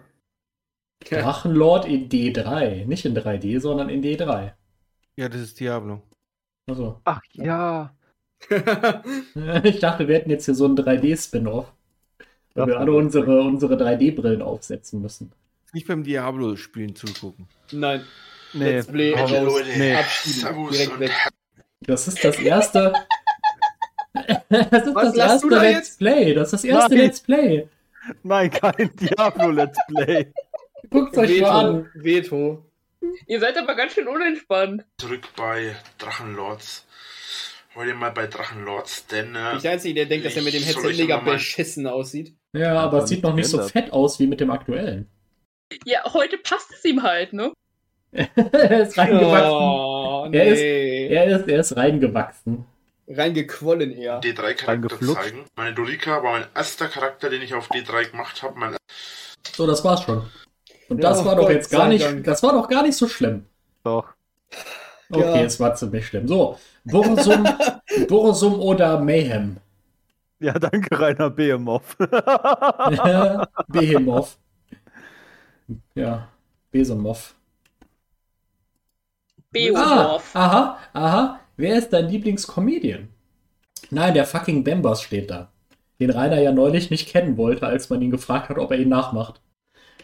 Drachenlord 1.04 1.86
in 1.86 2.08
D3. 2.08 2.86
Nicht 2.86 3.04
in 3.04 3.16
3D, 3.16 3.60
sondern 3.60 3.88
in 3.88 4.02
D3. 4.02 4.52
Ja, 5.16 5.28
das 5.28 5.40
ist 5.40 5.60
Diablo. 5.60 6.02
Also, 6.68 7.00
Ach 7.04 7.20
ja. 7.32 7.94
ich 9.64 9.80
dachte, 9.80 10.08
wir 10.08 10.14
hätten 10.16 10.30
jetzt 10.30 10.44
hier 10.46 10.54
so 10.54 10.64
einen 10.64 10.76
3D-Spin-Off. 10.76 11.72
Weil 12.18 12.26
Das 12.54 12.66
wir 12.66 12.78
alle 12.78 12.92
unsere, 12.92 13.40
unsere 13.42 13.74
3D-Brillen 13.76 14.42
aufsetzen 14.42 15.02
müssen. 15.02 15.32
Nicht 15.72 15.88
beim 15.88 16.04
Diablo-Spielen 16.04 16.94
zugucken. 16.94 17.48
Nein, 17.72 18.02
Nee. 18.54 18.70
Let's 18.76 18.86
Play 18.86 19.14
raus. 19.14 19.62
nee. 19.76 19.94
Abschieben, 19.94 20.40
Servus 20.40 20.70
direkt 20.70 21.00
weg. 21.00 21.12
Das 21.80 22.08
ist 22.08 22.24
das 22.24 22.38
erste. 22.38 22.92
das 24.12 24.86
ist 24.86 24.94
Was 24.94 25.12
das 25.12 25.16
erste 25.16 25.48
da 25.48 25.62
Let's 25.62 25.74
jetzt? 25.76 25.98
Play. 25.98 26.34
Das 26.34 26.46
ist 26.48 26.52
das 26.52 26.64
erste 26.64 26.94
Nein. 26.94 27.04
Let's 27.04 27.20
Play. 27.20 27.68
Nein, 28.22 28.50
kein 28.50 28.90
Diablo-Let's 28.96 29.78
Play. 29.88 30.32
Guckt 30.90 31.16
euch 31.18 31.40
mal 31.40 31.50
an. 31.66 31.90
Veto. 31.94 32.64
Ihr 33.26 33.40
seid 33.40 33.56
aber 33.58 33.74
ganz 33.74 33.92
schön 33.92 34.08
unentspannt. 34.08 34.84
zurück 34.98 35.28
bei 35.36 35.74
Drachenlords. 35.98 36.86
Heute 37.74 37.94
mal 37.94 38.12
bei 38.12 38.26
Drachenlords, 38.28 39.08
denn 39.08 39.34
äh, 39.34 39.56
Ich 39.56 39.62
der 39.62 39.72
Einzige, 39.72 39.94
der 39.94 40.06
denkt, 40.06 40.24
dass 40.24 40.36
er 40.36 40.42
mit 40.42 40.54
dem 40.54 40.62
Headset 40.62 40.92
mega 40.96 41.18
beschissen 41.18 41.86
aussieht. 41.88 42.32
Ja, 42.52 42.78
aber 42.78 42.98
es 43.02 43.08
sieht 43.08 43.22
noch 43.24 43.34
nicht 43.34 43.48
so 43.48 43.60
fett 43.62 43.92
aus 43.92 44.20
wie 44.20 44.28
mit 44.28 44.38
dem 44.40 44.50
aktuellen. 44.52 45.10
Ja, 45.84 46.04
heute 46.12 46.38
passt 46.38 46.70
es 46.70 46.84
ihm 46.84 47.02
halt, 47.02 47.32
ne? 47.32 47.52
er 48.36 48.80
ist 48.82 48.96
reingewachsen. 48.98 49.50
Oh, 49.52 50.28
Er 50.32 50.44
ist- 50.46 50.60
nee. 50.60 51.06
Er 51.08 51.24
ist, 51.26 51.48
er 51.48 51.60
ist 51.60 51.76
reingewachsen. 51.76 52.64
Reingequollen 53.08 53.90
eher. 53.90 54.20
D3-Charakter 54.20 54.68
Reingeflutscht. 54.68 55.22
zeigen. 55.22 55.44
Meine 55.56 55.74
Dorika 55.74 56.22
war 56.22 56.32
mein 56.32 56.44
erster 56.54 56.86
Charakter, 56.88 57.28
den 57.28 57.42
ich 57.42 57.52
auf 57.54 57.68
D3 57.70 58.10
gemacht 58.10 58.42
habe. 58.42 58.58
Mein 58.58 58.76
So, 59.54 59.66
das 59.66 59.84
war's 59.84 60.02
schon. 60.04 60.22
Und 60.88 61.02
Ja, 61.02 61.10
das 61.10 61.24
war 61.24 61.36
doch 61.36 61.50
jetzt 61.50 61.70
gar 61.70 61.88
nicht, 61.88 62.04
Dank. 62.04 62.24
das 62.24 62.42
war 62.42 62.52
doch 62.52 62.68
gar 62.68 62.82
nicht 62.82 62.96
so 62.96 63.08
schlimm. 63.08 63.44
Doch. 63.82 64.06
Okay, 65.10 65.20
Ja. 65.40 65.42
es 65.44 65.60
war 65.60 65.74
ziemlich 65.74 66.06
schlimm. 66.06 66.26
So, 66.28 66.58
Bursum, 66.84 67.44
Bursum 68.08 68.58
oder 68.60 68.98
Mayhem? 69.00 69.58
Ja, 70.40 70.52
danke, 70.58 70.98
Rainer 70.98 71.30
Behemoth. 71.30 71.96
Behemoth. 73.68 74.36
Ja, 75.94 76.28
Besemov. 79.54 79.78
Ah, 79.78 80.04
Beowulf. 80.06 80.36
aha, 80.36 80.78
aha. 80.92 81.40
Wer 81.56 81.78
ist 81.78 81.92
dein 81.92 82.08
Lieblingscomedian? 82.08 83.08
Nein, 83.90 84.14
der 84.14 84.26
fucking 84.26 84.64
Bembers 84.64 85.02
steht 85.02 85.30
da. 85.30 85.50
den 86.00 86.10
Rainer 86.10 86.40
ja 86.40 86.52
neulich 86.52 86.90
nicht 86.90 87.08
kennen 87.08 87.36
wollte, 87.36 87.66
als 87.66 87.88
man 87.88 88.02
ihn 88.02 88.10
gefragt 88.10 88.48
hat, 88.48 88.58
ob 88.58 88.70
er 88.72 88.78
ihn 88.78 88.88
nachmacht. 88.88 89.40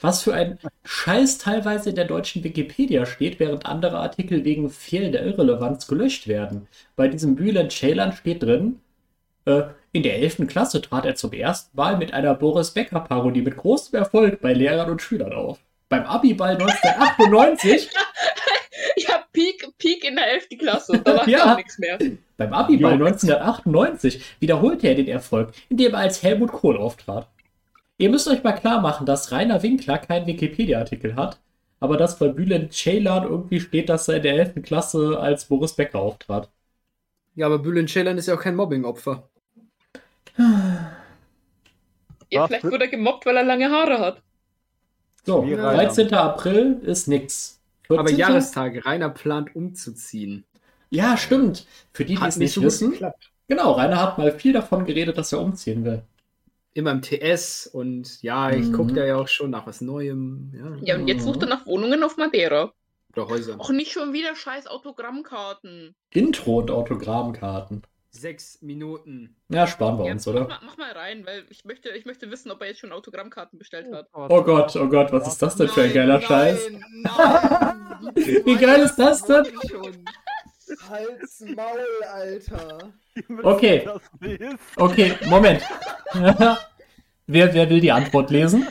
Was 0.01 0.23
für 0.23 0.33
ein 0.33 0.59
Scheiß 0.85 1.37
teilweise 1.39 1.91
in 1.91 1.97
der 1.97 2.07
deutschen 2.07 2.43
Wikipedia 2.45 3.05
steht, 3.05 3.39
während 3.41 3.67
andere 3.67 3.99
Artikel 3.99 4.45
wegen 4.45 4.71
fehlender 4.71 5.23
Irrelevanz 5.23 5.87
gelöscht 5.89 6.27
werden. 6.29 6.69
Bei 6.97 7.09
diesem 7.09 7.35
Bülent 7.35 7.73
Ceylan 7.73 8.13
steht 8.13 8.43
drin, 8.43 8.81
äh, 9.45 9.65
in 9.93 10.03
der 10.05 10.17
11. 10.19 10.47
Klasse 10.47 10.81
trat 10.81 11.05
er 11.05 11.17
zum 11.17 11.33
ersten 11.33 11.77
Mal 11.77 11.99
mit 11.99 12.15
einer 12.15 12.35
Boris 12.35 12.71
Becker-Parodie 12.71 13.43
mit 13.43 13.57
großem 13.57 13.99
Erfolg 13.99 14.41
bei 14.41 14.55
Lehrern 14.55 14.91
und 14.91 15.03
Schülern 15.03 15.33
auf. 15.35 15.59
Beim 15.91 16.05
Abiball 16.05 16.53
1998 16.61 17.91
Ja, 18.97 19.20
Peak, 19.41 19.79
Peak 19.79 20.05
in 20.05 20.17
der 20.17 20.31
11. 20.33 20.49
Klasse. 20.59 21.01
Da 21.05 21.17
war 21.17 21.29
Ja. 21.29 21.45
gar 21.45 21.57
nichts 21.57 21.79
mehr. 21.79 21.99
Beim 22.37 22.53
Abiball 22.53 22.99
Jo. 22.99 23.07
1998 23.07 24.23
wiederholte 24.41 24.89
er 24.89 24.95
den 24.95 25.09
Erfolg, 25.09 25.53
indem 25.69 25.93
er 25.95 26.01
als 26.01 26.23
Helmut 26.23 26.53
Kohl 26.53 26.77
auftrat. 26.77 27.29
Ihr 27.99 28.11
müsst 28.11 28.29
euch 28.29 28.43
mal 28.43 28.53
klar 28.53 28.81
machen, 28.81 29.07
dass 29.07 29.31
Rainer 29.33 29.63
Winkler 29.63 29.99
keinen 29.99 30.27
Wikipedia-Artikel 30.27 31.17
hat, 31.17 31.39
aber 31.81 31.97
dass 31.97 32.19
bei 32.19 32.29
Bülent 32.29 32.73
Ceylan 32.73 33.25
irgendwie 33.25 33.61
steht, 33.61 33.89
dass 33.89 34.09
er 34.09 34.17
in 34.17 34.23
der 34.23 34.35
11. 34.35 34.63
Klasse 34.63 35.19
als 35.21 35.45
Boris 35.47 35.75
Becker 35.75 35.99
auftrat. 36.01 36.49
Ja, 37.35 37.47
aber 37.47 37.59
Bülent 37.59 37.91
Ceylan 37.91 38.19
ist 38.19 38.27
ja 38.27 38.35
auch 38.35 38.41
kein 38.43 38.57
Mobbing-Opfer. 38.57 39.29
Ja, 42.31 42.43
Was? 42.43 42.49
vielleicht 42.49 42.65
wurde 42.65 42.85
er 42.85 42.89
gemobbt, 42.91 43.27
weil 43.27 43.37
er 43.37 43.45
lange 43.45 43.71
Haare 43.71 43.99
hat. 43.99 44.23
So, 45.25 45.47
Wie 45.47 45.55
Rainer. 45.55 45.75
13. 45.85 46.15
April 46.15 46.81
ist 46.85 47.09
nix. 47.09 47.60
14. 47.97 47.99
Aber 47.99 48.11
Jahrestag, 48.11 48.87
Rainer 48.87 49.11
plant 49.11 49.55
umzuziehen. 49.55 50.45
Ja, 50.91 51.17
stimmt. 51.17 51.67
Für 51.93 52.05
die, 52.05 52.17
die 52.17 52.23
es 52.25 52.37
nicht 52.37 52.57
nicht 52.57 52.65
wissen. 52.65 52.91
geklappt. 52.93 53.31
Genau, 53.49 53.73
Rainer 53.73 54.01
hat 54.01 54.19
mal 54.19 54.33
viel 54.33 54.53
davon 54.53 54.85
geredet, 54.85 55.19
dass 55.19 55.33
er 55.33 55.41
umziehen 55.41 55.85
will. 55.85 56.03
Immer 56.73 56.93
im 56.93 57.03
TS 57.03 57.67
und 57.67 58.23
ja, 58.23 58.51
ich 58.51 58.69
Mhm. 58.69 58.73
gucke 58.73 58.93
da 58.95 59.05
ja 59.05 59.17
auch 59.17 59.27
schon 59.29 59.51
nach 59.51 59.67
was 59.67 59.81
Neuem. 59.81 60.53
Ja. 60.55 60.95
Ja, 60.95 61.01
und 61.01 61.09
jetzt 61.09 61.25
sucht 61.25 61.43
er 61.43 61.49
nach 61.49 61.67
Wohnungen 61.67 62.03
auf 62.05 62.17
Madeira. 62.17 62.73
Oder 63.13 63.27
Häusern. 63.29 63.59
Auch 63.59 63.71
nicht 63.71 63.91
schon 63.91 64.13
wieder 64.13 64.37
scheiß 64.37 64.69
Autogrammkarten. 64.69 65.95
Intro 66.11 66.59
und 66.59 66.71
Autogrammkarten. 66.71 67.83
Sechs 68.13 68.61
Minuten. 68.61 69.37
Ja, 69.49 69.67
sparen 69.69 69.99
wir 69.99 70.07
Ja, 70.07 70.13
uns, 70.13 70.27
mach, 70.27 70.35
oder? 70.35 70.49
mal, 70.49 70.59
mach 70.65 70.77
mal 70.77 70.93
rein, 70.93 71.25
weil 71.27 71.45
ich 71.49 71.65
möchte, 71.65 71.91
ich 71.91 72.05
möchte 72.07 72.29
wissen, 72.31 72.51
ob 72.51 72.61
er 72.61 72.69
jetzt 72.69 72.81
schon 72.81 72.91
Autogrammkarten 72.93 73.59
bestellt 73.59 73.93
hat. 73.93 74.09
Oh 74.13 74.43
Gott, 74.43 74.75
oh 74.77 74.89
Gott, 74.89 75.13
was 75.13 75.29
ist 75.29 75.41
das 75.41 75.55
denn 75.57 75.69
für 75.69 75.83
ein 75.83 75.87
Nein, 75.89 75.95
geiler 75.95 76.19
nein, 76.19 76.27
Scheiß? 76.27 76.71
Nein, 76.71 78.13
Wie 78.45 78.57
geil 78.57 78.81
ist 78.83 78.97
das 78.97 79.23
denn? 79.23 79.47
Halt's 80.89 81.41
Maul, 81.41 82.05
Alter. 82.13 82.93
Okay. 83.43 83.89
Okay, 84.77 85.17
Moment. 85.27 85.63
wer, 87.27 87.55
wer 87.55 87.71
will 87.71 87.81
die 87.81 87.93
Antwort 87.93 88.31
lesen? 88.31 88.67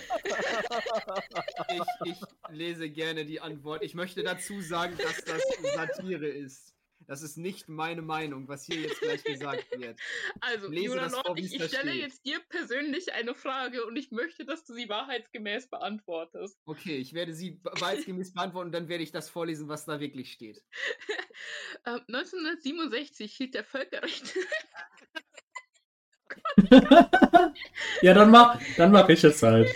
Ich, 2.04 2.12
ich 2.12 2.18
lese 2.50 2.90
gerne 2.90 3.26
die 3.26 3.40
Antwort. 3.42 3.84
Ich 3.84 3.96
möchte 3.96 4.24
dazu 4.24 4.62
sagen, 4.62 4.98
dass 4.98 5.24
das 5.24 5.42
Satire 5.76 6.28
ist. 6.28 6.74
Das 7.10 7.24
ist 7.24 7.38
nicht 7.38 7.68
meine 7.68 8.04
Meinung, 8.04 8.48
was 8.48 8.66
hier 8.66 8.82
jetzt 8.82 9.02
gleich 9.02 9.24
gesagt 9.24 9.66
wird. 9.80 10.00
Also, 10.42 10.68
Lese 10.70 10.90
Jona 10.90 11.02
das 11.02 11.14
vor, 11.16 11.24
Nord, 11.26 11.40
wie 11.40 11.46
ich, 11.46 11.56
ich 11.56 11.64
stelle 11.64 11.90
steht. 11.90 12.02
jetzt 12.04 12.24
dir 12.24 12.40
persönlich 12.50 13.14
eine 13.14 13.34
Frage 13.34 13.84
und 13.88 13.96
ich 13.96 14.12
möchte, 14.12 14.46
dass 14.46 14.64
du 14.64 14.76
sie 14.76 14.88
wahrheitsgemäß 14.90 15.70
beantwortest. 15.70 16.60
Okay, 16.68 16.98
ich 16.98 17.14
werde 17.14 17.34
sie 17.34 17.60
wahrheitsgemäß 17.64 18.34
beantworten 18.36 18.68
und 18.68 18.74
dann 18.74 18.90
werde 18.90 19.04
ich 19.04 19.12
das 19.12 19.28
vorlesen, 19.28 19.68
was 19.68 19.86
da 19.86 20.00
wirklich 20.00 20.32
steht. 20.32 20.64
Ähm, 21.86 22.02
1967 22.10 23.34
hielt 23.34 23.54
der 23.54 23.64
Völkerrecht. 23.64 24.36
ja, 28.02 28.14
dann 28.14 28.30
mach, 28.30 28.60
dann 28.76 28.92
mach 28.92 29.08
ich 29.08 29.24
es 29.24 29.42
halt. 29.42 29.70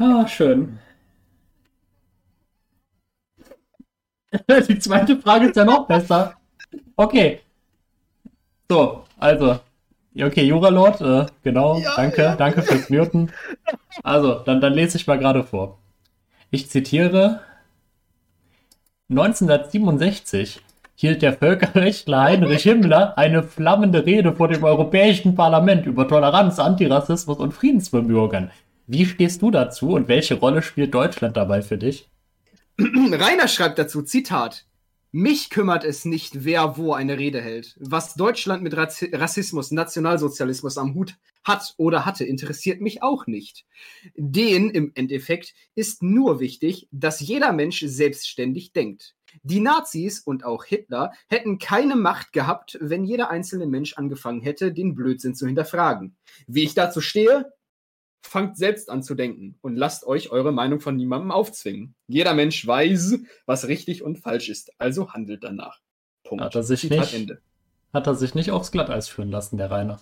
Ah, 0.00 0.26
schön. 0.26 0.80
Die 4.68 4.78
zweite 4.78 5.16
Frage 5.18 5.46
ist 5.46 5.56
ja 5.56 5.64
noch 5.64 5.86
besser. 5.86 6.34
Okay. 6.96 7.40
So, 8.68 9.04
also. 9.18 9.58
Okay, 10.20 10.42
Juralord, 10.44 11.00
äh, 11.00 11.26
genau, 11.44 11.78
Ja, 11.78 11.94
danke, 11.94 12.22
ja. 12.22 12.34
danke 12.36 12.62
fürs 12.62 12.90
Muten. 12.90 13.30
Also, 14.02 14.34
dann, 14.40 14.60
dann 14.60 14.72
lese 14.72 14.96
ich 14.96 15.06
mal 15.06 15.18
gerade 15.18 15.44
vor. 15.44 15.78
Ich 16.50 16.68
zitiere. 16.68 17.40
1967 19.10 20.60
hielt 20.96 21.22
der 21.22 21.32
Völkerrechtler 21.32 22.22
Heinrich 22.24 22.64
Himmler 22.64 23.16
eine 23.16 23.42
flammende 23.42 24.04
Rede 24.04 24.34
vor 24.34 24.48
dem 24.48 24.64
Europäischen 24.64 25.34
Parlament 25.34 25.86
über 25.86 26.08
Toleranz, 26.08 26.58
Antirassismus 26.58 27.38
und 27.38 27.52
Friedensbemühungen. 27.54 28.50
Wie 28.86 29.06
stehst 29.06 29.40
du 29.42 29.50
dazu 29.50 29.90
und 29.92 30.08
welche 30.08 30.34
Rolle 30.34 30.62
spielt 30.62 30.92
Deutschland 30.94 31.36
dabei 31.36 31.62
für 31.62 31.78
dich? 31.78 32.08
Rainer 33.12 33.48
schreibt 33.48 33.78
dazu, 33.78 34.02
Zitat. 34.02 34.64
Mich 35.10 35.50
kümmert 35.50 35.84
es 35.84 36.04
nicht, 36.04 36.44
wer 36.44 36.76
wo 36.76 36.92
eine 36.92 37.18
Rede 37.18 37.40
hält. 37.40 37.76
Was 37.80 38.14
Deutschland 38.14 38.62
mit 38.62 38.76
Rassismus, 38.76 39.72
Nationalsozialismus 39.72 40.78
am 40.78 40.94
Hut 40.94 41.16
hat 41.42 41.74
oder 41.76 42.06
hatte, 42.06 42.24
interessiert 42.24 42.80
mich 42.80 43.02
auch 43.02 43.26
nicht. 43.26 43.64
Den 44.14 44.70
im 44.70 44.92
Endeffekt 44.94 45.54
ist 45.74 46.02
nur 46.04 46.38
wichtig, 46.38 46.88
dass 46.92 47.20
jeder 47.20 47.52
Mensch 47.52 47.82
selbstständig 47.84 48.72
denkt. 48.72 49.16
Die 49.42 49.60
Nazis 49.60 50.20
und 50.20 50.44
auch 50.44 50.64
Hitler 50.64 51.12
hätten 51.28 51.58
keine 51.58 51.96
Macht 51.96 52.32
gehabt, 52.32 52.78
wenn 52.80 53.04
jeder 53.04 53.30
einzelne 53.30 53.66
Mensch 53.66 53.94
angefangen 53.94 54.42
hätte, 54.42 54.72
den 54.72 54.94
Blödsinn 54.94 55.34
zu 55.34 55.46
hinterfragen. 55.46 56.16
Wie 56.46 56.62
ich 56.62 56.74
dazu 56.74 57.00
stehe, 57.00 57.52
fangt 58.22 58.56
selbst 58.56 58.90
an 58.90 59.02
zu 59.02 59.14
denken 59.14 59.56
und 59.62 59.76
lasst 59.76 60.06
euch 60.06 60.30
eure 60.30 60.52
Meinung 60.52 60.80
von 60.80 60.96
niemandem 60.96 61.30
aufzwingen. 61.30 61.94
Jeder 62.06 62.34
Mensch 62.34 62.66
weiß, 62.66 63.18
was 63.46 63.68
richtig 63.68 64.02
und 64.02 64.18
falsch 64.18 64.48
ist, 64.48 64.72
also 64.78 65.12
handelt 65.12 65.44
danach. 65.44 65.78
Punkt. 66.24 66.44
Hat 66.44 66.54
er 66.54 66.62
sich 66.62 66.80
Zitat 66.80 66.98
nicht- 67.00 67.14
Ende. 67.14 67.40
Hat 67.92 68.06
er 68.06 68.14
sich 68.14 68.34
nicht 68.34 68.50
aufs 68.50 68.70
Glatteis 68.70 69.08
führen 69.08 69.30
lassen, 69.30 69.56
der 69.56 69.70
Rainer. 69.70 70.00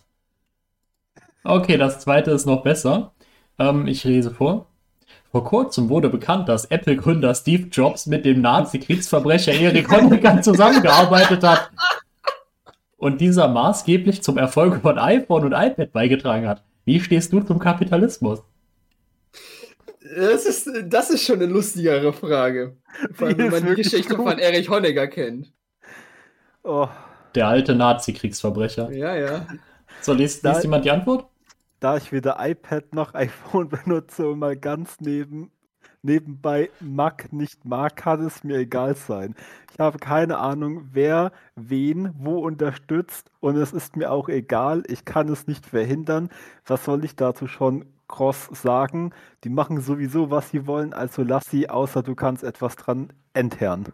Okay, 1.44 1.76
das 1.76 2.00
zweite 2.00 2.32
ist 2.32 2.46
noch 2.46 2.62
besser. 2.64 3.14
Ähm, 3.58 3.86
ich 3.86 4.02
lese 4.02 4.32
vor. 4.32 4.66
Vor 5.30 5.44
kurzem 5.44 5.88
wurde 5.88 6.08
bekannt, 6.08 6.48
dass 6.48 6.64
Apple-Gründer 6.64 7.34
Steve 7.34 7.68
Jobs 7.68 8.06
mit 8.06 8.24
dem 8.24 8.40
Nazi-Kriegsverbrecher 8.40 9.52
Erich 9.52 9.88
Honecker 9.88 10.42
zusammengearbeitet 10.42 11.44
hat. 11.44 11.70
Und 12.96 13.20
dieser 13.20 13.46
maßgeblich 13.46 14.22
zum 14.22 14.36
Erfolg 14.38 14.82
von 14.82 14.98
iPhone 14.98 15.44
und 15.44 15.52
iPad 15.52 15.92
beigetragen 15.92 16.48
hat. 16.48 16.64
Wie 16.86 16.98
stehst 17.00 17.32
du 17.32 17.40
zum 17.40 17.58
Kapitalismus? 17.58 18.42
Das 20.16 20.46
ist, 20.46 20.70
das 20.84 21.10
ist 21.10 21.24
schon 21.24 21.36
eine 21.42 21.46
lustigere 21.52 22.12
Frage. 22.12 22.76
Vor 23.12 23.26
allem, 23.26 23.36
Die 23.38 23.42
wenn 23.44 23.50
man 23.50 23.66
die 23.74 23.82
Geschichte 23.82 24.14
gut. 24.16 24.24
von 24.28 24.38
Erich 24.38 24.68
Honecker 24.70 25.08
kennt. 25.08 25.52
Oh, 26.62 26.88
Der 27.34 27.48
alte 27.48 27.74
Nazi-Kriegsverbrecher. 27.74 28.92
Ja, 28.92 29.14
ja. 29.16 29.46
So, 30.00 30.12
liest, 30.12 30.44
Da- 30.44 30.50
liest 30.52 30.62
jemand 30.64 30.84
die 30.84 30.90
Antwort? 30.90 31.26
da 31.80 31.96
ich 31.98 32.10
weder 32.10 32.36
iPad 32.40 32.94
noch 32.94 33.12
iPhone 33.14 33.68
benutze 33.84 34.28
und 34.28 34.38
mal 34.38 34.56
ganz 34.56 34.96
neben, 35.00 35.50
nebenbei 36.02 36.70
Mac 36.80 37.32
nicht 37.32 37.64
mag, 37.64 37.96
kann 37.96 38.24
es 38.24 38.44
mir 38.44 38.58
egal 38.58 38.94
sein. 38.96 39.34
Ich 39.72 39.78
habe 39.80 39.98
keine 39.98 40.38
Ahnung, 40.38 40.88
wer 40.92 41.32
wen 41.56 42.12
wo 42.18 42.38
unterstützt 42.38 43.30
und 43.40 43.56
es 43.56 43.72
ist 43.72 43.96
mir 43.96 44.10
auch 44.12 44.28
egal. 44.28 44.82
Ich 44.88 45.04
kann 45.04 45.28
es 45.28 45.46
nicht 45.46 45.66
verhindern. 45.66 46.30
Was 46.66 46.84
soll 46.84 47.04
ich 47.04 47.16
dazu 47.16 47.46
schon 47.46 47.84
groß 48.08 48.50
sagen? 48.52 49.12
Die 49.44 49.50
machen 49.50 49.80
sowieso, 49.80 50.30
was 50.30 50.50
sie 50.50 50.66
wollen, 50.66 50.92
also 50.92 51.22
lass 51.22 51.44
sie, 51.50 51.68
außer 51.70 52.02
du 52.02 52.14
kannst 52.14 52.44
etwas 52.44 52.76
dran 52.76 53.12
entherren. 53.34 53.86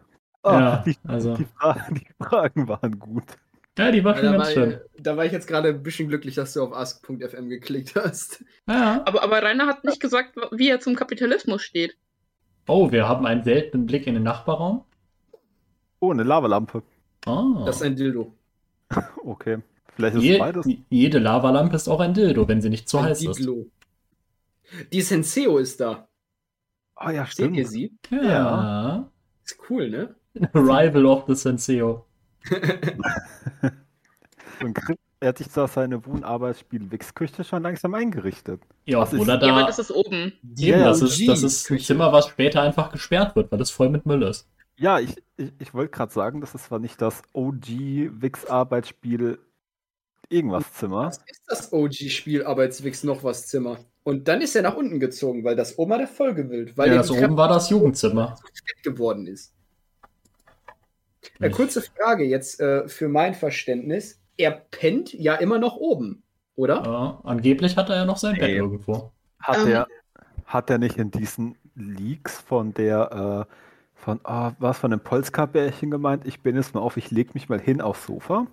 Ah, 0.43 0.59
Ja, 0.59 0.77
die, 0.79 0.97
also. 1.07 1.35
die, 1.37 1.45
Fragen, 1.45 1.95
die 1.95 2.07
Fragen 2.23 2.69
waren 2.69 2.99
gut. 2.99 3.37
Ja, 3.79 3.91
die 3.91 4.05
war 4.05 4.15
schon 4.17 4.25
Da 4.27 4.33
ganz 4.33 4.45
war, 4.49 4.53
schön. 4.53 4.81
da 4.99 5.17
war 5.17 5.25
ich 5.25 5.33
jetzt 5.33 5.47
gerade 5.47 5.69
ein 5.71 5.83
bisschen 5.83 6.09
glücklich, 6.09 6.35
dass 6.35 6.53
du 6.53 6.63
auf 6.63 6.75
ask.fm 6.75 7.49
geklickt 7.49 7.95
hast. 7.97 8.45
Ja. 8.69 9.03
Aber, 9.07 9.23
aber 9.23 9.43
Rainer 9.43 9.67
hat 9.67 9.85
nicht 9.85 10.01
gesagt, 10.01 10.37
wie 10.53 10.69
er 10.69 10.81
zum 10.81 10.95
Kapitalismus 10.95 11.63
steht. 11.63 11.97
Oh, 12.69 12.93
wir 12.93 13.09
haben 13.09 13.25
einen 13.27 13.45
seltenen 13.45 13.87
Blick 13.87 14.07
in 14.07 14.15
den 14.15 14.23
Nachbarraum. 14.25 14.85
Oh, 16.01 16.11
eine 16.11 16.23
Lavalampe. 16.23 16.83
Ah. 17.27 17.63
Das 17.65 17.77
ist 17.77 17.83
ein 17.83 17.97
Dildo. 17.97 18.35
Okay. 19.25 19.59
Vielleicht 19.95 20.17
ist 20.17 20.23
Je, 20.23 20.33
es 20.35 20.39
beides. 20.39 20.67
jede 20.91 21.19
Lavalampe 21.19 21.77
ist 21.77 21.89
auch 21.89 22.01
ein 22.01 22.13
Dildo, 22.15 22.49
wenn 22.49 22.61
sie 22.63 22.69
nicht 22.71 22.89
zu 22.89 22.99
ein 22.99 23.05
heiß 23.05 23.23
ist. 23.25 23.39
Diblo. 23.39 23.67
Die 24.93 25.01
Senseo 25.03 25.59
ist 25.59 25.81
da. 25.81 26.09
Ah 26.95 27.11
ja, 27.11 27.25
Seht 27.25 27.33
stimmt. 27.33 27.57
ihr 27.57 27.67
sie? 27.67 27.95
Ja. 28.11 29.11
Ist 29.45 29.59
cool, 29.71 29.89
ne? 29.91 30.15
Rival 30.55 31.07
of 31.07 31.25
the 31.27 31.35
Senseo. 31.35 32.07
Und 34.63 34.75
Chris- 34.75 34.97
er 35.21 35.29
hat 35.29 35.39
sich 35.39 35.49
da 35.49 35.69
seine 35.69 36.05
Wohnarbeitsspiel 36.05 36.91
Wichsküche 36.91 37.45
schon 37.45 37.63
langsam 37.63 37.95
eingerichtet. 37.95 38.61
Ja, 38.87 38.99
Was 39.01 39.13
ist- 39.13 39.21
oder 39.21 39.41
Ja, 39.41 39.53
aber 39.53 39.61
da. 39.63 39.67
das 39.69 39.79
ist 39.79 39.93
oben. 39.93 40.33
Die 40.43 40.69
Eben, 40.71 40.81
das 40.83 41.01
ist, 41.01 41.29
das 41.29 41.43
ist 41.45 41.71
ein. 41.71 41.79
Zimmer, 41.79 42.13
was 42.13 42.27
später 42.27 42.61
einfach 42.63 42.91
gesperrt 42.91 43.37
wird, 43.37 43.53
weil 43.53 43.61
es 43.61 43.71
voll 43.71 43.89
mit 43.89 44.05
Müll 44.05 44.23
ist. 44.25 44.49
Ja, 44.77 44.99
ich, 44.99 45.15
ich, 45.37 45.53
ich 45.61 45.75
wollte 45.75 45.91
gerade 45.93 46.13
sagen, 46.13 46.41
das 46.41 46.55
ist 46.57 46.65
zwar 46.67 46.81
nicht 46.81 47.01
das 47.01 47.23
OG 47.35 47.69
Wix-Arbeitsspiel 48.21 49.39
irgendwas 50.29 50.73
Zimmer. 50.75 51.05
Das 51.07 51.19
ist 51.29 51.43
das 51.47 51.73
OG-Spiel 51.73 52.45
Arbeitswix 52.45 53.05
noch 53.05 53.23
was 53.23 53.47
Zimmer. 53.47 53.79
Und 54.03 54.27
dann 54.27 54.41
ist 54.41 54.57
er 54.57 54.63
nach 54.63 54.75
unten 54.75 54.99
gezogen, 54.99 55.45
weil 55.45 55.55
das 55.55 55.79
Oma 55.79 55.99
der 55.99 56.09
Folge 56.09 56.51
will. 56.51 56.73
Weil 56.75 56.89
Ja, 56.89 56.97
das 56.97 57.11
oben 57.13 57.37
war 57.37 57.49
das 57.49 57.71
Jugendzimmer. 57.71 58.37
geworden 58.83 59.27
ist. 59.29 59.52
Äh, 61.41 61.51
kurze 61.51 61.83
Frage 61.83 62.25
jetzt 62.25 62.61
äh, 62.61 62.89
für 62.89 63.09
mein 63.09 63.35
Verständnis. 63.35 64.21
Er 64.37 64.51
pennt 64.51 65.13
ja 65.13 65.35
immer 65.35 65.59
noch 65.59 65.77
oben, 65.77 66.23
oder? 66.57 66.83
Ja, 66.85 67.21
angeblich 67.25 67.77
hat 67.77 67.91
er 67.91 67.97
ja 67.97 68.05
noch 68.05 68.17
sein 68.17 68.37
Bett 68.37 68.51
irgendwo. 68.51 69.13
Hat 69.41 69.59
Ähm. 69.59 69.69
er 69.69 69.87
hat 70.47 70.71
er 70.71 70.79
nicht 70.79 70.97
in 70.99 71.11
diesen 71.11 71.57
Leaks 71.75 72.39
von 72.41 72.75
der 72.75 73.47
äh, 73.49 73.55
von 73.95 74.21
ah, 74.25 74.53
was 74.59 74.79
von 74.79 74.91
dem 74.91 75.01
Polska-Bärchen 75.01 75.91
gemeint? 75.91 76.27
Ich 76.27 76.41
bin 76.41 76.57
jetzt 76.57 76.75
mal 76.75 76.81
auf, 76.81 76.97
ich 76.97 77.11
leg 77.11 77.35
mich 77.35 77.49
mal 77.49 77.61
hin 77.61 77.81
aufs 77.81 78.07
Sofa. 78.07 78.47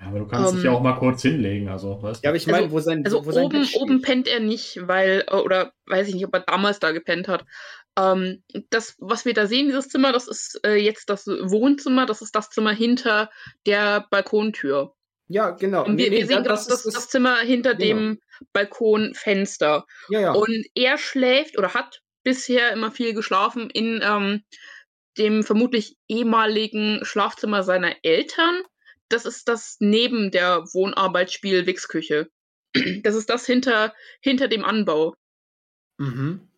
Ja, 0.00 0.06
aber 0.08 0.20
du 0.20 0.26
kannst 0.26 0.50
Ähm, 0.50 0.56
dich 0.56 0.64
ja 0.64 0.70
auch 0.72 0.80
mal 0.82 0.94
kurz 0.94 1.22
hinlegen, 1.22 1.68
also, 1.68 2.02
weißt 2.02 2.22
Ja, 2.24 2.30
aber 2.30 2.36
ich 2.36 2.46
meine, 2.46 2.64
Also- 2.64 2.70
wo 2.72 2.80
sein, 2.80 3.04
Also 3.04 3.24
wo 3.26 3.30
sein 3.32 3.44
oben, 3.44 3.66
oben 3.74 4.02
pennt 4.02 4.26
er 4.28 4.40
nicht, 4.40 4.80
weil, 4.86 5.24
äh, 5.28 5.34
oder 5.36 5.72
weiß 5.86 6.08
ich 6.08 6.14
nicht, 6.14 6.26
ob 6.26 6.34
er 6.34 6.40
damals 6.40 6.80
da 6.80 6.90
gepennt 6.92 7.28
hat. 7.28 7.44
Ähm, 7.98 8.42
das, 8.70 8.94
was 8.98 9.24
wir 9.24 9.32
da 9.34 9.46
sehen, 9.46 9.66
dieses 9.68 9.88
Zimmer, 9.88 10.12
das 10.12 10.28
ist 10.28 10.60
äh, 10.64 10.74
jetzt 10.74 11.08
das 11.08 11.26
Wohnzimmer, 11.26 12.04
das 12.06 12.20
ist 12.22 12.34
das 12.34 12.50
Zimmer 12.50 12.72
hinter 12.72 13.30
der 13.66 14.06
Balkontür. 14.10 14.94
Ja, 15.28 15.50
genau. 15.50 15.84
Und 15.84 15.96
wir, 15.98 16.04
Nee, 16.04 16.10
nee, 16.10 16.18
wir 16.20 16.26
sehen 16.26 16.44
da- 16.44 16.50
das, 16.50 16.66
das, 16.68 16.84
ist 16.86 16.94
das 16.96 17.08
Zimmer 17.08 17.38
hinter 17.38 17.74
genau. 17.74 17.98
dem 18.00 18.20
Balkonfenster. 18.52 19.86
Ja, 20.08 20.20
ja. 20.20 20.32
Und 20.32 20.66
er 20.74 20.98
schläft 20.98 21.58
oder 21.58 21.74
hat 21.74 22.00
bisher 22.22 22.72
immer 22.72 22.90
viel 22.92 23.14
geschlafen 23.14 23.70
in 23.70 24.00
ähm, 24.04 24.42
dem 25.18 25.42
vermutlich 25.42 25.96
ehemaligen 26.08 27.00
Schlafzimmer 27.04 27.62
seiner 27.62 27.94
Eltern. 28.02 28.62
Das 29.08 29.24
ist 29.24 29.48
das 29.48 29.76
neben 29.80 30.30
der 30.30 30.64
Wohnarbeitsspiel-Wichsküche. 30.72 32.28
Das 33.02 33.14
ist 33.14 33.30
das 33.30 33.46
hinter, 33.46 33.94
hinter 34.20 34.48
dem 34.48 34.64
Anbau. 34.64 35.14
Mhm. 35.98 36.48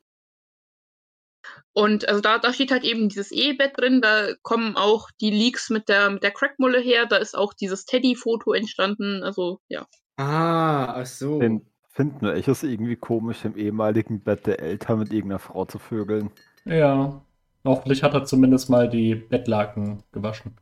Und 1.79 2.09
also 2.09 2.21
da, 2.21 2.39
da 2.39 2.53
steht 2.53 2.73
halt 2.73 2.83
eben 2.83 3.09
dieses 3.09 3.31
Ehebett 3.31 3.79
drin, 3.79 4.01
da 4.01 4.35
kommen 4.43 4.75
auch 4.75 5.13
die 5.21 5.31
Leaks 5.31 5.71
mit 5.71 5.89
der, 5.89 6.11
mit 6.11 6.25
der 6.25 6.33
Crackmulle 6.33 6.81
her, 6.81 7.07
da 7.07 7.19
ist 7.19 7.39
auch 7.39 7.55
dieses 7.55 7.85
Teddy-Foto 7.85 8.53
entstanden, 8.53 9.23
also 9.23 9.61
ja. 9.69 9.87
Ah, 10.17 10.87
ach 10.87 11.07
so. 11.07 11.39
Den 11.39 11.65
finden 11.93 12.23
wir 12.23 12.35
echt 12.35 12.49
ist 12.49 12.65
irgendwie 12.65 12.97
komisch, 12.97 13.45
im 13.45 13.57
ehemaligen 13.57 14.19
Bett 14.25 14.49
der 14.49 14.59
Eltern 14.59 14.99
mit 14.99 15.13
irgendeiner 15.13 15.39
Frau 15.39 15.67
zu 15.67 15.79
vögeln. 15.79 16.33
Ja. 16.65 17.23
Hoffentlich 17.65 18.03
hat 18.03 18.13
er 18.13 18.25
zumindest 18.25 18.69
mal 18.69 18.89
die 18.89 19.15
Bettlaken 19.15 20.03
gewaschen. 20.11 20.57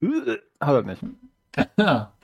Äh, 0.00 0.36
Hat 0.60 0.74
er 0.76 0.82
nicht. 0.82 1.02
Ja. 1.76 2.14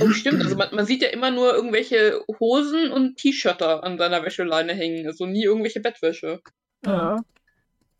Oh, 0.00 0.10
stimmt, 0.10 0.42
also 0.42 0.56
man, 0.56 0.74
man 0.74 0.84
sieht 0.84 1.02
ja 1.02 1.10
immer 1.10 1.30
nur 1.30 1.54
irgendwelche 1.54 2.24
Hosen 2.40 2.90
und 2.90 3.18
T-Shirter 3.18 3.84
an 3.84 3.98
seiner 3.98 4.24
Wäscheleine 4.24 4.74
hängen, 4.74 5.06
also 5.06 5.26
nie 5.26 5.44
irgendwelche 5.44 5.78
Bettwäsche. 5.78 6.40
Ja. 6.84 7.18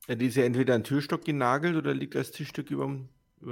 Ja, 0.08 0.14
die 0.14 0.26
ist 0.26 0.36
ja 0.36 0.44
entweder 0.44 0.74
an 0.74 0.80
den 0.80 0.86
Türstock 0.86 1.24
genagelt 1.24 1.76
oder 1.76 1.94
liegt 1.94 2.16
als 2.16 2.32
Tischstück 2.32 2.70
über 2.70 2.84
dem 2.84 3.08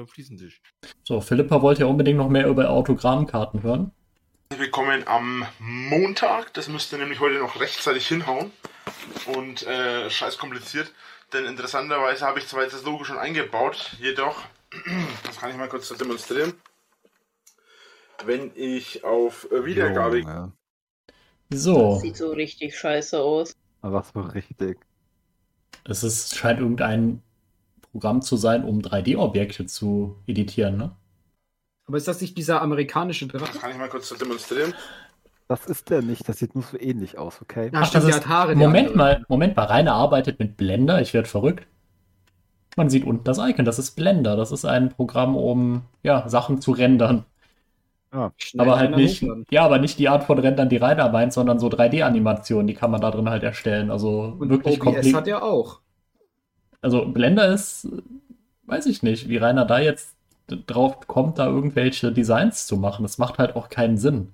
Fliesentisch. 0.06 0.60
So, 1.04 1.20
Philippa 1.20 1.62
wollte 1.62 1.82
ja 1.82 1.86
unbedingt 1.86 2.18
noch 2.18 2.28
mehr 2.28 2.48
über 2.48 2.68
Autogrammkarten 2.70 3.62
hören. 3.62 3.92
Wir 4.56 4.70
kommen 4.70 5.06
am 5.06 5.46
Montag, 5.58 6.54
das 6.54 6.68
müsste 6.68 6.96
nämlich 6.98 7.20
heute 7.20 7.38
noch 7.38 7.60
rechtzeitig 7.60 8.08
hinhauen. 8.08 8.50
Und 9.34 9.66
äh, 9.66 10.08
scheiß 10.08 10.38
kompliziert, 10.38 10.92
denn 11.32 11.44
interessanterweise 11.44 12.26
habe 12.26 12.38
ich 12.38 12.48
zwar 12.48 12.62
jetzt 12.62 12.74
das 12.74 12.84
Logo 12.84 13.04
schon 13.04 13.18
eingebaut, 13.18 13.96
jedoch, 14.00 14.42
das 15.24 15.38
kann 15.38 15.50
ich 15.50 15.56
mal 15.56 15.68
kurz 15.68 15.88
demonstrieren. 15.96 16.54
Wenn 18.24 18.50
ich 18.54 19.04
auf 19.04 19.50
äh, 19.52 19.64
Wiedergabe 19.64 20.18
Junge. 20.18 20.52
So, 21.50 21.98
Sieht 22.00 22.16
so 22.16 22.32
richtig 22.32 22.76
scheiße 22.76 23.20
aus. 23.20 23.54
Aber 23.80 24.02
so 24.02 24.20
richtig. 24.20 24.78
Es 25.88 26.04
ist, 26.04 26.36
scheint 26.36 26.60
irgendein 26.60 27.22
Programm 27.92 28.22
zu 28.22 28.36
sein, 28.36 28.64
um 28.64 28.80
3D-Objekte 28.80 29.66
zu 29.66 30.16
editieren, 30.26 30.76
ne? 30.76 30.90
Aber 31.86 31.96
ist 31.96 32.06
das 32.06 32.20
nicht 32.20 32.36
dieser 32.36 32.60
amerikanische 32.60 33.26
Das 33.26 33.40
Drache? 33.42 33.58
kann 33.58 33.70
ich 33.70 33.78
mal 33.78 33.88
kurz 33.88 34.10
demonstrieren. 34.16 34.74
Das 35.48 35.64
ist 35.64 35.88
der 35.88 36.02
nicht, 36.02 36.28
das 36.28 36.38
sieht 36.38 36.54
nur 36.54 36.62
so 36.64 36.78
ähnlich 36.78 37.16
aus, 37.16 37.40
okay? 37.40 37.70
Ja, 37.72 37.80
Ach, 37.80 37.86
stimmt, 37.86 38.04
das 38.04 38.10
der 38.10 38.18
ist- 38.18 38.26
hat 38.26 38.28
Haare. 38.28 38.54
Moment 38.54 38.94
mal, 38.94 39.24
Moment 39.28 39.56
mal, 39.56 39.64
Rainer 39.64 39.94
arbeitet 39.94 40.38
mit 40.38 40.58
Blender, 40.58 41.00
ich 41.00 41.14
werde 41.14 41.28
verrückt. 41.28 41.66
Man 42.76 42.90
sieht 42.90 43.04
unten 43.04 43.24
das 43.24 43.38
Icon, 43.38 43.64
das 43.64 43.78
ist 43.78 43.92
Blender, 43.92 44.36
das 44.36 44.52
ist 44.52 44.66
ein 44.66 44.90
Programm, 44.90 45.34
um 45.36 45.82
ja, 46.02 46.28
Sachen 46.28 46.60
zu 46.60 46.72
rendern. 46.72 47.24
Ah, 48.10 48.30
aber 48.56 48.78
halt 48.78 48.96
nicht, 48.96 49.22
hochladen. 49.22 49.44
ja, 49.50 49.64
aber 49.64 49.78
nicht 49.78 49.98
die 49.98 50.08
Art 50.08 50.24
von 50.24 50.38
Rendern, 50.38 50.68
die 50.70 50.78
Rainer 50.78 51.10
meint, 51.10 51.32
sondern 51.32 51.58
so 51.58 51.68
3D-Animationen, 51.68 52.66
die 52.66 52.74
kann 52.74 52.90
man 52.90 53.00
da 53.02 53.10
drin 53.10 53.28
halt 53.28 53.42
erstellen. 53.42 53.90
Also 53.90 54.36
Und 54.38 54.48
wirklich 54.48 54.76
OBS 54.80 54.84
komplett. 54.84 55.14
hat 55.14 55.28
er 55.28 55.42
auch. 55.42 55.80
Also 56.80 57.06
Blender 57.06 57.52
ist, 57.52 57.88
weiß 58.66 58.86
ich 58.86 59.02
nicht, 59.02 59.28
wie 59.28 59.36
Rainer 59.36 59.64
da 59.64 59.78
jetzt 59.78 60.14
drauf 60.66 61.06
kommt, 61.06 61.38
da 61.38 61.46
irgendwelche 61.46 62.12
Designs 62.12 62.66
zu 62.66 62.76
machen. 62.76 63.02
Das 63.02 63.18
macht 63.18 63.38
halt 63.38 63.56
auch 63.56 63.68
keinen 63.68 63.98
Sinn. 63.98 64.32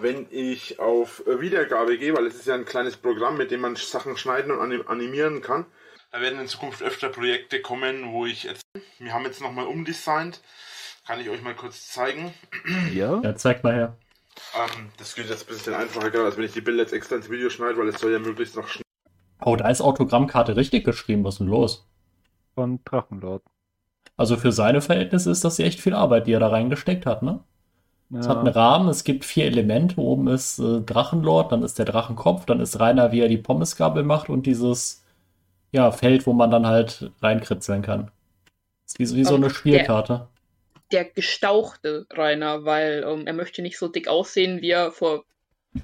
Wenn 0.00 0.26
ich 0.30 0.80
auf 0.80 1.24
äh, 1.26 1.40
Wiedergabe 1.40 1.98
gehe, 1.98 2.14
weil 2.14 2.26
es 2.26 2.34
ist 2.36 2.46
ja 2.46 2.54
ein 2.54 2.64
kleines 2.64 2.96
Programm, 2.96 3.36
mit 3.36 3.50
dem 3.50 3.60
man 3.60 3.76
Sachen 3.76 4.16
schneiden 4.16 4.50
und 4.50 4.60
anim- 4.60 4.86
animieren 4.88 5.40
kann, 5.40 5.66
da 6.10 6.20
werden 6.20 6.40
in 6.40 6.48
Zukunft 6.48 6.82
öfter 6.82 7.08
Projekte 7.08 7.60
kommen, 7.60 8.12
wo 8.12 8.26
ich 8.26 8.44
jetzt, 8.44 8.62
wir 8.98 9.12
haben 9.12 9.24
jetzt 9.24 9.40
nochmal 9.40 9.66
umdesignt, 9.66 10.40
kann 11.06 11.20
ich 11.20 11.28
euch 11.30 11.42
mal 11.42 11.54
kurz 11.54 11.88
zeigen. 11.88 12.32
hier? 12.90 13.20
Ja, 13.22 13.34
zeig 13.36 13.62
mal 13.64 13.74
her. 13.74 13.96
Ähm, 14.54 14.90
das 14.96 15.14
geht 15.14 15.28
jetzt 15.28 15.48
ein 15.48 15.54
bisschen 15.54 15.74
einfacher, 15.74 16.10
gerade 16.10 16.26
als 16.26 16.36
wenn 16.36 16.44
ich 16.44 16.52
die 16.52 16.60
Bilder 16.60 16.82
jetzt 16.82 16.92
extra 16.92 17.16
ins 17.16 17.30
Video 17.30 17.50
schneide, 17.50 17.78
weil 17.78 17.88
es 17.88 18.00
soll 18.00 18.12
ja 18.12 18.18
möglichst 18.18 18.56
noch 18.56 18.68
schnell. 18.68 18.82
Oh, 19.44 19.56
da 19.56 19.68
ist 19.68 19.80
Autogrammkarte 19.80 20.56
richtig 20.56 20.84
geschrieben. 20.84 21.24
Was 21.24 21.34
ist 21.34 21.38
denn 21.40 21.48
los? 21.48 21.86
Von 22.54 22.80
Drachenlord. 22.84 23.42
Also 24.16 24.36
für 24.36 24.52
seine 24.52 24.80
Verhältnisse 24.80 25.30
ist 25.30 25.44
das 25.44 25.58
ja 25.58 25.66
echt 25.66 25.80
viel 25.80 25.94
Arbeit, 25.94 26.26
die 26.26 26.32
er 26.32 26.40
da 26.40 26.48
reingesteckt 26.48 27.06
hat, 27.06 27.22
ne? 27.22 27.44
Es 28.12 28.28
hat 28.28 28.38
einen 28.38 28.46
Ja. 28.48 28.52
Rahmen, 28.52 28.88
es 28.88 29.04
gibt 29.04 29.24
vier 29.24 29.46
Elemente. 29.46 30.00
Oben 30.00 30.28
ist 30.28 30.58
äh, 30.60 30.82
Drachenlord, 30.82 31.52
dann 31.52 31.62
ist 31.64 31.78
der 31.78 31.86
Drachenkopf, 31.86 32.46
dann 32.46 32.60
ist 32.60 32.78
Rainer, 32.80 33.12
wie 33.12 33.20
er 33.20 33.28
die 33.28 33.38
Pommesgabel 33.38 34.04
macht 34.04 34.28
und 34.30 34.46
dieses 34.46 35.04
ja, 35.72 35.90
Feld, 35.92 36.26
wo 36.26 36.32
man 36.32 36.50
dann 36.50 36.66
halt 36.66 37.12
reinkritzeln 37.22 37.82
kann. 37.82 38.10
Ist 38.86 38.98
wie, 38.98 39.16
wie 39.16 39.24
so 39.24 39.34
eine 39.36 39.50
Spielkarte. 39.50 40.28
Der 40.92 41.04
gestauchte 41.04 42.06
Rainer, 42.10 42.64
weil 42.64 43.04
ähm, 43.06 43.26
er 43.26 43.32
möchte 43.32 43.62
nicht 43.62 43.78
so 43.78 43.88
dick 43.88 44.06
aussehen, 44.08 44.60
wie 44.60 44.70
er 44.70 44.92
vor 44.92 45.24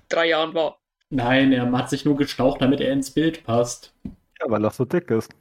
drei 0.09 0.29
Jahren 0.29 0.55
war. 0.55 0.79
Nein, 1.11 1.53
er 1.53 1.70
hat 1.73 1.91
sich 1.91 2.05
nur 2.05 2.17
gestaucht, 2.17 2.61
damit 2.62 2.81
er 2.81 2.93
ins 2.93 3.11
Bild 3.11 3.43
passt. 3.45 3.93
ja, 4.05 4.49
weil 4.49 4.65
er 4.65 4.70
so 4.70 4.85
dick 4.85 5.11
ist. 5.11 5.33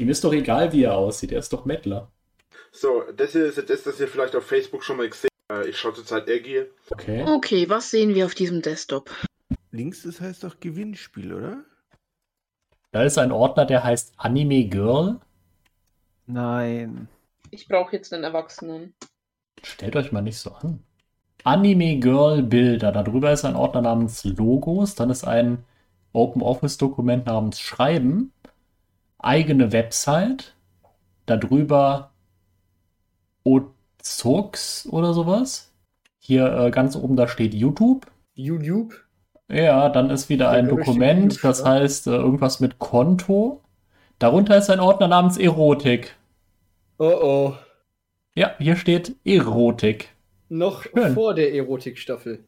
Ihm 0.00 0.08
ist 0.08 0.24
doch 0.24 0.32
egal, 0.32 0.72
wie 0.72 0.84
er 0.84 0.96
aussieht. 0.96 1.32
Er 1.32 1.40
ist 1.40 1.52
doch 1.52 1.64
Mettler. 1.64 2.10
So, 2.70 3.02
das 3.16 3.32
hier 3.32 3.46
ist 3.46 3.56
jetzt 3.56 3.68
das, 3.70 3.82
das 3.82 4.00
ihr 4.00 4.08
vielleicht 4.08 4.36
auf 4.36 4.46
Facebook 4.46 4.84
schon 4.84 4.96
mal 4.98 5.08
gesehen 5.08 5.28
habt. 5.50 5.66
Äh, 5.66 5.68
Ich 5.70 5.78
schaue 5.78 5.92
zurzeit 5.94 6.28
Ergier. 6.28 6.68
Okay. 6.90 7.24
Okay, 7.26 7.68
was 7.68 7.90
sehen 7.90 8.14
wir 8.14 8.24
auf 8.24 8.34
diesem 8.34 8.62
Desktop? 8.62 9.10
Links, 9.72 10.02
das 10.04 10.20
heißt 10.20 10.44
doch 10.44 10.60
Gewinnspiel, 10.60 11.34
oder? 11.34 11.64
Da 12.92 13.02
ist 13.02 13.18
ein 13.18 13.32
Ordner, 13.32 13.66
der 13.66 13.84
heißt 13.84 14.14
Anime 14.16 14.64
Girl. 14.68 15.16
Nein. 16.26 17.08
Ich 17.50 17.68
brauche 17.68 17.96
jetzt 17.96 18.12
einen 18.12 18.24
Erwachsenen. 18.24 18.94
Stellt 19.62 19.96
euch 19.96 20.12
mal 20.12 20.22
nicht 20.22 20.38
so 20.38 20.52
an. 20.52 20.84
Anime 21.44 21.98
Girl 21.98 22.42
Bilder. 22.42 22.92
Darüber 22.92 23.32
ist 23.32 23.44
ein 23.44 23.56
Ordner 23.56 23.82
namens 23.82 24.24
Logos. 24.24 24.94
Dann 24.94 25.10
ist 25.10 25.24
ein 25.24 25.64
Open 26.12 26.42
Office 26.42 26.78
Dokument 26.78 27.26
namens 27.26 27.60
Schreiben. 27.60 28.32
Eigene 29.18 29.72
Website. 29.72 30.54
Darüber 31.26 32.10
Ozux 33.44 34.86
oder 34.90 35.14
sowas. 35.14 35.72
Hier 36.18 36.52
äh, 36.52 36.70
ganz 36.70 36.96
oben, 36.96 37.16
da 37.16 37.28
steht 37.28 37.54
YouTube. 37.54 38.06
YouTube. 38.34 38.94
Ja, 39.50 39.88
dann 39.88 40.10
ist 40.10 40.28
wieder 40.28 40.50
ein 40.50 40.68
Dokument, 40.68 41.42
das 41.42 41.64
heißt 41.64 42.06
äh, 42.06 42.10
irgendwas 42.10 42.60
mit 42.60 42.78
Konto. 42.78 43.62
Darunter 44.18 44.58
ist 44.58 44.68
ein 44.68 44.80
Ordner 44.80 45.08
namens 45.08 45.38
Erotik. 45.38 46.17
Oh 46.98 47.18
oh. 47.22 47.56
Ja, 48.34 48.56
hier 48.58 48.76
steht 48.76 49.14
Erotik. 49.24 50.14
Noch 50.48 50.82
Schön. 50.82 51.14
vor 51.14 51.34
der 51.34 51.54
Erotikstaffel. 51.54 52.44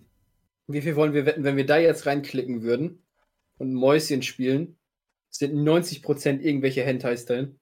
Wie 0.66 0.82
viel 0.82 0.96
wollen 0.96 1.12
wir 1.12 1.26
wetten, 1.26 1.44
wenn 1.44 1.56
wir 1.56 1.66
da 1.66 1.78
jetzt 1.78 2.06
reinklicken 2.06 2.62
würden 2.62 3.04
und 3.58 3.74
Mäuschen 3.74 4.22
spielen? 4.22 4.76
Sind 5.30 5.54
90% 5.54 6.40
irgendwelche 6.40 6.82
Hentais 6.82 7.26
drin? 7.26 7.60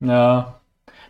Ja. 0.00 0.60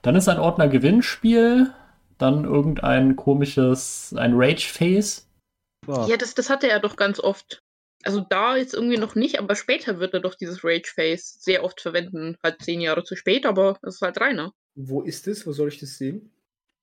Dann 0.03 0.17
ist 0.17 0.29
ein 0.29 0.39
Ordner 0.39 0.69
Gewinnspiel. 0.69 1.73
Dann 2.17 2.45
irgendein 2.45 3.17
komisches, 3.17 4.15
ein 4.17 4.33
Rage-Face. 4.35 5.29
So. 5.87 6.07
Ja, 6.09 6.17
das, 6.17 6.35
das 6.35 6.49
hatte 6.49 6.71
er 6.71 6.81
doch 6.81 6.97
ganz 6.97 7.21
oft. 7.21 7.63
Also 8.05 8.21
da 8.21 8.57
jetzt 8.57 8.73
irgendwie 8.73 8.99
noch 8.99 9.15
nicht, 9.15 9.39
aber 9.39 9.55
später 9.55 9.99
wird 9.99 10.15
er 10.15 10.21
doch 10.21 10.35
dieses 10.35 10.65
Rage-Face 10.65 11.43
sehr 11.43 11.65
oft 11.65 11.81
verwenden. 11.81 12.37
Halt 12.43 12.63
zehn 12.63 12.81
Jahre 12.81 13.05
zu 13.05 13.17
spät, 13.17 13.45
aber 13.45 13.79
es 13.83 13.97
ist 13.97 14.03
halt 14.03 14.21
Rainer. 14.21 14.53
Wo 14.75 15.03
ist 15.03 15.27
es? 15.29 15.47
Wo 15.47 15.53
soll 15.53 15.69
ich 15.69 15.79
das 15.79 15.99
sehen? 15.99 16.31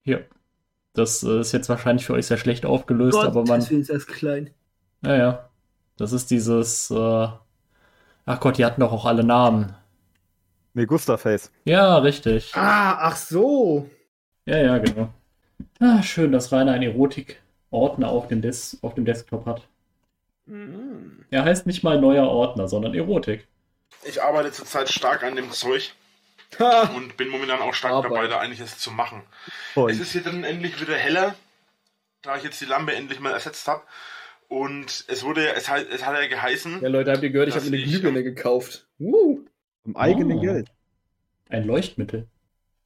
Hier. 0.03 0.25
Das 0.93 1.23
äh, 1.23 1.39
ist 1.39 1.51
jetzt 1.51 1.69
wahrscheinlich 1.69 2.05
für 2.05 2.13
euch 2.13 2.27
sehr 2.27 2.37
schlecht 2.37 2.65
aufgelöst, 2.65 3.13
Gott, 3.13 3.27
aber 3.27 3.43
man. 3.43 3.59
das 3.59 3.71
ist 3.71 3.89
das 3.89 4.07
klein. 4.07 4.49
Naja. 5.01 5.49
Das 5.97 6.11
ist 6.13 6.31
dieses. 6.31 6.89
Äh, 6.91 6.95
ach 8.25 8.39
Gott, 8.39 8.57
die 8.57 8.65
hatten 8.65 8.81
doch 8.81 8.91
auch 8.91 9.05
alle 9.05 9.23
Namen. 9.23 9.75
Megusta-Face. 10.73 11.51
Ja, 11.65 11.97
richtig. 11.97 12.55
Ah, 12.55 12.97
ach 12.99 13.15
so. 13.15 13.89
Ja, 14.45 14.57
ja, 14.57 14.77
genau. 14.77 15.13
Ah, 15.79 16.01
schön, 16.01 16.31
dass 16.31 16.51
Rainer 16.51 16.71
einen 16.71 16.91
Erotik-Ordner 16.91 18.09
auf, 18.09 18.27
dem 18.27 18.41
Des 18.41 18.77
auf 18.81 18.95
dem 18.95 19.05
Desktop 19.05 19.45
hat. 19.45 19.67
Mhm. 20.45 21.25
Er 21.29 21.43
heißt 21.43 21.65
nicht 21.67 21.83
mal 21.83 21.99
neuer 21.99 22.27
Ordner, 22.27 22.67
sondern 22.67 22.93
Erotik. 22.93 23.47
Ich 24.03 24.21
arbeite 24.21 24.51
zurzeit 24.51 24.89
stark 24.89 25.23
an 25.23 25.35
dem 25.35 25.51
Zeug. 25.51 25.93
und 26.95 27.17
bin 27.17 27.29
momentan 27.29 27.59
auch 27.61 27.73
stark 27.73 27.93
Arbeit. 27.93 28.11
dabei, 28.11 28.27
da 28.27 28.39
einiges 28.39 28.77
zu 28.77 28.91
machen. 28.91 29.23
Voll. 29.73 29.91
Es 29.91 29.99
ist 29.99 30.11
hier 30.11 30.21
drin 30.23 30.43
endlich 30.43 30.79
wieder 30.81 30.95
heller, 30.97 31.35
da 32.21 32.35
ich 32.37 32.43
jetzt 32.43 32.59
die 32.61 32.65
Lampe 32.65 32.93
endlich 32.95 33.19
mal 33.19 33.31
ersetzt 33.31 33.67
habe. 33.67 33.83
Und 34.47 35.05
es 35.07 35.23
wurde, 35.23 35.45
ja- 35.45 35.53
es 35.53 35.69
hat, 35.69 35.87
es 35.89 36.05
hat 36.05 36.15
ja 36.19 36.27
geheißen, 36.27 36.81
Ja, 36.81 36.89
Leute, 36.89 37.11
habt 37.11 37.23
ihr 37.23 37.29
gehört, 37.29 37.47
ich 37.49 37.55
habe 37.55 37.69
mir 37.69 37.77
eine 37.77 37.85
Glühbirne 37.85 38.23
gekauft. 38.23 38.85
Uh. 38.99 39.39
Im 39.85 39.95
eigenen 39.95 40.37
Oh. 40.39 40.41
Geld. 40.41 40.67
Ein 41.49 41.65
Leuchtmittel. 41.65 42.27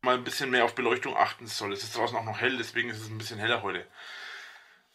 mal 0.02 0.16
ein 0.16 0.24
bisschen 0.24 0.52
mehr 0.52 0.64
auf 0.66 0.76
Beleuchtung 0.76 1.18
achten 1.18 1.48
soll. 1.48 1.74
Es 1.74 1.84
ist 1.84 1.98
draußen 1.98 2.16
auch 2.16 2.24
noch 2.26 2.40
hell, 2.40 2.58
deswegen 2.58 2.90
ist 2.92 3.02
es 3.02 3.10
ein 3.10 3.18
bisschen 3.18 3.40
heller 3.40 3.64
heute. 3.64 3.84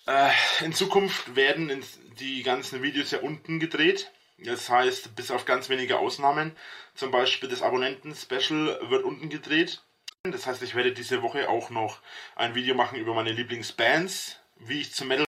Äh, 0.06 0.30
in 0.64 0.72
Zukunft 0.72 1.34
werden 1.34 1.68
in 1.68 1.82
die 2.20 2.42
ganzen 2.44 2.82
Videos 2.82 3.10
ja 3.10 3.18
unten 3.18 3.58
gedreht. 3.58 4.10
Das 4.44 4.70
heißt, 4.70 5.14
bis 5.16 5.30
auf 5.30 5.44
ganz 5.44 5.68
wenige 5.68 5.98
Ausnahmen, 5.98 6.52
zum 6.94 7.10
Beispiel 7.10 7.48
das 7.48 7.62
Abonnenten-Special 7.62 8.80
wird 8.88 9.04
unten 9.04 9.28
gedreht. 9.28 9.82
Das 10.22 10.46
heißt, 10.46 10.62
ich 10.62 10.74
werde 10.74 10.92
diese 10.92 11.22
Woche 11.22 11.48
auch 11.48 11.70
noch 11.70 12.00
ein 12.36 12.54
Video 12.54 12.74
machen 12.74 12.98
über 12.98 13.14
meine 13.14 13.32
Lieblingsbands, 13.32 14.38
wie 14.58 14.80
ich 14.80 14.92
zum 14.92 15.08
Metal 15.08 15.24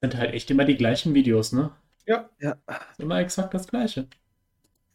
Sind 0.00 0.16
halt 0.16 0.34
echt 0.34 0.50
immer 0.50 0.64
die 0.64 0.76
gleichen 0.76 1.14
Videos, 1.14 1.52
ne? 1.52 1.74
Ja. 2.06 2.28
Ja. 2.40 2.56
Immer 2.98 3.20
exakt 3.20 3.54
das 3.54 3.68
gleiche. 3.68 4.08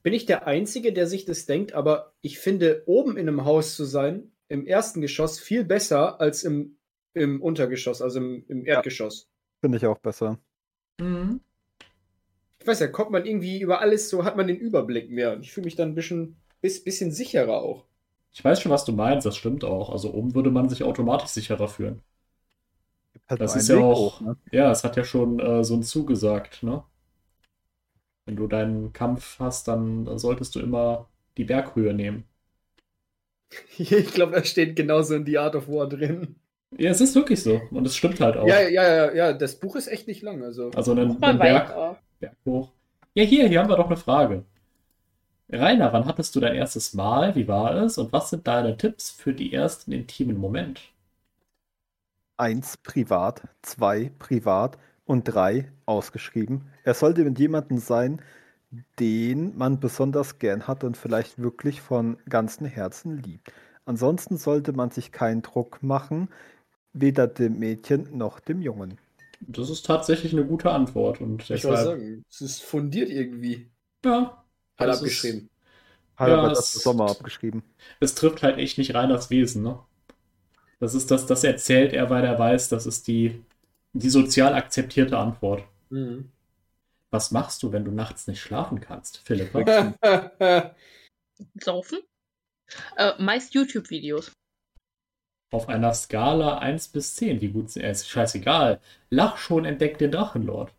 Bin 0.03 0.13
ich 0.13 0.25
der 0.25 0.47
Einzige, 0.47 0.93
der 0.93 1.07
sich 1.07 1.25
das 1.25 1.45
denkt, 1.45 1.73
aber 1.73 2.13
ich 2.21 2.39
finde, 2.39 2.83
oben 2.85 3.17
in 3.17 3.27
einem 3.27 3.45
Haus 3.45 3.75
zu 3.75 3.85
sein, 3.85 4.31
im 4.49 4.65
ersten 4.65 5.01
Geschoss, 5.01 5.39
viel 5.39 5.65
besser 5.65 6.21
als 6.21 6.43
im, 6.43 6.77
im 7.13 7.41
Untergeschoss, 7.41 8.01
also 8.01 8.19
im, 8.19 8.45
im 8.47 8.65
Erdgeschoss. 8.65 9.29
Finde 9.61 9.77
ich 9.77 9.85
auch 9.85 9.99
besser. 9.99 10.39
Mhm. 10.99 11.41
Ich 12.67 12.69
weiß 12.69 12.81
ja, 12.81 12.87
kommt 12.87 13.11
man 13.11 13.25
irgendwie 13.25 13.61
über 13.61 13.79
alles, 13.79 14.09
so 14.09 14.25
hat 14.25 14.35
man 14.35 14.47
den 14.47 14.57
Überblick 14.57 15.09
mehr. 15.09 15.31
Und 15.31 15.41
ich 15.41 15.53
fühle 15.53 15.63
mich 15.63 15.77
dann 15.77 15.91
ein 15.91 15.95
bisschen, 15.95 16.35
bis, 16.59 16.83
bisschen 16.83 17.13
sicherer 17.13 17.61
auch. 17.61 17.85
Ich 18.31 18.41
weiß 18.45 18.61
schon, 18.61 18.71
was 18.71 18.85
du 18.85 18.93
meinst, 18.93 19.25
das 19.25 19.35
stimmt 19.35 19.65
auch. 19.65 19.89
Also 19.89 20.13
oben 20.13 20.33
würde 20.33 20.49
man 20.49 20.69
sich 20.69 20.81
automatisch 20.83 21.27
sicherer 21.31 21.67
fühlen. 21.67 22.01
Halt 23.29 23.39
Das 23.39 23.55
ist 23.55 23.69
einen 23.69 23.69
ja 23.69 23.75
Weg 23.77 23.85
auch, 23.85 23.97
hoch, 23.97 24.21
ne? 24.21 24.37
ja, 24.51 24.69
es 24.71 24.83
hat 24.83 24.97
ja 24.97 25.03
schon 25.05 25.39
äh, 25.39 25.63
so 25.63 25.75
ein 25.75 25.83
zugesagt, 25.83 26.61
ne? 26.63 26.83
Wenn 28.25 28.35
du 28.35 28.45
deinen 28.45 28.93
Kampf 28.93 29.39
hast, 29.39 29.67
dann 29.67 30.19
solltest 30.19 30.53
du 30.53 30.59
immer 30.59 31.09
die 31.37 31.45
Berghöhe 31.45 31.95
nehmen. 31.95 32.25
Ich 33.77 34.13
glaube, 34.13 34.33
da 34.33 34.43
steht 34.43 34.75
genauso 34.75 35.15
in 35.15 35.25
The 35.25 35.37
Art 35.37 35.55
of 35.55 35.67
War 35.67 35.87
drin. 35.87 36.35
Ja, 36.77 36.91
es 36.91 37.01
ist 37.01 37.15
wirklich 37.15 37.41
so. 37.41 37.61
Und 37.71 37.85
es 37.87 37.95
stimmt 37.95 38.19
halt 38.19 38.37
auch. 38.37 38.47
Ja, 38.47 38.61
ja, 38.61 38.83
ja, 38.87 39.13
ja, 39.13 39.33
das 39.33 39.59
Buch 39.59 39.75
ist 39.75 39.87
echt 39.87 40.07
nicht 40.07 40.21
lang. 40.21 40.43
Also. 40.43 40.71
Also 40.75 40.91
einen, 40.91 41.19
Mal 41.19 41.29
einen 41.31 41.39
Berg, 41.39 41.69
weiter. 41.69 42.01
Berg 42.19 42.35
hoch. 42.45 42.71
Ja, 43.13 43.23
hier, 43.23 43.47
hier 43.47 43.59
haben 43.59 43.69
wir 43.69 43.77
doch 43.77 43.87
eine 43.87 43.97
Frage. 43.97 44.45
Rainer, 45.49 45.93
wann 45.93 46.05
hattest 46.05 46.35
du 46.35 46.39
dein 46.39 46.55
erstes 46.55 46.93
Mal? 46.93 47.35
Wie 47.35 47.47
war 47.47 47.75
es? 47.75 47.97
Und 47.97 48.11
was 48.11 48.29
sind 48.29 48.47
deine 48.47 48.77
Tipps 48.77 49.09
für 49.09 49.33
die 49.33 49.53
ersten 49.53 49.91
intimen 49.93 50.37
Moment? 50.37 50.81
Eins 52.37 52.77
privat, 52.77 53.43
zwei 53.61 54.11
privat 54.19 54.77
und 55.05 55.23
drei 55.23 55.71
ausgeschrieben. 55.85 56.69
Er 56.83 56.93
sollte 56.93 57.23
mit 57.23 57.39
jemandem 57.39 57.77
sein, 57.77 58.21
den 58.99 59.57
man 59.57 59.79
besonders 59.79 60.39
gern 60.39 60.67
hat 60.67 60.83
und 60.83 60.97
vielleicht 60.97 61.39
wirklich 61.39 61.81
von 61.81 62.17
ganzem 62.29 62.67
Herzen 62.67 63.17
liebt. 63.23 63.51
Ansonsten 63.85 64.37
sollte 64.37 64.73
man 64.73 64.91
sich 64.91 65.11
keinen 65.13 65.41
Druck 65.41 65.81
machen, 65.81 66.29
weder 66.93 67.27
dem 67.27 67.57
Mädchen 67.59 68.17
noch 68.17 68.39
dem 68.41 68.61
Jungen. 68.61 68.97
Das 69.39 69.69
ist 69.69 69.85
tatsächlich 69.85 70.33
eine 70.33 70.45
gute 70.45 70.71
Antwort. 70.71 71.21
Und 71.21 71.43
ich 71.43 71.49
wollte 71.49 71.67
deshalb, 71.67 71.85
sagen, 71.99 72.25
es 72.29 72.41
ist 72.41 72.63
fundiert 72.63 73.09
irgendwie. 73.09 73.69
ja, 74.03 74.43
Hat 74.77 74.87
das 74.87 74.97
abgeschrieben. 74.99 75.49
Hat 76.15 76.29
Ja, 76.29 76.51
es- 76.51 76.57
das 76.73 76.73
Sommer 76.83 77.09
abgeschrieben. 77.11 77.63
es 77.99 78.15
trifft 78.15 78.41
halt 78.43 78.57
echt 78.57 78.77
nicht 78.77 78.93
Reiners 78.95 79.29
Wesen, 79.29 79.63
ne? 79.63 79.79
Das 80.79 80.93
ist 80.95 81.09
das, 81.11 81.25
das 81.25 81.43
erzählt 81.43 81.93
er, 81.93 82.09
weil 82.09 82.23
er 82.23 82.37
weiß, 82.37 82.69
das 82.69 82.85
ist 82.85 83.07
die, 83.07 83.43
die 83.93 84.09
sozial 84.09 84.53
akzeptierte 84.53 85.17
Antwort. 85.17 85.63
Mhm. 85.89 86.29
Was 87.09 87.31
machst 87.31 87.63
du, 87.63 87.71
wenn 87.71 87.85
du 87.85 87.91
nachts 87.91 88.27
nicht 88.27 88.41
schlafen 88.41 88.79
kannst, 88.81 89.19
Philippa? 89.19 89.95
Saufen? 91.61 91.99
Äh, 92.97 93.13
meist 93.21 93.53
YouTube-Videos. 93.53 94.31
Auf 95.51 95.69
einer 95.69 95.93
Skala 95.93 96.57
1 96.57 96.89
bis 96.89 97.15
10, 97.15 97.41
wie 97.41 97.49
gut 97.49 97.75
er 97.77 97.91
ist 97.91 98.09
scheißegal. 98.09 98.79
Lach 99.09 99.37
schon 99.37 99.65
entdeckt 99.65 100.01
den 100.01 100.11
Drachenlord. 100.11 100.71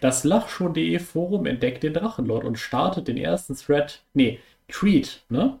Das 0.00 0.24
Lachschon.de 0.24 0.98
Forum 0.98 1.46
entdeckt 1.46 1.82
den 1.82 1.92
Drachenlord 1.92 2.44
und 2.44 2.58
startet 2.58 3.06
den 3.06 3.18
ersten 3.18 3.54
Thread, 3.54 4.02
nee, 4.14 4.40
Tweet, 4.68 5.22
ne? 5.28 5.58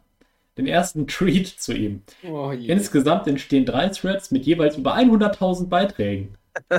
Den 0.56 0.66
ersten 0.66 1.06
Tweet 1.06 1.46
zu 1.46 1.74
ihm. 1.74 2.02
oh. 2.26 2.50
Insgesamt 2.50 3.26
entstehen 3.26 3.66
drei 3.66 3.88
Threads 3.88 4.30
mit 4.30 4.46
jeweils 4.46 4.76
über 4.76 4.96
100.000 4.96 5.68
Beiträgen. 5.68 6.34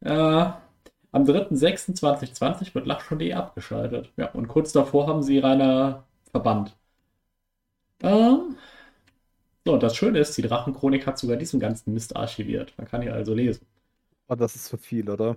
äh, 0.00 0.10
am 0.10 1.24
3.6.2020 1.24 2.74
wird 2.74 2.86
Lachschon.de 2.86 3.32
abgeschaltet. 3.32 4.10
Ja, 4.16 4.30
und 4.32 4.48
kurz 4.48 4.72
davor 4.72 5.06
haben 5.06 5.22
sie 5.22 5.38
Rainer 5.38 6.04
verbannt. 6.30 6.74
Ähm, 8.02 8.56
so, 9.66 9.72
und 9.74 9.82
das 9.82 9.96
Schöne 9.96 10.18
ist, 10.20 10.36
die 10.38 10.42
Drachenchronik 10.42 11.06
hat 11.06 11.18
sogar 11.18 11.36
diesen 11.36 11.60
ganzen 11.60 11.92
Mist 11.92 12.16
archiviert. 12.16 12.72
Man 12.78 12.88
kann 12.88 13.02
hier 13.02 13.14
also 13.14 13.34
lesen. 13.34 13.66
Aber 14.28 14.36
das 14.36 14.56
ist 14.56 14.66
zu 14.66 14.78
viel, 14.78 15.10
oder? 15.10 15.36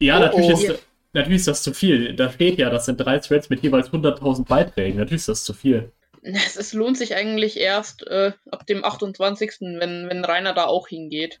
Ja, 0.00 0.18
Oh, 0.18 0.20
natürlich, 0.20 0.68
oh. 0.68 0.72
Ist, 0.72 0.86
natürlich 1.12 1.36
ist 1.40 1.48
das 1.48 1.62
zu 1.62 1.72
viel. 1.74 2.14
Da 2.16 2.30
steht 2.32 2.58
ja, 2.58 2.70
das 2.70 2.86
sind 2.86 2.96
drei 2.98 3.18
Threads 3.18 3.50
mit 3.50 3.62
jeweils 3.62 3.90
100.000 3.90 4.46
Beiträgen. 4.46 4.98
Natürlich 4.98 5.22
ist 5.22 5.28
das 5.28 5.44
zu 5.44 5.52
viel. 5.54 5.92
Es, 6.22 6.56
es 6.56 6.72
lohnt 6.72 6.96
sich 6.98 7.14
eigentlich 7.14 7.58
erst 7.58 8.06
äh, 8.06 8.32
ab 8.50 8.66
dem 8.66 8.84
28., 8.84 9.60
wenn, 9.60 10.08
wenn 10.08 10.24
Rainer 10.24 10.54
da 10.54 10.64
auch 10.66 10.88
hingeht. 10.88 11.40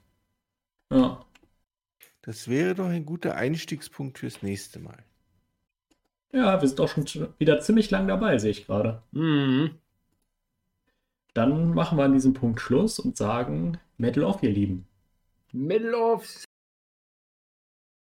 Ja. 0.92 1.24
Das 2.22 2.48
wäre 2.48 2.74
doch 2.74 2.86
ein 2.86 3.04
guter 3.04 3.34
Einstiegspunkt 3.34 4.18
fürs 4.18 4.42
nächste 4.42 4.78
Mal. 4.80 5.04
ja, 6.32 6.60
wir 6.60 6.68
sind 6.68 6.80
auch 6.80 6.88
schon 6.88 7.06
wieder 7.38 7.60
ziemlich 7.60 7.90
lang 7.90 8.06
dabei, 8.08 8.38
sehe 8.38 8.50
ich 8.52 8.66
gerade. 8.66 9.02
Mhm. 9.12 9.79
Dann 11.40 11.72
machen 11.72 11.96
wir 11.96 12.04
an 12.04 12.12
diesem 12.12 12.34
Punkt 12.34 12.60
Schluss 12.60 12.98
und 12.98 13.16
sagen 13.16 13.78
Medal 13.96 14.24
of, 14.24 14.42
ihr 14.42 14.50
Lieben. 14.50 14.86
Middle 15.52 15.96
of 15.96 16.44